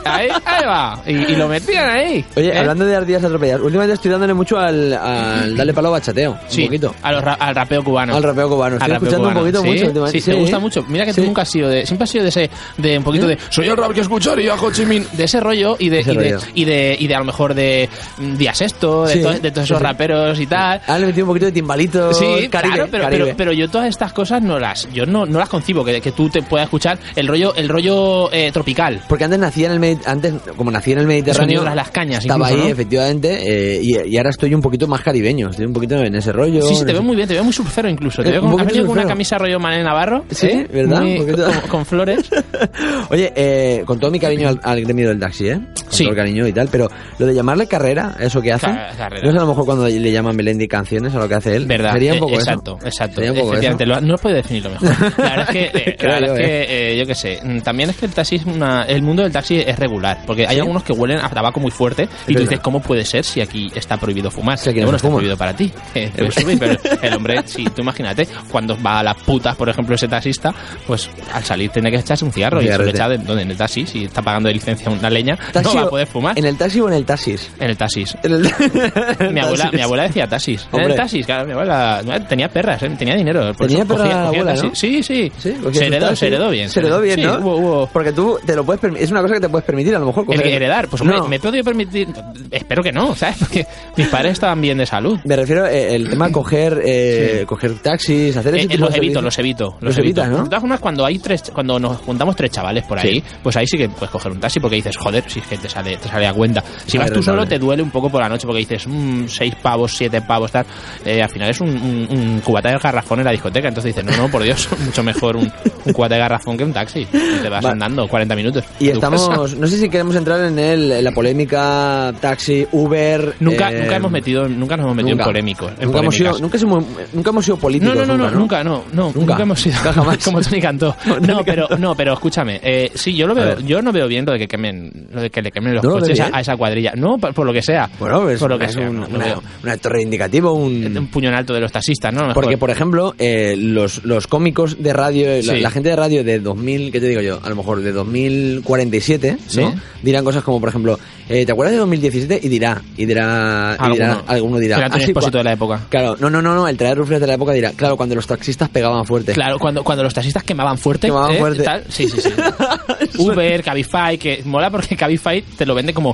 Ahí, 0.05 0.27
ahí 0.45 0.65
va. 0.67 1.01
Y, 1.07 1.11
y 1.33 1.35
lo 1.35 1.47
metían 1.47 1.89
ahí. 1.89 2.23
Oye, 2.35 2.49
¿eh? 2.53 2.57
hablando 2.59 2.85
de 2.85 2.95
ardillas 2.95 3.23
atropelladas, 3.23 3.61
últimamente 3.63 3.93
estoy 3.95 4.11
dándole 4.11 4.33
mucho 4.33 4.59
al, 4.59 4.93
al 4.93 5.55
darle 5.57 5.73
palo 5.73 5.87
a 5.89 5.91
bachateo. 5.91 6.37
Sí, 6.47 6.61
un 6.63 6.67
poquito. 6.67 6.95
a 7.01 7.11
los 7.13 7.23
ra- 7.23 7.33
al 7.39 7.55
rapeo 7.55 7.83
cubano. 7.83 8.15
Al 8.15 8.23
rapeo 8.23 8.49
cubano. 8.49 8.75
Estoy 8.75 8.91
rapeo 8.93 9.07
escuchando 9.09 9.27
un 9.29 9.33
poquito 9.35 9.61
¿Sí? 9.61 9.67
mucho 9.67 9.85
últimamente. 9.85 10.19
Sí, 10.21 10.31
te 10.31 10.37
gusta 10.37 10.59
mucho. 10.59 10.83
Mira 10.87 11.05
que 11.05 11.13
tú 11.13 11.23
nunca 11.23 11.41
has 11.43 11.49
sido 11.49 11.69
de. 11.69 11.85
Siempre 11.85 12.03
has 12.03 12.09
sido 12.09 12.23
de 12.23 12.29
ese. 12.29 12.49
De 12.77 12.97
un 12.97 13.03
poquito 13.03 13.27
de. 13.27 13.37
Soy 13.49 13.67
el 13.67 13.77
rap 13.77 13.93
que 13.93 14.01
escucharía 14.01 14.55
Ho 14.55 14.71
Chi 14.71 14.85
Minh. 14.85 15.05
De 15.13 15.23
ese 15.23 15.39
rollo 15.39 15.75
y 15.79 15.89
de, 15.89 15.99
Ese 15.99 16.13
y 16.13 16.17
de, 16.17 16.37
y 16.55 16.65
de, 16.65 16.72
y 16.99 17.07
de 17.07 17.15
a 17.15 17.19
lo 17.19 17.25
mejor 17.25 17.53
de 17.53 17.89
mm, 18.17 18.35
Díaz 18.35 18.61
Esto, 18.61 19.05
de, 19.05 19.13
Sí, 19.13 19.21
to- 19.21 19.31
de 19.39 19.51
todos 19.51 19.65
esos 19.65 19.77
sí. 19.77 19.83
raperos 19.83 20.39
y 20.39 20.47
tal. 20.47 20.81
Ah, 20.87 20.97
le 20.99 21.07
metí 21.07 21.21
un 21.21 21.27
poquito 21.27 21.45
de 21.47 21.51
timbalito. 21.51 22.13
Sí, 22.13 22.47
Caribe, 22.49 22.75
claro, 22.75 22.87
pero, 22.91 23.03
Caribe. 23.03 23.23
pero, 23.25 23.37
pero 23.37 23.53
yo 23.53 23.69
todas 23.69 23.87
estas 23.87 24.13
cosas 24.13 24.41
no 24.41 24.59
las, 24.59 24.87
yo 24.93 25.05
no, 25.05 25.25
no 25.25 25.39
las 25.39 25.49
concibo, 25.49 25.83
que, 25.83 25.99
que 26.01 26.11
tú 26.11 26.29
te 26.29 26.41
puedas 26.41 26.65
escuchar 26.65 26.97
el 27.15 27.27
rollo, 27.27 27.53
el 27.55 27.69
rollo 27.69 28.31
eh, 28.31 28.51
tropical. 28.51 29.01
Porque 29.07 29.23
antes 29.25 29.39
nacía 29.39 29.67
en 29.67 29.73
el 29.73 29.79
Medi- 29.79 30.01
antes 30.05 30.33
como 30.55 30.71
nací 30.71 30.91
en 30.93 30.99
el 30.99 31.07
Mediterráneo, 31.07 31.63
de 31.63 31.75
las 31.75 31.91
cañas 31.91 32.19
estaba 32.23 32.47
incluso, 32.49 32.63
ahí 32.63 32.67
¿no? 32.69 32.73
efectivamente 32.73 33.39
eh, 33.75 33.79
y, 33.81 34.09
y 34.13 34.17
ahora 34.17 34.29
estoy 34.29 34.53
un 34.53 34.61
poquito 34.61 34.87
más 34.87 35.01
caribeño, 35.01 35.49
estoy 35.49 35.65
un 35.65 35.73
poquito 35.73 35.95
en 35.95 36.15
ese 36.15 36.31
rollo. 36.31 36.61
Sí, 36.61 36.75
sí, 36.75 36.85
te 36.85 36.93
veo 36.93 37.03
muy 37.03 37.15
bien, 37.15 37.27
te 37.27 37.33
veo 37.35 37.43
muy 37.43 37.53
surfero 37.53 37.89
incluso. 37.89 38.21
Te 38.23 38.29
Eh, 38.29 38.31
veo 38.33 38.41
con, 38.41 38.65
con 38.65 38.89
una 38.89 39.05
camisa 39.05 39.37
rollo 39.37 39.59
Mané 39.59 39.83
Navarro. 39.83 40.25
Sí, 40.31 40.47
¿eh? 40.47 40.67
¿verdad? 40.71 41.01
Muy- 41.01 41.19
Un 41.19 41.25
poquito. 41.25 41.45
con, 41.45 41.69
con 41.69 41.85
flores. 41.85 42.29
Oye, 43.09 43.31
eh, 43.35 43.83
con 43.85 43.99
todo 43.99 44.11
mi 44.11 44.19
cariño 44.19 44.49
al, 44.49 44.59
al 44.63 44.81
gremio 44.81 45.09
del 45.09 45.19
taxi, 45.19 45.47
¿eh? 45.49 45.55
Con 45.59 45.83
Sí. 45.93 46.03
todo 46.03 46.11
el 46.11 46.17
cariño 46.17 46.47
y 46.47 46.52
tal, 46.53 46.67
pero 46.71 46.89
lo 47.17 47.25
de 47.25 47.33
llamarle 47.33 47.67
carrera, 47.67 48.15
eso 48.19 48.41
que 48.41 48.51
hace, 48.53 48.67
carrera. 48.97 49.21
no 49.23 49.29
es 49.29 49.35
a 49.35 49.39
lo 49.39 49.47
mejor 49.47 49.65
cuando 49.65 49.87
le 49.87 50.11
llaman 50.11 50.35
Melendi 50.35 50.67
canciones 50.67 51.13
a 51.15 51.19
lo 51.19 51.27
que 51.27 51.35
hace 51.35 51.55
él. 51.55 51.65
Verdad. 51.65 51.93
Sería 51.93 52.11
un 52.11 52.17
eh, 52.17 52.21
poco 52.21 52.33
exacto, 52.35 52.77
eso. 52.79 52.87
exacto. 52.87 53.21
Eso. 53.21 53.85
lo- 53.85 54.01
no 54.01 54.17
puedo 54.17 54.35
definirlo 54.35 54.71
mejor. 54.71 54.89
La 55.17 55.29
verdad 55.29 55.47
es 55.49 55.49
que, 55.49 55.63
eh, 55.65 55.71
la 55.85 55.95
Creo 55.97 56.11
verdad 56.13 56.27
yo, 56.27 56.33
es 56.35 56.39
que 56.39 56.91
eh, 56.93 56.97
yo 56.97 57.05
qué 57.05 57.15
sé, 57.15 57.39
mm, 57.43 57.59
también 57.61 57.89
es 57.89 57.97
que 57.97 58.05
el 58.05 58.13
taxi 58.13 58.35
es 58.35 58.45
una, 58.45 58.83
el 58.83 59.01
mundo 59.01 59.23
del 59.23 59.31
taxi 59.31 59.59
es 59.65 59.77
regular, 59.77 60.19
porque 60.25 60.45
hay 60.47 60.55
¿Sí? 60.55 60.59
algunos 60.61 60.83
que 60.83 60.93
huelen 60.93 61.19
a 61.19 61.29
tabaco 61.29 61.59
muy 61.59 61.71
fuerte 61.71 62.07
y 62.27 62.33
tú 62.33 62.41
dices, 62.41 62.59
¿cómo 62.59 62.81
puede 62.81 63.05
ser 63.05 63.23
si 63.23 63.41
aquí 63.41 63.71
está 63.75 63.97
prohibido 63.97 64.29
fumar? 64.31 64.57
Si 64.57 64.69
aquí 64.69 64.79
no 64.79 64.85
bueno, 64.85 64.97
está 64.97 65.07
fuma. 65.07 65.17
prohibido 65.17 65.37
para 65.37 65.55
ti. 65.55 65.71
Eh, 65.95 66.11
subir, 66.31 66.57
pero 66.57 66.75
el 67.01 67.13
hombre, 67.13 67.41
si 67.45 67.63
tú 67.65 67.81
imagínate, 67.81 68.27
cuando 68.51 68.75
va 68.81 68.99
a 68.99 69.03
las 69.03 69.15
putas, 69.17 69.55
por 69.55 69.69
ejemplo, 69.69 69.95
ese 69.95 70.07
taxista, 70.07 70.53
pues 70.87 71.09
al 71.31 71.43
salir 71.43 71.69
tiene 71.69 71.91
que 71.91 71.97
echarse 71.97 72.25
un 72.25 72.31
cigarro 72.31 72.61
y 72.61 72.67
se 72.67 72.77
lo 72.77 72.87
echa 72.87 73.07
de, 73.07 73.17
¿dónde? 73.19 73.43
en 73.43 73.51
el 73.51 73.57
taxi, 73.57 73.85
si 73.85 74.05
está 74.05 74.21
pagando 74.21 74.47
de 74.47 74.55
licencia 74.55 74.89
una 74.91 75.09
leña, 75.09 75.37
¿Taxi 75.51 75.75
no 75.75 75.81
va 75.81 75.87
a 75.87 75.89
poder 75.89 76.07
fumar. 76.07 76.37
¿En 76.43 76.49
el 76.49 76.57
taxi 76.57 76.79
o 76.81 76.87
en 76.89 76.93
el 76.95 77.05
taxis? 77.05 77.49
En 77.59 77.69
el 77.69 77.77
taxis. 77.77 78.17
En 78.23 78.31
el- 78.33 78.41
Mi 79.33 79.39
abuela, 79.39 79.57
taxis. 79.63 79.73
mi 79.73 79.81
abuela 79.81 80.03
decía 80.03 80.27
taxis. 80.27 80.67
En 80.73 80.81
el 80.81 80.95
taxis, 80.95 81.25
claro, 81.25 81.45
mi 81.45 81.53
abuela 81.53 82.01
tenía 82.27 82.49
perras, 82.49 82.83
¿eh? 82.83 82.89
tenía 82.97 83.15
dinero. 83.15 83.53
por 83.53 83.67
Tenía 83.67 83.83
eso 83.83 83.93
perra 83.95 84.07
la 84.07 84.27
abuela, 84.27 84.45
taxis. 84.53 84.69
¿no? 84.69 84.75
Sí, 84.75 85.03
sí. 85.03 85.31
Se, 85.39 85.49
heredó, 85.85 86.07
taxi. 86.07 86.15
se 86.17 86.27
heredó 86.27 86.49
bien. 86.49 86.69
Se 86.69 86.79
heredó 86.79 87.01
bien, 87.01 87.15
Sí, 87.15 87.21
¿no? 87.23 87.35
hubo- 87.39 87.57
hubo- 87.57 87.87
Porque 87.87 88.11
tú 88.11 88.37
te 88.45 88.55
lo 88.55 88.63
puedes 88.65 88.83
es 88.99 89.11
una 89.11 89.21
cosa 89.21 89.35
que 89.35 89.39
te 89.41 89.49
puedes 89.49 89.65
permitir 89.65 89.95
a 89.95 89.99
lo 89.99 90.07
mejor. 90.07 90.25
El 90.29 90.41
que 90.41 90.53
heredar, 90.55 90.87
pues 90.87 91.01
hombre, 91.01 91.17
No. 91.17 91.27
me 91.27 91.37
he 91.37 91.39
podido 91.39 91.63
permitir. 91.63 92.07
Espero 92.51 92.83
que 92.83 92.91
no, 92.91 93.15
¿sabes? 93.15 93.37
Porque 93.39 93.65
mis 93.97 94.07
padres 94.07 94.33
estaban 94.33 94.59
bien 94.61 94.77
de 94.77 94.85
salud. 94.85 95.19
Me 95.23 95.35
refiero 95.35 95.65
eh, 95.65 95.95
el 95.95 96.09
tema 96.09 96.31
coger, 96.31 96.81
eh, 96.83 97.45
coger 97.47 97.79
taxis, 97.79 98.35
hacer 98.35 98.55
ese 98.55 98.63
Eh, 98.63 98.65
eh, 98.65 98.67
tipo 98.69 98.85
los 98.85 98.91
de 98.91 98.97
evito, 98.97 99.21
los 99.21 99.39
evito. 99.39 99.65
Los, 99.79 99.83
Los 99.95 99.97
evito. 99.99 100.25
¿no? 100.25 100.37
De 100.43 100.45
todas 100.45 100.59
formas, 100.61 100.79
cuando 100.79 101.05
hay 101.05 101.19
tres, 101.19 101.43
cuando 101.53 101.79
nos 101.79 101.97
juntamos 101.97 102.35
tres 102.35 102.51
chavales 102.51 102.83
por 102.83 102.99
ahí, 102.99 103.19
Sí. 103.19 103.23
pues 103.41 103.55
ahí 103.55 103.67
sí 103.67 103.77
que 103.77 103.87
puedes 103.89 104.09
coger 104.09 104.31
un 104.31 104.39
taxi 104.39 104.59
porque 104.59 104.75
dices, 104.77 104.97
joder, 104.97 105.23
si 105.29 105.39
es 105.39 105.47
que 105.47 105.57
te 105.57 105.69
sale, 105.69 105.97
te 105.97 106.07
sale 106.09 106.27
a 106.27 106.32
cuenta. 106.33 106.63
Si 106.85 106.97
vas 106.97 107.11
tú 107.11 107.21
solo 107.23 107.45
te 107.47 107.59
duele 107.59 107.83
un 107.83 107.91
poco 107.91 108.09
por 108.09 108.21
la 108.21 108.29
noche 108.29 108.45
porque 108.45 108.59
dices, 108.59 108.85
mmm, 108.87 109.25
seis 109.27 109.53
pavos, 109.61 109.95
siete 109.95 110.21
pavos, 110.21 110.51
tal. 110.51 110.65
Eh, 111.05 111.21
al 111.21 111.29
final 111.29 111.49
es 111.49 111.61
un, 111.61 111.69
un, 111.69 112.07
un 112.09 112.39
cubata 112.41 112.69
de 112.69 112.77
garrafón 112.77 113.19
en 113.19 113.25
la 113.25 113.31
discoteca. 113.31 113.67
Entonces 113.67 113.95
dices, 113.95 114.09
no, 114.09 114.23
no, 114.23 114.29
por 114.31 114.43
Dios, 114.43 114.67
mucho 114.85 115.03
mejor 115.03 115.35
un, 115.37 115.51
un 115.85 115.93
cubata 115.93 116.15
de 116.15 116.21
garrafón 116.21 116.57
que 116.57 116.63
un 116.63 116.73
taxi. 116.73 117.01
Y 117.01 117.41
te 117.41 117.49
vas 117.49 117.63
Va. 117.65 117.71
andando 117.71 118.07
40 118.07 118.35
minutos. 118.35 118.63
Y 118.79 118.85
casa. 118.87 118.93
estamos, 118.95 119.55
no 119.57 119.67
sé 119.67 119.77
si 119.77 119.89
queremos 119.89 120.15
entrar 120.15 120.39
en, 120.45 120.57
el, 120.59 120.91
en 120.91 121.03
la 121.03 121.11
polémica 121.11 122.13
taxi, 122.19 122.65
Uber. 122.71 123.35
Nunca, 123.39 123.71
eh, 123.71 123.81
nunca 123.81 123.95
hemos 123.95 124.11
metido, 124.11 124.47
nunca 124.47 124.77
nos 124.77 124.85
hemos 124.85 124.95
metido 124.95 125.15
nunca. 125.15 125.23
en 125.23 125.29
polémicos. 125.29 125.71
en 125.79 125.85
Nunca 125.85 125.99
hemos, 125.99 126.15
sido, 126.15 126.39
nunca, 126.39 126.57
somos- 126.57 126.85
nunca 127.13 127.29
hemos 127.29 127.45
sido 127.45 127.57
políticos. 127.57 127.95
no, 127.95 128.05
no, 128.05 128.17
no, 128.17 128.31
nunca, 128.31 128.63
no, 128.63 128.83
no, 128.93 129.05
Nunca. 129.13 129.19
nunca 129.19 129.43
hemos 129.43 129.59
sido 129.61 129.75
Nunca 129.77 129.93
jamás. 129.93 130.17
como 130.23 130.41
Tony 130.41 130.61
Cantó. 130.61 130.95
No, 131.23 131.43
pero, 131.45 131.67
no, 131.77 131.95
pero 131.95 132.13
escúchame, 132.13 132.59
eh, 132.63 132.91
sí, 132.95 133.15
yo 133.15 133.27
lo 133.27 133.33
veo, 133.35 133.59
yo 133.59 133.81
no 133.81 133.91
veo 133.91 134.07
bien 134.07 134.25
lo 134.25 134.33
de 134.33 134.39
que 134.39 134.47
quemen, 134.47 135.07
lo 135.11 135.21
de 135.21 135.29
que 135.29 135.41
le 135.41 135.51
quemen 135.51 135.75
los 135.75 135.83
¿No 135.83 135.89
lo 135.91 135.95
ves 135.95 136.03
coches 136.03 136.19
a, 136.31 136.39
esa 136.39 136.55
cuadrilla. 136.55 136.93
No, 136.95 137.17
por, 137.17 137.33
por 137.33 137.45
lo 137.45 137.53
que 137.53 137.61
sea. 137.61 137.89
Bueno, 137.99 138.29
es, 138.29 138.39
por 138.39 138.49
lo 138.49 138.59
que 138.59 138.65
es 138.65 138.73
sea, 138.73 138.89
un, 138.89 139.01
no, 139.01 139.07
una, 139.07 139.25
veo. 139.25 139.43
un 139.63 139.69
acto 139.69 139.89
reivindicativo, 139.89 140.53
un... 140.53 140.97
un 140.97 141.07
puño 141.07 141.29
en 141.29 141.35
alto 141.35 141.53
de 141.53 141.61
los 141.61 141.71
taxistas, 141.71 142.13
¿no? 142.13 142.33
Porque, 142.33 142.57
por 142.57 142.69
ejemplo, 142.69 143.15
eh, 143.17 143.55
los, 143.57 144.03
los 144.03 144.27
cómicos 144.27 144.81
de 144.81 144.93
radio, 144.93 145.27
la, 145.41 145.69
gente 145.69 145.89
de 145.89 145.95
radio 145.95 146.23
de 146.23 146.39
2000, 146.39 146.91
¿qué 146.91 146.99
te 146.99 147.07
digo 147.07 147.21
yo? 147.21 147.39
A 147.43 147.49
lo 147.49 147.55
mejor 147.55 147.81
de 147.81 147.91
2047, 147.91 149.31
¿no? 149.31 149.37
Sí. 149.47 149.63
Dirán 150.01 150.23
cosas 150.23 150.43
como, 150.43 150.59
por 150.59 150.69
ejemplo, 150.69 150.99
eh, 151.29 151.45
¿te 151.45 151.51
acuerdas 151.51 151.73
de 151.73 151.79
2017? 151.79 152.39
Y 152.43 152.49
dirá, 152.49 152.81
y 152.97 153.05
dirá, 153.05 153.77
y 153.79 153.91
dirá 153.93 154.13
Alguno. 154.13 154.23
alguno 154.27 154.57
dirá. 154.59 154.75
Antonio 154.77 155.07
"Ah, 155.15 155.21
sí, 155.21 155.31
de 155.31 155.43
la 155.43 155.53
época. 155.53 155.79
Claro, 155.89 156.17
no, 156.19 156.29
no, 156.29 156.41
no, 156.41 156.53
no, 156.53 156.67
el 156.67 156.77
traer 156.77 156.97
rufles 156.97 157.21
de 157.21 157.27
la 157.27 157.35
época 157.35 157.53
dirá, 157.53 157.71
claro, 157.71 157.95
cuando 157.95 158.15
los 158.15 158.27
taxistas 158.27 158.69
pegaban 158.69 159.05
fuerte. 159.05 159.33
Claro, 159.33 159.57
cuando, 159.59 159.83
cuando 159.83 160.03
los 160.03 160.13
taxistas 160.13 160.43
quemaban 160.43 160.77
fuerte. 160.77 161.07
Quemaban 161.07 161.31
¿eh? 161.31 161.39
fuerte. 161.39 161.63
Tal, 161.63 161.83
sí, 161.89 162.07
sí, 162.09 162.21
sí. 162.21 162.29
Uber, 163.17 163.63
Cabify, 163.63 164.17
que 164.17 164.41
mola 164.45 164.69
porque 164.69 164.95
Cabify 164.95 165.41
te 165.41 165.65
lo 165.65 165.75
vende 165.75 165.93
como 165.93 166.12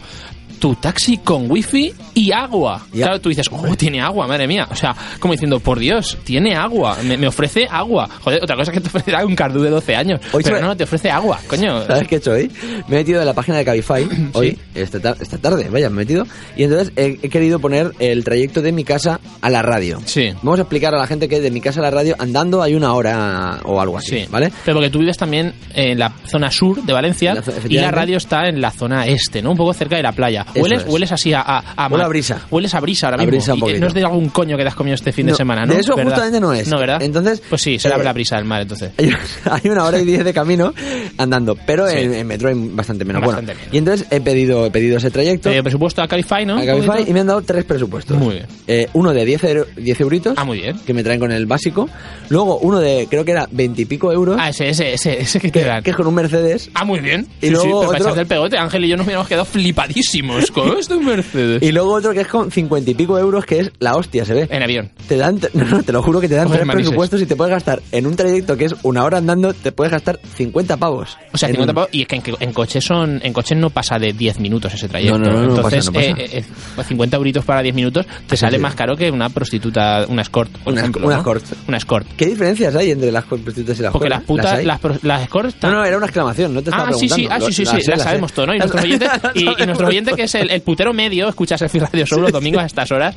tu 0.59 0.75
taxi 0.75 1.17
con 1.19 1.49
wifi 1.49 1.93
y 2.13 2.33
agua. 2.33 2.85
Ya. 2.91 3.05
Claro, 3.05 3.21
tú 3.21 3.29
dices, 3.29 3.45
oh, 3.49 3.75
tiene 3.77 4.01
agua, 4.01 4.27
madre 4.27 4.45
mía. 4.45 4.67
O 4.69 4.75
sea, 4.75 4.93
como 5.17 5.31
diciendo, 5.33 5.61
por 5.61 5.79
Dios, 5.79 6.17
tiene 6.25 6.53
agua, 6.53 6.97
me, 7.01 7.15
me 7.17 7.27
ofrece 7.27 7.65
agua. 7.71 8.09
Joder, 8.21 8.43
otra 8.43 8.57
cosa 8.57 8.71
es 8.71 8.77
que 8.77 8.81
te 8.81 8.87
ofrecerá 8.89 9.25
un 9.25 9.37
cardú 9.37 9.61
de 9.61 9.69
12 9.69 9.95
años. 9.95 10.19
Hoy 10.33 10.43
pero 10.43 10.57
me- 10.57 10.61
no, 10.63 10.75
te 10.75 10.83
ofrece 10.83 11.09
agua, 11.09 11.39
coño. 11.47 11.85
¿Sabes 11.85 12.09
qué 12.09 12.15
he 12.15 12.17
hecho 12.17 12.31
hoy? 12.31 12.51
Me 12.89 12.97
he 12.97 12.99
metido 12.99 13.21
en 13.21 13.25
la 13.27 13.33
página 13.33 13.57
de 13.57 13.63
Cabify 13.63 14.05
hoy, 14.33 14.57
esta, 14.75 15.15
esta 15.21 15.37
tarde, 15.37 15.69
vaya, 15.69 15.89
me 15.89 16.01
he 16.01 16.05
metido. 16.05 16.25
Y 16.57 16.63
entonces 16.63 16.91
he, 16.97 17.17
he 17.21 17.29
querido 17.29 17.59
poner 17.59 17.93
el 17.99 18.25
trayecto 18.25 18.61
de 18.61 18.73
mi 18.73 18.83
casa 18.83 19.21
a 19.39 19.49
la 19.49 19.61
radio. 19.61 20.01
Sí. 20.03 20.33
Vamos 20.41 20.59
a 20.59 20.63
explicar 20.63 20.93
a 20.93 20.97
la 20.97 21.07
gente 21.07 21.29
que 21.29 21.39
de 21.39 21.51
mi 21.51 21.61
casa 21.61 21.79
a 21.79 21.83
la 21.83 21.91
radio 21.91 22.17
andando 22.19 22.61
hay 22.61 22.75
una 22.75 22.93
hora 22.95 23.61
o 23.63 23.79
algo 23.79 23.97
así, 23.97 24.09
Sí, 24.23 24.25
¿vale? 24.29 24.51
Pero 24.65 24.75
porque 24.75 24.89
tú 24.89 24.99
vives 24.99 25.15
también 25.15 25.53
en 25.73 25.97
la 25.99 26.11
zona 26.25 26.51
sur 26.51 26.83
de 26.83 26.91
Valencia 26.91 27.33
La 27.35 27.43
y 27.69 27.75
la 27.75 27.91
radio 27.91 28.17
está 28.17 28.49
en 28.49 28.59
la 28.59 28.71
zona 28.71 29.05
este, 29.05 29.41
¿no? 29.41 29.51
Un 29.51 29.57
poco 29.57 29.73
cerca 29.73 29.88
de 29.97 30.03
la 30.03 30.11
playa. 30.11 30.45
Eso 30.53 30.61
Hueles, 30.63 30.83
es. 30.83 30.89
hueles 30.89 31.11
así 31.11 31.33
a, 31.33 31.41
a, 31.41 31.59
a 31.75 31.87
Huele 31.87 32.03
a 32.03 32.07
brisa. 32.07 32.41
Hueles 32.49 32.73
a 32.73 32.79
brisa 32.79 33.07
ahora 33.07 33.15
A 33.15 33.25
mismo. 33.25 33.31
brisa 33.31 33.53
un 33.53 33.69
Y, 33.69 33.73
eh, 33.75 33.79
no 33.79 33.87
es 33.87 33.93
de 33.93 34.01
algún 34.03 34.29
coño 34.29 34.57
que 34.57 34.63
te 34.63 34.69
has 34.69 34.75
comido 34.75 34.95
este 34.95 35.11
fin 35.11 35.25
de 35.27 35.35
semana, 35.35 35.65
¿no? 35.65 35.73
de 35.73 35.79
eso 35.81 35.95
¿Verdad? 35.95 36.11
justamente 36.11 36.39
no 36.39 36.53
es. 36.53 36.67
No, 36.67 36.79
¿verdad? 36.79 37.01
Entonces, 37.01 37.41
Pues 37.49 37.61
sí, 37.61 37.79
será 37.79 37.97
eh, 37.97 38.03
la 38.03 38.13
brisa 38.13 38.35
del 38.37 38.45
mar, 38.45 38.61
entonces. 38.61 38.91
Hay, 38.97 39.69
una 39.69 39.83
hora 39.85 39.99
y 39.99 40.05
diez 40.05 40.23
de 40.23 40.33
camino 40.33 40.73
andando, 41.17 41.55
pero 41.65 41.87
Sí. 41.89 41.97
en, 41.97 42.13
en 42.13 42.27
metro 42.27 42.49
hay 42.49 42.55
bastante 42.55 43.05
menos. 43.05 43.21
Bastante 43.21 43.53
bueno, 43.53 43.59
menos. 43.61 43.73
y 43.73 43.77
entonces 43.77 44.07
he 44.11 44.21
pedido, 44.21 44.65
he 44.65 44.71
pedido 44.71 44.97
ese 44.97 45.09
trayecto 45.11 45.49
Te 45.49 45.61
presupuesto 45.63 46.01
a 46.01 46.07
Cabify, 46.07 46.45
¿no? 46.45 46.57
a 46.57 46.61
poquito. 46.65 47.09
y 47.09 47.13
me 47.13 47.21
han 47.21 47.27
dado 47.27 47.41
tres 47.41 47.65
presupuestos. 47.65 48.17
Muy 48.17 48.35
bien. 48.35 48.45
Eh, 48.67 48.87
uno 48.93 49.13
de 49.13 49.25
10, 49.25 49.43
euro- 49.45 49.65
10 49.77 50.01
euritos. 50.01 50.33
Ah, 50.37 50.43
muy 50.45 50.59
bien. 50.59 50.77
Que 50.85 50.93
me 50.93 51.03
traen 51.03 51.19
con 51.19 51.31
el 51.31 51.45
básico. 51.45 51.89
Luego 52.29 52.57
uno 52.59 52.79
de, 52.79 53.07
creo 53.09 53.25
que 53.25 53.31
era 53.31 53.47
20 53.51 53.81
y 53.81 53.85
pico 53.85 54.11
euros. 54.11 54.37
Ah, 54.39 54.49
ese, 54.49 54.69
ese, 54.69 54.93
ese, 54.93 55.19
ese 55.21 55.39
que 55.39 55.51
te 55.51 55.63
dan. 55.63 55.83
que 55.83 55.91
es 55.91 55.95
con 55.95 56.07
un 56.07 56.13
Mercedes. 56.15 56.69
Ah, 56.73 56.85
muy 56.85 56.99
bien. 56.99 57.27
Y 57.41 57.47
sí, 57.47 57.51
luego 57.51 57.63
sí, 57.63 57.69
pero 57.69 57.77
otro- 57.79 57.87
para 57.89 57.99
echarte 58.03 58.21
el 58.21 58.27
pegote, 58.27 58.57
Ángel 58.57 58.85
y 58.85 58.87
yo 58.89 58.97
nos 58.97 59.05
hubiéramos 59.05 59.27
quedado 59.27 59.45
flipadísimos 59.83 60.51
con 60.51 60.77
este 60.77 60.95
Mercedes. 60.97 61.61
Y 61.63 61.71
luego 61.71 61.93
otro 61.93 62.13
que 62.13 62.21
es 62.21 62.27
con 62.27 62.51
50 62.51 62.91
y 62.91 62.93
pico 62.93 63.17
euros, 63.17 63.45
que 63.45 63.59
es 63.59 63.71
la 63.79 63.95
hostia, 63.95 64.25
se 64.25 64.33
ve. 64.33 64.47
En 64.49 64.61
avión. 64.63 64.89
Te 65.07 65.17
dan, 65.17 65.39
no, 65.53 65.65
no, 65.65 65.83
te 65.83 65.91
lo 65.91 66.01
juro 66.03 66.19
que 66.19 66.27
te 66.27 66.35
dan 66.35 66.47
tres 66.49 66.65
manises. 66.65 66.87
presupuestos 66.89 67.21
y 67.21 67.25
te 67.25 67.35
puedes 67.35 67.51
gastar 67.53 67.81
en 67.91 68.07
un 68.07 68.15
trayecto 68.15 68.57
que 68.57 68.65
es 68.65 68.75
una 68.83 69.03
hora 69.03 69.17
andando, 69.17 69.53
te 69.53 69.71
puedes 69.71 69.91
gastar 69.91 70.19
50 70.35 70.77
pavos. 70.77 71.17
O 71.33 71.37
sea, 71.37 71.49
En 71.49 71.55
50 71.55 71.71
un- 71.71 71.75
pavos, 71.75 71.89
y 71.91 72.01
es 72.01 72.07
que 72.07 72.15
en, 72.17 72.23
en 72.39 72.53
coche 72.53 72.81
son 72.81 73.19
en 73.23 73.33
coche 73.33 73.55
no 73.55 73.69
pasa 73.69 73.97
de 73.97 74.13
10 74.13 74.39
minutos 74.39 74.73
ese 74.73 74.87
trayecto. 74.87 75.17
No, 75.19 75.31
no, 75.31 75.43
Entonces, 75.55 75.87
pasa, 75.87 75.91
pasa. 75.91 76.07
eh, 76.07 76.15
eh, 76.39 76.43
eh, 76.77 76.83
50 76.83 77.17
euritos 77.17 77.45
para 77.45 77.61
10 77.61 77.75
minutos 77.75 78.05
te 78.27 78.35
Sí, 78.35 78.41
sale 78.41 78.57
sí. 78.57 78.61
más 78.63 78.75
caro 78.75 78.95
que 78.95 79.09
una 79.11 79.29
prostituta, 79.29 80.05
una 80.07 80.21
escort, 80.21 80.51
por 80.59 80.73
Una, 80.73 80.81
ejemplo. 80.81 81.05
una 81.07 81.17
escort. 81.17 81.43
Una 81.67 81.77
escort. 81.77 82.07
¿Qué 82.17 82.25
diferencias 82.25 82.75
hay 82.75 82.91
entre 82.91 83.11
las 83.11 83.23
prostitutas 83.25 83.79
y 83.79 83.83
las 83.83 83.91
Porque 83.91 84.09
las 84.09 84.23
putas, 84.23 84.63
las, 84.63 84.79
pro- 84.79 84.97
las 85.03 85.21
escorts 85.23 85.55
No, 85.61 85.71
no, 85.71 85.85
era 85.85 85.97
una 85.97 86.05
exclamación, 86.05 86.53
no 86.53 86.61
te 86.61 86.69
estaba 86.69 86.89
Ah, 86.89 86.93
sí, 86.93 87.07
sí, 87.07 87.13
preguntando. 87.15 87.45
ah, 87.45 87.49
sí, 87.49 87.53
sí, 87.53 87.63
Lo- 87.65 87.71
sí, 87.71 87.77
las 87.89 87.97
las 87.99 88.03
sabemos 88.03 88.33
todo, 88.33 88.47
¿no? 88.47 88.55
Y 88.55 88.59
nuestros 88.59 88.83
oyentes, 88.83 89.09
y, 89.35 89.39
y 89.63 89.65
nuestro 89.69 89.87
oyente 89.87 90.13
que 90.13 90.23
es 90.23 90.35
el, 90.35 90.61
putero 90.61 90.93
medio, 90.93 91.29
escucha 91.29 91.57
Selfie 91.57 91.81
Radio 91.81 92.05
Show 92.05 92.19
los 92.19 92.31
domingos 92.31 92.63
a 92.63 92.65
estas 92.65 92.91
horas, 92.91 93.15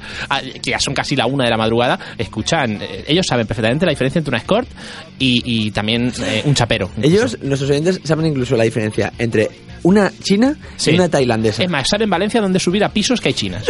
que 0.63 0.71
ya 0.71 0.79
son 0.79 0.95
casi 0.95 1.17
la 1.17 1.27
una 1.27 1.45
de 1.45 1.51
la 1.51 1.57
madrugada, 1.57 1.99
escuchan, 2.17 2.81
eh, 2.81 3.05
ellos 3.07 3.27
saben 3.29 3.47
perfectamente 3.47 3.87
la 3.87 3.91
diferencia 3.91 4.19
entre 4.19 4.31
una 4.31 4.39
escort 4.39 4.69
y, 5.19 5.71
también 5.71 6.13
eh, 6.25 6.43
un 6.45 6.55
chapero. 6.55 6.91
Ellos, 7.01 7.39
nuestros 7.43 7.71
oyentes, 7.71 8.01
saben 8.05 8.27
incluso 8.27 8.57
la 8.57 8.65
diferencia 8.65 9.13
entre 9.19 9.49
una 9.83 10.11
china 10.23 10.55
Sí. 10.77 10.93
y 10.93 10.95
una 10.95 11.09
tailandesa. 11.09 11.63
Es 11.63 11.71
más, 11.71 11.83
estar 11.85 12.01
en 12.03 12.11
Valencia 12.11 12.41
donde 12.41 12.59
subir 12.59 12.85
a 12.85 12.89
pisos 12.91 13.21
que 13.21 13.29
hay 13.29 13.35
chinas. 13.35 13.65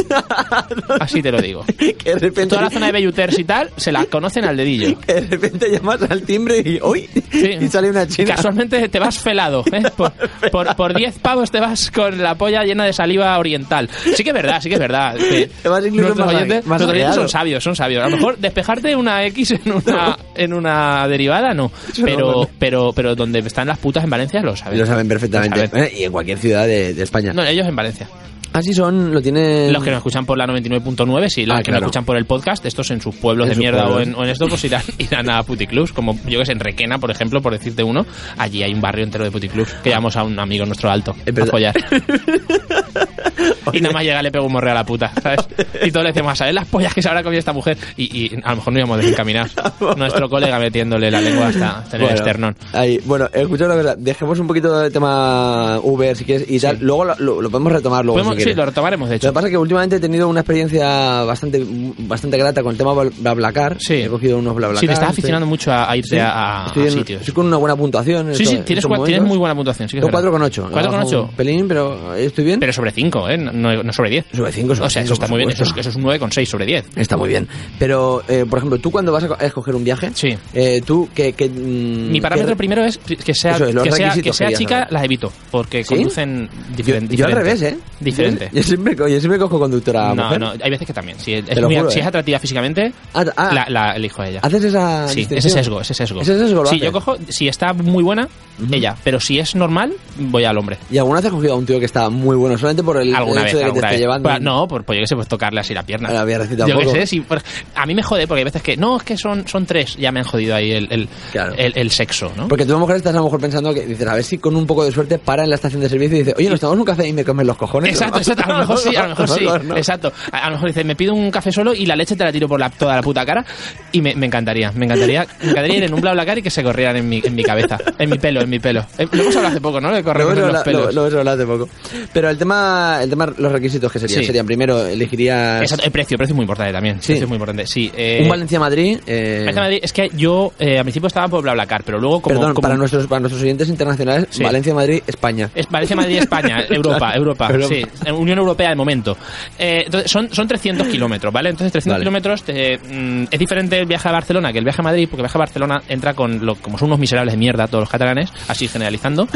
Así 1.00 1.22
te 1.22 1.30
lo 1.30 1.40
digo. 1.40 1.64
que 1.78 1.94
de 2.14 2.18
repente, 2.18 2.46
Toda 2.48 2.62
la 2.62 2.70
zona 2.70 2.86
de 2.86 2.92
Belluters 2.92 3.38
y 3.38 3.44
tal 3.44 3.70
se 3.76 3.92
la 3.92 4.04
conocen 4.06 4.44
al 4.44 4.56
dedillo. 4.56 4.98
que 5.06 5.14
de 5.14 5.20
repente 5.22 5.70
llamas 5.70 6.02
al 6.08 6.22
timbre 6.22 6.58
y 6.64 6.78
¡uy! 6.82 7.08
y 7.32 7.68
sale 7.68 7.90
una 7.90 8.06
china. 8.06 8.34
Casualmente 8.34 8.88
te 8.88 8.98
vas 8.98 9.18
felado. 9.18 9.64
¿eh? 9.72 9.82
Por, 9.96 10.12
por, 10.50 10.76
por 10.76 10.94
10 10.94 11.18
pavos 11.18 11.50
te 11.50 11.60
vas 11.60 11.90
con 11.90 12.22
la 12.22 12.34
polla 12.36 12.62
llena 12.64 12.84
de 12.84 12.92
saliva 12.92 13.38
oriental. 13.38 13.88
Sí 14.16 14.22
que 14.22 14.30
es 14.30 14.34
verdad, 14.34 14.60
sí 14.60 14.68
que 14.68 14.74
es 14.74 14.80
verdad. 14.80 15.16
que 15.16 15.50
Te 15.62 15.68
vas 15.68 15.84
incluso 15.84 16.06
nuestros 16.14 16.26
más- 16.26 16.34
oyentes, 16.36 16.56
más 16.58 16.66
nuestros 16.68 16.90
oyentes 16.90 17.06
arreado. 17.08 17.20
son 17.22 17.28
sabios, 17.28 17.64
son 17.64 17.76
sabios. 17.76 18.02
A 18.04 18.08
lo 18.08 18.16
mejor 18.16 18.38
despejarte 18.38 18.94
una 18.96 19.24
X 19.26 19.52
en 19.52 19.72
una, 19.72 20.16
en 20.34 20.52
una 20.52 21.06
derivada, 21.08 21.54
no. 21.54 21.70
Pero, 22.04 22.18
no, 22.32 22.32
no. 22.42 22.48
pero, 22.58 22.92
pero 22.94 23.14
donde 23.14 23.38
están 23.40 23.68
las 23.68 23.78
putas 23.78 24.04
en 24.04 24.10
Valencia 24.10 24.40
lo 24.42 24.54
saben. 24.56 24.78
Lo 24.78 24.86
saben 24.86 25.08
perfectamente. 25.08 25.60
Lo 25.62 25.66
saben. 25.68 25.90
En 26.04 26.12
cualquier 26.12 26.38
ciudad 26.38 26.66
de, 26.66 26.94
de 26.94 27.02
España. 27.02 27.32
No, 27.32 27.44
ellos 27.44 27.66
en 27.66 27.76
Valencia. 27.76 28.08
Así 28.52 28.74
son, 28.74 29.12
lo 29.14 29.22
tienen... 29.22 29.72
Los 29.72 29.82
que 29.82 29.90
nos 29.90 29.98
escuchan 29.98 30.26
por 30.26 30.36
la 30.36 30.46
99.9, 30.46 31.28
sí, 31.28 31.46
los 31.46 31.56
Ah, 31.56 31.58
que 31.58 31.64
claro. 31.64 31.80
nos 31.80 31.86
escuchan 31.88 32.04
por 32.04 32.16
el 32.16 32.26
podcast, 32.26 32.64
estos 32.66 32.90
en 32.90 33.00
sus 33.00 33.14
pueblos 33.16 33.44
En 33.46 33.48
de 33.50 33.54
sus 33.54 33.60
mierda 33.62 33.88
o 33.88 34.00
en, 34.00 34.14
o 34.14 34.22
en 34.24 34.30
esto, 34.30 34.46
pues 34.48 34.62
irán, 34.64 34.82
irán 34.98 35.30
a 35.30 35.42
puticlubs, 35.42 35.92
como 35.92 36.18
yo 36.26 36.38
que 36.40 36.46
sé, 36.46 36.52
en 36.52 36.60
Requena, 36.60 36.98
por 36.98 37.10
ejemplo, 37.10 37.40
por 37.40 37.52
decirte 37.52 37.82
uno, 37.82 38.04
allí 38.38 38.62
hay 38.62 38.72
un 38.74 38.80
barrio 38.80 39.04
entero 39.04 39.24
de 39.24 39.30
puticlubs 39.30 39.72
que 39.82 39.90
llamamos 39.90 40.16
a 40.16 40.24
un 40.24 40.38
amigo 40.38 40.66
nuestro 40.66 40.90
alto 40.90 41.12
a 41.40 41.46
follar. 41.46 41.74
y 43.72 43.80
nada 43.80 43.92
más 43.94 44.02
llega 44.04 44.22
le 44.22 44.30
pego 44.30 44.46
un 44.46 44.52
morreo 44.52 44.72
a 44.72 44.74
la 44.74 44.84
puta, 44.84 45.12
¿sabes? 45.22 45.40
Y 45.82 45.90
todos 45.90 46.04
le 46.04 46.12
decimos, 46.12 46.36
¿sabes 46.36 46.54
las 46.54 46.66
pollas 46.68 46.92
que 46.94 47.00
se 47.02 47.08
habrá 47.08 47.22
comido 47.22 47.38
esta 47.38 47.52
mujer? 47.52 47.76
Y, 47.96 48.24
y 48.26 48.36
a 48.42 48.50
lo 48.50 48.56
mejor 48.56 48.72
no 48.72 48.78
íbamos 48.80 48.98
desencaminados. 48.98 49.54
Nuestro 49.96 50.28
colega 50.28 50.58
metiéndole 50.58 51.10
la 51.10 51.20
lengua 51.20 51.46
hasta, 51.48 51.78
hasta 51.78 51.96
en 51.96 52.02
el 52.02 52.08
Bueno, 52.08 52.18
esternón. 52.20 52.56
ahí, 52.72 53.00
bueno, 53.04 53.28
escucha 53.32 53.64
una 53.66 53.76
cosa, 53.76 53.94
dejemos 53.96 54.38
un 54.38 54.46
poquito 54.46 54.78
de 54.78 54.90
tema 54.90 55.78
Uber 55.82 56.16
si 56.16 56.24
quieres 56.24 56.48
y 56.50 56.58
tal, 56.60 56.78
luego 56.80 57.04
lo, 57.06 57.14
lo- 57.18 57.42
lo 57.42 57.50
podemos 57.50 57.72
retomar 57.72 58.04
luego 58.04 58.18
Podemos- 58.20 58.41
si 58.42 58.44
sí, 58.44 58.50
quieres. 58.50 58.56
lo 58.58 58.66
retomaremos, 58.66 59.08
de 59.08 59.16
hecho. 59.16 59.26
Lo 59.28 59.32
que 59.32 59.34
pasa 59.34 59.46
es 59.48 59.50
que 59.52 59.58
últimamente 59.58 59.96
he 59.96 60.00
tenido 60.00 60.28
una 60.28 60.40
experiencia 60.40 61.22
bastante 61.24 61.64
bastante 61.98 62.36
grata 62.38 62.62
con 62.62 62.72
el 62.72 62.78
tema 62.78 62.92
Bla- 62.92 63.10
BlaBlaCar. 63.18 63.76
Sí. 63.80 63.94
He 63.94 64.08
cogido 64.08 64.38
unos 64.38 64.54
BlaBlaCar. 64.54 64.80
Sí, 64.80 64.86
te 64.86 64.92
estás 64.92 65.08
estoy- 65.10 65.20
aficionando 65.22 65.46
mucho 65.46 65.72
a, 65.72 65.90
a 65.90 65.96
irte 65.96 66.10
Sí. 66.10 66.18
a, 66.18 66.64
a 66.64 66.66
estoy, 66.66 66.84
en- 66.84 66.90
sitios. 66.92 67.20
estoy 67.20 67.34
con 67.34 67.46
una 67.46 67.56
buena 67.56 67.76
puntuación. 67.76 68.26
Sí, 68.34 68.42
esto- 68.42 68.50
sí, 68.50 68.56
en 68.58 68.64
tienes, 68.64 68.84
cua- 68.86 69.04
tienes 69.04 69.24
muy 69.24 69.38
buena 69.38 69.54
puntuación. 69.54 69.88
Sí 69.88 69.96
que 69.96 70.00
Tengo 70.00 70.16
verdad. 70.16 70.30
4,8. 70.30 70.70
4,8. 70.70 71.22
Un 71.22 71.28
pelín, 71.36 71.68
pero 71.68 72.14
estoy 72.14 72.44
bien. 72.44 72.60
Pero 72.60 72.72
sobre 72.72 72.90
5, 72.92 73.28
¿eh? 73.28 73.38
No, 73.38 73.82
no 73.82 73.92
sobre 73.92 74.10
10. 74.10 74.26
Sobre 74.34 74.52
5, 74.52 74.74
sobre 74.74 74.86
O 74.86 74.90
sea, 74.90 75.02
5, 75.02 75.04
eso 75.04 75.14
está 75.14 75.26
muy 75.28 75.38
bien. 75.38 75.50
Eso 75.50 75.64
es, 75.64 75.72
eso 75.76 75.88
es 75.90 75.96
un 75.96 76.02
9,6 76.04 76.46
sobre 76.48 76.66
10. 76.66 76.84
Está 76.96 77.16
muy 77.16 77.28
bien. 77.28 77.48
Pero, 77.78 78.22
eh, 78.28 78.44
por 78.48 78.58
ejemplo, 78.58 78.78
tú 78.78 78.90
cuando 78.90 79.12
vas 79.12 79.24
a 79.24 79.28
co- 79.28 79.36
a 79.38 79.44
escoger 79.44 79.74
un 79.74 79.84
viaje, 79.84 80.10
Sí. 80.14 80.36
eh, 80.54 80.80
tú 80.84 81.08
que... 81.14 81.32
que 81.32 81.48
mm, 81.48 82.10
Mi 82.10 82.20
parámetro 82.20 82.52
que- 82.52 82.56
primero 82.56 82.84
es 82.84 82.98
que 82.98 83.34
sea, 83.34 83.56
Eso 83.56 83.66
es, 83.66 83.74
los 83.74 83.84
que 83.84 83.92
sea, 83.92 84.06
requisitos 84.08 84.32
que 84.32 84.36
sea 84.38 84.46
quería 84.48 84.58
chica, 84.58 84.74
saber. 84.80 84.92
las 84.92 85.04
evito. 85.04 85.32
Porque 85.50 85.84
conducen 85.84 86.48
diferente. 86.76 87.16
yo 87.16 87.26
al 87.26 87.32
revés, 87.32 87.62
¿eh? 87.62 87.78
Diferente. 88.00 88.31
Yo, 88.38 88.46
yo 88.52 88.62
siempre, 88.62 88.96
yo 88.96 89.20
siempre 89.20 89.38
cojo 89.38 89.58
conductora 89.58 90.14
No, 90.14 90.24
mujer. 90.24 90.40
no, 90.40 90.50
hay 90.62 90.70
veces 90.70 90.86
que 90.86 90.92
también. 90.92 91.18
Si 91.18 91.34
es, 91.34 91.44
muy- 91.60 91.76
juro, 91.76 91.90
si 91.90 91.98
¿eh? 91.98 92.02
es 92.02 92.08
atractiva 92.08 92.38
físicamente, 92.38 92.92
Ah, 93.14 93.24
ah. 93.36 93.50
la, 93.52 93.66
la 93.68 93.92
elijo 93.96 94.22
a 94.22 94.28
ella. 94.28 94.40
¿Haces 94.42 94.64
esa 94.64 95.08
Sí, 95.08 95.20
distinción? 95.20 95.38
ese 95.38 95.50
sesgo, 95.50 95.80
ese 95.80 95.94
sesgo. 95.94 96.20
Ese 96.20 96.38
sesgo 96.38 96.62
lo 96.62 96.68
Si 96.68 96.76
haces. 96.76 96.84
yo 96.86 96.92
cojo, 96.92 97.16
si 97.28 97.48
está 97.48 97.72
muy 97.72 98.02
buena, 98.02 98.28
ella. 98.70 98.96
Pero 99.02 99.18
si 99.20 99.38
es 99.38 99.54
normal, 99.54 99.92
voy 100.18 100.44
al 100.44 100.56
hombre. 100.58 100.78
¿Y 100.90 100.98
alguna 100.98 101.16
vez 101.20 101.26
has 101.26 101.32
cogido 101.32 101.54
a 101.54 101.56
un 101.56 101.66
tío 101.66 101.78
que 101.78 101.86
está 101.86 102.08
muy 102.10 102.36
bueno 102.36 102.56
solamente 102.58 102.82
por 102.82 102.96
el, 103.00 103.14
alguna 103.14 103.40
el 103.40 103.44
vez, 103.44 103.54
hecho 103.54 103.58
de 103.66 103.72
que 103.72 103.80
te 103.80 103.86
esté 103.86 103.98
llevando? 103.98 104.28
Pues, 104.28 104.40
no, 104.40 104.68
por, 104.68 104.84
pues 104.84 104.96
yo 104.98 105.02
que 105.02 105.06
sé, 105.06 105.16
pues 105.16 105.28
tocarle 105.28 105.60
así 105.60 105.74
la 105.74 105.82
pierna. 105.84 106.10
La 106.10 106.22
yo 106.66 106.78
que 106.78 106.86
sé, 106.88 107.06
sí, 107.06 107.20
por- 107.20 107.42
a 107.74 107.86
mí 107.86 107.94
me 107.94 108.02
jode 108.02 108.26
porque 108.26 108.40
hay 108.40 108.44
veces 108.44 108.62
que, 108.62 108.76
no, 108.76 108.96
es 108.98 109.02
que 109.02 109.16
son, 109.16 109.46
son 109.48 109.66
tres, 109.66 109.96
ya 109.96 110.12
me 110.12 110.20
han 110.20 110.26
jodido 110.26 110.54
ahí 110.54 110.70
el, 110.72 110.88
el, 110.90 111.08
el, 111.56 111.72
el 111.76 111.90
sexo, 111.90 112.30
¿no? 112.36 112.48
Porque 112.48 112.64
tú 112.64 112.72
a 112.72 112.74
lo 112.74 112.80
mejor 112.80 112.96
estás 112.96 113.12
a 113.14 113.18
lo 113.18 113.24
mejor 113.24 113.40
pensando 113.40 113.72
que 113.74 113.86
dices, 113.86 114.06
a 114.06 114.14
ver 114.14 114.24
si 114.24 114.38
con 114.38 114.54
un 114.56 114.66
poco 114.66 114.84
de 114.84 114.92
suerte 114.92 115.18
para 115.18 115.44
en 115.44 115.50
la 115.50 115.56
estación 115.56 115.80
de 115.80 115.88
servicio 115.88 116.16
y 116.16 116.20
dices, 116.20 116.34
oye, 116.36 116.48
nos 116.48 116.60
tomamos 116.60 116.78
un 116.80 116.84
café 116.86 117.06
y 117.08 117.12
me 117.12 117.24
comes 117.24 117.46
los 117.46 117.56
cojones. 117.56 117.90
Exacto, 117.90 118.21
exacto, 118.28 118.44
a 118.44 118.52
lo 118.54 118.58
mejor 118.60 118.78
sí, 118.78 118.96
a 118.96 119.02
lo 119.02 119.08
mejor 119.10 119.28
sí, 119.28 119.46
exacto. 119.76 120.12
A, 120.30 120.38
a 120.38 120.46
lo 120.48 120.52
mejor 120.56 120.68
dice, 120.68 120.84
me 120.84 120.96
pido 120.96 121.14
un 121.14 121.30
café 121.30 121.52
solo 121.52 121.74
y 121.74 121.86
la 121.86 121.96
leche 121.96 122.16
te 122.16 122.24
la 122.24 122.32
tiro 122.32 122.48
por 122.48 122.58
la, 122.60 122.70
toda 122.70 122.96
la 122.96 123.02
puta 123.02 123.24
cara 123.26 123.44
y 123.92 124.00
me, 124.00 124.14
me 124.14 124.26
encantaría, 124.26 124.72
me 124.72 124.86
encantaría, 124.86 125.26
me 125.40 125.50
encantaría 125.50 125.76
ir 125.78 125.84
en 125.84 125.94
un 125.94 126.00
BlaBlaCar 126.00 126.38
y 126.38 126.42
que 126.42 126.50
se 126.50 126.62
corrieran 126.62 126.96
en 126.96 127.08
mi, 127.08 127.20
en 127.24 127.34
mi 127.34 127.42
cabeza, 127.42 127.78
en 127.98 128.10
mi 128.10 128.18
pelo, 128.18 128.40
en 128.42 128.50
mi 128.50 128.58
pelo. 128.58 128.84
Eh, 128.98 129.06
Lo 129.12 129.22
hemos 129.22 129.36
hablado 129.36 129.52
hace 129.52 129.60
poco, 129.60 129.80
¿no? 129.80 129.90
De 129.90 129.98
Lo 129.98 130.04
correr 130.04 130.22
hemos 130.22 130.38
en 130.38 130.52
los 130.52 130.62
pelos. 130.62 130.86
lo- 130.86 130.92
lo 130.92 131.00
hemos 131.08 131.14
hablado 131.18 131.36
hace 131.42 131.46
poco. 131.46 131.68
Pero 132.12 132.30
el 132.30 132.38
tema, 132.38 132.98
el 133.02 133.10
tema, 133.10 133.32
los 133.36 133.52
requisitos 133.52 133.90
que 133.92 133.98
serían, 133.98 134.20
Sí. 134.20 134.26
serían 134.26 134.46
primero, 134.46 134.86
elegirías 134.86 135.62
Exacto, 135.62 135.84
el 135.84 135.90
precio, 135.92 136.14
el 136.14 136.18
precio 136.18 136.32
es 136.32 136.36
muy 136.36 136.44
importante 136.44 136.72
también. 136.72 136.96
Sí. 137.00 137.12
El 137.12 137.18
precio 137.18 137.24
es 137.24 137.28
muy 137.28 137.36
importante, 137.36 137.66
sí. 137.66 137.90
eh, 137.96 138.20
un 138.22 138.28
Valencia-Madrid. 138.28 138.98
eh, 139.06 139.38
Valencia-Madrid, 139.40 139.78
es 139.82 139.92
que 139.92 140.10
yo 140.14 140.52
eh, 140.58 140.78
al 140.78 140.84
principio 140.84 141.06
estaba 141.08 141.28
por 141.28 141.42
BlaBlaCar, 141.42 141.82
pero 141.84 141.98
luego 141.98 142.20
como... 142.22 142.36
Perdón, 142.36 142.54
como- 142.54 142.62
para 142.62 142.76
nuestros, 142.76 143.06
para 143.06 143.20
nuestros 143.20 143.42
oyentes 143.42 143.68
internacionales, 143.68 144.26
Sí. 144.30 144.42
Valencia-Madrid, 144.42 145.02
España. 145.06 145.50
Es 145.54 145.68
Valencia, 145.68 145.96
Madrid, 145.96 146.18
España, 146.18 146.64
Europa. 146.70 147.12
Europa, 147.14 147.48
Europa. 147.50 147.68
sí, 147.74 147.82
Unión 148.12 148.38
Europea 148.38 148.70
de 148.70 148.74
momento. 148.76 149.16
Eh, 149.58 149.82
entonces, 149.86 150.10
son, 150.10 150.32
son 150.32 150.46
300 150.48 150.86
kilómetros, 150.88 151.32
¿vale? 151.32 151.50
Entonces, 151.50 151.72
300 151.72 151.94
Vale. 151.94 152.02
kilómetros 152.02 152.42
te- 152.42 152.78
mm, 152.78 153.24
es 153.30 153.38
diferente 153.38 153.78
el 153.78 153.86
viaje 153.86 154.08
a 154.08 154.12
Barcelona 154.12 154.52
que 154.52 154.58
el 154.58 154.64
viaje 154.64 154.80
a 154.80 154.84
Madrid, 154.84 155.08
porque 155.10 155.20
el 155.20 155.24
viaje 155.26 155.38
a 155.38 155.40
Barcelona 155.40 155.82
entra 155.88 156.14
con, 156.14 156.44
lo, 156.44 156.54
como 156.56 156.78
son 156.78 156.86
unos 156.88 156.98
miserables 156.98 157.32
de 157.34 157.38
mierda 157.38 157.66
todos 157.66 157.82
los 157.82 157.88
catalanes, 157.90 158.32
así 158.48 158.68
generalizando, 158.68 159.28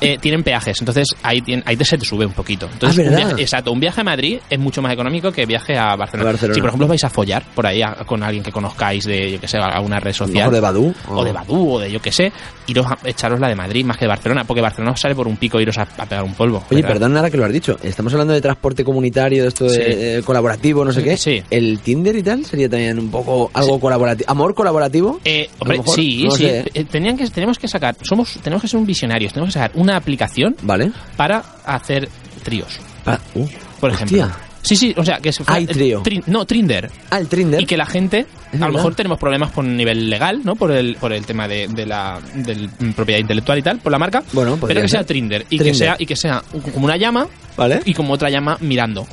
eh, 0.00 0.18
tienen 0.20 0.42
peajes, 0.42 0.78
entonces 0.80 1.08
ahí, 1.22 1.42
ahí 1.64 1.76
te, 1.76 1.84
se 1.84 1.98
te 1.98 2.04
sube 2.04 2.26
un 2.26 2.32
poquito. 2.32 2.68
Entonces, 2.72 3.06
Ah, 3.06 3.10
un 3.10 3.16
viaje- 3.16 3.42
exacto, 3.42 3.72
un 3.72 3.80
viaje 3.80 4.00
a 4.00 4.04
Madrid 4.04 4.38
es 4.48 4.58
mucho 4.58 4.82
más 4.82 4.92
económico 4.92 5.32
que 5.32 5.46
viaje 5.46 5.76
a 5.76 5.94
Barcelona. 5.96 6.30
A 6.30 6.32
Barcelona. 6.32 6.54
Si, 6.54 6.60
por 6.60 6.68
ejemplo, 6.70 6.88
vais 6.88 7.04
a 7.04 7.10
follar 7.10 7.42
por 7.54 7.66
ahí 7.66 7.82
a- 7.82 7.94
con 8.06 8.22
alguien 8.22 8.42
que 8.42 8.52
conozcáis 8.52 9.04
de, 9.04 9.32
yo 9.32 9.40
que 9.40 9.48
sé, 9.48 9.58
alguna 9.58 10.00
red 10.00 10.12
social. 10.12 10.34
mejor 10.36 10.54
de 10.54 10.60
Badoo, 10.60 10.94
O, 11.08 11.14
o- 11.18 11.24
de 11.24 11.32
Badoo, 11.32 11.72
o 11.74 11.78
de 11.80 11.90
yo 11.90 12.00
que 12.00 12.12
sé, 12.12 12.32
iros 12.66 12.86
a 12.86 12.98
echaros 13.04 13.38
la 13.40 13.48
de 13.48 13.54
Madrid 13.54 13.84
más 13.84 13.96
que 13.98 14.04
de 14.04 14.08
Barcelona, 14.08 14.44
porque 14.44 14.60
Barcelona 14.60 14.92
os 14.92 15.00
sale 15.00 15.14
por 15.14 15.28
un 15.28 15.36
pico 15.36 15.60
iros 15.60 15.76
a, 15.78 15.82
a 15.82 16.06
pegar 16.06 16.24
un 16.24 16.34
polvo. 16.34 16.64
Oye, 16.70 16.80
¿verdad? 16.80 16.88
perdón 16.94 17.16
ahora 17.16 17.30
que 17.30 17.36
lo 17.36 17.44
has 17.44 17.52
dicho. 17.52 17.76
Estamos 17.82 18.12
hablando 18.14 18.23
de 18.32 18.40
transporte 18.40 18.82
comunitario, 18.84 19.42
de 19.42 19.48
esto 19.48 19.64
de 19.64 19.74
Sí. 19.74 19.80
eh, 19.84 20.22
colaborativo, 20.24 20.84
no 20.84 20.92
sé 20.92 21.02
qué. 21.02 21.16
Sí. 21.16 21.42
¿El 21.50 21.80
Tinder 21.80 22.16
y 22.16 22.22
tal 22.22 22.44
sería 22.44 22.68
también 22.68 22.98
un 22.98 23.10
poco 23.10 23.50
algo 23.52 23.78
colaborativo? 23.78 24.30
¿Amor 24.30 24.54
colaborativo? 24.54 25.20
Eh, 25.24 25.50
hombre, 25.58 25.80
sí, 25.94 26.24
no 26.24 26.30
sí. 26.32 26.44
sé. 26.44 26.64
Eh, 26.72 26.84
Tenían 26.84 27.16
que, 27.16 27.28
tenemos 27.28 27.58
que 27.58 27.68
sacar, 27.68 27.96
somos, 28.02 28.38
tenemos 28.42 28.62
que 28.62 28.68
ser 28.68 28.80
un 28.80 28.86
visionarios, 28.86 29.32
tenemos 29.32 29.52
que 29.52 29.58
sacar 29.60 29.72
una 29.74 29.96
aplicación 29.96 30.56
Vale. 30.62 30.92
para 31.16 31.44
hacer 31.64 32.08
tríos. 32.42 32.78
Ah, 33.06 33.18
uh, 33.34 33.46
por 33.80 33.90
ejemplo. 33.90 34.26
Sí, 34.64 34.76
sí, 34.76 34.94
o 34.96 35.04
sea, 35.04 35.18
que 35.18 35.30
se 35.30 35.44
Hay 35.46 35.66
trío. 35.66 36.02
no, 36.26 36.46
Trinder. 36.46 36.90
Ah, 37.10 37.18
el 37.18 37.28
Trinder. 37.28 37.60
Y 37.60 37.66
que 37.66 37.76
la 37.76 37.84
gente, 37.84 38.26
a 38.52 38.66
lo 38.66 38.72
mejor 38.72 38.94
tenemos 38.94 39.18
problemas 39.18 39.52
por 39.52 39.62
nivel 39.64 40.08
legal, 40.08 40.40
¿no? 40.42 40.56
Por 40.56 40.72
el, 40.72 40.96
por 40.96 41.12
el 41.12 41.26
tema 41.26 41.46
de, 41.46 41.68
de 41.68 41.84
la 41.84 42.18
del, 42.34 42.70
mm, 42.78 42.92
propiedad 42.92 43.20
intelectual 43.20 43.58
y 43.58 43.62
tal, 43.62 43.78
por 43.78 43.92
la 43.92 43.98
marca. 43.98 44.22
Bueno, 44.32 44.58
pero 44.66 44.80
que 44.80 44.88
sea. 44.88 45.04
Trinder. 45.04 45.42
Y 45.50 45.58
Trinder. 45.58 45.66
que 45.72 45.74
sea, 45.78 45.96
y 45.98 46.06
que 46.06 46.16
sea 46.16 46.42
como 46.72 46.86
una 46.86 46.96
llama 46.96 47.26
¿Vale? 47.58 47.82
y 47.84 47.92
como 47.92 48.14
otra 48.14 48.30
llama 48.30 48.56
mirando. 48.60 49.02
O, 49.02 49.06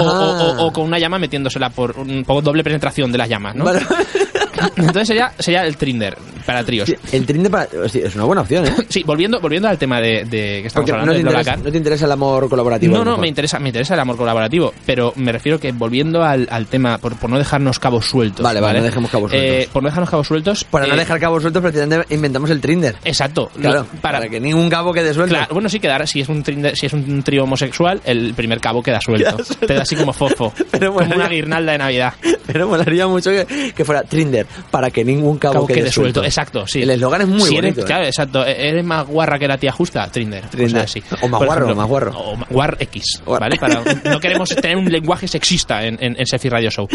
Ah. 0.00 0.04
o- 0.04 0.62
o- 0.62 0.66
o 0.68 0.72
con 0.72 0.84
una 0.84 0.98
llama 0.98 1.18
metiéndosela 1.18 1.68
por 1.70 1.98
un 1.98 2.24
poco 2.24 2.40
doble 2.40 2.64
penetración 2.64 3.12
de 3.12 3.18
las 3.18 3.28
llamas, 3.28 3.54
¿no? 3.56 3.64
Vale. 3.64 3.80
Entonces 4.76 5.08
sería, 5.08 5.32
sería 5.38 5.64
el 5.64 5.76
Trinder 5.76 6.16
para 6.46 6.64
tríos. 6.64 6.88
Sí, 6.88 6.94
el 7.12 7.26
Trinder 7.26 7.50
para... 7.50 7.68
es 7.84 8.14
una 8.14 8.24
buena 8.24 8.42
opción, 8.42 8.66
¿eh? 8.66 8.74
Sí, 8.88 9.02
volviendo, 9.04 9.40
volviendo 9.40 9.68
al 9.68 9.76
tema 9.78 10.00
de, 10.00 10.24
de 10.24 10.60
que 10.62 10.66
estamos 10.68 10.88
Porque 10.88 10.92
hablando 10.92 11.12
no 11.12 11.12
te, 11.12 11.18
de 11.18 11.20
interesa, 11.20 11.42
BlaBlaCar. 11.42 11.64
no 11.66 11.72
te 11.72 11.78
interesa 11.78 12.04
el 12.06 12.12
amor 12.12 12.48
colaborativo. 12.48 12.96
No, 12.96 13.04
no, 13.04 13.18
me 13.18 13.28
interesa, 13.28 13.58
me 13.58 13.68
interesa 13.68 13.94
el 13.94 14.00
amor 14.00 14.16
colaborativo, 14.16 14.72
pero 14.86 15.12
me 15.16 15.30
refiero 15.32 15.58
que 15.60 15.72
volviendo 15.72 16.24
al, 16.24 16.48
al 16.50 16.66
tema, 16.66 16.98
por, 16.98 17.16
por 17.16 17.28
no 17.30 17.38
dejarnos 17.38 17.78
cabos 17.78 18.06
sueltos. 18.06 18.42
Vale, 18.42 18.60
vale, 18.60 18.78
no 18.78 18.84
dejemos 18.86 19.10
cabos 19.10 19.32
Eh, 19.34 19.36
sueltos. 19.38 19.72
por 19.72 19.82
no 19.82 19.88
dejarnos 19.88 20.10
cabos 20.10 20.26
sueltos. 20.26 20.64
Para 20.64 20.86
no 20.86 20.94
eh, 20.94 20.98
dejar 20.98 21.20
cabos 21.20 21.42
sueltos, 21.42 21.62
precisamente 21.62 22.14
inventamos 22.14 22.50
el 22.50 22.60
Trinder. 22.60 22.96
Exacto. 23.04 23.50
Claro, 23.60 23.86
para, 24.00 24.26
que 24.28 24.40
ningún 24.40 24.70
cabo 24.70 24.92
quede 24.92 25.12
suelto. 25.12 25.34
Claro, 25.34 25.52
bueno, 25.52 25.68
sí 25.68 25.78
quedar, 25.80 26.06
si 26.08 26.20
es 26.20 26.28
un 26.28 26.42
trinder- 26.42 26.74
si 26.74 26.86
es 26.86 26.92
un 26.94 27.22
trío 27.22 27.44
homosexual, 27.44 28.00
el 28.04 28.32
primer 28.34 28.60
cabo 28.60 28.82
queda 28.82 29.00
suelto. 29.00 29.36
Te 29.66 29.74
da 29.74 29.82
así 29.82 29.96
como 29.96 30.12
fofo. 30.12 30.52
Pero 30.70 30.92
como 30.94 31.04
molaría- 31.04 31.16
una 31.16 31.28
guirnalda 31.28 31.72
de 31.72 31.78
Navidad. 31.78 32.14
Pero 32.46 32.68
molaría 32.68 33.06
mucho 33.06 33.30
que, 33.30 33.72
que 33.76 33.84
fuera 33.84 34.02
Trinder, 34.02 34.46
para 34.70 34.90
que 34.90 35.04
ningún 35.04 35.38
cabo, 35.38 35.54
Cabo 35.54 35.66
quede, 35.66 35.78
quede 35.80 35.92
suelto. 35.92 36.24
Exacto, 36.24 36.66
sí. 36.66 36.82
El 36.82 36.90
eslogan 36.90 37.22
es 37.22 37.28
muy 37.28 37.42
Si 37.48 37.54
bonito. 37.54 37.66
eres, 37.66 37.78
¿eh? 37.78 37.84
Claro, 37.86 38.04
exacto. 38.06 38.44
E- 38.46 38.68
Eres 38.68 38.84
más 38.84 39.06
guarra 39.06 39.38
que 39.38 39.48
la 39.48 39.58
tía 39.58 39.72
justa, 39.72 40.06
Trinder. 40.10 40.48
Trinder. 40.48 40.82
así. 40.82 41.02
O 41.22 41.28
más 41.28 41.38
Por 41.38 41.46
guarro, 41.46 41.64
ejemplo, 41.64 41.76
más 41.76 41.88
guarro. 41.88 42.12
O 42.16 42.36
guar 42.50 42.76
X, 42.80 43.22
¿vale? 43.26 43.56
Para, 43.56 43.82
no 44.04 44.20
queremos 44.20 44.48
tener 44.54 44.76
un 44.76 44.90
lenguaje 44.90 45.26
sexista 45.28 45.84
en, 45.84 45.96
en, 46.02 46.16
en 46.18 46.26
Sefi 46.26 46.48
Radio 46.48 46.70
Show. 46.70 46.88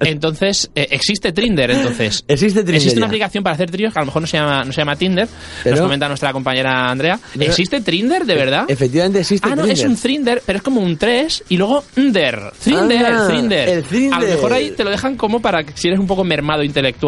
Entonces, 0.00 0.70
eh, 0.74 0.88
existe 0.90 1.32
Trinder, 1.32 1.70
entonces. 1.70 2.24
Existe 2.28 2.60
Trinder 2.60 2.74
Existe 2.76 2.98
una 2.98 3.06
ya. 3.06 3.10
aplicación 3.10 3.44
para 3.44 3.54
hacer 3.54 3.70
tríos 3.70 3.92
que 3.92 3.98
a 3.98 4.02
lo 4.02 4.06
mejor 4.06 4.22
no 4.22 4.28
se 4.28 4.36
llama, 4.38 4.64
no 4.64 4.72
se 4.72 4.80
llama 4.80 4.96
Tinder. 4.96 5.28
Pero- 5.62 5.76
Nos 5.76 5.84
comenta 5.84 6.08
nuestra 6.08 6.32
compañera 6.32 6.90
Andrea. 6.90 7.18
¿Existe 7.38 7.80
Trinder, 7.80 8.24
de 8.24 8.34
verdad? 8.34 8.64
Efectivamente 8.68 9.20
existe 9.20 9.46
Ah, 9.46 9.50
no, 9.56 9.62
Trinder. 9.62 9.78
es 9.78 9.84
un 9.84 9.96
Trinder, 9.96 10.42
pero 10.44 10.56
es 10.58 10.62
como 10.62 10.80
un 10.80 10.96
3 10.96 11.44
y 11.48 11.56
luego 11.56 11.84
Under. 11.96 12.52
Trinder, 12.62 13.06
Ah, 13.06 13.26
Trinder. 13.28 13.68
el 13.68 13.84
Trinder. 13.84 14.14
A 14.14 14.20
lo 14.20 14.26
mejor 14.28 14.52
ahí 14.52 14.70
te 14.70 14.84
lo 14.84 14.90
dejan 14.90 15.16
como 15.16 15.40
para 15.40 15.64
que 15.64 15.72
si 15.76 15.88
eres 15.88 16.00
un 16.00 16.06
poco 16.06 16.24
mermado 16.24 16.62
intelectual, 16.62 16.99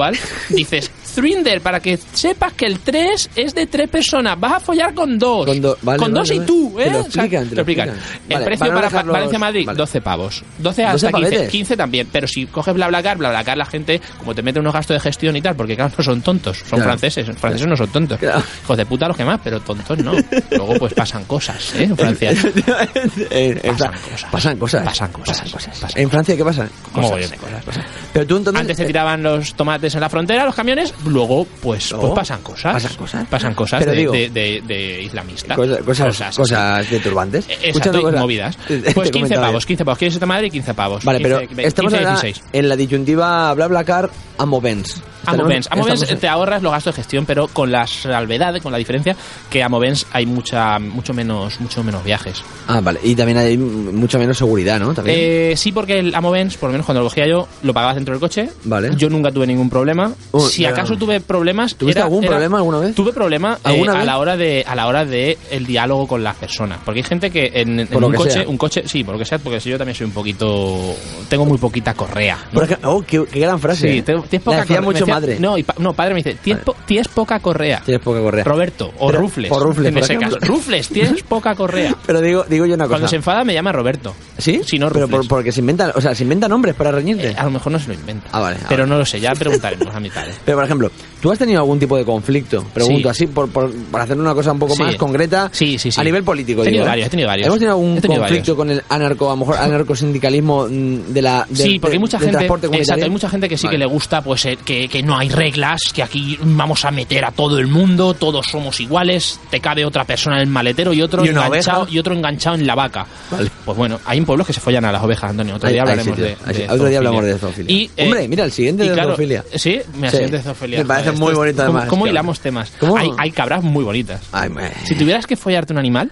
dices 0.48 0.90
Trinder, 1.14 1.60
para 1.60 1.78
que 1.80 1.98
sepas 2.14 2.54
que 2.54 2.64
el 2.64 2.78
3 2.80 3.30
es 3.36 3.54
de 3.54 3.66
tres 3.66 3.88
personas. 3.90 4.40
Vas 4.40 4.52
a 4.54 4.60
follar 4.60 4.94
con 4.94 5.18
dos. 5.18 5.44
Con, 5.44 5.60
do- 5.60 5.76
vale, 5.82 5.98
vale, 6.00 6.14
dos 6.14 6.30
y 6.30 6.34
vale. 6.38 6.46
tú, 6.46 6.80
¿eh? 6.80 6.84
Te 6.84 6.90
lo 6.90 6.96
sea, 6.98 7.02
explican, 7.06 7.48
te 7.48 7.54
lo 7.54 7.60
explican. 7.60 7.88
El 7.90 7.96
Vale, 8.34 8.44
precio 8.46 8.66
para 8.74 8.88
Valencia-Madrid, 9.02 9.66
vale. 9.66 9.76
12 9.76 10.00
pavos. 10.00 10.42
12 10.58 10.82
12 10.82 10.84
hasta 10.84 11.08
15. 11.08 11.12
pavetes. 11.12 11.50
15 11.50 11.76
también. 11.76 12.08
Pero 12.10 12.26
si 12.26 12.46
coges 12.46 12.72
BlaBlaCar, 12.74 13.18
BlaBlaCar 13.18 13.58
la 13.58 13.66
gente, 13.66 14.00
como 14.18 14.34
te 14.34 14.42
mete 14.42 14.58
unos 14.60 14.72
gastos 14.72 14.94
de 14.96 15.00
gestión 15.00 15.36
y 15.36 15.42
tal, 15.42 15.54
porque 15.54 15.76
claro, 15.76 15.92
no 15.98 16.02
son 16.04 16.22
tontos, 16.22 16.58
son 16.58 16.66
Claro. 16.78 16.84
franceses. 16.84 17.28
Los 17.28 17.36
franceses 17.36 17.66
no 17.68 17.76
son 17.76 17.88
tontos. 17.92 18.18
Hijos 18.22 18.76
de 18.78 18.86
puta 18.86 19.06
los 19.08 19.16
que 19.16 19.24
más, 19.26 19.38
pero 19.44 19.60
tontos 19.60 19.98
no. 19.98 20.12
Luego 20.50 20.74
pues 20.78 20.94
pasan 20.94 21.24
cosas, 21.24 21.74
¿eh? 21.74 21.84
En 21.84 21.96
Francia. 21.96 22.32
En 23.30 23.76
Fra- 23.76 23.92
pasan 24.30 24.56
cosas. 24.58 24.82
Pasan 24.84 25.12
cosas. 25.12 25.38
Pasan 25.38 25.50
cosas. 25.50 25.96
¿En 25.96 26.08
Francia 26.10 26.36
qué 26.36 26.44
pasa? 26.44 26.68
Cosas. 26.92 27.32
cosas. 27.32 27.84
Pero 28.12 28.26
tú 28.26 28.36
entonces... 28.38 28.60
Antes 28.60 28.76
te 28.76 28.84
tiraban 28.86 29.22
los 29.22 29.54
tomates 29.54 29.81
en 29.94 30.00
la 30.00 30.08
frontera, 30.08 30.44
los 30.44 30.54
camiones, 30.54 30.94
luego 31.06 31.46
pues, 31.60 31.92
No. 31.92 32.00
pues 32.00 32.12
pasan 32.14 32.42
cosas. 32.42 32.74
Pasan 32.74 32.96
cosas. 32.96 33.28
Pasan 33.28 33.54
cosas 33.54 33.80
Pero 33.80 33.92
de, 33.92 33.98
digo- 33.98 34.12
de, 34.12 34.30
de- 34.30 34.62
de 34.66 35.02
islamista. 35.02 35.54
Cosas, 35.54 35.78
cosas, 35.82 36.36
cosas, 36.36 36.90
de 36.90 37.00
turbantes. 37.00 37.46
Exacto, 37.62 38.08
y 38.10 38.12
movidas. 38.16 38.56
Pues 38.66 39.10
15 39.10 39.12
comentaba 39.12 39.46
pavos, 39.48 39.66
15 39.66 39.84
pavos. 39.84 39.98
¿Quieres 39.98 40.14
irte 40.14 40.24
a 40.24 40.28
Madrid? 40.28 40.50
15 40.52 40.74
pavos. 40.74 41.04
Vale, 41.04 41.18
15, 41.18 41.48
pero 41.54 41.68
estamos 41.68 41.92
15, 41.92 42.06
ahora 42.06 42.20
16. 42.20 42.44
en 42.52 42.68
la 42.68 42.76
disyuntiva 42.76 43.54
BlaBlaCar 43.54 44.10
Amovens. 44.38 45.02
Amovens. 45.24 45.66
Tenemos- 45.68 45.68
Amovens 45.70 46.02
estamos- 46.02 46.20
te 46.20 46.28
ahorras 46.28 46.62
los 46.62 46.72
gastos 46.72 46.96
de 46.96 47.02
gestión, 47.02 47.26
pero 47.26 47.46
con 47.46 47.70
la 47.70 47.86
salvedad, 47.86 48.60
con 48.60 48.72
la 48.72 48.78
diferencia 48.78 49.14
que 49.50 49.62
a 49.62 49.66
Amovens 49.66 50.06
hay 50.12 50.26
mucha, 50.26 50.78
mucho 50.80 51.14
menos, 51.14 51.60
mucho 51.60 51.84
menos 51.84 52.02
viajes. 52.02 52.42
Ah, 52.66 52.80
vale. 52.82 52.98
Y 53.04 53.14
también 53.14 53.38
hay 53.38 53.56
mucha 53.56 54.18
menos 54.18 54.36
seguridad, 54.38 54.80
¿no? 54.80 54.92
También. 54.94 55.16
Eh, 55.20 55.54
sí, 55.56 55.70
porque 55.70 56.00
el 56.00 56.12
Amovens, 56.14 56.56
por 56.56 56.70
lo 56.70 56.72
menos 56.72 56.86
cuando 56.86 57.02
lo 57.02 57.08
cogía 57.08 57.26
yo, 57.28 57.46
lo 57.62 57.72
pagabas 57.72 57.94
dentro 57.94 58.14
del 58.14 58.20
coche. 58.20 58.50
Vale. 58.64 58.90
Yo 58.96 59.08
nunca 59.08 59.30
tuve 59.30 59.46
ningún 59.46 59.61
problema. 59.70 60.12
Oh, 60.32 60.40
si 60.48 60.62
pero- 60.62 60.74
acaso 60.74 60.96
tuve 60.96 61.20
problemas, 61.20 61.74
¿Tuviste 61.74 61.98
era- 62.00 62.06
algún 62.06 62.24
era- 62.24 62.32
problema 62.32 62.58
alguna 62.58 62.78
vez? 62.78 62.94
Tuve 62.94 63.12
problema 63.12 63.54
eh, 63.56 63.68
¿Alguna 63.68 64.00
a 64.00 64.04
la 64.04 64.18
hora 64.18 64.36
de 64.36 64.64
a 64.66 64.74
la 64.74 64.86
hora 64.86 65.04
de 65.04 65.38
el 65.50 65.66
diálogo 65.66 66.06
con 66.06 66.22
las 66.24 66.36
personas, 66.36 66.78
porque 66.84 67.00
hay 67.00 67.04
gente 67.04 67.30
que 67.30 67.50
en, 67.54 67.80
un 67.80 67.86
que 67.86 68.16
coche, 68.16 68.30
sea. 68.30 68.48
un 68.48 68.56
coche, 68.58 68.82
sí, 68.86 69.04
por 69.04 69.14
lo 69.14 69.18
que 69.18 69.24
sea, 69.24 69.38
porque 69.38 69.60
si 69.60 69.70
yo 69.70 69.78
también 69.78 69.94
soy 69.96 70.06
un 70.06 70.12
poquito, 70.12 70.94
tengo 71.28 71.44
muy 71.46 71.58
poquita 71.58 71.94
correa. 71.94 72.38
oh, 72.84 73.02
qué, 73.06 73.24
qué 73.30 73.40
gran 73.40 73.58
frase. 73.58 73.90
Sí, 73.92 73.98
¿eh? 73.98 74.02
te- 74.02 74.12
tienes 74.28 74.42
poca 74.42 74.62
correa. 74.62 74.80
mucho 74.80 74.98
decía- 75.00 75.14
madre. 75.14 75.38
No, 75.40 75.58
y 75.58 75.62
pa- 75.62 75.74
no, 75.78 75.92
padre 75.92 76.14
me 76.14 76.22
dice, 76.22 76.36
tienes, 76.42 76.64
po- 76.64 76.76
tienes 76.86 77.08
poca 77.08 77.38
correa. 77.40 77.82
Tienes 77.84 78.02
poca 78.02 78.20
correa. 78.20 78.44
Roberto, 78.44 78.92
o 78.98 79.06
Pero- 79.08 79.20
Rufles. 79.20 79.50
o 79.52 79.58
Rufles, 79.60 79.88
en 79.88 79.98
ese 79.98 80.16
caso. 80.16 80.38
Rufles, 80.40 80.88
tienes 80.88 81.22
poca 81.28 81.54
correa. 81.54 81.94
Pero 82.06 82.20
digo, 82.20 82.44
digo 82.48 82.66
yo 82.66 82.74
una 82.74 82.84
cosa. 82.84 82.92
Cuando 82.94 83.08
se 83.08 83.16
enfada 83.16 83.44
me 83.44 83.54
llama 83.54 83.72
Roberto. 83.72 84.14
¿Sí? 84.38 84.60
Si 84.64 84.78
no, 84.78 84.90
Pero 84.90 85.08
por- 85.08 85.28
porque 85.28 85.52
se 85.52 85.60
inventan, 85.60 85.92
o 85.94 86.00
sea, 86.00 86.14
se 86.14 86.22
inventan 86.24 86.50
nombres 86.50 86.74
para 86.74 86.90
reñirte. 86.90 87.28
Eh, 87.30 87.34
a 87.36 87.44
lo 87.44 87.50
mejor 87.52 87.72
no 87.72 87.78
se 87.78 87.88
lo 87.88 87.94
inventa. 87.94 88.28
Ah, 88.32 88.40
vale. 88.40 88.56
ah, 88.62 88.66
Pero 88.68 88.86
no 88.86 88.98
lo 88.98 89.04
sé, 89.06 89.20
ya 89.20 89.32
preguntaremos 89.60 89.94
a 89.94 90.00
mi 90.00 90.10
padre. 90.10 90.32
Pero, 90.44 90.56
por 90.58 90.64
ejemplo, 90.64 90.90
¿tú 91.20 91.30
has 91.32 91.38
tenido 91.38 91.60
algún 91.60 91.78
tipo 91.78 91.96
de 91.96 92.04
conflicto? 92.04 92.64
Pregunto 92.74 93.02
Sí. 93.14 93.24
así, 93.24 93.26
por, 93.26 93.48
por, 93.50 93.72
por 93.72 94.00
hacer 94.00 94.18
una 94.18 94.34
cosa 94.34 94.52
un 94.52 94.58
poco 94.58 94.74
Sí. 94.74 94.82
más 94.82 94.96
concreta. 94.96 95.48
Sí, 95.52 95.78
sí, 95.78 95.90
sí. 95.92 96.00
A 96.00 96.04
nivel 96.04 96.22
político, 96.24 96.62
He 96.62 96.64
tenido 96.64 96.82
digo, 96.82 96.86
¿eh? 96.86 96.88
varios, 96.90 97.06
he 97.06 97.10
tenido 97.10 97.28
varios. 97.28 97.46
¿Hemos 97.46 97.58
tenido 97.58 97.72
algún 97.76 98.00
tenido 98.00 98.20
conflicto 98.20 98.56
con 98.56 98.70
el 98.70 98.82
anarco, 98.88 99.26
a 99.28 99.30
lo 99.32 99.36
mejor 99.38 99.56
anarcosindicalismo 99.56 100.66
mm, 100.68 101.12
de 101.12 101.22
la, 101.22 101.46
del- 101.48 101.56
sí, 101.56 101.78
porque 101.78 101.94
hay 101.96 102.00
mucha 102.00 102.18
gente, 102.18 102.44
exacto, 102.46 103.04
hay 103.04 103.10
mucha 103.10 103.28
gente 103.28 103.48
que 103.48 103.56
sí 103.56 103.66
Vale. 103.66 103.74
que 103.74 103.78
le 103.78 103.86
gusta, 103.86 104.22
pues 104.22 104.44
eh, 104.46 104.58
que, 104.64 104.88
que 104.88 105.02
no 105.02 105.16
hay 105.16 105.28
reglas, 105.28 105.80
que 105.94 106.02
aquí 106.02 106.38
vamos 106.42 106.84
a 106.84 106.90
meter 106.90 107.24
a 107.24 107.30
todo 107.30 107.58
el 107.58 107.66
mundo, 107.68 108.14
todos 108.14 108.46
somos 108.46 108.80
iguales, 108.80 109.38
te 109.50 109.60
cabe 109.60 109.84
otra 109.84 110.04
persona 110.04 110.36
en 110.36 110.42
el 110.42 110.48
maletero 110.48 110.92
y 110.92 111.02
otro 111.02 111.24
¿Y 111.24 111.28
una 111.30 111.46
enganchado 111.46 111.82
oveja? 111.82 111.94
y 111.94 111.98
otro 111.98 112.14
enganchado 112.14 112.56
en 112.56 112.66
la 112.66 112.74
vaca. 112.74 113.06
Vale. 113.30 113.50
Pues 113.64 113.76
bueno, 113.76 114.00
hay 114.04 114.18
en 114.18 114.24
pueblos 114.24 114.46
que 114.46 114.52
se 114.52 114.60
follan 114.60 114.84
a 114.84 114.92
las 114.92 115.02
ovejas, 115.02 115.30
Antonio. 115.30 115.56
Otro 115.56 115.68
Hay- 115.68 115.74
día 115.74 115.82
hay 115.84 115.90
hablaremos 115.90 116.18
de, 116.18 116.36
de. 116.52 116.68
Otro 116.70 116.86
día 116.86 116.98
hablamos 116.98 117.24
de 117.24 117.38
zoofilia. 117.38 117.76
Y, 117.76 117.90
eh, 117.96 118.04
Hombre, 118.04 118.28
mira, 118.28 118.44
el 118.44 118.52
siguiente 118.52 118.84
de 118.84 118.92
claro, 118.92 119.16
zoofilia. 119.42 119.58
Sí, 119.58 119.82
el 120.02 120.10
Sí. 120.26 120.30
de 120.30 120.42
zoofilia. 120.42 120.78
Me 120.78 120.84
parece 120.84 121.12
muy 121.12 121.34
bonito, 121.34 121.56
¿Cómo, 121.64 121.78
además, 121.78 121.88
cómo 121.88 122.06
hilamos 122.06 122.40
temas? 122.40 122.72
Hay, 122.98 123.10
hay 123.18 123.30
cabras 123.30 123.62
muy 123.62 123.84
bonitas. 123.84 124.20
Ay, 124.32 124.48
me- 124.50 124.70
Si 124.84 124.94
tuvieras 124.94 125.26
que 125.26 125.36
follarte 125.36 125.72
un 125.72 125.78
animal, 125.78 126.10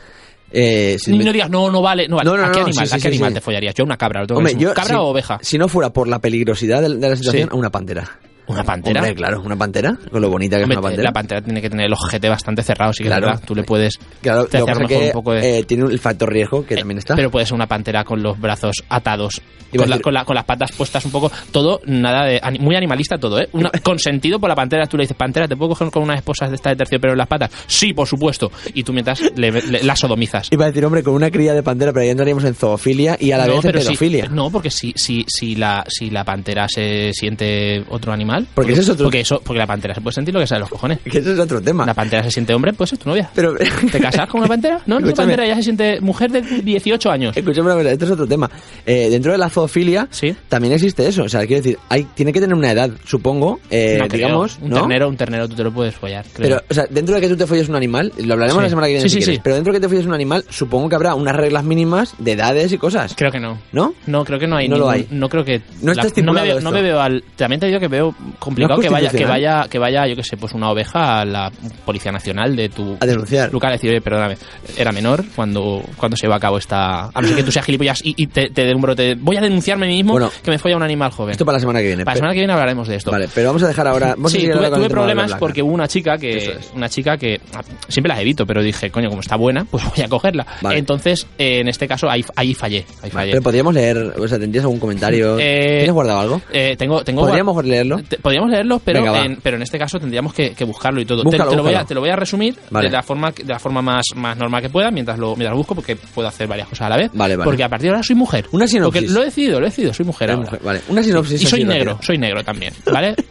Eh, 0.52 0.96
si 0.98 1.12
ni 1.12 1.18
me- 1.18 1.24
no 1.24 1.32
digas, 1.32 1.48
no, 1.48 1.70
no 1.70 1.80
vale. 1.80 2.08
No, 2.08 2.16
vale. 2.16 2.28
No, 2.28 2.36
no, 2.36 2.44
¿A 2.44 2.50
qué 2.50 2.58
no, 2.60 2.66
animal, 2.66 2.86
sí, 2.88 2.92
¿a 2.92 2.96
qué 2.96 3.02
sí, 3.02 3.08
animal 3.08 3.30
sí. 3.30 3.34
te 3.34 3.40
follarías? 3.40 3.74
Yo 3.74 3.84
una 3.84 3.96
cabra. 3.96 4.20
lo 4.22 4.26
tengo 4.26 4.38
Hombre, 4.38 4.56
yo, 4.58 4.74
¿Cabra 4.74 4.90
si- 4.90 4.94
o 4.96 5.02
oveja? 5.04 5.38
Si 5.42 5.58
no 5.58 5.68
fuera 5.68 5.90
por 5.92 6.08
la 6.08 6.18
peligrosidad 6.18 6.82
de, 6.82 6.96
de 6.96 7.08
la 7.08 7.14
situación, 7.16 7.48
a 7.52 7.54
una 7.54 7.70
pantera. 7.70 8.18
¿Una 8.50 8.64
pantera? 8.64 9.00
Hombre, 9.00 9.14
claro, 9.14 9.42
una 9.42 9.56
pantera, 9.56 9.96
con 10.10 10.20
lo 10.20 10.28
bonita 10.30 10.56
que 10.56 10.64
Hombre, 10.64 10.74
es 10.74 10.78
una 10.78 10.88
pantera. 10.88 11.02
La 11.08 11.12
pantera 11.12 11.42
tiene 11.42 11.60
que 11.62 11.70
tener 11.70 11.86
el 11.86 11.92
ojete 11.92 12.28
bastante 12.28 12.62
cerrado, 12.62 12.92
sí 12.92 13.02
que 13.02 13.08
Claro. 13.08 13.26
es 13.26 13.32
verdad. 13.32 13.46
Tú 13.46 13.54
le 13.54 13.62
puedes. 13.64 13.98
Claro, 14.22 14.42
lo 14.42 14.48
que 14.48 14.86
que 14.86 15.06
un 15.06 15.12
poco 15.12 15.32
de. 15.32 15.58
eh, 15.58 15.64
tiene 15.64 15.84
el 15.86 15.98
factor 15.98 16.30
riesgo 16.32 16.64
que 16.66 16.76
también 16.76 16.98
está. 16.98 17.14
Pero 17.16 17.30
puede 17.30 17.46
ser 17.46 17.54
una 17.54 17.66
pantera 17.66 18.04
con 18.04 18.22
los 18.22 18.38
brazos 18.40 18.76
atados. 18.88 19.40
Con, 19.76 19.88
la- 19.88 20.00
con 20.00 20.12
la- 20.12 20.24
con 20.24 20.34
las 20.34 20.44
patas 20.44 20.72
puestas 20.72 21.04
un 21.04 21.12
poco, 21.12 21.30
todo, 21.52 21.80
nada 21.86 22.24
de. 22.26 22.40
Muy 22.58 22.74
animalista 22.74 23.18
todo, 23.18 23.38
¿eh? 23.40 23.48
Una, 23.52 23.70
consentido 23.84 24.40
por 24.40 24.48
la 24.48 24.56
pantera. 24.56 24.84
Tú 24.86 24.96
le 24.96 25.04
dices, 25.04 25.16
pantera, 25.16 25.46
¿te 25.46 25.56
puedo 25.56 25.68
coger 25.70 25.92
con 25.92 26.02
unas 26.02 26.16
esposas 26.16 26.50
de 26.50 26.56
esta 26.56 26.70
de 26.70 26.76
terciopelo 26.76 27.12
en 27.12 27.18
las 27.18 27.28
patas? 27.28 27.52
Sí, 27.68 27.92
por 27.92 28.08
supuesto. 28.08 28.50
Y 28.74 28.82
tú 28.82 28.92
mientras 28.92 29.20
le, 29.36 29.52
le- 29.52 29.84
la 29.84 29.94
sodomizas. 29.94 30.48
Iba 30.50 30.64
a 30.64 30.68
decir, 30.68 30.84
hombre, 30.84 31.04
con 31.04 31.14
una 31.14 31.30
cría 31.30 31.54
de 31.54 31.62
pantera, 31.62 31.92
pero 31.92 32.02
ahí 32.02 32.08
entraríamos 32.10 32.42
en 32.44 32.54
zoofilia 32.56 33.16
y 33.20 33.30
a 33.30 33.38
la 33.38 33.46
vez 33.46 33.64
en 33.64 33.70
pedofilia. 33.72 34.26
no, 34.28 34.50
porque 34.50 34.70
si, 34.72 34.92
si, 34.96 35.24
si, 35.28 35.54
la, 35.54 35.84
si 35.86 36.10
la 36.10 36.24
pantera 36.24 36.66
se 36.68 37.12
siente 37.12 37.84
otro 37.90 38.12
animal. 38.12 38.39
Porque 38.54 38.72
ese 38.72 38.82
es 38.82 38.88
otro- 38.90 39.04
Porque, 39.04 39.20
eso, 39.20 39.40
porque 39.44 39.58
la 39.58 39.66
pantera 39.66 39.94
se 39.94 40.00
puede 40.00 40.14
sentir 40.14 40.34
lo 40.34 40.40
que 40.40 40.46
sea 40.46 40.56
de 40.56 40.60
los 40.60 40.70
cojones. 40.70 40.98
Que 41.10 41.18
eso 41.18 41.32
es 41.32 41.38
otro 41.38 41.60
tema. 41.60 41.84
La 41.86 41.94
pantera 41.94 42.22
se 42.22 42.30
siente 42.30 42.54
hombre, 42.54 42.72
pues 42.72 42.92
es 42.92 42.98
tu 42.98 43.08
novia. 43.08 43.30
Pero, 43.34 43.54
¿Te 43.90 44.00
casas 44.00 44.28
con 44.28 44.40
una 44.40 44.48
pantera? 44.48 44.80
No, 44.86 44.98
no, 45.00 45.06
una 45.06 45.14
pantera 45.14 45.46
ya 45.46 45.56
se 45.56 45.62
siente 45.64 46.00
mujer 46.00 46.30
de 46.30 46.40
18 46.42 47.10
años. 47.10 47.36
Escúchame 47.36 47.66
una 47.66 47.76
cosa, 47.76 47.90
este 47.92 48.04
es 48.04 48.10
otro 48.10 48.26
tema. 48.26 48.50
Eh, 48.86 49.08
dentro 49.10 49.32
de 49.32 49.38
la 49.38 49.48
zoofilia 49.48 50.08
también 50.48 50.74
existe 50.74 51.06
eso. 51.06 51.24
O 51.24 51.28
sea, 51.28 51.46
quiero 51.46 51.62
decir, 51.62 51.78
hay, 51.88 52.04
tiene 52.14 52.32
que 52.32 52.40
tener 52.40 52.54
una 52.56 52.70
edad, 52.72 52.90
supongo, 53.04 53.60
eh, 53.70 53.96
No 54.00 54.08
creo. 54.08 54.18
digamos, 54.26 54.58
un 54.60 54.70
¿no? 54.70 54.76
ternero, 54.80 55.08
un 55.08 55.16
ternero 55.16 55.48
tú 55.48 55.54
te 55.56 55.64
lo 55.64 55.72
puedes 55.72 55.94
follar. 55.94 56.24
creo. 56.32 56.48
Pero, 56.48 56.62
o 56.68 56.74
sea, 56.74 56.86
dentro 56.88 57.14
de 57.14 57.20
que 57.20 57.28
tú 57.28 57.36
te 57.36 57.46
folles 57.46 57.68
un 57.68 57.76
animal, 57.76 58.12
lo 58.18 58.34
hablaremos 58.34 58.58
Sí. 58.60 58.62
la 58.64 58.68
semana 58.68 58.86
que 58.86 58.92
viene 58.94 59.02
Sí, 59.02 59.08
si 59.08 59.14
sí, 59.16 59.18
quieres, 59.24 59.36
sí. 59.36 59.40
pero 59.42 59.54
dentro 59.56 59.72
de 59.72 59.78
que 59.78 59.82
te 59.82 59.88
folles 59.88 60.06
un 60.06 60.14
animal, 60.14 60.44
supongo 60.48 60.88
que 60.88 60.94
habrá 60.94 61.14
unas 61.14 61.34
reglas 61.36 61.64
mínimas 61.64 62.14
de 62.18 62.32
edades 62.32 62.72
y 62.72 62.78
cosas. 62.78 63.14
Creo 63.16 63.30
que 63.30 63.40
no. 63.40 63.58
¿No? 63.72 63.94
No, 64.06 64.24
creo 64.24 64.38
que 64.38 64.46
no 64.46 64.56
hay. 64.56 64.68
No 64.68 64.76
lo 64.76 64.88
hay. 64.90 65.06
No 65.10 65.28
creo 65.28 65.44
que. 65.44 65.60
No 65.82 65.92
está 65.92 66.02
me 66.04 66.08
estipulado 66.08 66.46
veo, 66.46 66.58
esto. 66.58 66.70
no 66.70 66.74
me 66.76 66.82
veo 66.82 67.00
al. 67.00 67.24
También 67.36 67.60
te 67.60 67.66
digo 67.66 67.80
que 67.80 67.88
veo 67.88 68.14
complicado 68.38 68.76
¿No 68.76 68.82
es 68.82 68.88
que 68.88 68.92
vaya, 68.92 69.10
que 69.10 69.24
vaya, 69.24 69.66
que 69.68 69.78
vaya, 69.78 70.06
yo 70.06 70.16
que 70.16 70.24
sé, 70.24 70.36
pues 70.36 70.52
una 70.52 70.70
oveja 70.70 71.20
a 71.20 71.24
la 71.24 71.50
Policía 71.84 72.12
Nacional 72.12 72.56
de 72.56 72.68
tu. 72.68 72.96
A 73.00 73.06
denunciar. 73.06 73.52
Lugar, 73.52 73.70
a 73.70 73.74
decir, 73.74 73.90
oye, 73.90 74.00
perdóname, 74.00 74.36
era 74.76 74.92
menor 74.92 75.24
cuando, 75.34 75.82
cuando 75.96 76.16
se 76.16 76.26
lleva 76.26 76.36
a 76.36 76.40
cabo 76.40 76.58
esta. 76.58 77.06
A 77.06 77.20
no 77.20 77.26
ser 77.28 77.36
que 77.36 77.42
tú 77.42 77.52
seas 77.52 77.64
gilipollas 77.64 78.00
y, 78.04 78.14
y 78.16 78.26
te, 78.28 78.50
te 78.50 78.64
dé 78.64 78.74
un 78.74 78.80
brote. 78.80 79.14
Voy 79.14 79.36
a 79.36 79.40
denunciarme 79.40 79.86
a 79.86 79.88
mí 79.88 79.96
mismo 79.96 80.12
Bueno. 80.12 80.30
que 80.42 80.50
me 80.50 80.58
folla 80.58 80.76
un 80.76 80.82
animal 80.82 81.10
joven. 81.10 81.32
Esto 81.32 81.44
para 81.44 81.56
la 81.56 81.60
semana 81.60 81.80
que 81.80 81.86
viene. 81.86 82.04
Para 82.04 82.14
la 82.14 82.18
semana 82.18 82.34
que 82.34 82.40
viene 82.40 82.52
hablaremos 82.52 82.88
de 82.88 82.96
esto. 82.96 83.10
Vale, 83.10 83.28
pero 83.34 83.48
vamos 83.48 83.62
a 83.62 83.68
dejar 83.68 83.86
ahora. 83.86 84.08
Vamos 84.16 84.32
sí, 84.32 84.48
tuve, 84.48 84.88
problemas 84.88 85.34
porque 85.34 85.62
hubo 85.62 85.72
una 85.72 85.88
chica 85.88 86.18
que 86.18 86.58
una 86.74 86.88
chica 86.88 87.16
que 87.16 87.40
siempre 87.88 88.08
las 88.08 88.20
evito, 88.20 88.46
pero 88.46 88.62
dije, 88.62 88.90
coño, 88.90 89.08
como 89.08 89.20
está 89.20 89.36
buena, 89.36 89.64
pues 89.64 89.84
voy 89.96 90.04
a 90.04 90.08
cogerla. 90.08 90.46
Vale. 90.60 90.78
Entonces, 90.78 91.26
eh, 91.38 91.60
en 91.60 91.68
este 91.68 91.86
caso 91.88 92.08
ahí, 92.10 92.24
ahí 92.36 92.54
fallé, 92.54 92.84
ahí 93.02 93.10
fallé. 93.10 93.30
Pero 93.32 93.42
podríamos 93.42 93.74
leer, 93.74 94.14
o 94.18 94.28
sea, 94.28 94.38
¿tendrías 94.38 94.64
algún 94.64 94.80
comentario? 94.80 95.38
Eh, 95.38 95.78
¿Tienes 95.78 95.92
guardado 95.92 96.20
algo? 96.20 96.42
Eh, 96.52 96.76
tengo, 96.76 97.02
tengo 97.04 97.22
¿Podríamos 97.22 97.64
leerlo? 97.64 97.98
Te- 98.08 98.18
Podríamos 98.22 98.50
leerlo, 98.50 98.80
pero, 98.84 99.02
Venga, 99.02 99.24
en, 99.24 99.38
pero 99.42 99.56
en 99.56 99.62
este 99.62 99.78
caso 99.78 99.98
tendríamos 99.98 100.32
que, 100.34 100.52
que 100.54 100.64
buscarlo 100.64 101.00
y 101.00 101.04
todo. 101.04 101.22
Te- 101.22 101.28
Búscalo, 101.30 101.50
te, 101.50 101.56
lo 101.56 101.62
voy 101.62 101.74
a, 101.74 101.84
te 101.84 101.94
lo 101.94 102.00
voy 102.00 102.10
a 102.10 102.16
resumir 102.16 102.54
Vale. 102.70 102.88
de 102.88 102.92
la 102.92 103.02
forma 103.02 103.30
de 103.30 103.44
la 103.44 103.58
forma 103.58 103.82
más, 103.82 104.04
más 104.16 104.36
normal 104.36 104.62
que 104.62 104.68
pueda 104.70 104.90
mientras 104.90 105.18
lo 105.18 105.28
mientras 105.36 105.50
lo 105.52 105.56
busco 105.58 105.74
porque 105.74 105.96
puedo 105.96 106.28
hacer 106.28 106.46
varias 106.48 106.68
cosas 106.68 106.86
a 106.86 106.90
la 106.90 106.96
vez. 106.96 107.10
Vale, 107.14 107.36
vale. 107.36 107.44
Porque 107.44 107.64
a 107.64 107.68
partir 107.68 107.86
de 107.88 107.94
ahora 107.94 108.02
soy 108.02 108.16
mujer. 108.16 108.46
Una 108.52 108.66
sinopsis. 108.66 109.02
Porque 109.02 109.12
lo 109.14 109.22
he 109.22 109.24
decidido, 109.26 109.60
lo 109.60 109.66
he 109.66 109.70
decidido, 109.70 109.94
soy 109.94 110.06
mujer 110.06 110.30
ahora. 110.30 110.42
mujer, 110.42 110.60
vale. 110.62 110.80
Una 110.88 111.02
sinopsis 111.02 111.42
Y 111.42 111.46
soy 111.46 111.64
negro, 111.64 111.98
soy 112.02 112.18
negro 112.18 112.42
también, 112.44 112.72
¿vale? 112.92 113.14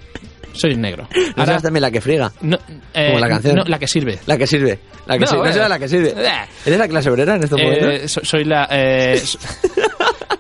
soy 0.60 0.76
negro. 0.76 1.08
¿No 1.36 1.46
serás 1.46 1.62
también 1.64 1.82
la 1.82 1.92
que 1.92 2.02
friega? 2.02 2.32
No, 2.42 2.58
eh, 2.94 3.08
Como 3.08 3.20
la 3.20 3.28
canción. 3.30 3.56
no, 3.56 3.64
la 3.64 3.80
que 3.80 3.88
sirve. 3.88 4.20
La 4.26 4.38
que 4.38 4.46
sirve. 4.48 4.80
La 5.08 5.16
que 5.16 5.22
No, 5.22 5.26
sirve. 5.28 5.38
No 5.38 5.40
bueno. 5.40 5.54
será 5.54 5.70
la 5.70 5.80
que 5.80 5.88
sirve. 5.90 6.10
Eh. 6.10 6.32
¿Eres 6.66 6.80
la 6.80 6.88
clase 6.88 7.10
obrera 7.10 7.36
en 7.36 7.44
estos 7.44 7.60
Eh, 7.60 7.64
momentos? 7.64 8.12
so- 8.12 8.22
soy 8.24 8.44
la. 8.44 8.68
eh, 8.72 9.18
so- 9.24 9.40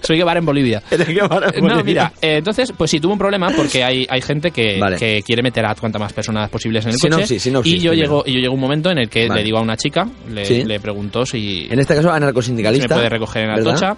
soy 0.01 0.17
Guevara 0.17 0.39
en 0.39 0.45
Bolivia. 0.45 0.81
Eres 0.91 1.07
Guevara 1.07 1.49
en 1.53 1.63
No, 1.63 1.69
Bolivia. 1.75 1.83
mira, 1.83 2.13
eh, 2.21 2.37
entonces, 2.37 2.71
pues 2.75 2.89
sí, 2.89 2.99
tuve 2.99 3.13
un 3.13 3.19
problema 3.19 3.49
porque 3.55 3.83
hay, 3.83 4.07
hay 4.09 4.21
gente 4.21 4.49
que, 4.51 4.79
Vale. 4.79 4.97
que 4.97 5.21
quiere 5.23 5.43
meter 5.43 5.63
a 5.65 5.75
cuantas 5.75 6.01
más 6.01 6.13
personas 6.13 6.49
posibles 6.49 6.83
en 6.85 6.91
el 6.91 6.95
coche. 6.97 7.11
Sinopsis, 7.13 7.43
sinopsis, 7.43 7.73
y 7.73 7.79
yo 7.79 7.91
primero. 7.91 8.07
llego, 8.07 8.23
y 8.25 8.33
yo 8.33 8.39
llego 8.39 8.53
un 8.55 8.59
momento 8.59 8.89
en 8.89 8.97
el 8.99 9.09
que 9.09 9.27
Vale. 9.27 9.41
le 9.41 9.45
digo 9.45 9.57
a 9.59 9.61
una 9.61 9.77
chica, 9.77 10.07
le, 10.29 10.45
Sí. 10.45 10.63
le 10.63 10.79
pregunto 10.79 11.25
si, 11.25 11.67
En 11.69 11.79
este 11.79 11.95
caso, 11.95 12.09
si 12.09 12.15
anarcosindicalista. 12.15 12.87
me 12.87 12.95
puede 12.95 13.09
recoger 13.09 13.43
en. 13.43 13.49
Atocha. 13.51 13.97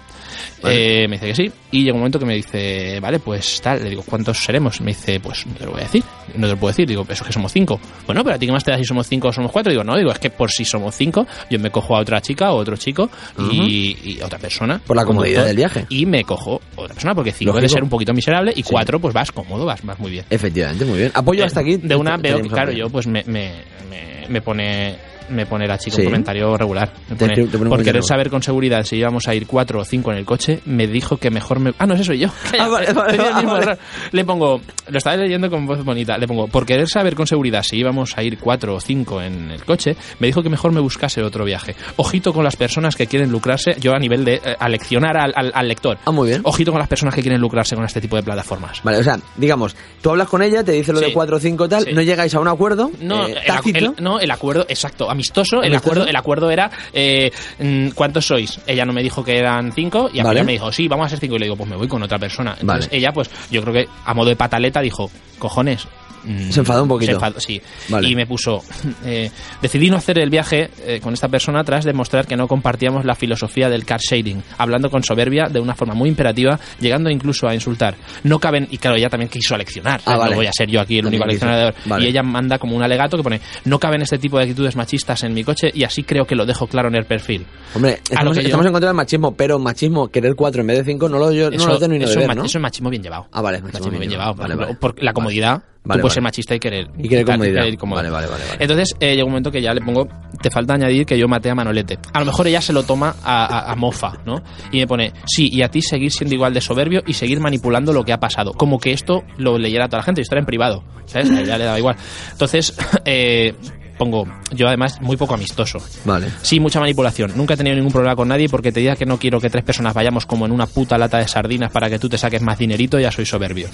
Vale. 0.62 1.04
Eh, 1.04 1.08
me 1.08 1.16
dice 1.16 1.26
que 1.28 1.34
sí. 1.34 1.52
Y 1.70 1.80
llega 1.84 1.94
un 1.94 2.00
momento 2.00 2.18
que 2.18 2.26
me 2.26 2.34
dice, 2.34 2.98
vale, 3.00 3.18
pues 3.18 3.60
tal. 3.62 3.82
Le 3.82 3.90
digo, 3.90 4.02
¿cuántos 4.06 4.38
seremos? 4.38 4.80
Me 4.80 4.88
dice, 4.92 5.18
pues 5.18 5.46
no 5.46 5.54
te 5.54 5.64
lo 5.64 5.72
voy 5.72 5.80
a 5.80 5.84
decir. 5.84 6.04
No 6.36 6.46
te 6.46 6.52
lo 6.52 6.56
puedo 6.58 6.70
decir. 6.72 6.86
Digo, 6.86 7.02
eso 7.02 7.12
es 7.12 7.22
que 7.22 7.32
somos 7.32 7.52
cinco. 7.52 7.80
Bueno, 8.06 8.22
pero 8.24 8.36
a 8.36 8.38
ti 8.38 8.46
qué 8.46 8.52
más 8.52 8.64
te 8.64 8.70
da 8.70 8.78
si 8.78 8.84
somos 8.84 9.06
cinco 9.06 9.28
o 9.28 9.32
somos 9.32 9.50
cuatro. 9.50 9.70
Digo, 9.70 9.84
no, 9.84 9.96
digo, 9.96 10.10
es 10.12 10.18
que 10.18 10.30
por 10.30 10.50
si 10.50 10.64
somos 10.64 10.94
cinco, 10.94 11.26
yo 11.50 11.58
me 11.58 11.70
cojo 11.70 11.96
a 11.96 12.00
otra 12.00 12.20
chica 12.20 12.52
o 12.52 12.56
otro 12.56 12.76
chico 12.76 13.10
y, 13.50 14.20
otra 14.22 14.38
persona. 14.38 14.80
Por 14.86 14.96
la 14.96 15.04
comodidad 15.04 15.44
del 15.44 15.56
viaje. 15.56 15.86
Y 15.88 16.06
me 16.06 16.24
cojo 16.24 16.60
otra 16.76 16.94
persona, 16.94 17.14
porque 17.14 17.32
cinco 17.32 17.50
Lógico. 17.50 17.60
puede 17.60 17.68
ser 17.68 17.82
un 17.82 17.88
poquito 17.90 18.12
miserable 18.14 18.52
y 18.54 18.62
Sí. 18.62 18.68
cuatro, 18.70 19.00
pues 19.00 19.12
vas 19.12 19.32
cómodo, 19.32 19.64
vas, 19.66 19.82
vas 19.84 19.98
muy 19.98 20.10
bien. 20.10 20.24
Efectivamente, 20.30 20.84
muy 20.84 20.98
bien. 20.98 21.10
Apoyo 21.14 21.44
hasta 21.44 21.60
aquí. 21.60 21.76
De 21.76 21.96
una 21.96 22.16
veo 22.16 22.40
que, 22.40 22.48
claro, 22.48 22.72
yo 22.72 22.88
pues 22.88 23.06
me, 23.06 23.22
me, 23.26 23.50
me, 23.90 24.26
me 24.28 24.40
pone 24.40 24.96
me 25.30 25.46
pone 25.46 25.66
la 25.66 25.78
chica 25.78 25.96
Sí. 25.96 26.02
un 26.02 26.06
comentario 26.08 26.56
regular. 26.56 26.92
Me 27.10 27.16
pone, 27.16 27.34
te 27.46 27.58
por 27.58 27.82
querer 27.82 28.02
saber 28.02 28.30
con 28.30 28.42
seguridad 28.42 28.82
si 28.84 28.96
íbamos 28.96 29.28
a 29.28 29.34
ir 29.34 29.46
cuatro 29.46 29.80
o 29.80 29.84
cinco 29.84 30.10
en 30.12 30.18
el 30.18 30.24
coche, 30.24 30.60
me 30.66 30.86
dijo 30.86 31.16
que 31.16 31.30
mejor 31.30 31.60
me... 31.60 31.72
Ah, 31.78 31.86
no, 31.86 31.94
ese 31.94 32.04
soy 32.04 32.18
yo. 32.18 32.28
Ah, 32.58 32.68
vale, 32.68 32.92
vale, 32.92 33.16
vale. 33.44 33.78
Le 34.12 34.24
pongo, 34.24 34.60
lo 34.88 34.98
estaba 34.98 35.16
leyendo 35.16 35.48
con 35.50 35.66
voz 35.66 35.82
bonita, 35.84 36.16
le 36.18 36.26
pongo, 36.28 36.46
por 36.48 36.64
querer 36.66 36.88
saber 36.88 37.14
con 37.14 37.26
seguridad 37.26 37.62
si 37.62 37.76
íbamos 37.76 38.16
a 38.16 38.22
ir 38.22 38.38
cuatro 38.38 38.74
o 38.74 38.80
cinco 38.80 39.20
en 39.22 39.50
el 39.50 39.64
coche, 39.64 39.96
me 40.20 40.26
dijo 40.28 40.42
que 40.42 40.48
mejor 40.50 40.72
me 40.72 40.80
buscase 40.80 41.22
otro 41.22 41.44
viaje. 41.44 41.74
Ojito 41.96 42.32
con 42.32 42.44
las 42.44 42.56
personas 42.56 42.94
que 42.96 43.06
quieren 43.06 43.30
lucrarse, 43.30 43.76
yo 43.80 43.94
a 43.94 43.98
nivel 43.98 44.24
de 44.24 44.34
eh, 44.34 44.40
aleccionar 44.58 45.16
al, 45.16 45.32
al, 45.34 45.50
al 45.54 45.68
lector. 45.68 45.98
Ah, 46.04 46.10
muy 46.10 46.28
bien. 46.28 46.40
Ojito 46.44 46.70
con 46.72 46.78
las 46.78 46.88
personas 46.88 47.14
que 47.14 47.22
quieren 47.22 47.40
lucrarse 47.40 47.74
con 47.74 47.84
este 47.84 48.00
tipo 48.00 48.16
de 48.16 48.22
plataformas. 48.22 48.82
Vale, 48.82 48.98
o 48.98 49.02
sea, 49.02 49.18
digamos, 49.36 49.74
tú 50.00 50.10
hablas 50.10 50.28
con 50.28 50.42
ella, 50.42 50.62
te 50.64 50.72
dice 50.72 50.92
lo 50.92 50.98
Sí. 51.00 51.06
de 51.06 51.12
4 51.12 51.36
o 51.36 51.40
5 51.40 51.68
tal, 51.68 51.84
Sí. 51.84 51.92
no 51.92 52.02
llegáis 52.02 52.34
a 52.34 52.40
un 52.40 52.48
acuerdo 52.48 52.90
No, 53.00 53.26
eh, 53.26 53.32
el, 53.40 53.46
tácito. 53.46 53.78
el- 53.78 53.94
no, 54.00 54.20
el 54.20 54.30
acuerdo, 54.30 54.64
exacto, 54.68 55.10
amistoso. 55.12 55.62
El 55.62 55.74
acuerdo, 55.74 56.06
el 56.06 56.16
acuerdo 56.16 56.50
era 56.50 56.70
eh, 56.92 57.30
mm, 57.58 57.88
¿cuántos 57.90 58.26
sois? 58.26 58.60
Ella 58.66 58.84
no 58.84 58.92
me 58.92 59.02
dijo 59.02 59.22
que 59.22 59.38
eran 59.38 59.72
cinco 59.72 60.10
y 60.12 60.20
a 60.20 60.24
Vale. 60.24 60.40
mí 60.40 60.46
me 60.46 60.52
dijo, 60.52 60.72
sí, 60.72 60.88
vamos 60.88 61.06
a 61.06 61.08
ser 61.10 61.18
cinco. 61.20 61.36
Y 61.36 61.38
le 61.38 61.44
digo, 61.46 61.56
pues 61.56 61.68
me 61.70 61.76
voy 61.76 61.88
con 61.88 62.02
otra 62.02 62.18
persona. 62.18 62.56
Entonces 62.60 62.86
Vale. 62.88 62.98
ella, 62.98 63.12
pues 63.12 63.30
yo 63.50 63.62
creo 63.62 63.74
que 63.74 63.88
a 64.04 64.14
modo 64.14 64.28
de 64.28 64.36
pataleta 64.36 64.80
dijo, 64.80 65.10
cojones, 65.38 65.86
mm, 66.24 66.50
Se 66.50 66.60
enfadó 66.60 66.82
un 66.82 66.88
poquito. 66.88 67.10
se 67.10 67.14
enfadó, 67.14 67.40
sí. 67.40 67.60
Vale. 67.88 68.08
Y 68.08 68.14
me 68.16 68.26
puso, 68.26 68.62
eh, 69.04 69.30
decidí 69.60 69.90
no 69.90 69.96
hacer 69.96 70.18
el 70.18 70.30
viaje 70.30 70.70
eh, 70.86 71.00
con 71.00 71.14
esta 71.14 71.28
persona 71.28 71.64
tras 71.64 71.84
demostrar 71.84 72.26
que 72.26 72.36
no 72.36 72.46
compartíamos 72.48 73.04
la 73.04 73.14
filosofía 73.14 73.68
del 73.68 73.84
car 73.84 74.00
shading, 74.00 74.42
hablando 74.58 74.90
con 74.90 75.02
soberbia 75.02 75.48
de 75.50 75.60
una 75.60 75.74
forma 75.74 75.94
muy 75.94 76.08
imperativa, 76.08 76.58
llegando 76.80 77.10
incluso 77.10 77.46
a 77.48 77.54
insultar. 77.54 77.94
No 78.24 78.38
caben, 78.38 78.68
y 78.70 78.78
claro, 78.78 78.96
ella 78.96 79.08
también 79.08 79.28
quiso 79.30 79.56
leccionar, 79.56 80.00
Ah, 80.06 80.12
no 80.14 80.18
vale. 80.20 80.36
voy 80.36 80.46
a 80.46 80.52
ser 80.52 80.68
yo 80.68 80.80
aquí 80.80 80.98
el 80.98 81.06
único 81.06 81.24
leccionador. 81.26 81.74
Vale. 81.86 82.04
Y 82.04 82.08
ella 82.08 82.22
manda 82.22 82.58
como 82.58 82.76
un 82.76 82.82
alegato 82.82 83.16
que 83.16 83.22
pone, 83.22 83.40
no 83.64 83.78
caben 83.78 84.02
este 84.02 84.18
tipo 84.18 84.36
de 84.38 84.44
actitudes 84.44 84.76
machistas 84.76 85.22
en 85.24 85.34
mi 85.34 85.44
coche 85.44 85.70
y 85.72 85.84
así 85.84 86.02
creo 86.02 86.24
que 86.26 86.34
lo 86.34 86.46
dejo 86.46 86.66
claro 86.66 86.88
en 86.88 86.94
el 86.96 87.04
perfil. 87.04 87.46
Hombre, 87.74 88.00
estamos, 88.10 88.36
yo- 88.36 88.42
estamos 88.42 88.66
en 88.66 88.72
contra 88.72 88.88
del 88.90 88.96
machismo, 88.96 89.34
pero 89.34 89.58
machismo, 89.58 90.08
querer 90.08 90.34
cuatro 90.34 90.60
en 90.62 90.66
vez 90.68 90.78
de 90.78 90.84
cinco, 90.84 91.08
no 91.08 91.18
lo, 91.18 91.32
yo, 91.32 91.50
no 91.50 91.56
Eso, 91.56 91.68
lo 91.68 91.78
termino 91.78 92.04
eso 92.04 92.10
de 92.10 92.12
es 92.14 92.18
ver, 92.18 92.28
ma- 92.28 92.34
¿no? 92.34 92.44
eso 92.44 92.58
es 92.58 92.62
machismo 92.62 92.90
bien 92.90 93.02
llevado. 93.02 93.26
Ah, 93.32 93.40
vale, 93.42 93.60
Machismo 93.62 93.90
bien 93.98 94.10
llevado. 94.10 94.34
por 94.34 94.46
ejemplo, 94.46 94.78
por 94.78 95.02
la 95.02 95.12
comodidad. 95.12 95.62
Vale, 95.84 95.98
tú 95.98 96.02
puedes 96.02 96.02
vale. 96.02 96.14
ser 96.14 96.22
machista 96.22 96.54
y 96.54 96.60
querer. 96.60 96.88
Y 96.96 97.08
querer 97.08 97.24
comodidad. 97.26 97.62
Vale, 97.64 97.76
vale, 98.10 98.10
vale, 98.10 98.28
vale. 98.28 98.44
Entonces 98.60 98.94
eh, 99.00 99.12
llega 99.14 99.24
un 99.24 99.30
momento 99.30 99.50
que 99.50 99.60
ya 99.60 99.74
le 99.74 99.80
pongo, 99.80 100.06
te 100.40 100.48
falta 100.50 100.74
añadir 100.74 101.04
que 101.04 101.18
yo 101.18 101.26
maté 101.26 101.50
a 101.50 101.54
Manolete. 101.56 101.98
A 102.12 102.20
lo 102.20 102.26
mejor 102.26 102.46
ella 102.46 102.60
se 102.60 102.72
lo 102.72 102.84
toma 102.84 103.16
a, 103.24 103.46
a- 103.46 103.72
a 103.72 103.74
mofa, 103.74 104.12
¿no? 104.24 104.42
Y 104.70 104.78
me 104.78 104.86
pone, 104.86 105.12
sí, 105.26 105.48
y 105.52 105.62
a 105.62 105.68
ti 105.68 105.82
seguir 105.82 106.12
siendo 106.12 106.34
igual 106.36 106.54
de 106.54 106.60
soberbio 106.60 107.02
y 107.06 107.14
seguir 107.14 107.40
manipulando 107.40 107.92
lo 107.92 108.04
que 108.04 108.12
ha 108.12 108.20
pasado. 108.20 108.52
Como 108.52 108.78
que 108.78 108.92
esto 108.92 109.24
lo 109.38 109.58
leyera 109.58 109.88
toda 109.88 109.98
la 109.98 110.04
gente 110.04 110.20
y 110.20 110.22
estará 110.22 110.38
en 110.40 110.46
privado, 110.46 110.84
¿sabes? 111.06 111.30
A 111.30 111.40
ella 111.40 111.58
le 111.58 111.64
daba 111.64 111.78
igual. 111.78 111.96
Entonces, 112.30 112.76
eh, 113.04 113.54
pongo, 113.98 114.26
yo 114.52 114.68
además 114.68 115.00
muy 115.00 115.16
poco 115.16 115.34
amistoso. 115.34 115.78
Vale. 116.04 116.28
Sí, 116.42 116.60
mucha 116.60 116.80
manipulación. 116.80 117.32
Nunca 117.36 117.54
he 117.54 117.56
tenido 117.56 117.76
ningún 117.76 117.92
problema 117.92 118.16
con 118.16 118.28
nadie 118.28 118.48
porque 118.48 118.72
te 118.72 118.80
diga 118.80 118.96
que 118.96 119.06
no 119.06 119.18
quiero 119.18 119.40
que 119.40 119.50
tres 119.50 119.64
personas 119.64 119.94
vayamos 119.94 120.26
como 120.26 120.46
en 120.46 120.52
una 120.52 120.66
puta 120.66 120.98
lata 120.98 121.18
de 121.18 121.28
sardinas 121.28 121.70
para 121.70 121.88
que 121.88 121.98
tú 121.98 122.08
te 122.08 122.18
saques 122.18 122.42
más 122.42 122.58
dinerito, 122.58 122.98
ya 122.98 123.10
soy 123.10 123.26
soberbio. 123.26 123.68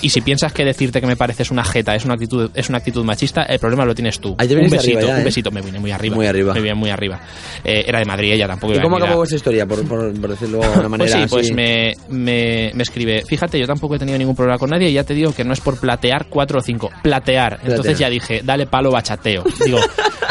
Y 0.00 0.10
si 0.10 0.20
piensas 0.20 0.52
que 0.52 0.64
decirte 0.64 1.00
que 1.00 1.06
me 1.06 1.16
pareces 1.16 1.50
una 1.50 1.64
jeta 1.64 1.94
es 1.94 2.04
una 2.04 2.14
actitud, 2.14 2.50
es 2.54 2.68
una 2.68 2.78
actitud 2.78 3.04
machista, 3.04 3.42
el 3.42 3.58
problema 3.58 3.84
lo 3.84 3.94
tienes 3.94 4.20
tú. 4.20 4.34
Ahí 4.38 4.46
te 4.46 4.56
un 4.56 4.70
besito, 4.70 5.08
un 5.08 5.16
¿eh? 5.16 5.24
besito, 5.24 5.50
me 5.50 5.60
vine 5.60 5.80
muy 5.80 5.90
arriba. 5.90 6.14
Muy 6.14 6.26
arriba. 6.26 6.54
Me 6.54 6.60
vine 6.60 6.74
muy 6.74 6.90
arriba. 6.90 7.20
Eh, 7.64 7.84
era 7.86 7.98
de 7.98 8.04
Madrid 8.04 8.32
ella 8.32 8.46
tampoco. 8.46 8.74
¿Y 8.74 8.80
cómo 8.80 8.96
acabó 8.96 9.16
vuestra 9.16 9.36
historia? 9.36 9.66
Por, 9.66 9.86
por, 9.88 10.20
por 10.20 10.30
decirlo 10.30 10.60
de 10.60 10.78
una 10.78 10.88
manera 10.88 11.26
Pues 11.28 11.46
sí, 11.46 11.50
pues 11.50 11.52
me, 11.52 11.94
me, 12.08 12.70
me 12.74 12.82
escribe, 12.82 13.24
fíjate, 13.26 13.58
yo 13.58 13.66
tampoco 13.66 13.96
he 13.96 13.98
tenido 13.98 14.18
ningún 14.18 14.36
problema 14.36 14.58
con 14.58 14.70
nadie 14.70 14.88
y 14.88 14.92
ya 14.92 15.02
te 15.02 15.14
digo 15.14 15.32
que 15.32 15.44
no 15.44 15.52
es 15.52 15.60
por 15.60 15.80
platear 15.80 16.26
cuatro 16.28 16.60
o 16.60 16.62
cinco, 16.62 16.90
platear. 17.02 17.54
Entonces 17.54 17.80
Platear. 17.80 17.96
ya 17.96 18.10
dije, 18.10 18.42
dale 18.44 18.66
palo 18.66 18.90
bachateo. 18.92 19.42
Digo, 19.64 19.78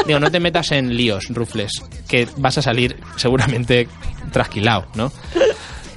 digo, 0.06 0.19
no 0.19 0.31
te 0.31 0.39
metas 0.39 0.72
en 0.72 0.95
líos, 0.95 1.27
Rufles, 1.30 1.72
que 2.07 2.27
vas 2.38 2.57
a 2.57 2.61
salir 2.61 2.98
seguramente 3.15 3.88
trasquilado, 4.31 4.88
¿no? 4.95 5.11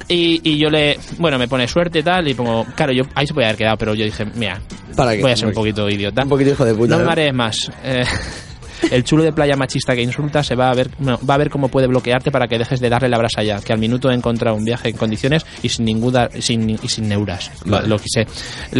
Y, 0.08 0.40
y 0.42 0.58
yo 0.58 0.70
le, 0.70 0.98
bueno, 1.18 1.38
me 1.38 1.46
pone 1.46 1.68
suerte 1.68 2.00
y 2.00 2.02
tal, 2.02 2.26
y 2.26 2.34
pongo, 2.34 2.66
claro, 2.74 2.92
yo 2.92 3.04
ahí 3.14 3.26
se 3.26 3.32
podía 3.32 3.48
haber 3.48 3.58
quedado, 3.58 3.76
pero 3.76 3.94
yo 3.94 4.04
dije, 4.04 4.24
mira, 4.34 4.60
¿Para 4.96 5.14
voy 5.14 5.30
a 5.30 5.36
ser 5.36 5.48
un 5.48 5.54
poquito 5.54 5.88
idiota. 5.88 6.24
Un 6.24 6.28
poquito 6.28 6.50
hijo 6.50 6.64
de 6.64 6.74
puta. 6.74 6.94
No 6.94 6.98
me 6.98 7.04
marees 7.04 7.34
más. 7.34 7.70
Eh, 7.84 8.04
el 8.90 9.04
chulo 9.04 9.22
de 9.22 9.32
playa 9.32 9.56
machista 9.56 9.94
que 9.94 10.02
insulta 10.02 10.42
se 10.42 10.54
va 10.54 10.70
a 10.70 10.74
ver 10.74 10.90
no, 10.98 11.18
va 11.28 11.34
a 11.34 11.38
ver 11.38 11.50
cómo 11.50 11.68
puede 11.68 11.86
bloquearte 11.86 12.30
para 12.30 12.48
que 12.48 12.58
dejes 12.58 12.80
de 12.80 12.88
darle 12.88 13.08
la 13.08 13.18
brasa 13.18 13.42
ya. 13.42 13.60
Que 13.60 13.72
al 13.72 13.78
minuto 13.78 14.10
he 14.10 14.14
encontrado 14.14 14.56
un 14.56 14.64
viaje 14.64 14.88
en 14.90 14.96
condiciones 14.96 15.44
y 15.62 15.68
sin 15.68 15.84
ninguna 15.84 16.28
sin, 16.40 16.70
y 16.70 16.88
sin 16.88 17.08
neuras. 17.08 17.50
Lo- 17.64 17.72
Vale. 17.72 17.88
Lo, 17.88 17.98
quise, 17.98 18.26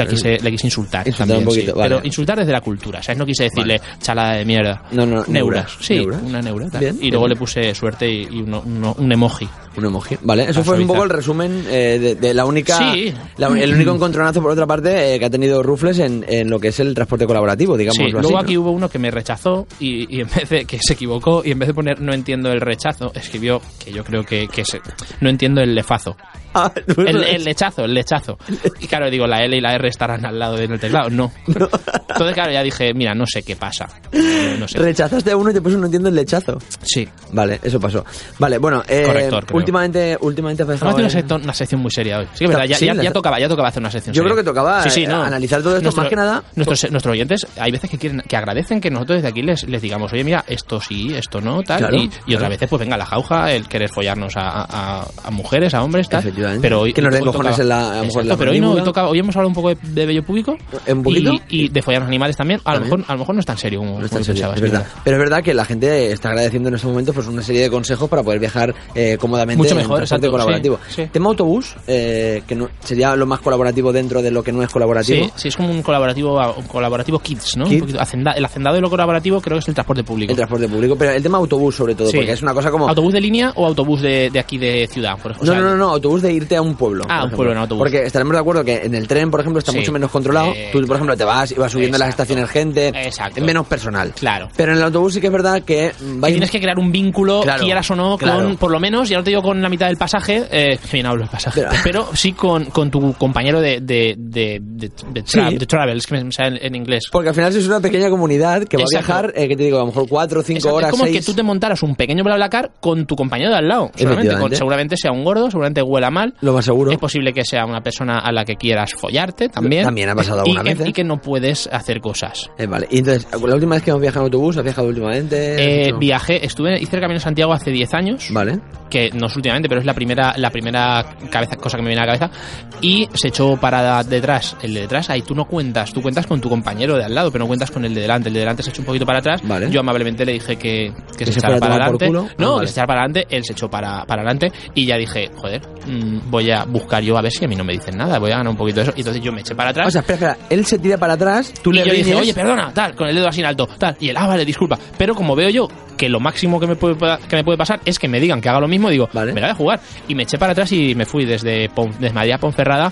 quise, 0.09 0.39
le 0.41 0.51
quise 0.51 0.67
insultar. 0.67 1.07
Insultar 1.07 1.29
también, 1.29 1.39
un 1.39 1.45
poquito, 1.55 1.73
sí. 1.73 1.79
vale. 1.79 1.95
Pero 1.97 2.07
insultar 2.07 2.39
desde 2.39 2.53
la 2.53 2.61
cultura. 2.61 3.03
¿sabes? 3.03 3.19
No 3.19 3.27
quise 3.27 3.45
decirle 3.45 3.81
chalada 4.01 4.35
de 4.37 4.45
mierda. 4.45 4.83
No, 4.93 5.07
no, 5.07 5.25
neuras. 5.27 5.29
neuras. 5.29 5.77
Sí, 5.81 5.95
Neuras. 5.97 6.23
una 6.23 6.43
neura. 6.43 6.67
Bien, 6.79 6.99
y 7.01 7.11
luego 7.11 7.29
le 7.29 7.37
puse 7.37 7.75
suerte 7.75 8.09
y, 8.11 8.23
y 8.31 8.43
uno- 8.43 8.63
uno- 8.65 8.95
un 8.99 9.13
emoji. 9.13 9.49
Un 9.77 9.85
emoji. 9.85 10.17
Vale, 10.23 10.45
eso 10.51 10.65
fue 10.65 10.79
un 10.81 10.87
poco 10.87 11.05
el 11.05 11.11
resumen 11.11 11.65
eh, 11.71 11.99
de, 12.01 12.15
de 12.17 12.35
la 12.35 12.45
única. 12.45 12.77
Sí. 12.93 13.13
la- 13.37 13.49
el 13.49 13.75
único 13.75 13.95
encontronazo, 13.95 14.43
por 14.43 14.51
otra 14.51 14.67
parte, 14.67 15.15
eh, 15.15 15.19
que 15.19 15.25
ha 15.27 15.31
tenido 15.31 15.63
Rufles 15.63 15.99
en, 16.01 16.25
en 16.29 16.51
lo 16.51 16.59
que 16.59 16.69
es 16.69 16.81
el 16.81 16.95
transporte 16.95 17.27
colaborativo, 17.27 17.77
digamos. 17.77 17.97
Sí, 17.97 18.11
luego 18.11 18.39
aquí 18.39 18.57
hubo 18.57 18.71
uno 18.73 18.89
que 18.89 18.99
me 18.99 19.11
rechazó 19.11 19.67
y, 19.79 19.90
y 20.09 20.21
en 20.21 20.29
vez 20.29 20.49
de 20.49 20.65
que 20.65 20.79
se 20.81 20.95
equivocó 20.95 21.43
y 21.45 21.51
en 21.53 21.59
vez 21.59 21.69
de 21.69 21.75
poner 21.75 22.01
no 22.01 22.13
entiendo 22.13 22.51
el 22.53 22.61
rechazo, 22.61 23.13
escribió 23.15 23.61
que 23.83 23.93
yo 23.93 24.05
creo 24.05 24.25
que, 24.25 24.49
que 24.49 24.65
se- 24.65 24.81
no 25.21 25.29
entiendo 25.29 25.61
el 25.61 25.75
lefazo. 25.75 26.17
Ah, 26.55 26.73
El, 26.97 27.23
el 27.23 27.45
lechazo, 27.45 27.85
el 27.85 27.95
lechazo. 27.95 28.37
Y 28.81 28.87
claro, 28.89 29.09
digo, 29.09 29.25
la 29.27 29.45
L 29.45 29.57
y 29.57 29.61
la 29.61 29.75
R 29.75 29.89
estarán 29.89 30.25
al 30.27 30.37
lado 30.39 30.57
del 30.57 30.79
teclado. 30.81 31.09
No. 31.21 31.31
Entonces, 31.47 32.35
claro, 32.35 32.51
ya 32.53 32.63
dije, 32.63 32.93
mira, 32.95 33.15
no 33.15 33.25
sé 33.27 33.43
qué 33.43 33.55
pasa. 33.57 33.89
No, 34.13 34.57
no 34.59 34.69
sé. 34.69 34.79
Rechazaste 34.79 35.31
a 35.31 35.37
uno 35.37 35.51
y 35.51 35.55
te 35.55 35.61
puso 35.63 35.79
no 35.79 35.85
entiendo 35.87 36.09
el 36.09 36.15
lechazo. 36.15 36.59
Sí. 36.83 37.09
Vale, 37.33 37.61
eso 37.63 37.79
pasó. 37.79 38.05
Vale, 38.39 38.59
bueno, 38.59 38.83
eh, 38.89 39.05
Corrector, 39.07 39.47
creo. 39.47 39.57
últimamente, 39.59 40.19
últimamente 40.21 40.63
has 40.63 40.69
Vamos 40.69 40.83
a 40.83 40.87
dejado 40.87 41.07
hacer 41.07 41.41
una, 41.43 41.53
sección, 41.55 41.81
muy 41.81 41.91
seria 41.91 42.19
hoy. 42.19 42.27
Sí, 42.35 42.41
que 42.45 42.49
verdad, 42.49 42.65
ya, 42.65 42.77
Sí, 42.77 42.87
ya- 42.87 42.95
la- 42.95 43.03
ya 43.05 43.13
tocaba, 43.13 43.39
ya 43.39 43.49
tocaba 43.49 43.69
hacer 43.69 43.81
una 43.83 43.91
sección 43.91 44.13
Yo 44.15 44.23
seria. 44.23 44.33
creo 44.33 44.45
que 44.45 44.51
tocaba, 44.51 44.83
Sí, 44.83 44.91
sí, 44.91 45.03
eh, 45.05 45.07
no. 45.07 45.23
analizar 45.23 45.63
todo 45.63 45.77
esto, 45.77 45.93
más 45.93 46.09
que 46.09 46.17
nada- 46.17 46.43
Nuestros, 46.57 46.91
nuestros 46.91 47.13
oyentes, 47.13 47.47
hay 47.59 47.71
veces 47.71 47.89
que 47.91 47.99
quieren 47.99 48.23
que 48.27 48.37
agradecen 48.37 48.81
que 48.81 48.91
nosotros 48.91 49.19
desde 49.19 49.29
aquí 49.29 49.43
les, 49.43 49.63
les 49.69 49.81
digamos, 49.81 50.13
oye, 50.13 50.25
mira, 50.25 50.45
esto 50.49 50.81
sí, 50.81 51.13
esto 51.15 51.41
no, 51.41 51.63
tal. 51.63 51.79
Claro, 51.79 51.97
y, 51.97 52.05
y 52.05 52.09
claro. 52.09 52.35
otras 52.37 52.51
veces, 52.51 52.69
pues 52.69 52.81
venga, 52.81 52.97
la 52.97 53.07
jauja, 53.07 53.53
el 53.53 53.69
querer 53.69 53.89
follarnos 53.89 54.37
a, 54.37 54.63
a- 55.01 55.07
a 55.25 55.31
mujeres, 55.31 55.75
a 55.75 55.83
hombres, 55.83 56.09
tal. 56.09 56.23
Efectivamente. 56.41 56.63
Pero 56.63 56.81
hoy, 56.81 56.93
Que 56.93 57.03
nos 57.03 57.13
den 57.13 57.25
cojones 57.25 57.57
tocaba- 57.57 57.63
en 57.63 57.69
la- 57.69 57.77
a 57.77 57.81
lo 57.81 58.05
mejor 58.05 58.23
en 58.23 58.29
la 58.29 58.35
Exacto, 58.35 58.39
pero 58.39 58.51
hoy, 58.53 58.61
no, 58.61 58.73
hoy, 58.73 58.83
tocaba- 58.83 59.09
hoy 59.09 59.19
hemos 59.19 59.37
hablado 59.37 59.49
un 59.49 59.55
poco 59.55 59.69
de, 59.71 59.77
de 59.83 60.07
vello 60.07 60.23
público. 60.23 60.57
¿Un 60.89 61.03
poquito? 61.03 61.33
Y, 61.49 61.65
y 61.65 61.69
de 61.69 61.83
follar 61.83 61.99
a 62.03 62.05
los 62.05 62.09
animales 62.09 62.37
también. 62.37 62.61
A 62.65 62.75
lo, 62.75 62.81
mejor, 62.81 63.05
a 63.07 63.13
lo 63.13 63.19
mejor 63.19 63.35
no 63.35 63.41
es 63.41 63.47
tan 63.47 63.59
serio 63.59 63.81
como, 63.81 63.99
No 63.99 64.05
es 64.05 64.11
tan 64.11 64.25
serio, 64.25 64.41
pensabas, 64.43 64.57
es 64.57 64.63
verdad. 64.63 64.87
Pero 65.05 65.17
es 65.17 65.21
verdad 65.21 65.43
que 65.43 65.55
la 65.55 65.65
gente 65.65 66.13
está 66.13 66.31
agradeciendo 66.31 66.69
en 66.69 66.75
estos 66.75 66.91
momentos 66.91 67.15
pues 67.15 67.27
una 67.27 67.43
serie 67.43 67.63
de 67.63 67.71
consejos 67.71 68.09
para 68.09 68.23
poder 68.23 68.39
viajar 68.41 68.75
eh, 68.95 69.17
cómodamente 69.21 69.59
Mucho 69.59 69.73
en 69.73 69.79
mejor, 69.79 70.01
exacto, 70.03 70.31
colaborativo. 70.31 70.79
sí, 70.89 71.03
sí. 71.05 71.09
Tema 71.13 71.29
autobús, 71.31 71.75
eh, 71.87 72.43
que 72.47 72.55
no, 72.55 72.69
sería 72.81 73.15
lo 73.17 73.27
más 73.27 73.41
colaborativo 73.41 73.93
dentro 73.93 74.23
de 74.23 74.31
lo 74.31 74.43
que 74.43 74.53
no 74.53 74.63
es 74.63 74.71
colaborativo. 74.71 75.25
Sí, 75.27 75.33
sí, 75.37 75.49
es 75.49 75.57
como 75.57 75.71
un 75.71 75.83
colaborativo, 75.83 76.39
un 76.57 76.67
colaborativo 76.67 77.19
kids, 77.19 77.57
¿no? 77.57 77.65
Un 77.65 77.71
Kids. 77.71 77.95
hacenda- 77.99 78.33
el 78.33 78.45
hacendado 78.45 78.77
de 78.77 78.83
lo 78.83 78.91
colaborativo 78.91 79.41
creo 79.41 79.57
que 79.57 79.61
es 79.61 79.69
el 79.69 79.75
transporte 79.75 80.05
público. 80.05 80.31
El 80.31 80.37
transporte 80.37 80.69
público, 80.69 80.97
pero 80.97 81.13
el 81.13 81.23
tema 81.23 81.39
autobús 81.39 81.75
sobre 81.77 81.95
todo, 81.95 82.11
porque 82.11 82.33
es 82.33 82.43
una 82.43 82.55
cosa 82.55 82.71
como... 82.71 82.89
¿Autobús 82.89 83.13
de 83.13 83.21
línea 83.21 83.53
o 83.57 83.67
autobús 83.67 84.01
de, 84.03 84.31
de 84.31 84.39
aquí 84.39 84.59
de 84.59 84.87
ciudad? 84.91 85.17
Por 85.21 85.33
ejemplo? 85.33 85.55
No, 85.55 85.61
no, 85.61 85.71
no, 85.71 85.77
no, 85.77 85.91
autobús 85.91 86.23
de 86.23 86.30
irte 86.33 86.57
a 86.57 86.63
un 86.63 86.75
pueblo. 86.75 87.05
Ah, 87.09 87.25
un 87.25 87.31
pueblo 87.31 87.53
en 87.53 87.59
autobús. 87.59 87.81
Porque 87.83 88.05
estaremos 88.05 88.33
de 88.35 88.39
acuerdo 88.41 88.65
que 88.65 88.77
en 88.85 88.95
el 88.95 89.07
tren, 89.09 89.31
por 89.31 89.41
ejemplo, 89.41 89.59
está 89.59 89.73
Sí. 89.73 89.79
mucho 89.79 89.93
menos 89.93 90.11
controlado. 90.11 90.53
Eh, 90.55 90.71
Tú, 90.73 90.81
por 90.87 90.97
ejemplo, 90.97 91.17
te 91.17 91.25
vas 91.25 91.51
y 91.53 91.55
vas 91.55 91.73
subiendo 91.73 91.97
a 91.97 91.99
las 92.01 92.09
Exacto. 92.09 92.23
estaciones 92.35 92.51
gente. 92.51 92.89
Exacto. 92.89 93.41
Es 93.41 93.45
menos 93.47 93.67
personal. 93.67 94.13
Claro. 94.19 94.49
Pero 94.57 94.73
en 94.73 94.79
el 94.79 94.85
autobús 94.85 95.15
sí 95.15 95.21
que 95.21 95.27
es 95.29 95.33
verdad 95.33 95.63
que... 95.63 95.71
Que 95.71 95.93
vais- 96.05 96.31
tienes 96.33 96.51
que 96.51 96.61
crear 96.61 96.79
un 96.79 96.91
vínculo, 96.93 97.41
Claro, 97.43 97.63
quieras 97.65 97.91
o 97.91 97.97
no, 97.97 98.19
claro. 98.19 98.45
con, 98.45 98.57
por 98.57 98.71
lo 98.71 98.81
menos, 98.81 99.09
ya 99.09 99.19
no 99.19 99.25
te 99.25 99.31
digo 99.31 99.43
con 99.43 99.61
la 99.63 99.69
mitad 99.69 99.87
del 99.87 99.97
pasaje, 99.97 100.45
eh, 100.51 100.79
bien 100.93 101.07
hablo 101.07 101.25
el 101.25 101.31
pasaje, 101.31 101.61
Pero- 101.63 101.71
pero, 101.85 102.09
sí 102.17 102.33
con, 102.33 102.67
con 102.67 102.91
tu 102.91 103.13
compañero 103.15 103.61
de, 103.61 103.81
de, 103.81 104.15
de, 104.19 104.59
de, 104.63 104.89
de 105.13 105.25
tra- 105.25 105.49
Sí. 105.51 105.57
de 105.59 105.67
travels, 105.67 106.07
que 106.07 106.23
me 106.25 106.33
sale 106.33 106.59
en, 106.59 106.67
en 106.67 106.75
inglés. 106.75 107.05
Porque 107.11 107.29
al 107.31 107.35
final 107.35 107.55
es 107.57 107.67
una 107.67 107.81
pequeña 107.81 108.11
comunidad 108.11 108.65
que 108.65 108.77
va 108.77 108.83
Exacto. 108.83 109.13
a 109.13 109.23
viajar, 109.23 109.33
eh, 109.37 109.49
que 109.49 109.57
te 109.57 109.63
digo, 109.65 109.77
a 109.79 109.81
lo 109.81 109.87
mejor 109.87 110.09
cuatro 110.09 110.41
o 110.41 110.43
cinco 110.43 110.59
Exacto, 110.59 110.77
horas, 110.77 110.89
es 110.89 110.93
como 110.93 111.05
seis... 111.05 111.17
que 111.19 111.25
tú 111.25 111.35
te 111.35 111.43
montaras 111.43 111.83
un 111.83 111.95
pequeño 111.97 112.25
BlaBlaCar 112.25 112.73
con 112.81 113.07
tu 113.07 113.17
compañero 113.17 113.51
de 113.51 113.57
al 113.57 113.69
lado. 113.69 113.91
Seguramente, 113.95 114.37
con- 114.37 114.55
seguramente 114.55 114.97
sea 114.97 115.13
un 115.13 115.25
gordo, 115.25 115.47
seguramente 115.51 115.83
huela 115.83 116.11
mal. 116.11 116.20
Lo 116.41 116.53
más 116.53 116.65
seguro. 116.65 116.91
Es 116.93 116.99
posible 116.99 117.33
que 117.33 117.45
sea 117.45 117.65
una 117.65 117.81
persona 117.81 118.19
a 118.19 118.33
la 118.33 118.45
que 118.45 118.57
quieras 118.57 118.93
follarte 118.95 119.49
también. 119.49 119.85
También 119.85 120.09
ha 120.09 120.15
pasado 120.15 120.39
y 120.45 120.51
alguna 120.51 120.63
que, 120.63 120.75
vez, 120.75 120.87
¿eh? 120.87 120.91
Y 120.91 120.93
que 120.93 121.05
no 121.05 121.21
puedes 121.21 121.67
hacer 121.73 122.01
cosas. 122.01 122.51
Eh, 122.59 122.67
vale, 122.67 122.87
y 122.91 122.99
entonces, 122.99 123.27
la 123.33 123.55
última 123.55 123.75
vez 123.75 123.85
que 123.85 123.91
hemos 123.91 124.03
viajado 124.03 124.27
en 124.27 124.33
autobús, 124.33 124.57
¿has 124.57 124.65
viajado 124.65 124.89
últimamente? 124.89 125.55
¿Has 125.55 125.61
Eh, 125.61 125.93
viajé, 125.99 126.45
estuve, 126.45 126.79
hice 126.81 126.97
el 126.97 127.03
Camino 127.03 127.19
de 127.19 127.25
Santiago 127.25 127.53
hace 127.53 127.71
10 127.71 127.95
años. 127.95 128.29
Vale. 128.33 128.61
Que 128.89 129.11
no 129.13 129.27
es 129.29 129.37
últimamente, 129.37 129.69
pero 129.69 129.81
es 129.81 129.87
la 129.87 129.95
primera, 129.95 130.35
la 130.37 130.51
primera 130.51 131.05
cabeza, 131.31 131.57
cosa 131.57 131.77
que 131.77 131.83
me 131.83 131.91
viene 131.91 132.03
a 132.03 132.07
la 132.07 132.19
cabeza. 132.19 132.39
Y 132.81 133.09
se 133.15 133.29
echó 133.29 133.57
para 133.57 134.03
detrás, 134.03 134.57
el 134.63 134.75
de 134.75 134.81
detrás, 134.81 135.11
ahí 135.11 135.23
tú 135.23 135.35
no 135.35 135.45
cuentas, 135.45 135.93
tú 135.93 136.03
cuentas 136.03 136.27
con 136.27 136.41
tu 136.41 136.49
compañero 136.49 136.97
de 136.97 137.05
al 137.05 137.15
lado, 137.15 137.31
pero 137.31 137.45
no 137.45 137.49
cuentas 137.49 137.71
con 137.71 137.85
el 137.85 137.95
de 137.95 138.01
delante. 138.03 138.29
El 138.29 138.35
de 138.35 138.41
delante 138.41 138.63
se 138.63 138.71
echó 138.71 138.83
un 138.83 138.87
poquito 138.87 139.07
para 139.07 139.21
atrás. 139.21 139.41
Vale. 139.45 139.71
Yo 139.71 139.81
amablemente 139.81 140.25
le 140.25 140.33
dije 140.33 140.57
que, 140.57 140.93
que, 141.17 141.27
se, 141.27 141.33
se 141.33 141.39
echara 141.39 141.59
para 141.59 141.75
adelante. 141.75 142.07
culo. 142.07 142.29
No, 142.39 142.57
Ah, 142.59 142.61
que 142.63 142.67
se 142.67 142.73
echara 142.73 142.87
para 142.89 143.01
adelante, 143.05 143.27
él 143.31 143.45
se 143.45 143.53
echó 143.53 143.71
para, 143.71 144.05
para 144.07 144.23
adelante. 144.23 144.51
Y 144.75 144.87
ya 144.87 144.97
dije, 144.97 145.31
joder, 145.37 145.63
mm, 145.87 146.10
voy 146.31 146.51
a 146.51 146.65
buscar 146.65 147.03
yo 147.03 147.17
a 147.17 147.23
ver 147.23 147.31
si 147.33 147.45
a 147.45 147.49
mí 147.49 147.55
no 147.57 147.65
me 147.65 147.73
dicen 147.73 147.97
nada, 147.97 148.19
voy 148.19 148.31
a 148.31 148.37
ganar 148.39 148.51
un 148.51 148.57
poquito 148.57 148.77
de 148.81 148.83
eso. 148.85 148.93
Y 148.97 149.01
entonces 149.01 149.23
yo 149.23 149.33
me 149.33 149.41
eché 149.41 149.55
para 149.55 149.71
atrás. 149.71 149.89
O 149.89 149.91
sea, 149.91 150.01
espera, 150.01 150.33
espera, 150.33 150.47
él 150.51 150.65
se 150.67 150.79
tira 150.79 150.99
para 150.99 151.15
atrás, 151.15 151.53
tú 151.63 151.71
y 151.71 151.75
le 151.75 151.85
yo 151.87 151.93
dije, 151.93 152.15
oye, 152.15 152.35
perdona, 152.35 152.73
tal, 152.73 152.95
con 152.95 153.09
el 153.09 153.15
dedo 153.15 153.29
así 153.29 153.41
en 153.41 153.47
alto, 153.47 153.67
tal. 153.79 153.97
Y 154.01 154.09
él, 154.09 154.17
ah, 154.17 154.27
vale, 154.27 154.45
disculpa. 154.45 154.79
Pero 154.99 155.15
como 155.15 155.37
veo 155.37 155.51
yo 155.51 155.69
que 155.97 156.09
lo 156.09 156.19
máximo 156.21 156.59
que 156.59 156.67
me 156.67 156.77
puede, 156.77 156.97
que 157.29 157.37
me 157.37 157.45
puede 157.45 157.59
pasar 157.59 157.81
es 157.85 157.99
que 157.99 158.09
me 158.09 158.21
digan 158.21 158.41
que 158.41 158.49
haga 158.49 158.61
lo 158.61 158.69
mismo, 158.69 158.89
digo, 158.91 159.09
me 159.13 159.27
la 159.27 159.33
voy 159.33 159.43
a 159.51 159.55
jugar. 159.55 159.81
Y 160.09 160.15
me 160.15 160.23
eché 160.23 160.39
para 160.39 160.53
atrás 160.53 160.73
y 160.73 160.95
me 160.95 161.05
fui 161.05 161.25
desde, 161.27 161.69
Pon- 161.69 161.93
desde 161.99 162.15
Madrid 162.15 162.33
a 162.33 162.39
Ponferrada 162.39 162.91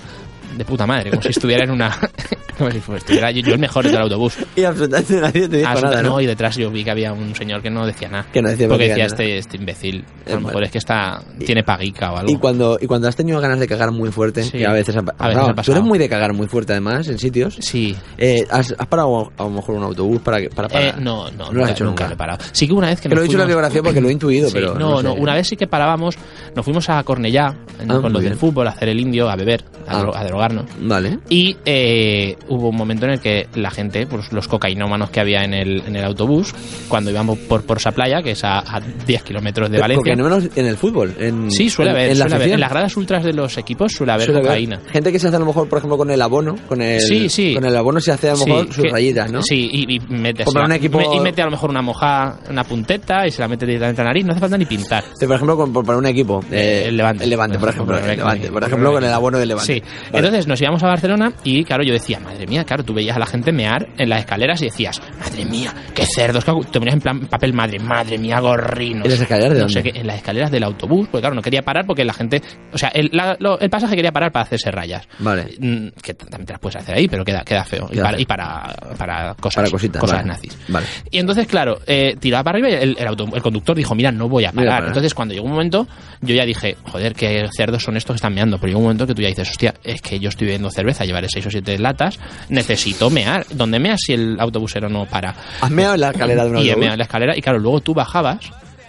de 0.55 0.65
puta 0.65 0.85
madre, 0.87 1.09
como 1.11 1.21
si 1.21 1.29
estuviera 1.29 1.63
en 1.63 1.71
una... 1.71 1.95
como 2.57 2.71
si 2.71 2.79
fuera- 2.81 2.97
estuviera 2.99 3.31
yo, 3.31 3.41
yo 3.41 3.53
el 3.53 3.59
mejor 3.59 3.85
del 3.85 3.97
autobús. 3.97 4.37
Y 4.55 4.63
absolutamente 4.63 5.21
nadie 5.21 5.47
te 5.47 5.57
dijo 5.57 5.69
Absoluta- 5.69 5.97
nada, 5.97 6.03
¿no? 6.09 6.19
y 6.21 6.25
detrás 6.25 6.57
yo 6.57 6.69
vi 6.69 6.83
que 6.83 6.91
había 6.91 7.13
un 7.13 7.33
señor 7.35 7.61
que 7.61 7.69
no 7.69 7.85
decía 7.85 8.09
nada. 8.09 8.25
Que 8.33 8.41
no 8.41 8.49
decía 8.49 8.67
Porque 8.67 8.89
decía, 8.89 9.05
este, 9.05 9.37
este 9.37 9.55
imbécil, 9.57 10.03
a 10.25 10.29
Eh, 10.29 10.33
lo 10.33 10.37
mejor 10.41 10.51
bueno. 10.53 10.65
es 10.65 10.71
que 10.71 10.77
está 10.79 11.21
tiene 11.45 11.63
paguica 11.63 12.11
o 12.11 12.17
algo. 12.17 12.31
Y 12.31 12.35
cuando, 12.37 12.77
y 12.81 12.85
cuando 12.87 13.07
has 13.07 13.15
tenido 13.15 13.39
ganas 13.39 13.59
de 13.59 13.67
cagar 13.67 13.91
muy 13.91 14.11
fuerte, 14.11 14.43
Sí. 14.43 14.57
que 14.57 14.65
a 14.67 14.73
veces 14.73 14.95
ha, 14.97 14.99
A 14.99 15.01
veces 15.03 15.15
pasado, 15.17 15.49
ha 15.51 15.53
pasado. 15.55 15.63
Tú 15.65 15.71
eres 15.71 15.83
muy 15.83 15.99
de 15.99 16.09
cagar 16.09 16.33
muy 16.33 16.47
fuerte 16.47 16.73
además 16.73 17.07
en 17.07 17.17
sitios. 17.17 17.55
Sí. 17.61 17.95
Eh, 18.17 18.45
¿has, 18.51 18.75
has 18.77 18.87
parado 18.87 19.31
a 19.37 19.43
lo 19.43 19.49
mejor 19.49 19.75
un 19.75 19.83
autobús 19.83 20.19
para, 20.21 20.39
que- 20.41 20.49
para 20.49 20.67
parar? 20.67 20.87
Eh, 20.89 20.93
no, 20.99 21.31
no, 21.31 21.37
no 21.37 21.45
lo 21.45 21.51
nunca, 21.53 21.65
has 21.65 21.71
hecho 21.71 21.85
nunca 21.85 22.07
lo 22.07 22.13
he 22.13 22.17
parado. 22.17 22.43
Sí 22.51 22.67
que 22.67 22.73
una 22.73 22.87
vez 22.87 22.99
que 22.99 23.07
nos 23.07 23.19
he 23.19 23.21
dicho 23.23 23.33
en 23.35 23.39
la 23.39 23.45
biografía 23.45 23.81
porque 23.81 24.01
lo 24.01 24.09
he 24.09 24.11
intuido, 24.11 24.47
Sí, 24.49 24.53
pero 24.53 24.73
no, 24.75 25.01
no 25.01 25.13
sé. 25.13 25.19
una 25.21 25.33
vez 25.33 25.47
sí 25.47 25.55
que 25.55 25.67
parábamos, 25.67 26.15
nos 26.55 26.65
fuimos 26.65 26.89
a 26.89 27.01
Cornellá 27.03 27.55
Ah, 27.87 27.99
con 28.01 28.11
los 28.11 28.21
bien. 28.21 28.33
del 28.33 28.35
fútbol 28.39 28.67
a 28.67 28.71
hacer 28.71 28.89
el 28.89 28.99
indio, 28.99 29.29
a 29.29 29.35
beber, 29.37 29.63
a, 29.87 30.01
Ah. 30.01 30.23
Dro- 30.39 30.45
a 30.45 30.47
drogarnos. 30.47 30.65
Vale. 30.81 31.19
Y 31.29 31.57
eh, 31.65 32.35
hubo 32.47 32.69
un 32.69 32.75
momento 32.75 33.05
en 33.05 33.11
el 33.13 33.19
que 33.19 33.47
la 33.55 33.71
gente, 33.71 34.07
pues 34.07 34.31
los 34.31 34.47
cocainómanos 34.47 35.09
que 35.09 35.19
había 35.19 35.43
en 35.43 35.53
el, 35.53 35.81
en 35.87 35.95
el 35.95 36.03
autobús, 36.03 36.53
cuando 36.87 37.11
íbamos 37.11 37.37
por, 37.39 37.63
por 37.63 37.77
esa 37.77 37.91
playa, 37.91 38.21
que 38.21 38.31
es 38.31 38.43
a, 38.43 38.59
a 38.59 38.79
10 38.79 39.23
kilómetros 39.23 39.69
de 39.69 39.79
Valencia. 39.79 40.15
menos 40.15 40.47
en 40.55 40.65
el 40.65 40.77
fútbol. 40.77 41.13
En, 41.19 41.51
Sí, 41.51 41.69
suele 41.69 41.91
en- 41.91 41.97
haber. 41.97 42.11
En, 42.11 42.19
la 42.19 42.23
suele 42.23 42.35
haber. 42.35 42.41
afición. 42.43 42.53
En 42.55 42.59
las 42.61 42.69
gradas 42.71 42.97
ultras 42.97 43.23
de 43.23 43.33
los 43.33 43.57
equipos 43.57 43.91
suele 43.91 44.11
haber 44.13 44.25
Suele 44.25 44.39
haber. 44.39 44.49
cocaína. 44.51 44.81
Gente 44.91 45.11
que 45.11 45.19
se 45.19 45.27
hace 45.27 45.35
a 45.35 45.39
lo 45.39 45.45
mejor, 45.45 45.67
por 45.67 45.77
ejemplo, 45.79 45.97
con 45.97 46.09
el 46.11 46.21
abono, 46.21 46.55
con 46.67 46.81
el, 46.81 47.01
Sí, 47.01 47.29
sí. 47.29 47.53
con 47.53 47.65
el 47.65 47.75
abono 47.75 47.99
se 47.99 48.11
hace 48.11 48.29
a 48.29 48.33
lo 48.35 48.45
mejor 48.45 48.67
Sí, 48.67 48.73
sus 48.73 48.83
que- 48.85 48.89
rayitas, 48.91 49.31
¿no? 49.31 49.41
Sí, 49.41 49.69
y, 49.71 49.95
y 49.95 49.99
mete, 50.09 50.43
Comprar 50.45 50.67
la- 50.67 50.75
un 50.75 50.79
equipo- 50.81 51.01
y 51.15 51.19
mete 51.19 51.41
a 51.41 51.45
lo 51.45 51.51
mejor 51.51 51.69
una 51.69 51.81
moja, 51.81 52.39
una 52.49 52.63
punteta 52.63 53.25
y 53.27 53.31
se 53.31 53.41
la 53.41 53.47
mete 53.47 53.65
directamente 53.65 54.01
en 54.01 54.05
la 54.05 54.09
nariz. 54.11 54.25
No 54.25 54.31
hace 54.31 54.39
falta 54.41 54.57
ni 54.57 54.65
pintar. 54.65 55.03
Sí, 55.19 55.25
por 55.25 55.35
ejemplo, 55.35 55.57
con, 55.57 55.73
por- 55.73 55.85
para 55.85 55.97
un 55.97 56.05
equipo. 56.05 56.43
eh, 56.51 56.85
el 56.87 56.97
Levante. 56.97 57.23
El 57.23 57.29
Levante, 57.29 57.57
por 57.59 57.69
ejemplo. 57.69 57.97
el 57.97 58.17
Levante, 58.17 58.51
por 58.51 58.63
ejemplo, 58.63 58.91
con 58.91 59.03
el 59.03 59.11
abono 59.13 59.37
del 59.37 59.47
Levante. 59.49 59.73
Sí. 59.73 59.81
Entonces 60.07 60.28
nos 60.47 60.61
íbamos 60.61 60.83
a 60.83 60.87
Barcelona 60.87 61.33
y 61.43 61.63
claro, 61.63 61.83
yo 61.83 61.93
decía, 61.93 62.19
madre 62.19 62.45
mía, 62.47 62.63
claro, 62.63 62.83
tú 62.83 62.93
veías 62.93 63.15
a 63.15 63.19
la 63.19 63.25
gente 63.25 63.51
mear 63.51 63.87
en 63.97 64.09
las 64.09 64.19
escaleras 64.21 64.61
y 64.61 64.65
decías, 64.65 65.01
madre 65.19 65.45
mía, 65.45 65.73
qué 65.93 66.05
cerdos, 66.05 66.43
qué 66.45 66.51
agu-". 66.51 66.65
te 66.69 66.79
ponías 66.79 66.95
en 66.95 67.01
plan 67.01 67.19
papel 67.27 67.53
madre, 67.53 67.79
madre 67.79 68.17
mía, 68.17 68.39
gorrinos. 68.39 69.05
¿En 69.05 69.11
las 69.11 69.21
escaleras 69.21 69.53
de 69.53 69.59
no 69.61 69.69
sé 69.69 69.79
dónde? 69.79 69.91
qué, 69.93 69.99
en 69.99 70.07
las 70.07 70.17
escaleras 70.17 70.51
del 70.51 70.63
autobús, 70.63 71.07
porque 71.11 71.21
claro, 71.21 71.35
no 71.35 71.41
quería 71.41 71.61
parar 71.61 71.85
porque 71.85 72.03
la 72.05 72.13
gente, 72.13 72.41
o 72.71 72.77
sea, 72.77 72.89
el, 72.89 73.09
la- 73.13 73.35
lo- 73.39 73.59
el 73.59 73.69
pasaje 73.69 73.95
quería 73.95 74.11
parar 74.11 74.31
para 74.31 74.43
hacerse 74.45 74.71
rayas. 74.71 75.07
Vale. 75.19 75.55
Mm, 75.59 75.87
Que 76.01 76.13
también 76.13 76.45
te 76.45 76.53
las 76.53 76.59
puedes 76.59 76.75
hacer 76.77 76.95
ahí, 76.95 77.07
pero 77.07 77.23
queda, 77.25 77.43
queda 77.43 77.63
feo. 77.65 77.87
y, 77.91 77.97
para, 77.97 78.09
feo. 78.11 78.19
y 78.19 78.25
para, 78.25 78.75
para 78.97 79.33
cosas, 79.35 79.55
Para 79.55 79.69
cositas. 79.71 79.99
cosas 80.01 80.17
vale. 80.17 80.27
nazis. 80.27 80.57
Vale. 80.67 80.85
Y 81.11 81.19
entonces, 81.19 81.47
claro, 81.47 81.79
eh, 81.87 82.15
tiraba 82.19 82.43
para 82.43 82.57
arriba 82.59 82.69
y 82.69 82.73
el, 82.83 82.97
el 82.99 83.07
auto- 83.07 83.27
el 83.35 83.41
conductor 83.41 83.75
dijo, 83.75 83.95
mira, 83.95 84.11
no 84.11 84.27
voy 84.29 84.45
a 84.45 84.51
parar. 84.51 84.85
Entonces, 84.87 85.13
cuando 85.13 85.33
llegó 85.33 85.45
un 85.45 85.51
momento, 85.53 85.87
yo 86.21 86.35
ya 86.35 86.45
dije, 86.45 86.77
joder, 86.83 87.13
qué 87.13 87.47
cerdos 87.55 87.83
son 87.83 87.97
estos 87.97 88.13
que 88.13 88.17
están 88.17 88.33
meando. 88.33 88.57
Pero 88.57 88.67
llegó 88.69 88.79
un 88.79 88.85
momento 88.85 89.07
que 89.07 89.13
tú 89.15 89.21
ya 89.21 89.27
dices, 89.29 89.49
hostia, 89.49 89.73
es 89.83 90.01
que 90.01 90.18
yo 90.19 90.29
estoy 90.29 90.45
bebiendo 90.47 90.69
cerveza, 90.69 91.05
llevaré 91.05 91.27
seis 91.29 91.45
o 91.45 91.51
siete 91.51 91.77
latas, 91.79 92.19
necesito 92.49 93.09
mear. 93.09 93.45
¿Dónde 93.51 93.79
meas 93.79 94.01
si 94.01 94.13
el 94.13 94.39
autobusero 94.39 94.89
no 94.89 95.05
para? 95.05 95.35
¿Has 95.61 95.71
meado 95.71 95.95
en 95.95 96.01
la 96.01 96.09
escalera 96.11 96.43
de 96.45 96.49
un 96.51 96.57
Y 96.57 96.69
he 96.69 96.75
meado 96.75 96.93
en 96.93 96.99
la 96.99 97.05
escalera 97.05 97.37
y 97.37 97.41
claro, 97.41 97.59
luego 97.59 97.81
tú 97.81 97.93
bajabas 97.93 98.39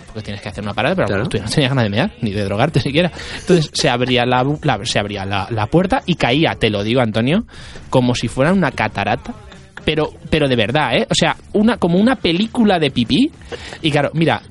porque 0.07 0.23
tienes 0.23 0.43
que 0.43 0.49
hacer 0.49 0.65
una 0.65 0.75
parada, 0.75 0.97
pero 0.97 1.07
tú 1.29 1.37
ya 1.37 1.45
no 1.45 1.51
tenías 1.51 1.71
ganas 1.71 1.85
de 1.85 1.91
mear, 1.91 2.11
ni 2.21 2.33
de 2.33 2.43
drogarte 2.43 2.81
siquiera. 2.81 3.13
Entonces 3.41 3.71
se 3.73 3.89
abría 3.89 4.27
la, 4.27 4.45
la- 4.63 4.85
se 4.85 4.99
abría 4.99 5.25
la, 5.25 5.47
la 5.51 5.67
puerta 5.67 6.03
y 6.05 6.17
caía, 6.17 6.57
te 6.59 6.69
lo 6.69 6.83
digo, 6.83 7.01
Antonio, 7.01 7.45
como 7.91 8.17
si 8.17 8.27
fuera 8.27 8.53
una 8.53 8.73
catarata. 8.73 9.33
Pero, 9.85 10.13
pero 10.29 10.47
de 10.49 10.57
verdad, 10.57 10.95
¿eh? 10.97 11.07
O 11.09 11.15
sea, 11.15 11.37
una, 11.55 11.77
como 11.79 11.99
una 11.99 12.17
película 12.17 12.79
de 12.79 12.91
pipí. 12.91 13.31
Y 13.83 13.91
claro, 13.91 14.11
mira, 14.13 14.43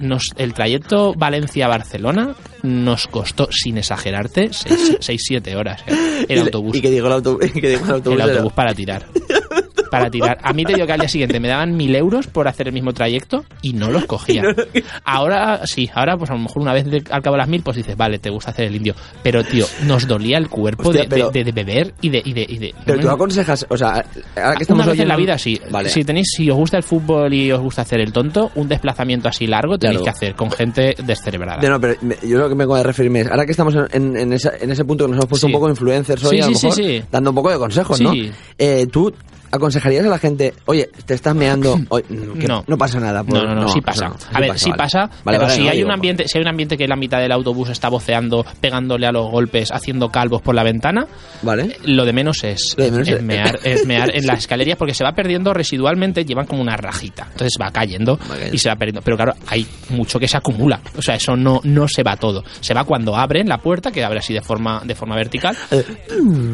nos, 0.00 0.30
el 0.36 0.54
trayecto 0.54 1.14
Valencia-Barcelona 1.14 2.34
nos 2.62 3.06
costó, 3.06 3.48
sin 3.50 3.78
exagerarte, 3.78 4.50
6-7 4.50 5.54
horas. 5.56 5.82
¿eh? 5.86 6.26
El 6.28 6.38
autobús. 6.42 6.76
¿Y 6.76 6.80
qué 6.80 6.90
dijo 6.90 7.06
el 7.06 7.12
autobús? 7.12 7.44
¿Y 7.54 7.60
qué 7.60 7.68
dijo 7.70 7.84
el 7.86 7.90
autobús? 7.92 8.20
El 8.20 8.30
autobús 8.30 8.52
para 8.52 8.74
tirar. 8.74 9.06
Para 9.90 10.10
tirar. 10.10 10.38
A 10.42 10.52
mí 10.52 10.64
te 10.64 10.74
digo 10.74 10.86
que 10.86 10.92
al 10.92 11.00
día 11.00 11.08
siguiente 11.08 11.38
me 11.40 11.48
daban 11.48 11.76
mil 11.76 11.94
euros 11.94 12.26
por 12.26 12.48
hacer 12.48 12.68
el 12.68 12.74
mismo 12.74 12.92
trayecto 12.92 13.44
y 13.62 13.72
no 13.72 13.90
los 13.90 14.04
cogía. 14.06 14.42
Ahora 15.04 15.66
sí, 15.66 15.88
ahora 15.94 16.16
pues 16.16 16.30
a 16.30 16.34
lo 16.34 16.40
mejor 16.40 16.62
una 16.62 16.72
vez 16.72 16.86
al 17.10 17.22
cabo 17.22 17.34
de 17.34 17.38
las 17.38 17.48
mil 17.48 17.62
pues 17.62 17.76
dices, 17.76 17.96
vale, 17.96 18.18
te 18.18 18.30
gusta 18.30 18.50
hacer 18.50 18.66
el 18.66 18.76
indio. 18.76 18.94
Pero 19.22 19.44
tío, 19.44 19.66
nos 19.84 20.06
dolía 20.06 20.38
el 20.38 20.48
cuerpo 20.48 20.88
Hostia, 20.88 21.02
de, 21.02 21.08
pero- 21.08 21.30
de- 21.30 21.44
de 21.44 21.52
beber 21.52 21.94
y 22.00 22.08
de... 22.08 22.22
Y 22.24 22.32
de, 22.32 22.46
y 22.48 22.58
de- 22.58 22.74
Pero 22.84 23.00
tú 23.00 23.10
aconsejas, 23.10 23.66
o 23.68 23.76
sea, 23.76 24.04
ahora 24.36 24.56
que 24.56 24.62
estamos 24.64 24.84
una 24.84 24.92
vez 24.92 25.00
en 25.00 25.08
la 25.08 25.16
vida 25.16 25.38
sí. 25.38 25.60
Vale. 25.70 25.88
Si 25.88 26.04
tenéis, 26.04 26.28
si 26.36 26.50
os 26.50 26.56
gusta 26.56 26.76
el 26.76 26.82
fútbol 26.82 27.32
y 27.32 27.50
os 27.52 27.60
gusta 27.60 27.82
hacer 27.82 28.00
el 28.00 28.12
tonto, 28.12 28.50
un 28.54 28.68
desplazamiento 28.68 29.28
así 29.28 29.46
largo 29.46 29.78
tenéis 29.78 30.00
Claro. 30.00 30.04
que 30.04 30.10
hacer 30.10 30.34
con 30.36 30.50
gente 30.50 30.94
descerebrada. 31.04 31.60
De 31.60 31.68
no, 31.68 31.80
pero 31.80 31.94
yo 32.22 32.38
lo 32.38 32.48
que 32.48 32.54
me 32.54 32.64
voy 32.66 32.80
a 32.80 32.82
referirme 32.82 33.20
es, 33.20 33.30
ahora 33.30 33.44
que 33.44 33.52
estamos 33.52 33.74
en, 33.74 33.86
en- 33.92 34.16
en 34.16 34.32
esa- 34.32 34.52
en 34.60 34.70
ese 34.70 34.84
punto 34.84 35.04
que 35.04 35.10
nos 35.12 35.18
hemos 35.18 35.28
puesto 35.28 35.46
Sí. 35.46 35.52
un 35.52 35.58
poco 35.60 35.68
influencers 35.70 36.24
hoy, 36.24 36.36
Sí, 36.38 36.42
a 36.42 36.48
lo 36.50 36.54
sí, 36.56 36.66
mejor, 36.82 37.04
dando 37.10 37.30
un 37.30 37.36
poco 37.36 37.50
de 37.50 37.58
consejos, 37.58 38.00
¿no? 38.00 38.12
Eh, 38.58 38.86
¿Tú 38.90 39.12
aconsejarías 39.50 40.04
a 40.06 40.08
la 40.08 40.18
gente, 40.18 40.54
oye, 40.66 40.88
te 41.04 41.14
estás 41.14 41.34
meando, 41.34 41.78
que 42.40 42.46
No. 42.48 42.64
no. 42.66 42.78
pasa 42.78 43.00
nada? 43.00 43.22
No, 43.26 43.42
no, 43.42 43.54
no, 43.54 43.68
sí 43.68 43.80
pasa. 43.80 44.12
a 44.32 44.40
ver, 44.40 44.58
sí 44.58 44.70
vale. 44.70 44.78
pasa, 44.78 44.98
Vale, 45.24 45.38
pero 45.38 45.42
vale, 45.42 45.54
si 45.54 45.62
no, 45.64 45.70
hay 45.70 45.76
digo, 45.78 45.88
un 45.88 45.92
ambiente, 45.94 46.28
si 46.28 46.38
hay 46.38 46.42
un 46.42 46.48
ambiente 46.48 46.76
que 46.76 46.86
la 46.88 46.96
mitad 46.96 47.18
del 47.18 47.32
autobús 47.32 47.68
está 47.70 47.88
voceando, 47.88 48.44
pegándole 48.60 49.06
a 49.06 49.12
los 49.12 49.30
golpes, 49.30 49.70
haciendo 49.72 50.08
calvos 50.10 50.42
por 50.42 50.54
la 50.54 50.62
ventana, 50.62 51.06
Vale. 51.42 51.76
lo 51.84 52.04
de 52.04 52.12
menos 52.12 52.44
es, 52.44 52.74
de 52.76 52.90
menos 52.90 53.08
es 53.08 53.14
es- 53.16 53.22
mear, 53.22 53.58
es 53.64 53.86
mear 53.86 54.10
en 54.14 54.26
las 54.26 54.38
escaleras 54.40 54.76
porque 54.76 54.94
se 54.94 55.04
va 55.04 55.12
perdiendo 55.12 55.52
residualmente, 55.54 56.24
llevan 56.24 56.46
como 56.46 56.62
una 56.62 56.76
rajita. 56.76 57.28
Entonces 57.32 57.56
va 57.60 57.70
cayendo 57.70 58.18
y 58.52 58.58
se 58.58 58.68
va 58.68 58.76
perdiendo. 58.76 59.02
Pero 59.02 59.16
claro, 59.16 59.34
hay 59.48 59.66
mucho 59.90 60.18
que 60.18 60.28
se 60.28 60.36
acumula. 60.36 60.80
O 60.96 61.02
sea, 61.02 61.14
eso 61.14 61.36
no, 61.36 61.60
no 61.64 61.88
se 61.88 62.02
va 62.02 62.16
todo. 62.16 62.44
Se 62.60 62.74
va 62.74 62.84
cuando 62.84 63.16
abren 63.16 63.48
la 63.48 63.58
puerta, 63.58 63.90
que 63.90 64.04
abre 64.04 64.18
así 64.18 64.34
de 64.34 64.42
forma, 64.42 64.82
de 64.84 64.94
forma 64.94 65.14
vertical. 65.16 65.56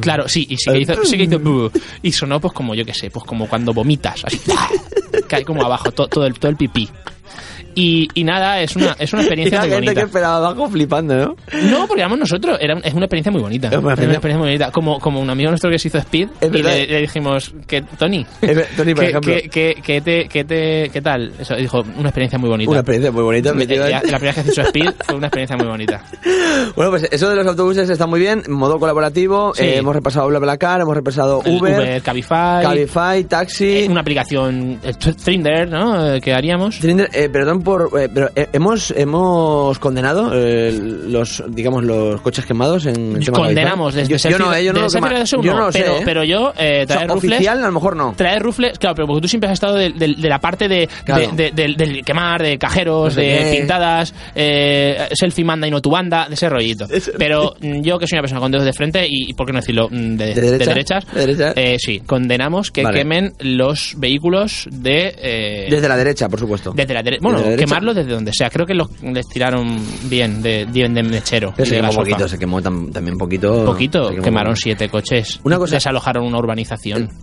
Claro, 0.01 0.29
sí, 0.29 0.47
y 0.49 0.57
sí 0.57 0.71
que 0.71 0.79
hizo, 0.81 1.05
sí 1.05 1.17
que 1.17 1.25
hizo 1.25 1.71
y 2.03 2.13
sonó 2.13 2.41
pues 2.41 2.53
como 2.53 2.75
yo 2.75 2.82
que 2.85 2.95
sé, 2.95 3.11
pues 3.11 3.25
como 3.25 3.49
cuando 3.49 3.73
vomitas, 3.73 4.25
así 4.25 4.41
cae 5.29 5.45
como 5.45 5.63
abajo 5.65 5.91
to- 5.93 6.09
todo, 6.09 6.27
el, 6.27 6.39
todo 6.39 6.51
el 6.51 6.57
pipí. 6.57 6.89
Y, 7.75 8.09
y 8.15 8.25
nada, 8.25 8.61
es 8.61 8.77
una, 8.77 8.95
es 8.99 9.13
una 9.13 9.23
Y 9.23 9.25
experiencia 9.27 9.59
la 9.59 9.65
muy 9.65 9.71
gente 9.73 9.87
bonita. 9.87 10.01
que 10.01 10.07
esperaba 10.07 10.37
abajo 10.37 10.69
flipando, 10.71 11.17
¿no? 11.17 11.37
No, 11.71 11.87
porque 11.87 12.01
éramos 12.03 12.19
nosotros. 12.19 12.59
Era, 12.61 12.75
es 12.83 12.93
una 12.95 13.05
experiencia 13.07 13.33
muy 13.33 13.41
bonita. 13.43 13.69
Es 13.69 13.77
una 13.79 13.95
experiencia- 13.95 14.37
muy 14.39 14.47
bonita. 14.49 14.71
Como, 14.71 14.99
como 14.99 15.21
un 15.21 15.31
amigo 15.31 15.51
nuestro 15.51 15.71
que 15.71 15.79
se 15.79 15.89
hizo 15.89 15.99
Speed 15.99 16.29
y 16.43 16.49
le, 16.63 16.87
le 16.87 17.01
dijimos, 17.03 17.53
que 17.67 17.83
Tony, 17.83 18.25
Tony, 18.77 18.95
por 18.95 19.05
¿qué, 19.05 19.11
ejemplo. 19.11 19.35
qué- 19.35 19.51
qué- 19.51 19.75
qué 19.83 20.01
te, 20.01 20.45
te- 20.45 20.91
qué 20.93 21.03
tal? 21.03 21.33
Eso, 21.39 21.55
dijo, 21.57 21.81
una 21.97 22.09
experiencia 22.09 22.39
muy 22.39 22.49
bonita. 22.51 22.71
Una 22.71 22.81
experiencia 22.81 23.11
muy 23.13 23.23
bonita. 23.23 23.53
Me- 23.55 23.67
ya- 23.67 24.03
la 24.03 24.19
primera 24.19 24.19
vez 24.21 24.35
que 24.35 24.41
has 24.41 24.49
hecho 24.49 24.63
Speed 24.63 24.91
fue 25.07 25.15
una 25.17 25.27
experiencia 25.29 25.57
muy 25.57 25.67
bonita. 25.67 26.05
Bueno, 26.77 26.91
pues 26.91 27.09
eso 27.11 27.29
de 27.29 27.37
los 27.37 27.47
autobuses 27.47 27.89
está 27.89 28.07
muy 28.07 28.21
bien, 28.21 28.43
modo 28.49 28.79
colaborativo, 28.79 29.53
Sí. 29.55 29.65
eh, 29.65 29.77
hemos 29.79 29.95
repasado 29.95 30.29
BlaBlaCar, 30.29 30.81
hemos 30.83 30.95
repasado 30.95 31.39
Uber, 31.41 31.75
Uber, 31.75 32.03
Cabify, 32.03 32.63
Cabify, 32.63 33.25
Taxi... 33.25 33.87
una 33.89 34.01
aplicación 34.01 34.79
eh, 34.83 34.93
Trinder, 34.95 35.69
¿no? 35.69 36.15
Eh, 36.15 36.21
Que 36.21 36.33
haríamos. 36.33 36.79
Trinder, 36.79 37.09
eh, 37.13 37.29
perdón 37.29 37.62
por, 37.63 37.91
eh, 38.01 38.09
pero 38.13 38.31
eh, 38.37 38.49
hemos 38.53 38.91
hemos 38.97 39.79
condenado 39.79 40.31
eh, 40.35 40.73
los 41.09 41.43
digamos 41.49 41.85
los 41.85 42.21
coches 42.21 42.45
quemados 42.47 42.87
en 42.87 43.17
el 43.17 43.25
tema 43.25 43.39
Condenamos 43.39 43.95
desde 43.95 44.17
yo, 44.19 44.31
yo 44.31 44.39
no, 44.39 44.59
yo 44.59 44.73
no, 44.73 44.81
lo 44.83 44.89
yo 44.89 45.55
no 45.55 45.59
lo 45.67 45.73
sé, 45.73 45.81
pero, 45.81 45.95
pero 46.05 46.25
yo 46.25 46.53
eh, 46.59 46.83
O 46.85 46.87
sea, 46.87 46.97
traer 46.97 47.11
rufles 47.11 47.33
oficial 47.35 47.59
a 47.63 47.67
lo 47.67 47.73
mejor 47.73 47.97
no. 47.97 48.15
traer 48.17 48.43
rufles 48.43 48.79
claro 48.79 48.95
pero 48.97 49.07
porque 49.09 49.23
tú 49.23 49.29
siempre 49.29 49.49
has 49.49 49.55
estado 49.55 49.77
de, 49.77 49.91
de- 49.91 50.15
de 50.15 50.29
la 50.29 50.39
parte 50.39 50.69
de, 50.69 50.89
Claro. 51.05 51.29
de- 51.33 51.51
de- 51.51 51.51
del- 51.53 51.77
del 51.77 52.05
quemar 52.05 52.43
de 52.43 52.59
cajeros 52.59 53.05
No 53.05 53.11
sé 53.11 53.21
de 53.21 53.39
qué. 53.51 53.57
pintadas 53.59 54.15
eh, 54.35 55.09
selfie 55.13 55.45
manda 55.45 55.67
y 55.67 55.71
no 55.71 55.81
tu 55.81 55.91
banda 55.91 56.27
de 56.29 56.35
ese 56.35 56.49
rollito 56.49 56.87
pero 57.19 57.55
mm, 57.61 57.81
yo 57.83 57.99
que 57.99 58.07
soy 58.07 58.17
una 58.17 58.23
persona 58.23 58.41
con 58.41 58.51
dedos 58.53 58.65
de 58.67 58.73
frente 58.73 59.07
y, 59.09 59.33
por 59.35 59.47
qué 59.47 59.53
no 59.53 59.61
decirlo 59.61 59.89
mm, 59.91 60.17
de, 60.17 60.35
¿De 60.35 60.41
derecha? 60.41 60.71
derechas 60.71 61.05
¿De 61.13 61.21
derecha? 61.27 61.53
eh, 61.57 61.77
sí 61.79 62.01
condenamos 62.01 62.71
que 62.71 62.83
Vale. 62.83 62.99
quemen 62.99 63.33
los 63.41 63.95
vehículos 63.97 64.69
de 64.71 65.67
Desde 65.71 65.89
la 65.89 65.97
derecha, 65.97 66.29
por 66.29 66.39
supuesto. 66.41 66.73
desde 66.75 66.95
la 66.95 67.03
dere- 67.03 67.19
bueno, 67.21 67.39
Desde 67.39 67.51
derecha. 67.53 67.67
quemarlos 67.67 67.95
desde 67.97 68.13
donde 68.13 68.33
sea. 68.33 68.51
Creo 68.51 68.67
que 68.67 68.75
los 68.75 68.89
les 69.03 69.27
tiraron 69.29 69.79
bien 70.09 70.43
de, 70.43 70.67
de, 70.67 70.89
de 70.89 71.03
mechero. 71.03 71.53
Pero 71.57 71.69
se 71.69 71.77
quemó 71.77 71.93
poquito, 71.93 72.29
se 72.29 72.39
quemó 72.39 72.61
tam- 72.61 72.93
también 72.93 73.17
poquito. 73.17 73.65
Poquito, 73.65 74.11
quemó 74.11 74.23
quemaron 74.23 74.57
siete 74.57 74.89
coches. 74.89 75.41
Una 75.45 75.59
cosa- 75.59 75.77
Desalojaron 75.77 76.25
una 76.27 76.39
urbanización. 76.39 77.09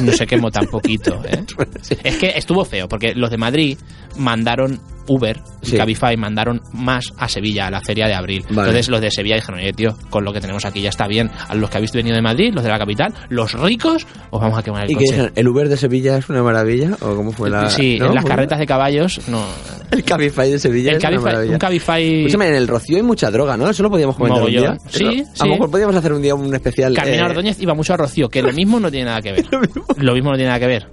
No 0.00 0.12
se 0.12 0.26
quemó 0.26 0.50
tan 0.50 0.64
poquito. 0.66 1.20
¿eh? 1.26 1.44
Es 2.04 2.16
que 2.16 2.28
estuvo 2.34 2.64
feo, 2.64 2.88
porque 2.88 3.12
los 3.14 3.28
de 3.30 3.36
Madrid 3.36 3.76
mandaron 4.16 4.80
Uber 5.08 5.38
y 5.62 5.66
Sí. 5.70 5.76
Cabify 5.76 6.16
mandaron 6.16 6.62
más 6.72 7.04
a 7.18 7.28
Sevilla, 7.28 7.66
a 7.66 7.70
la 7.70 7.80
feria 7.82 8.06
de 8.06 8.14
abril. 8.14 8.42
Vale. 8.48 8.60
Entonces 8.68 8.88
los 8.88 9.00
de 9.00 9.10
Sevilla 9.10 9.34
dijeron, 9.34 9.60
oye, 9.60 9.72
tío, 9.72 9.90
con 10.08 10.24
lo 10.24 10.32
que 10.32 10.40
tenemos 10.40 10.64
aquí 10.64 10.80
ya 10.80 10.88
está 10.90 11.06
bien. 11.06 11.30
A 11.48 11.54
los 11.54 11.68
que 11.68 11.76
habéis 11.78 11.92
venido 11.92 12.14
de 12.16 12.22
Madrid, 12.22 12.50
los 12.54 12.62
de 12.62 12.70
la 12.70 12.78
capital, 12.78 13.12
los 13.28 13.52
ricos, 13.52 14.06
os 14.30 14.40
vamos 14.40 14.58
a 14.58 14.62
quemar 14.62 14.84
el 14.84 14.92
¿Y 14.92 14.94
coche. 14.94 15.32
el 15.34 15.48
Uber 15.48 15.68
de 15.68 15.76
Sevilla 15.76 16.16
es 16.16 16.28
una 16.30 16.42
maravilla? 16.42 16.96
¿O 17.00 17.14
cómo 17.16 17.32
fue 17.32 17.50
la.? 17.50 17.68
sí, 17.68 17.98
¿no? 17.98 18.06
en 18.06 18.14
las 18.14 18.22
¿Fue- 18.22 18.30
carretas 18.30 18.58
de 18.58 18.66
caballos, 18.66 19.20
no. 19.28 19.44
El 19.90 20.04
Cabify 20.04 20.50
de 20.50 20.58
Sevilla 20.58 20.90
El 20.92 20.96
es 20.98 21.02
Cabify- 21.02 21.48
un 21.48 21.58
Cabify- 21.58 22.18
Escúchame, 22.20 22.48
en 22.48 22.54
el 22.54 22.68
Rocío 22.68 22.96
hay 22.96 23.02
mucha 23.02 23.30
droga, 23.30 23.56
¿no? 23.56 23.68
Eso 23.68 23.82
lo 23.82 23.90
podíamos 23.90 24.16
comentar 24.16 24.42
un 24.44 24.50
día. 24.50 24.78
Sí. 24.88 25.24
A 25.38 25.44
lo 25.46 25.52
mejor 25.52 25.70
podríamos 25.70 25.96
hacer 25.96 26.12
un 26.12 26.22
día 26.22 26.34
un 26.34 26.54
especial. 26.54 26.94
Carmina 26.94 27.22
eh, 27.26 27.30
Ordóñez 27.30 27.60
iba 27.60 27.74
mucho 27.74 27.94
a 27.94 27.96
Rocío, 27.96 28.28
que 28.28 28.42
lo 28.42 28.52
mismo 28.52 28.78
no 28.80 28.90
tiene 28.90 29.06
nada 29.06 29.20
que 29.20 29.32
ver. 29.32 29.46
lo 29.98 30.14
mismo 30.14 30.30
no 30.30 30.36
tiene 30.36 30.48
nada 30.48 30.60
que 30.60 30.66
ver. 30.66 30.86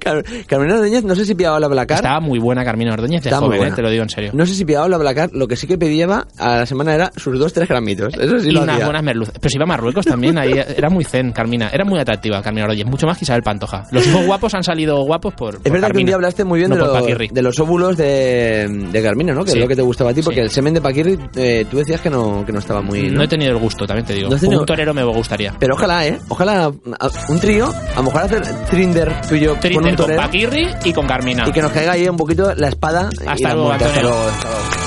Car- 0.00 0.24
Carmina 0.46 0.74
Ordóñez, 0.74 1.04
no 1.04 1.14
sé 1.14 1.24
si 1.24 1.34
pillaba 1.34 1.58
la 1.60 1.68
Blacar. 1.68 1.96
Estaba 1.98 2.20
muy 2.20 2.38
buena 2.38 2.64
Carmina 2.64 2.92
Ordóñez 2.92 3.22
de 3.22 3.30
muy 3.30 3.56
joven, 3.58 3.72
eh, 3.72 3.76
te 3.76 3.82
lo 3.82 3.90
digo 3.90 4.02
en 4.02 4.08
serio. 4.10 4.30
No 4.34 4.44
sé 4.46 4.54
si 4.54 4.64
pillaba 4.64 4.88
la 4.88 4.98
Blacar, 4.98 5.30
lo 5.32 5.46
que 5.48 5.56
sí 5.56 5.66
que 5.66 5.78
pedía 5.78 6.02
a 6.38 6.56
la 6.56 6.66
semana 6.66 6.94
era 6.94 7.12
sus 7.16 7.38
dos, 7.38 7.52
tres 7.52 7.68
gramitos. 7.68 8.14
Eso 8.18 8.38
sí 8.40 8.48
y 8.48 8.52
lo 8.52 8.62
unas 8.62 8.74
hacía. 8.74 8.86
buenas 8.86 9.02
merluzas. 9.02 9.34
Pero 9.40 9.50
si 9.50 9.56
iba 9.56 9.64
a 9.64 9.66
Marruecos 9.66 10.04
también, 10.06 10.38
ahí 10.38 10.52
era 10.76 10.88
muy 10.90 11.04
zen, 11.04 11.32
Carmina. 11.32 11.68
Era 11.72 11.84
muy 11.84 11.98
atractiva 12.00 12.42
Carmina 12.42 12.64
Ordóñez, 12.64 12.86
mucho 12.86 13.06
más 13.06 13.18
que 13.18 13.24
Isabel 13.24 13.42
Pantoja. 13.42 13.84
Los 13.92 14.06
hijos 14.06 14.26
guapos 14.26 14.54
han 14.54 14.62
salido 14.64 15.02
guapos 15.04 15.34
por. 15.34 15.56
Es 15.62 15.72
verdad 15.72 15.90
que 15.90 15.98
un 15.98 16.06
día 16.06 16.14
hablaste 16.16 16.44
muy 16.44 16.58
bien 16.58 16.70
de, 16.70 16.76
los- 16.78 16.88
Paquirri. 16.92 17.28
de 17.32 17.42
los 17.42 17.58
óvulos 17.60 17.96
de, 17.96 18.68
de 18.90 19.02
Carmina, 19.02 19.32
¿no? 19.32 19.44
Que 19.44 19.52
Sí. 19.52 19.58
es 19.58 19.62
lo 19.62 19.68
que 19.68 19.76
te 19.76 19.82
gustaba 19.82 20.10
a 20.10 20.14
ti, 20.14 20.22
porque 20.22 20.40
Sí. 20.40 20.44
el 20.44 20.50
semen 20.50 20.74
de 20.74 20.80
Paquirri 20.80 21.18
eh, 21.36 21.64
tú 21.70 21.76
decías 21.78 22.00
que 22.00 22.10
no, 22.10 22.44
que 22.44 22.52
no 22.52 22.58
estaba 22.58 22.80
muy... 22.82 23.10
No 23.10 23.22
he 23.22 23.28
tenido 23.28 23.52
el 23.52 23.58
gusto, 23.58 23.86
también 23.86 24.06
te 24.06 24.14
digo. 24.14 24.28
No 24.28 24.34
has 24.36 24.40
tenido- 24.40 24.60
Un 24.60 24.66
torero 24.66 24.92
me 24.94 25.02
gustaría. 25.04 25.54
Pero 25.58 25.74
ojalá, 25.74 26.06
¿eh? 26.06 26.18
Ojalá 26.28 26.68
un 27.28 27.38
trío, 27.40 27.72
a 27.92 27.96
lo 27.96 28.02
mejor 28.04 28.22
hacer 28.22 28.42
Trinder 28.70 29.12
tú 29.28 29.34
y 29.34 29.40
yo 29.40 29.54
con 29.68 29.82
Trinder 29.82 29.96
con 29.96 30.06
torero 30.06 30.22
Paquirri 30.22 30.68
y 30.84 30.92
con 30.92 31.06
Carmina. 31.06 31.44
y 31.46 31.52
que 31.52 31.62
nos 31.62 31.72
caiga 31.72 31.92
ahí 31.92 32.08
un 32.08 32.16
poquito 32.16 32.54
la 32.54 32.68
espada 32.68 33.10
y 33.12 33.26
Hasta 33.26 33.48
la 33.48 33.54
luego. 33.54 33.72
Hasta 33.72 34.02
luego, 34.02 34.22
hasta 34.28 34.48
luego. 34.48 34.81